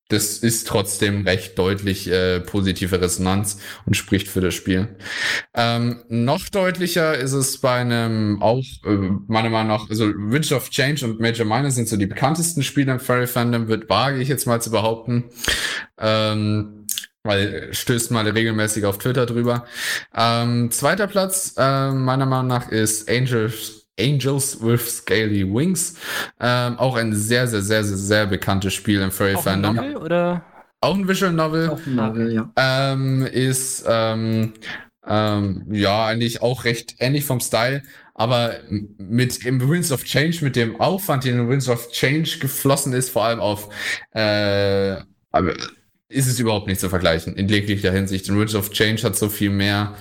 das 0.09 0.39
ist 0.39 0.67
trotzdem 0.67 1.25
recht 1.25 1.57
deutlich 1.57 2.07
äh, 2.09 2.39
positive 2.39 2.99
Resonanz 2.99 3.59
und 3.85 3.95
spricht 3.95 4.27
für 4.27 4.41
das 4.41 4.55
Spiel. 4.55 4.97
Ähm, 5.53 6.03
noch 6.09 6.49
deutlicher 6.49 7.15
ist 7.15 7.33
es 7.33 7.59
bei 7.59 7.75
einem 7.75 8.41
auch, 8.41 8.63
äh, 8.85 8.97
meiner 9.27 9.49
Meinung 9.49 9.67
nach, 9.67 9.89
also 9.89 10.07
Witch 10.07 10.51
of 10.51 10.71
Change 10.71 11.05
und 11.05 11.19
Major 11.19 11.45
Minor 11.45 11.69
sind 11.71 11.87
so 11.87 11.95
die 11.95 12.07
bekanntesten 12.07 12.63
Spiele 12.63 12.91
im 12.91 12.99
Furry 12.99 13.27
Fandom, 13.27 13.67
wird 13.67 13.87
wage 13.89 14.19
ich 14.19 14.27
jetzt 14.27 14.47
mal 14.47 14.61
zu 14.61 14.71
behaupten. 14.71 15.25
Ähm, 15.99 16.87
weil 17.21 17.73
stößt 17.73 18.11
mal 18.11 18.27
regelmäßig 18.27 18.85
auf 18.85 18.97
Twitter 18.97 19.25
drüber. 19.25 19.65
Ähm, 20.15 20.71
zweiter 20.71 21.05
Platz, 21.05 21.53
äh, 21.57 21.91
meiner 21.91 22.25
Meinung 22.25 22.47
nach, 22.47 22.69
ist 22.69 23.09
Angels 23.09 23.78
Angels 23.99 24.61
with 24.61 24.97
Scaly 24.97 25.43
Wings. 25.43 25.95
Ähm, 26.39 26.77
auch 26.79 26.95
ein 26.95 27.13
sehr, 27.13 27.47
sehr, 27.47 27.61
sehr, 27.61 27.83
sehr, 27.83 27.97
sehr 27.97 28.25
bekanntes 28.27 28.73
Spiel 28.73 29.01
im 29.01 29.11
Furry 29.11 29.35
Fandom. 29.37 29.75
Novel, 29.75 29.97
oder? 29.97 30.43
Auch 30.81 30.95
ein 30.95 31.07
Visual 31.07 31.33
Novel. 31.33 31.69
Auch 31.69 31.85
ein 31.85 31.95
Novel, 31.95 32.31
ja. 32.31 32.51
Ähm, 32.55 33.25
ist 33.25 33.83
ähm, 33.87 34.53
ähm, 35.05 35.65
ja 35.71 36.05
eigentlich 36.05 36.41
auch 36.41 36.63
recht 36.63 36.95
ähnlich 36.99 37.25
vom 37.25 37.39
Style, 37.41 37.83
aber 38.13 38.55
mit 38.97 39.45
im 39.45 39.69
Winds 39.69 39.91
of 39.91 40.03
Change, 40.03 40.37
mit 40.41 40.55
dem 40.55 40.79
Aufwand, 40.79 41.25
den 41.25 41.39
in 41.39 41.49
Winds 41.49 41.67
of 41.67 41.91
Change 41.91 42.39
geflossen 42.39 42.93
ist, 42.93 43.09
vor 43.09 43.25
allem 43.25 43.39
auf 43.39 43.69
äh, 44.13 44.97
ist 46.09 46.27
es 46.27 46.39
überhaupt 46.39 46.67
nicht 46.67 46.79
zu 46.79 46.89
vergleichen 46.89 47.35
in 47.35 47.47
jeglicher 47.47 47.91
Hinsicht. 47.91 48.27
In 48.29 48.39
Winds 48.39 48.55
of 48.55 48.71
Change 48.71 49.03
hat 49.03 49.15
so 49.15 49.29
viel 49.29 49.51
mehr 49.51 49.95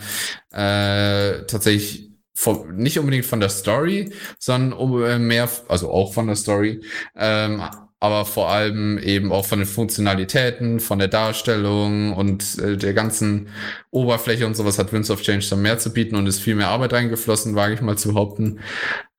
äh, 0.53 1.45
tatsächlich 1.47 2.08
von, 2.39 2.77
nicht 2.77 3.01
unbedingt 3.01 3.27
von 3.27 3.41
der 3.41 3.49
Story, 3.49 4.13
sondern 4.39 5.03
äh, 5.03 5.19
mehr, 5.19 5.51
also 5.67 5.91
auch 5.91 6.15
von 6.15 6.29
der 6.29 6.37
Story, 6.37 6.81
ähm, 7.17 7.61
aber 7.99 8.25
vor 8.25 8.49
allem 8.49 8.97
eben 8.99 9.33
auch 9.33 9.45
von 9.45 9.59
den 9.59 9.67
Funktionalitäten, 9.67 10.79
von 10.79 11.01
der 11.01 11.09
Darstellung 11.09 12.13
und 12.13 12.57
äh, 12.61 12.77
der 12.77 12.95
ganzen 12.95 13.49
Oberfläche 13.91 14.47
und 14.47 14.57
sowas 14.57 14.79
hat 14.79 14.93
Winds 14.93 15.11
of 15.11 15.21
Change 15.21 15.49
dann 15.51 15.63
mehr 15.63 15.79
zu 15.79 15.93
bieten 15.93 16.15
und 16.15 16.29
ist 16.29 16.39
viel 16.39 16.55
mehr 16.55 16.69
Arbeit 16.69 16.93
reingeflossen, 16.93 17.57
wage 17.57 17.75
ich 17.75 17.81
mal 17.81 17.99
zu 17.99 18.11
behaupten. 18.11 18.61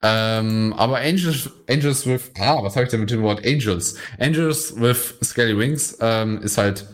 Ähm, 0.02 0.74
aber 0.78 1.00
Angels, 1.00 1.50
Angels 1.70 2.08
with, 2.08 2.32
ah, 2.40 2.64
was 2.64 2.78
habe 2.78 2.86
ich 2.86 2.90
denn 2.90 3.02
mit 3.02 3.12
dem 3.12 3.22
Wort 3.22 3.46
Angels? 3.46 3.96
Angels 4.18 4.80
with 4.80 5.16
Scaly 5.22 5.58
Wings 5.58 5.98
ähm, 6.00 6.42
ist 6.42 6.58
halt 6.58 6.88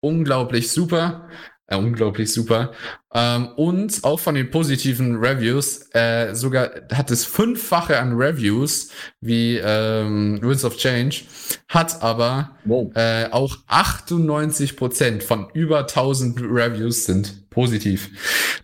unglaublich 0.00 0.70
super. 0.70 1.28
Äh, 1.70 1.76
unglaublich 1.76 2.32
super. 2.32 2.72
Ähm, 3.14 3.48
und 3.56 4.02
auch 4.02 4.18
von 4.18 4.34
den 4.34 4.50
positiven 4.50 5.16
Reviews, 5.16 5.88
äh, 5.94 6.34
sogar 6.34 6.70
hat 6.92 7.12
es 7.12 7.24
fünffache 7.24 7.98
an 7.98 8.14
Reviews 8.16 8.90
wie 9.20 9.56
ähm, 9.56 10.40
Winds 10.42 10.64
of 10.64 10.76
Change, 10.76 11.22
hat 11.68 12.02
aber 12.02 12.50
wow. 12.64 12.90
äh, 12.96 13.26
auch 13.30 13.56
98 13.68 14.76
Prozent 14.76 15.22
von 15.22 15.48
über 15.54 15.80
1000 15.80 16.40
Reviews 16.40 17.04
sind 17.04 17.49
positiv. 17.50 18.10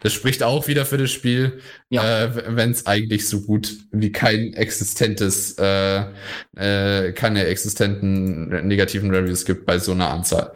Das 0.01 0.13
spricht 0.13 0.43
auch 0.43 0.69
wieder 0.69 0.87
für 0.87 0.99
das 0.99 1.11
Spiel, 1.11 1.61
ja. 1.91 2.25
äh, 2.25 2.57
wenn 2.57 2.71
es 2.71 2.87
eigentlich 2.87 3.29
so 3.29 3.43
gut 3.43 3.77
wie 3.91 4.13
kein 4.13 4.55
existentes, 4.55 5.57
äh, 5.59 6.05
äh, 6.57 7.13
keine 7.13 7.45
existenten 7.45 8.67
negativen 8.67 9.13
Reviews 9.13 9.45
gibt 9.45 9.67
bei 9.67 9.79
so 9.79 9.93
einer 9.93 10.11
Anzahl. 10.11 10.53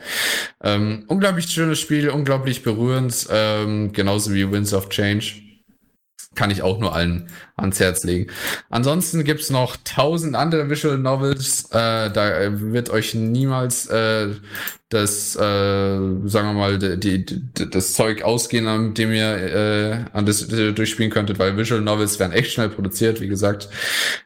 Ähm, 0.62 1.04
unglaublich 1.08 1.46
schönes 1.46 1.80
Spiel, 1.80 2.08
unglaublich 2.10 2.62
berührend, 2.62 3.26
ähm, 3.30 3.92
genauso 3.92 4.32
wie 4.32 4.50
Winds 4.50 4.72
of 4.72 4.88
Change 4.88 5.49
kann 6.34 6.50
ich 6.50 6.62
auch 6.62 6.78
nur 6.78 6.94
allen 6.94 7.28
ans 7.56 7.80
Herz 7.80 8.04
legen. 8.04 8.30
Ansonsten 8.70 9.24
gibt's 9.24 9.50
noch 9.50 9.76
tausend 9.84 10.36
andere 10.36 10.70
Visual 10.70 10.96
Novels. 10.96 11.64
Äh, 11.72 12.10
da 12.10 12.60
wird 12.60 12.88
euch 12.90 13.14
niemals 13.14 13.86
äh, 13.86 14.28
das, 14.90 15.34
äh, 15.36 15.38
sagen 15.38 16.48
wir 16.48 16.52
mal, 16.52 16.78
die, 16.78 17.24
die, 17.24 17.70
das 17.70 17.94
Zeug 17.94 18.22
ausgehen, 18.22 18.68
an 18.68 18.94
dem 18.94 19.12
ihr 19.12 19.36
äh, 19.36 20.04
an 20.12 20.24
das 20.24 20.46
durchspielen 20.48 21.10
könntet, 21.10 21.38
weil 21.38 21.56
Visual 21.56 21.80
Novels 21.80 22.18
werden 22.18 22.32
echt 22.32 22.52
schnell 22.52 22.68
produziert, 22.68 23.20
wie 23.20 23.28
gesagt. 23.28 23.68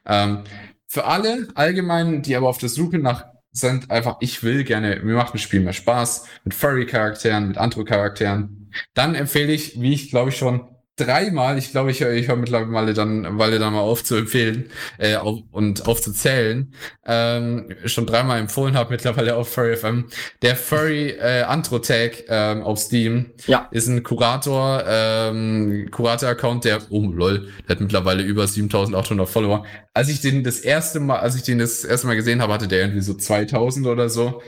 Ähm, 0.06 0.44
für 0.86 1.06
alle 1.06 1.48
allgemein, 1.54 2.22
die 2.22 2.36
aber 2.36 2.48
auf 2.48 2.58
der 2.58 2.68
Suche 2.68 2.98
nach 2.98 3.24
sind, 3.50 3.90
einfach, 3.90 4.16
ich 4.20 4.42
will 4.42 4.64
gerne, 4.64 5.00
mir 5.02 5.14
macht 5.14 5.34
ein 5.34 5.38
Spiel 5.38 5.60
mehr 5.60 5.72
Spaß, 5.72 6.26
mit 6.44 6.54
Furry-Charakteren, 6.54 7.48
mit 7.48 7.56
Antro-Charakteren, 7.56 8.70
dann 8.94 9.14
empfehle 9.14 9.52
ich, 9.52 9.80
wie 9.80 9.94
ich 9.94 10.10
glaube 10.10 10.30
ich 10.30 10.36
schon 10.36 10.73
dreimal, 10.96 11.58
ich 11.58 11.72
glaube, 11.72 11.90
ich, 11.90 12.00
ich 12.00 12.28
höre 12.28 12.36
mittlerweile 12.36 12.94
dann, 12.94 13.38
weil 13.38 13.58
dann 13.58 13.72
mal 13.72 13.80
aufzuempfehlen 13.80 14.70
äh, 14.98 15.16
auf, 15.16 15.40
und 15.50 15.88
aufzuzählen, 15.88 16.72
ähm, 17.04 17.68
schon 17.86 18.06
dreimal 18.06 18.38
empfohlen 18.38 18.76
habe, 18.76 18.92
mittlerweile 18.92 19.34
auf 19.36 19.52
Furry 19.52 19.76
FM. 19.76 20.06
Der 20.42 20.54
Furry 20.54 21.10
äh, 21.10 21.42
Antro-Tag 21.42 22.24
ähm, 22.28 22.62
auf 22.62 22.78
Steam 22.78 23.32
ja. 23.46 23.68
ist 23.72 23.88
ein 23.88 24.04
Kurator, 24.04 24.84
ähm, 24.86 25.88
Kurator-Account, 25.90 26.64
der, 26.64 26.80
oh 26.90 27.06
lol, 27.06 27.48
der 27.68 27.76
hat 27.76 27.80
mittlerweile 27.80 28.22
über 28.22 28.46
7800 28.46 29.28
Follower. 29.28 29.64
Als 29.94 30.08
ich 30.08 30.20
den 30.20 30.44
das 30.44 30.60
erste 30.60 31.00
Mal, 31.00 31.18
als 31.18 31.34
ich 31.34 31.42
den 31.42 31.58
das 31.58 31.84
erste 31.84 32.06
Mal 32.06 32.16
gesehen 32.16 32.40
habe, 32.40 32.52
hatte 32.52 32.68
der 32.68 32.80
irgendwie 32.80 33.00
so 33.02 33.14
2000 33.14 33.86
oder 33.86 34.08
so. 34.08 34.42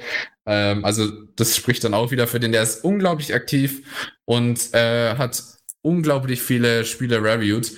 Ähm, 0.47 0.85
also 0.85 1.10
das 1.35 1.56
spricht 1.56 1.82
dann 1.82 1.94
auch 1.94 2.12
wieder 2.12 2.28
für 2.28 2.39
den, 2.39 2.52
der 2.52 2.62
ist 2.62 2.85
unglaublich 2.85 3.35
aktiv 3.35 4.14
und 4.24 4.73
äh, 4.74 5.16
hat 5.16 5.55
unglaublich 5.86 6.42
viele 6.42 6.84
Spiele 6.84 7.22
reviewed. 7.22 7.72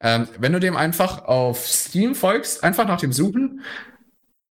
Ähm, 0.00 0.28
wenn 0.38 0.52
du 0.52 0.58
dem 0.58 0.76
einfach 0.76 1.24
auf 1.24 1.66
Steam 1.66 2.14
folgst, 2.14 2.64
einfach 2.64 2.86
nach 2.86 3.00
dem 3.00 3.12
Suchen, 3.12 3.62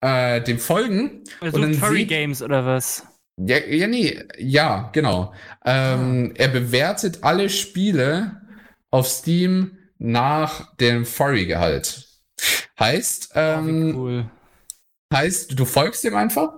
äh, 0.02 0.41
dem 0.41 0.57
folgen. 0.57 1.23
Also 1.40 1.61
und 1.61 1.76
Furry 1.76 2.06
Games 2.06 2.41
oder 2.41 2.65
was? 2.65 3.06
Ja, 3.38 3.57
ja, 3.57 3.88
nee, 3.88 4.23
ja, 4.38 4.90
genau. 4.91 5.34
Ähm, 5.64 6.32
ah. 6.32 6.38
Er 6.38 6.48
bewertet 6.48 7.19
alle 7.22 7.49
Spiele 7.49 8.41
auf 8.90 9.07
Steam 9.07 9.77
nach 9.98 10.76
dem 10.77 11.06
Furry-Gehalt. 11.06 12.07
Heißt, 12.80 13.32
ähm, 13.36 13.94
oh, 13.95 13.99
cool. 13.99 14.26
heißt, 15.14 15.57
du 15.57 15.65
folgst 15.65 16.03
ihm 16.06 16.15
einfach 16.15 16.53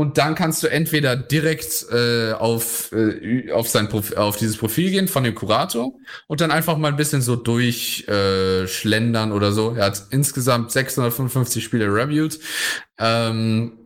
und 0.00 0.16
dann 0.16 0.34
kannst 0.34 0.62
du 0.62 0.66
entweder 0.66 1.14
direkt 1.14 1.84
äh, 1.92 2.32
auf, 2.32 2.90
äh, 2.92 3.52
auf, 3.52 3.68
sein 3.68 3.90
Prof 3.90 4.16
auf 4.16 4.38
dieses 4.38 4.56
Profil 4.56 4.90
gehen 4.90 5.08
von 5.08 5.24
dem 5.24 5.34
Kurator 5.34 5.92
und 6.26 6.40
dann 6.40 6.50
einfach 6.50 6.78
mal 6.78 6.88
ein 6.88 6.96
bisschen 6.96 7.20
so 7.20 7.36
durchschlendern 7.36 9.30
äh, 9.30 9.34
oder 9.34 9.52
so. 9.52 9.74
Er 9.74 9.84
hat 9.84 10.04
insgesamt 10.08 10.70
655 10.70 11.62
Spiele 11.62 11.92
reviewed. 11.92 12.40
Ähm, 12.98 13.79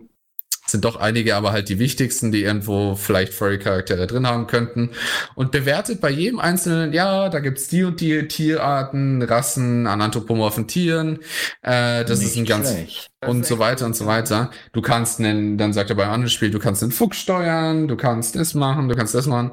sind 0.66 0.85
doch 0.85 0.97
einige, 0.97 1.36
aber 1.36 1.53
halt 1.53 1.69
die 1.69 1.78
wichtigsten, 1.78 2.32
die 2.32 2.43
irgendwo 2.43 2.95
vielleicht 2.95 3.35
Furry-Charaktere 3.35 4.07
drin 4.07 4.27
haben 4.27 4.47
könnten. 4.47 4.91
Und 5.35 5.51
bewertet 5.53 6.01
bei 6.01 6.11
jedem 6.11 6.41
einzelnen, 6.41 6.93
ja, 6.93 7.28
da 7.28 7.41
gibt's 7.41 7.69
die 7.69 7.85
und 7.85 8.01
die 8.01 8.27
Tierarten, 8.28 9.23
Rassen 9.23 9.86
an 9.86 10.01
anthropomorphen 10.01 10.66
Tieren. 10.66 11.19
Äh, 11.62 12.05
das 12.05 12.20
Nicht 12.20 12.31
ist 12.31 12.36
ein 12.39 12.45
ganz 12.47 12.70
schlecht. 12.70 13.11
und 13.27 13.45
so 13.45 13.59
weiter 13.59 13.85
und 13.85 13.95
so 13.95 14.07
weiter. 14.07 14.51
Du 14.73 14.81
kannst 14.81 15.20
einen, 15.20 15.59
dann 15.59 15.73
sagt 15.74 15.91
er 15.91 15.97
beim 15.97 16.11
anderen 16.11 16.31
Spiel, 16.31 16.51
du 16.51 16.59
kannst 16.59 16.82
einen 16.82 16.93
Fuchs 16.93 17.19
steuern, 17.19 17.86
du 17.86 17.97
kannst 17.97 18.35
das 18.36 18.55
machen, 18.55 18.89
du 18.89 18.97
kannst 18.97 19.15
das 19.15 19.27
machen. 19.27 19.53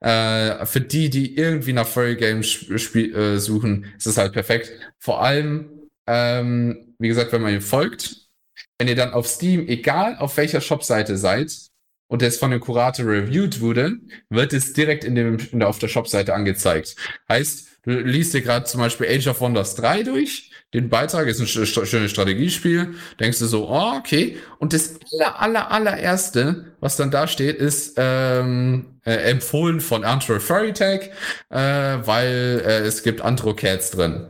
Äh, 0.00 0.66
für 0.66 0.80
die, 0.82 1.08
die 1.08 1.36
irgendwie 1.36 1.72
nach 1.72 1.86
Furry 1.86 2.16
Games 2.16 2.68
äh, 2.94 3.38
suchen, 3.38 3.86
ist 3.96 4.06
es 4.06 4.18
halt 4.18 4.32
perfekt. 4.34 4.70
Vor 4.98 5.22
allem, 5.22 5.70
ähm, 6.06 6.94
wie 6.98 7.08
gesagt, 7.08 7.32
wenn 7.32 7.42
man 7.42 7.54
ihm 7.54 7.62
folgt, 7.62 8.29
wenn 8.78 8.88
ihr 8.88 8.96
dann 8.96 9.12
auf 9.12 9.26
Steam, 9.26 9.68
egal 9.68 10.16
auf 10.18 10.36
welcher 10.36 10.60
Shopseite 10.60 11.16
seid, 11.16 11.52
und 12.10 12.22
es 12.22 12.38
von 12.38 12.50
dem 12.50 12.60
Kurator 12.60 13.06
reviewed 13.06 13.60
wurde, 13.60 13.92
wird 14.28 14.52
es 14.52 14.72
direkt 14.72 15.04
in 15.04 15.14
dem, 15.14 15.38
in 15.52 15.60
der, 15.60 15.68
auf 15.68 15.78
der 15.78 15.86
Shopseite 15.88 16.34
angezeigt. 16.34 16.96
Heißt, 17.28 17.68
du 17.84 17.92
liest 18.00 18.34
dir 18.34 18.42
gerade 18.42 18.66
zum 18.66 18.80
Beispiel 18.80 19.06
Age 19.06 19.28
of 19.28 19.40
Wonders 19.40 19.76
3 19.76 20.02
durch, 20.02 20.50
den 20.74 20.88
Beitrag 20.88 21.26
ist 21.26 21.40
ein 21.40 21.46
schönes 21.46 22.10
Strategiespiel, 22.10 22.94
denkst 23.18 23.40
du 23.40 23.46
so, 23.46 23.68
oh, 23.68 23.94
okay. 23.96 24.38
Und 24.58 24.72
das 24.72 25.00
aller, 25.18 25.40
aller, 25.40 25.70
allererste, 25.70 26.76
was 26.78 26.96
dann 26.96 27.10
da 27.10 27.26
steht, 27.26 27.56
ist 27.56 27.94
ähm, 27.96 29.00
äh, 29.04 29.14
empfohlen 29.30 29.80
von 29.80 30.04
Antro 30.04 30.38
Furry 30.38 30.72
Tag, 30.72 31.10
äh, 31.48 31.56
weil 31.56 32.62
äh, 32.64 32.78
es 32.80 33.02
gibt 33.02 33.20
Antro 33.20 33.54
Cats 33.54 33.90
drin. 33.90 34.28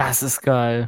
Das 0.00 0.22
ist 0.22 0.40
geil. 0.40 0.86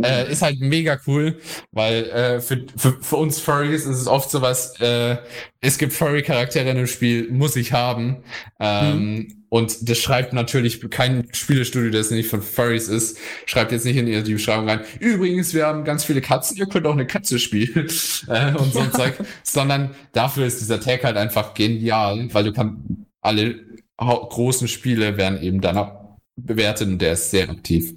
Äh, 0.00 0.30
ist 0.30 0.42
halt 0.42 0.60
mega 0.60 0.96
cool, 1.08 1.40
weil 1.72 2.04
äh, 2.04 2.40
für, 2.40 2.64
für, 2.76 2.92
für 3.02 3.16
uns 3.16 3.40
Furries 3.40 3.84
ist 3.84 3.98
es 3.98 4.06
oft 4.06 4.30
sowas, 4.30 4.78
äh, 4.78 5.16
es 5.60 5.76
gibt 5.76 5.92
Furry-Charaktere 5.92 6.70
in 6.70 6.76
dem 6.76 6.86
Spiel, 6.86 7.32
muss 7.32 7.56
ich 7.56 7.72
haben. 7.72 8.22
Ähm, 8.60 9.14
mhm. 9.14 9.44
Und 9.48 9.88
das 9.88 9.98
schreibt 9.98 10.34
natürlich 10.34 10.88
kein 10.88 11.26
Spielestudio, 11.32 11.90
das 11.90 12.12
nicht 12.12 12.30
von 12.30 12.42
Furries 12.42 12.86
ist, 12.86 13.18
schreibt 13.46 13.72
jetzt 13.72 13.86
nicht 13.86 13.96
in 13.96 14.06
die 14.06 14.34
Beschreibung 14.34 14.68
rein. 14.68 14.82
Übrigens, 15.00 15.52
wir 15.52 15.66
haben 15.66 15.82
ganz 15.82 16.04
viele 16.04 16.20
Katzen, 16.20 16.56
ihr 16.56 16.66
könnt 16.66 16.86
auch 16.86 16.92
eine 16.92 17.08
Katze 17.08 17.40
spielen 17.40 17.88
äh, 18.28 18.52
und 18.54 18.72
so 18.72 18.78
ein 18.78 18.92
Zeug. 18.96 19.14
Sondern 19.42 19.96
dafür 20.12 20.46
ist 20.46 20.60
dieser 20.60 20.78
Tag 20.78 21.02
halt 21.02 21.16
einfach 21.16 21.54
genial, 21.54 22.28
weil 22.32 22.44
du 22.44 22.52
kannst 22.52 22.76
alle 23.20 23.56
großen 23.96 24.68
Spiele 24.68 25.16
werden 25.16 25.42
eben 25.42 25.60
danach 25.60 25.90
bewertet 26.36 26.86
und 26.86 26.98
der 27.02 27.14
ist 27.14 27.32
sehr 27.32 27.50
aktiv. 27.50 27.94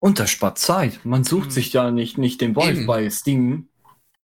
Und 0.00 0.18
das 0.18 0.30
spart 0.30 0.58
Zeit. 0.58 1.04
Man 1.04 1.24
sucht 1.24 1.46
mhm. 1.46 1.50
sich 1.50 1.72
ja 1.72 1.90
nicht, 1.90 2.18
nicht 2.18 2.40
den 2.40 2.54
Wolf 2.54 2.76
Eben. 2.76 2.86
bei 2.86 3.10
Steam. 3.10 3.68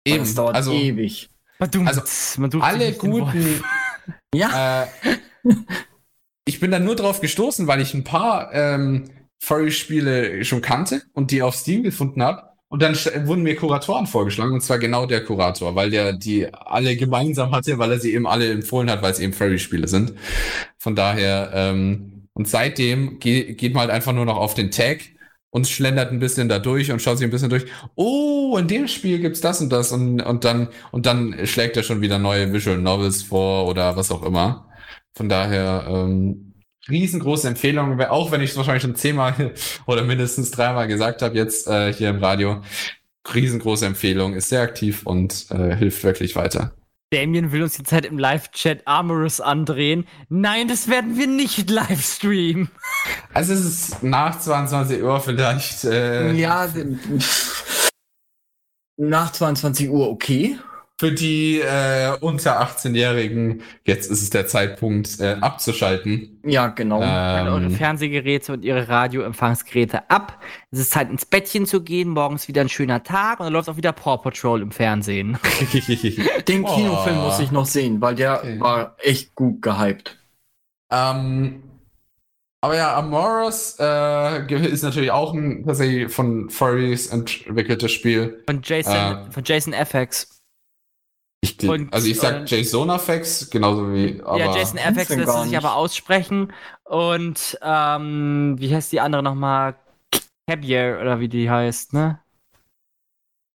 Eben. 0.04 0.18
Das 0.18 0.34
dauert 0.34 0.56
also, 0.56 0.72
ewig. 0.72 1.30
Also, 1.58 2.02
alle 2.60 2.92
guten. 2.92 3.62
ja. 4.34 4.84
Äh, 4.84 4.86
ich 6.46 6.58
bin 6.58 6.70
da 6.70 6.78
nur 6.78 6.96
drauf 6.96 7.20
gestoßen, 7.20 7.66
weil 7.66 7.80
ich 7.80 7.94
ein 7.94 8.04
paar 8.04 8.52
ähm, 8.52 9.10
Furry-Spiele 9.42 10.44
schon 10.44 10.62
kannte 10.62 11.02
und 11.12 11.30
die 11.30 11.42
auf 11.42 11.54
Steam 11.54 11.82
gefunden 11.82 12.22
habe. 12.22 12.50
Und 12.68 12.82
dann 12.82 12.94
wurden 13.26 13.42
mir 13.42 13.56
Kuratoren 13.56 14.06
vorgeschlagen, 14.06 14.52
und 14.52 14.60
zwar 14.60 14.78
genau 14.78 15.04
der 15.04 15.24
Kurator, 15.24 15.74
weil 15.74 15.90
der 15.90 16.12
die 16.12 16.46
alle 16.54 16.96
gemeinsam 16.96 17.50
hatte, 17.50 17.78
weil 17.78 17.90
er 17.90 17.98
sie 17.98 18.14
eben 18.14 18.28
alle 18.28 18.50
empfohlen 18.50 18.88
hat, 18.88 19.02
weil 19.02 19.10
es 19.10 19.18
eben 19.18 19.32
Furry-Spiele 19.32 19.88
sind. 19.88 20.14
Von 20.78 20.94
daher, 20.94 21.50
ähm, 21.52 22.28
und 22.32 22.48
seitdem 22.48 23.18
ge 23.18 23.54
geht 23.54 23.74
man 23.74 23.82
halt 23.82 23.90
einfach 23.90 24.12
nur 24.12 24.24
noch 24.24 24.36
auf 24.36 24.54
den 24.54 24.70
Tag 24.70 25.00
und 25.50 25.66
schlendert 25.68 26.12
ein 26.12 26.20
bisschen 26.20 26.48
da 26.48 26.58
durch 26.58 26.90
und 26.92 27.02
schaut 27.02 27.18
sich 27.18 27.26
ein 27.26 27.30
bisschen 27.30 27.50
durch. 27.50 27.66
Oh, 27.96 28.56
in 28.58 28.68
dem 28.68 28.88
Spiel 28.88 29.18
gibt's 29.18 29.40
das 29.40 29.60
und 29.60 29.70
das 29.70 29.92
und, 29.92 30.20
und 30.20 30.44
dann, 30.44 30.68
und 30.92 31.06
dann 31.06 31.46
schlägt 31.46 31.76
er 31.76 31.82
schon 31.82 32.00
wieder 32.00 32.18
neue 32.18 32.52
Visual 32.52 32.78
Novels 32.78 33.22
vor 33.22 33.66
oder 33.66 33.96
was 33.96 34.10
auch 34.10 34.22
immer. 34.22 34.68
Von 35.14 35.28
daher, 35.28 35.86
ähm, 35.88 36.54
riesengroße 36.88 37.48
Empfehlung, 37.48 38.00
auch 38.00 38.32
wenn 38.32 38.40
ich 38.40 38.50
es 38.50 38.56
wahrscheinlich 38.56 38.82
schon 38.82 38.96
zehnmal 38.96 39.52
oder 39.86 40.02
mindestens 40.04 40.50
dreimal 40.50 40.88
gesagt 40.88 41.22
habe 41.22 41.36
jetzt 41.36 41.66
äh, 41.68 41.92
hier 41.92 42.10
im 42.10 42.22
Radio. 42.22 42.62
Riesengroße 43.34 43.86
Empfehlung, 43.86 44.34
ist 44.34 44.48
sehr 44.48 44.62
aktiv 44.62 45.02
und 45.04 45.46
äh, 45.50 45.76
hilft 45.76 46.02
wirklich 46.04 46.36
weiter. 46.36 46.72
Damien 47.12 47.50
will 47.50 47.62
uns 47.62 47.76
die 47.76 47.82
Zeit 47.82 48.06
im 48.06 48.18
Live-Chat 48.18 48.86
Armorous 48.86 49.40
andrehen. 49.40 50.06
Nein, 50.28 50.68
das 50.68 50.88
werden 50.88 51.18
wir 51.18 51.26
nicht 51.26 51.68
live 51.70 52.04
streamen. 52.04 52.70
Also 53.32 53.54
es 53.54 53.64
ist 53.64 54.02
nach 54.02 54.38
22 54.38 55.02
Uhr 55.02 55.20
vielleicht. 55.20 55.84
Äh, 55.84 56.32
ja, 56.32 56.68
nach 58.98 59.32
22 59.32 59.88
Uhr 59.88 60.10
okay 60.10 60.58
für 61.00 61.12
die 61.12 61.60
äh, 61.60 62.14
unter 62.20 62.60
18-Jährigen, 62.60 63.62
jetzt 63.84 64.10
ist 64.10 64.20
es 64.20 64.28
der 64.28 64.46
Zeitpunkt 64.46 65.18
äh, 65.18 65.38
abzuschalten. 65.40 66.38
Ja, 66.44 66.66
genau. 66.66 67.00
Ähm, 67.00 67.46
eure 67.46 67.70
Fernsehgeräte 67.70 68.52
und 68.52 68.66
ihre 68.66 68.86
Radioempfangsgeräte 68.86 70.10
ab. 70.10 70.38
Es 70.70 70.78
ist 70.78 70.90
Zeit 70.90 71.08
ins 71.08 71.24
Bettchen 71.24 71.64
zu 71.64 71.82
gehen, 71.82 72.10
morgens 72.10 72.48
wieder 72.48 72.60
ein 72.60 72.68
schöner 72.68 73.02
Tag 73.02 73.40
und 73.40 73.46
dann 73.46 73.54
läuft 73.54 73.70
auch 73.70 73.78
wieder 73.78 73.92
Paw 73.92 74.18
Patrol 74.18 74.60
im 74.60 74.72
Fernsehen. 74.72 75.38
Den 76.48 76.64
oh. 76.66 76.76
Kinofilm 76.76 77.16
muss 77.16 77.40
ich 77.40 77.50
noch 77.50 77.64
sehen, 77.64 78.02
weil 78.02 78.16
der 78.16 78.40
okay. 78.40 78.60
war 78.60 78.94
echt 78.98 79.34
gut 79.34 79.62
gehypt. 79.62 80.18
Ähm, 80.92 81.62
aber 82.60 82.76
ja, 82.76 82.94
Amoros 82.94 83.78
äh, 83.80 84.70
ist 84.70 84.82
natürlich 84.82 85.12
auch 85.12 85.32
ein 85.32 85.64
tatsächlich 85.64 86.12
von 86.12 86.50
Furries 86.50 87.06
entwickeltes 87.06 87.90
Spiel. 87.90 88.42
Von 88.46 88.60
Jason, 88.62 88.94
äh, 88.94 89.30
von 89.30 89.42
Jason 89.46 89.72
FX. 89.72 90.39
Ich, 91.42 91.68
und, 91.68 91.92
also 91.92 92.06
ich 92.06 92.18
sag 92.18 92.50
Jason 92.50 92.90
FX, 92.90 93.48
genauso 93.48 93.92
wie. 93.92 94.20
Aber 94.22 94.38
ja, 94.38 94.54
Jason 94.54 94.78
FX 94.78 95.16
lässt 95.16 95.42
sich 95.44 95.56
aber 95.56 95.74
aussprechen. 95.74 96.52
Und 96.84 97.58
ähm, 97.62 98.56
wie 98.58 98.74
heißt 98.74 98.92
die 98.92 99.00
andere 99.00 99.22
nochmal? 99.22 99.76
Cabier 100.48 100.98
oder 101.00 101.20
wie 101.20 101.28
die 101.28 101.48
heißt, 101.48 101.92
ne? 101.92 102.18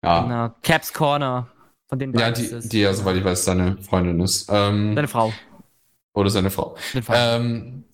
Ja. 0.05 0.23
Genau. 0.23 0.55
Caps 0.63 0.93
Corner. 0.93 1.49
Von 1.89 1.99
den 1.99 2.13
ja, 2.15 2.31
die, 2.31 2.69
die 2.69 2.81
ja, 2.81 2.93
soweit 2.93 3.17
ich 3.17 3.25
weiß, 3.25 3.45
seine 3.45 3.77
Freundin 3.79 4.21
ist. 4.21 4.49
Ähm, 4.51 4.95
seine 4.95 5.09
Frau. 5.09 5.33
Oder 6.15 6.31
seine 6.31 6.51
Frau. 6.51 6.77
Ähm, 7.09 7.85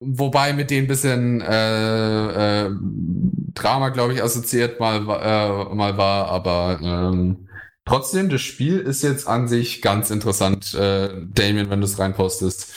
wobei 0.00 0.52
mit 0.52 0.70
denen 0.70 0.84
ein 0.84 0.88
bisschen 0.88 1.40
äh, 1.40 2.66
äh, 2.66 2.70
Drama, 3.54 3.90
glaube 3.90 4.14
ich, 4.14 4.22
assoziiert 4.22 4.80
mal, 4.80 4.98
äh, 4.98 5.74
mal 5.74 5.96
war, 5.96 6.28
aber 6.28 6.78
ähm, 6.82 7.48
Trotzdem, 7.90 8.28
das 8.28 8.42
Spiel 8.42 8.78
ist 8.78 9.02
jetzt 9.02 9.26
an 9.26 9.48
sich 9.48 9.82
ganz 9.82 10.10
interessant, 10.10 10.74
äh, 10.74 11.08
Damien, 11.26 11.70
wenn 11.70 11.80
du 11.80 11.86
es 11.86 11.98
reinpostest. 11.98 12.72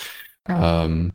Ähm, 0.49 1.14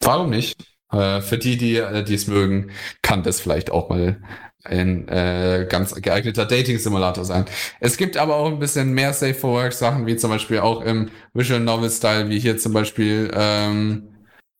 warum 0.00 0.30
nicht? 0.30 0.64
Äh, 0.90 1.20
für 1.20 1.36
die, 1.36 1.58
die 1.58 1.76
äh, 1.76 2.10
es 2.10 2.26
mögen, 2.26 2.70
kann 3.02 3.22
das 3.22 3.38
vielleicht 3.38 3.70
auch 3.70 3.90
mal 3.90 4.22
ein 4.64 5.06
äh, 5.08 5.66
ganz 5.68 5.94
geeigneter 5.94 6.46
Dating-Simulator 6.46 7.26
sein. 7.26 7.44
Es 7.80 7.98
gibt 7.98 8.16
aber 8.16 8.36
auch 8.36 8.46
ein 8.46 8.60
bisschen 8.60 8.92
mehr 8.92 9.12
Safe-for-Work-Sachen, 9.12 10.06
wie 10.06 10.16
zum 10.16 10.30
Beispiel 10.30 10.60
auch 10.60 10.80
im 10.80 11.10
Visual 11.34 11.60
Novel-Style, 11.60 12.30
wie 12.30 12.38
hier 12.38 12.56
zum 12.56 12.72
Beispiel 12.72 13.30
ähm, 13.34 14.08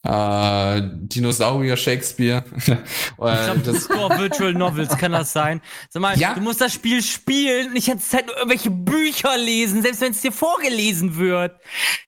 äh, 0.04 0.80
Dinosaurier 0.82 1.76
Shakespeare. 1.76 2.44
ich 2.56 3.14
glaube, 3.16 3.60
das 3.64 3.82
Score 3.82 4.18
Virtual 4.18 4.52
Novels 4.52 4.96
kann 4.96 5.12
das 5.12 5.32
sein. 5.32 5.60
Sag 5.90 6.02
mal, 6.02 6.18
ja? 6.18 6.34
du 6.34 6.40
musst 6.40 6.60
das 6.60 6.72
Spiel 6.72 7.02
spielen 7.02 7.68
und 7.68 7.72
nicht 7.74 7.88
jetzt 7.88 8.10
Zeit 8.10 8.26
nur 8.26 8.36
irgendwelche 8.36 8.70
Bücher 8.70 9.36
lesen, 9.36 9.82
selbst 9.82 10.00
wenn 10.00 10.12
es 10.12 10.20
dir 10.20 10.32
vorgelesen 10.32 11.16
wird. 11.16 11.56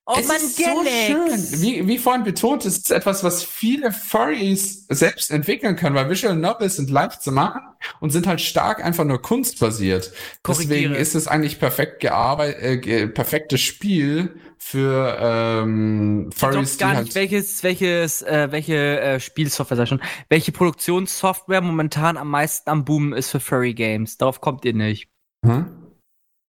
Oh 0.06 0.14
es 0.18 0.28
man, 0.28 0.36
ist 0.36 0.56
so 0.56 0.62
schön. 0.62 1.62
Wie, 1.62 1.86
wie 1.86 1.98
vorhin 1.98 2.24
betont, 2.24 2.64
es 2.64 2.78
ist 2.78 2.90
etwas, 2.90 3.24
was 3.24 3.42
viele 3.42 3.92
Furries 3.92 4.86
selbst 4.88 5.30
entwickeln 5.30 5.76
können, 5.76 5.96
weil 5.96 6.08
Visual 6.08 6.36
Novels 6.36 6.76
sind 6.76 6.90
leicht 6.90 7.22
zu 7.22 7.32
machen 7.32 7.69
und 8.00 8.10
sind 8.10 8.26
halt 8.26 8.40
stark 8.40 8.84
einfach 8.84 9.04
nur 9.04 9.20
kunstbasiert. 9.20 10.12
Korrigiere. 10.42 10.68
Deswegen 10.68 10.94
ist 10.94 11.14
es 11.14 11.28
eigentlich 11.28 11.58
perfekt 11.58 12.00
gearbeitet, 12.00 12.86
äh, 12.86 13.08
perfektes 13.08 13.60
Spiel 13.60 14.40
für 14.58 15.16
ähm, 15.20 16.30
Furries. 16.34 16.74
Ich 16.74 16.78
gar 16.78 16.90
nicht, 16.90 16.98
halt 16.98 17.14
welches, 17.14 17.62
welches, 17.62 18.22
äh, 18.22 18.48
welche 18.50 19.00
äh, 19.00 19.20
Spielsoftware, 19.20 19.76
sag 19.76 19.88
schon, 19.88 20.02
welche 20.28 20.52
Produktionssoftware 20.52 21.62
momentan 21.62 22.16
am 22.16 22.28
meisten 22.28 22.68
am 22.68 22.84
Boom 22.84 23.12
ist 23.12 23.30
für 23.30 23.40
Furry 23.40 23.74
Games. 23.74 24.18
Darauf 24.18 24.40
kommt 24.40 24.64
ihr 24.64 24.74
nicht. 24.74 25.08
Hm? 25.44 25.66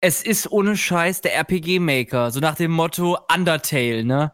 Es 0.02 0.22
ist 0.22 0.52
ohne 0.52 0.76
Scheiß 0.76 1.22
der 1.22 1.34
RPG-Maker, 1.34 2.30
so 2.30 2.40
nach 2.40 2.56
dem 2.56 2.72
Motto 2.72 3.18
Undertale, 3.34 4.04
ne? 4.04 4.32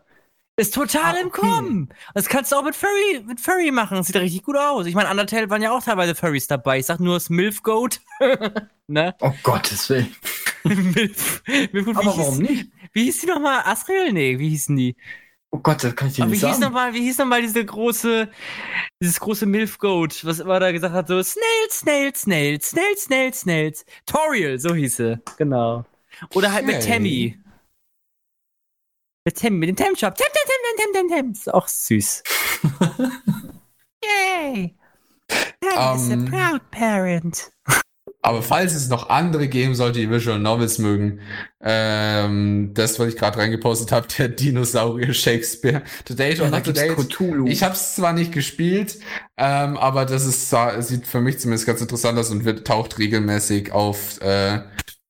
Ist 0.61 0.75
total 0.75 1.17
ah, 1.17 1.21
im 1.21 1.31
Kommen. 1.31 1.89
Das 2.13 2.29
kannst 2.29 2.53
du 2.53 2.57
auch 2.57 2.63
mit 2.63 2.77
Furry, 2.77 3.25
mit 3.27 3.41
Furry 3.41 3.71
machen. 3.71 3.97
Das 3.97 4.09
sieht 4.09 4.17
richtig 4.17 4.43
gut 4.43 4.59
aus. 4.59 4.85
Ich 4.85 4.95
meine, 4.95 5.11
Undertale 5.11 5.49
waren 5.49 5.63
ja 5.63 5.71
auch 5.71 5.83
teilweise 5.83 6.15
Furries 6.15 6.49
dabei. 6.49 6.81
Ich 6.81 6.87
sag 6.87 7.01
nur 7.01 7.15
das 7.15 7.31
Milf 7.31 7.63
Goat. 7.63 8.03
ne? 8.87 9.15
Oh 9.21 9.33
Gottes 9.43 9.89
Willen. 9.89 10.15
Milf, 10.65 11.43
Milf 11.73 11.89
Aber 11.89 12.05
warum 12.05 12.41
hieß, 12.41 12.51
nicht? 12.51 12.73
Wie 12.93 13.05
hieß 13.05 13.21
die 13.23 13.27
nochmal? 13.29 13.63
Asriel? 13.65 14.13
Nee, 14.13 14.39
wie 14.39 14.51
hießen 14.51 14.77
die? 14.77 14.97
Oh 15.51 15.61
Gott, 15.61 15.83
das 15.83 15.97
kann 15.97 16.09
ich 16.09 16.17
dir 16.17 16.27
nicht 16.27 16.35
wie 16.35 16.37
sagen. 16.37 16.53
Hieß 16.53 16.61
noch 16.61 16.73
mal, 16.73 16.93
wie 16.93 17.01
hieß 17.01 17.17
nochmal 17.17 17.41
diese 17.41 17.65
große, 17.65 18.29
dieses 19.01 19.19
große 19.19 19.47
Milf 19.47 19.79
Goat, 19.79 20.27
was 20.27 20.41
immer 20.41 20.61
da 20.61 20.73
gesagt 20.73 20.95
hat, 20.95 21.09
so 21.09 21.23
Snails, 21.23 21.81
Snails, 21.81 22.21
Snails, 22.21 22.69
Snails, 22.69 23.05
Snails, 23.05 23.41
Snails. 23.41 23.87
Toriel, 24.05 24.61
so 24.61 24.75
hieß 24.75 24.97
sie. 24.97 25.21
Genau. 25.39 25.87
Oder 26.35 26.53
halt 26.53 26.65
okay. 26.65 26.75
mit 26.75 26.87
Tammy. 26.87 27.40
Mit 29.25 29.37
Tim, 29.37 29.59
mit 29.59 29.69
dem 29.69 29.77
Tem-Shop. 29.77 30.15
Tem, 30.15 30.27
Tem, 30.33 30.43
Tem, 30.47 30.93
Tem, 30.93 31.09
Tem, 31.09 31.17
Tem. 31.17 31.33
Ist 31.33 31.53
auch 31.53 31.69
süß. 31.69 32.23
Yay! 34.05 34.75
That 35.61 35.93
um, 35.93 35.97
is 35.97 36.11
a 36.11 36.13
ähm, 36.15 36.25
proud 36.25 36.71
parent. 36.71 37.53
Aber 38.23 38.43
falls 38.43 38.75
es 38.75 38.89
noch 38.89 39.09
andere 39.09 39.49
geben 39.49 39.75
sollte, 39.75 39.99
die 39.99 40.11
Visual 40.11 40.39
Novels 40.39 40.79
mögen, 40.79 41.21
ähm, 41.63 42.73
das, 42.75 42.99
was 42.99 43.09
ich 43.09 43.17
gerade 43.17 43.39
reingepostet 43.39 43.93
habe, 43.93 44.09
der 44.19 44.29
Dinosaurier 44.29 45.15
Shakespeare. 45.15 45.83
Not 46.09 46.65
the 46.67 46.73
Date. 46.73 46.97
Cthulhu. 46.97 47.47
Ich 47.47 47.63
habe 47.63 47.75
es 47.75 47.95
zwar 47.95 48.13
nicht 48.13 48.33
gespielt, 48.33 48.99
ähm, 49.39 49.79
aber 49.79 50.05
das 50.05 50.27
ist 50.27 50.55
sieht 50.81 51.07
für 51.07 51.21
mich 51.21 51.39
zumindest 51.39 51.67
ganz 51.67 51.81
interessant 51.81 52.19
aus 52.19 52.31
und 52.31 52.45
wird 52.45 52.67
taucht 52.67 52.99
regelmäßig 52.99 53.73
auf 53.73 54.21
äh, 54.21 54.61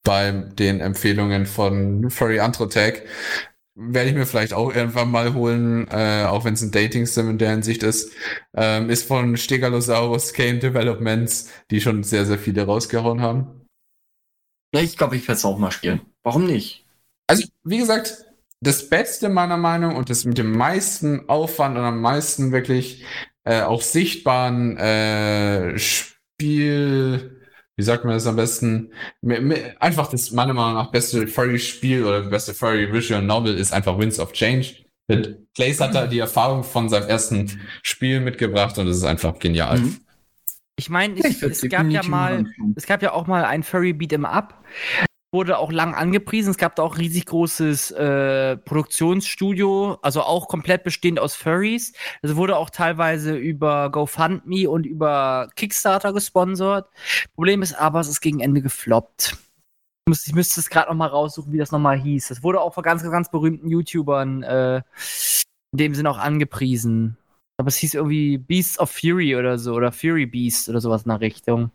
bei 0.05 0.31
den 0.31 0.81
Empfehlungen 0.81 1.47
von 1.47 2.11
Furry 2.11 2.41
Antrotech 2.41 3.03
werde 3.81 4.11
ich 4.11 4.15
mir 4.15 4.27
vielleicht 4.27 4.53
auch 4.53 4.75
irgendwann 4.75 5.11
mal 5.11 5.33
holen, 5.33 5.89
äh, 5.91 6.25
auch 6.27 6.45
wenn 6.45 6.55
es 6.55 6.63
ein 6.63 6.71
Dating-Sim 6.71 7.31
in 7.31 7.39
der 7.39 7.51
Hinsicht 7.51 7.83
ist, 7.83 8.13
ähm, 8.55 8.91
ist 8.91 9.09
von 9.09 9.37
Stegalosaurus 9.37 10.35
Game 10.35 10.61
Developments, 10.61 11.51
die 11.71 11.81
schon 11.81 12.03
sehr, 12.03 12.27
sehr 12.27 12.39
viele 12.39 12.67
rausgehauen 12.67 13.23
haben. 13.23 13.67
Ich 14.73 14.97
glaube, 14.97 15.17
ich 15.17 15.27
werde 15.27 15.39
es 15.39 15.45
auch 15.45 15.59
mal 15.59 15.71
spielen. 15.71 16.03
Warum 16.23 16.47
nicht? 16.47 16.85
Also, 17.27 17.49
wie 17.65 17.79
gesagt, 17.79 18.27
das 18.61 18.89
Beste 18.89 19.31
meiner 19.31 19.57
Meinung 19.57 19.97
und 19.97 20.11
das 20.11 20.25
mit 20.27 20.37
dem 20.37 20.53
meisten 20.53 21.29
Aufwand 21.29 21.79
und 21.79 21.85
am 21.85 22.03
meisten 22.03 22.53
wirklich 22.53 23.05
äh, 23.45 23.63
auch 23.63 23.81
sichtbaren 23.81 24.77
äh, 24.77 25.79
Spiel, 25.79 27.40
wie 27.81 27.85
sagt 27.85 28.05
man 28.05 28.13
das 28.13 28.27
am 28.27 28.37
besten? 28.37 28.91
Einfach 29.79 30.11
das 30.11 30.33
meiner 30.33 30.53
Meinung 30.53 30.75
nach 30.75 30.91
beste 30.91 31.27
Furry-Spiel 31.27 32.05
oder 32.05 32.21
beste 32.21 32.53
Furry 32.53 32.93
Visual 32.93 33.23
Novel 33.23 33.57
ist 33.57 33.73
einfach 33.73 33.97
Winds 33.99 34.21
of 34.21 34.35
Change. 34.35 34.85
Mit 35.09 35.51
Place 35.55 35.81
hat 35.81 35.95
da 35.95 36.07
die 36.07 36.19
Erfahrung 36.19 36.63
von 36.63 36.91
seinem 36.91 37.09
ersten 37.09 37.59
Spiel 37.83 38.21
mitgebracht 38.21 38.77
und 38.77 38.87
es 38.87 38.99
ist 38.99 39.05
einfach 39.05 39.39
genial. 39.39 39.79
Mhm. 39.79 39.97
Ich 40.77 40.91
meine, 40.91 41.19
es 41.21 41.67
gab 41.71 41.89
ja 41.89 42.03
mal, 42.03 42.45
es 42.77 42.85
gab 42.85 43.01
ja 43.03 43.13
auch 43.13 43.27
mal 43.27 43.47
ein 43.47 43.63
Furry 43.63 43.93
Beat'em 43.93 44.27
Up 44.27 44.63
wurde 45.33 45.59
auch 45.59 45.71
lang 45.71 45.95
angepriesen. 45.95 46.51
Es 46.51 46.57
gab 46.57 46.77
da 46.77 46.83
auch 46.83 46.99
riesig 46.99 47.27
großes 47.27 47.93
äh, 47.93 48.57
Produktionsstudio, 48.57 49.99
also 50.03 50.23
auch 50.23 50.49
komplett 50.49 50.83
bestehend 50.83 51.21
aus 51.21 51.35
Furries. 51.35 51.93
Also 52.23 52.37
wurde 52.37 52.57
auch 52.57 52.71
teilweise 52.71 53.37
über 53.37 53.91
GoFundMe 53.91 54.69
und 54.69 54.87
über 54.87 55.49
Kickstarter 55.57 56.13
gesponsert. 56.13 56.89
Problem 57.35 57.63
ist 57.63 57.75
aber, 57.75 58.01
es 58.01 58.09
ist 58.09 58.21
gegen 58.21 58.41
Ende 58.41 58.63
gefloppt. 58.63 59.37
Ich 60.09 60.35
müsste, 60.35 60.59
es 60.59 60.71
gerade 60.71 60.89
noch 60.89 60.97
mal 60.97 61.07
raussuchen, 61.07 61.53
wie 61.53 61.59
das 61.59 61.71
noch 61.71 61.79
mal 61.79 61.97
hieß. 61.97 62.29
Das 62.29 62.43
wurde 62.43 62.61
auch 62.61 62.75
von 62.75 62.83
ganz, 62.83 63.03
ganz 63.03 63.31
berühmten 63.31 63.69
YouTubern 63.69 64.43
äh, 64.43 64.83
in 65.73 65.79
dem 65.79 65.95
Sinne 65.95 66.11
auch 66.11 66.19
angepriesen. 66.19 67.17
Aber 67.59 67.69
es 67.69 67.77
hieß 67.77 67.95
irgendwie 67.95 68.39
Beasts 68.39 68.79
of 68.81 68.91
Fury 68.91 69.37
oder 69.37 69.59
so 69.59 69.75
oder 69.75 69.93
Fury 69.93 70.27
Beast 70.27 70.69
oder 70.69 70.81
sowas 70.81 71.03
in 71.03 71.11
der 71.11 71.21
Richtung. 71.21 71.71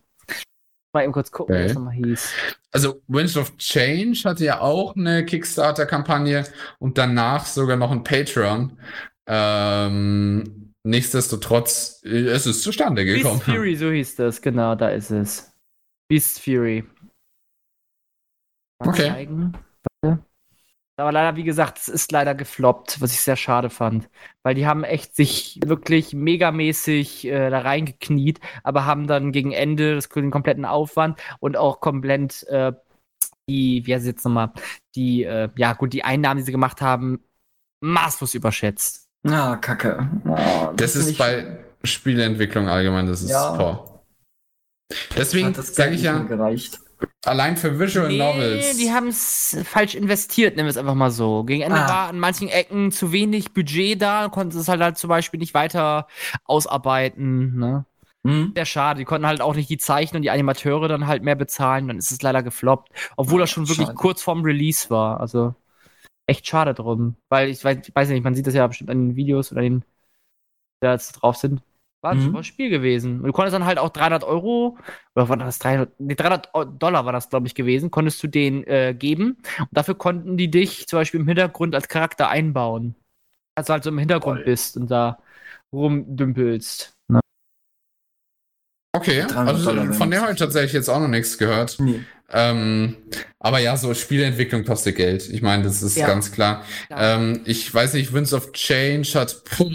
Mal 0.95 1.03
eben 1.03 1.11
kurz 1.11 1.29
gucken, 1.29 1.55
okay. 1.55 1.65
was 1.65 1.73
nochmal 1.73 1.93
hieß. 1.93 2.33
Also 2.71 3.01
Winds 3.09 3.35
of 3.35 3.57
Change 3.57 4.21
hatte 4.23 4.45
ja 4.45 4.61
auch 4.61 4.95
eine 4.95 5.25
Kickstarter-Kampagne 5.25 6.45
und 6.79 6.97
danach 6.97 7.45
sogar 7.45 7.75
noch 7.75 7.91
ein 7.91 8.05
Patreon. 8.05 8.79
Ähm, 9.27 10.73
nichtsdestotrotz, 10.83 12.01
es 12.05 12.45
ist 12.45 12.63
zustande 12.63 13.03
gekommen. 13.03 13.39
Beast 13.39 13.51
Fury, 13.51 13.75
so 13.75 13.91
hieß 13.91 14.15
das, 14.15 14.41
genau, 14.41 14.75
da 14.75 14.87
ist 14.87 15.11
es. 15.11 15.51
Beast 16.07 16.39
Fury. 16.39 16.85
Mal 18.79 18.89
okay. 18.89 19.09
Zeigen. 19.09 19.53
Aber 20.97 21.11
leider, 21.11 21.35
wie 21.35 21.43
gesagt, 21.43 21.77
es 21.77 21.89
ist 21.89 22.11
leider 22.11 22.33
gefloppt, 22.35 23.01
was 23.01 23.11
ich 23.11 23.19
sehr 23.19 23.35
schade 23.35 23.69
fand. 23.69 24.09
Weil 24.43 24.55
die 24.55 24.65
haben 24.65 24.83
echt 24.85 25.15
sich 25.15 25.59
wirklich 25.65 26.13
megamäßig 26.13 27.25
äh, 27.25 27.49
da 27.49 27.59
reingekniet, 27.59 28.39
aber 28.63 28.85
haben 28.85 29.05
dann 29.05 29.33
gegen 29.33 29.51
Ende 29.51 29.95
das, 29.95 30.07
den 30.07 30.31
kompletten 30.31 30.65
Aufwand 30.65 31.19
und 31.39 31.57
auch 31.57 31.81
komplett 31.81 32.43
äh, 32.43 32.71
die, 33.47 33.85
wie 33.85 33.93
heißt 33.93 34.03
es 34.03 34.07
jetzt 34.07 34.25
nochmal, 34.25 34.51
die, 34.95 35.23
äh, 35.23 35.49
ja 35.55 35.73
gut, 35.73 35.93
die 35.93 36.03
Einnahmen, 36.03 36.39
die 36.39 36.43
sie 36.43 36.51
gemacht 36.51 36.81
haben, 36.81 37.23
maßlos 37.81 38.33
überschätzt. 38.33 39.07
Ah, 39.27 39.57
kacke. 39.57 40.09
Oh, 40.25 40.71
das, 40.75 40.93
das 40.93 40.95
ist 40.95 41.17
bei 41.17 41.57
Spieleentwicklung 41.83 42.67
allgemein, 42.67 43.07
das 43.07 43.21
ist 43.21 43.29
ja. 43.29 43.55
Boah. 43.55 44.03
Deswegen 45.15 45.53
sage 45.53 45.95
ich 45.95 46.03
ja, 46.03 46.19
gereicht. 46.19 46.79
Allein 47.25 47.57
für 47.57 47.79
Visual 47.79 48.07
nee, 48.07 48.17
Novels. 48.17 48.77
Die 48.77 48.91
haben 48.91 49.07
es 49.07 49.57
falsch 49.65 49.95
investiert, 49.95 50.55
nehmen 50.55 50.67
wir 50.67 50.71
es 50.71 50.77
einfach 50.77 50.93
mal 50.93 51.11
so. 51.11 51.43
Gegen 51.43 51.63
Ende 51.63 51.79
ah. 51.79 51.89
war 51.89 52.09
an 52.09 52.19
manchen 52.19 52.49
Ecken 52.49 52.91
zu 52.91 53.11
wenig 53.11 53.53
Budget 53.53 54.01
da, 54.01 54.29
konnten 54.29 54.57
es 54.57 54.67
halt, 54.67 54.81
halt 54.81 54.97
zum 54.97 55.09
Beispiel 55.09 55.39
nicht 55.39 55.53
weiter 55.53 56.07
ausarbeiten. 56.45 57.57
Ne? 57.57 57.85
Hm. 58.25 58.53
Sehr 58.55 58.65
schade. 58.65 58.99
Die 58.99 59.05
konnten 59.05 59.27
halt 59.27 59.41
auch 59.41 59.55
nicht 59.55 59.69
die 59.69 59.77
Zeichner 59.77 60.17
und 60.17 60.23
die 60.23 60.31
Animateure 60.31 60.87
dann 60.87 61.07
halt 61.07 61.23
mehr 61.23 61.35
bezahlen. 61.35 61.87
Dann 61.87 61.97
ist 61.97 62.11
es 62.11 62.21
leider 62.21 62.41
gefloppt. 62.41 62.89
Obwohl 63.17 63.39
das 63.39 63.51
schon 63.51 63.67
wirklich 63.67 63.87
schade. 63.87 63.97
kurz 63.97 64.23
vorm 64.23 64.41
Release 64.41 64.89
war. 64.89 65.19
Also 65.19 65.53
echt 66.25 66.47
schade 66.47 66.73
drum. 66.73 67.15
Weil 67.29 67.49
ich 67.49 67.63
weiß, 67.63 67.87
ich 67.87 67.95
weiß 67.95 68.09
nicht, 68.09 68.23
man 68.23 68.33
sieht 68.33 68.47
das 68.47 68.55
ja 68.55 68.65
bestimmt 68.65 68.89
an 68.89 69.09
den 69.09 69.15
Videos 69.15 69.51
oder 69.51 69.61
den, 69.61 69.81
die 69.81 69.85
da 70.81 70.93
jetzt 70.93 71.13
drauf 71.13 71.37
sind. 71.37 71.61
War 72.05 72.11
ein 72.11 72.19
mhm. 72.19 72.25
super 72.25 72.43
Spiel 72.43 72.69
gewesen. 72.69 73.21
Und 73.21 73.25
du 73.25 73.33
konntest 73.33 73.55
dann 73.55 73.65
halt 73.65 73.79
auch 73.79 73.89
300 73.89 74.23
Euro, 74.23 74.77
oder 75.15 75.27
war 75.27 75.37
das 75.37 75.57
300, 75.57 75.99
nee, 75.99 76.13
300 76.13 76.51
Dollar 76.79 77.03
war 77.03 77.13
das, 77.13 77.31
glaube 77.31 77.47
ich, 77.47 77.55
gewesen, 77.55 77.89
konntest 77.89 78.21
du 78.21 78.27
den 78.27 78.63
äh, 78.67 78.93
geben. 78.93 79.37
Und 79.57 79.69
dafür 79.71 79.95
konnten 79.95 80.37
die 80.37 80.51
dich 80.51 80.87
zum 80.87 80.99
Beispiel 80.99 81.19
im 81.19 81.27
Hintergrund 81.27 81.73
als 81.73 81.87
Charakter 81.87 82.29
einbauen. 82.29 82.93
Also 83.55 83.73
halt 83.73 83.83
so 83.83 83.89
im 83.89 83.97
Hintergrund 83.97 84.37
Voll. 84.37 84.45
bist 84.45 84.77
und 84.77 84.91
da 84.91 85.17
rumdümpelst. 85.73 86.93
Ne? 87.07 87.21
Okay, 88.95 89.23
also 89.23 89.93
von 89.93 90.11
dem 90.11 90.21
habe 90.21 90.33
ich 90.33 90.37
tatsächlich 90.37 90.73
jetzt 90.73 90.89
auch 90.89 90.99
noch 90.99 91.07
nichts 91.07 91.39
gehört. 91.39 91.77
Nee. 91.79 92.01
Ähm, 92.31 92.97
aber 93.39 93.59
ja, 93.59 93.77
so 93.77 93.93
Spieleentwicklung 93.93 94.63
kostet 94.63 94.95
Geld. 94.95 95.29
Ich 95.29 95.41
meine, 95.41 95.63
das 95.63 95.83
ist 95.83 95.97
ja. 95.97 96.07
ganz 96.07 96.31
klar. 96.31 96.63
Ja. 96.89 97.15
Ähm, 97.15 97.41
ich 97.45 97.71
weiß 97.71 97.93
nicht, 97.93 98.13
Winds 98.13 98.33
of 98.33 98.51
Change 98.53 99.09
hat, 99.13 99.43
puh, 99.45 99.71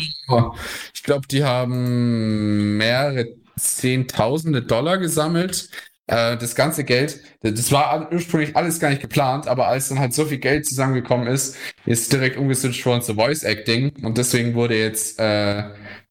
ich 0.94 1.02
glaube, 1.02 1.26
die 1.28 1.44
haben 1.44 2.76
mehrere 2.76 3.28
Zehntausende 3.56 4.62
Dollar 4.62 4.98
gesammelt. 4.98 5.68
Äh, 6.10 6.36
das 6.38 6.56
ganze 6.56 6.82
Geld, 6.82 7.20
das 7.42 7.70
war 7.70 8.10
ursprünglich 8.12 8.56
alles 8.56 8.80
gar 8.80 8.90
nicht 8.90 9.00
geplant, 9.02 9.46
aber 9.46 9.68
als 9.68 9.88
dann 9.88 10.00
halt 10.00 10.12
so 10.12 10.24
viel 10.24 10.38
Geld 10.38 10.66
zusammengekommen 10.66 11.28
ist, 11.28 11.56
ist 11.86 12.12
direkt 12.12 12.36
umgeswitcht 12.36 12.84
worden 12.84 13.02
zu 13.02 13.14
Voice 13.14 13.44
Acting 13.44 13.92
und 14.02 14.18
deswegen 14.18 14.54
wurde 14.54 14.76
jetzt 14.76 15.20
äh, 15.20 15.64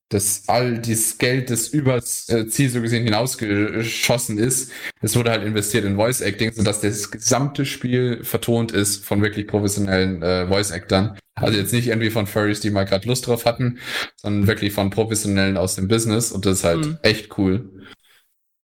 dass 0.10 0.44
all 0.48 0.80
dieses 0.80 1.20
Geld, 1.20 1.52
das 1.52 1.68
übers 1.68 2.28
äh, 2.30 2.48
Ziel 2.48 2.70
so 2.70 2.82
gesehen 2.82 3.04
hinausgeschossen 3.04 4.40
ist, 4.40 4.72
das 5.02 5.16
wurde 5.16 5.30
halt 5.30 5.44
investiert 5.44 5.86
in 5.86 5.96
Voice 5.96 6.22
Acting, 6.22 6.52
sodass 6.52 6.82
das 6.82 7.12
gesamte 7.12 7.66
Spiel 7.66 8.24
vertont 8.24 8.72
ist 8.72 9.06
von 9.06 9.22
wirklich 9.22 9.48
professionellen 9.48 10.22
äh, 10.24 10.48
Voice 10.48 10.72
Actern. 10.72 11.18
Also 11.36 11.58
jetzt 11.58 11.74
nicht 11.74 11.88
irgendwie 11.88 12.10
von 12.10 12.28
Furries, 12.28 12.60
die 12.60 12.72
mal 12.72 12.84
gerade 12.84 13.08
Lust 13.08 13.28
drauf 13.28 13.46
hatten, 13.46 13.78
sondern 14.18 14.48
wirklich 14.48 14.74
von 14.74 14.90
professionellen 14.90 15.58
aus 15.58 15.76
dem 15.76 15.88
Business 15.88 16.32
und 16.32 16.46
das 16.46 16.60
ist 16.60 16.64
halt 16.64 16.86
mhm. 16.86 16.98
echt 17.04 17.38
cool. 17.38 17.70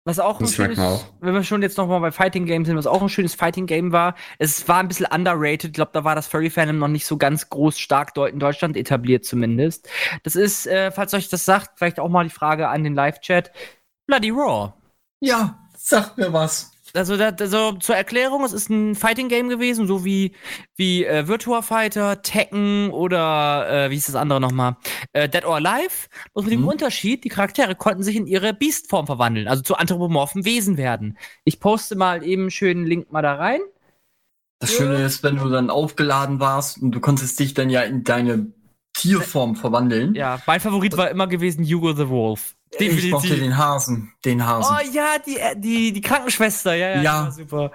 Was 0.06 0.20
auch 0.20 0.40
das 0.40 0.50
ein 0.50 0.54
schönes, 0.54 0.80
auch. 0.80 1.06
wenn 1.22 1.34
wir 1.34 1.44
schon 1.44 1.62
jetzt 1.62 1.78
nochmal 1.78 2.02
bei 2.02 2.12
Fighting 2.12 2.46
Games 2.46 2.68
sind, 2.68 2.76
was 2.76 2.88
auch 2.88 3.02
ein 3.02 3.08
schönes 3.08 3.36
Fighting 3.36 3.68
Game 3.68 3.94
war, 3.94 4.16
es 4.38 4.68
war 4.68 4.80
ein 4.80 4.90
bisschen 4.90 5.06
underrated. 5.06 5.70
Ich 5.70 5.74
glaube, 5.74 5.92
da 5.94 6.04
war 6.04 6.14
das 6.14 6.28
Furry-Fandom 6.28 6.78
noch 6.78 6.90
nicht 6.90 7.06
so 7.06 7.18
ganz 7.18 7.50
groß 7.50 7.80
stark 7.80 8.18
in 8.18 8.40
Deutschland 8.40 8.76
etabliert 8.76 9.24
zumindest. 9.24 9.88
Das 10.24 10.36
ist, 10.36 10.68
äh, 10.68 10.92
falls 10.92 11.14
euch 11.14 11.30
das 11.30 11.46
sagt, 11.46 11.80
vielleicht 11.80 12.02
auch 12.02 12.10
mal 12.10 12.26
die 12.26 12.30
Frage 12.30 12.68
an 12.68 12.84
den 12.84 12.96
Live-Chat. 12.96 13.52
Bloody 14.06 14.32
Raw. 14.32 14.74
Ja, 15.22 15.58
sag 15.78 16.18
mir 16.18 16.34
was 16.34 16.73
also, 16.96 17.18
da, 17.18 17.30
also 17.30 17.74
zur 17.74 17.96
Erklärung, 17.96 18.44
es 18.44 18.54
ist 18.54 18.70
ein 18.70 18.96
Fighting 18.96 19.30
Game 19.30 19.50
gewesen, 19.50 19.88
so 19.88 20.06
wie, 20.06 20.34
wie 20.76 21.06
äh, 21.06 21.28
Virtua 21.28 21.62
Fighter, 21.62 22.22
Tekken 22.22 22.92
oder 22.92 23.86
äh, 23.86 23.90
wie 23.90 23.96
ist 23.96 24.08
das 24.08 24.16
andere 24.16 24.40
nochmal? 24.40 24.78
Äh, 25.12 25.28
Dead 25.28 25.46
or 25.46 25.56
Alive. 25.56 26.08
Bloß 26.34 26.46
mit 26.46 26.54
mhm. 26.56 26.62
dem 26.62 26.68
Unterschied, 26.68 27.24
die 27.24 27.30
Charaktere 27.30 27.76
konnten 27.76 28.04
sich 28.04 28.16
in 28.16 28.28
ihre 28.28 28.54
Beast-Form 28.54 29.08
verwandeln, 29.08 29.48
also 29.48 29.64
zu 29.64 29.76
anthropomorphen 29.76 30.46
Wesen 30.46 30.78
werden. 30.78 31.18
Ich 31.46 31.60
poste 31.60 31.96
mal 31.96 32.24
eben 32.24 32.52
schön 32.52 32.78
einen 32.78 32.88
Link 32.88 33.12
mal 33.12 33.22
da 33.22 33.36
rein. 33.36 33.60
Das 34.60 34.72
Schöne 34.72 35.04
ist, 35.04 35.24
wenn 35.24 35.36
du 35.36 35.50
dann 35.50 35.70
aufgeladen 35.70 36.40
warst 36.40 36.82
und 36.82 36.92
du 36.92 37.02
konntest 37.02 37.40
dich 37.40 37.54
dann 37.54 37.70
ja 37.70 37.82
in 37.82 38.04
deine 38.04 38.54
Tierform 38.94 39.56
verwandeln. 39.56 40.16
Ja, 40.16 40.40
mein 40.46 40.60
Favorit 40.60 40.96
war 40.96 41.10
immer 41.10 41.28
gewesen 41.28 41.66
Hugo 41.66 41.94
the 41.94 42.08
Wolf. 42.08 42.56
Definitiv. 42.80 43.06
Ich 43.06 43.12
mochte 43.12 43.38
den 43.38 43.58
Hasen. 43.58 44.14
Den 44.26 44.46
Hasen. 44.46 44.76
Oh 44.76 44.94
ja, 44.94 45.18
die, 45.26 45.38
äh, 45.38 45.56
die, 45.58 45.94
die 45.94 46.02
Krankenschwester. 46.02 46.74
Ja, 46.76 46.96
ja, 46.96 47.02
ja. 47.02 47.32
super. 47.32 47.72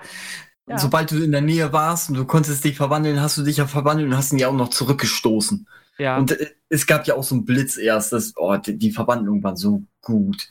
Ja. 0.66 0.78
Sobald 0.78 1.10
du 1.10 1.22
in 1.22 1.32
der 1.32 1.40
Nähe 1.40 1.72
warst 1.72 2.10
und 2.10 2.16
du 2.16 2.24
konntest 2.26 2.62
dich 2.62 2.76
verwandeln, 2.76 3.20
hast 3.20 3.38
du 3.38 3.42
dich 3.42 3.56
ja 3.56 3.66
verwandelt 3.66 4.08
und 4.08 4.16
hast 4.16 4.32
ihn 4.32 4.38
ja 4.38 4.48
auch 4.48 4.54
noch 4.54 4.68
zurückgestoßen. 4.68 5.66
Ja. 5.98 6.18
Und 6.18 6.32
äh, 6.32 6.50
es 6.68 6.86
gab 6.86 7.06
ja 7.06 7.14
auch 7.14 7.24
so 7.24 7.34
einen 7.34 7.44
Blitz 7.44 7.76
erst. 7.76 8.12
Das, 8.12 8.34
oh, 8.36 8.56
die, 8.56 8.76
die 8.76 8.92
Verwandlung 8.92 9.42
war 9.42 9.56
so 9.56 9.82
gut. 10.02 10.48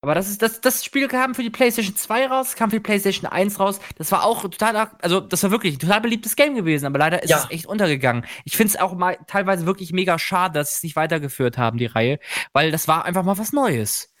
Aber 0.00 0.14
das 0.14 0.28
ist 0.28 0.42
das, 0.42 0.60
das 0.60 0.84
Spiel 0.84 1.08
kam 1.08 1.34
für 1.34 1.42
die 1.42 1.50
PlayStation 1.50 1.96
2 1.96 2.28
raus, 2.28 2.54
kam 2.54 2.70
für 2.70 2.76
die 2.76 2.82
PlayStation 2.82 3.26
1 3.30 3.58
raus. 3.58 3.80
Das 3.96 4.12
war 4.12 4.24
auch 4.24 4.42
total, 4.42 4.90
also 5.02 5.18
das 5.18 5.42
war 5.42 5.50
wirklich 5.50 5.74
ein 5.74 5.78
total 5.80 6.00
beliebtes 6.00 6.36
Game 6.36 6.54
gewesen, 6.54 6.86
aber 6.86 6.98
leider 6.98 7.22
ist 7.22 7.30
ja. 7.30 7.38
es 7.38 7.50
echt 7.50 7.66
untergegangen. 7.66 8.24
Ich 8.44 8.56
finde 8.56 8.74
es 8.74 8.80
auch 8.80 8.94
mal 8.94 9.18
teilweise 9.26 9.66
wirklich 9.66 9.92
mega 9.92 10.18
schade, 10.18 10.54
dass 10.54 10.70
sie 10.70 10.76
es 10.76 10.82
nicht 10.84 10.96
weitergeführt 10.96 11.58
haben, 11.58 11.78
die 11.78 11.86
Reihe, 11.86 12.20
weil 12.52 12.70
das 12.70 12.86
war 12.86 13.04
einfach 13.06 13.24
mal 13.24 13.38
was 13.38 13.52
Neues. 13.52 14.14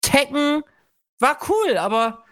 Tekken 0.00 0.64
war 1.20 1.38
cool, 1.48 1.78
aber 1.78 2.24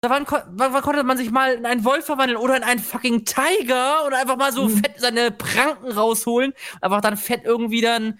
da 0.00 0.10
waren, 0.10 0.26
wann 0.28 0.82
konnte 0.82 1.04
man 1.04 1.16
sich 1.16 1.30
mal 1.30 1.54
in 1.54 1.64
einen 1.64 1.84
Wolf 1.84 2.06
verwandeln 2.06 2.40
oder 2.40 2.56
in 2.56 2.64
einen 2.64 2.80
fucking 2.80 3.24
Tiger 3.24 4.04
oder 4.04 4.18
einfach 4.18 4.36
mal 4.36 4.52
so 4.52 4.64
mhm. 4.64 4.78
fett 4.78 4.94
seine 4.96 5.30
Pranken 5.30 5.92
rausholen 5.92 6.50
und 6.50 6.82
einfach 6.82 7.00
dann 7.02 7.16
fett 7.16 7.42
irgendwie 7.44 7.82
dann 7.82 8.18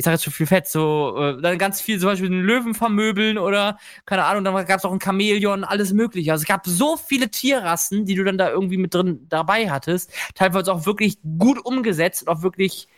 ich 0.00 0.04
sage 0.04 0.14
jetzt 0.14 0.24
schon 0.24 0.32
viel 0.32 0.46
Fett, 0.46 0.66
so 0.66 1.14
äh, 1.18 1.42
dann 1.42 1.58
ganz 1.58 1.82
viel 1.82 2.00
zum 2.00 2.08
Beispiel 2.08 2.30
einen 2.30 2.42
Löwen 2.42 2.72
vermöbeln 2.72 3.36
oder 3.36 3.76
keine 4.06 4.24
Ahnung, 4.24 4.44
dann 4.44 4.54
gab 4.64 4.78
es 4.78 4.84
auch 4.86 4.92
ein 4.92 5.00
Chamäleon, 5.00 5.62
alles 5.62 5.92
mögliche. 5.92 6.32
Also 6.32 6.40
es 6.40 6.48
gab 6.48 6.66
so 6.66 6.96
viele 6.96 7.30
Tierrassen, 7.30 8.06
die 8.06 8.14
du 8.14 8.24
dann 8.24 8.38
da 8.38 8.48
irgendwie 8.48 8.78
mit 8.78 8.94
drin 8.94 9.26
dabei 9.28 9.70
hattest, 9.70 10.10
teilweise 10.34 10.72
auch 10.72 10.86
wirklich 10.86 11.18
gut 11.38 11.62
umgesetzt 11.62 12.22
und 12.22 12.28
auch 12.28 12.40
wirklich 12.40 12.88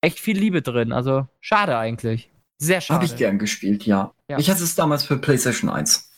echt 0.00 0.18
viel 0.18 0.36
Liebe 0.36 0.62
drin. 0.62 0.92
Also 0.92 1.28
schade 1.40 1.78
eigentlich. 1.78 2.28
Sehr 2.58 2.80
schade. 2.80 2.96
Habe 2.96 3.06
ich 3.06 3.14
gern 3.14 3.38
gespielt, 3.38 3.86
ja. 3.86 4.12
ja. 4.28 4.36
Ich 4.36 4.50
hatte 4.50 4.64
es 4.64 4.74
damals 4.74 5.04
für 5.04 5.18
PlayStation 5.18 5.70
1. 5.70 6.10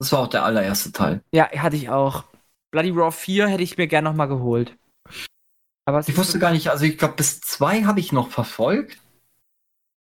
Das 0.00 0.10
war 0.10 0.18
auch 0.18 0.28
der 0.28 0.44
allererste 0.44 0.90
Teil. 0.90 1.22
Ja, 1.32 1.48
hatte 1.52 1.76
ich 1.76 1.88
auch. 1.88 2.24
Bloody 2.72 2.90
Raw 2.90 3.12
4 3.12 3.46
hätte 3.46 3.62
ich 3.62 3.78
mir 3.78 3.86
gern 3.86 4.02
nochmal 4.02 4.26
geholt. 4.26 4.76
Aber 5.84 6.00
ich 6.04 6.16
wusste 6.16 6.40
gar 6.40 6.50
nicht, 6.50 6.68
also 6.68 6.84
ich 6.84 6.98
glaube, 6.98 7.14
bis 7.14 7.40
2 7.40 7.84
habe 7.84 8.00
ich 8.00 8.10
noch 8.10 8.30
verfolgt. 8.30 8.98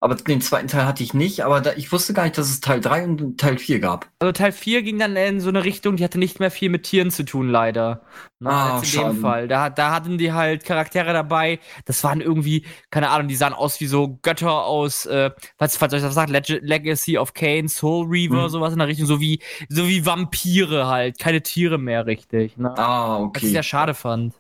Aber 0.07 0.15
den 0.15 0.41
zweiten 0.41 0.69
Teil 0.69 0.87
hatte 0.87 1.03
ich 1.03 1.15
nicht, 1.15 1.41
aber 1.45 1.61
da, 1.61 1.73
ich 1.73 1.91
wusste 1.91 2.15
gar 2.15 2.23
nicht, 2.23 2.39
dass 2.39 2.49
es 2.49 2.61
Teil 2.61 2.81
3 2.81 3.03
und 3.07 3.41
Teil 3.41 3.59
4 3.59 3.81
gab. 3.81 4.09
Also 4.21 4.31
Teil 4.31 4.53
4 4.53 4.83
ging 4.85 5.01
dann 5.01 5.17
in 5.17 5.41
so 5.41 5.49
eine 5.49 5.65
Richtung, 5.65 5.97
die 5.97 6.05
hatte 6.05 6.21
nicht 6.21 6.39
mehr 6.39 6.53
viel 6.53 6.69
mit 6.71 6.85
Tieren 6.85 7.11
zu 7.11 7.25
tun, 7.25 7.49
leider. 7.51 8.03
Na, 8.39 8.51
Ah, 8.51 8.77
als 8.77 8.95
in 8.95 9.01
dem 9.01 9.21
Fall. 9.21 9.49
Da, 9.49 9.69
da 9.69 9.91
hatten 9.91 10.17
die 10.17 10.33
halt 10.33 10.63
Charaktere 10.63 11.13
dabei. 11.13 11.59
Das 11.87 12.05
waren 12.05 12.21
irgendwie, 12.21 12.65
keine 12.91 13.11
Ahnung, 13.11 13.27
die 13.27 13.35
sahen 13.35 13.53
aus 13.53 13.81
wie 13.81 13.87
so 13.87 14.21
Götter 14.23 14.65
aus, 14.65 15.07
äh, 15.07 15.33
was, 15.59 15.77
falls 15.77 15.93
euch 15.93 16.03
das 16.03 16.15
sagt, 16.15 16.31
Leg 16.31 16.47
Legacy 16.47 17.19
of 17.19 17.35
Kane, 17.35 17.69
Soul 17.69 18.07
Reaver, 18.07 18.45
Mhm. 18.45 18.49
sowas 18.51 18.73
in 18.75 18.79
der 18.79 18.87
Richtung, 18.87 19.07
so 19.07 19.21
wie, 19.21 19.43
so 19.69 19.89
wie 19.89 20.07
Vampire 20.07 20.87
halt. 20.87 21.19
Keine 21.19 21.43
Tiere 21.43 21.79
mehr 21.79 22.07
richtig. 22.07 22.57
Ne? 22.57 22.73
Ah, 22.79 23.15
Was 23.15 23.19
ich 23.23 23.27
okay. 23.27 23.49
sehr 23.49 23.65
schade 23.65 23.93
fand. 23.95 24.35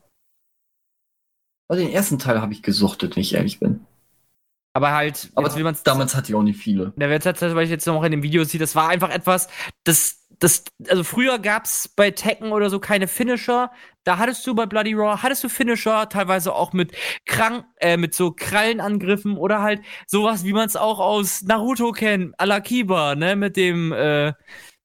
Aber 1.68 1.76
den 1.80 1.90
ersten 1.90 2.20
Teil 2.20 2.40
habe 2.40 2.52
ich 2.52 2.62
gesuchtet, 2.62 3.16
wenn 3.16 3.22
ich 3.22 3.34
ehrlich 3.34 3.58
bin. 3.58 3.84
Aber 4.76 4.92
halt, 4.92 5.30
Aber 5.34 5.46
jetzt 5.46 5.56
will 5.56 5.64
man's 5.64 5.82
damals 5.84 6.14
hatte 6.14 6.28
ich 6.30 6.34
auch 6.34 6.42
nicht 6.42 6.60
viele. 6.60 6.92
Der 6.96 7.08
wird 7.08 7.24
halt, 7.24 7.40
weil 7.40 7.64
ich 7.64 7.70
jetzt 7.70 7.86
noch 7.86 8.04
in 8.04 8.10
dem 8.10 8.22
Video 8.22 8.44
sehe, 8.44 8.60
das 8.60 8.74
war 8.76 8.90
einfach 8.90 9.08
etwas, 9.08 9.48
das, 9.84 10.26
das, 10.38 10.64
also 10.90 11.02
früher 11.02 11.38
gab's 11.38 11.88
bei 11.88 12.10
Tekken 12.10 12.52
oder 12.52 12.68
so 12.68 12.78
keine 12.78 13.08
Finisher. 13.08 13.70
Da 14.04 14.18
hattest 14.18 14.46
du 14.46 14.54
bei 14.54 14.66
Bloody 14.66 14.92
Raw, 14.92 15.22
hattest 15.22 15.42
du 15.44 15.48
Finisher, 15.48 16.10
teilweise 16.10 16.54
auch 16.54 16.74
mit 16.74 16.92
krank, 17.24 17.64
äh, 17.80 17.96
mit 17.96 18.14
so 18.14 18.32
Krallenangriffen 18.32 19.38
oder 19.38 19.62
halt 19.62 19.80
sowas, 20.06 20.44
wie 20.44 20.52
man 20.52 20.66
es 20.66 20.76
auch 20.76 20.98
aus 21.00 21.40
Naruto 21.44 21.92
kennt, 21.92 22.38
à 22.38 22.44
la 22.44 22.60
Kiba, 22.60 23.14
ne, 23.14 23.34
mit 23.34 23.56
dem, 23.56 23.92
äh, 23.92 24.34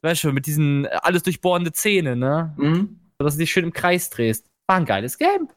weißt 0.03 0.23
du, 0.23 0.31
mit 0.31 0.45
diesen 0.45 0.85
äh, 0.85 0.99
alles 1.01 1.23
durchbohrende 1.23 1.73
Zähne, 1.73 2.15
ne, 2.15 2.53
Mhm. 2.55 3.01
so 3.19 3.25
dass 3.25 3.33
du 3.33 3.41
dich 3.41 3.51
schön 3.51 3.65
im 3.65 3.73
Kreis 3.73 4.09
drehst. 4.09 4.47
War 4.67 4.77
ein 4.77 4.85
geiles 4.85 5.17
Game. 5.17 5.49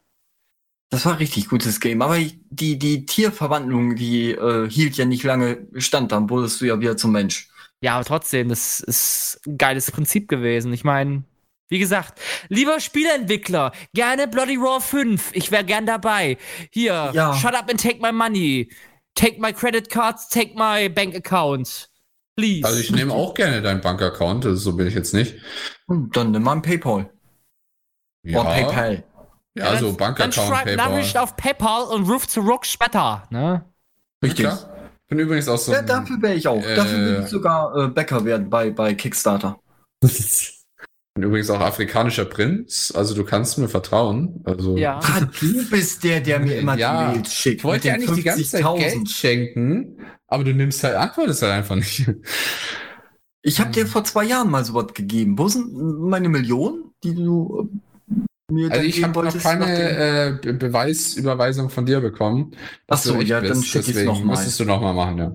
Das 0.89 1.05
war 1.05 1.13
ein 1.13 1.17
richtig 1.17 1.49
gutes 1.49 1.79
Game. 1.79 2.01
Aber 2.01 2.17
die, 2.17 2.77
die 2.77 3.05
Tierverwandlung, 3.05 3.95
die 3.95 4.31
äh, 4.31 4.69
hielt 4.69 4.95
ja 4.97 5.05
nicht 5.05 5.23
lange 5.23 5.67
stand. 5.75 6.11
Dann 6.11 6.29
wurdest 6.29 6.61
du 6.61 6.65
ja 6.65 6.79
wieder 6.79 6.95
zum 6.95 7.11
Mensch. 7.11 7.49
Ja, 7.81 7.95
aber 7.95 8.05
trotzdem, 8.05 8.49
das 8.49 8.79
ist 8.79 9.41
ein 9.45 9.57
geiles 9.57 9.91
Prinzip 9.91 10.27
gewesen. 10.27 10.71
Ich 10.73 10.83
meine, 10.83 11.23
wie 11.67 11.79
gesagt, 11.79 12.19
lieber 12.49 12.79
Spieleentwickler, 12.79 13.71
gerne 13.93 14.27
Bloody 14.27 14.55
Raw 14.55 14.79
5. 14.79 15.31
Ich 15.33 15.51
wäre 15.51 15.63
gern 15.65 15.85
dabei. 15.85 16.37
Hier, 16.71 17.11
Ja. 17.13 17.33
shut 17.35 17.55
up 17.55 17.69
and 17.69 17.81
take 17.81 17.99
my 18.01 18.11
money. 18.11 18.71
Take 19.15 19.39
my 19.41 19.51
credit 19.53 19.89
cards, 19.89 20.29
take 20.29 20.53
my 20.55 20.89
bank 20.89 21.15
account. 21.15 21.89
Please. 22.37 22.65
Also 22.67 22.79
ich 22.79 22.91
nehme 22.91 23.13
auch 23.13 23.33
gerne 23.33 23.61
deinen 23.61 23.79
Bankaccount, 23.81 24.45
also 24.45 24.57
so 24.71 24.75
bin 24.75 24.87
ich 24.87 24.93
jetzt 24.93 25.13
nicht. 25.13 25.35
Und 25.87 26.15
dann 26.17 26.31
nimm 26.31 26.43
mal 26.43 26.51
ein 26.53 26.61
PayPal. 26.61 27.09
Ja, 28.23 28.41
Oder 28.41 28.49
PayPal. 28.49 29.03
Ja 29.55 29.65
also 29.65 29.87
Dann 29.87 29.97
Bankaccount, 29.97 30.33
schreib 30.33 30.65
PayPal. 30.65 30.89
Nachricht 30.89 31.17
auf 31.17 31.35
PayPal 31.35 31.83
und 31.85 32.09
ruf 32.09 32.27
zurück 32.27 32.65
später, 32.65 33.23
ne? 33.29 33.65
Richtig. 34.23 34.45
Ja, 34.45 34.55
klar. 34.55 34.89
Bin 35.07 35.19
übrigens 35.19 35.47
auch 35.47 35.57
so 35.57 35.71
Ja, 35.71 35.81
dafür 35.81 36.21
wäre 36.21 36.33
ich 36.35 36.47
auch. 36.47 36.61
dafür 36.61 36.97
würde 36.99 37.17
äh, 37.17 37.23
ich 37.23 37.29
sogar 37.29 37.75
äh, 37.75 37.87
Bäcker 37.89 38.25
werden 38.25 38.49
bei, 38.49 38.71
bei 38.71 38.93
Kickstarter. 38.95 39.59
bin 40.01 41.23
übrigens 41.23 41.49
auch 41.49 41.59
afrikanischer 41.61 42.25
Prinz, 42.25 42.91
also 42.95 43.15
du 43.15 43.23
kannst 43.23 43.57
mir 43.57 43.69
vertrauen. 43.69 44.41
Also 44.45 44.75
Ja. 44.77 44.99
Du 45.39 45.69
bist 45.69 46.03
der, 46.03 46.21
der 46.21 46.39
mir 46.39 46.57
immer 46.57 46.75
Ja, 46.77 47.11
die 47.11 47.17
Mails 47.19 47.33
schickt. 47.33 47.57
ich 47.59 47.63
wollte 47.63 47.87
ja 47.87 47.93
den 47.97 48.01
nicht 48.01 48.15
die 48.17 48.23
ganze 48.23 48.43
Zeit 48.43 48.63
50.000. 48.63 48.77
Geld 48.79 49.09
schenken, 49.09 49.97
aber 50.27 50.43
du 50.43 50.53
nimmst 50.53 50.83
halt, 50.83 50.95
antwortest 50.95 51.41
halt 51.43 51.53
einfach 51.53 51.75
nicht. 51.75 52.09
Ich 53.43 53.59
habe 53.59 53.69
dir 53.69 53.85
vor 53.85 54.03
zwei 54.03 54.23
Jahren 54.25 54.49
mal 54.49 54.65
sowas 54.65 54.87
gegeben. 54.95 55.37
Wo 55.37 55.47
sind 55.47 55.71
meine 55.73 56.29
Millionen, 56.29 56.91
die 57.03 57.13
du 57.13 57.69
äh, 57.71 57.79
mir 58.51 58.69
Also 58.69 58.75
dann 58.81 58.85
ich 58.89 59.03
habe 59.03 59.23
noch 59.23 59.37
keine 59.39 59.65
äh, 59.67 60.31
Be 60.41 60.53
Beweisüberweisung 60.53 61.69
von 61.69 61.85
dir 61.85 61.99
bekommen. 62.01 62.51
Ach 62.55 62.87
dass 62.87 63.03
du 63.03 63.09
so, 63.09 63.19
echt 63.19 63.27
ja, 63.29 63.41
dann 63.41 63.49
bist. 63.51 63.65
schick 63.67 63.79
ich's 63.81 63.87
Deswegen 63.87 64.07
noch 64.07 64.19
mal. 64.23 64.31
Müsstest 64.35 64.59
du 64.59 64.65
nochmal 64.65 64.93
machen, 64.93 65.17
ja. 65.17 65.31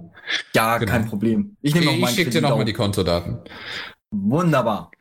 Ja, 0.55 0.79
genau. 0.79 0.93
kein 0.93 1.07
Problem. 1.09 1.57
Ich 1.61 1.75
nehme 1.75 1.87
noch 1.87 2.09
Ich 2.09 2.15
schicke 2.15 2.31
dir 2.31 2.41
nochmal 2.43 2.65
die 2.65 2.73
Kontodaten. 2.73 3.39
Wunderbar. 4.11 4.91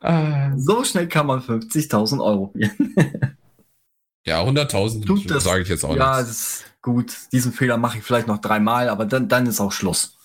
Ah, 0.00 0.52
So 0.56 0.84
schnell 0.84 1.08
kann 1.08 1.26
man 1.26 1.40
50.000 1.40 2.22
Euro. 2.22 2.54
ja, 4.26 4.40
100.000 4.40 5.04
Tut 5.04 5.28
das- 5.28 5.42
sage 5.42 5.62
ich 5.62 5.68
jetzt 5.68 5.84
auch 5.84 5.96
ja, 5.96 6.18
nicht. 6.18 6.28
das 6.28 6.30
ist 6.30 6.64
gut. 6.80 7.12
Diesen 7.32 7.52
Fehler 7.52 7.76
mache 7.76 7.98
ich 7.98 8.04
vielleicht 8.04 8.28
noch 8.28 8.38
dreimal, 8.38 8.88
aber 8.88 9.04
dann, 9.04 9.28
dann 9.28 9.46
ist 9.46 9.58
auch 9.58 9.72
Schluss. 9.72 10.16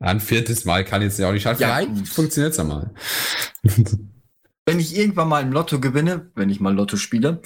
Ein 0.00 0.18
viertes 0.18 0.64
Mal 0.64 0.84
kann 0.84 1.02
jetzt 1.02 1.18
ja 1.20 1.28
auch 1.28 1.32
nicht 1.32 1.42
schaden. 1.44 1.60
Ja, 1.60 1.76
Vielleicht 1.76 1.94
gut. 1.94 2.08
funktioniert's 2.08 2.56
ja 2.56 2.64
mal. 2.64 2.90
Wenn 4.68 4.80
ich 4.80 4.96
irgendwann 4.96 5.28
mal 5.28 5.42
im 5.42 5.52
Lotto 5.52 5.78
gewinne, 5.80 6.30
wenn 6.34 6.50
ich 6.50 6.60
mal 6.60 6.74
Lotto 6.74 6.96
spiele, 6.96 7.40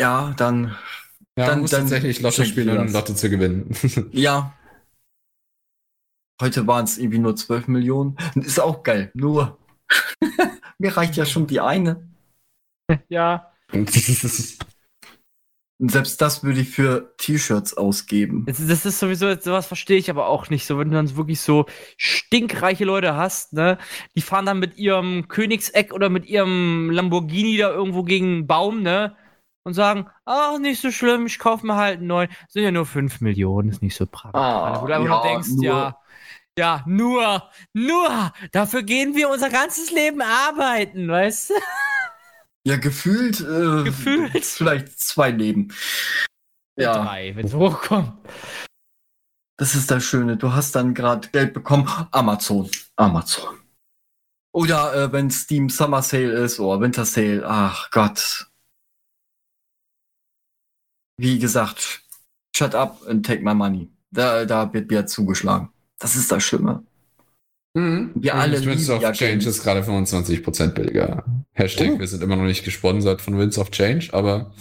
ja, 0.00 0.32
dann, 0.36 0.76
Ja, 1.38 1.46
Dann- 1.46 1.60
muss 1.60 1.70
dann 1.70 1.82
tatsächlich 1.82 2.20
Lotto 2.20 2.44
spielen, 2.44 2.76
um. 2.78 2.92
Lotto 2.92 3.14
zu 3.14 3.30
gewinnen. 3.30 3.70
ja. 4.12 4.54
Heute 6.40 6.66
waren 6.66 6.84
es 6.84 6.98
irgendwie 6.98 7.18
nur 7.18 7.36
12 7.36 7.68
Millionen. 7.68 8.16
Ist 8.36 8.58
auch 8.60 8.82
geil. 8.82 9.10
Nur, 9.14 9.58
mir 10.78 10.96
reicht 10.96 11.16
ja 11.16 11.26
schon 11.26 11.46
die 11.46 11.60
eine. 11.60 12.08
Ja. 13.08 13.52
Und 15.80 15.92
selbst 15.92 16.20
das 16.20 16.42
würde 16.42 16.60
ich 16.60 16.70
für 16.70 17.14
T-Shirts 17.18 17.76
ausgeben. 17.76 18.44
Das 18.46 18.58
ist, 18.58 18.68
das 18.68 18.84
ist 18.84 18.98
sowieso, 18.98 19.32
sowas 19.38 19.66
verstehe 19.66 19.96
ich 19.98 20.10
aber 20.10 20.26
auch 20.26 20.50
nicht. 20.50 20.66
So, 20.66 20.76
wenn 20.78 20.90
du 20.90 20.96
dann 20.96 21.16
wirklich 21.16 21.40
so 21.40 21.66
stinkreiche 21.96 22.84
Leute 22.84 23.14
hast, 23.16 23.52
ne, 23.52 23.78
die 24.16 24.22
fahren 24.22 24.46
dann 24.46 24.58
mit 24.58 24.76
ihrem 24.76 25.28
Königseck 25.28 25.92
oder 25.92 26.08
mit 26.08 26.26
ihrem 26.26 26.90
Lamborghini 26.90 27.56
da 27.58 27.70
irgendwo 27.70 28.02
gegen 28.02 28.26
einen 28.26 28.46
Baum, 28.48 28.82
ne, 28.82 29.14
und 29.62 29.74
sagen, 29.74 30.06
ach, 30.24 30.58
nicht 30.58 30.80
so 30.80 30.90
schlimm, 30.90 31.26
ich 31.26 31.38
kaufe 31.38 31.64
mir 31.66 31.76
halt 31.76 31.98
einen 31.98 32.06
neuen. 32.08 32.30
Sind 32.48 32.64
ja 32.64 32.70
nur 32.72 32.86
5 32.86 33.20
Millionen, 33.20 33.68
ist 33.68 33.82
nicht 33.82 33.96
so 33.96 34.06
praktisch. 34.06 34.40
Ah, 34.40 34.80
Wo 34.82 34.86
du 34.86 34.94
einfach 34.94 35.24
ja, 35.24 35.30
denkst, 35.30 35.48
nur- 35.50 35.64
ja, 35.64 35.96
ja, 36.58 36.82
nur, 36.86 37.50
nur, 37.72 38.32
dafür 38.50 38.82
gehen 38.82 39.14
wir 39.14 39.28
unser 39.30 39.48
ganzes 39.48 39.92
Leben 39.92 40.22
arbeiten, 40.22 41.06
weißt 41.08 41.50
du? 41.50 41.54
Ja, 42.68 42.76
gefühlt, 42.76 43.40
äh, 43.40 43.84
Gefühlt. 43.84 44.44
vielleicht 44.44 45.00
zwei 45.00 45.30
Leben. 45.30 45.72
Ja, 46.78 47.02
Drei, 47.02 47.34
wenn 47.34 47.46
es 47.46 47.54
hochkommt. 47.54 48.12
das 49.56 49.74
ist 49.74 49.90
das 49.90 50.04
Schöne. 50.04 50.36
Du 50.36 50.52
hast 50.52 50.74
dann 50.76 50.92
gerade 50.92 51.28
Geld 51.30 51.54
bekommen. 51.54 51.88
Amazon. 52.10 52.70
Amazon. 52.96 53.58
Oder 54.52 54.94
äh, 54.94 55.12
wenn 55.12 55.30
Steam 55.30 55.70
Summer 55.70 56.02
Sale 56.02 56.32
ist 56.44 56.60
oder 56.60 56.80
Winter 56.82 57.06
Sale. 57.06 57.42
Ach 57.46 57.90
Gott. 57.90 58.50
Wie 61.16 61.38
gesagt, 61.38 62.02
shut 62.54 62.74
up 62.74 63.02
and 63.06 63.24
take 63.24 63.42
my 63.42 63.54
money. 63.54 63.90
Da, 64.10 64.44
da 64.44 64.70
wird 64.74 64.90
mir 64.90 65.06
zugeschlagen. 65.06 65.72
Das 65.98 66.16
ist 66.16 66.30
das 66.30 66.44
Schlimme. 66.44 66.84
Mhm. 67.74 68.12
Wir 68.14 68.34
alle 68.34 68.64
Winds 68.64 68.88
of 68.90 69.02
ja 69.02 69.12
Change 69.12 69.48
ist 69.48 69.62
gerade 69.62 69.82
25% 69.82 70.68
billiger. 70.68 71.24
Hashtag, 71.52 71.92
Oh. 71.94 71.98
wir 71.98 72.06
sind 72.08 72.22
immer 72.22 72.36
noch 72.36 72.44
nicht 72.44 72.64
gesponsert 72.64 73.20
von 73.20 73.38
Winds 73.38 73.58
of 73.58 73.70
Change, 73.70 74.08
aber 74.12 74.52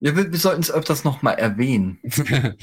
Ja, 0.00 0.14
wir, 0.16 0.30
wir 0.30 0.38
sollten 0.38 0.60
es 0.60 0.70
öfters 0.70 1.04
noch 1.04 1.22
mal 1.22 1.32
erwähnen. 1.32 1.98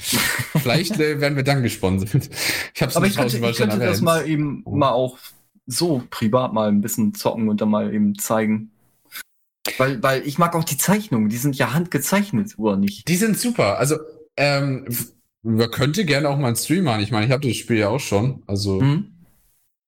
vielleicht 0.56 0.98
äh, 0.98 1.20
werden 1.20 1.36
wir 1.36 1.42
dann 1.42 1.62
gesponsert. 1.62 2.30
Ich 2.74 2.80
habe 2.82 2.90
es 2.90 2.96
Aber 2.96 3.06
nicht 3.06 3.16
ich 3.16 3.20
könnte, 3.20 3.36
ich 3.50 3.56
könnte 3.56 3.78
das 3.78 4.00
mal 4.00 4.26
eben 4.26 4.62
mal 4.66 4.90
auch 4.90 5.18
so 5.66 6.02
privat 6.10 6.52
mal 6.52 6.68
ein 6.68 6.80
bisschen 6.80 7.12
zocken 7.14 7.48
und 7.48 7.60
dann 7.60 7.68
mal 7.70 7.92
eben 7.92 8.18
zeigen. 8.18 8.70
Weil, 9.78 10.00
weil 10.02 10.26
ich 10.26 10.38
mag 10.38 10.54
auch 10.54 10.62
die 10.64 10.76
Zeichnungen, 10.78 11.28
die 11.28 11.36
sind 11.36 11.56
ja 11.58 11.74
handgezeichnet, 11.74 12.54
oder 12.56 12.76
nicht? 12.76 13.08
Die 13.08 13.16
sind 13.16 13.36
super. 13.36 13.78
Also, 13.78 13.96
ähm, 14.36 14.86
man 15.42 15.70
könnte 15.72 16.04
gerne 16.04 16.28
auch 16.28 16.38
mal 16.38 16.46
einen 16.48 16.56
Stream 16.56 16.84
machen. 16.84 17.02
Ich 17.02 17.10
meine, 17.10 17.26
ich 17.26 17.32
habe 17.32 17.46
das 17.46 17.56
Spiel 17.56 17.78
ja 17.78 17.88
auch 17.88 17.98
schon. 18.00 18.44
Also, 18.46 18.80
Hm? 18.80 19.12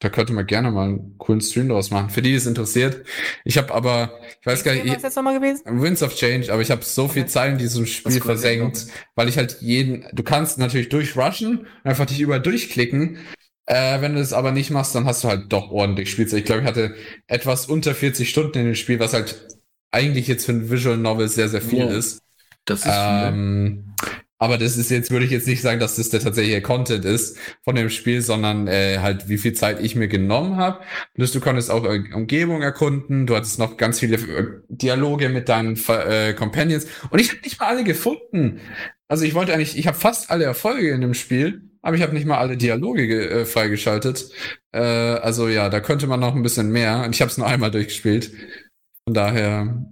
Da 0.01 0.09
könnte 0.09 0.33
man 0.33 0.47
gerne 0.47 0.71
mal 0.71 0.89
einen 0.89 1.19
coolen 1.19 1.41
Stream 1.41 1.69
draus 1.69 1.91
machen. 1.91 2.11
Für 2.11 2.23
die, 2.23 2.31
die 2.31 2.37
es 2.37 2.47
interessiert. 2.47 3.05
Ich 3.45 3.59
habe 3.59 3.75
aber, 3.75 4.13
ich 4.41 4.47
weiß 4.47 4.63
gar 4.63 4.75
Was 4.77 4.85
nicht, 4.85 4.97
ist 4.97 5.03
jetzt 5.03 5.17
nochmal 5.17 5.39
gewesen? 5.39 5.63
Winds 5.67 6.03
of 6.03 6.15
Change, 6.15 6.53
aber 6.53 6.63
ich 6.63 6.71
habe 6.71 6.85
so 6.85 7.09
viel 7.09 7.23
Okay. 7.23 7.31
Zeit 7.31 7.53
in 7.53 7.59
diesem 7.59 7.87
Spiel 7.87 8.21
versenkt, 8.21 8.87
weil 9.17 9.29
ich 9.29 9.37
halt 9.37 9.59
jeden, 9.61 10.07
du 10.13 10.23
kannst 10.23 10.59
natürlich 10.59 10.89
durchrushen, 10.89 11.67
einfach 11.85 12.07
dich 12.07 12.21
überall 12.21 12.41
durchklicken. 12.43 13.19
Äh, 13.67 14.01
wenn 14.01 14.15
du 14.15 14.21
das 14.21 14.33
aber 14.33 14.53
nicht 14.53 14.71
machst, 14.71 14.95
dann 14.95 15.05
hast 15.05 15.25
du 15.25 15.29
halt 15.29 15.53
doch 15.53 15.71
ordentlich 15.71 16.11
Spielzeit. 16.11 16.39
Ich 16.41 16.45
glaube, 16.47 16.63
ich 16.63 16.67
hatte 16.69 16.95
etwas 17.27 17.67
unter 17.67 17.95
40 17.95 18.31
Stunden 18.31 18.59
in 18.59 18.65
dem 18.67 18.75
Spiel, 18.75 18.99
was 19.01 19.13
halt 19.13 19.47
eigentlich 19.91 20.27
jetzt 20.29 20.47
für 20.47 20.53
ein 20.53 20.71
Visual 20.71 20.97
Novel 20.97 21.29
sehr, 21.29 21.49
sehr 21.49 21.61
viel 21.61 21.81
Ja. 21.81 21.91
ist. 21.91 22.21
Das 22.65 22.81
ist 22.81 22.87
viel. 22.87 23.85
Aber 24.39 24.57
das 24.57 24.77
ist 24.77 24.91
jetzt, 24.91 25.11
würde 25.11 25.25
ich 25.25 25.33
jetzt 25.33 25.49
nicht 25.49 25.63
sagen, 25.63 25.81
dass 25.81 25.97
das 25.97 26.11
der 26.11 26.21
tatsächliche 26.21 26.63
Content 26.63 27.05
ist 27.05 27.37
von 27.65 27.75
dem 27.75 27.91
Spiel, 27.91 28.23
sondern 28.23 28.69
äh, 28.69 28.99
halt, 29.01 29.29
wie 29.29 29.39
viel 29.39 29.53
Zeit 29.53 29.81
ich 29.83 29.97
mir 29.97 30.09
genommen 30.09 30.57
habe. 30.57 30.81
Du 31.17 31.41
konntest 31.41 31.71
auch 31.71 31.85
Umgebung 32.15 32.63
erkunden, 32.63 33.27
du 33.27 33.35
hattest 33.35 33.59
noch 33.59 33.77
ganz 33.77 33.99
viele 33.99 34.17
äh, 34.17 34.47
Dialoge 34.69 35.29
mit 35.29 35.49
deinen 35.49 35.77
äh, 35.89 36.35
Companions 36.35 36.87
und 37.11 37.21
ich 37.21 37.31
habe 37.31 37.41
nicht 37.43 37.59
mal 37.61 37.67
alle 37.67 37.85
gefunden. 37.85 38.61
Also 39.09 39.25
ich 39.25 39.35
wollte 39.35 39.53
eigentlich, 39.55 39.77
ich 39.77 39.87
habe 39.87 39.99
fast 39.99 40.31
alle 40.31 40.45
Erfolge 40.45 40.91
in 40.91 41.01
dem 41.01 41.15
Spiel, 41.15 41.63
aber 41.83 41.97
ich 41.97 42.03
habe 42.03 42.13
nicht 42.15 42.27
mal 42.27 42.39
alle 42.39 42.57
Dialoge 42.57 43.07
ge- 43.07 43.29
äh, 43.29 43.45
freigeschaltet. 43.45 44.31
Äh, 44.73 44.81
also 44.81 45.49
ja, 45.49 45.69
da 45.71 45.81
könnte 45.81 46.07
man 46.07 46.21
noch 46.21 46.35
ein 46.37 46.43
bisschen 46.43 46.71
mehr. 46.71 47.05
Und 47.05 47.15
ich 47.15 47.21
habe 47.23 47.31
es 47.31 47.39
nur 47.39 47.47
einmal 47.47 47.71
durchgespielt. 47.71 48.33
Von 49.05 49.15
daher, 49.15 49.83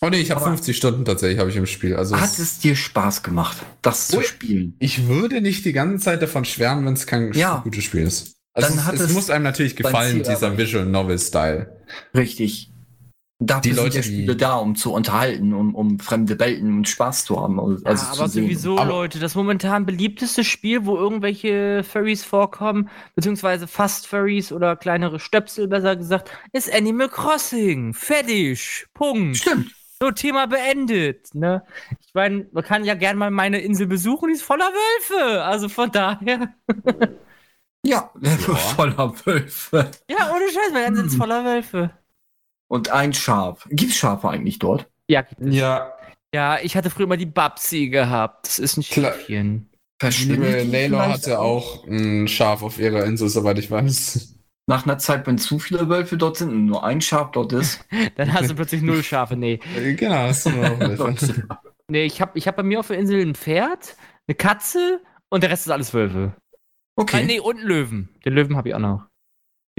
Oh 0.00 0.08
nee, 0.10 0.20
ich 0.20 0.30
habe 0.30 0.40
Aber- 0.40 0.50
50 0.50 0.76
Stunden 0.76 1.04
tatsächlich 1.04 1.38
habe 1.40 1.50
ich 1.50 1.56
im 1.56 1.66
Spiel. 1.66 1.96
Also 1.96 2.16
Hat 2.20 2.38
es, 2.38 2.58
dir 2.60 2.76
Spaß 2.76 3.22
gemacht, 3.24 3.56
das 3.82 4.08
zu 4.08 4.22
spielen? 4.22 4.76
ich 4.78 5.08
würde 5.08 5.40
nicht 5.40 5.64
die 5.64 5.72
ganze 5.72 6.04
Zeit 6.04 6.22
davon 6.22 6.44
schwärmen, 6.44 6.86
wenn 6.86 6.92
es 6.94 7.06
kein 7.06 7.32
Ja. 7.32 7.60
gutes 7.64 7.84
Spiel 7.84 8.02
ist. 8.02 8.36
Also 8.54 8.68
Dann 8.70 8.78
es, 8.78 8.84
hat 8.84 8.94
es 8.94 9.00
es 9.02 9.12
muss 9.12 9.30
einem 9.30 9.44
natürlich 9.44 9.74
gefallen, 9.76 10.22
dieser. 10.22 10.56
Visual 10.56 10.86
Novel 10.86 11.18
Style. 11.18 11.76
Richtig. 12.14 12.72
Dafür 13.40 13.60
Die 13.62 13.68
sind 13.72 13.84
Leute, 13.84 13.96
ja 13.98 14.02
die- 14.02 14.08
Spiele 14.08 14.36
da, 14.36 14.54
um 14.56 14.74
zu 14.74 14.92
unterhalten, 14.92 15.52
um, 15.54 15.74
um 15.76 16.00
fremde 16.00 16.38
Welten 16.40 16.76
und 16.78 16.88
Spaß 16.88 17.24
zu 17.24 17.40
haben. 17.40 17.60
Also 17.60 17.84
Ja, 17.84 17.94
zu 17.96 18.20
aber 18.20 18.28
sehen. 18.28 18.44
sowieso, 18.44 18.78
Aber- 18.78 18.88
Leute, 18.90 19.20
das 19.20 19.36
momentan 19.36 19.86
beliebteste 19.86 20.42
Spiel, 20.42 20.86
wo 20.86 20.96
irgendwelche 20.96 21.84
Furries 21.84 22.24
vorkommen, 22.24 22.88
beziehungsweise 23.14 23.68
fast 23.68 24.08
Furries 24.08 24.50
oder 24.50 24.74
kleinere 24.74 25.20
Stöpsel, 25.20 25.68
besser 25.68 25.94
gesagt, 25.94 26.30
ist 26.52 26.72
Animal 26.72 27.08
Crossing. 27.08 27.94
Fertig. 27.94 28.86
Punkt. 28.94 29.36
Stimmt. 29.36 29.70
So, 30.00 30.10
Thema 30.12 30.46
beendet. 30.46 31.34
Ne? 31.34 31.64
Ich 32.00 32.14
meine, 32.14 32.46
man 32.52 32.62
kann 32.62 32.84
ja 32.84 32.94
gerne 32.94 33.18
mal 33.18 33.30
meine 33.30 33.60
Insel 33.60 33.86
besuchen, 33.86 34.28
die 34.28 34.34
ist 34.34 34.42
voller 34.42 34.70
Wölfe. 34.70 35.42
Also 35.42 35.68
von 35.68 35.90
daher. 35.90 36.54
Ja, 37.84 38.10
voller 38.76 39.12
Wölfe. 39.26 39.90
Ja, 40.10 40.30
ohne 40.34 40.46
Scheiß, 40.52 40.72
meine 40.72 40.86
Insel 40.86 41.06
ist 41.06 41.12
Hm. 41.12 41.18
voller 41.18 41.44
Wölfe. 41.44 41.90
Und 42.68 42.90
ein 42.90 43.12
Schaf. 43.12 43.66
Gibt's 43.70 43.96
Schafe 43.96 44.28
eigentlich 44.28 44.58
dort? 44.58 44.88
Ja, 45.08 45.22
gibt 45.22 45.40
es. 45.40 45.54
Ja, 45.54 45.92
ja, 46.34 46.58
ich 46.62 46.76
hatte 46.76 46.90
früher 46.90 47.06
mal 47.06 47.16
die 47.16 47.26
Babsi 47.26 47.88
gehabt. 47.88 48.46
Das 48.46 48.58
ist 48.58 48.76
nicht 48.76 48.92
Klar. 48.92 49.14
Schäfchen. 49.14 49.70
Die 50.00 50.36
Naylor 50.36 51.08
hatte 51.08 51.40
auch 51.40 51.84
ein 51.88 52.28
Schaf 52.28 52.62
auf 52.62 52.78
ihrer 52.78 53.04
Insel, 53.04 53.28
soweit 53.28 53.58
ich 53.58 53.68
weiß. 53.70 54.37
Nach 54.68 54.84
einer 54.84 54.98
Zeit, 54.98 55.26
wenn 55.26 55.38
zu 55.38 55.58
viele 55.58 55.88
Wölfe 55.88 56.18
dort 56.18 56.36
sind 56.36 56.50
und 56.50 56.66
nur 56.66 56.84
ein 56.84 57.00
Schaf 57.00 57.30
dort 57.32 57.54
ist. 57.54 57.84
Dann 58.16 58.32
hast 58.34 58.50
du 58.50 58.54
plötzlich 58.54 58.82
null 58.82 59.02
Schafe. 59.02 59.34
Nee. 59.34 59.58
Genau, 59.96 60.14
hast 60.14 60.44
du 60.46 60.50
noch 60.50 61.16
Nee, 61.90 62.04
ich 62.04 62.20
habe 62.20 62.36
ich 62.38 62.46
hab 62.46 62.56
bei 62.56 62.62
mir 62.62 62.78
auf 62.80 62.88
der 62.88 62.98
Insel 62.98 63.22
ein 63.26 63.34
Pferd, 63.34 63.96
eine 64.26 64.34
Katze 64.34 65.00
und 65.30 65.42
der 65.42 65.48
Rest 65.50 65.66
ist 65.66 65.72
alles 65.72 65.94
Wölfe. 65.94 66.36
Okay. 66.96 67.20
Ah, 67.22 67.26
nee, 67.26 67.40
und 67.40 67.56
einen 67.56 67.66
Löwen. 67.66 68.08
Den 68.26 68.34
Löwen 68.34 68.56
habe 68.58 68.68
ich 68.68 68.74
auch 68.74 68.78
noch. 68.78 69.06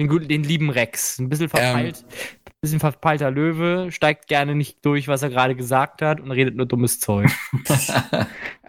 Den, 0.00 0.08
guten- 0.08 0.26
den 0.26 0.42
lieben 0.42 0.70
Rex. 0.70 1.18
Ein 1.20 1.28
bisschen 1.28 1.48
verpeilt. 1.48 2.04
Bisschen 2.60 2.80
verpeilter 2.80 3.30
Löwe, 3.30 3.90
steigt 3.90 4.26
gerne 4.26 4.54
nicht 4.54 4.84
durch, 4.84 5.08
was 5.08 5.22
er 5.22 5.30
gerade 5.30 5.56
gesagt 5.56 6.02
hat 6.02 6.20
und 6.20 6.30
redet 6.30 6.56
nur 6.56 6.66
dummes 6.66 7.00
Zeug. 7.00 7.30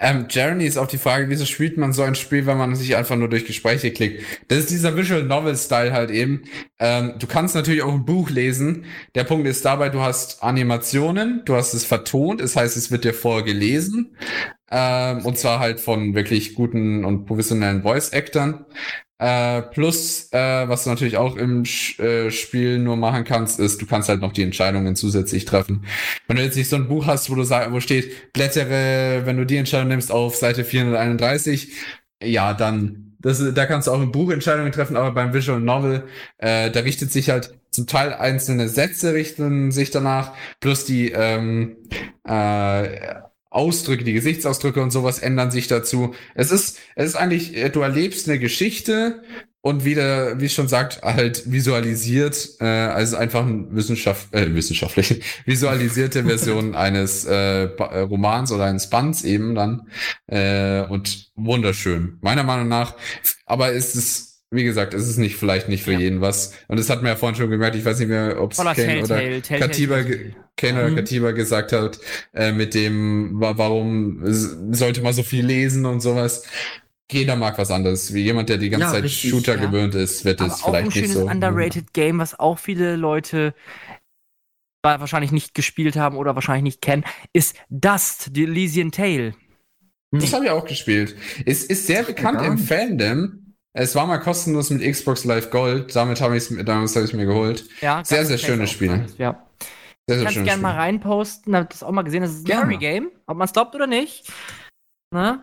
Ähm, 0.04 0.26
Jeremy 0.32 0.66
ist 0.66 0.78
auf 0.78 0.88
die 0.88 0.98
Frage, 0.98 1.30
wieso 1.30 1.46
spielt 1.46 1.78
man 1.78 1.94
so 1.94 2.02
ein 2.02 2.16
Spiel, 2.16 2.48
wenn 2.48 2.58
man 2.58 2.76
sich 2.76 2.96
einfach 2.96 3.16
nur 3.16 3.30
durch 3.30 3.46
Gespräche 3.46 3.92
klickt? 3.92 4.24
Das 4.48 4.58
ist 4.58 4.72
dieser 4.72 4.98
Visual 4.98 5.22
Novel 5.22 5.56
Style 5.56 5.94
halt 5.94 6.10
eben. 6.10 6.42
Ähm, 6.80 7.14
du 7.20 7.28
kannst 7.28 7.54
natürlich 7.54 7.84
auch 7.84 7.94
ein 7.94 8.04
Buch 8.04 8.32
lesen. 8.32 8.86
Der 9.14 9.26
Punkt 9.26 9.48
ist 9.48 9.64
dabei, 9.64 9.90
du 9.90 10.02
hast 10.02 10.42
Animationen, 10.42 11.44
du 11.46 11.54
hast 11.54 11.76
es 11.76 11.86
vertont, 11.86 12.42
das 12.42 12.56
heißt, 12.56 12.78
es 12.78 12.90
wird 12.90 13.04
dir 13.04 13.14
vorgelesen. 13.14 14.18
Ähm, 14.72 15.24
und 15.24 15.38
zwar 15.38 15.60
halt 15.60 15.80
von 15.80 16.16
wirklich 16.16 16.56
guten 16.56 17.06
und 17.06 17.26
professionellen 17.26 17.84
Voice-Actern. 17.84 18.66
Äh, 19.22 19.62
plus, 19.62 20.30
äh, 20.32 20.68
was 20.68 20.84
du 20.84 20.90
natürlich 20.90 21.16
auch 21.16 21.36
im 21.36 21.64
Sch 21.64 22.00
äh, 22.00 22.32
Spiel 22.32 22.80
nur 22.80 22.98
machen 22.98 23.24
kannst, 23.24 23.60
ist, 23.60 23.80
du 23.80 23.86
kannst 23.86 24.10
halt 24.10 24.20
noch 24.20 24.34
die 24.34 24.42
Entscheidungen 24.42 24.96
zusätzlich 24.96 25.46
treffen. 25.46 25.86
Wenn 26.28 26.38
du 26.38 26.44
jetzt 26.44 26.58
nicht 26.58 26.70
so 26.70 26.76
ein 26.76 26.88
Buch 26.88 27.06
hast, 27.06 27.30
wo 27.30 27.36
du 27.36 27.44
sag, 27.44 27.72
wo 27.72 27.80
steht, 27.80 28.34
blättere, 28.34 29.22
wenn 29.26 29.38
du 29.38 29.46
die 29.46 29.58
Entscheidung 29.58 29.90
nimmst, 29.90 30.12
auf 30.12 30.36
Seite 30.36 30.66
431, 30.66 31.72
ja, 32.24 32.56
dann, 32.56 33.16
das, 33.20 33.44
da 33.54 33.68
kannst 33.68 33.88
du 33.88 33.92
auch 33.92 34.02
im 34.02 34.12
Buch 34.12 34.32
Entscheidungen 34.32 34.72
treffen, 34.72 34.98
aber 34.98 35.12
beim 35.12 35.36
Visual 35.36 35.60
Novel, 35.60 36.04
äh, 36.40 36.72
da 36.72 36.80
richtet 36.80 37.12
sich 37.12 37.30
halt 37.30 37.54
zum 37.70 37.86
Teil 37.86 38.14
einzelne 38.16 38.70
Sätze 38.70 39.14
richten 39.14 39.72
sich 39.72 39.92
danach, 39.92 40.34
plus 40.60 40.84
die 40.86 41.12
ähm, 41.12 41.78
äh, 42.28 43.22
Ausdrücke, 43.52 44.06
die 44.06 44.14
Gesichtsausdrücke 44.14 44.82
und 44.82 44.92
sowas 44.92 45.20
ändern 45.20 45.52
sich 45.52 45.68
dazu. 45.68 46.16
Es 46.34 46.52
ist, 46.52 46.80
es 46.96 47.10
ist 47.10 47.16
eigentlich, 47.16 47.56
äh, 47.56 47.70
du 47.70 47.82
erlebst 47.82 48.28
eine 48.28 48.40
Geschichte 48.40 49.22
und 49.60 49.86
wieder, 49.86 50.40
wie 50.40 50.46
es 50.46 50.54
schon 50.54 50.70
sagt, 50.70 51.02
halt 51.04 51.52
visualisiert, 51.52 52.56
äh, 52.62 52.66
also 52.66 53.18
einfach 53.18 53.46
ein 53.46 53.76
Wissenschaft, 53.76 54.34
äh, 54.34 54.56
wissenschaftlich, 54.56 55.22
visualisierte 55.46 56.24
Version 56.26 56.76
eines 56.76 57.26
äh, 57.26 57.66
äh, 57.66 58.00
Romans 58.00 58.54
oder 58.54 58.66
eines 58.66 58.90
Bands 58.90 59.24
eben 59.24 59.54
dann. 59.54 59.88
Äh, 60.28 60.84
und 60.88 61.32
wunderschön. 61.36 62.18
Meiner 62.22 62.44
Meinung 62.44 62.70
nach. 62.70 62.96
Aber 63.46 63.74
es 63.74 63.96
ist, 63.96 64.31
wie 64.54 64.64
gesagt, 64.66 64.94
es 64.94 65.08
ist 65.08 65.18
nicht, 65.18 65.38
vielleicht 65.38 65.70
nicht 65.70 65.84
für 65.84 65.94
Ja. 65.94 66.00
jeden 66.00 66.20
was. 66.22 66.54
Und 66.68 66.78
das 66.78 66.90
hat 66.90 67.02
mir 67.02 67.10
ja 67.10 67.16
vorhin 67.16 67.36
schon 67.38 67.50
gemerkt, 67.50 67.76
ich 67.78 67.86
weiß 67.86 68.00
nicht 68.00 68.10
mehr, 68.10 68.40
ob 68.42 68.52
es 68.52 68.58
Kane 68.58 69.00
oder 69.04 69.18
Telltale, 69.42 69.60
Katiba. 69.60 70.04
Kane 70.58 70.74
oder 70.80 70.90
Mhm. 70.90 70.96
Katiba 70.98 71.32
gesagt 71.32 71.72
hat, 71.72 72.00
äh, 72.34 72.52
mit 72.52 72.74
dem, 72.74 73.40
wa- 73.40 73.54
warum 73.58 74.20
sollte 74.74 75.02
man 75.02 75.14
so 75.14 75.24
viel 75.24 75.46
lesen 75.46 75.86
und 75.86 76.02
sowas. 76.02 76.44
Jeder 77.10 77.36
mag 77.38 77.58
was 77.58 77.72
anderes. 77.72 78.14
Wie 78.14 78.24
jemand, 78.24 78.50
der 78.50 78.58
die 78.58 78.70
ganze 78.70 78.88
Ja, 78.88 78.92
Zeit 78.94 79.04
richtig, 79.04 79.30
Shooter 79.32 79.56
ja. 79.56 79.66
gewöhnt 79.66 79.96
ist, 79.96 80.24
wird 80.26 80.42
Aber 80.42 80.54
es 80.54 80.64
auch 80.64 80.68
ein 80.68 80.74
vielleicht 80.74 80.86
nicht 80.88 81.12
schönes 81.12 81.14
so. 81.14 81.28
underrated 81.30 81.94
Game, 81.94 82.20
was 82.20 82.38
auch 82.40 82.60
viele 82.60 82.96
Leute 82.98 83.54
wa- 84.84 85.00
wahrscheinlich 85.00 85.32
nicht 85.32 85.54
gespielt 85.54 85.96
haben 85.96 86.18
oder 86.18 86.36
wahrscheinlich 86.36 86.64
nicht 86.64 86.82
kennen, 86.82 87.04
ist 87.34 87.56
Dust, 87.70 88.36
die 88.36 88.44
Elysian 88.44 88.92
Tale. 88.92 89.34
Das 90.14 90.34
habe 90.34 90.46
ich 90.46 90.52
auch 90.52 90.66
gespielt. 90.66 91.16
Es 91.46 91.64
ist 91.64 91.88
sehr 91.88 92.04
bekannt 92.04 92.42
im. 92.46 92.58
Fandom. 92.58 93.41
Es 93.74 93.96
war 93.96 94.06
mal 94.06 94.18
kostenlos 94.18 94.70
mit 94.70 94.82
Xbox 94.82 95.24
Live 95.24 95.50
Gold. 95.50 95.96
Damit 95.96 96.20
habe 96.20 96.36
ich 96.36 96.50
es 96.50 96.66
damals 96.66 96.96
hab 96.96 97.14
mir 97.14 97.26
geholt. 97.26 97.66
Ja, 97.82 98.04
Sehr, 98.04 98.26
sehr 98.26 98.38
schönes 98.38 98.70
Spiel. 98.70 99.06
Ja. 99.18 99.48
Sehr, 100.08 100.20
sehr 100.20 100.24
Kannst 100.26 100.44
gerne 100.44 100.62
mal 100.62 100.76
reinposten, 100.76 101.56
habt 101.56 101.74
das 101.74 101.84
auch 101.84 101.92
mal 101.92 102.02
gesehen. 102.02 102.22
Das 102.22 102.32
ist 102.32 102.40
ein 102.40 102.46
Gerne. 102.46 102.62
Story-Game, 102.64 103.12
ob 103.28 103.38
man 103.38 103.46
es 103.46 103.54
glaubt 103.54 103.76
oder 103.76 103.88
nicht. 103.88 104.30
Ne? 105.14 105.42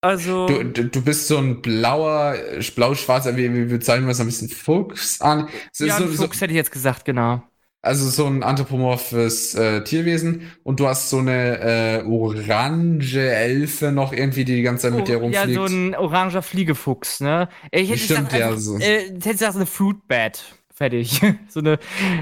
Also. 0.00 0.46
Du, 0.46 0.64
du, 0.64 0.84
du 0.84 1.02
bist 1.02 1.26
so 1.26 1.36
ein 1.38 1.60
blauer, 1.60 2.36
blau-schwarzer, 2.74 3.36
wie, 3.36 3.52
wie 3.52 3.64
bezeichnen 3.64 4.06
wir 4.06 4.12
es, 4.12 4.20
ein 4.20 4.26
bisschen 4.26 4.48
Fuchs 4.48 5.20
an. 5.20 5.48
Es 5.72 5.80
ja, 5.80 5.98
so, 5.98 6.04
ein 6.04 6.12
so, 6.12 6.22
Fuchs 6.22 6.40
hätte 6.40 6.52
ich 6.52 6.56
jetzt 6.56 6.70
gesagt, 6.70 7.04
genau. 7.04 7.42
Also 7.82 8.08
so 8.10 8.26
ein 8.26 8.42
anthropomorphes 8.42 9.54
äh, 9.54 9.84
Tierwesen 9.84 10.50
und 10.64 10.80
du 10.80 10.88
hast 10.88 11.10
so 11.10 11.18
eine 11.18 11.58
äh, 11.60 12.02
orange 12.04 13.16
Elfe 13.30 13.92
noch 13.92 14.12
irgendwie, 14.12 14.44
die 14.44 14.56
die 14.56 14.62
ganze 14.62 14.88
Zeit 14.88 14.96
mit 14.96 15.08
dir 15.08 15.22
Oh, 15.22 15.28
ja, 15.30 15.42
rumfliegt. 15.44 15.54
so 15.54 15.64
ein 15.64 15.94
oranger 15.94 16.42
Fliegefuchs, 16.42 17.20
ne? 17.20 17.48
Ich 17.70 17.88
hätte 17.90 18.00
Stimmt, 18.00 18.30
gesagt, 18.30 18.32
ja, 18.34 18.48
einfach, 18.48 18.60
so. 18.60 18.78
äh, 18.78 18.98
ich 19.04 19.10
hätte 19.14 19.30
gesagt, 19.30 19.52
so 19.52 19.58
eine 19.60 19.66
Fruit 19.66 20.06
Bat. 20.08 20.44
Fertig. 20.74 21.20
so, 21.48 21.60
eine, 21.60 21.78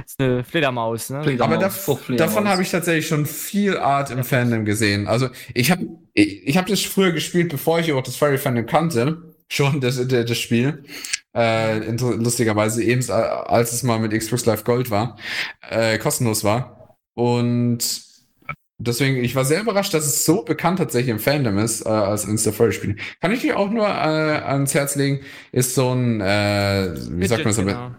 so 0.07 0.25
eine 0.25 0.45
Fledermaus, 0.45 1.11
ne? 1.11 1.23
Fledermaus. 1.23 1.53
Aber 1.55 1.63
da, 1.63 1.71
Fruchtfledermaus. 1.71 2.35
davon 2.35 2.49
habe 2.49 2.63
ich 2.63 2.71
tatsächlich 2.71 3.07
schon 3.07 3.27
viel 3.27 3.77
Art 3.79 4.11
im 4.11 4.25
Fandom 4.25 4.65
gesehen. 4.65 5.07
Also 5.09 5.29
ich 5.55 5.71
habe 5.71 5.87
ich, 6.15 6.47
ich 6.47 6.57
hab 6.57 6.67
das 6.67 6.81
früher 6.83 7.13
gespielt, 7.13 7.51
bevor 7.51 7.81
ich 7.81 7.93
auch 7.93 8.03
das 8.03 8.17
Furry 8.17 8.39
Fandom 8.39 8.65
kannte. 8.67 9.35
Schon 9.49 9.81
das, 9.81 10.07
das 10.09 10.39
Spiel. 10.39 10.83
Äh, 11.37 11.91
lustigerweise 11.91 12.83
eben, 12.83 13.03
äh, 13.09 13.13
als 13.13 13.73
es 13.73 13.83
mal 13.83 13.99
mit 13.99 14.13
Xbox 14.13 14.47
Live 14.47 14.65
Gold 14.65 14.91
war, 14.91 15.19
äh, 15.69 15.99
kostenlos 15.99 16.45
war. 16.45 16.97
Und 17.15 18.03
deswegen, 18.79 19.23
ich 19.23 19.35
war 19.35 19.45
sehr 19.45 19.61
überrascht, 19.61 19.93
dass 19.93 20.07
es 20.07 20.25
so 20.25 20.43
bekannt 20.45 20.79
tatsächlich 20.79 21.11
im 21.11 21.19
Fandom 21.19 21.59
ist, 21.59 21.85
äh, 21.85 21.91
als 21.91 22.25
Furry-Spiele. 22.25 22.97
Kann 23.21 23.33
ich 23.33 23.41
dir 23.43 23.59
auch 23.59 23.71
nur 23.71 23.87
äh, 23.87 23.91
ans 23.91 24.75
Herz 24.75 24.97
legen, 24.97 25.21
ist 25.53 25.75
so 25.75 25.93
ein, 25.93 26.21
äh, 26.23 26.95
wie 27.11 27.27
sagt 27.27 27.45
man 27.45 27.51
das 27.51 27.59
am 27.59 27.67
Fidget, 27.67 27.67
besten? 27.67 27.97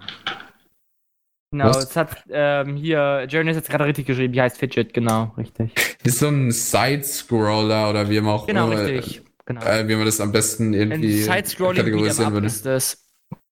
Genau, 1.51 1.71
genau 1.71 1.79
es 1.79 1.95
hat 1.95 2.23
ähm, 2.29 2.75
hier, 2.75 3.25
Journey 3.29 3.51
ist 3.51 3.57
jetzt 3.57 3.69
gerade 3.69 3.85
richtig 3.85 4.07
geschrieben, 4.07 4.33
die 4.33 4.41
heißt 4.41 4.57
Fidget, 4.57 4.93
genau, 4.93 5.33
richtig. 5.37 5.73
Ist 6.03 6.19
so 6.19 6.27
ein 6.27 6.51
Side-Scroller 6.51 7.89
oder 7.89 8.09
wie 8.09 8.19
man 8.19 8.33
auch 8.33 8.47
Genau, 8.47 8.71
immer, 8.71 8.81
richtig. 8.85 9.21
Genau. 9.45 9.61
äh, 9.61 9.87
wie 9.87 9.95
man 9.95 10.05
das 10.05 10.19
am 10.19 10.31
besten 10.31 10.71
ein 10.71 10.73
irgendwie 10.73 11.21
Side-Scrolling 11.21 11.77
kategorisieren 11.77 12.33
würde. 12.33 12.47
ist 12.47 12.65
das. 12.65 13.06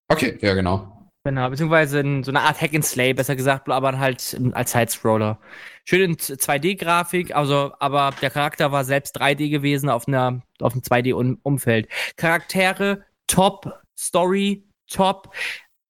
Okay, 0.08 0.38
ja, 0.40 0.54
genau. 0.54 0.96
Genau, 1.24 1.50
beziehungsweise 1.50 1.98
in 1.98 2.22
so 2.22 2.30
eine 2.30 2.42
Art 2.42 2.60
Hack 2.60 2.72
and 2.72 2.84
Slay, 2.84 3.12
besser 3.12 3.34
gesagt, 3.34 3.68
aber 3.68 3.98
halt 3.98 4.40
als 4.52 4.70
Side-Scroller. 4.70 5.40
Schön 5.84 6.12
in 6.12 6.16
2D-Grafik, 6.16 7.34
also, 7.34 7.72
aber 7.80 8.14
der 8.22 8.30
Charakter 8.30 8.70
war 8.70 8.84
selbst 8.84 9.20
3D 9.20 9.50
gewesen 9.50 9.88
auf 9.88 10.06
einer, 10.06 10.42
auf 10.60 10.72
einem 10.72 10.82
2D-Umfeld. 10.82 11.88
Charaktere 12.16 13.04
top, 13.26 13.72
Story 13.98 14.68
top, 14.88 15.34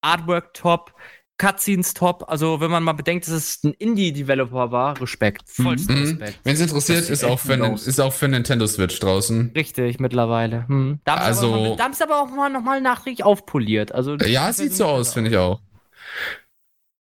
Artwork 0.01 0.55
top, 0.55 0.95
Cutscenes 1.39 1.93
top. 1.95 2.25
Also, 2.29 2.61
wenn 2.61 2.71
man 2.71 2.83
mal 2.83 2.93
bedenkt, 2.93 3.27
dass 3.27 3.35
es 3.35 3.63
ein 3.65 3.73
Indie-Developer 3.75 4.71
war, 4.73 5.01
Respekt. 5.01 5.43
Vollsten 5.49 5.95
Mhm. 5.95 6.03
Respekt. 6.03 6.41
Wenn 6.45 6.55
es 6.55 6.61
interessiert, 6.61 7.11
ist 7.11 7.25
auch, 7.25 7.39
für, 7.39 7.55
ist 7.75 8.01
auch 8.01 8.13
für 8.13 8.29
Nintendo 8.29 8.67
Switch 8.67 8.99
draußen. 9.01 9.53
Richtig, 9.55 10.01
mittlerweile. 10.01 10.67
Hm. 10.69 11.01
Da 11.05 11.13
haben 11.13 11.21
sie 11.21 11.27
Also- 11.27 11.75
aber, 11.79 11.95
sie 11.95 12.03
aber 12.05 12.23
auch 12.23 12.31
mal 12.31 12.49
nochmal 12.49 12.81
nachträglich 12.81 13.25
aufpoliert. 13.25 13.93
Also, 13.93 14.17
Ja, 14.17 14.53
sieht 14.53 14.73
so 14.75 14.87
aus, 14.87 15.13
finde 15.15 15.31
ich 15.31 15.37
auch. 15.37 15.61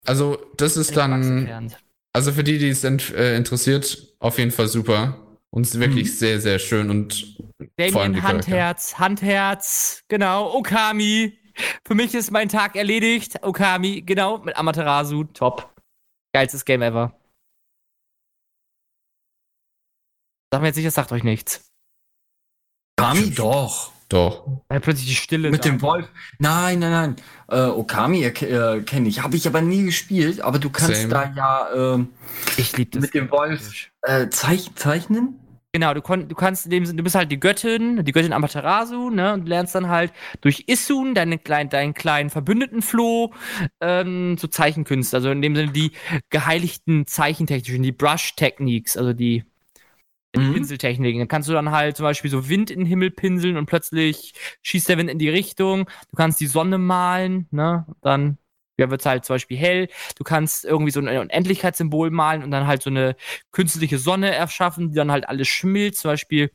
Also, 0.06 0.38
das 0.58 0.76
ist 0.78 0.98
dann, 0.98 1.72
also 2.12 2.32
für 2.34 2.44
die, 2.44 2.58
die 2.58 2.70
es 2.70 2.84
ent- 2.84 3.14
äh, 3.14 3.38
interessiert, 3.38 4.16
auf 4.20 4.38
jeden 4.38 4.52
Fall 4.52 4.68
super. 4.68 5.18
Und 5.50 5.66
es 5.68 5.76
ist 5.76 5.80
wirklich 5.80 6.08
Mhm. 6.08 6.12
sehr, 6.14 6.42
sehr 6.42 6.60
schön 6.60 6.90
und 6.90 7.38
Damien. 7.78 8.24
Handherz, 8.24 8.96
Handherz, 8.98 10.04
genau, 10.08 10.52
Okami. 10.56 11.38
Für 11.86 11.96
mich 11.96 12.14
ist 12.14 12.32
mein 12.32 12.50
Tag 12.50 12.76
erledigt. 12.76 13.44
Okami, 13.44 14.02
genau, 14.02 14.40
mit 14.40 14.56
Amaterasu, 14.56 15.26
top. 15.26 15.74
Geilstes 16.34 16.66
Game 16.66 16.82
ever. 16.82 17.14
Sag 20.52 20.62
mir 20.62 20.68
jetzt 20.68 20.76
nicht, 20.76 20.86
das 20.88 20.96
sagt 20.96 21.12
euch 21.12 21.24
nichts. 21.24 21.72
Okami 23.00 23.32
doch. 23.32 23.92
Doch. 24.10 24.62
Weil 24.68 24.80
plötzlich 24.80 25.08
die 25.08 25.16
Stille. 25.16 25.50
Mit 25.50 25.66
da 25.66 25.70
dem. 25.70 25.82
Wolf. 25.82 26.08
Nein, 26.38 26.78
nein, 26.78 26.92
nein. 26.92 27.16
Äh, 27.50 27.66
Okami 27.66 28.24
äh, 28.24 28.32
kenne 28.84 29.10
ich. 29.10 29.24
Habe 29.24 29.36
ich 29.36 29.48
aber 29.48 29.62
nie 29.62 29.86
gespielt. 29.86 30.42
Aber 30.42 30.60
du 30.60 30.70
kannst 30.70 31.02
Same. 31.02 31.10
da 31.10 31.34
ja 31.36 31.94
ähm, 31.96 32.14
Ich 32.58 32.78
liebe 32.78 32.92
das. 32.92 33.02
mit 33.02 33.16
dem 33.16 33.32
Wolf 33.32 33.90
äh, 34.04 34.30
zeich 34.30 34.70
zeichnen. 34.76 35.40
Genau, 35.76 35.96
du, 35.96 36.02
kon 36.04 36.28
du 36.30 36.36
kannst 36.36 36.66
in 36.66 36.70
dem 36.72 36.86
Sinne, 36.86 36.98
du 36.98 37.04
bist 37.04 37.16
halt 37.16 37.32
die 37.32 37.40
Göttin, 37.40 38.06
die 38.06 38.12
Göttin 38.12 38.32
Amaterasu, 38.32 39.10
ne, 39.10 39.34
und 39.34 39.48
lernst 39.48 39.74
dann 39.74 39.90
halt 39.90 40.14
durch 40.42 40.66
Issun, 40.68 41.16
deinen 41.16 41.44
kleinen, 41.44 41.72
deinen 41.72 41.96
kleinen 41.96 42.30
Verbündeten 42.30 42.84
Floh, 42.84 43.34
ähm, 43.82 44.38
so 44.38 44.48
Zeichenkünste, 44.48 45.18
also 45.18 45.32
in 45.32 45.42
dem 45.42 45.56
Sinne 45.56 45.72
die 45.72 45.92
geheiligten 46.30 47.08
Zeichentechniken, 47.08 47.82
die 47.82 47.92
Brush-Techniques, 47.92 48.98
also 48.98 49.14
die, 49.14 49.46
die 50.36 50.40
Mhm. 50.40 50.54
Pinseltechniken. 50.54 51.20
Dann 51.20 51.28
kannst 51.30 51.50
du 51.50 51.54
dann 51.54 51.72
halt 51.72 51.98
zum 51.98 52.06
Beispiel 52.06 52.32
so 52.32 52.50
Wind 52.50 52.72
in 52.72 52.80
den 52.82 52.88
Himmel 52.88 53.12
pinseln 53.12 53.58
und 53.58 53.68
plötzlich 53.68 54.34
schießt 54.64 54.90
der 54.90 54.98
Wind 55.00 55.10
in 55.12 55.20
die 55.20 55.30
Richtung. 55.30 55.86
Du 56.12 56.18
kannst 56.18 56.40
die 56.42 56.48
Sonne 56.48 56.78
malen, 56.80 57.48
ne, 57.52 57.86
dann 58.02 58.38
ja, 58.78 58.90
wird 58.90 59.02
es 59.02 59.06
halt 59.06 59.26
zum 59.26 59.36
Beispiel 59.36 59.58
hell. 59.58 59.88
Du 60.18 60.24
kannst 60.24 60.66
irgendwie 60.66 60.92
so 60.92 61.00
ein 61.00 61.08
Unendlichkeitssymbol 61.08 62.10
malen 62.12 62.44
und 62.44 62.52
dann 62.52 62.68
halt 62.68 62.82
so 62.82 62.90
eine 62.90 63.16
künstliche 63.52 64.00
Sonne 64.00 64.34
erschaffen, 64.34 64.90
die 64.90 64.96
dann 64.96 65.12
halt 65.12 65.28
alles 65.28 65.48
schmilzt. 65.48 66.02
Zum 66.02 66.12
Beispiel, 66.12 66.52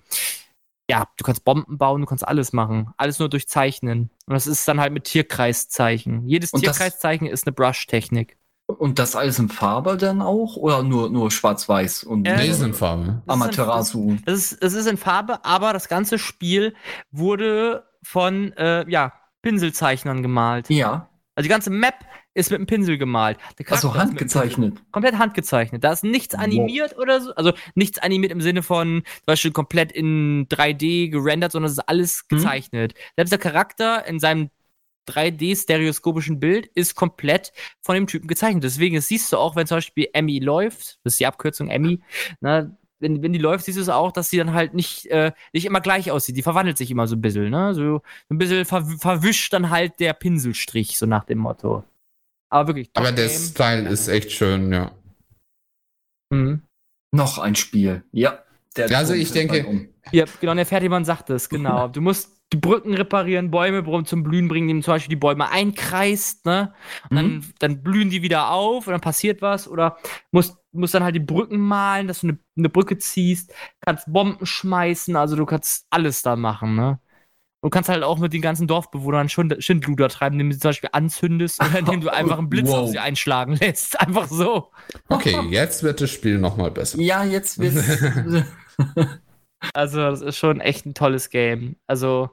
ja, 0.91 1.07
du 1.17 1.25
kannst 1.25 1.45
Bomben 1.45 1.79
bauen, 1.79 2.01
du 2.01 2.07
kannst 2.07 2.27
alles 2.27 2.53
machen. 2.53 2.93
Alles 2.97 3.19
nur 3.19 3.29
durch 3.29 3.49
Zeichnen. 3.49 4.11
Und 4.27 4.35
das 4.35 4.47
ist 4.47 4.67
dann 4.67 4.81
halt 4.81 4.93
mit 4.93 5.05
Tierkreiszeichen. 5.05 6.27
Jedes 6.27 6.53
Und 6.53 6.61
Tierkreiszeichen 6.61 7.27
ist 7.27 7.47
eine 7.47 7.53
Brush-Technik. 7.53 8.37
Und 8.67 8.99
das 8.99 9.17
alles 9.17 9.39
in 9.39 9.49
Farbe 9.49 9.97
dann 9.97 10.21
auch? 10.21 10.57
Oder 10.57 10.83
nur, 10.83 11.09
nur 11.09 11.31
schwarz-weiß 11.31 12.05
und 12.05 12.27
Äh, 12.27 12.37
Nee, 12.37 12.53
sind 12.53 12.77
Farbe. 12.77 13.23
Das 13.27 13.37
ist 13.37 13.43
Amaterasu? 13.43 14.17
Das 14.27 14.53
ist, 14.53 14.63
ist 14.63 14.87
in 14.87 14.99
Farbe, 14.99 15.43
aber 15.45 15.73
das 15.73 15.89
ganze 15.89 16.19
Spiel 16.19 16.75
wurde 17.11 17.87
von, 18.03 18.53
äh, 18.59 18.89
ja, 18.91 19.15
Pinselzeichnern 19.41 20.23
gemalt. 20.23 20.69
Ja, 20.69 21.09
Also 21.39 21.45
die 21.47 21.51
ganze 21.51 21.71
Map 21.71 21.95
ist 22.35 22.51
mit 22.51 22.59
einem 22.59 22.67
Pinsel 22.67 22.99
gemalt. 22.99 23.39
Also 23.69 23.95
handgezeichnet. 23.95 24.83
komplett 24.91 25.19
handgezeichnet. 25.19 25.85
Da 25.85 25.93
ist 25.93 26.03
nichts 26.03 26.35
Wow. 26.35 26.43
animiert 26.43 26.99
oder 26.99 27.21
so. 27.21 27.33
Also 27.37 27.53
nichts 27.77 27.99
animiert 27.99 28.33
im 28.33 28.41
Sinne 28.41 28.65
von 28.65 29.03
zum 29.05 29.23
Beispiel 29.27 29.53
komplett 29.53 29.93
in 29.93 30.49
3D 30.49 31.11
gerendert, 31.11 31.53
sondern 31.53 31.67
es 31.71 31.79
ist 31.79 31.89
alles 31.89 32.25
Mhm. 32.29 32.37
gezeichnet. 32.39 32.95
Selbst 33.15 33.31
der 33.31 33.39
Charakter 33.39 34.05
in 34.07 34.19
seinem 34.19 34.51
3D-stereoskopischen 35.07 36.41
Bild 36.41 36.67
ist 36.75 36.95
komplett 36.97 37.53
von 37.83 37.95
dem 37.95 38.07
Typen 38.09 38.27
gezeichnet. 38.29 38.65
Deswegen 38.65 39.01
siehst 39.01 39.33
du 39.33 39.37
auch, 39.37 39.57
wenn 39.57 39.67
zum 39.67 39.77
Beispiel 39.79 40.09
Emmy 40.13 40.39
läuft, 40.41 40.99
das 41.05 41.15
ist 41.15 41.21
die 41.21 41.27
Abkürzung 41.27 41.69
Emmy, 41.71 42.01
ne, 42.41 42.77
wenn, 43.01 43.23
wenn 43.23 43.33
die 43.33 43.39
läuft, 43.39 43.65
siehst 43.65 43.79
du 43.79 43.83
es 43.83 43.89
auch, 43.89 44.13
dass 44.13 44.31
sie 44.31 44.37
dann 44.39 44.53
halt 44.55 44.75
nicht, 44.75 45.07
äh, 45.07 45.33
nicht 45.53 45.65
immer 45.65 45.81
gleich 45.81 46.11
aussieht. 46.11 46.37
Die 46.37 46.43
verwandelt 46.43 46.79
sich 46.79 46.91
immer 46.91 47.07
so 47.07 47.17
ein 47.17 47.21
bisschen, 47.21 47.51
ne? 47.51 47.75
So 47.75 48.03
ein 48.31 48.39
bisschen 48.39 48.65
ver 48.65 48.85
verwischt 48.85 49.53
dann 49.53 49.71
halt 49.71 50.01
der 50.01 50.13
Pinselstrich, 50.15 50.99
so 50.99 51.07
nach 51.07 51.25
dem 51.25 51.39
Motto. 51.39 51.85
Aber 52.51 52.69
wirklich. 52.69 52.91
Aber 52.95 53.13
der 53.13 53.29
Game. 53.29 53.37
Style 53.39 53.89
ist 53.89 54.09
echt 54.09 54.33
schön, 54.33 54.73
ja. 54.73 54.93
Mhm. 56.31 56.63
Noch 57.13 57.39
ein 57.39 57.55
Spiel. 57.55 58.05
Ja. 58.13 58.43
Der 58.77 58.89
Ja, 58.89 58.99
also 58.99 59.15
ich 59.15 59.33
denke- 59.33 59.67
um. 59.67 59.89
Ja, 60.13 60.25
genau, 60.41 60.55
der 60.55 60.67
Fertigmann 60.67 61.05
sagt 61.05 61.31
es, 61.31 61.49
genau. 61.49 61.89
Du 61.89 62.01
musst 62.01 62.38
die 62.53 62.57
Brücken 62.57 62.95
reparieren, 62.95 63.51
Bäume 63.51 63.85
zum 64.05 64.23
Blühen 64.23 64.49
bringen, 64.49 64.69
indem 64.71 64.83
zum 64.83 64.95
Beispiel 64.95 65.11
die 65.11 65.17
Bäume 65.17 65.51
einkreist, 65.51 66.47
ne? 66.47 66.73
Und 67.11 67.17
dann, 67.17 67.27
Mhm. 67.27 67.45
dann 67.59 67.83
blühen 67.83 68.11
die 68.11 68.23
wieder 68.23 68.51
auf 68.51 68.87
und 68.87 68.93
dann 68.93 69.01
passiert 69.03 69.43
was. 69.43 69.69
Oder 69.69 69.99
musst, 70.33 70.57
musst 70.73 70.95
dann 70.95 71.05
halt 71.05 71.15
die 71.15 71.21
Brücken 71.21 71.59
malen, 71.59 72.09
dass 72.09 72.21
du 72.23 72.29
eine, 72.29 72.39
eine 72.57 72.69
Brücke 72.71 72.97
ziehst, 72.99 73.53
kannst 73.81 74.11
Bomben 74.13 74.47
schmeißen, 74.47 75.15
also 75.17 75.37
du 75.37 75.45
kannst 75.47 75.87
alles 75.91 76.23
da 76.23 76.37
machen, 76.37 76.75
ne? 76.75 77.01
Du 77.61 77.71
kannst 77.71 77.89
halt 77.89 78.05
auch 78.05 78.19
mit 78.19 78.33
den 78.33 78.41
ganzen 78.41 78.69
Dorfbewohnern 78.69 79.29
Schindluder 79.29 80.09
treiben, 80.09 80.35
indem 80.37 80.51
du 80.51 80.55
sie 80.55 80.61
zum 80.61 80.69
Beispiel 80.69 80.91
anzündest 80.93 81.61
oder 81.61 81.79
indem 81.81 82.01
du 82.03 82.09
einfach 82.13 82.39
einen 82.39 82.49
Blitz 82.49 82.69
Wow. 82.69 82.77
auf 82.85 82.91
sie 82.91 83.01
einschlagen 83.01 83.57
lässt. 83.57 84.01
Einfach 84.01 84.29
so. 84.29 84.71
Okay, 85.09 85.37
jetzt 85.51 85.83
wird 85.83 86.01
das 86.01 86.11
Spiel 86.13 86.39
nochmal 86.39 86.71
besser. 86.71 87.01
Ja, 87.01 87.25
jetzt 87.25 87.59
wird's. 87.59 87.85
Also, 89.75 89.99
das 89.99 90.21
ist 90.21 90.37
schon 90.37 90.61
echt 90.61 90.87
ein 90.87 90.95
tolles 90.95 91.31
Game. 91.31 91.77
Also, 91.89 92.31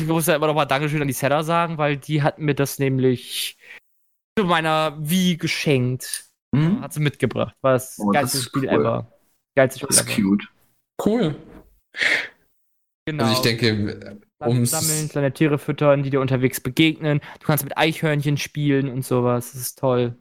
ich 0.00 0.06
muss 0.06 0.26
ja 0.26 0.36
immer 0.36 0.46
noch 0.46 0.54
mal 0.54 0.64
Dankeschön 0.66 1.00
an 1.02 1.08
die 1.08 1.14
Seller 1.14 1.44
sagen, 1.44 1.78
weil 1.78 1.96
die 1.96 2.22
hat 2.22 2.38
mir 2.38 2.54
das 2.54 2.78
nämlich 2.78 3.56
zu 4.38 4.44
meiner 4.46 4.96
Wii 4.98 5.36
geschenkt. 5.36 6.26
hm? 6.54 6.80
Hat 6.80 6.92
sie 6.92 7.00
mitgebracht. 7.00 7.54
War 7.62 7.72
das 7.74 7.98
Oh, 7.98 8.10
das 8.12 8.20
geilste 8.20 8.38
ist 8.38 8.44
Spiel 8.44 8.62
cool. 8.64 8.80
ever. 8.80 9.12
Geilste 9.56 9.78
Spiel 9.80 9.88
Das 9.88 9.96
ist 10.00 10.06
ever. 10.08 10.14
cute. 10.22 10.48
Cool. 11.04 11.36
Genau. 13.06 13.24
Also 13.24 13.34
ich 13.34 13.40
denke, 13.40 14.20
ums 14.40 14.70
sammeln, 14.70 15.08
kleine 15.08 15.32
Tiere 15.32 15.58
füttern, 15.58 16.02
die 16.02 16.10
dir 16.10 16.20
unterwegs 16.20 16.60
begegnen. 16.60 17.20
Du 17.40 17.46
kannst 17.46 17.64
mit 17.64 17.76
Eichhörnchen 17.76 18.36
spielen 18.36 18.88
und 18.88 19.04
sowas. 19.04 19.52
Das 19.52 19.60
ist 19.60 19.78
toll. 19.78 20.16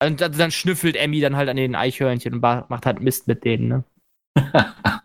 Und 0.00 0.20
dann, 0.20 0.32
dann 0.32 0.50
schnüffelt 0.52 0.94
Emmy 0.94 1.20
dann 1.20 1.36
halt 1.36 1.48
an 1.48 1.56
den 1.56 1.74
Eichhörnchen 1.74 2.34
und 2.34 2.40
macht 2.40 2.86
halt 2.86 3.00
Mist 3.00 3.26
mit 3.26 3.44
denen, 3.44 3.68
ne? 3.68 3.84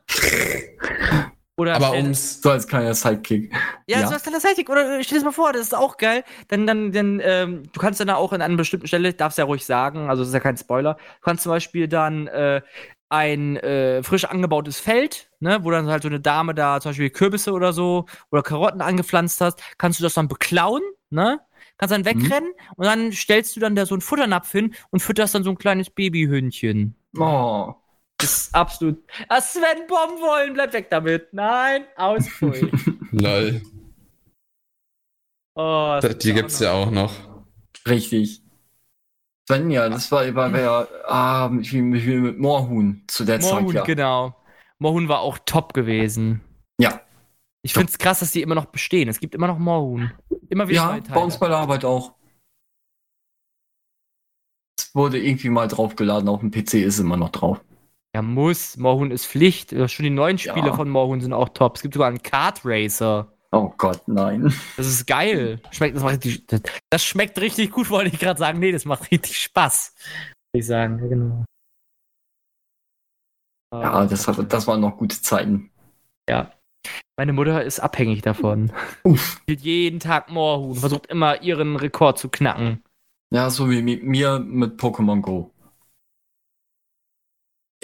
Oder 1.55 1.75
aber 1.75 1.91
ums 1.93 2.41
So 2.41 2.49
als 2.49 2.67
kleiner 2.67 2.93
Sidekick. 2.95 3.53
Ja, 3.87 3.99
Ja. 3.99 4.07
so 4.07 4.13
als 4.13 4.23
kleiner 4.23 4.39
Sidekick. 4.39 4.69
Oder 4.69 5.03
stell 5.03 5.19
dir 5.19 5.23
das 5.23 5.23
mal 5.23 5.31
vor, 5.31 5.53
das 5.53 5.61
ist 5.61 5.75
auch 5.75 5.97
geil. 5.97 6.23
Dann, 6.47 6.65
dann, 6.65 6.91
dann, 6.91 7.21
ähm, 7.23 7.63
du 7.71 7.79
kannst 7.79 7.99
dann 7.99 8.09
auch 8.09 8.33
an 8.33 8.41
einer 8.41 8.57
bestimmten 8.57 8.87
Stelle, 8.87 9.13
darfst 9.13 9.37
ja 9.37 9.43
ruhig 9.45 9.63
sagen, 9.65 10.09
also 10.09 10.23
das 10.23 10.29
ist 10.29 10.33
ja 10.33 10.39
kein 10.39 10.57
Spoiler, 10.57 10.95
du 10.95 11.21
kannst 11.21 11.43
zum 11.43 11.51
Beispiel 11.51 11.87
dann 11.87 12.27
äh, 12.27 12.61
ein 13.09 13.57
äh, 13.57 14.01
frisch 14.01 14.25
angebautes 14.25 14.79
Feld, 14.79 15.29
ne, 15.39 15.59
wo 15.63 15.69
dann 15.69 15.85
halt 15.87 16.01
so 16.01 16.09
eine 16.09 16.19
Dame 16.19 16.55
da 16.55 16.81
zum 16.81 16.89
Beispiel 16.89 17.11
Kürbisse 17.11 17.51
oder 17.51 17.71
so 17.71 18.07
oder 18.31 18.41
Karotten 18.41 18.81
angepflanzt 18.81 19.39
hast, 19.39 19.61
kannst 19.77 19.99
du 19.99 20.03
das 20.03 20.15
dann 20.15 20.27
beklauen, 20.27 20.81
ne? 21.11 21.39
Kannst 21.77 21.93
dann 21.93 22.05
wegrennen 22.05 22.51
und 22.75 22.85
dann 22.85 23.11
stellst 23.11 23.55
du 23.55 23.59
dann 23.59 23.75
da 23.75 23.85
so 23.85 23.93
einen 23.93 24.01
Futternapf 24.01 24.51
hin 24.51 24.73
und 24.89 25.01
fütterst 25.01 25.35
dann 25.35 25.43
so 25.43 25.51
ein 25.51 25.57
kleines 25.57 25.89
Babyhündchen. 25.91 26.95
Oh. 27.17 27.73
Das 28.23 28.37
ist 28.37 28.55
absolut. 28.55 29.03
Ah, 29.27 29.41
Sven 29.41 29.87
Bomben 29.87 30.21
wollen, 30.21 30.53
bleib 30.53 30.73
weg 30.73 30.89
damit. 30.89 31.33
Nein, 31.33 31.85
Ausfui. 31.97 32.71
lol. 33.11 33.61
oh, 35.55 35.99
das 36.01 36.17
Die 36.19 36.33
gibt's 36.33 36.59
ja 36.59 36.71
auch 36.71 36.89
noch. 36.89 37.13
Richtig. 37.87 38.41
Sven, 39.47 39.69
ja, 39.71 39.89
das 39.89 40.09
war, 40.11 40.33
war, 40.35 40.53
war 40.53 40.87
ah, 41.05 41.49
mit, 41.49 41.71
mit, 41.73 42.05
mit 42.05 42.39
Moorhuhn 42.39 43.03
zu 43.07 43.25
der 43.25 43.39
Moorhuhn, 43.41 43.67
Zeit, 43.67 43.75
ja. 43.75 43.83
genau. 43.83 44.35
Moorhuhn 44.79 45.09
war 45.09 45.19
auch 45.19 45.37
top 45.45 45.73
gewesen. 45.73 46.41
Ja. 46.79 47.01
Ich 47.61 47.73
find's 47.73 47.97
krass, 47.97 48.19
dass 48.19 48.31
die 48.31 48.41
immer 48.41 48.55
noch 48.55 48.65
bestehen. 48.65 49.09
Es 49.09 49.19
gibt 49.19 49.35
immer 49.35 49.47
noch 49.47 49.59
Moorhuhn. 49.59 50.11
Immer 50.49 50.67
wieder 50.67 50.97
Ja, 50.97 50.99
bei 51.13 51.21
uns 51.21 51.37
bei 51.37 51.47
der 51.47 51.57
Arbeit 51.57 51.83
auch. 51.83 52.13
Es 54.77 54.95
wurde 54.95 55.19
irgendwie 55.19 55.49
mal 55.49 55.67
draufgeladen, 55.67 56.29
auf 56.29 56.39
dem 56.39 56.51
PC 56.51 56.75
ist 56.75 56.99
immer 56.99 57.17
noch 57.17 57.29
drauf. 57.29 57.61
Ja, 58.15 58.21
muss. 58.21 58.77
Moorhuhn 58.77 59.11
ist 59.11 59.25
Pflicht. 59.25 59.71
Ja, 59.71 59.87
Schon 59.87 60.03
die 60.03 60.09
neuen 60.09 60.37
Spiele 60.37 60.67
Ja. 60.67 60.73
von 60.73 60.89
Moorhuhn 60.89 61.21
sind 61.21 61.33
auch 61.33 61.49
top. 61.49 61.77
Es 61.77 61.81
gibt 61.81 61.95
sogar 61.95 62.09
einen 62.09 62.21
Kart 62.21 62.61
Racer. 62.63 63.31
Oh 63.51 63.71
Gott, 63.77 64.01
nein. 64.07 64.53
Das 64.77 64.87
ist 64.87 65.05
geil. 65.05 65.61
Schmeckt, 65.71 65.95
das, 65.95 66.03
richtig, 66.03 66.47
das, 66.89 67.03
schmeckt 67.05 67.39
richtig 67.39 67.71
gut, 67.71 67.89
wollte 67.89 68.13
ich 68.13 68.19
gerade 68.19 68.39
sagen. 68.39 68.59
Nee, 68.59 68.71
das 68.71 68.85
macht 68.85 69.11
richtig 69.11 69.37
Spaß. 69.37 69.93
Würde 70.51 70.59
ich 70.59 70.65
sagen, 70.65 70.99
ja, 70.99 71.07
genau. 71.07 71.45
Ja, 73.73 74.05
das, 74.05 74.27
hat, 74.27 74.51
das 74.51 74.67
waren 74.67 74.81
noch 74.81 74.97
gute 74.97 75.19
Zeiten. 75.21 75.71
Meine 77.15 77.33
Mutter 77.33 77.63
ist 77.63 77.79
abhängig 77.79 78.23
davon. 78.23 78.71
Uff. 79.03 79.37
Spielt 79.43 79.61
jeden 79.61 79.99
Tag 79.99 80.31
Moorhuhn, 80.31 80.75
versucht 80.75 81.05
immer 81.07 81.41
ihren 81.43 81.75
Rekord 81.75 82.17
zu 82.17 82.29
knacken. 82.29 82.83
Ja, 83.31 83.49
so 83.49 83.69
wie 83.69 83.81
mit 83.83 84.03
mir 84.03 84.39
mit 84.39 84.79
Pokémon 84.79 85.21
Go. 85.21 85.52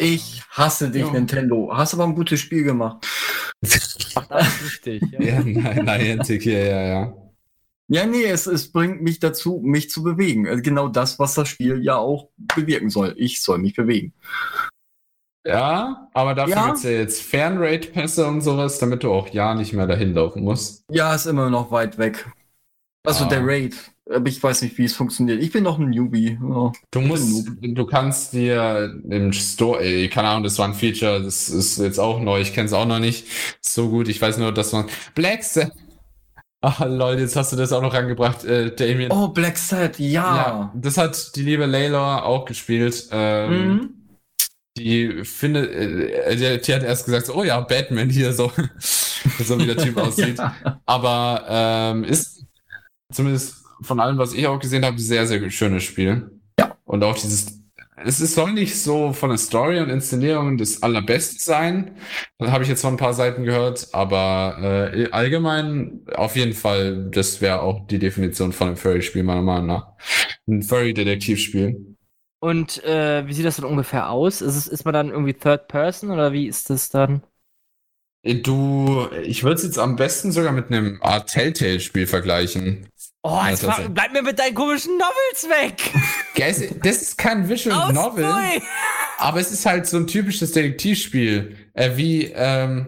Ich 0.02 0.42
hasse 0.52 0.90
dich, 0.90 1.02
Ja. 1.06 1.12
Nintendo. 1.12 1.70
Hast 1.76 1.94
aber 1.94 2.06
ein 2.06 2.16
gutes 2.16 2.40
Spiel 2.40 2.64
gemacht. 2.64 3.06
Macht 4.16 4.32
alles 4.32 4.64
richtig. 4.64 5.04
Ja. 5.12 5.20
Ja, 5.42 5.84
nein, 5.84 6.02
Niantic 6.02 6.44
hier, 6.44 6.64
ja, 6.66 6.82
ja. 6.82 7.14
Ja, 7.92 8.06
nee, 8.06 8.24
es, 8.26 8.46
es 8.46 8.72
bringt 8.72 9.02
mich 9.02 9.20
dazu, 9.20 9.62
mich 9.64 9.90
zu 9.90 10.04
bewegen. 10.04 10.48
Also 10.48 10.62
Genau 10.62 10.88
das, 10.88 11.18
was 11.20 11.34
das 11.34 11.50
Spiel 11.50 11.84
ja 11.84 11.98
auch 11.98 12.30
bewirken 12.56 12.90
soll. 12.90 13.14
Ich 13.18 13.42
soll 13.42 13.58
mich 13.58 13.76
bewegen. 13.76 14.14
Ja, 15.46 16.10
aber 16.14 16.36
dafür 16.36 16.54
Ja. 16.56 16.66
gibt's 16.68 16.84
ja 16.84 16.92
jetzt 16.92 17.22
Fernrate-Pässe 17.24 18.28
und 18.28 18.42
sowas, 18.42 18.78
damit 18.78 19.04
du 19.04 19.12
auch 19.12 19.30
ja 19.30 19.56
nicht 19.56 19.74
mehr 19.74 19.88
dahin 19.88 20.14
laufen 20.14 20.44
musst. 20.44 20.84
Ja, 20.92 21.16
ist 21.16 21.26
immer 21.26 21.50
noch 21.50 21.72
weit 21.72 21.98
weg. 21.98 22.30
Also 23.06 23.26
Ah. 23.26 23.30
der 23.30 23.42
Raid. 23.46 23.76
Aber 24.14 24.28
ich 24.28 24.42
weiß 24.42 24.64
nicht, 24.64 24.78
wie 24.80 24.86
es 24.86 24.96
funktioniert. 24.96 25.42
Ich 25.42 25.52
bin 25.52 25.64
noch 25.64 25.78
ein 25.78 25.90
Newbie. 25.92 26.40
Ja. 26.42 26.72
Du 26.92 27.02
musst, 27.02 27.48
du 27.62 27.86
kannst 27.86 28.34
dir 28.34 29.00
im 29.10 29.32
Store, 29.34 29.82
ey, 29.82 30.10
keine 30.10 30.30
Ahnung, 30.30 30.44
das 30.44 30.58
war 30.58 30.68
ein 30.68 30.74
Feature, 30.74 31.22
das 31.22 31.48
ist 31.50 31.78
jetzt 31.78 32.00
auch 32.00 32.20
neu, 32.20 32.42
ich 32.42 32.54
kenne 32.54 32.66
es 32.66 32.74
auch 32.74 32.88
noch 32.88 33.00
nicht 33.00 33.28
so 33.62 33.90
gut. 33.90 34.08
Ich 34.08 34.20
weiß 34.22 34.38
nur, 34.40 34.52
dass 34.52 34.72
man 34.74 34.86
Black 35.14 35.44
Sa- 35.44 35.70
Ach 36.62 36.80
Leute, 36.86 37.22
jetzt 37.22 37.36
hast 37.38 37.54
du 37.54 37.56
das 37.56 37.72
auch 37.72 37.82
noch 37.82 37.94
rangebracht, 37.94 38.44
äh, 38.46 38.76
Damien. 38.76 39.12
Oh, 39.12 39.30
Black 39.30 39.58
Sad, 39.58 39.98
ja, 40.00 40.36
ja. 40.36 40.74
das 40.76 40.98
hat 40.98 41.36
die 41.36 41.44
liebe 41.44 41.66
Layla 41.66 42.24
auch 42.24 42.46
gespielt. 42.46 43.08
Ähm, 43.12 43.68
Mhm. 43.76 43.90
die 44.78 45.24
finde, 45.24 45.70
äh, 45.72 46.36
die, 46.36 46.62
die, 46.62 46.74
hat 46.74 46.84
erst 46.84 47.06
gesagt, 47.06 47.28
so, 47.28 47.36
oh 47.36 47.44
ja, 47.44 47.60
Batman 47.62 48.10
hier, 48.10 48.34
so, 48.34 48.52
so 48.80 49.60
wie 49.60 49.68
der 49.68 49.78
Typ 49.78 49.96
aussieht. 50.02 50.38
ja. 50.38 50.82
Aber 50.86 51.46
ähm, 51.48 52.04
ist 52.04 52.44
zumindest 53.14 53.56
von 53.82 54.00
allem, 54.00 54.18
was 54.18 54.34
ich 54.34 54.48
auch 54.48 54.60
gesehen 54.60 54.86
habe, 54.86 55.00
sehr, 55.00 55.28
sehr 55.28 55.50
schönes 55.50 55.84
Spiel. 55.84 56.32
Ja. 56.60 56.76
Und 56.86 57.04
auch 57.04 57.16
dieses, 57.16 57.60
es 58.04 58.22
ist, 58.22 58.36
soll 58.36 58.54
nicht 58.54 58.80
so 58.80 59.14
von 59.14 59.30
der 59.30 59.38
Story 59.38 59.80
und 59.80 59.90
Inszenierung 59.90 60.58
das 60.58 60.84
allerbeste 60.84 61.44
sein. 61.44 61.98
Das 62.38 62.52
habe 62.52 62.64
ich 62.64 62.70
jetzt 62.70 62.82
von 62.82 62.94
ein 62.94 62.98
paar 62.98 63.14
Seiten 63.14 63.44
gehört, 63.44 63.90
aber 63.92 64.92
äh, 64.94 65.10
allgemein 65.12 66.02
auf 66.14 66.36
jeden 66.36 66.54
Fall, 66.54 67.10
das 67.12 67.42
wäre 67.42 67.62
auch 67.62 67.88
die 67.88 68.00
Definition 68.00 68.54
von 68.54 68.68
einem 68.68 68.78
Furry-Spiel, 68.78 69.24
meiner 69.24 69.42
Meinung 69.42 69.68
nach. 69.68 69.88
Ein 70.48 70.64
Furry-Detektivspiel. 70.64 71.96
Und 72.40 72.84
äh, 72.86 73.28
wie 73.28 73.34
sieht 73.34 73.46
das 73.46 73.58
dann 73.58 73.66
ungefähr 73.66 74.10
aus? 74.10 74.42
Ist, 74.42 74.56
es, 74.56 74.68
ist 74.68 74.86
man 74.86 74.94
dann 74.94 75.10
irgendwie 75.10 75.34
Third 75.34 75.68
Person 75.68 76.12
oder 76.12 76.32
wie 76.32 76.48
ist 76.48 76.70
das 76.70 76.90
dann? 76.90 77.24
Du, 78.24 79.08
ich 79.24 79.44
würde 79.44 79.56
es 79.56 79.64
jetzt 79.64 79.80
am 79.80 79.96
besten 79.96 80.32
sogar 80.32 80.52
mit 80.52 80.68
einem 80.68 81.02
Art 81.02 81.30
Telltale-Spiel 81.30 82.06
vergleichen. 82.06 82.88
Oh, 83.22 83.42
jetzt 83.50 83.64
ja, 83.64 83.78
bleib 83.90 84.14
mir 84.14 84.22
mit 84.22 84.40
deinen 84.40 84.56
komischen 84.56 84.98
Novels 84.98 85.50
weg! 85.50 85.92
das 86.84 87.02
ist 87.02 87.18
kein 87.18 87.50
Visual 87.50 87.92
Novel, 87.92 88.34
aber 89.18 89.40
es 89.42 89.52
ist 89.52 89.66
halt 89.66 89.88
so 89.88 89.98
ein 89.98 90.08
typisches 90.08 90.54
Detektivspiel. 90.54 91.58
Äh, 91.74 91.98
wie, 91.98 92.26
ähm, 92.34 92.88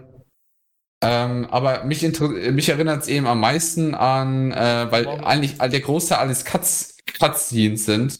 ähm, 1.03 1.47
aber 1.49 1.83
mich, 1.83 2.01
mich 2.01 2.69
erinnert 2.69 3.01
es 3.01 3.07
eben 3.09 3.27
am 3.27 3.41
meisten 3.41 3.93
an, 3.93 4.53
äh, 4.53 4.87
weil 4.89 5.07
eigentlich 5.07 5.57
der 5.57 5.79
Großteil 5.81 6.19
alles 6.19 6.45
Cuts 6.45 6.95
Cutscenes 7.19 7.85
sind. 7.85 8.19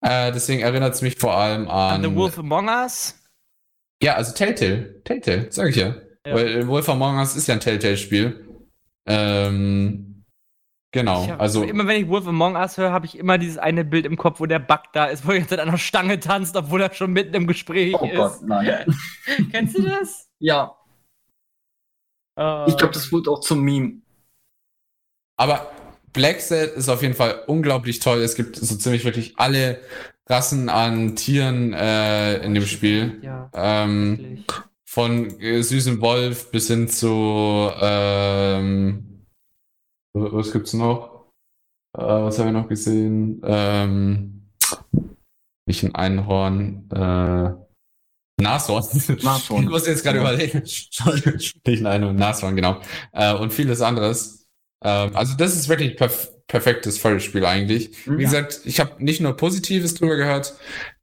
Äh, 0.00 0.30
deswegen 0.32 0.60
erinnert 0.62 0.94
es 0.94 1.02
mich 1.02 1.16
vor 1.18 1.34
allem 1.34 1.68
an. 1.68 1.94
An 1.96 2.02
The 2.04 2.14
Wolf 2.14 2.38
Among 2.38 2.68
Us? 2.68 3.14
Ja, 4.02 4.14
also 4.14 4.32
Telltale. 4.32 5.02
Telltale, 5.02 5.48
sag 5.50 5.70
ich 5.70 5.76
ja. 5.76 5.96
ja. 6.24 6.34
Weil 6.34 6.68
Wolf 6.68 6.88
Among 6.88 7.18
Us 7.18 7.34
ist 7.34 7.48
ja 7.48 7.54
ein 7.54 7.60
Telltale-Spiel. 7.60 8.46
Ähm, 9.06 10.07
genau. 10.92 11.26
Hab, 11.28 11.40
also 11.40 11.62
immer 11.62 11.86
wenn 11.86 12.02
ich 12.02 12.08
Wolf 12.08 12.26
Among 12.26 12.56
Us 12.56 12.76
höre, 12.76 12.92
habe 12.92 13.06
ich 13.06 13.18
immer 13.18 13.38
dieses 13.38 13.58
eine 13.58 13.84
Bild 13.84 14.06
im 14.06 14.16
Kopf, 14.16 14.40
wo 14.40 14.46
der 14.46 14.58
Bug 14.58 14.80
da 14.92 15.06
ist, 15.06 15.26
wo 15.26 15.32
er 15.32 15.38
jetzt 15.38 15.52
an 15.52 15.60
einer 15.60 15.78
Stange 15.78 16.20
tanzt, 16.20 16.56
obwohl 16.56 16.80
er 16.80 16.92
schon 16.92 17.12
mitten 17.12 17.34
im 17.34 17.46
Gespräch 17.46 17.94
oh 17.98 18.04
ist. 18.04 18.12
Oh 18.12 18.16
Gott, 18.16 18.42
nein. 18.42 18.84
Kennst 19.50 19.78
du 19.78 19.82
das? 19.82 20.28
Ja. 20.38 20.74
Uh, 22.38 22.66
ich 22.68 22.76
glaube, 22.76 22.92
das 22.92 23.10
wird 23.12 23.26
auch 23.28 23.40
zum 23.40 23.62
Meme. 23.62 24.00
Aber 25.36 25.70
Black 26.12 26.40
Set 26.40 26.74
ist 26.74 26.88
auf 26.88 27.02
jeden 27.02 27.14
Fall 27.14 27.42
unglaublich 27.46 28.00
toll. 28.00 28.18
Es 28.18 28.34
gibt 28.34 28.56
so 28.56 28.76
ziemlich 28.76 29.04
wirklich 29.04 29.34
alle 29.36 29.80
Rassen 30.26 30.68
an 30.68 31.16
Tieren 31.16 31.72
äh, 31.72 32.38
in 32.38 32.54
dem 32.54 32.66
Spiel. 32.66 33.20
Ja, 33.22 33.50
ähm, 33.54 34.44
von 34.84 35.38
äh, 35.40 35.62
süßen 35.62 36.00
Wolf 36.00 36.50
bis 36.50 36.68
hin 36.68 36.88
zu 36.88 37.70
ähm, 37.80 39.07
was 40.32 40.52
gibt's 40.52 40.72
noch? 40.72 41.26
Äh, 41.96 42.02
was 42.02 42.38
haben 42.38 42.46
wir 42.46 42.52
noch 42.52 42.68
gesehen? 42.68 43.40
Ähm, 43.44 44.48
nicht 45.66 45.84
ein 45.84 45.94
Einhorn, 45.94 46.88
äh, 46.90 47.52
Nashorn. 48.40 48.84
Nashorn. 49.22 49.62
ich 49.64 49.68
muss 49.68 49.86
jetzt 49.86 50.02
gerade 50.02 50.20
überlegen. 50.20 50.62
nicht 51.66 51.66
ein 51.66 51.86
Einhorn, 51.86 52.16
Nashorn, 52.16 52.56
genau. 52.56 52.80
Äh, 53.12 53.34
und 53.34 53.52
vieles 53.52 53.80
anderes. 53.80 54.46
Ähm, 54.84 55.10
also 55.14 55.36
das 55.36 55.54
ist 55.54 55.68
wirklich 55.68 55.96
perf 55.96 56.30
perfektes 56.46 56.98
Furry-Spiel 56.98 57.44
eigentlich. 57.44 58.06
Wie 58.06 58.12
ja. 58.12 58.16
gesagt, 58.16 58.62
ich 58.64 58.80
habe 58.80 59.04
nicht 59.04 59.20
nur 59.20 59.36
Positives 59.36 59.92
drüber 59.94 60.16
gehört, 60.16 60.54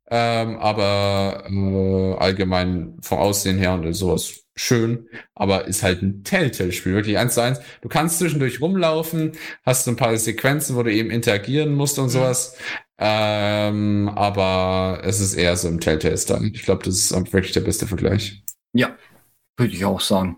ähm, 0.09 0.57
aber 0.57 1.43
äh, 1.47 2.13
allgemein 2.15 2.97
vom 3.01 3.19
Aussehen 3.19 3.59
her 3.59 3.73
und 3.73 3.93
sowas 3.93 4.44
schön, 4.55 5.09
aber 5.33 5.65
ist 5.65 5.83
halt 5.83 6.01
ein 6.01 6.23
Telltale-Spiel, 6.23 6.93
wirklich 6.93 7.17
eins 7.17 7.33
zu 7.33 7.41
eins. 7.41 7.59
Du 7.81 7.89
kannst 7.89 8.19
zwischendurch 8.19 8.61
rumlaufen, 8.61 9.33
hast 9.65 9.85
so 9.85 9.91
ein 9.91 9.97
paar 9.97 10.15
Sequenzen, 10.17 10.75
wo 10.75 10.83
du 10.83 10.91
eben 10.91 11.11
interagieren 11.11 11.75
musst 11.75 11.99
und 11.99 12.05
mhm. 12.05 12.09
sowas. 12.09 12.57
Ähm, 12.97 14.09
aber 14.15 15.01
es 15.03 15.19
ist 15.19 15.33
eher 15.33 15.57
so 15.57 15.67
im 15.67 15.81
Telltale-Style. 15.81 16.51
Ich 16.53 16.63
glaube, 16.63 16.83
das 16.83 16.95
ist 16.95 17.11
wirklich 17.11 17.51
der 17.51 17.61
beste 17.61 17.87
Vergleich. 17.87 18.43
Ja, 18.73 18.95
würde 19.57 19.73
ich 19.73 19.83
auch 19.83 19.99
sagen. 19.99 20.37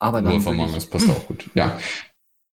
Aber 0.00 0.22
dann 0.22 0.40
Nur 0.40 0.46
Among 0.46 0.74
Us 0.74 0.86
passt 0.86 1.10
auch 1.10 1.26
gut. 1.26 1.50
Ja. 1.54 1.78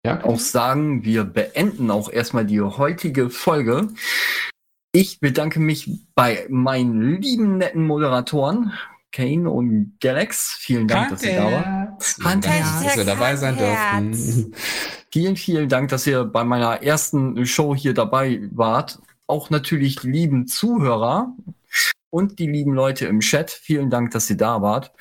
ja. 0.06 0.24
Auch 0.24 0.40
sagen, 0.40 1.04
wir 1.04 1.24
beenden 1.24 1.90
auch 1.90 2.12
erstmal 2.12 2.46
die 2.46 2.62
heutige 2.62 3.32
Folge. 3.32 3.88
Ich 4.94 5.22
bedanke 5.22 5.60
mich 5.60 5.90
bei 6.16 6.46
meinen 6.50 7.22
lieben 7.22 7.58
netten 7.58 7.88
Moderatoren, 7.88 8.74
Kane 9.14 9.50
und 9.50 9.98
Galax. 10.02 10.58
Vielen 10.60 10.88
Dank, 10.88 11.12
Hand 11.12 11.12
dass 11.14 11.24
ihr 11.24 11.36
da 11.36 11.52
wart. 11.52 12.16
Hand 12.24 12.46
dass 12.46 12.98
ihr 12.98 13.06
dabei 13.06 13.36
sein 13.38 13.58
dürfen. 13.58 14.54
Vielen, 15.12 15.38
vielen 15.38 15.70
Dank, 15.70 15.90
dass 15.90 16.06
ihr 16.08 16.26
bei 16.26 16.44
meiner 16.44 16.84
ersten 16.84 17.46
Show 17.46 17.74
hier 17.74 17.94
dabei 17.94 18.42
wart. 18.52 19.00
Auch 19.28 19.50
natürlich 19.50 20.04
lieben 20.04 20.48
Zuhörer 20.48 21.36
und 22.10 22.40
die 22.40 22.48
lieben 22.48 22.74
Leute 22.74 23.06
im 23.06 23.22
Chat. 23.22 23.50
Vielen 23.50 23.90
Dank, 23.90 24.12
dass 24.12 24.30
ihr 24.30 24.38
da 24.38 24.62
wart. 24.62 24.92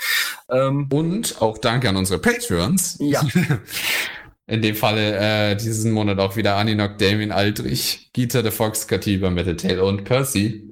Ähm, 0.49 0.89
und 0.93 1.43
auch 1.43 1.59
danke 1.59 1.89
an 1.89 1.97
unsere 1.97 2.21
Patreons. 2.21 2.97
Ja. 3.01 3.23
In 4.51 4.63
dem 4.63 4.75
Falle 4.75 5.53
äh, 5.53 5.57
diesen 5.57 5.93
Monat 5.93 6.19
auch 6.19 6.35
wieder 6.35 6.57
Aninok, 6.57 6.99
Damien 6.99 7.31
Aldrich, 7.31 8.11
Gita 8.13 8.43
the 8.43 8.51
Fox, 8.51 8.89
Katiba, 8.89 9.31
Metal 9.31 9.79
und 9.79 10.03
Percy. 10.03 10.69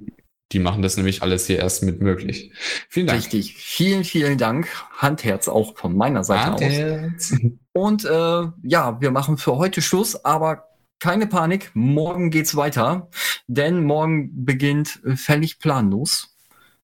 Die 0.51 0.59
machen 0.59 0.81
das 0.81 0.97
nämlich 0.97 1.23
alles 1.23 1.47
hier 1.47 1.59
erst 1.59 1.83
mit 1.83 2.01
möglich. 2.01 2.51
Vielen 2.89 3.07
Dank. 3.07 3.19
Richtig. 3.19 3.55
Vielen, 3.55 4.03
vielen 4.03 4.37
Dank. 4.37 4.67
Handherz 4.97 5.47
auch 5.47 5.77
von 5.77 5.95
meiner 5.95 6.25
Seite 6.25 6.51
Handherz. 6.51 7.31
aus. 7.31 7.51
Und 7.71 8.03
äh, 8.03 8.47
ja, 8.63 8.99
wir 8.99 9.11
machen 9.11 9.37
für 9.37 9.55
heute 9.55 9.81
Schluss, 9.81 10.25
aber 10.25 10.65
keine 10.99 11.27
Panik. 11.27 11.71
Morgen 11.73 12.31
geht's 12.31 12.57
weiter, 12.57 13.07
denn 13.47 13.85
morgen 13.85 14.43
beginnt 14.43 14.99
völlig 15.15 15.59
planlos. 15.59 16.35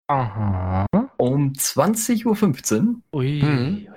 Aha. 0.08 0.86
Um 1.18 1.52
20.15 1.52 2.80
Uhr. 2.80 2.96
Ui. 3.12 3.42
Hm. 3.42 3.88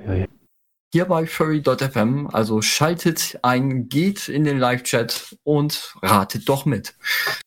Hier 0.93 1.05
bei 1.05 1.27
furry.fm. 1.27 2.29
Also 2.33 2.63
schaltet 2.63 3.39
ein, 3.43 3.89
geht 3.89 4.29
in 4.29 4.45
den 4.45 4.59
Live-Chat 4.59 5.37
und 5.43 5.95
ratet 6.03 6.49
doch 6.49 6.65
mit. 6.65 6.95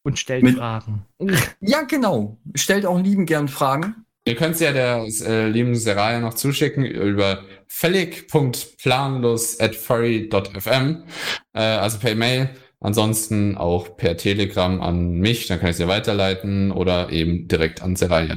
Und 0.03 0.19
stellt 0.19 0.43
mit 0.43 0.57
Fragen. 0.57 1.05
Ja, 1.59 1.81
genau. 1.81 2.37
Stellt 2.53 2.85
auch 2.85 2.99
lieben 2.99 3.25
gern 3.25 3.47
Fragen. 3.47 4.05
Ihr 4.25 4.35
könnt 4.35 4.53
es 4.53 4.61
ja 4.61 4.71
der 4.71 5.07
äh, 5.25 5.49
lieben 5.49 5.73
Seraya 5.73 6.19
noch 6.19 6.35
zuschicken 6.35 6.85
über 6.85 7.43
völlig.planlos 7.67 9.59
at 9.59 9.75
furry.fm, 9.75 11.03
äh, 11.53 11.59
also 11.59 11.97
per 11.97 12.13
Mail. 12.13 12.51
Ansonsten 12.79 13.57
auch 13.57 13.97
per 13.97 14.17
Telegram 14.17 14.81
an 14.81 15.13
mich, 15.13 15.47
dann 15.47 15.59
kann 15.59 15.69
ich 15.69 15.77
sie 15.77 15.87
weiterleiten 15.87 16.71
oder 16.71 17.11
eben 17.11 17.47
direkt 17.47 17.81
an 17.81 17.95
Seraya. 17.95 18.35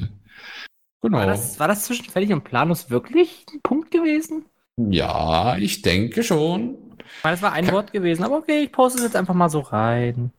Genau. 1.02 1.18
War 1.18 1.26
das, 1.26 1.58
war 1.58 1.68
das 1.68 1.84
zwischen 1.84 2.06
Fällig 2.06 2.32
und 2.32 2.44
Planus 2.44 2.88
wirklich 2.88 3.44
ein 3.52 3.60
Punkt 3.62 3.90
gewesen? 3.90 4.46
Ja, 4.76 5.56
ich 5.56 5.82
denke 5.82 6.22
schon. 6.22 6.76
Ich 6.98 7.24
meine, 7.24 7.36
das 7.36 7.42
war 7.42 7.52
ein 7.52 7.66
kann, 7.66 7.74
Wort 7.74 7.92
gewesen, 7.92 8.24
aber 8.24 8.38
okay, 8.38 8.64
ich 8.64 8.72
poste 8.72 8.98
es 8.98 9.04
jetzt 9.04 9.16
einfach 9.16 9.34
mal 9.34 9.48
so 9.48 9.60
rein. 9.60 10.32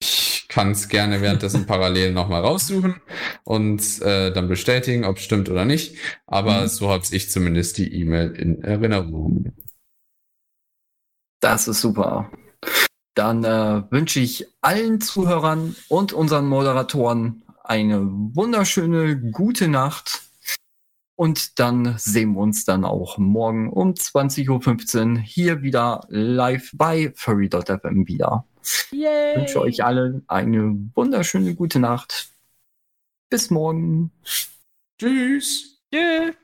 Ich 0.00 0.46
kann 0.48 0.72
es 0.72 0.88
gerne 0.88 1.20
währenddessen 1.20 1.66
parallel 1.66 2.12
nochmal 2.12 2.42
raussuchen 2.42 3.00
und 3.44 4.02
äh, 4.02 4.32
dann 4.32 4.48
bestätigen, 4.48 5.04
ob 5.04 5.18
es 5.18 5.24
stimmt 5.24 5.48
oder 5.48 5.64
nicht. 5.64 5.96
Aber 6.26 6.62
mhm. 6.62 6.68
so 6.68 6.90
habe 6.90 7.04
ich 7.10 7.30
zumindest 7.30 7.78
die 7.78 7.92
E-Mail 7.94 8.32
in 8.32 8.62
Erinnerung. 8.62 9.52
Das 11.40 11.68
ist 11.68 11.80
super. 11.80 12.30
Dann 13.14 13.44
äh, 13.44 13.82
wünsche 13.90 14.20
ich 14.20 14.46
allen 14.60 15.00
Zuhörern 15.00 15.76
und 15.88 16.12
unseren 16.12 16.46
Moderatoren 16.46 17.42
eine 17.64 18.00
wunderschöne 18.02 19.16
gute 19.30 19.68
Nacht. 19.68 20.25
Und 21.16 21.58
dann 21.58 21.96
sehen 21.96 22.34
wir 22.34 22.40
uns 22.40 22.66
dann 22.66 22.84
auch 22.84 23.16
morgen 23.16 23.70
um 23.70 23.94
20.15 23.94 25.14
Uhr 25.14 25.18
hier 25.20 25.62
wieder 25.62 26.04
live 26.08 26.70
bei 26.74 27.12
furry.fm 27.14 28.06
wieder. 28.06 28.44
Yay. 28.90 29.32
Ich 29.32 29.38
wünsche 29.40 29.60
euch 29.60 29.82
allen 29.82 30.24
eine 30.28 30.76
wunderschöne 30.94 31.54
gute 31.54 31.78
Nacht. 31.78 32.28
Bis 33.30 33.50
morgen. 33.50 34.12
Tschüss. 34.98 35.80
Tschüss. 35.90 36.36